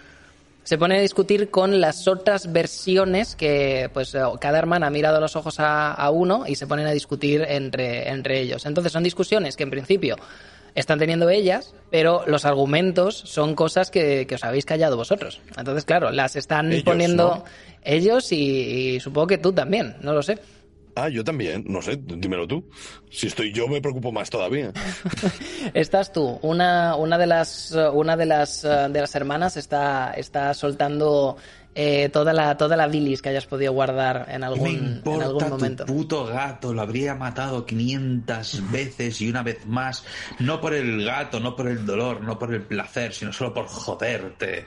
Se 0.63 0.79
ponen 0.79 0.99
a 0.99 1.01
discutir 1.01 1.51
con 1.51 1.81
las 1.81 2.07
otras 2.07 2.53
versiones 2.53 3.35
que, 3.35 3.91
pues, 3.93 4.15
eh, 4.15 4.21
cada 4.41 4.61
hermana 4.61 4.87
ha 4.87 4.91
mirado 4.91 5.17
a 5.17 5.21
los 5.21 5.35
ojos 5.35 5.59
a, 5.59 5.93
a 5.93 6.11
uno 6.11 6.45
y 6.47 6.55
se 6.55 6.69
ponen 6.69 6.87
a 6.87 6.93
discutir 6.93 7.45
entre, 7.49 8.09
entre 8.09 8.39
ellos. 8.39 8.65
Entonces 8.65 8.93
son 8.93 9.03
discusiones 9.03 9.57
que 9.57 9.65
en 9.65 9.71
principio 9.71 10.15
están 10.75 10.99
teniendo 10.99 11.29
ellas, 11.31 11.75
pero 11.91 12.25
los 12.27 12.45
argumentos 12.45 13.17
son 13.17 13.55
cosas 13.55 13.91
que, 13.91 14.27
que 14.27 14.35
os 14.37 14.45
habéis 14.45 14.65
callado 14.65 14.97
vosotros. 14.97 15.41
Entonces, 15.57 15.85
claro, 15.85 16.11
las 16.11 16.37
están 16.37 16.73
Ellos, 16.73 16.85
poniendo 16.85 17.37
¿no? 17.37 17.45
ellos 17.83 18.33
y, 18.33 18.95
y 18.95 19.01
supongo 19.01 19.27
que 19.27 19.39
tú 19.39 19.53
también, 19.53 19.97
no 20.01 20.13
lo 20.13 20.23
sé. 20.23 20.39
Ah, 20.95 21.09
yo 21.09 21.25
también, 21.25 21.65
no 21.67 21.81
sé, 21.81 21.99
dímelo 22.03 22.47
tú. 22.47 22.69
Si 23.11 23.27
estoy 23.27 23.51
yo 23.51 23.67
me 23.67 23.81
preocupo 23.81 24.13
más 24.13 24.29
todavía. 24.29 24.73
Estás 25.75 26.13
tú, 26.13 26.39
una, 26.43 26.97
una 26.97 27.17
de 27.17 27.27
las 27.27 27.75
una 27.95 28.15
de 28.15 28.27
las 28.27 28.63
eh, 28.65 28.89
de 28.91 29.01
las 29.01 29.15
hermanas 29.15 29.57
está, 29.57 30.13
está 30.15 30.53
soltando 30.53 31.39
eh, 31.75 32.09
toda 32.11 32.33
la 32.33 32.57
toda 32.57 32.77
la 32.77 32.87
bilis 32.87 33.23
que 33.23 33.31
hayas 33.31 33.47
podido 33.47 33.73
guardar 33.73 34.27
en 34.29 34.41
¿Qué 34.41 34.45
algún, 34.47 35.03
me 35.05 35.15
en 35.15 35.23
algún 35.23 35.45
tu 35.45 35.49
momento. 35.49 35.87
puto 35.87 36.27
gato? 36.27 36.73
Lo 36.75 36.83
habría 36.83 37.15
matado 37.15 37.65
500 37.65 38.71
veces 38.71 39.21
y 39.21 39.29
una 39.31 39.43
vez 39.43 39.65
más. 39.67 40.05
No 40.39 40.61
por 40.61 40.75
el 40.75 41.05
gato, 41.05 41.41
no 41.41 41.57
por 41.57 41.69
el 41.69 41.85
dolor, 41.87 42.21
no 42.23 42.39
por 42.39 42.53
el 42.55 42.63
placer, 42.63 43.13
sino 43.15 43.33
solo 43.33 43.55
por 43.55 43.67
joderte. 43.67 44.67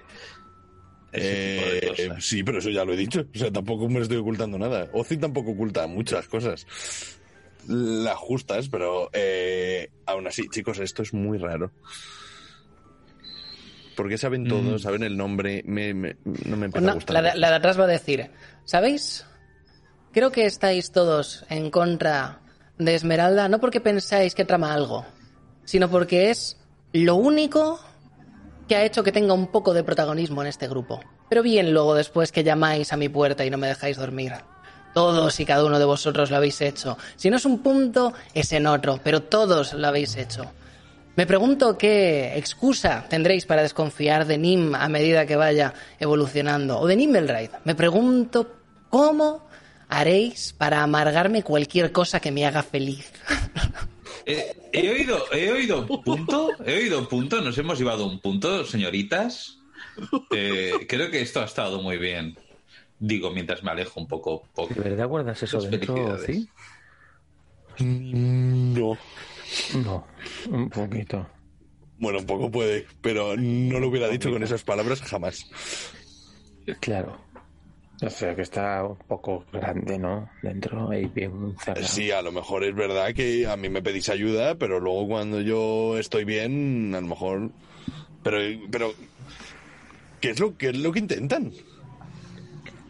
Ese 1.11 1.29
tipo 1.55 1.69
de 1.69 1.77
Eh, 1.77 2.07
cosas. 2.09 2.25
sí, 2.25 2.43
pero 2.43 2.57
eso 2.59 2.69
ya 2.69 2.83
lo 2.83 2.93
he 2.93 2.97
dicho. 2.97 3.25
O 3.33 3.37
sea, 3.37 3.51
tampoco 3.51 3.87
me 3.87 4.01
estoy 4.01 4.17
ocultando 4.17 4.57
nada. 4.57 4.89
Ozzy 4.93 5.17
tampoco 5.17 5.51
oculta 5.51 5.87
muchas 5.87 6.27
cosas. 6.27 6.65
Las 7.67 8.17
justas, 8.17 8.67
pero 8.69 9.09
eh, 9.13 9.89
aún 10.05 10.27
así, 10.27 10.47
chicos, 10.49 10.79
esto 10.79 11.03
es 11.03 11.13
muy 11.13 11.37
raro. 11.37 11.71
Porque 13.95 14.17
saben 14.17 14.47
todo, 14.47 14.77
saben 14.79 15.03
el 15.03 15.15
nombre. 15.17 15.63
Me, 15.65 15.93
me- 15.93 16.17
no 16.23 16.57
me 16.57 16.65
empieza 16.65 16.91
a 16.91 16.93
gustar. 16.95 17.13
la, 17.13 17.21
de- 17.33 17.39
la 17.39 17.49
de 17.49 17.55
atrás 17.55 17.79
va 17.79 17.83
a 17.85 17.87
decir, 17.87 18.29
¿sabéis? 18.65 19.25
Creo 20.11 20.31
que 20.31 20.45
estáis 20.45 20.91
todos 20.91 21.45
en 21.49 21.69
contra 21.71 22.39
de 22.77 22.95
Esmeralda, 22.95 23.47
no 23.49 23.59
porque 23.59 23.81
pensáis 23.81 24.35
que 24.35 24.45
trama 24.45 24.73
algo, 24.73 25.05
sino 25.65 25.89
porque 25.89 26.29
es 26.29 26.57
lo 26.93 27.15
único 27.15 27.79
que 28.67 28.75
ha 28.75 28.83
hecho 28.83 29.03
que 29.03 29.11
tenga 29.11 29.33
un 29.33 29.47
poco 29.47 29.73
de 29.73 29.83
protagonismo 29.83 30.41
en 30.41 30.47
este 30.47 30.67
grupo. 30.67 30.99
Pero 31.29 31.41
bien 31.43 31.73
luego 31.73 31.95
después 31.95 32.31
que 32.31 32.43
llamáis 32.43 32.91
a 32.93 32.97
mi 32.97 33.09
puerta 33.09 33.45
y 33.45 33.49
no 33.49 33.57
me 33.57 33.67
dejáis 33.67 33.97
dormir. 33.97 34.33
Todos 34.93 35.39
y 35.39 35.45
cada 35.45 35.65
uno 35.65 35.77
de 35.79 35.85
vosotros 35.85 36.31
lo 36.31 36.37
habéis 36.37 36.61
hecho. 36.61 36.97
Si 37.17 37.29
no 37.29 37.35
es 37.37 37.45
un 37.45 37.59
punto, 37.61 38.13
es 38.33 38.51
en 38.53 38.65
otro, 38.67 38.99
pero 39.03 39.21
todos 39.23 39.73
lo 39.73 39.87
habéis 39.87 40.15
hecho. 40.15 40.51
Me 41.15 41.25
pregunto 41.25 41.77
qué 41.77 42.37
excusa 42.37 43.05
tendréis 43.09 43.45
para 43.45 43.61
desconfiar 43.61 44.25
de 44.25 44.37
Nim 44.37 44.75
a 44.75 44.89
medida 44.89 45.25
que 45.25 45.35
vaya 45.35 45.73
evolucionando, 45.99 46.79
o 46.79 46.87
de 46.87 46.95
Nimmelride. 46.95 47.51
Me 47.63 47.73
pregunto 47.75 48.51
cómo 48.89 49.47
haréis 49.87 50.53
para 50.57 50.83
amargarme 50.83 51.43
cualquier 51.43 51.91
cosa 51.91 52.19
que 52.19 52.31
me 52.31 52.45
haga 52.45 52.63
feliz. 52.63 53.11
Eh, 54.27 54.55
he 54.71 54.89
oído, 54.89 55.23
he 55.31 55.51
oído 55.51 55.85
punto, 55.85 56.49
he 56.65 56.77
oído 56.77 57.07
punto, 57.07 57.41
nos 57.41 57.55
hemos 57.59 57.77
llevado 57.77 58.07
un 58.07 58.19
punto, 58.19 58.65
señoritas. 58.65 59.59
Eh, 60.31 60.87
creo 60.89 61.11
que 61.11 61.21
esto 61.21 61.41
ha 61.41 61.45
estado 61.45 61.79
muy 61.79 61.97
bien. 61.99 62.35
Digo, 62.97 63.29
mientras 63.29 63.61
me 63.61 63.69
alejo 63.69 63.99
un 63.99 64.07
poco. 64.07 64.43
poco. 64.55 64.73
¿De 64.73 64.81
verdad 64.81 65.07
guardas 65.07 65.43
eso 65.43 65.61
dentro, 65.61 66.17
sí? 66.25 66.49
Mm, 67.77 68.73
No. 68.79 68.97
No, 69.83 70.05
un 70.49 70.69
poquito. 70.69 71.27
Bueno, 71.97 72.19
un 72.19 72.25
poco 72.25 72.51
puede, 72.51 72.85
pero 73.01 73.35
no 73.37 73.79
lo 73.79 73.87
hubiera 73.87 74.07
dicho 74.09 74.31
con 74.31 74.43
esas 74.43 74.63
palabras 74.63 75.01
jamás. 75.01 75.45
Claro. 76.81 77.17
O 78.01 78.09
sea 78.09 78.35
que 78.35 78.41
está 78.41 78.83
un 78.83 78.97
poco 78.97 79.45
grande, 79.53 79.97
¿no? 79.97 80.29
Dentro, 80.41 80.89
ahí 80.89 81.05
bien 81.05 81.55
cerrado. 81.57 81.87
Sí, 81.87 82.11
a 82.11 82.21
lo 82.21 82.31
mejor 82.33 82.65
es 82.65 82.75
verdad 82.75 83.13
que 83.13 83.47
a 83.47 83.55
mí 83.55 83.69
me 83.69 83.81
pedís 83.81 84.09
ayuda, 84.09 84.55
pero 84.55 84.81
luego 84.81 85.07
cuando 85.07 85.39
yo 85.39 85.97
estoy 85.97 86.25
bien, 86.25 86.93
a 86.93 86.99
lo 86.99 87.07
mejor. 87.07 87.51
Pero, 88.21 88.37
pero 88.69 88.91
¿qué 90.19 90.31
es 90.31 90.39
lo, 90.41 90.57
qué 90.57 90.69
es 90.69 90.77
lo 90.77 90.91
que 90.91 90.99
intentan? 90.99 91.53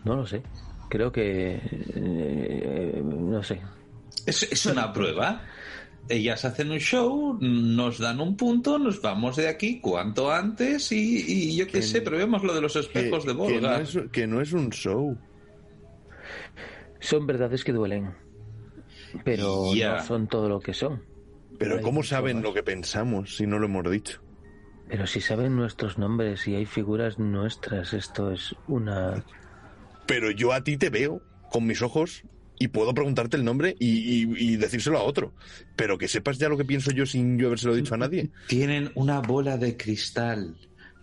No 0.04 0.16
lo 0.16 0.26
sé. 0.26 0.42
Creo 0.90 1.12
que... 1.12 1.60
eh, 1.62 3.02
no 3.04 3.44
sé. 3.44 3.62
Es, 4.26 4.42
es 4.44 4.66
una 4.66 4.92
prueba. 4.92 5.44
Ellas 6.08 6.46
hacen 6.46 6.70
un 6.72 6.78
show, 6.80 7.38
nos 7.42 7.98
dan 7.98 8.20
un 8.20 8.38
punto, 8.38 8.78
nos 8.78 9.02
vamos 9.02 9.38
de 9.38 9.48
aquí 9.48 9.80
cuanto 9.80 10.32
antes 10.32 10.92
y, 10.92 11.24
y 11.28 11.56
yo 11.56 11.66
qué 11.66 11.74
Que- 11.74 11.82
sé, 11.82 12.02
pero 12.02 12.18
vemos 12.18 12.44
lo 12.44 12.54
de 12.54 12.62
los 12.62 12.74
Que, 12.74 12.80
espejos 12.80 13.26
de 13.26 13.32
que 13.32 13.38
Volga. 13.38 13.78
no 13.78 13.84
es, 13.84 13.98
que 14.12 14.28
no 14.28 14.40
es 14.42 14.54
un 14.54 14.70
show. 14.70 15.18
Son 17.00 17.26
verdades 17.26 17.64
que 17.64 17.72
duelen. 17.74 18.14
Pero 19.24 19.74
Ya. 19.74 19.98
no 19.98 20.04
son 20.04 20.28
todo 20.28 20.50
lo 20.50 20.60
que 20.60 20.74
son. 20.74 21.02
Pero 21.58 21.82
¿cómo 21.82 22.04
saben 22.04 22.42
lo 22.42 22.54
que 22.54 22.64
pensamos 22.64 23.36
si 23.38 23.48
no 23.48 23.60
lo 23.60 23.66
hemos 23.68 23.90
dicho? 23.90 24.22
Pero 24.90 25.08
si 25.08 25.22
saben 25.22 25.56
nuestros 25.56 25.98
nombres 25.98 26.48
y 26.48 26.56
hay 26.56 26.66
figuras 26.66 27.18
nuestras, 27.18 27.94
esto 27.94 28.32
es 28.32 28.54
una... 28.68 29.24
Pero 30.06 30.30
yo 30.32 30.52
a 30.54 30.64
ti 30.64 30.78
te 30.78 30.90
veo 30.92 31.22
con 31.50 31.66
mis 31.66 31.82
ojos 31.82 32.24
y 32.60 32.68
puedo 32.70 32.94
preguntarte 32.94 33.38
el 33.38 33.44
nombre 33.44 33.76
y, 33.80 34.24
y- 34.24 34.34
y 34.38 34.56
decírselo 34.58 34.98
a 34.98 35.04
otro. 35.04 35.34
Pero 35.76 35.98
que 35.98 36.08
sepas 36.08 36.38
ya 36.38 36.50
lo 36.50 36.58
que 36.58 36.66
pienso 36.66 36.92
yo 36.92 37.06
sin 37.06 37.38
yo 37.38 37.48
habérselo 37.48 37.76
dicho 37.76 37.94
a 37.96 37.98
nadie. 37.98 38.30
Tienen 38.48 38.92
una 38.96 39.20
bola 39.22 39.58
de 39.58 39.76
cristal. 39.78 40.56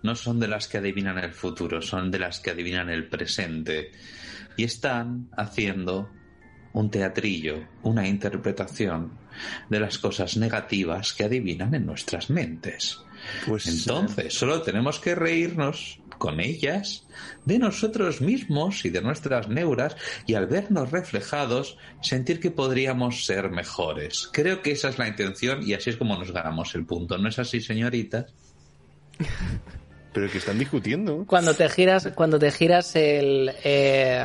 No 0.03 0.17
son 0.17 0.41
de 0.41 0.49
las 0.49 0.67
que 0.67 0.79
adivinan 0.79 1.19
el 1.19 1.33
futuro, 1.33 1.81
son 1.81 2.11
de 2.11 2.19
las 2.19 2.41
que 2.41 2.51
adivinan 2.51 2.91
el 2.91 3.09
presente. 3.09 3.93
Y 4.57 4.65
están 4.65 5.29
haciendo 5.37 6.11
un 6.73 6.91
teatrillo, 6.91 7.69
una 7.83 8.09
interpretación 8.09 9.13
de 9.71 9.79
las 9.81 9.99
cosas 9.99 10.37
negativas 10.37 11.13
que 11.13 11.25
adivinan 11.25 11.75
en 11.75 11.87
nuestras 11.87 12.31
mentes. 12.31 12.99
Pues 13.47 13.67
Entonces, 13.67 14.35
solo 14.35 14.63
tenemos 14.63 14.99
que 14.99 15.15
reírnos 15.15 16.01
con 16.23 16.39
ellas, 16.39 17.05
de 17.45 17.59
nosotros 17.59 18.21
mismos 18.21 18.85
y 18.85 18.91
de 18.91 19.03
nuestras 19.03 19.49
neuras, 19.49 19.97
y 20.25 20.35
al 20.35 20.47
vernos 20.47 20.93
reflejados, 20.93 21.79
sentir 22.01 22.39
que 22.39 22.53
podríamos 22.53 23.27
ser 23.27 23.51
mejores. 23.51 24.29
Creo 24.33 24.63
que 24.63 24.71
esa 24.71 24.91
es 24.91 24.99
la 25.01 25.09
intención 25.09 25.69
y 25.69 25.75
así 25.75 25.91
es 25.91 25.97
como 25.97 26.17
nos 26.17 26.31
ganamos 26.31 26.77
el 26.77 26.87
punto. 26.87 27.19
¿No 27.19 27.29
es 27.29 27.41
así, 27.41 27.61
señoritas? 27.61 28.27
Pero 30.13 30.31
que 30.31 30.39
están 30.39 30.61
discutiendo. 30.61 31.25
Cuando 31.27 31.55
te 31.55 31.69
giras, 31.69 32.11
cuando 32.15 32.39
te 32.39 32.53
giras 32.53 32.95
el, 32.95 33.51
eh, 33.65 34.25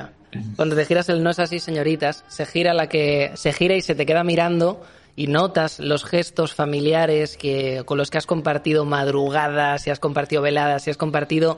cuando 0.56 0.76
te 0.76 0.86
giras 0.86 1.10
el 1.10 1.24
no 1.24 1.32
es 1.32 1.40
así, 1.40 1.58
señoritas, 1.58 2.26
se 2.28 2.46
gira 2.46 2.76
la 2.76 2.88
que 2.88 3.32
se 3.34 3.54
gira 3.54 3.76
y 3.76 3.82
se 3.82 3.96
te 3.96 4.06
queda 4.06 4.24
mirando 4.24 4.86
y 5.18 5.26
notas 5.26 5.80
los 5.80 6.06
gestos 6.06 6.54
familiares 6.54 7.38
que 7.38 7.82
con 7.86 7.98
los 7.98 8.12
que 8.12 8.20
has 8.20 8.28
compartido 8.28 8.86
madrugadas, 8.86 9.88
y 9.88 9.90
has 9.90 10.00
compartido 10.00 10.44
veladas, 10.44 10.86
y 10.86 10.92
has 10.92 10.98
compartido 10.98 11.58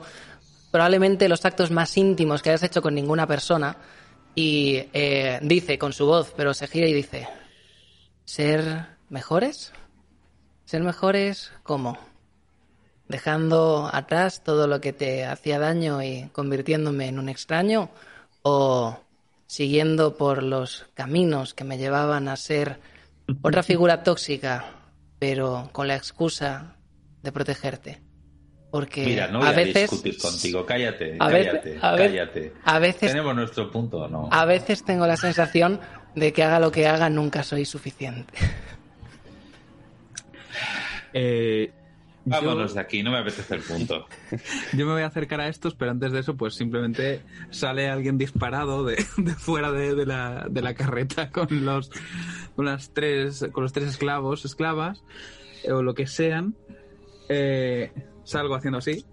probablemente 0.70 1.28
los 1.28 1.44
actos 1.44 1.70
más 1.70 1.96
íntimos 1.96 2.42
que 2.42 2.50
hayas 2.50 2.62
hecho 2.62 2.82
con 2.82 2.94
ninguna 2.94 3.26
persona 3.26 3.76
y 4.34 4.84
eh, 4.92 5.38
dice 5.42 5.78
con 5.78 5.92
su 5.92 6.06
voz, 6.06 6.32
pero 6.36 6.54
se 6.54 6.66
gira 6.66 6.86
y 6.86 6.92
dice, 6.92 7.28
¿ser 8.24 8.86
mejores? 9.08 9.72
¿Ser 10.64 10.82
mejores 10.82 11.52
cómo? 11.62 11.98
dejando 13.10 13.90
atrás 13.92 14.42
todo 14.44 14.68
lo 14.68 14.80
que 14.80 14.92
te 14.92 15.26
hacía 15.26 15.58
daño 15.58 16.00
y 16.00 16.30
convirtiéndome 16.32 17.08
en 17.08 17.18
un 17.18 17.28
extraño 17.28 17.90
o 18.42 19.00
siguiendo 19.48 20.16
por 20.16 20.44
los 20.44 20.86
caminos 20.94 21.52
que 21.52 21.64
me 21.64 21.76
llevaban 21.76 22.28
a 22.28 22.36
ser 22.36 22.78
otra 23.42 23.64
figura 23.64 24.04
tóxica, 24.04 24.64
pero 25.18 25.70
con 25.72 25.88
la 25.88 25.96
excusa 25.96 26.76
de 27.22 27.32
protegerte. 27.32 28.00
Porque 28.70 29.04
Mira, 29.04 29.26
no 29.28 29.38
voy 29.40 29.48
a 29.48 29.50
a, 29.50 29.54
veces 29.54 29.90
discutir 29.90 30.16
contigo. 30.18 30.64
Cállate, 30.64 31.16
a 31.18 31.28
cállate, 31.28 31.78
a 31.82 31.96
cállate. 31.96 32.52
a 32.64 32.78
veces- 32.78 33.10
¿Tenemos 33.10 33.34
nuestro 33.34 33.70
punto 33.70 34.06
no? 34.08 34.28
a 34.30 34.44
veces 34.44 34.84
tengo 34.84 35.06
la 35.08 35.16
sensación 35.16 35.80
de 36.14 36.32
que 36.32 36.42
haga 36.44 36.60
lo 36.60 36.70
que 36.70 36.86
haga 36.86 37.10
nunca 37.10 37.42
soy 37.42 37.64
suficiente. 37.64 38.32
Eh, 41.12 41.72
Vámonos 42.24 42.70
yo- 42.70 42.74
de 42.74 42.80
aquí, 42.80 43.02
no 43.02 43.10
me 43.10 43.18
apetece 43.18 43.54
el 43.54 43.62
punto. 43.62 44.06
Yo 44.76 44.86
me 44.86 44.92
voy 44.92 45.02
a 45.02 45.06
acercar 45.06 45.40
a 45.40 45.48
estos, 45.48 45.74
pero 45.74 45.90
antes 45.90 46.12
de 46.12 46.20
eso, 46.20 46.36
pues 46.36 46.54
simplemente 46.54 47.22
sale 47.50 47.88
alguien 47.88 48.18
disparado 48.18 48.84
de, 48.84 49.04
de 49.16 49.34
fuera 49.34 49.72
de, 49.72 49.94
de 49.94 50.06
la, 50.06 50.46
de 50.48 50.62
la 50.62 50.74
carreta 50.74 51.30
con 51.30 51.64
los, 51.64 51.90
con 52.54 52.66
las 52.66 52.90
tres, 52.92 53.46
con 53.52 53.64
los 53.64 53.72
tres 53.72 53.88
esclavos, 53.88 54.44
esclavas, 54.44 55.02
eh, 55.64 55.72
o 55.72 55.82
lo 55.82 55.94
que 55.94 56.06
sean. 56.06 56.54
Eh, 57.28 57.90
salgo 58.30 58.54
haciendo 58.54 58.78
así, 58.78 59.04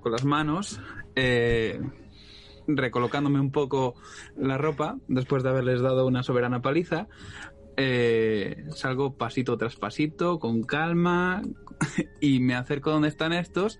con 0.00 0.12
las 0.12 0.24
manos, 0.24 0.78
eh, 1.14 1.80
recolocándome 2.68 3.40
un 3.40 3.50
poco 3.50 3.94
la 4.36 4.58
ropa, 4.58 4.96
después 5.08 5.42
de 5.42 5.48
haberles 5.48 5.80
dado 5.80 6.06
una 6.06 6.22
soberana 6.22 6.60
paliza. 6.60 7.06
Eh, 7.78 8.64
salgo 8.74 9.14
pasito 9.14 9.56
tras 9.58 9.76
pasito, 9.76 10.38
con 10.38 10.62
calma, 10.62 11.42
y 12.20 12.40
me 12.40 12.54
acerco 12.54 12.90
donde 12.90 13.08
están 13.08 13.32
estos, 13.32 13.78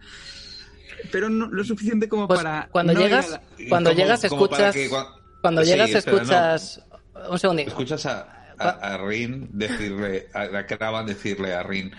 pero 1.13 1.29
no 1.29 1.47
lo 1.49 1.65
suficiente 1.65 2.09
como 2.09 2.27
Pues 2.29 2.41
para. 2.41 2.69
cuando 2.73 2.93
no 2.93 3.01
llegas, 3.01 3.41
cuando 3.69 3.91
Como- 3.91 4.01
llegas 4.03 4.25
escuchas, 4.25 4.75
que 4.75 4.91
cua- 4.91 5.15
cuando 5.41 5.63
Sí, 5.63 5.69
llegas 5.71 5.91
espera, 5.91 6.17
no. 6.17 6.23
escuchas, 6.23 6.87
un 7.31 7.39
segundito. 7.39 7.69
Escuchas 7.71 8.07
a, 8.07 8.36
a, 8.59 8.69
a 8.69 8.99
Rin 8.99 9.49
decirle, 9.53 10.29
a, 10.33 11.03
decirle 11.03 11.55
a 11.55 11.63
Rin, 11.63 11.93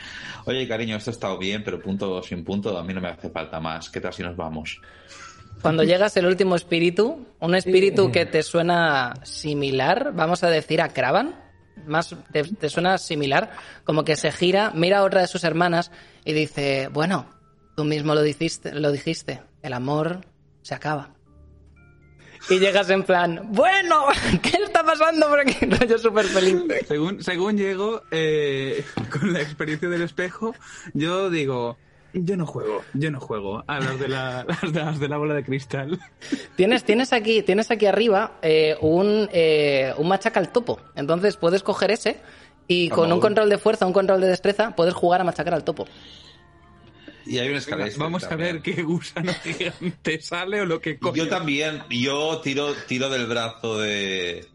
oye 0.46 0.68
cariño, 0.68 0.98
esto 0.98 1.12
ha 1.12 1.14
estado 1.14 1.38
bien, 1.38 1.64
pero 1.64 1.82
punto 1.82 2.22
sin 2.24 2.44
punto, 2.44 2.78
a 2.78 2.84
mí 2.84 2.94
no 2.94 3.02
me 3.02 3.10
hace 3.10 3.30
falta 3.30 3.60
más. 3.60 3.90
¿Qué 3.90 4.02
tal 4.02 4.14
si 4.14 4.24
nos 4.24 4.36
vamos? 4.36 4.80
Cuando 5.62 5.84
llegas 5.84 6.16
el 6.18 6.28
último 6.28 6.56
espíritu, 6.56 7.28
un 7.40 7.56
espíritu 7.56 8.12
que 8.12 8.26
te 8.26 8.44
suena 8.44 9.14
similar, 9.24 10.12
vamos 10.14 10.44
a 10.44 10.50
decir 10.50 10.82
a 10.82 10.90
Kravan, 10.90 11.36
más 11.86 12.16
te, 12.32 12.44
te 12.44 12.70
suena 12.70 12.98
similar, 12.98 13.52
como 13.84 14.04
que 14.04 14.16
se 14.16 14.32
gira, 14.32 14.72
mira 14.76 15.00
a 15.00 15.04
otra 15.04 15.22
de 15.22 15.28
sus 15.28 15.44
hermanas 15.44 15.92
y 16.26 16.34
dice, 16.34 16.90
bueno, 16.92 17.28
tú 17.76 17.86
mismo 17.86 18.14
lo 18.14 18.22
dijiste, 18.22 18.74
lo 18.74 18.92
dijiste, 18.92 19.42
el 19.62 19.74
amor 19.74 20.22
se 20.62 20.76
acaba. 20.76 21.17
Y 22.50 22.60
llegas 22.60 22.90
en 22.90 23.04
plan, 23.04 23.42
bueno, 23.50 24.06
¿qué 24.42 24.58
está 24.64 24.84
pasando 24.84 25.28
por 25.28 25.40
aquí? 25.40 25.56
Yo 25.88 25.98
súper 25.98 26.26
feliz. 26.26 26.64
Según, 26.88 27.22
según 27.22 27.58
llego, 27.58 28.04
eh, 28.12 28.86
con 29.12 29.34
la 29.34 29.42
experiencia 29.42 29.90
del 29.90 30.02
espejo, 30.02 30.56
yo 30.94 31.30
digo. 31.30 31.78
Yo 32.14 32.38
no 32.38 32.48
juego, 32.48 32.84
yo 32.94 33.12
no 33.12 33.20
juego 33.20 33.64
a 33.68 33.80
las 33.80 34.00
de 34.00 34.08
la, 34.08 34.46
las 34.46 34.74
de, 34.74 34.80
las 34.80 35.00
de 35.00 35.08
la 35.08 35.18
bola 35.18 35.36
de 35.36 35.44
cristal. 35.44 36.00
Tienes, 36.56 36.84
tienes, 36.84 37.14
aquí, 37.14 37.44
tienes 37.44 37.70
aquí 37.70 37.86
arriba 37.86 38.40
eh, 38.42 38.76
un, 38.82 39.30
eh, 39.34 39.94
un 39.98 40.08
machaca 40.08 40.40
al 40.40 40.50
topo. 40.50 40.80
Entonces 40.96 41.36
puedes 41.36 41.62
coger 41.62 41.92
ese 41.92 42.18
y 42.68 42.90
con 42.90 43.12
un 43.12 43.20
control 43.20 43.50
de 43.50 43.58
fuerza, 43.58 43.86
un 43.86 43.94
control 43.94 44.22
de 44.22 44.28
destreza, 44.28 44.74
puedes 44.76 44.94
jugar 44.94 45.22
a 45.22 45.26
machacar 45.26 45.54
al 45.54 45.64
topo. 45.64 45.86
Y 47.28 47.40
hay 47.40 47.50
un 47.50 47.60
vamos 47.98 48.24
a 48.24 48.30
también. 48.30 48.54
ver 48.56 48.62
qué 48.62 48.84
gusano 48.84 49.32
gigante 49.44 50.22
sale 50.22 50.62
o 50.62 50.66
lo 50.66 50.80
que 50.82 50.98
coño. 50.98 51.16
Yo 51.16 51.30
también, 51.30 51.84
yo 51.90 52.40
tiro, 52.42 52.74
tiro 52.88 53.10
del 53.10 53.26
brazo 53.28 53.78
de. 53.80 54.46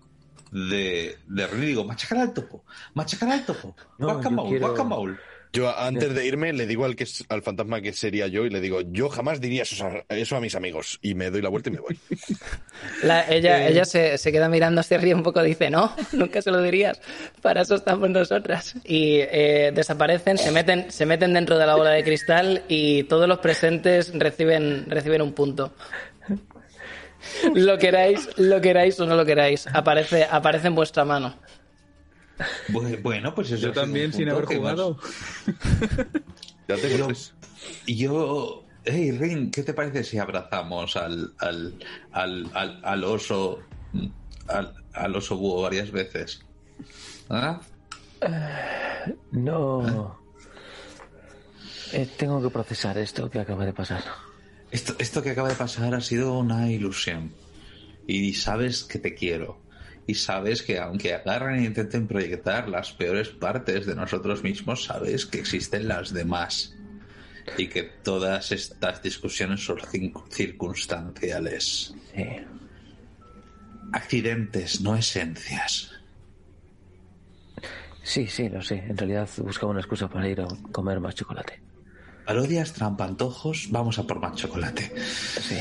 de. 0.51 1.19
de 1.27 1.47
Rin 1.47 1.63
y 1.63 1.67
digo, 1.67 1.85
machacar 1.85 2.19
al 2.19 2.33
topo, 2.33 2.65
machacar 2.95 3.31
al 3.31 3.45
topo. 3.45 3.77
No, 3.99 4.07
guacamole, 4.13 4.51
quiero- 4.51 4.67
guacamole. 4.69 5.17
Yo 5.55 5.77
antes 5.79 6.15
de 6.15 6.27
irme 6.27 6.53
le 6.55 6.67
digo 6.67 6.87
al 6.87 6.97
que 6.97 7.05
es- 7.05 7.25
al 7.29 7.43
fantasma 7.43 7.83
que 7.83 7.93
sería 7.93 8.27
yo 8.27 8.47
y 8.47 8.51
le 8.51 8.61
digo, 8.63 8.81
yo 8.81 9.11
jamás 9.11 9.39
diría 9.41 9.65
eso 9.65 9.87
a, 9.87 10.15
eso 10.15 10.35
a 10.37 10.41
mis 10.41 10.55
amigos. 10.55 10.99
Y 11.03 11.15
me 11.15 11.31
doy 11.31 11.43
la 11.43 11.51
vuelta 11.51 11.69
y 11.69 11.73
me 11.75 11.81
voy. 11.81 11.99
La- 13.03 13.29
ella 13.31 13.67
Eh. 13.67 13.71
ella 13.71 13.85
se, 13.85 14.17
se 14.17 14.33
queda 14.33 14.49
mirando, 14.49 14.83
se 14.83 14.97
ríe 14.97 15.15
un 15.15 15.23
poco, 15.23 15.43
dice, 15.43 15.69
no, 15.69 15.95
nunca 16.13 16.41
se 16.41 16.51
lo 16.51 16.63
dirías, 16.63 17.01
para 17.43 17.63
eso 17.63 17.75
estamos 17.75 18.09
nosotras. 18.09 18.75
Y 18.85 19.17
eh, 19.21 19.73
desaparecen, 19.75 20.39
se 20.39 20.51
meten, 20.53 20.91
se 20.91 21.05
meten 21.05 21.35
dentro 21.35 21.59
de 21.59 21.67
la 21.67 21.75
bola 21.77 21.91
de 21.91 22.03
cristal 22.03 22.63
y 22.69 23.03
todos 23.05 23.29
los 23.29 23.39
presentes 23.41 24.11
reciben, 24.19 24.87
reciben 24.89 25.21
un 25.21 25.33
punto. 25.35 25.75
Lo 27.55 27.79
queráis, 27.79 28.29
lo 28.37 28.61
queráis 28.61 28.99
o 28.99 29.07
no 29.07 29.15
lo 29.17 29.25
queráis, 29.25 29.67
aparece, 29.69 30.25
aparece 30.29 30.67
en 30.69 30.75
vuestra 30.75 31.05
mano. 31.05 31.37
Bu- 32.69 33.01
Bueno, 33.03 33.35
pues 33.35 33.51
eso 33.51 33.67
Yo 33.69 33.73
también 33.73 34.13
sin 34.13 34.29
haber 34.29 34.45
jugado. 34.47 34.99
Ya 36.69 36.77
tengo 36.77 37.09
Yo- 37.09 37.15
yo, 37.87 38.65
hey 38.85 39.11
Rin, 39.13 39.51
¿qué 39.51 39.63
te 39.63 39.75
parece 39.75 40.05
si 40.05 40.19
abrazamos 40.19 40.97
al, 40.97 41.33
al, 41.39 41.75
al, 42.13 42.51
al, 42.55 42.81
al 42.85 43.05
oso, 43.05 43.59
al, 44.49 44.75
al 44.93 45.17
oso 45.17 45.37
búho 45.37 45.63
varias 45.63 45.91
veces? 45.91 46.45
¿Ah? 47.29 47.61
No. 49.33 50.19
Eh, 51.93 52.09
tengo 52.17 52.41
que 52.43 52.51
procesar 52.51 52.97
esto 52.99 53.29
que 53.31 53.41
acaba 53.41 53.65
de 53.67 53.73
pasar. 53.73 54.03
Esto, 54.71 54.95
esto 54.99 55.23
que 55.23 55.31
acaba 55.31 55.49
de 55.49 55.55
pasar 55.57 55.95
ha 55.95 56.01
sido 56.01 56.39
una 56.39 56.71
ilusión. 56.71 57.33
Y 58.07 58.33
sabes 58.35 58.85
que 58.85 58.99
te 58.99 59.15
quiero. 59.15 59.59
Y 60.07 60.15
sabes 60.15 60.63
que 60.63 60.79
aunque 60.79 61.15
agarren 61.15 61.61
e 61.61 61.65
intenten 61.65 62.09
proyectar 62.09 62.69
las 62.69 62.93
peores 62.93 63.29
partes 63.29 63.87
de 63.87 63.95
nosotros 63.95 64.43
mismos, 64.43 64.85
sabes 64.85 65.27
que 65.27 65.39
existen 65.39 65.89
las 65.89 66.13
demás. 66.13 66.75
Y 67.57 67.69
que 67.69 67.83
todas 67.83 68.53
estas 68.53 69.03
discusiones 69.03 69.65
son 69.65 69.79
circunstanciales. 70.31 71.95
Sí. 72.15 72.25
Accidentes, 73.93 74.81
no 74.81 74.97
esencias. 74.97 75.91
Sí, 78.03 78.27
sí, 78.27 78.49
lo 78.49 78.63
sé. 78.63 78.79
En 78.79 78.97
realidad 78.97 79.29
buscaba 79.39 79.71
una 79.71 79.81
excusa 79.81 80.09
para 80.09 80.29
ir 80.29 80.41
a 80.41 80.49
comer 80.73 80.99
más 81.01 81.15
chocolate. 81.15 81.63
Parodias, 82.27 82.73
trampantojos, 82.73 83.69
vamos 83.71 83.99
a 83.99 84.07
por 84.07 84.21
más 84.21 84.35
chocolate. 84.37 84.93
Sí. 84.99 85.57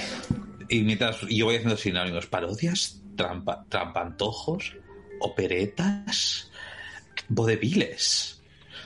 Y 0.70 0.84
mientras 0.84 1.22
yo 1.22 1.46
voy 1.46 1.56
haciendo 1.56 1.78
sinónimos, 1.78 2.28
parodias, 2.28 3.01
trampa, 3.16 3.66
trampantojos, 3.70 4.76
operetas, 5.20 6.52
vodeviles. 7.30 8.42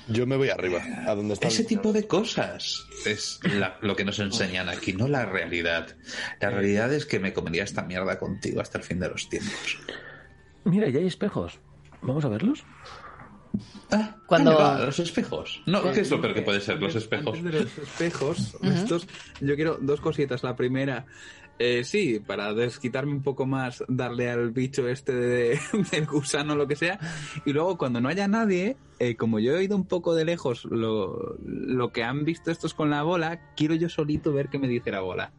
Yo 0.07 0.27
me 0.27 0.37
voy 0.37 0.49
arriba, 0.49 0.83
a 1.07 1.15
donde 1.15 1.33
está. 1.33 1.47
Ese 1.47 1.63
el- 1.63 1.67
tipo 1.67 1.91
de 1.91 2.05
cosas 2.07 2.85
es 3.07 3.39
la- 3.43 3.77
lo 3.81 3.95
que 3.95 4.05
nos 4.05 4.19
enseñan 4.19 4.69
aquí, 4.69 4.93
no 4.93 5.07
la 5.07 5.25
realidad. 5.25 5.95
La 6.39 6.51
realidad 6.51 6.93
es 6.93 7.05
que 7.07 7.19
me 7.19 7.33
comería 7.33 7.63
esta 7.63 7.81
mierda 7.81 8.19
contigo 8.19 8.61
hasta 8.61 8.77
el 8.77 8.83
fin 8.83 8.99
de 8.99 9.09
los 9.09 9.27
tiempos. 9.29 9.79
Mira, 10.63 10.89
ya 10.89 10.99
hay 10.99 11.07
espejos. 11.07 11.59
¿Vamos 12.03 12.23
a 12.23 12.29
verlos? 12.29 12.63
Ah, 13.91 14.17
Cuando- 14.27 14.51
los 14.85 14.99
espejos. 14.99 15.63
No, 15.65 15.91
¿qué 15.91 16.01
es 16.01 16.11
lo 16.11 16.19
peor 16.21 16.33
que 16.35 16.41
puede 16.41 16.59
ser 16.59 16.75
los 16.75 16.89
Antes- 16.89 17.03
espejos? 17.03 17.37
Antes 17.37 17.53
de 17.53 17.59
los 17.61 17.77
espejos, 17.77 18.57
estos, 18.61 19.07
yo 19.41 19.55
quiero 19.55 19.77
dos 19.81 20.01
cositas. 20.01 20.43
La 20.43 20.55
primera, 20.55 21.05
eh, 21.59 21.83
sí, 21.83 22.19
para 22.19 22.53
desquitarme 22.53 23.11
un 23.13 23.23
poco 23.23 23.45
más, 23.45 23.83
darle 23.87 24.29
al 24.29 24.51
bicho 24.51 24.87
este 24.87 25.13
de- 25.13 25.59
del 25.91 26.05
gusano, 26.05 26.55
lo 26.55 26.67
que 26.67 26.75
sea. 26.75 26.99
Y 27.45 27.53
luego, 27.53 27.77
cuando 27.77 28.01
no 28.01 28.09
haya 28.09 28.27
nadie, 28.27 28.77
eh, 28.99 29.15
como 29.15 29.39
yo 29.39 29.53
he 29.53 29.57
oído 29.57 29.75
un 29.75 29.85
poco 29.85 30.15
de 30.15 30.25
lejos 30.25 30.65
lo, 30.65 31.37
lo 31.45 31.91
que 31.91 32.03
han 32.03 32.23
visto 32.25 32.51
estos 32.51 32.73
con 32.73 32.89
la 32.89 33.03
bola, 33.03 33.53
quiero 33.55 33.75
yo 33.75 33.89
solito 33.89 34.33
ver 34.33 34.49
qué 34.49 34.59
me 34.59 34.67
dice 34.67 34.91
la 34.91 35.01
bola. 35.01 35.31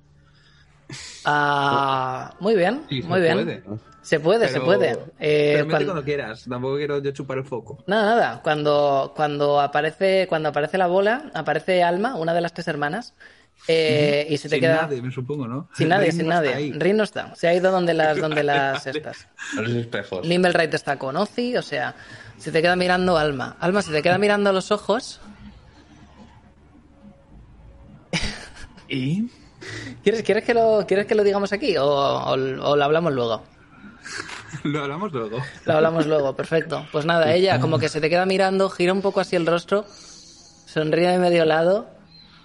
Ah, 1.24 2.34
muy 2.40 2.54
bien, 2.54 2.82
Sí, 2.88 3.02
se 3.02 3.08
muy 3.08 3.20
bien. 3.20 3.34
puede. 3.34 3.62
Se 4.02 4.20
puede, 4.20 4.46
se 4.46 4.52
Pero- 4.54 4.64
puede. 4.66 4.98
Eh, 5.18 5.64
cuando- 5.68 5.84
cuando 5.86 6.04
quieras, 6.04 6.44
tampoco 6.48 6.76
quiero 6.76 6.98
yo 7.02 7.10
chupar 7.10 7.38
el 7.38 7.44
foco. 7.44 7.82
Nada, 7.88 8.14
nada. 8.14 8.40
Cuando, 8.42 9.12
cuando 9.16 9.60
aparece, 9.60 10.26
cuando 10.28 10.50
aparece 10.50 10.78
la 10.78 10.86
bola, 10.86 11.30
aparece 11.34 11.82
Alma, 11.82 12.14
una 12.14 12.32
de 12.32 12.40
las 12.40 12.54
tres 12.54 12.68
hermanas, 12.68 13.14
eh, 13.68 14.26
y 14.31 14.36
se 14.36 14.49
te 14.49 14.57
Sin 14.57 14.60
queda 14.60 14.83
nadie, 14.83 15.02
me 15.02 15.10
supongo, 15.10 15.47
¿no? 15.49 15.68
sin 15.75 15.89
nadie, 15.91 16.07
Rin 16.07 16.17
sin 16.17 16.26
no 16.28 16.35
nadie. 16.35 16.55
ahí. 16.55 16.73
Rin 16.73 16.97
no 16.97 17.05
está. 17.05 17.35
Se 17.35 17.49
ha 17.49 17.55
ido 17.55 17.70
donde 17.73 17.94
las, 17.94 18.18
donde 18.18 18.43
las 18.44 18.86
estas. 18.86 19.26
Los 19.57 19.70
espejos. 19.70 20.26
Nimblewright 20.26 20.73
está 20.75 20.99
con 20.99 21.17
Ozzy, 21.17 21.57
o 21.57 21.62
sea, 21.62 21.94
se 22.39 22.52
te 22.52 22.62
queda 22.62 22.76
mirando 22.76 23.17
Alma. 23.18 23.57
Alma, 23.60 23.83
se 23.83 23.93
te 23.93 24.02
queda 24.02 24.18
mirando 24.18 24.51
a 24.51 24.52
los 24.52 24.70
ojos. 24.70 25.20
¿Y? 28.89 29.28
¿Quieres, 30.02 30.23
quieres, 30.23 30.44
que, 30.44 30.55
lo, 30.55 30.85
¿quieres 30.86 31.07
que 31.07 31.15
lo 31.17 31.25
digamos 31.25 31.52
aquí 31.52 31.76
o, 31.76 31.85
o- 31.85 32.31
o 32.33 32.76
lo 32.76 32.85
hablamos 32.85 33.12
luego? 33.12 33.43
Lo 34.62 34.83
hablamos 34.85 35.12
luego. 35.12 35.39
Lo 35.65 35.73
hablamos 35.75 36.07
luego, 36.07 36.35
perfecto. 36.36 36.86
Pues 36.93 37.05
nada, 37.05 37.35
ella 37.35 37.59
como 37.60 37.78
que 37.81 37.89
se 37.89 38.01
te 38.01 38.09
queda 38.09 38.25
mirando, 38.26 38.70
gira 38.70 38.93
un 38.93 39.02
poco 39.02 39.18
así 39.20 39.35
el 39.36 39.44
rostro, 39.47 39.85
sonríe 40.67 41.09
de 41.09 41.18
medio 41.18 41.44
lado 41.44 41.89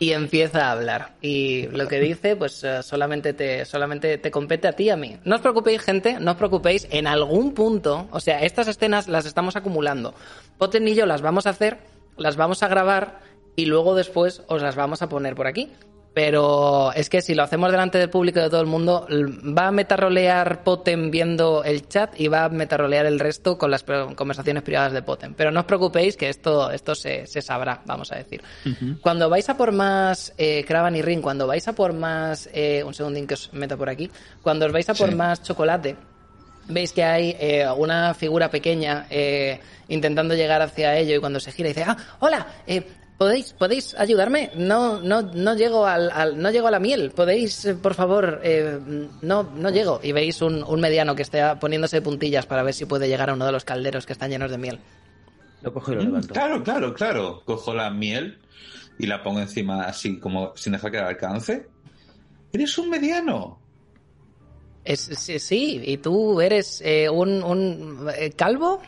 y 0.02 0.14
empieza 0.14 0.66
a 0.66 0.72
hablar. 0.72 1.12
Y 1.22 1.68
lo 1.68 1.88
que 1.88 2.00
dice, 2.00 2.36
pues 2.36 2.64
eh, 2.64 2.82
solamente 2.82 3.34
te, 3.34 3.66
solamente 3.66 4.18
te 4.18 4.32
compete 4.32 4.68
a 4.68 4.74
ti 4.74 4.86
y 4.86 4.90
a 4.90 4.98
mí. 4.98 5.18
No 5.26 5.36
os 5.36 5.42
preocupéis, 5.42 5.80
gente, 5.80 6.20
no 6.20 6.32
os 6.32 6.38
preocupéis. 6.38 6.88
En 6.90 7.06
algún 7.06 7.54
punto, 7.54 8.08
o 8.10 8.20
sea, 8.20 8.42
estas 8.42 8.68
escenas 8.68 9.08
las 9.08 9.28
estamos 9.28 9.56
acumulando. 9.56 10.16
Poten 10.58 10.88
y 10.88 10.96
yo 10.96 11.06
las 11.06 11.22
vamos 11.22 11.46
a 11.46 11.52
hacer, 11.52 11.78
las 12.18 12.36
vamos 12.36 12.64
a 12.64 12.68
grabar 12.68 13.20
y 13.56 13.66
luego 13.66 13.94
después 13.94 14.42
os 14.48 14.64
las 14.64 14.76
vamos 14.76 15.04
a 15.04 15.08
poner 15.08 15.36
por 15.36 15.46
aquí. 15.46 15.72
Pero 16.14 16.92
es 16.94 17.10
que 17.10 17.22
si 17.22 17.34
lo 17.36 17.44
hacemos 17.44 17.72
delante 17.72 17.98
del 17.98 18.10
público 18.10 18.42
de 18.42 18.50
todo 18.50 18.60
el 18.60 18.68
mundo, 18.68 19.08
va 19.10 19.68
a 19.68 19.72
metarrolear 19.72 20.62
Potem 20.64 21.10
viendo 21.10 21.64
el 21.64 21.88
chat 21.88 22.20
y 22.20 22.28
va 22.28 22.44
a 22.46 22.50
metarrolear 22.50 23.06
el 23.06 23.18
resto 23.18 23.58
con 23.58 23.72
las 23.72 23.84
conversaciones 23.84 24.64
privadas 24.64 24.92
de 24.92 25.02
Potem. 25.04 25.34
Pero 25.34 25.52
no 25.52 25.62
os 25.62 25.66
preocupéis 25.66 26.18
que 26.18 26.28
esto, 26.28 26.70
esto 26.70 26.96
se, 26.96 27.28
se 27.28 27.42
sabrá, 27.42 27.82
vamos 27.86 28.12
a 28.12 28.16
decir. 28.18 28.44
Cuando 29.02 29.30
vais 29.30 29.48
a 29.48 29.56
por 29.56 29.72
más 29.72 30.34
eh, 30.38 30.66
y 30.68 31.02
Ring, 31.02 31.22
cuando 31.22 31.48
vais 31.48 31.66
a 31.68 31.74
por 31.74 31.94
más... 31.94 32.50
eh, 32.54 32.84
un 32.84 32.94
segundín 32.94 33.28
que 33.28 33.36
os 33.36 33.54
meto 33.54 33.78
por 33.78 33.90
aquí. 33.90 34.10
Cuando 34.42 34.66
os 34.66 34.72
vais 34.72 34.90
a 34.90 34.94
por 34.94 35.10
Sí. 35.10 35.16
más 35.16 35.42
chocolate, 35.44 35.96
veis 36.68 36.94
que 36.94 37.04
hay 37.04 37.36
eh, 37.40 37.66
una 37.76 38.14
figura 38.14 38.50
pequeña 38.50 39.08
eh, 39.10 39.60
intentando 39.88 40.36
llegar 40.36 40.62
hacia 40.62 40.98
ello 40.98 41.16
y 41.16 41.20
cuando 41.20 41.40
se 41.40 41.52
gira 41.52 41.70
dice, 41.70 41.84
ah, 41.86 41.98
hola, 42.20 42.48
eh, 42.68 42.84
¿podéis, 43.22 43.54
¿podéis 43.54 43.94
ayudarme? 43.94 44.50
No, 44.56 45.00
no, 45.00 45.22
no 45.22 45.54
llego 45.54 45.86
al, 45.86 46.10
al- 46.10 46.42
no 46.42 46.50
llego 46.50 46.68
a 46.68 46.72
la 46.72 46.80
miel, 46.80 47.12
¿podéis, 47.12 47.66
eh, 47.66 47.76
por 47.76 47.94
favor, 47.94 48.40
eh, 48.44 48.80
no, 49.22 49.44
no 49.44 49.70
llego? 49.70 50.00
Y 50.02 50.12
veis 50.12 50.42
un, 50.42 50.64
un 50.64 50.82
mediano 50.82 51.14
que 51.16 51.22
está 51.22 51.60
poniéndose 51.60 51.98
de 51.98 52.02
puntillas 52.02 52.48
para 52.48 52.64
ver 52.64 52.74
si 52.74 52.86
puede 52.86 53.08
llegar 53.08 53.30
a 53.30 53.34
uno 53.34 53.46
de 53.46 53.52
los 53.52 53.64
calderos 53.64 54.08
que 54.08 54.14
están 54.14 54.32
llenos 54.32 54.50
de 54.50 54.58
miel. 54.58 54.80
Lo 55.62 55.72
cojo 55.72 55.92
y 55.92 55.96
lo 55.98 56.02
Mm, 56.02 56.06
levanto. 56.06 56.34
Claro, 56.34 56.64
claro, 56.64 56.94
claro. 56.96 57.44
Cojo 57.46 57.76
la 57.76 57.92
miel 57.92 58.40
y 58.98 59.06
la 59.06 59.22
pongo 59.22 59.40
encima 59.40 59.84
así 59.84 60.20
como 60.20 60.54
sin 60.56 60.74
dejar 60.74 60.90
que 60.90 60.98
al 60.98 61.06
alcance. 61.10 61.68
Eres 62.52 62.76
un 62.80 62.90
mediano. 62.90 63.60
Es, 64.84 65.02
sí, 65.02 65.38
sí, 65.38 65.80
¿y 65.86 65.98
tú 65.98 66.42
eres 66.42 66.82
eh, 66.84 67.08
un, 67.08 67.44
un 67.44 68.10
eh, 68.18 68.32
calvo? 68.32 68.82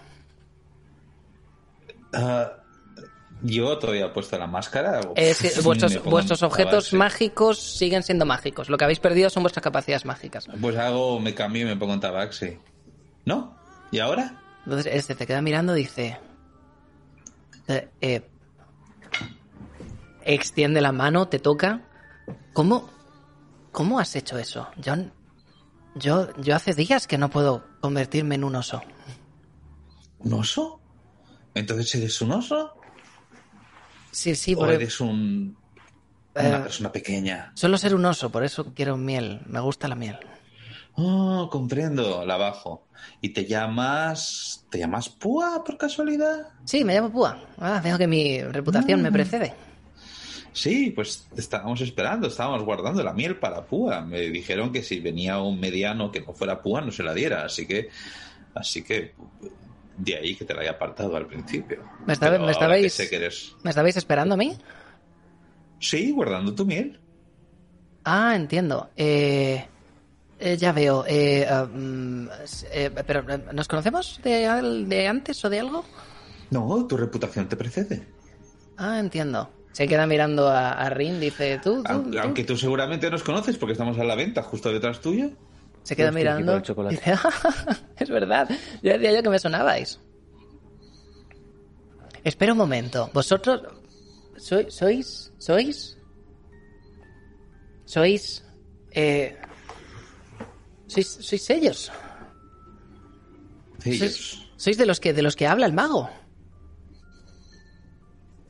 Ah, 2.13 2.62
yo 3.43 3.77
todavía 3.77 4.05
he 4.05 4.09
puesto 4.09 4.37
la 4.37 4.47
máscara. 4.47 5.01
Es 5.15 5.39
que 5.39 5.49
Sí, 5.51 5.61
vuestros, 5.61 6.03
vuestros 6.03 6.41
objetos 6.43 6.93
mágicos 6.93 7.59
siguen 7.59 8.01
siendo 8.01 8.25
mágicos. 8.25 8.69
Lo 8.69 8.77
que 8.77 8.85
habéis 8.85 8.99
perdido 8.99 9.29
son 9.29 9.43
vuestras 9.43 9.63
capacidades 9.63 10.05
mágicas. 10.05 10.47
Pues 10.59 10.75
hago, 10.77 11.19
me 11.19 11.35
cambio 11.35 11.63
y 11.63 11.65
me 11.65 11.75
pongo 11.75 11.93
en 11.93 11.99
tabaxi. 11.99 12.57
¿No? 13.25 13.55
¿Y 13.91 13.99
ahora? 13.99 14.41
Entonces 14.65 14.93
este 14.93 15.13
te 15.15 15.27
queda 15.27 15.41
mirando 15.41 15.75
y 15.77 15.81
dice... 15.81 16.17
eh, 17.67 17.89
eh, 18.01 18.21
extiende 20.23 20.81
la 20.81 20.91
mano, 20.91 21.27
te 21.27 21.39
toca. 21.39 21.81
¿Cómo? 22.53 22.89
¿Cómo 23.71 23.99
has 23.99 24.15
hecho 24.15 24.37
eso? 24.37 24.69
Yo, 24.77 24.93
yo, 25.95 26.29
yo 26.37 26.55
hace 26.55 26.73
días 26.73 27.07
que 27.07 27.17
no 27.17 27.29
puedo 27.29 27.65
convertirme 27.81 28.35
en 28.35 28.43
un 28.43 28.55
oso. 28.55 28.81
¿Un 30.19 30.33
oso? 30.33 30.79
¿Entonces 31.55 31.93
eres 31.95 32.21
un 32.21 32.31
oso? 32.31 32.73
Sí, 34.13 34.35
sí, 34.35 34.55
¿O 34.55 34.65
eres 34.67 35.01
un, 35.01 35.57
una 36.35 36.57
Eh, 36.59 36.61
persona 36.61 36.91
pequeña? 36.91 37.51
Suelo 37.55 37.77
ser 37.77 37.93
un 37.95 38.05
oso, 38.05 38.31
por 38.31 38.43
eso 38.45 38.73
quiero 38.73 38.95
miel. 38.95 39.41
Me 39.47 39.59
gusta 39.59 39.87
la 39.89 39.95
miel. 39.95 40.17
Oh, 40.95 41.49
comprendo, 41.51 42.23
la 42.25 42.37
bajo. 42.37 42.87
¿Y 43.19 43.29
te 43.29 43.45
llamas... 43.45 44.65
¿Te 44.69 44.79
llamas 44.79 45.09
Púa 45.09 45.63
por 45.65 45.77
casualidad? 45.77 46.47
Sí, 46.65 46.83
me 46.85 46.93
llamo 46.95 47.11
Púa. 47.11 47.43
Ah, 47.57 47.81
veo 47.83 47.97
que 47.97 48.07
mi 48.07 48.41
reputación 48.41 49.01
me 49.01 49.11
precede. 49.11 49.53
Sí, 50.51 50.91
pues 50.91 51.27
estábamos 51.35 51.81
esperando, 51.81 52.27
estábamos 52.27 52.63
guardando 52.63 53.03
la 53.03 53.13
miel 53.13 53.37
para 53.37 53.65
Púa. 53.65 54.01
Me 54.01 54.21
dijeron 54.29 54.71
que 54.71 54.83
si 54.83 54.99
venía 54.99 55.39
un 55.41 55.59
mediano 55.59 56.11
que 56.11 56.21
no 56.21 56.33
fuera 56.33 56.61
Púa 56.61 56.81
no 56.81 56.91
se 56.91 57.01
la 57.01 57.13
diera, 57.15 57.43
así 57.43 57.65
que, 57.65 57.89
así 58.53 58.83
que 58.83 59.15
de 59.97 60.15
ahí 60.15 60.35
que 60.35 60.45
te 60.45 60.53
la 60.53 60.61
haya 60.61 60.71
apartado 60.71 61.15
al 61.15 61.27
principio. 61.27 61.83
¿Me, 62.05 62.13
estaba- 62.13 62.37
me 62.39 62.51
estabais, 62.51 62.93
sé 62.93 63.09
que 63.09 63.15
eres- 63.17 63.53
¿Me 63.63 63.69
estabais 63.69 63.95
esperando 63.97 64.33
a 64.35 64.37
mí? 64.37 64.57
Sí, 65.79 66.11
guardando 66.11 66.53
tu 66.55 66.65
miel. 66.65 66.99
Ah, 68.05 68.35
entiendo. 68.35 68.89
Eh, 68.95 69.65
eh, 70.39 70.57
ya 70.57 70.71
veo. 70.71 71.05
Eh, 71.07 71.45
ah, 71.49 71.67
mm, 71.71 72.27
eh, 72.71 72.91
pero, 73.05 73.19
eh, 73.31 73.43
¿nos 73.53 73.67
conocemos 73.67 74.19
de, 74.23 74.85
de 74.87 75.07
antes 75.07 75.43
o 75.45 75.49
de 75.49 75.59
algo? 75.59 75.85
No, 76.51 76.85
tu 76.87 76.97
reputación 76.97 77.47
te 77.47 77.55
precede. 77.55 78.07
Ah, 78.77 78.99
entiendo. 78.99 79.49
Se 79.71 79.87
queda 79.87 80.05
mirando 80.05 80.47
a, 80.49 80.71
a 80.71 80.89
Rin, 80.89 81.19
dice, 81.19 81.59
¿tú? 81.63 81.83
tú, 81.83 81.87
Aunque, 81.87 82.11
tú?". 82.11 82.19
aunque 82.19 82.43
tú 82.43 82.57
seguramente 82.57 83.09
nos 83.09 83.23
conoces 83.23 83.57
porque 83.57 83.73
estamos 83.73 83.97
a 83.97 84.03
la 84.03 84.15
venta 84.15 84.43
justo 84.43 84.71
detrás 84.71 84.99
tuyo. 85.01 85.31
Se 85.83 85.95
queda 85.95 86.07
Yo 86.09 86.13
mirando. 86.13 86.59
chocolate. 86.61 86.95
Dice, 86.95 87.11
"Ah, 87.13 87.77
es 87.97 88.09
verdad. 88.09 88.49
Ya 88.81 88.93
decía 88.93 89.13
yo 89.13 89.23
que 89.23 89.29
me 89.29 89.39
sonabais. 89.39 89.99
Espera 92.23 92.53
un 92.53 92.57
momento. 92.57 93.09
¿Vosotros 93.13 93.61
sois 94.37 94.73
sois 94.73 95.31
sois 95.37 95.97
sois 97.85 98.43
eh, 98.91 99.37
sois 100.87 101.07
sois 101.07 101.49
ellos? 101.49 101.91
Ellos. 103.83 103.99
Sois, 103.99 104.47
sois 104.55 104.77
de 104.77 104.85
los 104.85 104.99
que 105.01 105.11
de 105.13 105.21
los 105.21 105.35
que 105.35 105.47
habla 105.47 105.65
el 105.65 105.73
mago. 105.73 106.09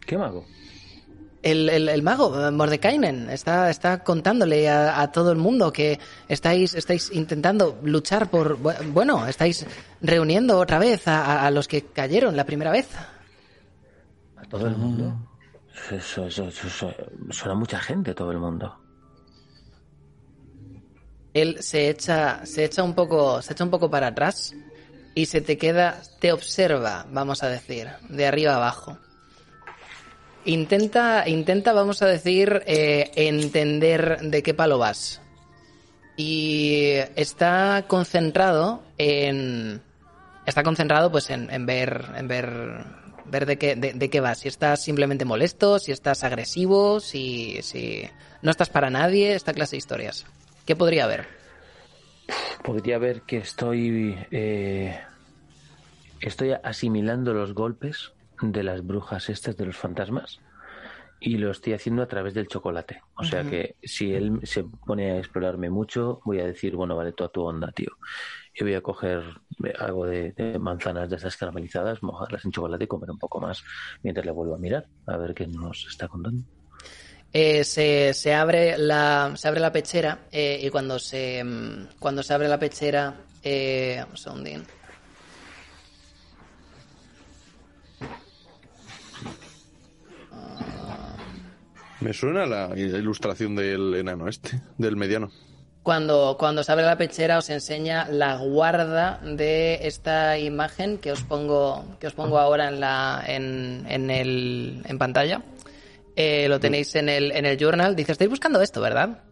¿Qué 0.05 0.17
mago? 0.17 0.45
El, 1.43 1.67
el- 1.69 1.89
el 1.89 2.01
mago, 2.03 2.47
eh, 2.47 2.51
Mordekainen, 2.51 3.30
está, 3.30 3.69
está 3.69 4.01
contándole 4.03 4.69
a, 4.69 5.01
a 5.01 5.11
todo 5.11 5.31
el 5.31 5.38
mundo 5.38 5.73
que 5.73 5.99
estáis, 6.30 6.73
estáis 6.73 7.11
intentando 7.11 7.77
luchar 7.83 8.30
por... 8.31 8.57
bu- 8.57 8.93
Bueno, 8.93 9.27
estáis 9.27 9.65
reuniendo 10.01 10.57
otra 10.57 10.80
vez 10.80 11.05
a, 11.07 11.51
los 11.51 11.67
que 11.67 11.81
cayeron 11.83 12.38
la 12.38 12.45
primera 12.45 12.72
vez. 12.72 12.88
¿A 14.38 14.43
todo 14.45 14.67
el 14.67 14.77
mundo? 14.77 15.15
Eso, 15.91 16.25
eso, 16.25 16.47
eso, 16.47 16.67
eso- 16.67 16.93
suena 17.31 17.55
mucha 17.55 17.77
gente, 17.80 18.13
todo 18.13 18.31
el 18.31 18.39
mundo. 18.39 18.80
Él 21.33 21.57
se 21.61 21.89
echa, 21.89 22.45
se 22.45 22.63
echa 22.63 22.83
un 22.83 22.93
poco, 22.93 23.41
se 23.41 23.53
echa 23.53 23.63
un 23.65 23.69
poco 23.72 23.89
para 23.89 24.07
atrás 24.07 24.53
y 25.15 25.25
se 25.25 25.41
te 25.41 25.57
queda, 25.57 26.01
te 26.19 26.31
observa, 26.31 27.05
vamos 27.11 27.43
a 27.43 27.49
decir, 27.49 27.89
de 28.09 28.25
arriba 28.27 28.55
abajo. 28.55 28.97
Intenta, 30.45 31.27
intenta, 31.27 31.72
vamos 31.72 32.01
a 32.01 32.07
decir, 32.07 32.63
eh, 32.65 33.11
entender 33.15 34.19
de 34.22 34.43
qué 34.43 34.53
palo 34.53 34.77
vas. 34.77 35.22
Y 36.17 36.95
está 37.15 37.85
concentrado 37.88 38.83
en, 38.97 39.81
está 40.45 40.63
concentrado 40.63 41.11
pues 41.11 41.30
en, 41.30 41.65
ver, 41.65 42.05
en 42.15 42.27
ver, 42.27 42.85
ver 43.25 43.45
de 43.45 43.57
qué, 43.57 43.75
de, 43.75 44.09
qué 44.09 44.19
vas. 44.19 44.39
Si 44.39 44.49
estás 44.49 44.83
simplemente 44.83 45.25
molesto, 45.25 45.80
si 45.80 45.91
estás 45.91 46.23
agresivo, 46.23 46.99
si, 46.99 47.61
si 47.61 48.03
no 48.41 48.51
estás 48.51 48.69
para 48.69 48.89
nadie, 48.89 49.33
esta 49.33 49.53
clase 49.53 49.72
de 49.72 49.77
historias. 49.77 50.25
¿Qué 50.65 50.75
podría 50.75 51.05
haber? 51.05 51.25
Podría 52.63 52.97
ver 52.97 53.22
que 53.22 53.38
estoy. 53.38 54.17
eh, 54.31 54.99
estoy 56.19 56.51
asimilando 56.63 57.33
los 57.33 57.53
golpes 57.53 58.11
de 58.51 58.63
las 58.63 58.85
brujas 58.85 59.30
estas 59.30 59.57
de 59.57 59.65
los 59.65 59.77
fantasmas 59.77 60.39
y 61.19 61.38
lo 61.38 61.51
estoy 61.51 61.73
haciendo 61.73 62.03
a 62.03 62.07
través 62.07 62.33
del 62.33 62.47
chocolate. 62.47 63.01
O 63.15 63.23
sea 63.23 63.43
que 63.43 63.77
si 63.81 64.13
él 64.13 64.41
se 64.43 64.65
pone 64.65 65.11
a 65.11 65.17
explorarme 65.19 65.69
mucho, 65.69 66.22
voy 66.25 66.41
a 66.41 66.45
decir, 66.45 66.75
bueno, 66.75 66.97
vale, 66.97 67.13
toda 67.13 67.30
tu 67.30 67.43
onda, 67.43 67.72
tío. 67.72 67.91
Y 68.53 68.63
voy 68.63 68.73
a 68.73 68.81
coger 68.81 69.23
algo 69.80 70.05
de, 70.05 70.33
de 70.33 70.59
manzanas 70.59 71.09
de 71.09 71.15
esas 71.15 71.38
caramelizadas, 71.38 72.03
mojarlas 72.03 72.43
en 72.43 72.51
chocolate 72.51 72.83
y 72.83 72.88
comer 72.88 73.09
un 73.09 73.19
poco 73.19 73.39
más 73.39 73.63
mientras 74.03 74.25
le 74.25 74.33
vuelvo 74.33 74.55
a 74.55 74.57
mirar, 74.57 74.85
a 75.07 75.15
ver 75.15 75.33
qué 75.33 75.47
nos 75.47 75.88
está 75.88 76.09
contando. 76.09 76.43
Eh, 77.31 77.63
se, 77.63 78.13
se 78.13 78.33
abre 78.33 78.77
la 78.77 79.31
se 79.35 79.47
abre 79.47 79.59
la 79.59 79.72
pechera 79.72 80.27
eh, 80.31 80.59
y 80.61 80.69
cuando 80.69 80.99
se 80.99 81.43
mm, 81.43 81.88
cuando 81.97 82.22
se 82.22 82.31
abre 82.31 82.47
la 82.47 82.59
pechera 82.59 83.15
eh, 83.41 84.05
un 84.07 84.17
segundín. 84.17 84.63
Me 92.03 92.11
suena 92.11 92.45
la 92.45 92.72
ilustración 92.75 93.56
del 93.56 93.93
enano 93.95 94.27
este, 94.27 94.61
del 94.77 94.98
mediano. 94.98 95.32
Cuando, 95.83 96.35
cuando 96.38 96.64
se 96.64 96.72
abre 96.72 96.85
la 96.85 96.98
pechera 96.98 97.38
os 97.38 97.49
enseña 97.49 98.07
la 98.09 98.38
guarda 98.38 99.19
de 99.23 99.80
esta 99.88 100.38
imagen 100.38 100.98
que 100.98 101.11
os 101.11 101.23
pongo, 101.23 101.98
que 101.99 102.07
os 102.07 102.14
pongo 102.14 102.40
ahora 102.40 102.67
en, 102.67 102.80
la, 102.80 103.23
en, 103.25 103.85
en, 103.88 104.09
el, 104.09 104.82
en 104.85 104.98
pantalla. 104.98 105.43
Eh, 106.15 106.48
lo 106.48 106.59
tenéis 106.59 106.93
en 106.95 107.09
el, 107.09 107.32
en 107.32 107.45
el 107.45 107.57
journal. 107.57 107.95
Dice, 107.95 108.11
estáis 108.11 108.30
buscando 108.30 108.61
esto, 108.61 108.82
¿verdad? 108.82 109.23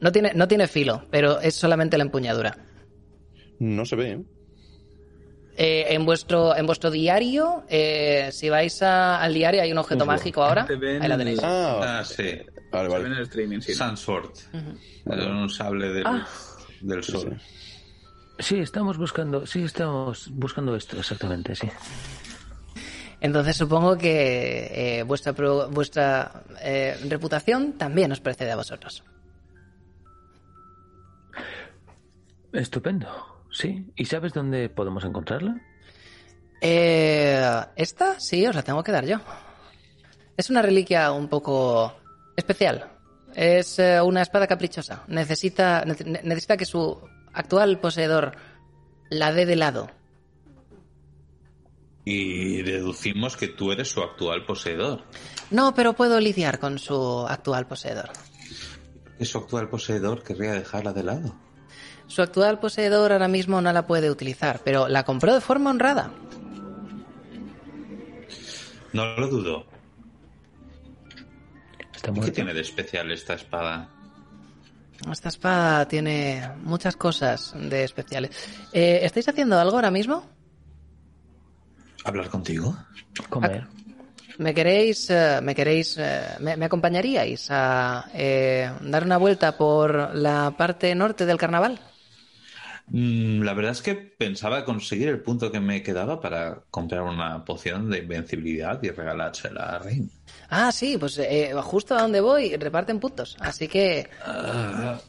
No 0.00 0.12
tiene, 0.12 0.32
no 0.34 0.46
tiene 0.48 0.68
filo, 0.68 1.06
pero 1.10 1.40
es 1.40 1.54
solamente 1.54 1.96
la 1.96 2.04
empuñadura. 2.04 2.56
No 3.58 3.86
se 3.86 3.96
ve, 3.96 4.10
¿eh? 4.12 4.24
Eh, 5.58 5.86
en 5.94 6.04
vuestro 6.04 6.54
en 6.54 6.66
vuestro 6.66 6.90
diario, 6.90 7.64
eh, 7.68 8.28
si 8.30 8.50
vais 8.50 8.82
a- 8.82 9.20
al 9.22 9.32
diario, 9.32 9.62
hay 9.62 9.72
un 9.72 9.78
objeto 9.78 10.04
mágico 10.04 10.42
ahora. 10.44 10.66
Te 10.66 10.76
ven 10.76 11.00
Ahí 11.02 11.08
la 11.08 11.16
tenéis. 11.16 11.40
Ah, 11.42 12.00
Ah, 12.00 12.04
sí. 12.04 12.24
vale, 12.70 12.88
Se 12.90 12.94
ve 12.94 12.96
en 12.96 13.02
vale. 13.02 13.16
el 13.16 13.22
streaming, 13.22 13.60
sí. 13.60 13.74
Sunsword. 13.74 14.32
Un 15.06 15.48
sable 15.48 15.88
del, 15.94 16.06
Ah. 16.06 16.26
del 16.82 17.02
sol. 17.02 17.40
Sí, 18.38 18.58
estamos 18.58 18.98
buscando, 18.98 19.46
sí, 19.46 19.62
estamos 19.62 20.28
buscando 20.32 20.76
esto, 20.76 20.98
exactamente, 20.98 21.54
sí. 21.56 21.70
Entonces 23.22 23.56
supongo 23.56 23.96
que 23.96 24.98
eh, 24.98 25.02
vuestra 25.04 25.32
pro- 25.32 25.70
vuestra 25.70 26.42
eh, 26.60 26.98
reputación 27.08 27.72
también 27.78 28.12
os 28.12 28.20
precede 28.20 28.52
a 28.52 28.56
vosotros. 28.56 29.02
Estupendo, 32.52 33.08
sí. 33.56 33.86
¿Y 33.96 34.04
sabes 34.06 34.32
dónde 34.32 34.68
podemos 34.68 35.04
encontrarla? 35.04 35.60
Eh, 36.60 37.42
Esta 37.76 38.18
sí, 38.20 38.46
os 38.46 38.54
la 38.54 38.62
tengo 38.62 38.82
que 38.82 38.92
dar 38.92 39.04
yo. 39.06 39.18
Es 40.36 40.50
una 40.50 40.62
reliquia 40.62 41.12
un 41.12 41.28
poco 41.28 41.94
especial. 42.36 42.90
Es 43.34 43.78
eh, 43.78 44.00
una 44.00 44.22
espada 44.22 44.46
caprichosa. 44.46 45.04
Necesita, 45.08 45.84
ne- 45.84 46.20
necesita 46.22 46.56
que 46.56 46.64
su 46.64 46.98
actual 47.32 47.78
poseedor 47.80 48.32
la 49.10 49.32
dé 49.32 49.46
de 49.46 49.56
lado. 49.56 49.90
Y 52.04 52.62
deducimos 52.62 53.36
que 53.36 53.48
tú 53.48 53.72
eres 53.72 53.88
su 53.90 54.00
actual 54.00 54.44
poseedor. 54.46 55.02
No, 55.50 55.74
pero 55.74 55.94
puedo 55.94 56.20
lidiar 56.20 56.58
con 56.58 56.78
su 56.78 57.26
actual 57.28 57.66
poseedor. 57.66 58.10
¿Es 59.18 59.28
su 59.30 59.38
actual 59.38 59.68
poseedor 59.68 60.22
querría 60.22 60.52
dejarla 60.52 60.92
de 60.92 61.02
lado? 61.02 61.34
Su 62.06 62.22
actual 62.22 62.58
poseedor 62.58 63.12
ahora 63.12 63.28
mismo 63.28 63.60
no 63.60 63.72
la 63.72 63.86
puede 63.86 64.10
utilizar, 64.10 64.60
pero 64.64 64.88
la 64.88 65.04
compró 65.04 65.34
de 65.34 65.40
forma 65.40 65.70
honrada. 65.70 66.10
No 68.92 69.16
lo 69.16 69.28
dudo. 69.28 69.66
¿Está 71.94 72.12
¿Qué 72.12 72.30
tiene 72.30 72.54
de 72.54 72.60
especial 72.60 73.10
esta 73.10 73.34
espada? 73.34 73.88
Esta 75.10 75.28
espada 75.28 75.86
tiene 75.86 76.48
muchas 76.62 76.96
cosas 76.96 77.54
de 77.54 77.84
especiales. 77.84 78.30
Eh, 78.72 79.00
¿Estáis 79.02 79.28
haciendo 79.28 79.58
algo 79.58 79.76
ahora 79.76 79.90
mismo? 79.90 80.24
¿Hablar 82.04 82.30
contigo? 82.30 82.76
Comer. 83.28 83.66
¿Me 84.38 84.52
queréis, 84.52 85.08
eh, 85.10 85.40
me 85.42 85.54
queréis, 85.54 85.96
eh, 85.98 86.22
me, 86.40 86.56
me 86.56 86.66
acompañaríais 86.66 87.48
a 87.50 88.08
eh, 88.12 88.70
dar 88.82 89.04
una 89.04 89.16
vuelta 89.16 89.56
por 89.56 90.14
la 90.14 90.54
parte 90.56 90.94
norte 90.94 91.24
del 91.24 91.38
carnaval? 91.38 91.80
Mm, 92.88 93.42
la 93.42 93.52
verdad 93.54 93.72
es 93.72 93.82
que 93.82 93.94
pensaba 93.94 94.64
conseguir 94.64 95.08
el 95.08 95.20
punto 95.20 95.50
que 95.50 95.58
me 95.58 95.82
quedaba 95.82 96.20
para 96.20 96.60
comprar 96.70 97.02
una 97.02 97.44
poción 97.44 97.90
de 97.90 97.98
invencibilidad 97.98 98.80
y 98.82 98.90
regalársela 98.90 99.62
a 99.62 99.78
Rin. 99.80 100.08
Ah, 100.50 100.70
sí, 100.70 100.96
pues 100.96 101.18
eh, 101.18 101.52
justo 101.62 101.96
a 101.96 102.02
donde 102.02 102.20
voy 102.20 102.54
reparten 102.56 103.00
puntos, 103.00 103.36
así 103.40 103.66
que 103.66 104.08
Ah, 104.24 105.00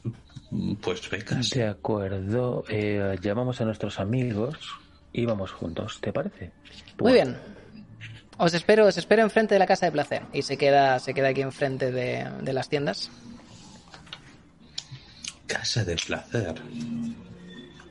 pues 0.81 1.07
becas. 1.09 1.51
De 1.51 1.67
acuerdo, 1.67 2.63
eh, 2.69 3.15
llamamos 3.21 3.61
a 3.61 3.65
nuestros 3.65 3.99
amigos 3.99 4.57
y 5.13 5.25
vamos 5.25 5.51
juntos, 5.51 5.99
¿te 6.01 6.11
parece? 6.11 6.51
muy 6.99 7.13
bien. 7.13 7.37
Os 8.39 8.53
espero, 8.53 8.85
os 8.85 8.97
espero 8.97 9.23
enfrente 9.23 9.55
de 9.55 9.59
la 9.59 9.65
casa 9.67 9.87
de 9.87 9.91
placer 9.91 10.23
y 10.33 10.41
se 10.43 10.57
queda, 10.57 10.99
se 10.99 11.13
queda 11.13 11.29
aquí 11.29 11.41
enfrente 11.41 11.91
de, 11.91 12.27
de 12.41 12.53
las 12.53 12.69
tiendas. 12.69 13.09
Casa 15.47 15.83
de 15.83 15.95
placer. 15.95 16.55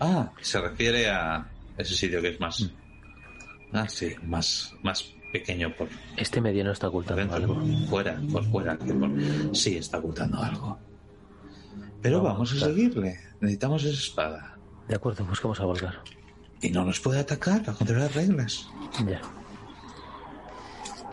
Ah, 0.00 0.30
se 0.40 0.60
refiere 0.60 1.08
a 1.08 1.46
ese 1.78 1.94
sitio 1.94 2.20
que 2.20 2.28
es 2.28 2.40
más. 2.40 2.70
Ah, 3.72 3.88
sí, 3.88 4.14
más, 4.24 4.72
más 4.82 5.12
pequeño 5.32 5.74
por 5.76 5.88
Este 6.16 6.40
mediano 6.40 6.70
está 6.72 6.88
ocultando 6.88 7.20
dentro, 7.20 7.36
algo. 7.36 7.86
fuera, 7.88 8.20
por 8.32 8.44
fuera, 8.50 8.78
por... 8.78 9.10
sí 9.56 9.76
está 9.76 9.98
ocultando 9.98 10.38
algo. 10.42 10.78
Pero 12.02 12.18
Vamos, 12.22 12.32
vamos 12.34 12.52
a 12.52 12.56
claro. 12.56 12.74
seguirle. 12.74 13.20
Necesitamos 13.40 13.84
esa 13.84 13.98
espada. 13.98 14.58
De 14.88 14.94
acuerdo, 14.94 15.24
buscamos 15.24 15.58
a 15.60 15.64
Volgar. 15.64 16.00
Y 16.62 16.70
no 16.70 16.84
nos 16.84 17.00
puede 17.00 17.18
atacar, 17.20 17.68
va 17.68 17.74
contra 17.74 17.98
las 17.98 18.14
reglas. 18.14 18.68
Ya. 19.06 19.20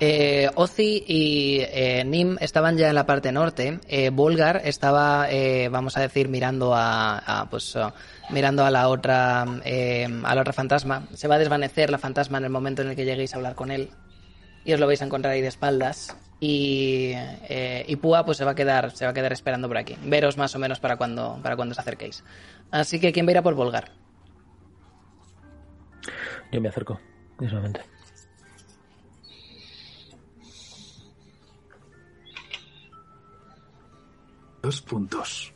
Eh, 0.06 0.50
Ozzy 0.56 1.06
y 1.08 1.60
eh, 1.62 2.04
Nim 2.04 2.36
estaban 2.42 2.76
ya 2.76 2.90
en 2.90 2.96
la 2.96 3.06
parte 3.06 3.32
norte. 3.32 3.80
Eh, 3.88 4.10
Volgar 4.10 4.60
estaba, 4.66 5.28
eh, 5.30 5.70
vamos 5.70 5.96
a 5.96 6.02
decir, 6.02 6.28
mirando 6.28 6.74
a, 6.76 7.48
pues, 7.50 7.78
mirando 8.30 8.66
a 8.66 8.70
la 8.70 8.90
otra, 8.90 9.44
a 9.44 10.36
la 10.36 10.42
otra 10.42 10.52
fantasma. 10.52 11.08
Se 11.14 11.30
va 11.30 11.36
a 11.36 11.40
desvanecer 11.40 11.90
la 11.90 12.00
fantasma 12.00 12.38
en 12.38 12.44
el 12.44 12.50
momento 12.50 12.82
en 12.82 12.90
el 12.90 12.98
que 12.98 13.06
lleguéis 13.06 13.34
a 13.34 13.38
hablar 13.38 13.56
con 13.56 13.72
él 13.72 13.92
y 14.66 14.74
os 14.74 14.80
lo 14.82 14.88
vais 14.88 15.02
a 15.02 15.06
encontrar 15.06 15.36
ahí 15.36 15.42
de 15.42 15.48
espaldas. 15.48 16.18
Y, 16.42 17.14
y 17.88 17.96
Púa 17.96 18.26
pues 18.26 18.38
se 18.38 18.44
va 18.44 18.52
a 18.52 18.56
quedar, 18.56 18.92
se 18.92 19.06
va 19.06 19.12
a 19.12 19.14
quedar 19.14 19.32
esperando 19.32 19.70
por 19.70 19.78
aquí. 19.78 19.96
Veros 20.04 20.38
más 20.38 20.54
o 20.54 20.60
menos 20.60 20.82
para 20.82 20.98
cuando, 20.98 21.40
para 21.42 21.56
cuando 21.56 21.72
os 21.72 21.80
acerquéis. 21.80 22.26
Así 22.72 23.00
que 23.00 23.14
quién 23.14 23.26
va 23.26 23.30
a 23.30 23.32
ir 23.32 23.38
a 23.38 23.42
por 23.42 23.56
Volgar. 23.56 23.92
Yo 26.52 26.60
me 26.60 26.68
acerco. 26.68 27.00
Dos 34.64 34.82
puntos. 34.82 35.54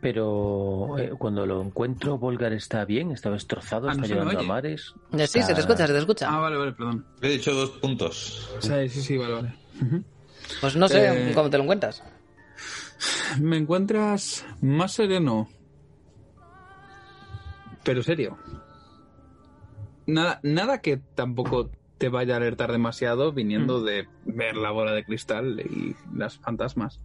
Pero 0.00 0.96
eh, 0.96 1.10
cuando 1.18 1.44
lo 1.44 1.60
encuentro, 1.60 2.16
Volgar 2.16 2.52
está 2.52 2.84
bien, 2.84 3.10
está 3.10 3.30
destrozado, 3.32 3.88
Ah, 3.88 3.90
está 3.90 4.02
¿no 4.02 4.06
se 4.06 4.14
llevando 4.14 4.38
a 4.38 4.42
mares. 4.44 4.94
Sí, 5.10 5.18
se 5.26 5.26
te 5.26 5.38
Está- 5.40 5.58
escucha, 5.58 5.86
se 5.88 5.92
te 5.92 5.98
escucha. 5.98 6.28
Ah, 6.30 6.38
vale, 6.38 6.56
vale, 6.56 6.72
perdón. 6.72 7.04
He 7.20 7.30
dicho 7.30 7.52
dos 7.52 7.70
puntos. 7.70 8.48
Sí, 8.60 8.88
sí, 8.88 9.02
sí, 9.02 9.16
vale, 9.16 9.34
vale. 9.34 9.54
Pues 10.60 10.76
no 10.76 10.86
sé 10.86 11.30
Eh, 11.30 11.32
cómo 11.34 11.50
te 11.50 11.56
lo 11.58 11.64
encuentras. 11.64 12.04
Me 13.40 13.56
encuentras 13.56 14.46
más 14.60 14.92
sereno. 14.92 15.48
Pero 17.82 18.00
serio. 18.04 18.38
Nada, 20.06 20.38
nada 20.44 20.78
que 20.80 20.98
tampoco 21.16 21.70
te 21.98 22.08
vaya 22.08 22.34
a 22.34 22.36
alertar 22.38 22.72
demasiado 22.72 23.32
viniendo 23.32 23.82
de 23.82 24.08
ver 24.24 24.56
la 24.56 24.70
bola 24.70 24.92
de 24.92 25.04
cristal 25.04 25.60
y 25.60 25.96
las 26.16 26.38
fantasmas. 26.38 27.00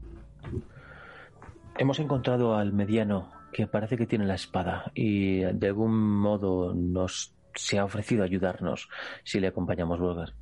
Hemos 1.77 1.99
encontrado 1.99 2.55
al 2.55 2.73
mediano 2.73 3.31
que 3.51 3.67
parece 3.67 3.97
que 3.97 4.07
tiene 4.07 4.25
la 4.25 4.35
espada 4.35 4.91
y 4.93 5.39
de 5.39 5.67
algún 5.67 5.97
modo 5.97 6.73
nos 6.73 7.33
se 7.55 7.77
ha 7.77 7.85
ofrecido 7.85 8.23
a 8.23 8.25
ayudarnos 8.25 8.89
si 9.23 9.39
le 9.39 9.47
acompañamos 9.47 9.99
Volgar. 9.99 10.33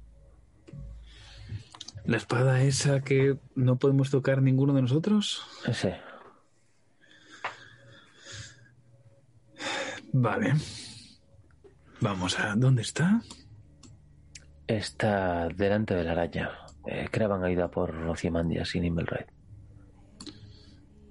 ¿La 2.05 2.17
espada 2.17 2.61
esa 2.63 3.01
que 3.01 3.37
no 3.55 3.77
podemos 3.77 4.09
tocar 4.09 4.41
ninguno 4.41 4.73
de 4.73 4.81
nosotros? 4.81 5.45
Sí. 5.71 5.89
Vale. 10.11 10.55
Vamos 11.99 12.39
a... 12.39 12.55
¿Dónde 12.55 12.81
está? 12.81 13.21
Está 14.71 15.49
delante 15.49 15.93
de 15.93 16.05
la 16.05 16.13
araña. 16.13 16.51
Eh, 16.85 17.09
Kravan 17.11 17.43
ha 17.43 17.51
ido 17.51 17.65
a 17.65 17.69
por 17.69 17.93
Rocimandias 17.93 18.73
y 18.73 18.79
Nimblred. 18.79 19.25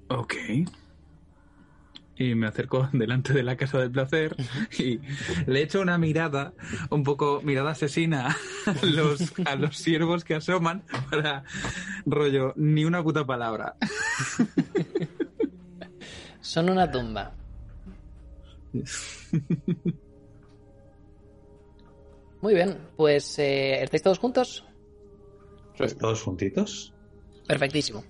Ok. 0.08 0.34
Y 2.16 2.34
me 2.34 2.46
acerco 2.46 2.88
delante 2.94 3.34
de 3.34 3.42
la 3.42 3.58
casa 3.58 3.78
del 3.78 3.90
placer 3.90 4.34
y 4.78 5.00
le 5.46 5.60
echo 5.60 5.82
una 5.82 5.98
mirada, 5.98 6.54
un 6.88 7.04
poco 7.04 7.42
mirada 7.44 7.72
asesina 7.72 8.34
a 8.64 8.86
los, 8.86 9.30
a 9.44 9.56
los 9.56 9.76
siervos 9.76 10.24
que 10.24 10.36
asoman 10.36 10.82
para 11.10 11.44
rollo, 12.06 12.54
ni 12.56 12.86
una 12.86 13.02
puta 13.02 13.26
palabra. 13.26 13.76
Son 16.40 16.70
una 16.70 16.90
tumba. 16.90 17.34
Muy 22.40 22.54
bien, 22.54 22.78
pues 22.96 23.38
eh, 23.38 23.82
¿estáis 23.82 24.02
todos 24.02 24.18
juntos? 24.18 24.64
Todos 25.98 26.22
juntitos. 26.22 26.92
Perfectísimo. 27.46 28.04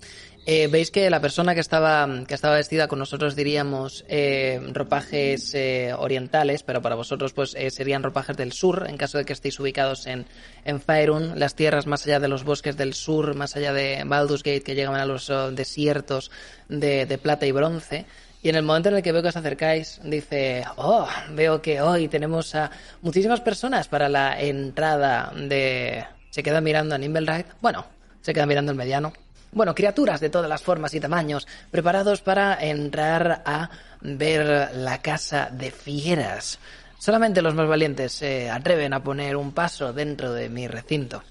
Eh, 0.46 0.68
Veis 0.68 0.90
que 0.90 1.10
la 1.10 1.20
persona 1.20 1.54
que 1.54 1.60
estaba, 1.60 2.08
que 2.26 2.34
estaba 2.34 2.56
vestida 2.56 2.88
con 2.88 2.98
nosotros 2.98 3.36
diríamos 3.36 4.04
eh, 4.08 4.58
ropajes 4.72 5.54
eh, 5.54 5.92
orientales, 5.96 6.62
pero 6.62 6.80
para 6.80 6.94
vosotros 6.94 7.32
pues 7.32 7.54
eh, 7.54 7.70
serían 7.70 8.02
ropajes 8.02 8.36
del 8.36 8.52
sur, 8.52 8.86
en 8.88 8.96
caso 8.96 9.18
de 9.18 9.24
que 9.24 9.34
estéis 9.34 9.60
ubicados 9.60 10.06
en, 10.06 10.26
en 10.64 10.80
Faerun, 10.80 11.38
las 11.38 11.54
tierras 11.54 11.86
más 11.86 12.06
allá 12.06 12.20
de 12.20 12.28
los 12.28 12.44
bosques 12.44 12.76
del 12.76 12.94
sur, 12.94 13.34
más 13.34 13.54
allá 13.56 13.72
de 13.72 14.02
Baldur's 14.06 14.42
Gate, 14.42 14.62
que 14.62 14.74
llegan 14.74 14.94
a 14.94 15.04
los 15.04 15.28
oh, 15.28 15.52
desiertos 15.52 16.30
de, 16.68 17.04
de 17.06 17.18
plata 17.18 17.46
y 17.46 17.52
bronce. 17.52 18.06
Y 18.42 18.48
en 18.48 18.56
el 18.56 18.62
momento 18.62 18.88
en 18.88 18.96
el 18.96 19.02
que 19.02 19.12
veo 19.12 19.22
que 19.22 19.28
os 19.28 19.36
acercáis, 19.36 20.00
dice, 20.02 20.64
oh, 20.76 21.06
veo 21.30 21.60
que 21.60 21.80
hoy 21.82 22.08
tenemos 22.08 22.54
a 22.54 22.70
muchísimas 23.02 23.40
personas 23.40 23.88
para 23.88 24.08
la 24.08 24.40
entrada 24.40 25.32
de... 25.36 26.04
Se 26.30 26.42
queda 26.42 26.60
mirando 26.60 26.94
a 26.94 26.98
Nimblewright. 26.98 27.46
Bueno, 27.60 27.84
se 28.22 28.32
queda 28.32 28.46
mirando 28.46 28.72
el 28.72 28.78
mediano. 28.78 29.12
Bueno, 29.52 29.74
criaturas 29.74 30.20
de 30.20 30.30
todas 30.30 30.48
las 30.48 30.62
formas 30.62 30.94
y 30.94 31.00
tamaños, 31.00 31.46
preparados 31.70 32.22
para 32.22 32.54
entrar 32.60 33.42
a 33.44 33.68
ver 34.00 34.70
la 34.74 35.02
casa 35.02 35.50
de 35.50 35.70
fieras. 35.70 36.58
Solamente 36.98 37.42
los 37.42 37.54
más 37.54 37.66
valientes 37.66 38.12
se 38.12 38.48
atreven 38.48 38.92
a 38.92 39.02
poner 39.02 39.36
un 39.36 39.52
paso 39.52 39.92
dentro 39.92 40.32
de 40.32 40.48
mi 40.48 40.68
recinto. 40.68 41.22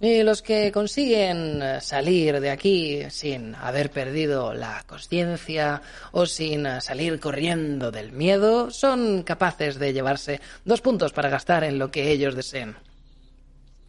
Y 0.00 0.22
los 0.22 0.42
que 0.42 0.72
consiguen 0.72 1.62
eh, 1.62 1.80
salir 1.80 2.40
de 2.40 2.50
aquí 2.50 3.02
sin 3.10 3.54
haber 3.54 3.90
perdido 3.90 4.52
la 4.52 4.82
conciencia 4.86 5.82
o 6.12 6.26
sin 6.26 6.66
eh, 6.66 6.80
salir 6.80 7.20
corriendo 7.20 7.90
del 7.90 8.12
miedo 8.12 8.70
son 8.70 9.22
capaces 9.22 9.78
de 9.78 9.92
llevarse 9.92 10.40
dos 10.64 10.80
puntos 10.80 11.12
para 11.12 11.30
gastar 11.30 11.64
en 11.64 11.78
lo 11.78 11.90
que 11.90 12.10
ellos 12.10 12.34
deseen. 12.34 12.76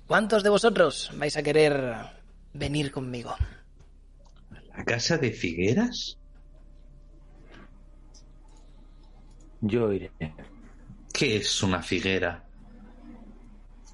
¿Cuántos 0.07 0.43
de 0.43 0.49
vosotros 0.49 1.11
vais 1.15 1.35
a 1.38 1.43
querer 1.43 1.95
venir 2.53 2.91
conmigo? 2.91 3.35
¿La 4.75 4.83
casa 4.83 5.17
de 5.17 5.31
Figueras? 5.31 6.17
Yo 9.61 9.91
iré. 9.93 10.11
¿Qué 11.13 11.38
es 11.38 11.63
una 11.63 11.81
figuera? 11.81 12.43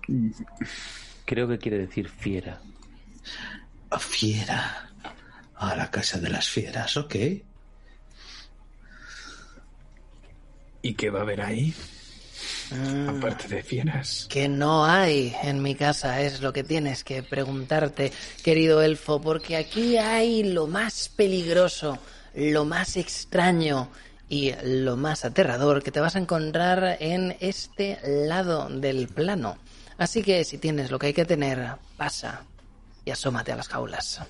Creo 1.29 1.47
que 1.47 1.59
quiere 1.59 1.77
decir 1.77 2.09
fiera. 2.09 2.59
A 3.91 3.99
fiera. 3.99 4.89
A 5.57 5.75
la 5.75 5.91
casa 5.91 6.17
de 6.17 6.27
las 6.27 6.49
fieras, 6.49 6.97
ok. 6.97 7.15
¿Y 10.81 10.93
qué 10.95 11.11
va 11.11 11.19
a 11.19 11.21
haber 11.21 11.41
ahí? 11.41 11.71
Aparte 13.07 13.47
de 13.47 13.61
fieras. 13.61 14.25
Que 14.27 14.47
no 14.49 14.83
hay 14.83 15.35
en 15.43 15.61
mi 15.61 15.75
casa 15.75 16.19
es 16.19 16.41
lo 16.41 16.51
que 16.51 16.63
tienes 16.63 17.03
que 17.03 17.21
preguntarte, 17.21 18.11
querido 18.43 18.81
elfo, 18.81 19.21
porque 19.21 19.55
aquí 19.55 19.97
hay 19.97 20.41
lo 20.41 20.65
más 20.65 21.09
peligroso, 21.09 21.99
lo 22.33 22.65
más 22.65 22.97
extraño 22.97 23.91
y 24.29 24.53
lo 24.63 24.97
más 24.97 25.25
aterrador 25.25 25.83
que 25.83 25.91
te 25.91 25.99
vas 25.99 26.15
a 26.15 26.19
encontrar 26.19 26.97
en 26.99 27.37
este 27.39 27.99
lado 28.03 28.67
del 28.67 29.07
plano. 29.09 29.59
Así 29.99 30.23
que 30.23 30.43
si 30.43 30.57
tienes 30.57 30.89
lo 30.89 30.97
que 30.97 31.07
hay 31.07 31.13
que 31.13 31.25
tener, 31.25 31.73
pasa 31.97 32.43
y 33.05 33.11
asómate 33.11 33.51
a 33.51 33.55
las 33.57 33.67
jaulas. 33.67 34.21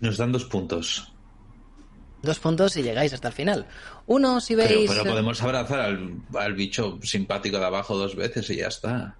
Nos 0.00 0.16
dan 0.18 0.32
dos 0.32 0.44
puntos. 0.44 1.10
Dos 2.22 2.38
puntos 2.38 2.76
y 2.76 2.82
llegáis 2.82 3.12
hasta 3.12 3.28
el 3.28 3.34
final. 3.34 3.66
Uno 4.06 4.40
si 4.40 4.56
Pero, 4.56 4.68
veis... 4.74 4.90
pero 4.90 5.04
podemos 5.04 5.40
abrazar 5.42 5.80
al, 5.80 6.14
al 6.34 6.54
bicho 6.54 6.98
simpático 7.02 7.58
de 7.58 7.66
abajo 7.66 7.96
dos 7.96 8.16
veces 8.16 8.48
y 8.50 8.56
ya 8.56 8.68
está. 8.68 9.16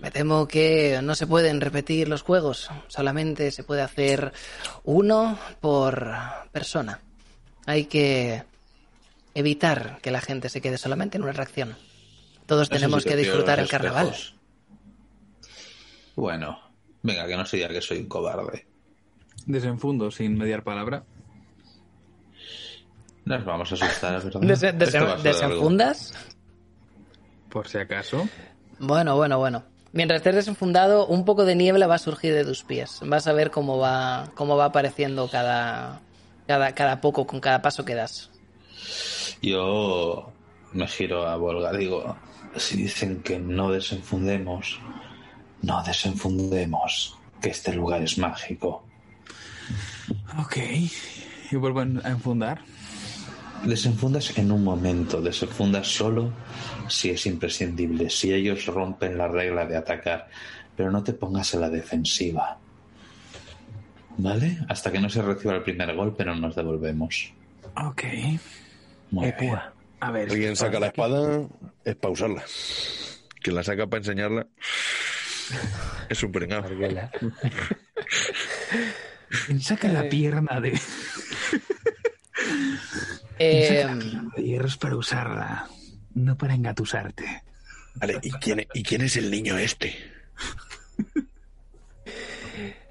Me 0.00 0.12
temo 0.12 0.46
que 0.46 1.00
no 1.02 1.16
se 1.16 1.26
pueden 1.26 1.60
repetir 1.60 2.08
los 2.08 2.22
juegos, 2.22 2.70
solamente 2.86 3.50
se 3.50 3.64
puede 3.64 3.82
hacer 3.82 4.32
uno 4.84 5.36
por 5.60 6.14
persona. 6.52 7.00
Hay 7.66 7.86
que 7.86 8.44
evitar 9.34 9.98
que 10.00 10.12
la 10.12 10.20
gente 10.20 10.48
se 10.48 10.60
quede 10.60 10.78
solamente 10.78 11.16
en 11.18 11.24
una 11.24 11.32
reacción. 11.32 11.76
Todos 12.46 12.68
Eso 12.68 12.74
tenemos 12.76 13.04
que 13.04 13.16
disfrutar 13.16 13.58
el 13.58 13.68
carnaval. 13.68 14.06
espejos. 14.10 14.37
Bueno, 16.18 16.58
venga, 17.00 17.28
que 17.28 17.36
no 17.36 17.46
se 17.46 17.58
diga 17.58 17.68
que 17.68 17.80
soy 17.80 17.98
un 17.98 18.08
cobarde. 18.08 18.66
Desenfundo 19.46 20.10
sin 20.10 20.36
mediar 20.36 20.64
palabra. 20.64 21.04
Nos 23.24 23.44
vamos 23.44 23.70
a 23.70 23.74
asustar, 23.76 24.24
¿verdad? 24.24 24.40
Va 24.40 24.98
a 24.98 25.04
algo. 25.04 25.22
¿Desenfundas? 25.22 26.12
Por 27.48 27.68
si 27.68 27.78
acaso. 27.78 28.28
Bueno, 28.80 29.14
bueno, 29.14 29.38
bueno. 29.38 29.62
Mientras 29.92 30.18
estés 30.18 30.34
desenfundado, 30.34 31.06
un 31.06 31.24
poco 31.24 31.44
de 31.44 31.54
niebla 31.54 31.86
va 31.86 31.94
a 31.94 31.98
surgir 31.98 32.34
de 32.34 32.44
tus 32.44 32.64
pies. 32.64 32.98
Vas 33.04 33.28
a 33.28 33.32
ver 33.32 33.52
cómo 33.52 33.78
va, 33.78 34.32
cómo 34.34 34.56
va 34.56 34.64
apareciendo 34.64 35.28
cada, 35.30 36.00
cada, 36.48 36.74
cada 36.74 37.00
poco 37.00 37.28
con 37.28 37.38
cada 37.38 37.62
paso 37.62 37.84
que 37.84 37.94
das. 37.94 38.28
Yo 39.40 40.32
me 40.72 40.88
giro 40.88 41.28
a 41.28 41.36
Volga, 41.36 41.72
digo, 41.72 42.16
Si 42.56 42.76
dicen 42.76 43.22
que 43.22 43.38
no 43.38 43.70
desenfundemos, 43.70 44.80
no 45.62 45.82
desenfundemos, 45.82 47.16
que 47.40 47.50
este 47.50 47.72
lugar 47.74 48.02
es 48.02 48.18
mágico. 48.18 48.84
Ok. 50.38 50.56
Y 51.50 51.56
vuelvo 51.56 51.80
a 51.80 52.08
enfundar. 52.08 52.60
Desenfundas 53.64 54.36
en 54.38 54.52
un 54.52 54.62
momento, 54.62 55.20
desenfundas 55.20 55.88
solo 55.88 56.32
si 56.88 57.10
es 57.10 57.26
imprescindible, 57.26 58.08
si 58.08 58.32
ellos 58.32 58.66
rompen 58.66 59.18
la 59.18 59.26
regla 59.26 59.66
de 59.66 59.76
atacar, 59.76 60.28
pero 60.76 60.90
no 60.92 61.02
te 61.02 61.12
pongas 61.12 61.52
en 61.54 61.62
la 61.62 61.68
defensiva. 61.68 62.56
¿Vale? 64.16 64.58
Hasta 64.68 64.90
que 64.92 65.00
no 65.00 65.08
se 65.08 65.22
reciba 65.22 65.54
el 65.56 65.62
primer 65.62 65.94
golpe 65.94 66.24
no 66.24 66.34
nos 66.36 66.54
devolvemos. 66.54 67.32
Ok. 67.84 68.04
Muy 69.10 69.26
Eh, 69.26 69.36
bien. 69.40 69.58
A 70.00 70.10
ver. 70.12 70.30
Alguien 70.30 70.54
saca 70.56 70.78
la 70.78 70.88
espada, 70.88 71.40
es 71.84 71.96
pausarla. 71.96 72.44
Quien 73.42 73.56
la 73.56 73.64
saca 73.64 73.86
para 73.86 73.98
enseñarla 73.98 74.46
es 76.08 76.22
un. 76.22 76.32
¿Quién 79.46 79.60
saca 79.60 79.88
la 79.88 80.08
pierna 80.08 80.60
de, 80.60 80.72
Eh, 83.38 83.68
saca 83.68 83.94
la 83.94 84.00
pierna 84.00 84.30
de 84.36 84.42
hierros 84.42 84.76
para 84.76 84.96
usarla? 84.96 85.68
No 86.14 86.36
para 86.36 86.54
engatusarte. 86.54 87.44
Vale, 87.94 88.18
¿y 88.22 88.30
quién, 88.32 88.66
¿y 88.74 88.82
quién 88.82 89.02
es 89.02 89.16
el 89.16 89.30
niño 89.30 89.56
este? 89.58 89.96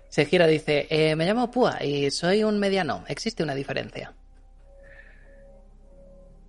se 0.10 0.26
gira, 0.26 0.48
dice, 0.48 0.88
eh, 0.90 1.16
me 1.16 1.26
llamo 1.26 1.52
Púa 1.52 1.84
y 1.84 2.10
soy 2.12 2.44
un 2.44 2.60
mediano. 2.60 3.04
¿Existe 3.08 3.44
una 3.44 3.54
diferencia? 3.54 4.14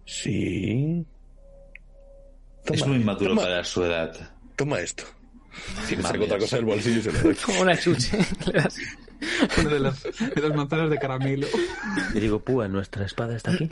Sí. 0.07 1.05
es 2.65 2.87
muy 2.87 2.99
maduro 3.01 3.31
toma, 3.31 3.43
para 3.43 3.65
su 3.65 3.85
edad. 3.85 4.17
Toma 4.57 4.81
esto. 4.81 5.05
Saca 5.89 6.03
mames. 6.03 6.23
otra 6.23 6.39
cosa 6.39 6.57
del 6.57 6.65
bolsillo 6.65 6.99
y 6.99 7.03
se 7.03 7.13
lo 7.13 7.21
doy. 7.21 7.35
Como 7.37 7.61
una 7.63 7.77
chuche. 7.79 8.19
Le 8.47 8.53
das- 8.61 8.77
Una 9.59 9.71
de 9.71 9.81
las, 9.81 10.03
de 10.03 10.41
las 10.43 10.55
manzanas 10.55 10.91
de 10.91 10.99
caramelo. 10.99 11.47
Le 12.15 12.21
digo, 12.21 12.39
Púa, 12.41 12.69
¿nuestra 12.69 13.05
espada 13.05 13.37
está 13.37 13.51
aquí? 13.53 13.69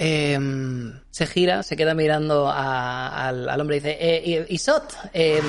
Eh, 0.00 0.38
se 1.10 1.26
gira, 1.26 1.62
se 1.64 1.76
queda 1.76 1.94
mirando 1.94 2.48
a- 2.48 3.28
al, 3.28 3.48
al 3.48 3.60
hombre 3.60 3.76
y 3.76 3.80
dice, 3.80 3.96
eh, 4.00 4.46
Isot, 4.48 4.94
eh, 5.12 5.40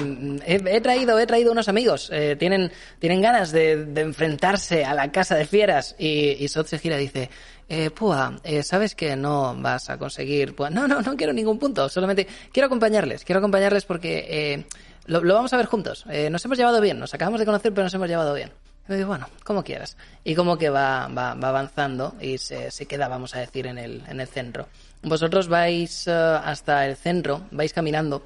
he, 0.45 0.55
he 0.75 0.81
traído, 0.81 1.19
he 1.19 1.27
traído 1.27 1.51
unos 1.51 1.67
amigos, 1.69 2.09
eh, 2.11 2.35
tienen, 2.37 2.71
tienen 2.97 3.21
ganas 3.21 3.51
de, 3.51 3.85
de 3.85 4.01
enfrentarse 4.01 4.85
a 4.85 4.93
la 4.95 5.11
casa 5.11 5.35
de 5.35 5.45
fieras. 5.45 5.95
Y 5.99 6.43
Isot 6.43 6.67
se 6.67 6.79
gira 6.79 6.97
y 6.97 7.01
dice, 7.01 7.29
eh, 7.69 7.91
Púa, 7.91 8.39
eh, 8.43 8.63
sabes 8.63 8.95
que 8.95 9.15
no 9.15 9.55
vas 9.55 9.89
a 9.89 9.97
conseguir, 9.97 10.55
Púa, 10.55 10.69
no, 10.69 10.87
no, 10.87 11.01
no 11.01 11.15
quiero 11.15 11.31
ningún 11.31 11.57
punto, 11.59 11.87
solamente 11.87 12.27
quiero 12.51 12.65
acompañarles, 12.65 13.23
quiero 13.23 13.39
acompañarles 13.39 13.85
porque 13.85 14.25
eh, 14.27 14.65
lo, 15.05 15.23
lo 15.23 15.33
vamos 15.33 15.53
a 15.53 15.57
ver 15.57 15.65
juntos. 15.65 16.05
Eh, 16.09 16.29
nos 16.29 16.43
hemos 16.45 16.57
llevado 16.57 16.81
bien, 16.81 16.99
nos 16.99 17.13
acabamos 17.13 17.39
de 17.39 17.45
conocer, 17.45 17.73
pero 17.73 17.85
nos 17.85 17.93
hemos 17.93 18.07
llevado 18.07 18.33
bien. 18.33 18.51
Y 18.87 18.93
digo, 18.93 19.09
bueno, 19.09 19.27
como 19.43 19.63
quieras. 19.63 19.97
Y 20.23 20.33
como 20.33 20.57
que 20.57 20.69
va, 20.69 21.07
va, 21.07 21.35
va 21.35 21.49
avanzando 21.49 22.15
y 22.19 22.39
se, 22.39 22.71
se 22.71 22.87
queda, 22.87 23.07
vamos 23.07 23.35
a 23.35 23.39
decir, 23.39 23.67
en 23.67 23.77
el, 23.77 24.03
en 24.07 24.19
el 24.19 24.27
centro. 24.27 24.67
Vosotros 25.03 25.47
vais 25.47 26.07
eh, 26.07 26.11
hasta 26.11 26.85
el 26.87 26.95
centro, 26.95 27.41
vais 27.51 27.71
caminando 27.71 28.23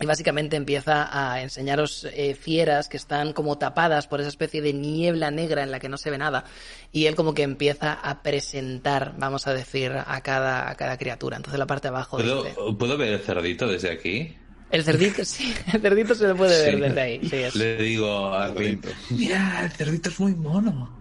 y 0.00 0.06
básicamente 0.06 0.56
empieza 0.56 1.08
a 1.12 1.40
enseñaros 1.40 2.06
eh, 2.12 2.34
fieras 2.34 2.88
que 2.88 2.96
están 2.96 3.32
como 3.32 3.58
tapadas 3.58 4.08
por 4.08 4.20
esa 4.20 4.28
especie 4.28 4.60
de 4.60 4.72
niebla 4.72 5.30
negra 5.30 5.62
en 5.62 5.70
la 5.70 5.78
que 5.78 5.88
no 5.88 5.96
se 5.98 6.10
ve 6.10 6.18
nada. 6.18 6.44
Y 6.90 7.06
él 7.06 7.14
como 7.14 7.32
que 7.32 7.42
empieza 7.42 7.92
a 7.92 8.22
presentar, 8.22 9.14
vamos 9.18 9.46
a 9.46 9.54
decir, 9.54 9.92
a 9.92 10.20
cada, 10.22 10.68
a 10.68 10.74
cada 10.74 10.98
criatura. 10.98 11.36
Entonces 11.36 11.58
la 11.58 11.66
parte 11.66 11.88
de 11.88 11.94
abajo 11.94 12.16
¿Puedo, 12.16 12.42
dice... 12.42 12.56
¿Puedo 12.78 12.96
ver 12.96 13.12
el 13.14 13.20
cerdito 13.20 13.68
desde 13.68 13.92
aquí? 13.92 14.36
El 14.70 14.82
cerdito, 14.82 15.24
sí, 15.24 15.54
el 15.72 15.80
cerdito 15.80 16.14
se 16.16 16.26
le 16.26 16.34
puede 16.34 16.58
ver 16.64 16.74
Sí. 16.74 16.80
desde 16.80 17.00
ahí. 17.00 17.20
Sí, 17.28 17.36
es. 17.36 17.54
Le 17.54 17.76
digo 17.76 18.34
a 18.34 18.48
Rin, 18.48 18.80
mira, 19.10 19.60
el 19.64 19.70
cerdito 19.70 20.08
es 20.08 20.18
muy 20.18 20.34
mono. 20.34 20.98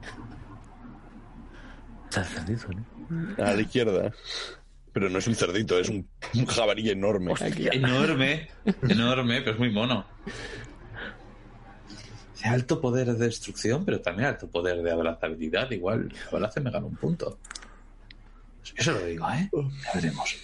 Está 2.10 2.22
el 2.22 2.28
cerdito, 2.28 2.68
¿no? 2.70 3.44
A 3.44 3.54
la 3.54 3.62
izquierda. 3.62 4.12
Pero 4.94 5.10
no 5.10 5.18
es 5.20 5.28
un 5.28 5.36
cerdito, 5.36 5.80
es 5.80 5.90
un, 5.90 6.08
un 6.36 6.46
jabalí 6.46 6.90
enorme. 6.90 7.34
Enorme, 7.72 8.48
enorme, 8.84 9.42
pero 9.42 9.52
es 9.54 9.60
muy 9.60 9.72
mono. 9.72 10.06
Alto 12.44 12.80
poder 12.80 13.08
de 13.14 13.26
destrucción, 13.26 13.86
pero 13.86 14.02
también 14.02 14.30
alto 14.30 14.48
poder 14.50 14.84
de 14.84 14.92
abrazabilidad. 14.92 15.72
Igual, 15.72 16.14
Abalace 16.30 16.60
me 16.60 16.72
gana 16.72 16.86
un 16.86 16.96
punto. 16.96 17.40
Eso 18.76 18.92
lo 18.92 19.06
digo, 19.06 19.28
¿eh? 19.32 19.50
Ya 19.52 19.92
veremos. 19.96 20.36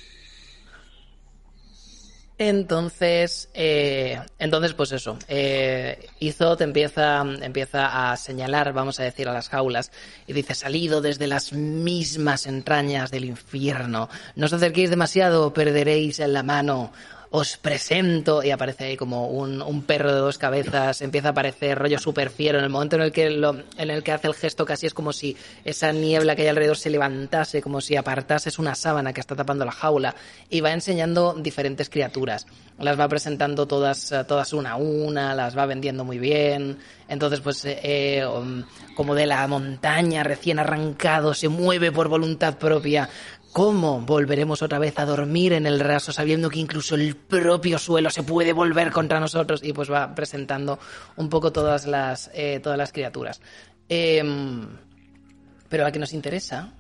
Entonces, 2.42 3.50
eh, 3.54 4.18
entonces 4.40 4.74
pues 4.74 4.94
eso, 4.94 5.20
eh, 5.28 6.08
Izot 6.22 6.62
empieza, 6.62 7.20
empieza 7.42 8.12
a 8.12 8.16
señalar, 8.16 8.72
vamos 8.72 8.98
a 9.02 9.04
decir, 9.04 9.28
a 9.28 9.34
las 9.34 9.50
jaulas 9.50 9.92
y 10.26 10.32
dice, 10.32 10.56
salido 10.56 11.02
desde 11.02 11.28
las 11.28 11.52
mismas 11.52 12.48
entrañas 12.48 13.12
del 13.12 13.26
infierno, 13.26 14.08
no 14.38 14.46
os 14.46 14.54
acerquéis 14.54 14.90
demasiado 14.90 15.52
perderéis 15.52 16.22
en 16.22 16.32
la 16.32 16.42
mano, 16.42 16.94
os 17.32 17.58
presento, 17.58 18.44
y 18.44 18.50
aparece 18.50 18.86
ahí 18.86 18.98
como 18.98 19.28
un, 19.28 19.62
un 19.62 19.84
perro 19.84 20.14
de 20.14 20.20
dos 20.20 20.38
cabezas, 20.40 21.02
empieza 21.02 21.28
a 21.28 21.32
aparecer 21.32 21.78
rollo 21.78 22.00
super 22.00 22.32
fiero, 22.32 22.58
en 22.58 22.64
el 22.64 22.70
momento 22.72 22.96
en 22.96 23.04
el 23.04 23.12
que 23.12 23.28
en 23.28 23.90
el 23.92 24.04
que 24.04 24.12
hace 24.12 24.28
el 24.28 24.34
gesto 24.34 24.66
casi 24.66 24.88
es 24.88 24.96
como 24.96 25.14
si 25.14 25.38
esa 25.64 25.92
niebla 25.92 26.36
que 26.36 26.42
hay 26.42 26.48
alrededor 26.48 26.78
se 26.78 26.90
levantase, 26.90 27.62
como 27.62 27.82
si 27.82 27.96
apartases 27.96 28.58
una 28.58 28.74
sábana 28.74 29.14
que 29.14 29.22
está 29.22 29.36
tapando 29.36 29.64
la 29.64 29.72
jaula, 29.72 30.16
y 30.50 30.62
va 30.62 30.72
enseñando 30.72 31.36
diferentes 31.38 31.90
criaturas. 31.90 32.48
Las 32.80 32.98
va 32.98 33.08
presentando 33.08 33.68
todas, 33.68 34.12
eh, 34.12 34.24
todas 34.26 34.54
una 34.54 34.72
a 34.72 34.76
una, 34.78 35.36
las 35.36 35.58
va 35.58 35.66
vendiendo 35.66 36.06
muy 36.06 36.18
bien. 36.18 36.78
Entonces, 37.10 37.42
pues, 37.42 37.66
eh, 37.66 37.80
eh, 37.84 38.26
um, 38.26 38.64
como 38.96 39.16
de 39.16 39.26
la 39.26 39.46
montaña 39.48 40.24
recién 40.24 40.60
arrancado, 40.60 41.34
se 41.34 41.50
mueve 41.50 41.92
por 41.92 42.08
voluntad 42.08 42.58
propia. 42.58 43.10
¿Cómo 43.54 44.00
volveremos 44.02 44.62
otra 44.62 44.78
vez 44.80 44.98
a 45.00 45.06
dormir 45.06 45.54
en 45.54 45.66
el 45.66 45.80
raso 45.80 46.12
sabiendo 46.12 46.50
que 46.50 46.60
incluso 46.60 46.96
el 46.96 47.16
propio 47.16 47.80
suelo 47.80 48.10
se 48.12 48.24
puede 48.24 48.54
volver 48.54 48.92
contra 48.92 49.20
nosotros? 49.20 49.62
Y 49.64 49.74
pues 49.74 49.92
va 49.92 50.14
presentando 50.14 50.80
un 51.16 51.30
poco 51.30 51.52
todas 51.52 51.88
las, 51.88 52.30
eh, 52.34 52.60
todas 52.62 52.78
las 52.78 52.92
criaturas. 52.92 53.42
Em, 53.90 54.68
pero 55.68 55.84
la 55.84 55.92
que 55.92 56.00
nos 56.00 56.14
interesa, 56.14 56.74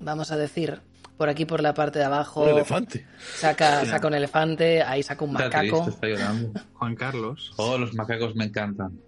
vamos 0.00 0.30
a 0.30 0.36
decir, 0.36 0.80
por 1.16 1.28
aquí 1.30 1.44
por 1.46 1.62
la 1.62 1.72
parte 1.72 1.98
de 1.98 2.04
abajo, 2.04 2.42
Un 2.42 2.50
elefante. 2.50 3.06
saca, 3.38 3.84
saca 3.86 4.06
un 4.06 4.14
elefante, 4.14 4.82
ahí 4.82 5.02
saca 5.02 5.24
un 5.24 5.30
Está 5.32 5.44
macaco. 5.44 5.82
triste, 5.84 5.90
está 5.90 6.06
llorando. 6.08 6.52
Juan 6.74 6.94
Carlos. 6.94 7.52
Oh, 7.56 7.78
los 7.78 7.94
macacos 7.94 8.34
me 8.36 8.44
encantan. 8.44 9.00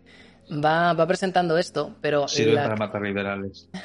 Va, 0.51 0.93
va 0.95 1.07
presentando 1.07 1.59
esto, 1.59 1.97
pero 2.01 2.27
Sirven 2.29 2.55
la- 2.57 2.63
para 2.65 2.77
matar 2.77 3.03
liberales. 3.03 3.69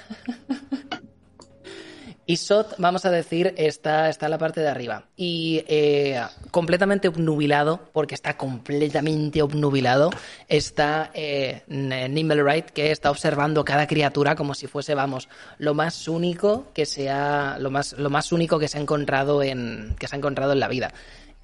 Isot, 2.30 2.76
vamos 2.78 3.06
a 3.06 3.10
decir, 3.10 3.56
está, 3.58 4.08
está 4.08 4.28
en 4.28 4.30
la 4.30 4.38
parte 4.38 4.62
de 4.62 4.68
arriba. 4.68 5.06
Y 5.18 5.64
eh, 5.68 6.22
completamente 6.52 7.08
obnubilado, 7.08 7.90
porque 7.92 8.14
está 8.14 8.38
completamente 8.38 9.42
obnubilado, 9.42 10.12
está 10.48 11.10
eh, 11.16 11.64
Nimblewright, 11.68 12.68
que 12.68 12.92
está 12.92 13.10
observando 13.10 13.66
cada 13.66 13.88
criatura 13.88 14.36
como 14.36 14.54
si 14.54 14.68
fuese, 14.68 14.94
vamos, 14.94 15.28
lo 15.58 15.74
más 15.74 16.08
único 16.08 16.68
que 16.72 16.86
se 16.86 17.10
ha, 17.10 17.58
lo 17.58 17.72
más, 17.72 17.94
lo 17.94 18.12
más 18.12 18.32
único 18.32 18.60
que 18.60 18.68
se 18.68 18.78
ha 18.78 18.82
encontrado 18.82 19.42
en, 19.42 19.96
que 19.98 20.08
se 20.08 20.16
ha 20.16 20.20
encontrado 20.20 20.54
en 20.54 20.60
la 20.60 20.68
vida. 20.68 20.94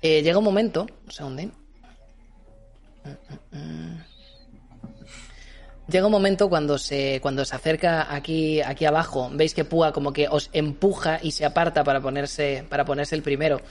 Eh, 0.03 0.21
llega 0.21 0.37
un 0.37 0.43
momento, 0.45 0.85
un 1.03 1.11
segundo. 1.11 1.41
Llega 5.87 6.07
un 6.07 6.11
momento 6.11 6.49
cuando 6.49 6.79
se, 6.79 7.19
cuando 7.21 7.45
se 7.45 7.55
acerca 7.55 8.13
aquí, 8.13 8.59
aquí 8.61 8.85
abajo, 8.85 9.29
veis 9.31 9.53
que 9.53 9.65
Púa 9.65 9.93
como 9.93 10.13
que 10.13 10.27
os 10.27 10.49
empuja 10.51 11.19
y 11.21 11.31
se 11.31 11.45
aparta 11.45 11.83
para 11.83 12.01
ponerse, 12.01 12.65
para 12.69 12.85
ponerse 12.85 13.13
el 13.13 13.21
primero. 13.21 13.61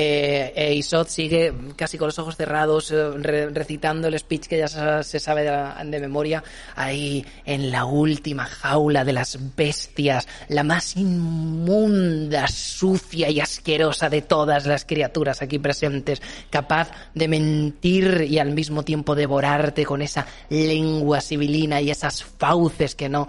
Eh, 0.00 0.52
e 0.54 0.74
Isot 0.74 1.08
sigue 1.08 1.52
casi 1.74 1.98
con 1.98 2.06
los 2.06 2.18
ojos 2.20 2.36
cerrados, 2.36 2.92
eh, 2.92 3.10
re- 3.16 3.50
recitando 3.50 4.06
el 4.06 4.16
speech 4.16 4.46
que 4.46 4.58
ya 4.58 4.68
se, 5.02 5.18
sabe 5.18 5.42
de, 5.42 5.50
de 5.90 5.98
memoria, 5.98 6.44
ahí 6.76 7.26
en 7.44 7.72
la 7.72 7.84
última 7.84 8.44
jaula 8.44 9.04
de 9.04 9.12
las 9.12 9.36
bestias, 9.56 10.28
la 10.48 10.62
más 10.62 10.96
inmunda, 10.96 12.46
sucia 12.46 13.28
y 13.28 13.40
asquerosa 13.40 14.08
de 14.08 14.22
todas 14.22 14.66
las 14.66 14.84
criaturas 14.84 15.42
aquí 15.42 15.58
presentes, 15.58 16.22
capaz 16.48 16.92
de 17.14 17.26
mentir 17.26 18.24
y 18.28 18.38
al 18.38 18.52
mismo 18.52 18.84
tiempo 18.84 19.16
devorarte 19.16 19.84
con 19.84 20.00
esa 20.00 20.26
lengua 20.48 21.20
sibilina 21.20 21.80
y 21.80 21.90
esas 21.90 22.22
fauces 22.22 22.94
que 22.94 23.08
no 23.08 23.26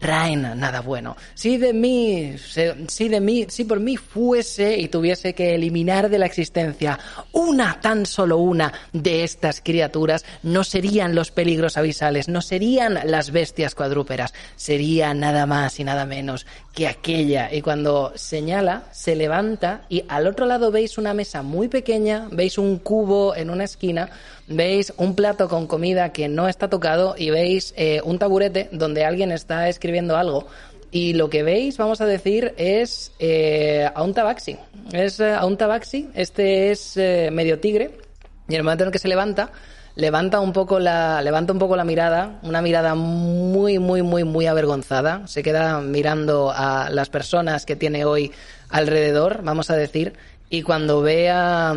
Rain, 0.00 0.42
nada 0.42 0.80
bueno. 0.80 1.16
Si 1.34 1.56
de 1.56 1.72
mí, 1.72 2.36
si 2.88 3.08
de 3.08 3.20
mí, 3.20 3.46
si 3.48 3.64
por 3.64 3.80
mí 3.80 3.96
fuese 3.96 4.76
y 4.76 4.88
tuviese 4.88 5.34
que 5.34 5.54
eliminar 5.54 6.10
de 6.10 6.18
la 6.18 6.26
existencia 6.26 6.98
una, 7.32 7.80
tan 7.80 8.04
solo 8.04 8.36
una 8.38 8.72
de 8.92 9.24
estas 9.24 9.60
criaturas, 9.60 10.24
no 10.42 10.64
serían 10.64 11.14
los 11.14 11.30
peligros 11.30 11.76
abisales, 11.76 12.28
no 12.28 12.42
serían 12.42 12.98
las 13.04 13.30
bestias 13.30 13.74
cuadrúperas, 13.74 14.34
sería 14.54 15.14
nada 15.14 15.46
más 15.46 15.80
y 15.80 15.84
nada 15.84 16.04
menos 16.04 16.46
que 16.74 16.88
aquella. 16.88 17.52
Y 17.52 17.62
cuando 17.62 18.12
señala, 18.16 18.84
se 18.92 19.16
levanta 19.16 19.86
y 19.88 20.04
al 20.08 20.26
otro 20.26 20.46
lado 20.46 20.70
veis 20.70 20.98
una 20.98 21.14
mesa 21.14 21.42
muy 21.42 21.68
pequeña, 21.68 22.28
veis 22.30 22.58
un 22.58 22.78
cubo 22.78 23.34
en 23.34 23.48
una 23.48 23.64
esquina, 23.64 24.10
veis 24.48 24.92
un 24.96 25.14
plato 25.14 25.48
con 25.48 25.66
comida 25.66 26.12
que 26.12 26.28
no 26.28 26.48
está 26.48 26.68
tocado 26.68 27.14
y 27.18 27.30
veis 27.30 27.74
eh, 27.76 28.00
un 28.04 28.18
taburete 28.18 28.68
donde 28.72 29.04
alguien 29.04 29.32
está 29.32 29.68
escribiendo 29.68 30.16
algo. 30.16 30.46
Y 30.90 31.14
lo 31.14 31.28
que 31.28 31.42
veis, 31.42 31.76
vamos 31.78 32.00
a 32.00 32.06
decir, 32.06 32.54
es 32.56 33.12
eh, 33.18 33.90
a 33.92 34.02
un 34.02 34.14
tabaxi. 34.14 34.56
Es 34.92 35.20
eh, 35.20 35.34
a 35.34 35.44
un 35.44 35.56
tabaxi. 35.56 36.08
Este 36.14 36.70
es 36.70 36.96
medio 36.96 37.58
tigre. 37.58 37.98
Y 38.48 38.54
en 38.54 38.58
el 38.58 38.62
momento 38.62 38.84
en 38.84 38.88
el 38.88 38.92
que 38.92 39.00
se 39.00 39.08
levanta, 39.08 39.50
levanta 39.96 40.40
un 40.40 40.52
poco 40.52 40.78
la, 40.78 41.20
levanta 41.22 41.52
un 41.52 41.58
poco 41.58 41.74
la 41.74 41.84
mirada, 41.84 42.38
una 42.42 42.62
mirada 42.62 42.94
muy, 42.94 43.78
muy, 43.78 44.02
muy, 44.02 44.22
muy 44.24 44.46
avergonzada. 44.46 45.26
Se 45.26 45.42
queda 45.42 45.80
mirando 45.80 46.52
a 46.54 46.88
las 46.90 47.10
personas 47.10 47.66
que 47.66 47.74
tiene 47.74 48.04
hoy 48.04 48.30
alrededor, 48.68 49.42
vamos 49.42 49.70
a 49.70 49.76
decir, 49.76 50.14
y 50.48 50.62
cuando 50.62 51.02
vea 51.02 51.74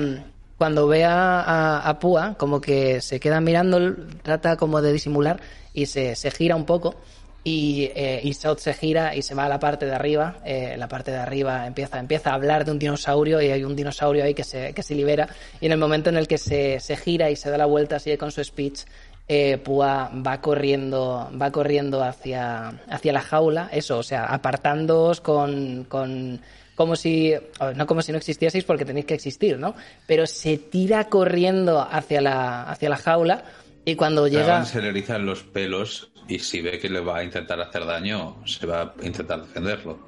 cuando 0.59 0.85
ve 0.87 1.03
a, 1.05 1.41
a- 1.41 1.89
a 1.89 1.97
Púa, 1.99 2.35
como 2.37 2.61
que 2.61 3.01
se 3.01 3.19
queda 3.19 3.41
mirando, 3.41 3.95
trata 4.21 4.55
como 4.57 4.79
de 4.83 4.93
disimular 4.93 5.39
y 5.73 5.87
se, 5.87 6.15
se 6.15 6.29
gira 6.29 6.55
un 6.55 6.65
poco. 6.65 6.93
Y, 7.41 7.89
eh, 7.95 8.19
y 8.21 8.33
South 8.33 8.57
se 8.59 8.73
gira 8.73 9.15
y 9.15 9.21
se 9.21 9.33
va 9.33 9.45
a 9.45 9.49
la 9.49 9.59
parte 9.59 9.85
de 9.85 9.95
arriba. 9.95 10.35
eh, 10.45 10.75
la 10.77 10.87
parte 10.89 11.09
de 11.11 11.17
arriba 11.17 11.65
empieza, 11.65 11.97
empieza 11.97 12.31
a 12.31 12.33
hablar 12.35 12.65
de 12.65 12.71
un 12.71 12.77
dinosaurio 12.79 13.41
y 13.41 13.49
hay 13.49 13.63
un 13.63 13.75
dinosaurio 13.77 14.25
ahí 14.25 14.33
que 14.33 14.43
se, 14.43 14.73
que 14.73 14.83
se 14.83 14.93
libera. 14.93 15.27
Y 15.61 15.65
en 15.67 15.71
el 15.71 15.77
momento 15.79 16.09
en 16.09 16.17
el 16.17 16.27
que 16.27 16.37
se, 16.37 16.79
se 16.81 16.97
gira 16.97 17.31
y 17.31 17.35
se 17.37 17.49
da 17.49 17.57
la 17.57 17.65
vuelta, 17.65 17.97
sigue 17.97 18.17
con 18.17 18.31
su 18.31 18.43
speech, 18.43 18.81
eh, 19.29 19.57
Púa 19.57 20.11
va 20.13 20.41
corriendo, 20.41 21.29
va 21.41 21.49
corriendo 21.51 22.03
hacia, 22.03 22.73
hacia 22.89 23.13
la 23.13 23.21
jaula, 23.21 23.69
eso, 23.71 23.99
o 23.99 24.03
sea, 24.03 24.25
apartándoos 24.25 25.21
con, 25.21 25.85
con 25.87 26.41
como 26.79 26.95
si, 26.95 27.33
no 27.75 27.85
como 27.85 28.01
si 28.01 28.13
no 28.13 28.17
existieseis 28.17 28.63
porque 28.63 28.85
tenéis 28.85 29.05
que 29.05 29.13
existir, 29.13 29.59
¿no? 29.59 29.75
Pero 30.07 30.25
se 30.25 30.57
tira 30.57 31.09
corriendo 31.09 31.81
hacia 31.81 32.21
la, 32.21 32.63
hacia 32.63 32.87
la 32.87 32.95
jaula 32.95 33.43
y 33.83 33.95
cuando 33.95 34.29
llega... 34.29 34.45
Dragan 34.45 34.65
se 34.65 34.81
le 34.81 34.87
erizan 34.87 35.25
los 35.25 35.43
pelos 35.43 36.13
y 36.29 36.39
si 36.39 36.61
ve 36.61 36.79
que 36.79 36.87
le 36.87 37.01
va 37.01 37.17
a 37.17 37.23
intentar 37.25 37.59
hacer 37.59 37.85
daño, 37.85 38.37
se 38.45 38.65
va 38.65 38.93
a 38.97 39.05
intentar 39.05 39.41
defenderlo. 39.41 39.99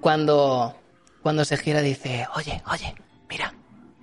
cuando, 0.00 0.76
cuando 1.20 1.44
se 1.44 1.56
gira 1.56 1.82
dice, 1.82 2.24
oye, 2.36 2.62
oye, 2.70 2.94
mira, 3.28 3.52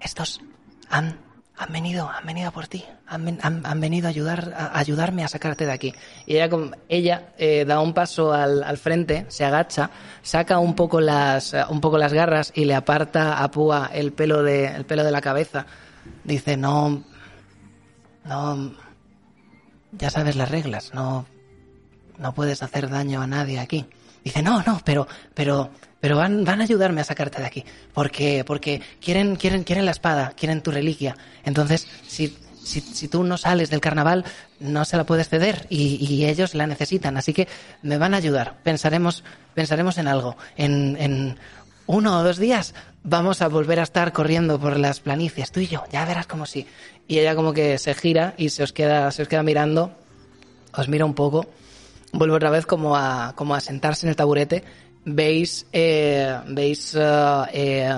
estos 0.01 0.41
han, 0.89 1.21
han 1.61 1.71
venido, 1.71 2.09
han 2.09 2.25
venido 2.25 2.51
por 2.51 2.67
ti, 2.67 2.83
han, 3.07 3.39
han- 3.41 3.65
han 3.65 3.79
venido 3.81 4.07
a, 4.07 4.09
ayudar, 4.09 4.53
a 4.57 4.77
ayudarme 4.79 5.23
a 5.23 5.27
sacarte 5.27 5.65
de 5.65 5.71
aquí. 5.71 5.93
Y 6.25 6.37
ella, 6.37 6.49
ella 6.89 7.33
eh, 7.37 7.65
da 7.65 7.79
un 7.79 7.93
paso 7.93 8.33
al, 8.33 8.63
al 8.63 8.77
frente, 8.77 9.25
se 9.29 9.45
agacha, 9.45 9.91
saca 10.23 10.57
un 10.59 10.73
poco, 10.75 10.99
las, 11.01 11.53
eh, 11.53 11.63
un 11.69 11.79
poco 11.81 11.97
las 11.97 12.13
garras 12.13 12.51
y 12.55 12.65
le 12.65 12.73
aparta 12.75 13.43
a 13.43 13.51
Púa 13.51 13.89
el 13.93 14.11
pelo 14.11 14.41
de, 14.43 14.65
el 14.67 14.85
pelo 14.85 15.03
de 15.03 15.11
la 15.11 15.21
cabeza. 15.21 15.65
Dice, 16.23 16.57
no, 16.57 17.03
no, 18.25 18.73
ya 19.91 20.09
sabes 20.09 20.35
las 20.35 20.49
reglas, 20.49 20.93
no, 20.93 21.25
no 22.17 22.33
puedes 22.33 22.63
hacer 22.63 22.89
daño 22.89 23.21
a 23.21 23.27
nadie 23.27 23.59
aquí. 23.59 23.85
Dice, 24.23 24.41
no, 24.41 24.61
no, 24.63 24.81
pero, 24.83 25.07
pero, 25.33 25.71
pero 25.99 26.17
van, 26.17 26.43
van 26.43 26.61
a 26.61 26.63
ayudarme 26.63 27.01
a 27.01 27.03
sacarte 27.03 27.41
de 27.41 27.47
aquí. 27.47 27.65
Porque, 27.93 28.43
porque 28.45 28.81
quieren, 28.99 29.35
quieren, 29.35 29.63
quieren 29.63 29.85
la 29.85 29.91
espada, 29.91 30.33
quieren 30.35 30.61
tu 30.61 30.71
reliquia. 30.71 31.15
Entonces, 31.43 31.87
si, 32.07 32.37
si, 32.63 32.81
si 32.81 33.07
tú 33.07 33.23
no 33.23 33.37
sales 33.37 33.69
del 33.69 33.81
carnaval, 33.81 34.25
no 34.59 34.85
se 34.85 34.97
la 34.97 35.05
puedes 35.05 35.29
ceder 35.29 35.65
y, 35.69 36.25
ellos 36.25 36.53
la 36.53 36.67
necesitan. 36.67 37.17
Así 37.17 37.33
que 37.33 37.47
me 37.81 37.97
van 37.97 38.13
a 38.13 38.17
ayudar. 38.17 38.57
Pensaremos, 38.63 39.23
pensaremos 39.53 39.97
en 39.97 40.07
algo. 40.07 40.37
En, 40.55 40.97
en 40.99 41.39
uno 41.87 42.19
o 42.19 42.23
dos 42.23 42.37
días 42.37 42.75
vamos 43.03 43.41
a 43.41 43.47
volver 43.47 43.79
a 43.79 43.83
estar 43.83 44.13
corriendo 44.13 44.59
por 44.59 44.77
las 44.77 44.99
planicies, 44.99 45.51
tú 45.51 45.59
y 45.59 45.67
yo. 45.67 45.83
Ya 45.91 46.05
verás 46.05 46.27
como 46.27 46.45
sí. 46.45 46.67
Y 47.07 47.19
ella 47.19 47.35
como 47.35 47.53
que 47.53 47.77
se 47.79 47.95
gira 47.95 48.35
y 48.37 48.49
se 48.49 48.63
os 48.63 48.71
queda, 48.71 49.11
se 49.11 49.23
os 49.23 49.27
queda 49.27 49.43
mirando 49.43 49.97
os 50.73 50.87
mira 50.87 51.05
un 51.05 51.13
poco, 51.13 51.45
vuelve 52.13 52.35
otra 52.35 52.49
vez 52.49 52.65
como 52.65 52.95
a, 52.95 53.33
como 53.35 53.55
a 53.55 53.59
sentarse 53.61 54.05
en 54.05 54.09
el 54.11 54.15
taburete, 54.15 54.63
veis, 55.05 55.65
eh, 55.73 56.37
veis 56.47 56.95
eh, 56.95 57.01
eh, 57.53 57.95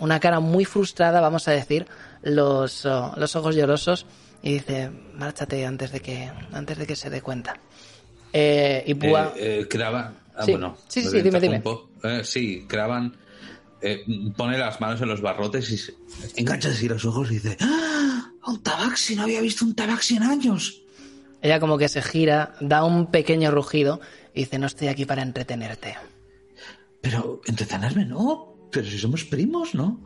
una 0.00 0.20
cara 0.20 0.40
muy 0.40 0.64
frustrada, 0.64 1.20
vamos 1.20 1.46
a 1.48 1.52
decir, 1.52 1.86
los, 2.22 2.84
eh, 2.84 2.90
los 3.16 3.36
ojos 3.36 3.54
llorosos, 3.56 4.06
y 4.42 4.54
dice, 4.54 4.90
márchate 5.14 5.64
antes 5.64 5.92
de 5.92 6.00
que, 6.00 6.30
antes 6.52 6.76
de 6.78 6.86
que 6.86 6.96
se 6.96 7.08
dé 7.10 7.22
cuenta. 7.22 7.56
Eh, 8.32 8.82
y 8.86 8.94
Púa, 8.94 9.32
ah, 10.36 10.44
Sí. 10.44 10.50
bueno, 10.50 10.76
Sí, 10.88 11.02
sí, 11.02 11.08
sí, 11.10 11.22
dime, 11.22 11.38
dime. 11.40 11.62
sí, 12.24 12.66
pone 14.36 14.58
las 14.58 14.80
manos 14.80 15.00
en 15.00 15.08
los 15.08 15.20
barrotes 15.20 15.70
y 15.70 15.78
se- 15.78 15.94
engancha 16.36 16.68
así 16.70 16.88
los 16.88 17.04
ojos 17.04 17.30
y 17.30 17.34
dice: 17.34 17.56
¡Ah! 17.60 18.30
¡Un 18.46 18.62
tabaxi! 18.62 19.14
No 19.14 19.22
había 19.22 19.40
visto 19.40 19.64
un 19.64 19.74
tabaxi 19.74 20.16
en 20.16 20.24
años. 20.24 20.82
Ella 21.44 21.60
como 21.60 21.78
que 21.78 21.88
se 21.88 22.02
gira, 22.02 22.54
da 22.60 22.84
un 22.84 23.10
pequeño 23.10 23.50
rugido, 23.52 24.00
y 24.34 24.40
dice, 24.40 24.58
no 24.58 24.66
estoy 24.66 24.88
aquí 24.88 25.04
para 25.04 25.22
entretenerte. 25.22 25.94
Pero 27.00 27.40
entretenerme, 27.46 28.04
no. 28.06 28.56
Pero 28.72 28.86
si 28.86 28.98
somos 28.98 29.24
primos, 29.24 29.74
¿no? 29.74 30.02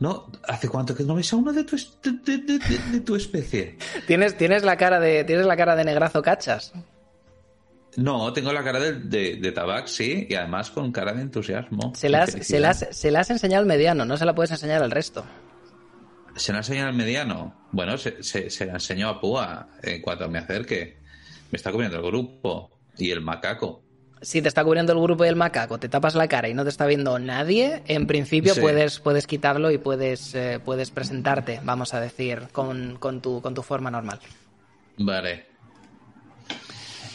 No, 0.00 0.30
¿hace 0.46 0.68
cuánto 0.68 0.94
que 0.94 1.04
no 1.04 1.14
ves 1.14 1.32
a 1.32 1.36
uno 1.36 1.52
de 1.52 1.64
tu, 1.64 1.76
de, 1.76 2.38
de- 2.38 2.58
de- 2.58 3.00
tu 3.00 3.16
especie? 3.16 3.78
Tienes, 4.06 4.36
tienes 4.36 4.62
la 4.64 4.76
cara 4.76 5.00
de, 5.00 5.24
tienes 5.24 5.46
la 5.46 5.56
cara 5.56 5.74
de 5.76 5.84
negrazo 5.84 6.20
cachas. 6.20 6.72
No, 7.96 8.30
tengo 8.34 8.52
la 8.52 8.62
cara 8.62 8.78
de, 8.78 8.92
de, 8.92 9.36
de 9.36 9.52
tabaxi 9.52 10.26
y 10.28 10.34
además 10.34 10.70
con 10.70 10.92
cara 10.92 11.14
de 11.14 11.22
entusiasmo. 11.22 11.94
Se 11.94 12.10
la, 12.10 12.24
has, 12.24 12.34
de 12.34 12.44
se, 12.44 12.60
la 12.60 12.70
has- 12.70 12.80
felicidad. 12.80 12.98
se 13.00 13.10
la 13.10 13.20
has 13.20 13.30
enseñado 13.30 13.60
al 13.62 13.66
mediano, 13.66 14.04
no 14.04 14.16
se 14.18 14.26
la 14.26 14.34
puedes 14.34 14.50
enseñar 14.50 14.82
al 14.82 14.90
resto. 14.90 15.24
¿Se 16.36 16.52
la 16.52 16.58
enseña 16.58 16.86
al 16.88 16.94
mediano? 16.94 17.68
Bueno, 17.72 17.96
se, 17.98 18.22
se, 18.22 18.50
se 18.50 18.66
la 18.66 18.74
enseñó 18.74 19.08
a 19.08 19.20
Púa 19.20 19.68
en 19.82 20.00
cuanto 20.02 20.28
me 20.28 20.38
acerque. 20.38 20.98
Me 21.50 21.56
está 21.56 21.72
cubriendo 21.72 21.96
el 21.98 22.02
grupo 22.04 22.70
y 22.98 23.10
el 23.10 23.20
macaco. 23.20 23.82
Si 24.22 24.40
te 24.40 24.48
está 24.48 24.64
cubriendo 24.64 24.92
el 24.92 25.00
grupo 25.00 25.24
y 25.24 25.28
el 25.28 25.36
macaco, 25.36 25.78
te 25.78 25.88
tapas 25.88 26.14
la 26.14 26.26
cara 26.26 26.48
y 26.48 26.54
no 26.54 26.62
te 26.64 26.70
está 26.70 26.86
viendo 26.86 27.18
nadie, 27.18 27.82
en 27.86 28.06
principio 28.06 28.54
Sí. 28.54 28.60
puedes, 28.60 28.98
puedes 28.98 29.26
quitarlo 29.26 29.70
y 29.70 29.78
puedes, 29.78 30.34
eh, 30.34 30.58
puedes 30.64 30.90
presentarte, 30.90 31.60
vamos 31.62 31.92
a 31.92 32.00
decir, 32.00 32.48
con, 32.52 32.96
con 32.98 33.20
tu, 33.20 33.42
con 33.42 33.54
tu 33.54 33.62
forma 33.62 33.90
normal. 33.90 34.18
Vale. 34.98 35.46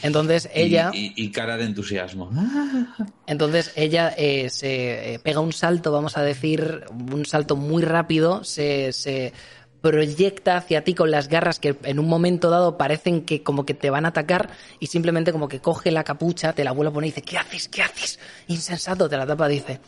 Entonces 0.02 0.48
Y- 0.54 0.60
ella, 0.60 0.90
Y, 0.92 1.12
y 1.16 1.30
cara 1.30 1.56
de 1.56 1.64
entusiasmo. 1.64 2.30
entonces 3.26 3.72
ella 3.76 4.12
eh, 4.16 4.50
se 4.50 5.14
eh, 5.14 5.18
pega 5.18 5.40
un 5.40 5.52
salto, 5.52 5.92
vamos 5.92 6.16
a 6.16 6.22
decir, 6.22 6.84
un 6.90 7.24
salto 7.24 7.56
muy 7.56 7.82
rápido, 7.82 8.44
se, 8.44 8.92
se 8.92 9.32
proyecta 9.80 10.56
hacia 10.56 10.84
ti 10.84 10.94
con 10.94 11.10
las 11.10 11.28
garras 11.28 11.58
que 11.58 11.76
en 11.84 11.98
un 11.98 12.08
momento 12.08 12.50
dado 12.50 12.78
parecen 12.78 13.22
que 13.22 13.42
como 13.42 13.66
que 13.66 13.74
te 13.74 13.90
van 13.90 14.04
a 14.04 14.08
atacar 14.08 14.50
y 14.78 14.86
simplemente 14.86 15.32
como 15.32 15.48
que 15.48 15.60
coge 15.60 15.90
la 15.90 16.04
capucha, 16.04 16.52
te 16.52 16.62
la 16.64 16.72
vuelve 16.72 16.90
a 16.90 16.94
poner 16.94 17.08
y 17.08 17.10
dice, 17.10 17.22
¿qué 17.22 17.38
haces? 17.38 17.68
¿Qué 17.68 17.82
haces? 17.82 18.18
Insensato, 18.48 19.08
te 19.08 19.16
la 19.16 19.26
tapa, 19.26 19.48
dice, 19.48 19.80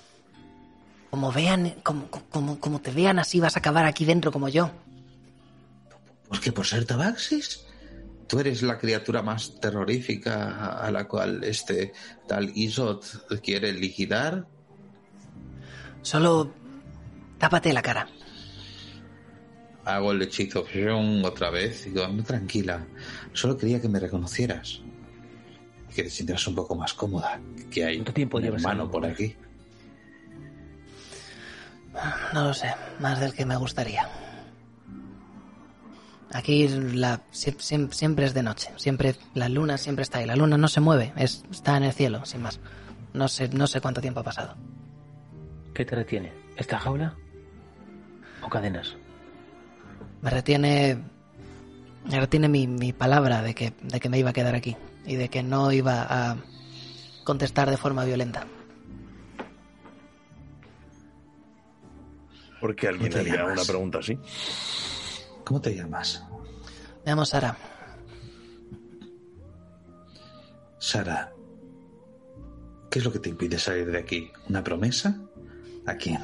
como 1.10 1.30
vean, 1.30 1.74
como, 1.84 2.08
como, 2.08 2.58
como 2.58 2.80
te 2.80 2.90
vean 2.90 3.20
así 3.20 3.38
vas 3.38 3.54
a 3.56 3.60
acabar 3.60 3.84
aquí 3.84 4.04
dentro 4.04 4.32
como 4.32 4.48
yo. 4.48 4.70
¿Por 6.28 6.40
qué? 6.40 6.50
¿Por 6.50 6.66
ser 6.66 6.84
tabaxis? 6.84 7.60
Tú 8.26 8.40
eres 8.40 8.62
la 8.62 8.78
criatura 8.78 9.22
más 9.22 9.60
terrorífica 9.60 10.78
a 10.78 10.90
la 10.90 11.06
cual 11.06 11.44
este 11.44 11.92
tal 12.26 12.50
Isot 12.54 13.40
quiere 13.42 13.72
liquidar. 13.72 14.46
Solo 16.02 16.52
tápate 17.38 17.72
la 17.72 17.82
cara. 17.82 18.08
Hago 19.84 20.12
el 20.12 20.22
hechizo 20.22 20.64
otra 21.24 21.50
vez. 21.50 21.84
Digo, 21.84 22.08
no, 22.08 22.22
tranquila. 22.22 22.86
Solo 23.32 23.56
quería 23.56 23.80
que 23.80 23.88
me 23.88 24.00
reconocieras. 24.00 24.80
Que 25.94 26.04
te 26.04 26.10
sintieras 26.10 26.46
un 26.48 26.54
poco 26.54 26.74
más 26.74 26.94
cómoda. 26.94 27.40
Que 27.70 27.84
hay 27.84 27.96
¿Cuánto 27.96 28.14
tiempo 28.14 28.38
un 28.38 28.44
hermano 28.44 28.90
por 28.90 29.04
aquí. 29.04 29.36
No 32.32 32.48
lo 32.48 32.54
sé, 32.54 32.74
más 32.98 33.20
del 33.20 33.32
que 33.32 33.46
me 33.46 33.56
gustaría. 33.56 34.08
Aquí 36.34 36.66
la, 36.68 37.20
sie- 37.30 37.56
siem- 37.58 37.92
siempre 37.92 38.26
es 38.26 38.34
de 38.34 38.42
noche, 38.42 38.70
siempre 38.76 39.14
la 39.34 39.48
luna 39.48 39.78
siempre 39.78 40.02
está 40.02 40.18
ahí. 40.18 40.26
La 40.26 40.34
luna 40.34 40.58
no 40.58 40.66
se 40.66 40.80
mueve, 40.80 41.12
es, 41.16 41.44
está 41.48 41.76
en 41.76 41.84
el 41.84 41.92
cielo, 41.92 42.26
sin 42.26 42.42
más. 42.42 42.58
No 43.12 43.28
sé, 43.28 43.48
no 43.50 43.68
sé 43.68 43.80
cuánto 43.80 44.00
tiempo 44.00 44.18
ha 44.18 44.24
pasado. 44.24 44.56
¿Qué 45.72 45.84
te 45.84 45.94
retiene? 45.94 46.32
¿Esta 46.56 46.80
jaula? 46.80 47.14
¿O 48.42 48.48
cadenas? 48.48 48.96
Me 50.22 50.30
retiene, 50.30 50.98
me 52.10 52.18
retiene 52.18 52.48
mi, 52.48 52.66
mi 52.66 52.92
palabra 52.92 53.40
de 53.40 53.54
que, 53.54 53.72
de 53.82 54.00
que 54.00 54.08
me 54.08 54.18
iba 54.18 54.30
a 54.30 54.32
quedar 54.32 54.56
aquí 54.56 54.76
y 55.06 55.14
de 55.14 55.28
que 55.28 55.44
no 55.44 55.70
iba 55.70 56.04
a, 56.08 56.36
contestar 57.22 57.70
de 57.70 57.76
forma 57.76 58.04
violenta. 58.04 58.44
Porque 62.60 62.88
alguien 62.88 63.12
¿Cómo 63.12 63.22
te 63.24 63.30
haría 63.30 63.44
una 63.44 63.62
pregunta 63.62 63.98
así. 63.98 64.18
¿Cómo 65.44 65.60
te 65.60 65.74
llamas? 65.74 66.24
Me 67.04 67.12
llamo 67.12 67.24
Sara. 67.24 67.56
Sara, 70.78 71.32
¿qué 72.90 72.98
es 72.98 73.04
lo 73.04 73.12
que 73.12 73.18
te 73.18 73.28
impide 73.28 73.58
salir 73.58 73.90
de 73.90 73.98
aquí? 73.98 74.30
¿Una 74.48 74.64
promesa? 74.64 75.18
¿A 75.86 75.94
quién? 75.96 76.20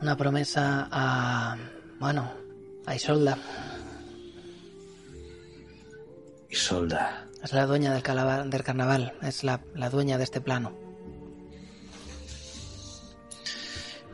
Una 0.00 0.16
promesa 0.16 0.88
a... 0.90 1.56
Bueno, 1.98 2.30
a 2.86 2.94
Isolda. 2.94 3.38
Isolda. 6.50 7.26
Es 7.42 7.52
la 7.52 7.66
dueña 7.66 7.92
del, 7.92 8.02
carnaval. 8.02 9.12
Es 9.22 9.44
la, 9.44 9.62
la 9.74 9.90
dueña 9.90 10.18
de 10.18 10.24
este 10.24 10.40
plano. 10.40 10.72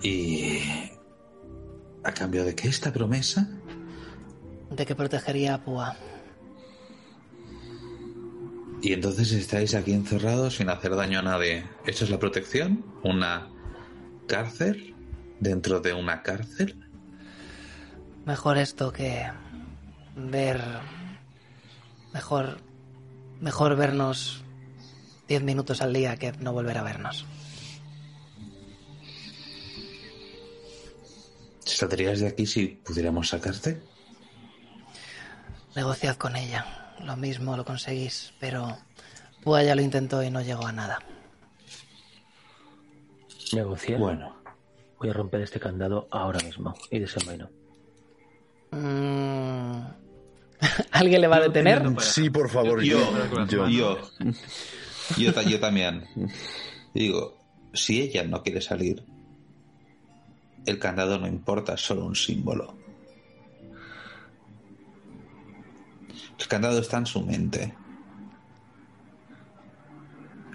¿Y 0.02 0.60
a 2.04 2.12
cambio 2.12 2.44
de 2.44 2.54
qué 2.54 2.68
esta 2.68 2.92
promesa? 2.92 3.48
De 4.70 4.86
que 4.86 4.94
protegería 4.94 5.54
a 5.54 5.64
Púa. 5.64 5.96
Y 8.82 8.92
entonces 8.92 9.32
estáis 9.32 9.74
aquí 9.74 9.92
encerrados 9.92 10.56
sin 10.56 10.70
hacer 10.70 10.96
daño 10.96 11.18
a 11.18 11.22
nadie. 11.22 11.64
¿Eso 11.86 12.04
es 12.04 12.10
la 12.10 12.18
protección? 12.18 12.84
¿Una 13.02 13.48
cárcel? 14.26 14.94
¿Dentro 15.38 15.80
de 15.80 15.92
una 15.92 16.22
cárcel? 16.22 16.88
Mejor 18.24 18.58
esto 18.58 18.92
que 18.92 19.26
ver... 20.16 20.62
Mejor... 22.14 22.58
Mejor 23.40 23.74
vernos 23.76 24.44
diez 25.28 25.42
minutos 25.42 25.80
al 25.80 25.92
día 25.92 26.16
que 26.16 26.32
no 26.32 26.52
volver 26.52 26.76
a 26.76 26.82
vernos. 26.82 27.26
¿Saldrías 31.76 32.20
de 32.20 32.28
aquí 32.28 32.46
si 32.46 32.66
pudiéramos 32.68 33.28
sacarte? 33.28 33.80
Negociad 35.76 36.16
con 36.16 36.36
ella. 36.36 36.94
Lo 37.04 37.16
mismo 37.16 37.56
lo 37.56 37.64
conseguís, 37.64 38.32
pero 38.40 38.76
Púa 39.42 39.62
ya 39.62 39.74
lo 39.74 39.80
intentó 39.82 40.22
y 40.22 40.30
no 40.30 40.42
llegó 40.42 40.66
a 40.66 40.72
nada. 40.72 40.98
Negociar. 43.52 43.98
Bueno, 43.98 44.36
Voy 44.98 45.08
a 45.08 45.12
romper 45.14 45.40
este 45.40 45.58
candado 45.58 46.08
ahora 46.10 46.40
mismo 46.44 46.74
y 46.90 46.98
desenvaino. 46.98 47.48
Mm. 48.70 49.80
¿Alguien 50.92 51.20
le 51.22 51.26
va 51.26 51.36
a 51.36 51.40
detener? 51.40 51.82
Sí, 52.00 52.28
por 52.28 52.50
favor. 52.50 52.82
yo, 52.82 52.98
yo. 53.48 53.66
yo, 53.68 53.98
yo, 55.16 55.32
ta- 55.32 55.42
yo 55.42 55.58
también. 55.58 56.04
Digo, 56.92 57.38
si 57.72 58.02
ella 58.02 58.24
no 58.24 58.42
quiere 58.42 58.60
salir, 58.60 59.02
el 60.66 60.78
candado 60.78 61.18
no 61.18 61.26
importa, 61.26 61.74
es 61.74 61.80
solo 61.80 62.04
un 62.04 62.14
símbolo. 62.14 62.74
El 66.38 66.48
candado 66.48 66.78
está 66.80 66.98
en 66.98 67.06
su 67.06 67.22
mente. 67.22 67.74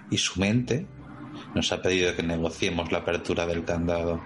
Y 0.10 0.18
su 0.18 0.40
mente 0.40 0.88
nos 1.54 1.72
ha 1.72 1.82
pedido 1.82 2.16
que 2.16 2.24
negociemos 2.24 2.92
la 2.92 3.00
apertura 3.00 3.46
del 3.46 3.64
candado. 3.66 4.22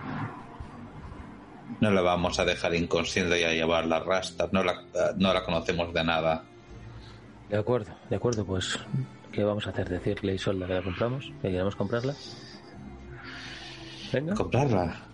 No 1.80 1.92
la 1.92 2.02
vamos 2.02 2.40
a 2.40 2.46
dejar 2.46 2.76
inconsciente 2.76 3.40
y 3.40 3.44
a 3.44 3.54
llevar 3.54 3.86
las 3.86 4.06
rastas. 4.06 4.52
No 4.52 4.64
la, 4.64 4.84
no 5.18 5.34
la 5.34 5.44
conocemos 5.44 5.94
de 5.94 6.04
nada. 6.04 6.44
De 7.50 7.58
acuerdo, 7.58 7.96
de 8.10 8.16
acuerdo, 8.16 8.46
pues 8.46 8.78
¿qué 9.32 9.44
vamos 9.44 9.66
a 9.68 9.72
hacer? 9.72 9.90
¿Decirle 9.90 10.34
a 10.34 10.36
Isolda 10.36 10.68
que 10.68 10.74
la 10.74 10.84
compramos? 10.84 11.32
¿Que 11.42 11.50
queremos 11.50 11.76
comprarla? 11.76 12.14
Venga. 14.12 14.34
Comprarla. 14.34 15.09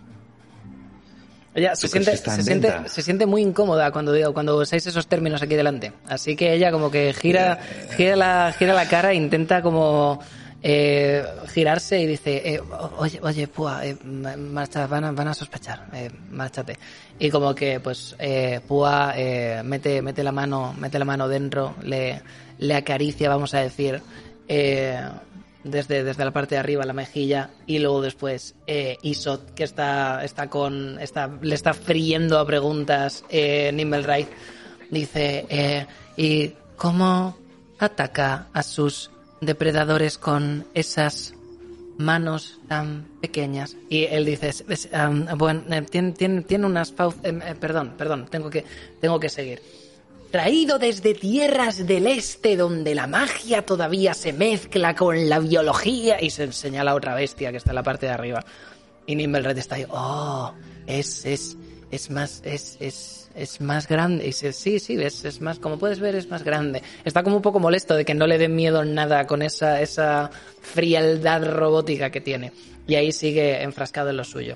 Ella 1.55 1.75
se 1.75 1.87
¿Tú 1.87 1.91
crees 1.93 2.05
siente, 2.21 2.29
se, 2.29 2.35
en 2.35 2.43
siente, 2.45 2.89
se 2.89 3.01
siente 3.01 3.25
muy 3.25 3.41
incómoda 3.41 3.89
cuando 3.91 4.11
digo, 4.11 4.33
cuando 4.33 4.57
usáis 4.57 4.85
esos 4.85 5.07
términos 5.07 5.41
aquí 5.41 5.55
delante. 5.55 5.93
Así 6.07 6.35
que 6.35 6.53
ella 6.53 6.71
como 6.71 6.91
que 6.91 7.13
gira, 7.13 7.57
gira 7.95 8.15
la, 8.17 8.53
gira 8.59 8.73
la 8.73 8.87
cara 8.89 9.11
e 9.13 9.15
intenta 9.15 9.61
como 9.61 10.19
eh, 10.61 11.23
girarse 11.53 11.99
y 12.01 12.07
dice, 12.07 12.41
eh, 12.55 12.61
oye, 12.97 13.19
oye, 13.21 13.47
Púa, 13.47 13.85
eh, 13.85 13.95
ma- 14.03 14.35
marcha, 14.35 14.85
van 14.87 15.05
a, 15.05 15.11
van 15.13 15.29
a 15.29 15.33
sospechar, 15.33 15.85
eh, 15.93 16.09
márchate. 16.31 16.77
Y 17.19 17.29
como 17.29 17.55
que 17.55 17.79
pues 17.79 18.15
eh, 18.19 18.59
Púa 18.67 19.13
eh, 19.15 19.61
mete, 19.63 20.01
mete 20.01 20.23
la 20.23 20.31
mano, 20.33 20.75
mete 20.77 20.99
la 20.99 21.05
mano 21.05 21.27
dentro, 21.29 21.75
le, 21.83 22.21
le 22.57 22.75
acaricia, 22.75 23.29
vamos 23.29 23.53
a 23.53 23.59
decir, 23.61 24.01
eh, 24.49 24.99
desde, 25.65 26.03
desde 26.03 26.23
la 26.23 26.31
parte 26.31 26.55
de 26.55 26.59
arriba 26.59 26.85
la 26.85 26.93
mejilla 26.93 27.49
y 27.65 27.79
luego 27.79 28.01
después 28.01 28.55
eh, 28.67 28.97
Isot 29.01 29.53
que 29.55 29.63
está 29.65 30.23
está 30.23 30.47
con 30.49 30.99
está 31.01 31.29
le 31.41 31.55
está 31.55 31.73
friendo 31.73 32.39
a 32.39 32.45
preguntas 32.45 33.25
eh, 33.29 33.71
dice 34.91 35.45
eh, 35.49 35.85
y 36.15 36.53
cómo 36.77 37.37
ataca 37.79 38.47
a 38.53 38.63
sus 38.63 39.09
depredadores 39.41 40.17
con 40.17 40.65
esas 40.73 41.33
manos 41.97 42.59
tan 42.67 43.05
pequeñas 43.21 43.75
y 43.89 44.03
él 44.05 44.25
dice 44.25 44.49
es- 44.49 44.89
bueno 45.37 45.63
eh, 45.69 45.81
tiene, 45.89 46.11
tiene, 46.11 46.41
tiene 46.43 46.65
unas 46.65 46.95
fau- 46.95 47.15
eh, 47.23 47.39
eh, 47.51 47.55
perdón 47.59 47.93
perdón 47.97 48.27
tengo 48.29 48.49
que 48.49 48.63
tengo 49.01 49.19
que 49.19 49.29
seguir 49.29 49.61
traído 50.35 50.79
desde 50.79 51.13
tierras 51.13 51.87
del 51.87 52.07
este 52.07 52.57
donde 52.57 52.93
la 52.93 53.07
magia 53.07 53.65
todavía 53.65 54.13
se 54.13 54.33
mezcla 54.33 54.93
con 54.93 55.29
la 55.29 55.39
biología 55.39 56.21
y 56.21 56.29
se 56.29 56.51
señala 56.51 56.93
otra 56.93 57.15
bestia 57.15 57.51
que 57.51 57.57
está 57.57 57.71
en 57.71 57.75
la 57.75 57.83
parte 57.83 58.07
de 58.07 58.11
arriba. 58.11 58.43
Y 59.07 59.15
Nimblred 59.15 59.57
está 59.57 59.75
ahí 59.75 59.85
oh 59.89 60.53
es 60.87 61.25
es 61.25 61.55
es 61.89 62.09
más 62.09 62.41
es 62.43 62.75
es 62.81 63.29
es 63.33 63.61
más 63.61 63.87
grande 63.87 64.25
y 64.25 64.27
dice, 64.27 64.51
sí 64.51 64.77
sí 64.79 65.01
es, 65.01 65.23
es 65.23 65.39
más 65.39 65.57
como 65.57 65.79
puedes 65.79 66.01
ver 66.01 66.15
es 66.15 66.29
más 66.29 66.43
grande 66.43 66.83
está 67.05 67.23
como 67.23 67.37
un 67.37 67.41
poco 67.41 67.61
molesto 67.61 67.95
de 67.95 68.03
que 68.03 68.13
no 68.13 68.27
le 68.27 68.37
dé 68.37 68.49
miedo 68.49 68.83
nada 68.83 69.27
con 69.27 69.41
esa 69.41 69.79
esa 69.79 70.31
frialdad 70.59 71.49
robótica 71.49 72.09
que 72.09 72.19
tiene. 72.19 72.51
Y 72.87 72.95
ahí 72.95 73.13
sigue 73.13 73.63
enfrascado 73.63 74.09
en 74.09 74.17
lo 74.17 74.25
suyo 74.25 74.55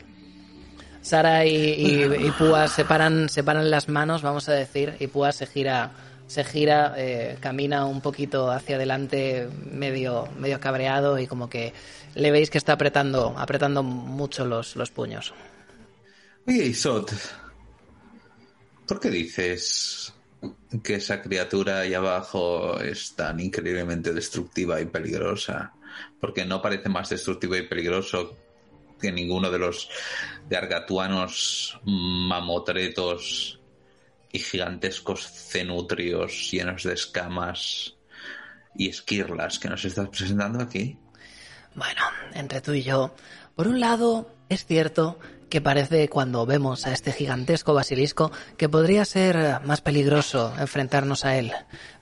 Sara 1.01 1.45
y, 1.45 1.55
y, 1.55 2.03
y 2.27 2.31
Púa 2.31 2.67
separan, 2.67 3.29
separan 3.29 3.69
las 3.69 3.89
manos, 3.89 4.21
vamos 4.21 4.49
a 4.49 4.53
decir, 4.53 4.95
y 4.99 5.07
Púa 5.07 5.31
se 5.31 5.45
gira, 5.45 5.91
se 6.27 6.43
gira, 6.43 6.93
eh, 6.97 7.37
camina 7.39 7.85
un 7.85 8.01
poquito 8.01 8.51
hacia 8.51 8.75
adelante, 8.75 9.49
medio, 9.71 10.27
medio 10.37 10.59
cabreado, 10.59 11.19
y 11.19 11.27
como 11.27 11.49
que 11.49 11.73
le 12.15 12.31
veis 12.31 12.49
que 12.49 12.57
está 12.57 12.73
apretando, 12.73 13.35
apretando 13.37 13.83
mucho 13.83 14.45
los, 14.45 14.75
los 14.75 14.91
puños. 14.91 15.33
Oye, 16.47 16.65
Isot, 16.65 17.13
¿por 18.87 18.99
qué 18.99 19.09
dices 19.09 20.13
que 20.83 20.95
esa 20.95 21.21
criatura 21.21 21.81
ahí 21.81 21.93
abajo 21.93 22.79
es 22.79 23.15
tan 23.15 23.39
increíblemente 23.39 24.13
destructiva 24.13 24.81
y 24.81 24.85
peligrosa? 24.85 25.73
Porque 26.19 26.45
no 26.45 26.61
parece 26.61 26.89
más 26.89 27.09
destructivo 27.09 27.55
y 27.55 27.67
peligroso 27.67 28.37
que 28.99 29.11
ninguno 29.11 29.49
de 29.49 29.59
los 29.59 29.89
gargatuanos 30.49 31.79
mamotretos 31.85 33.59
y 34.31 34.39
gigantescos 34.39 35.27
cenutrios 35.27 36.51
llenos 36.51 36.83
de 36.83 36.93
escamas 36.93 37.95
y 38.75 38.89
esquirlas 38.89 39.59
que 39.59 39.69
nos 39.69 39.83
estás 39.85 40.09
presentando 40.09 40.61
aquí. 40.61 40.97
Bueno, 41.75 42.01
entre 42.33 42.61
tú 42.61 42.73
y 42.73 42.83
yo, 42.83 43.15
por 43.55 43.67
un 43.67 43.79
lado, 43.79 44.31
es 44.49 44.65
cierto 44.65 45.19
que 45.49 45.61
parece 45.61 46.07
cuando 46.09 46.45
vemos 46.45 46.85
a 46.85 46.93
este 46.93 47.11
gigantesco 47.11 47.73
basilisco 47.73 48.31
que 48.57 48.69
podría 48.69 49.05
ser 49.05 49.61
más 49.65 49.81
peligroso 49.81 50.53
enfrentarnos 50.59 51.25
a 51.25 51.37
él. 51.37 51.51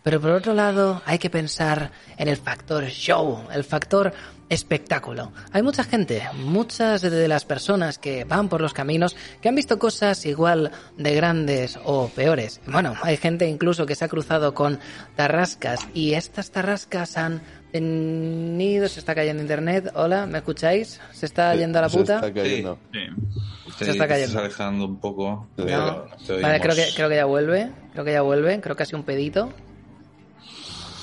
Pero 0.03 0.21
por 0.21 0.31
otro 0.31 0.53
lado, 0.53 1.01
hay 1.05 1.19
que 1.19 1.29
pensar 1.29 1.91
en 2.17 2.27
el 2.27 2.37
factor 2.37 2.85
show, 2.85 3.43
el 3.51 3.63
factor 3.63 4.13
espectáculo. 4.49 5.31
Hay 5.51 5.61
mucha 5.61 5.83
gente, 5.83 6.23
muchas 6.33 7.01
de 7.01 7.27
las 7.27 7.45
personas 7.45 7.97
que 7.97 8.23
van 8.23 8.47
por 8.47 8.61
los 8.61 8.73
caminos 8.73 9.15
que 9.41 9.49
han 9.49 9.55
visto 9.55 9.77
cosas 9.77 10.25
igual 10.25 10.71
de 10.97 11.15
grandes 11.15 11.77
o 11.83 12.07
peores. 12.09 12.61
Bueno, 12.67 12.95
hay 13.01 13.17
gente 13.17 13.47
incluso 13.47 13.85
que 13.85 13.95
se 13.95 14.05
ha 14.05 14.09
cruzado 14.09 14.53
con 14.53 14.79
tarrascas 15.15 15.87
y 15.93 16.13
estas 16.13 16.51
tarrascas 16.51 17.17
han 17.17 17.41
tenido... 17.71 18.87
Se 18.87 18.99
está 18.99 19.15
cayendo 19.15 19.41
internet. 19.41 19.91
Hola, 19.95 20.25
¿me 20.25 20.39
escucháis? 20.39 20.99
¿Se 21.11 21.25
está 21.25 21.55
yendo 21.55 21.79
a 21.79 21.83
la 21.83 21.89
Se 21.89 21.97
puta? 21.97 22.15
está 22.15 22.33
cayendo. 22.33 22.79
Sí. 22.93 22.99
Se 23.77 23.91
está 23.91 24.03
te 24.03 24.09
cayendo. 24.09 24.27
estás 24.29 24.43
alejando 24.43 24.85
un 24.85 24.99
poco. 24.99 25.47
No. 25.57 25.65
pero 25.65 26.41
Vale, 26.41 26.59
creo 26.59 26.75
que, 26.75 26.87
creo 26.95 27.09
que 27.09 27.15
ya 27.15 27.25
vuelve. 27.25 27.71
Creo 27.93 28.05
que 28.05 28.11
ya 28.11 28.21
vuelve. 28.21 28.59
Creo 28.61 28.75
que 28.75 28.83
ha 28.83 28.85
sido 28.85 28.99
un 28.99 29.05
pedito. 29.05 29.53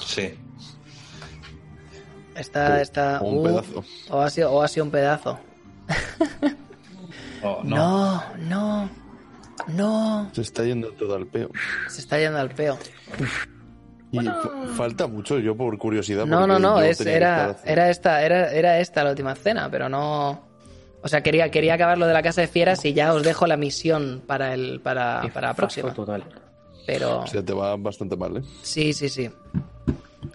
Sí. 0.07 0.35
Está, 2.35 2.81
está. 2.81 3.21
o 3.21 3.29
un 3.29 3.39
uh, 3.39 3.43
pedazo. 3.45 3.85
O 4.11 4.21
ha 4.21 4.31
sido, 4.31 4.53
o 4.53 4.63
ha 4.63 4.69
sido 4.69 4.85
un 4.85 4.91
pedazo. 4.91 5.39
Oh, 7.47 7.61
no. 7.63 7.77
No, 7.77 8.25
no, 8.39 8.91
no. 9.69 10.31
Se 10.33 10.41
está 10.41 10.65
yendo 10.65 10.93
todo 10.93 11.15
al 11.15 11.27
peo. 11.27 11.51
Se 11.91 12.01
está 12.01 12.19
yendo 12.19 12.39
al 12.39 12.49
peo. 12.49 12.79
Y 14.23 14.27
fa- 14.29 14.51
falta 14.77 15.07
mucho, 15.07 15.39
yo 15.39 15.57
por 15.57 15.77
curiosidad. 15.79 16.27
No, 16.27 16.47
no, 16.47 16.59
no, 16.59 16.81
es, 16.81 17.01
era, 17.01 17.57
era 17.65 17.91
esta, 17.91 18.25
era, 18.25 18.53
era 18.53 18.79
esta 18.81 19.03
la 19.05 19.11
última 19.11 19.35
cena, 19.35 19.69
pero 19.71 19.89
no. 19.89 20.43
O 21.03 21.09
sea, 21.09 21.23
quería, 21.23 21.51
quería 21.51 21.75
acabar 21.75 21.99
lo 21.99 22.07
de 22.07 22.13
la 22.15 22.23
casa 22.23 22.41
de 22.41 22.49
fieras 22.49 22.85
y 22.85 22.95
ya 22.95 23.13
os 23.13 23.23
dejo 23.23 23.47
la 23.47 23.57
misión 23.57 24.23
para 24.27 24.55
el, 24.55 24.81
para, 24.81 25.23
la 25.35 25.55
próxima. 25.55 25.93
total. 25.93 26.25
Pero 26.87 27.21
O 27.21 27.27
sea, 27.27 27.43
te 27.43 27.53
va 27.53 27.77
bastante 27.77 28.17
mal, 28.17 28.37
¿eh? 28.39 28.43
sí, 28.63 28.93
sí, 28.93 29.09
sí. 29.09 29.31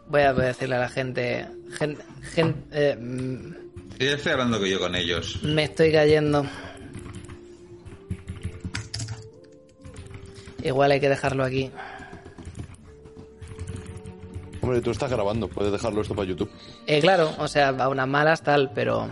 Voy 0.08 0.22
a, 0.22 0.32
voy 0.34 0.44
a 0.44 0.48
decirle 0.48 0.76
a 0.76 0.80
la 0.80 0.90
gente. 0.90 1.48
Gen, 1.78 1.98
gen- 2.34 2.66
eh, 2.72 2.98
Yo 4.00 4.08
estoy 4.16 4.32
hablando 4.32 4.60
que 4.60 4.70
yo 4.70 4.80
con 4.80 4.96
ellos. 4.96 5.40
me 5.44 5.64
estoy 5.66 5.92
cayendo. 5.92 6.46
Igual 10.64 10.92
hay 10.92 11.00
que 11.00 11.10
dejarlo 11.10 11.44
aquí. 11.44 11.72
Hombre, 14.62 14.82
tú 14.82 14.92
estás 14.92 15.10
grabando, 15.12 15.48
puedes 15.48 15.72
dejarlo 15.72 16.02
esto 16.02 16.16
para 16.16 16.28
YouTube. 16.28 16.50
Eh, 16.86 17.00
claro, 17.02 17.32
o 17.40 17.48
sea, 17.48 17.70
a 17.70 17.90
unas 17.90 18.08
malas 18.08 18.42
tal, 18.44 18.72
pero. 18.74 19.10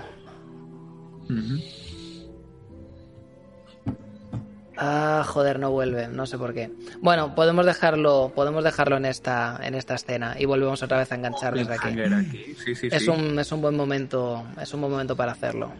Ah, 4.80 5.24
joder, 5.26 5.58
no 5.60 5.72
vuelve, 5.72 6.08
no 6.08 6.28
sé 6.28 6.38
por 6.38 6.54
qué. 6.54 6.72
Bueno, 7.02 7.34
podemos 7.34 7.66
dejarlo, 7.66 8.32
podemos 8.36 8.64
dejarlo 8.64 8.98
en 8.98 9.06
esta, 9.06 9.60
en 9.64 9.74
esta 9.74 9.96
escena 9.96 10.36
y 10.38 10.46
volvemos 10.46 10.84
otra 10.84 11.00
vez 11.00 11.12
a 11.12 11.16
enganchar 11.16 11.56
desde 11.56 11.74
aquí. 11.74 11.88
Cliffhanger 11.94 12.14
aquí. 12.14 12.56
Sí, 12.64 12.76
sí, 12.76 12.88
Es 12.92 13.04
sí. 13.04 13.10
un, 13.10 13.40
es 13.40 13.52
un 13.52 13.62
buen 13.62 13.76
momento, 13.76 14.44
es 14.62 14.72
un 14.76 14.82
buen 14.82 14.92
momento 14.92 15.16
para 15.16 15.32
hacerlo. 15.32 15.72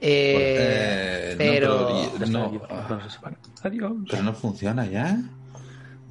Eh, 0.00 1.32
Eh, 1.32 1.32
no, 1.32 1.38
pero 1.38 2.10
pero- 2.18 2.30
no, 2.30 3.10
separar. 3.10 3.38
Adiós. 3.64 3.92
pero 4.08 4.22
no 4.22 4.34
funciona 4.34 4.86
ya. 4.86 5.18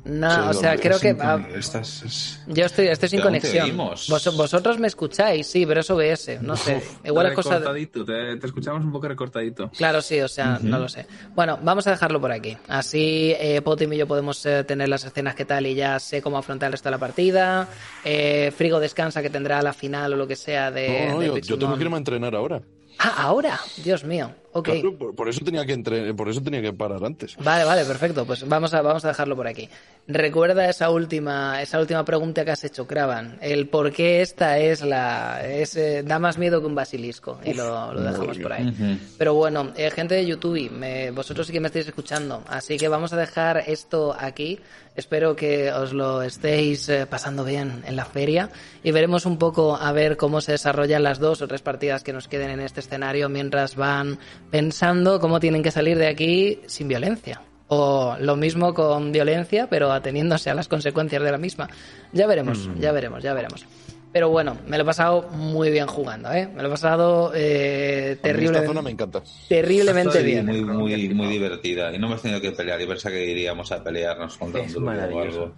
No, 0.05 0.33
Sí, 0.33 0.41
o 0.49 0.53
sea, 0.53 0.77
creo 0.77 0.99
que 0.99 1.15
ah, 1.19 1.39
Estás, 1.55 2.03
es- 2.03 2.39
yo 2.47 2.65
estoy, 2.65 2.87
estoy 2.87 3.09
sin 3.09 3.21
conexión. 3.21 3.75
Vos- 3.77 4.35
vosotros 4.35 4.79
me 4.79 4.87
escucháis, 4.87 5.45
sí, 5.47 5.65
pero 5.65 5.81
es 5.81 5.89
OBS, 5.89 6.41
no 6.41 6.55
sé. 6.55 6.81
Igual 7.03 7.27
es 7.27 7.33
cosa 7.33 7.59
de... 7.59 7.85
Te, 7.87 8.03
te 8.37 8.47
escuchamos 8.47 8.83
un 8.83 8.91
poco 8.91 9.07
recortadito. 9.07 9.69
Claro, 9.69 10.01
sí, 10.01 10.19
o 10.21 10.27
sea, 10.27 10.59
no 10.61 10.79
lo 10.79 10.89
sé. 10.89 11.05
Bueno, 11.35 11.59
vamos 11.61 11.85
a 11.87 11.91
dejarlo 11.91 12.19
por 12.21 12.31
aquí. 12.31 12.57
Así 12.67 13.33
eh, 13.39 13.61
Potim 13.61 13.93
y 13.93 13.97
yo 13.97 14.07
podemos 14.07 14.45
eh, 14.45 14.63
tener 14.63 14.89
las 14.89 15.03
escenas 15.03 15.35
que 15.35 15.45
tal 15.45 15.65
y 15.67 15.75
ya 15.75 15.99
sé 15.99 16.21
cómo 16.21 16.37
afrontar 16.37 16.67
el 16.67 16.71
resto 16.73 16.89
de 16.89 16.91
la 16.91 16.97
partida. 16.99 17.67
Eh, 18.03 18.51
Frigo 18.55 18.79
descansa 18.79 19.21
que 19.21 19.29
tendrá 19.29 19.61
la 19.61 19.73
final 19.73 20.13
o 20.13 20.15
lo 20.15 20.27
que 20.27 20.35
sea 20.35 20.71
de... 20.71 21.07
No, 21.07 21.13
no, 21.15 21.19
de 21.19 21.27
yo, 21.27 21.37
yo 21.39 21.59
tengo 21.59 21.75
que 21.77 21.83
irme 21.83 21.95
a 21.95 21.99
entrenar 21.99 22.35
ahora. 22.35 22.61
Ah, 23.01 23.13
ahora. 23.23 23.59
Dios 23.83 24.03
mío. 24.03 24.31
Ok. 24.51 24.65
Claro, 24.65 24.97
por, 24.97 25.15
por 25.15 25.29
eso 25.29 25.41
tenía 25.45 25.65
que 25.65 25.73
entre- 25.73 26.13
por 26.13 26.27
eso 26.29 26.41
tenía 26.41 26.61
que 26.61 26.73
parar 26.73 27.03
antes. 27.05 27.35
Vale, 27.37 27.63
vale, 27.65 27.85
perfecto. 27.85 28.25
Pues 28.25 28.47
vamos 28.47 28.73
a, 28.73 28.81
vamos 28.81 29.05
a 29.05 29.09
dejarlo 29.09 29.35
por 29.35 29.47
aquí. 29.47 29.69
Recuerda 30.07 30.67
esa 30.67 30.89
última, 30.89 31.61
esa 31.61 31.79
última 31.79 32.03
pregunta 32.03 32.43
que 32.43 32.51
has 32.51 32.63
hecho, 32.63 32.87
Cravan. 32.87 33.37
El 33.41 33.67
por 33.69 33.91
qué 33.91 34.21
esta 34.21 34.57
es 34.57 34.81
la. 34.81 35.45
Es, 35.47 35.75
eh, 35.75 36.01
da 36.03 36.17
más 36.17 36.39
miedo 36.39 36.59
que 36.61 36.65
un 36.67 36.73
basilisco. 36.73 37.39
Y 37.45 37.53
lo, 37.53 37.93
lo 37.93 38.01
dejamos 38.01 38.39
por 38.39 38.53
ahí. 38.53 38.99
Pero 39.19 39.35
bueno, 39.35 39.71
eh, 39.75 39.91
gente 39.91 40.15
de 40.15 40.25
YouTube, 40.25 40.71
me- 40.71 41.11
vosotros 41.11 41.45
sí 41.45 41.53
que 41.53 41.59
me 41.59 41.67
estáis 41.67 41.85
escuchando. 41.87 42.43
Así 42.47 42.77
que 42.77 42.87
vamos 42.87 43.13
a 43.13 43.17
dejar 43.17 43.63
esto 43.67 44.15
aquí. 44.19 44.59
Espero 44.95 45.33
que 45.35 45.71
os 45.71 45.93
lo 45.93 46.23
estéis 46.23 46.89
eh, 46.89 47.05
pasando 47.05 47.45
bien 47.45 47.83
en 47.85 47.95
la 47.95 48.03
feria. 48.05 48.49
Y 48.83 48.91
veremos 48.91 49.25
un 49.25 49.37
poco 49.37 49.77
a 49.77 49.91
ver 49.93 50.17
cómo 50.17 50.41
se 50.41 50.53
desarrollan 50.53 51.03
las 51.03 51.19
dos 51.19 51.41
o 51.41 51.47
tres 51.47 51.61
partidas 51.61 52.03
que 52.03 52.11
nos 52.11 52.27
queden 52.27 52.49
en 52.49 52.59
este 52.59 52.79
escenario 52.81 53.29
mientras 53.29 53.75
van 53.75 54.17
pensando 54.51 55.19
cómo 55.19 55.39
tienen 55.39 55.63
que 55.63 55.71
salir 55.71 55.97
de 55.97 56.07
aquí 56.07 56.61
sin 56.67 56.87
violencia. 56.87 57.41
O 57.67 58.15
lo 58.19 58.35
mismo 58.35 58.73
con 58.73 59.11
violencia, 59.11 59.67
pero 59.69 59.91
ateniéndose 59.91 60.49
a 60.49 60.55
las 60.55 60.67
consecuencias 60.67 61.21
de 61.21 61.31
la 61.31 61.37
misma. 61.37 61.69
Ya 62.13 62.25
veremos, 62.25 62.67
ya 62.79 62.91
veremos, 62.91 63.21
ya 63.21 63.33
veremos. 63.35 63.65
Pero 64.11 64.29
bueno, 64.29 64.57
me 64.65 64.75
lo 64.77 64.83
he 64.83 64.85
pasado 64.87 65.29
muy 65.29 65.69
bien 65.69 65.85
jugando, 65.85 66.31
¿eh? 66.31 66.47
Me 66.47 66.63
lo 66.63 66.69
he 66.69 66.71
pasado 66.71 67.31
eh, 67.35 68.17
mí 68.23 68.45
esta 68.45 68.65
zona 68.65 68.81
me 68.81 68.89
encanta. 68.89 69.21
terriblemente 69.47 70.17
Estoy 70.17 70.23
bien. 70.31 70.47
muy, 70.47 70.63
muy, 70.63 71.09
muy 71.09 71.27
divertida. 71.27 71.93
Y 71.93 71.99
no 71.99 72.07
hemos 72.07 72.23
tenido 72.23 72.41
que 72.41 72.51
pelear. 72.51 72.79
Yo 72.79 72.87
pensaba 72.87 73.13
que 73.13 73.29
iríamos 73.29 73.71
a 73.71 73.83
pelearnos 73.83 74.35
contra 74.35 74.61
un 74.61 74.65
Es 74.67 74.73
druida 74.73 74.91
o 74.91 74.95
maravilloso. 74.95 75.41
algo. 75.43 75.53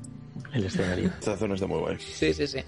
El 0.54 0.66
escenario. 0.66 1.10
Esta 1.18 1.38
zona 1.38 1.54
está 1.54 1.66
muy 1.66 1.80
guay. 1.80 1.98
Sí, 2.00 2.34
sí, 2.34 2.46
sí. 2.46 2.60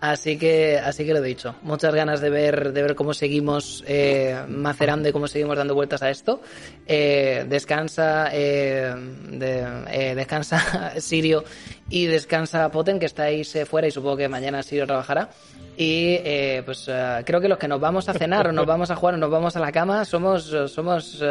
Así 0.00 0.38
que, 0.38 0.78
así 0.78 1.04
que 1.04 1.12
lo 1.12 1.18
he 1.18 1.28
dicho. 1.28 1.54
Muchas 1.62 1.94
ganas 1.94 2.22
de 2.22 2.30
ver, 2.30 2.72
de 2.72 2.82
ver 2.82 2.94
cómo 2.94 3.12
seguimos 3.12 3.84
eh, 3.86 4.34
macerando 4.48 5.08
y 5.08 5.12
cómo 5.12 5.28
seguimos 5.28 5.58
dando 5.58 5.74
vueltas 5.74 6.02
a 6.02 6.08
esto. 6.08 6.40
Eh, 6.86 7.44
descansa, 7.48 8.30
eh, 8.32 8.94
de- 9.30 9.66
eh, 9.90 10.14
descansa 10.14 10.94
Sirio 11.00 11.44
y 11.90 12.06
descansa 12.06 12.70
Poten, 12.70 12.98
que 12.98 13.06
estáis 13.06 13.56
fuera 13.68 13.88
y 13.88 13.90
supongo 13.90 14.16
que 14.16 14.28
mañana 14.28 14.62
Sirio 14.62 14.86
trabajará. 14.86 15.28
Y 15.76 16.14
eh, 16.24 16.62
pues 16.64 16.86
eh, 16.88 17.22
creo 17.26 17.40
que 17.40 17.48
los 17.48 17.58
que 17.58 17.68
nos 17.68 17.80
vamos 17.80 18.08
a 18.08 18.14
cenar 18.14 18.46
o 18.48 18.52
nos 18.52 18.64
vamos 18.66 18.90
a 18.90 18.96
jugar 18.96 19.14
o 19.16 19.18
nos 19.18 19.30
vamos 19.30 19.54
a 19.56 19.60
la 19.60 19.70
cama 19.70 20.04
somos, 20.06 20.44
somos 20.68 21.22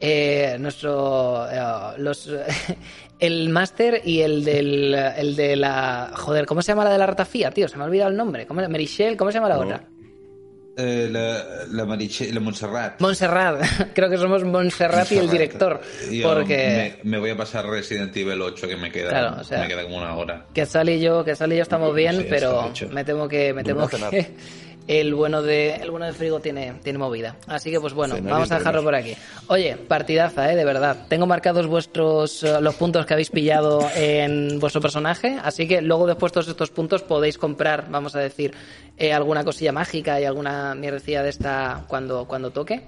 eh, 0.00 0.56
nuestro 0.58 1.46
eh, 1.50 1.94
los 1.98 2.28
el 3.20 3.48
máster 3.48 4.02
y 4.04 4.20
el 4.22 4.44
del 4.44 4.94
el 4.94 5.36
de 5.36 5.56
la 5.56 6.10
joder 6.14 6.46
cómo 6.46 6.62
se 6.62 6.72
llama 6.72 6.84
la 6.84 6.90
de 6.90 6.98
la 6.98 7.06
ratafía 7.06 7.50
tío 7.50 7.68
se 7.68 7.76
me 7.76 7.84
ha 7.84 7.86
olvidado 7.86 8.10
el 8.10 8.16
nombre. 8.16 8.46
¿Cómo, 8.46 8.60
Merichel 8.68 9.16
cómo 9.16 9.30
se 9.30 9.38
llama 9.38 9.48
la 9.48 9.56
No. 9.56 9.60
otra 9.62 9.84
Eh, 10.76 11.08
la, 11.08 11.66
la, 11.70 11.84
Mariche- 11.84 12.32
la 12.32 12.40
Montserrat. 12.40 13.00
Montserrat. 13.00 13.62
Creo 13.94 14.10
que 14.10 14.18
somos 14.18 14.42
Montserrat 14.42 15.10
y 15.12 15.18
el 15.18 15.30
director 15.30 15.80
Yo 16.10 16.34
porque 16.34 16.96
me, 17.04 17.10
me 17.10 17.18
voy 17.18 17.30
a 17.30 17.36
pasar 17.36 17.64
Resident 17.64 18.16
Evil 18.16 18.42
8 18.42 18.66
que 18.66 18.76
me 18.76 18.90
queda, 18.90 19.10
Claro, 19.10 19.36
o 19.40 19.44
sea- 19.44 19.60
me 19.60 19.68
queda 19.68 19.84
como 19.84 19.98
una 19.98 20.16
hora. 20.16 20.46
que 20.52 20.66
Sal 20.66 20.88
y 20.88 20.98
yo 21.00 21.24
que 21.24 21.36
Sal 21.36 21.52
y 21.52 21.56
yo 21.58 21.62
estamos 21.62 21.94
bien 21.94 22.16
Sí, 22.22 22.26
pero 22.28 22.72
me 22.90 23.04
temo 23.04 23.28
que 23.28 23.54
me 23.54 23.62
temo 23.62 23.86
que 23.88 24.34
el 24.86 25.14
bueno 25.14 25.42
de 25.42 25.76
el 25.76 25.90
bueno 25.90 26.06
de 26.06 26.12
Frigo 26.12 26.40
tiene 26.40 26.74
tiene 26.82 26.98
movida 26.98 27.36
así 27.46 27.70
que 27.70 27.80
pues 27.80 27.94
bueno 27.94 28.16
vamos 28.20 28.50
a 28.52 28.58
dejarlo 28.58 28.82
por 28.82 28.94
aquí 28.94 29.16
oye 29.48 29.76
partidaza 29.76 30.52
eh 30.52 30.56
de 30.56 30.64
verdad 30.64 31.06
tengo 31.08 31.26
marcados 31.26 31.66
vuestros 31.66 32.42
eh, 32.42 32.60
los 32.60 32.74
puntos 32.74 33.06
que 33.06 33.14
habéis 33.14 33.30
pillado 33.30 33.86
en 33.94 34.60
vuestro 34.60 34.80
personaje 34.80 35.38
así 35.42 35.66
que 35.66 35.80
luego 35.80 36.06
después 36.06 36.32
todos 36.32 36.48
estos 36.48 36.70
puntos 36.70 37.02
podéis 37.02 37.38
comprar 37.38 37.86
vamos 37.90 38.14
a 38.14 38.20
decir 38.20 38.54
eh, 38.96 39.12
alguna 39.12 39.42
cosilla 39.42 39.72
mágica 39.72 40.20
y 40.20 40.24
alguna 40.24 40.74
mierdecilla 40.74 41.22
de 41.22 41.30
esta 41.30 41.84
cuando 41.88 42.26
cuando 42.26 42.50
toque 42.50 42.84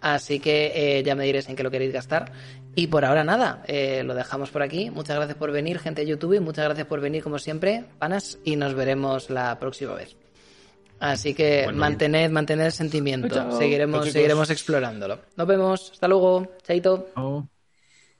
Así 0.00 0.40
que 0.40 0.72
eh, 0.74 1.02
ya 1.02 1.14
me 1.14 1.24
diréis 1.24 1.48
en 1.48 1.56
qué 1.56 1.62
lo 1.62 1.70
queréis 1.70 1.92
gastar. 1.92 2.32
Y 2.74 2.86
por 2.86 3.04
ahora 3.04 3.22
nada, 3.24 3.62
eh, 3.66 4.02
lo 4.04 4.14
dejamos 4.14 4.50
por 4.50 4.62
aquí. 4.62 4.90
Muchas 4.90 5.16
gracias 5.16 5.36
por 5.36 5.52
venir, 5.52 5.78
gente 5.78 6.02
de 6.02 6.08
YouTube. 6.08 6.40
Muchas 6.40 6.64
gracias 6.64 6.86
por 6.86 7.00
venir, 7.00 7.22
como 7.22 7.38
siempre, 7.38 7.84
panas. 7.98 8.38
Y 8.44 8.56
nos 8.56 8.74
veremos 8.74 9.30
la 9.30 9.58
próxima 9.58 9.94
vez. 9.94 10.16
Así 11.02 11.34
que 11.34 11.68
mantened, 11.74 12.30
mantened 12.30 12.66
el 12.66 12.72
sentimiento. 12.72 13.28
Chao. 13.28 13.58
Seguiremos, 13.58 14.04
Chao, 14.04 14.12
seguiremos 14.12 14.50
explorándolo. 14.50 15.18
Nos 15.36 15.46
vemos. 15.48 15.90
Hasta 15.90 16.06
luego. 16.06 16.46
Chaito. 16.62 17.08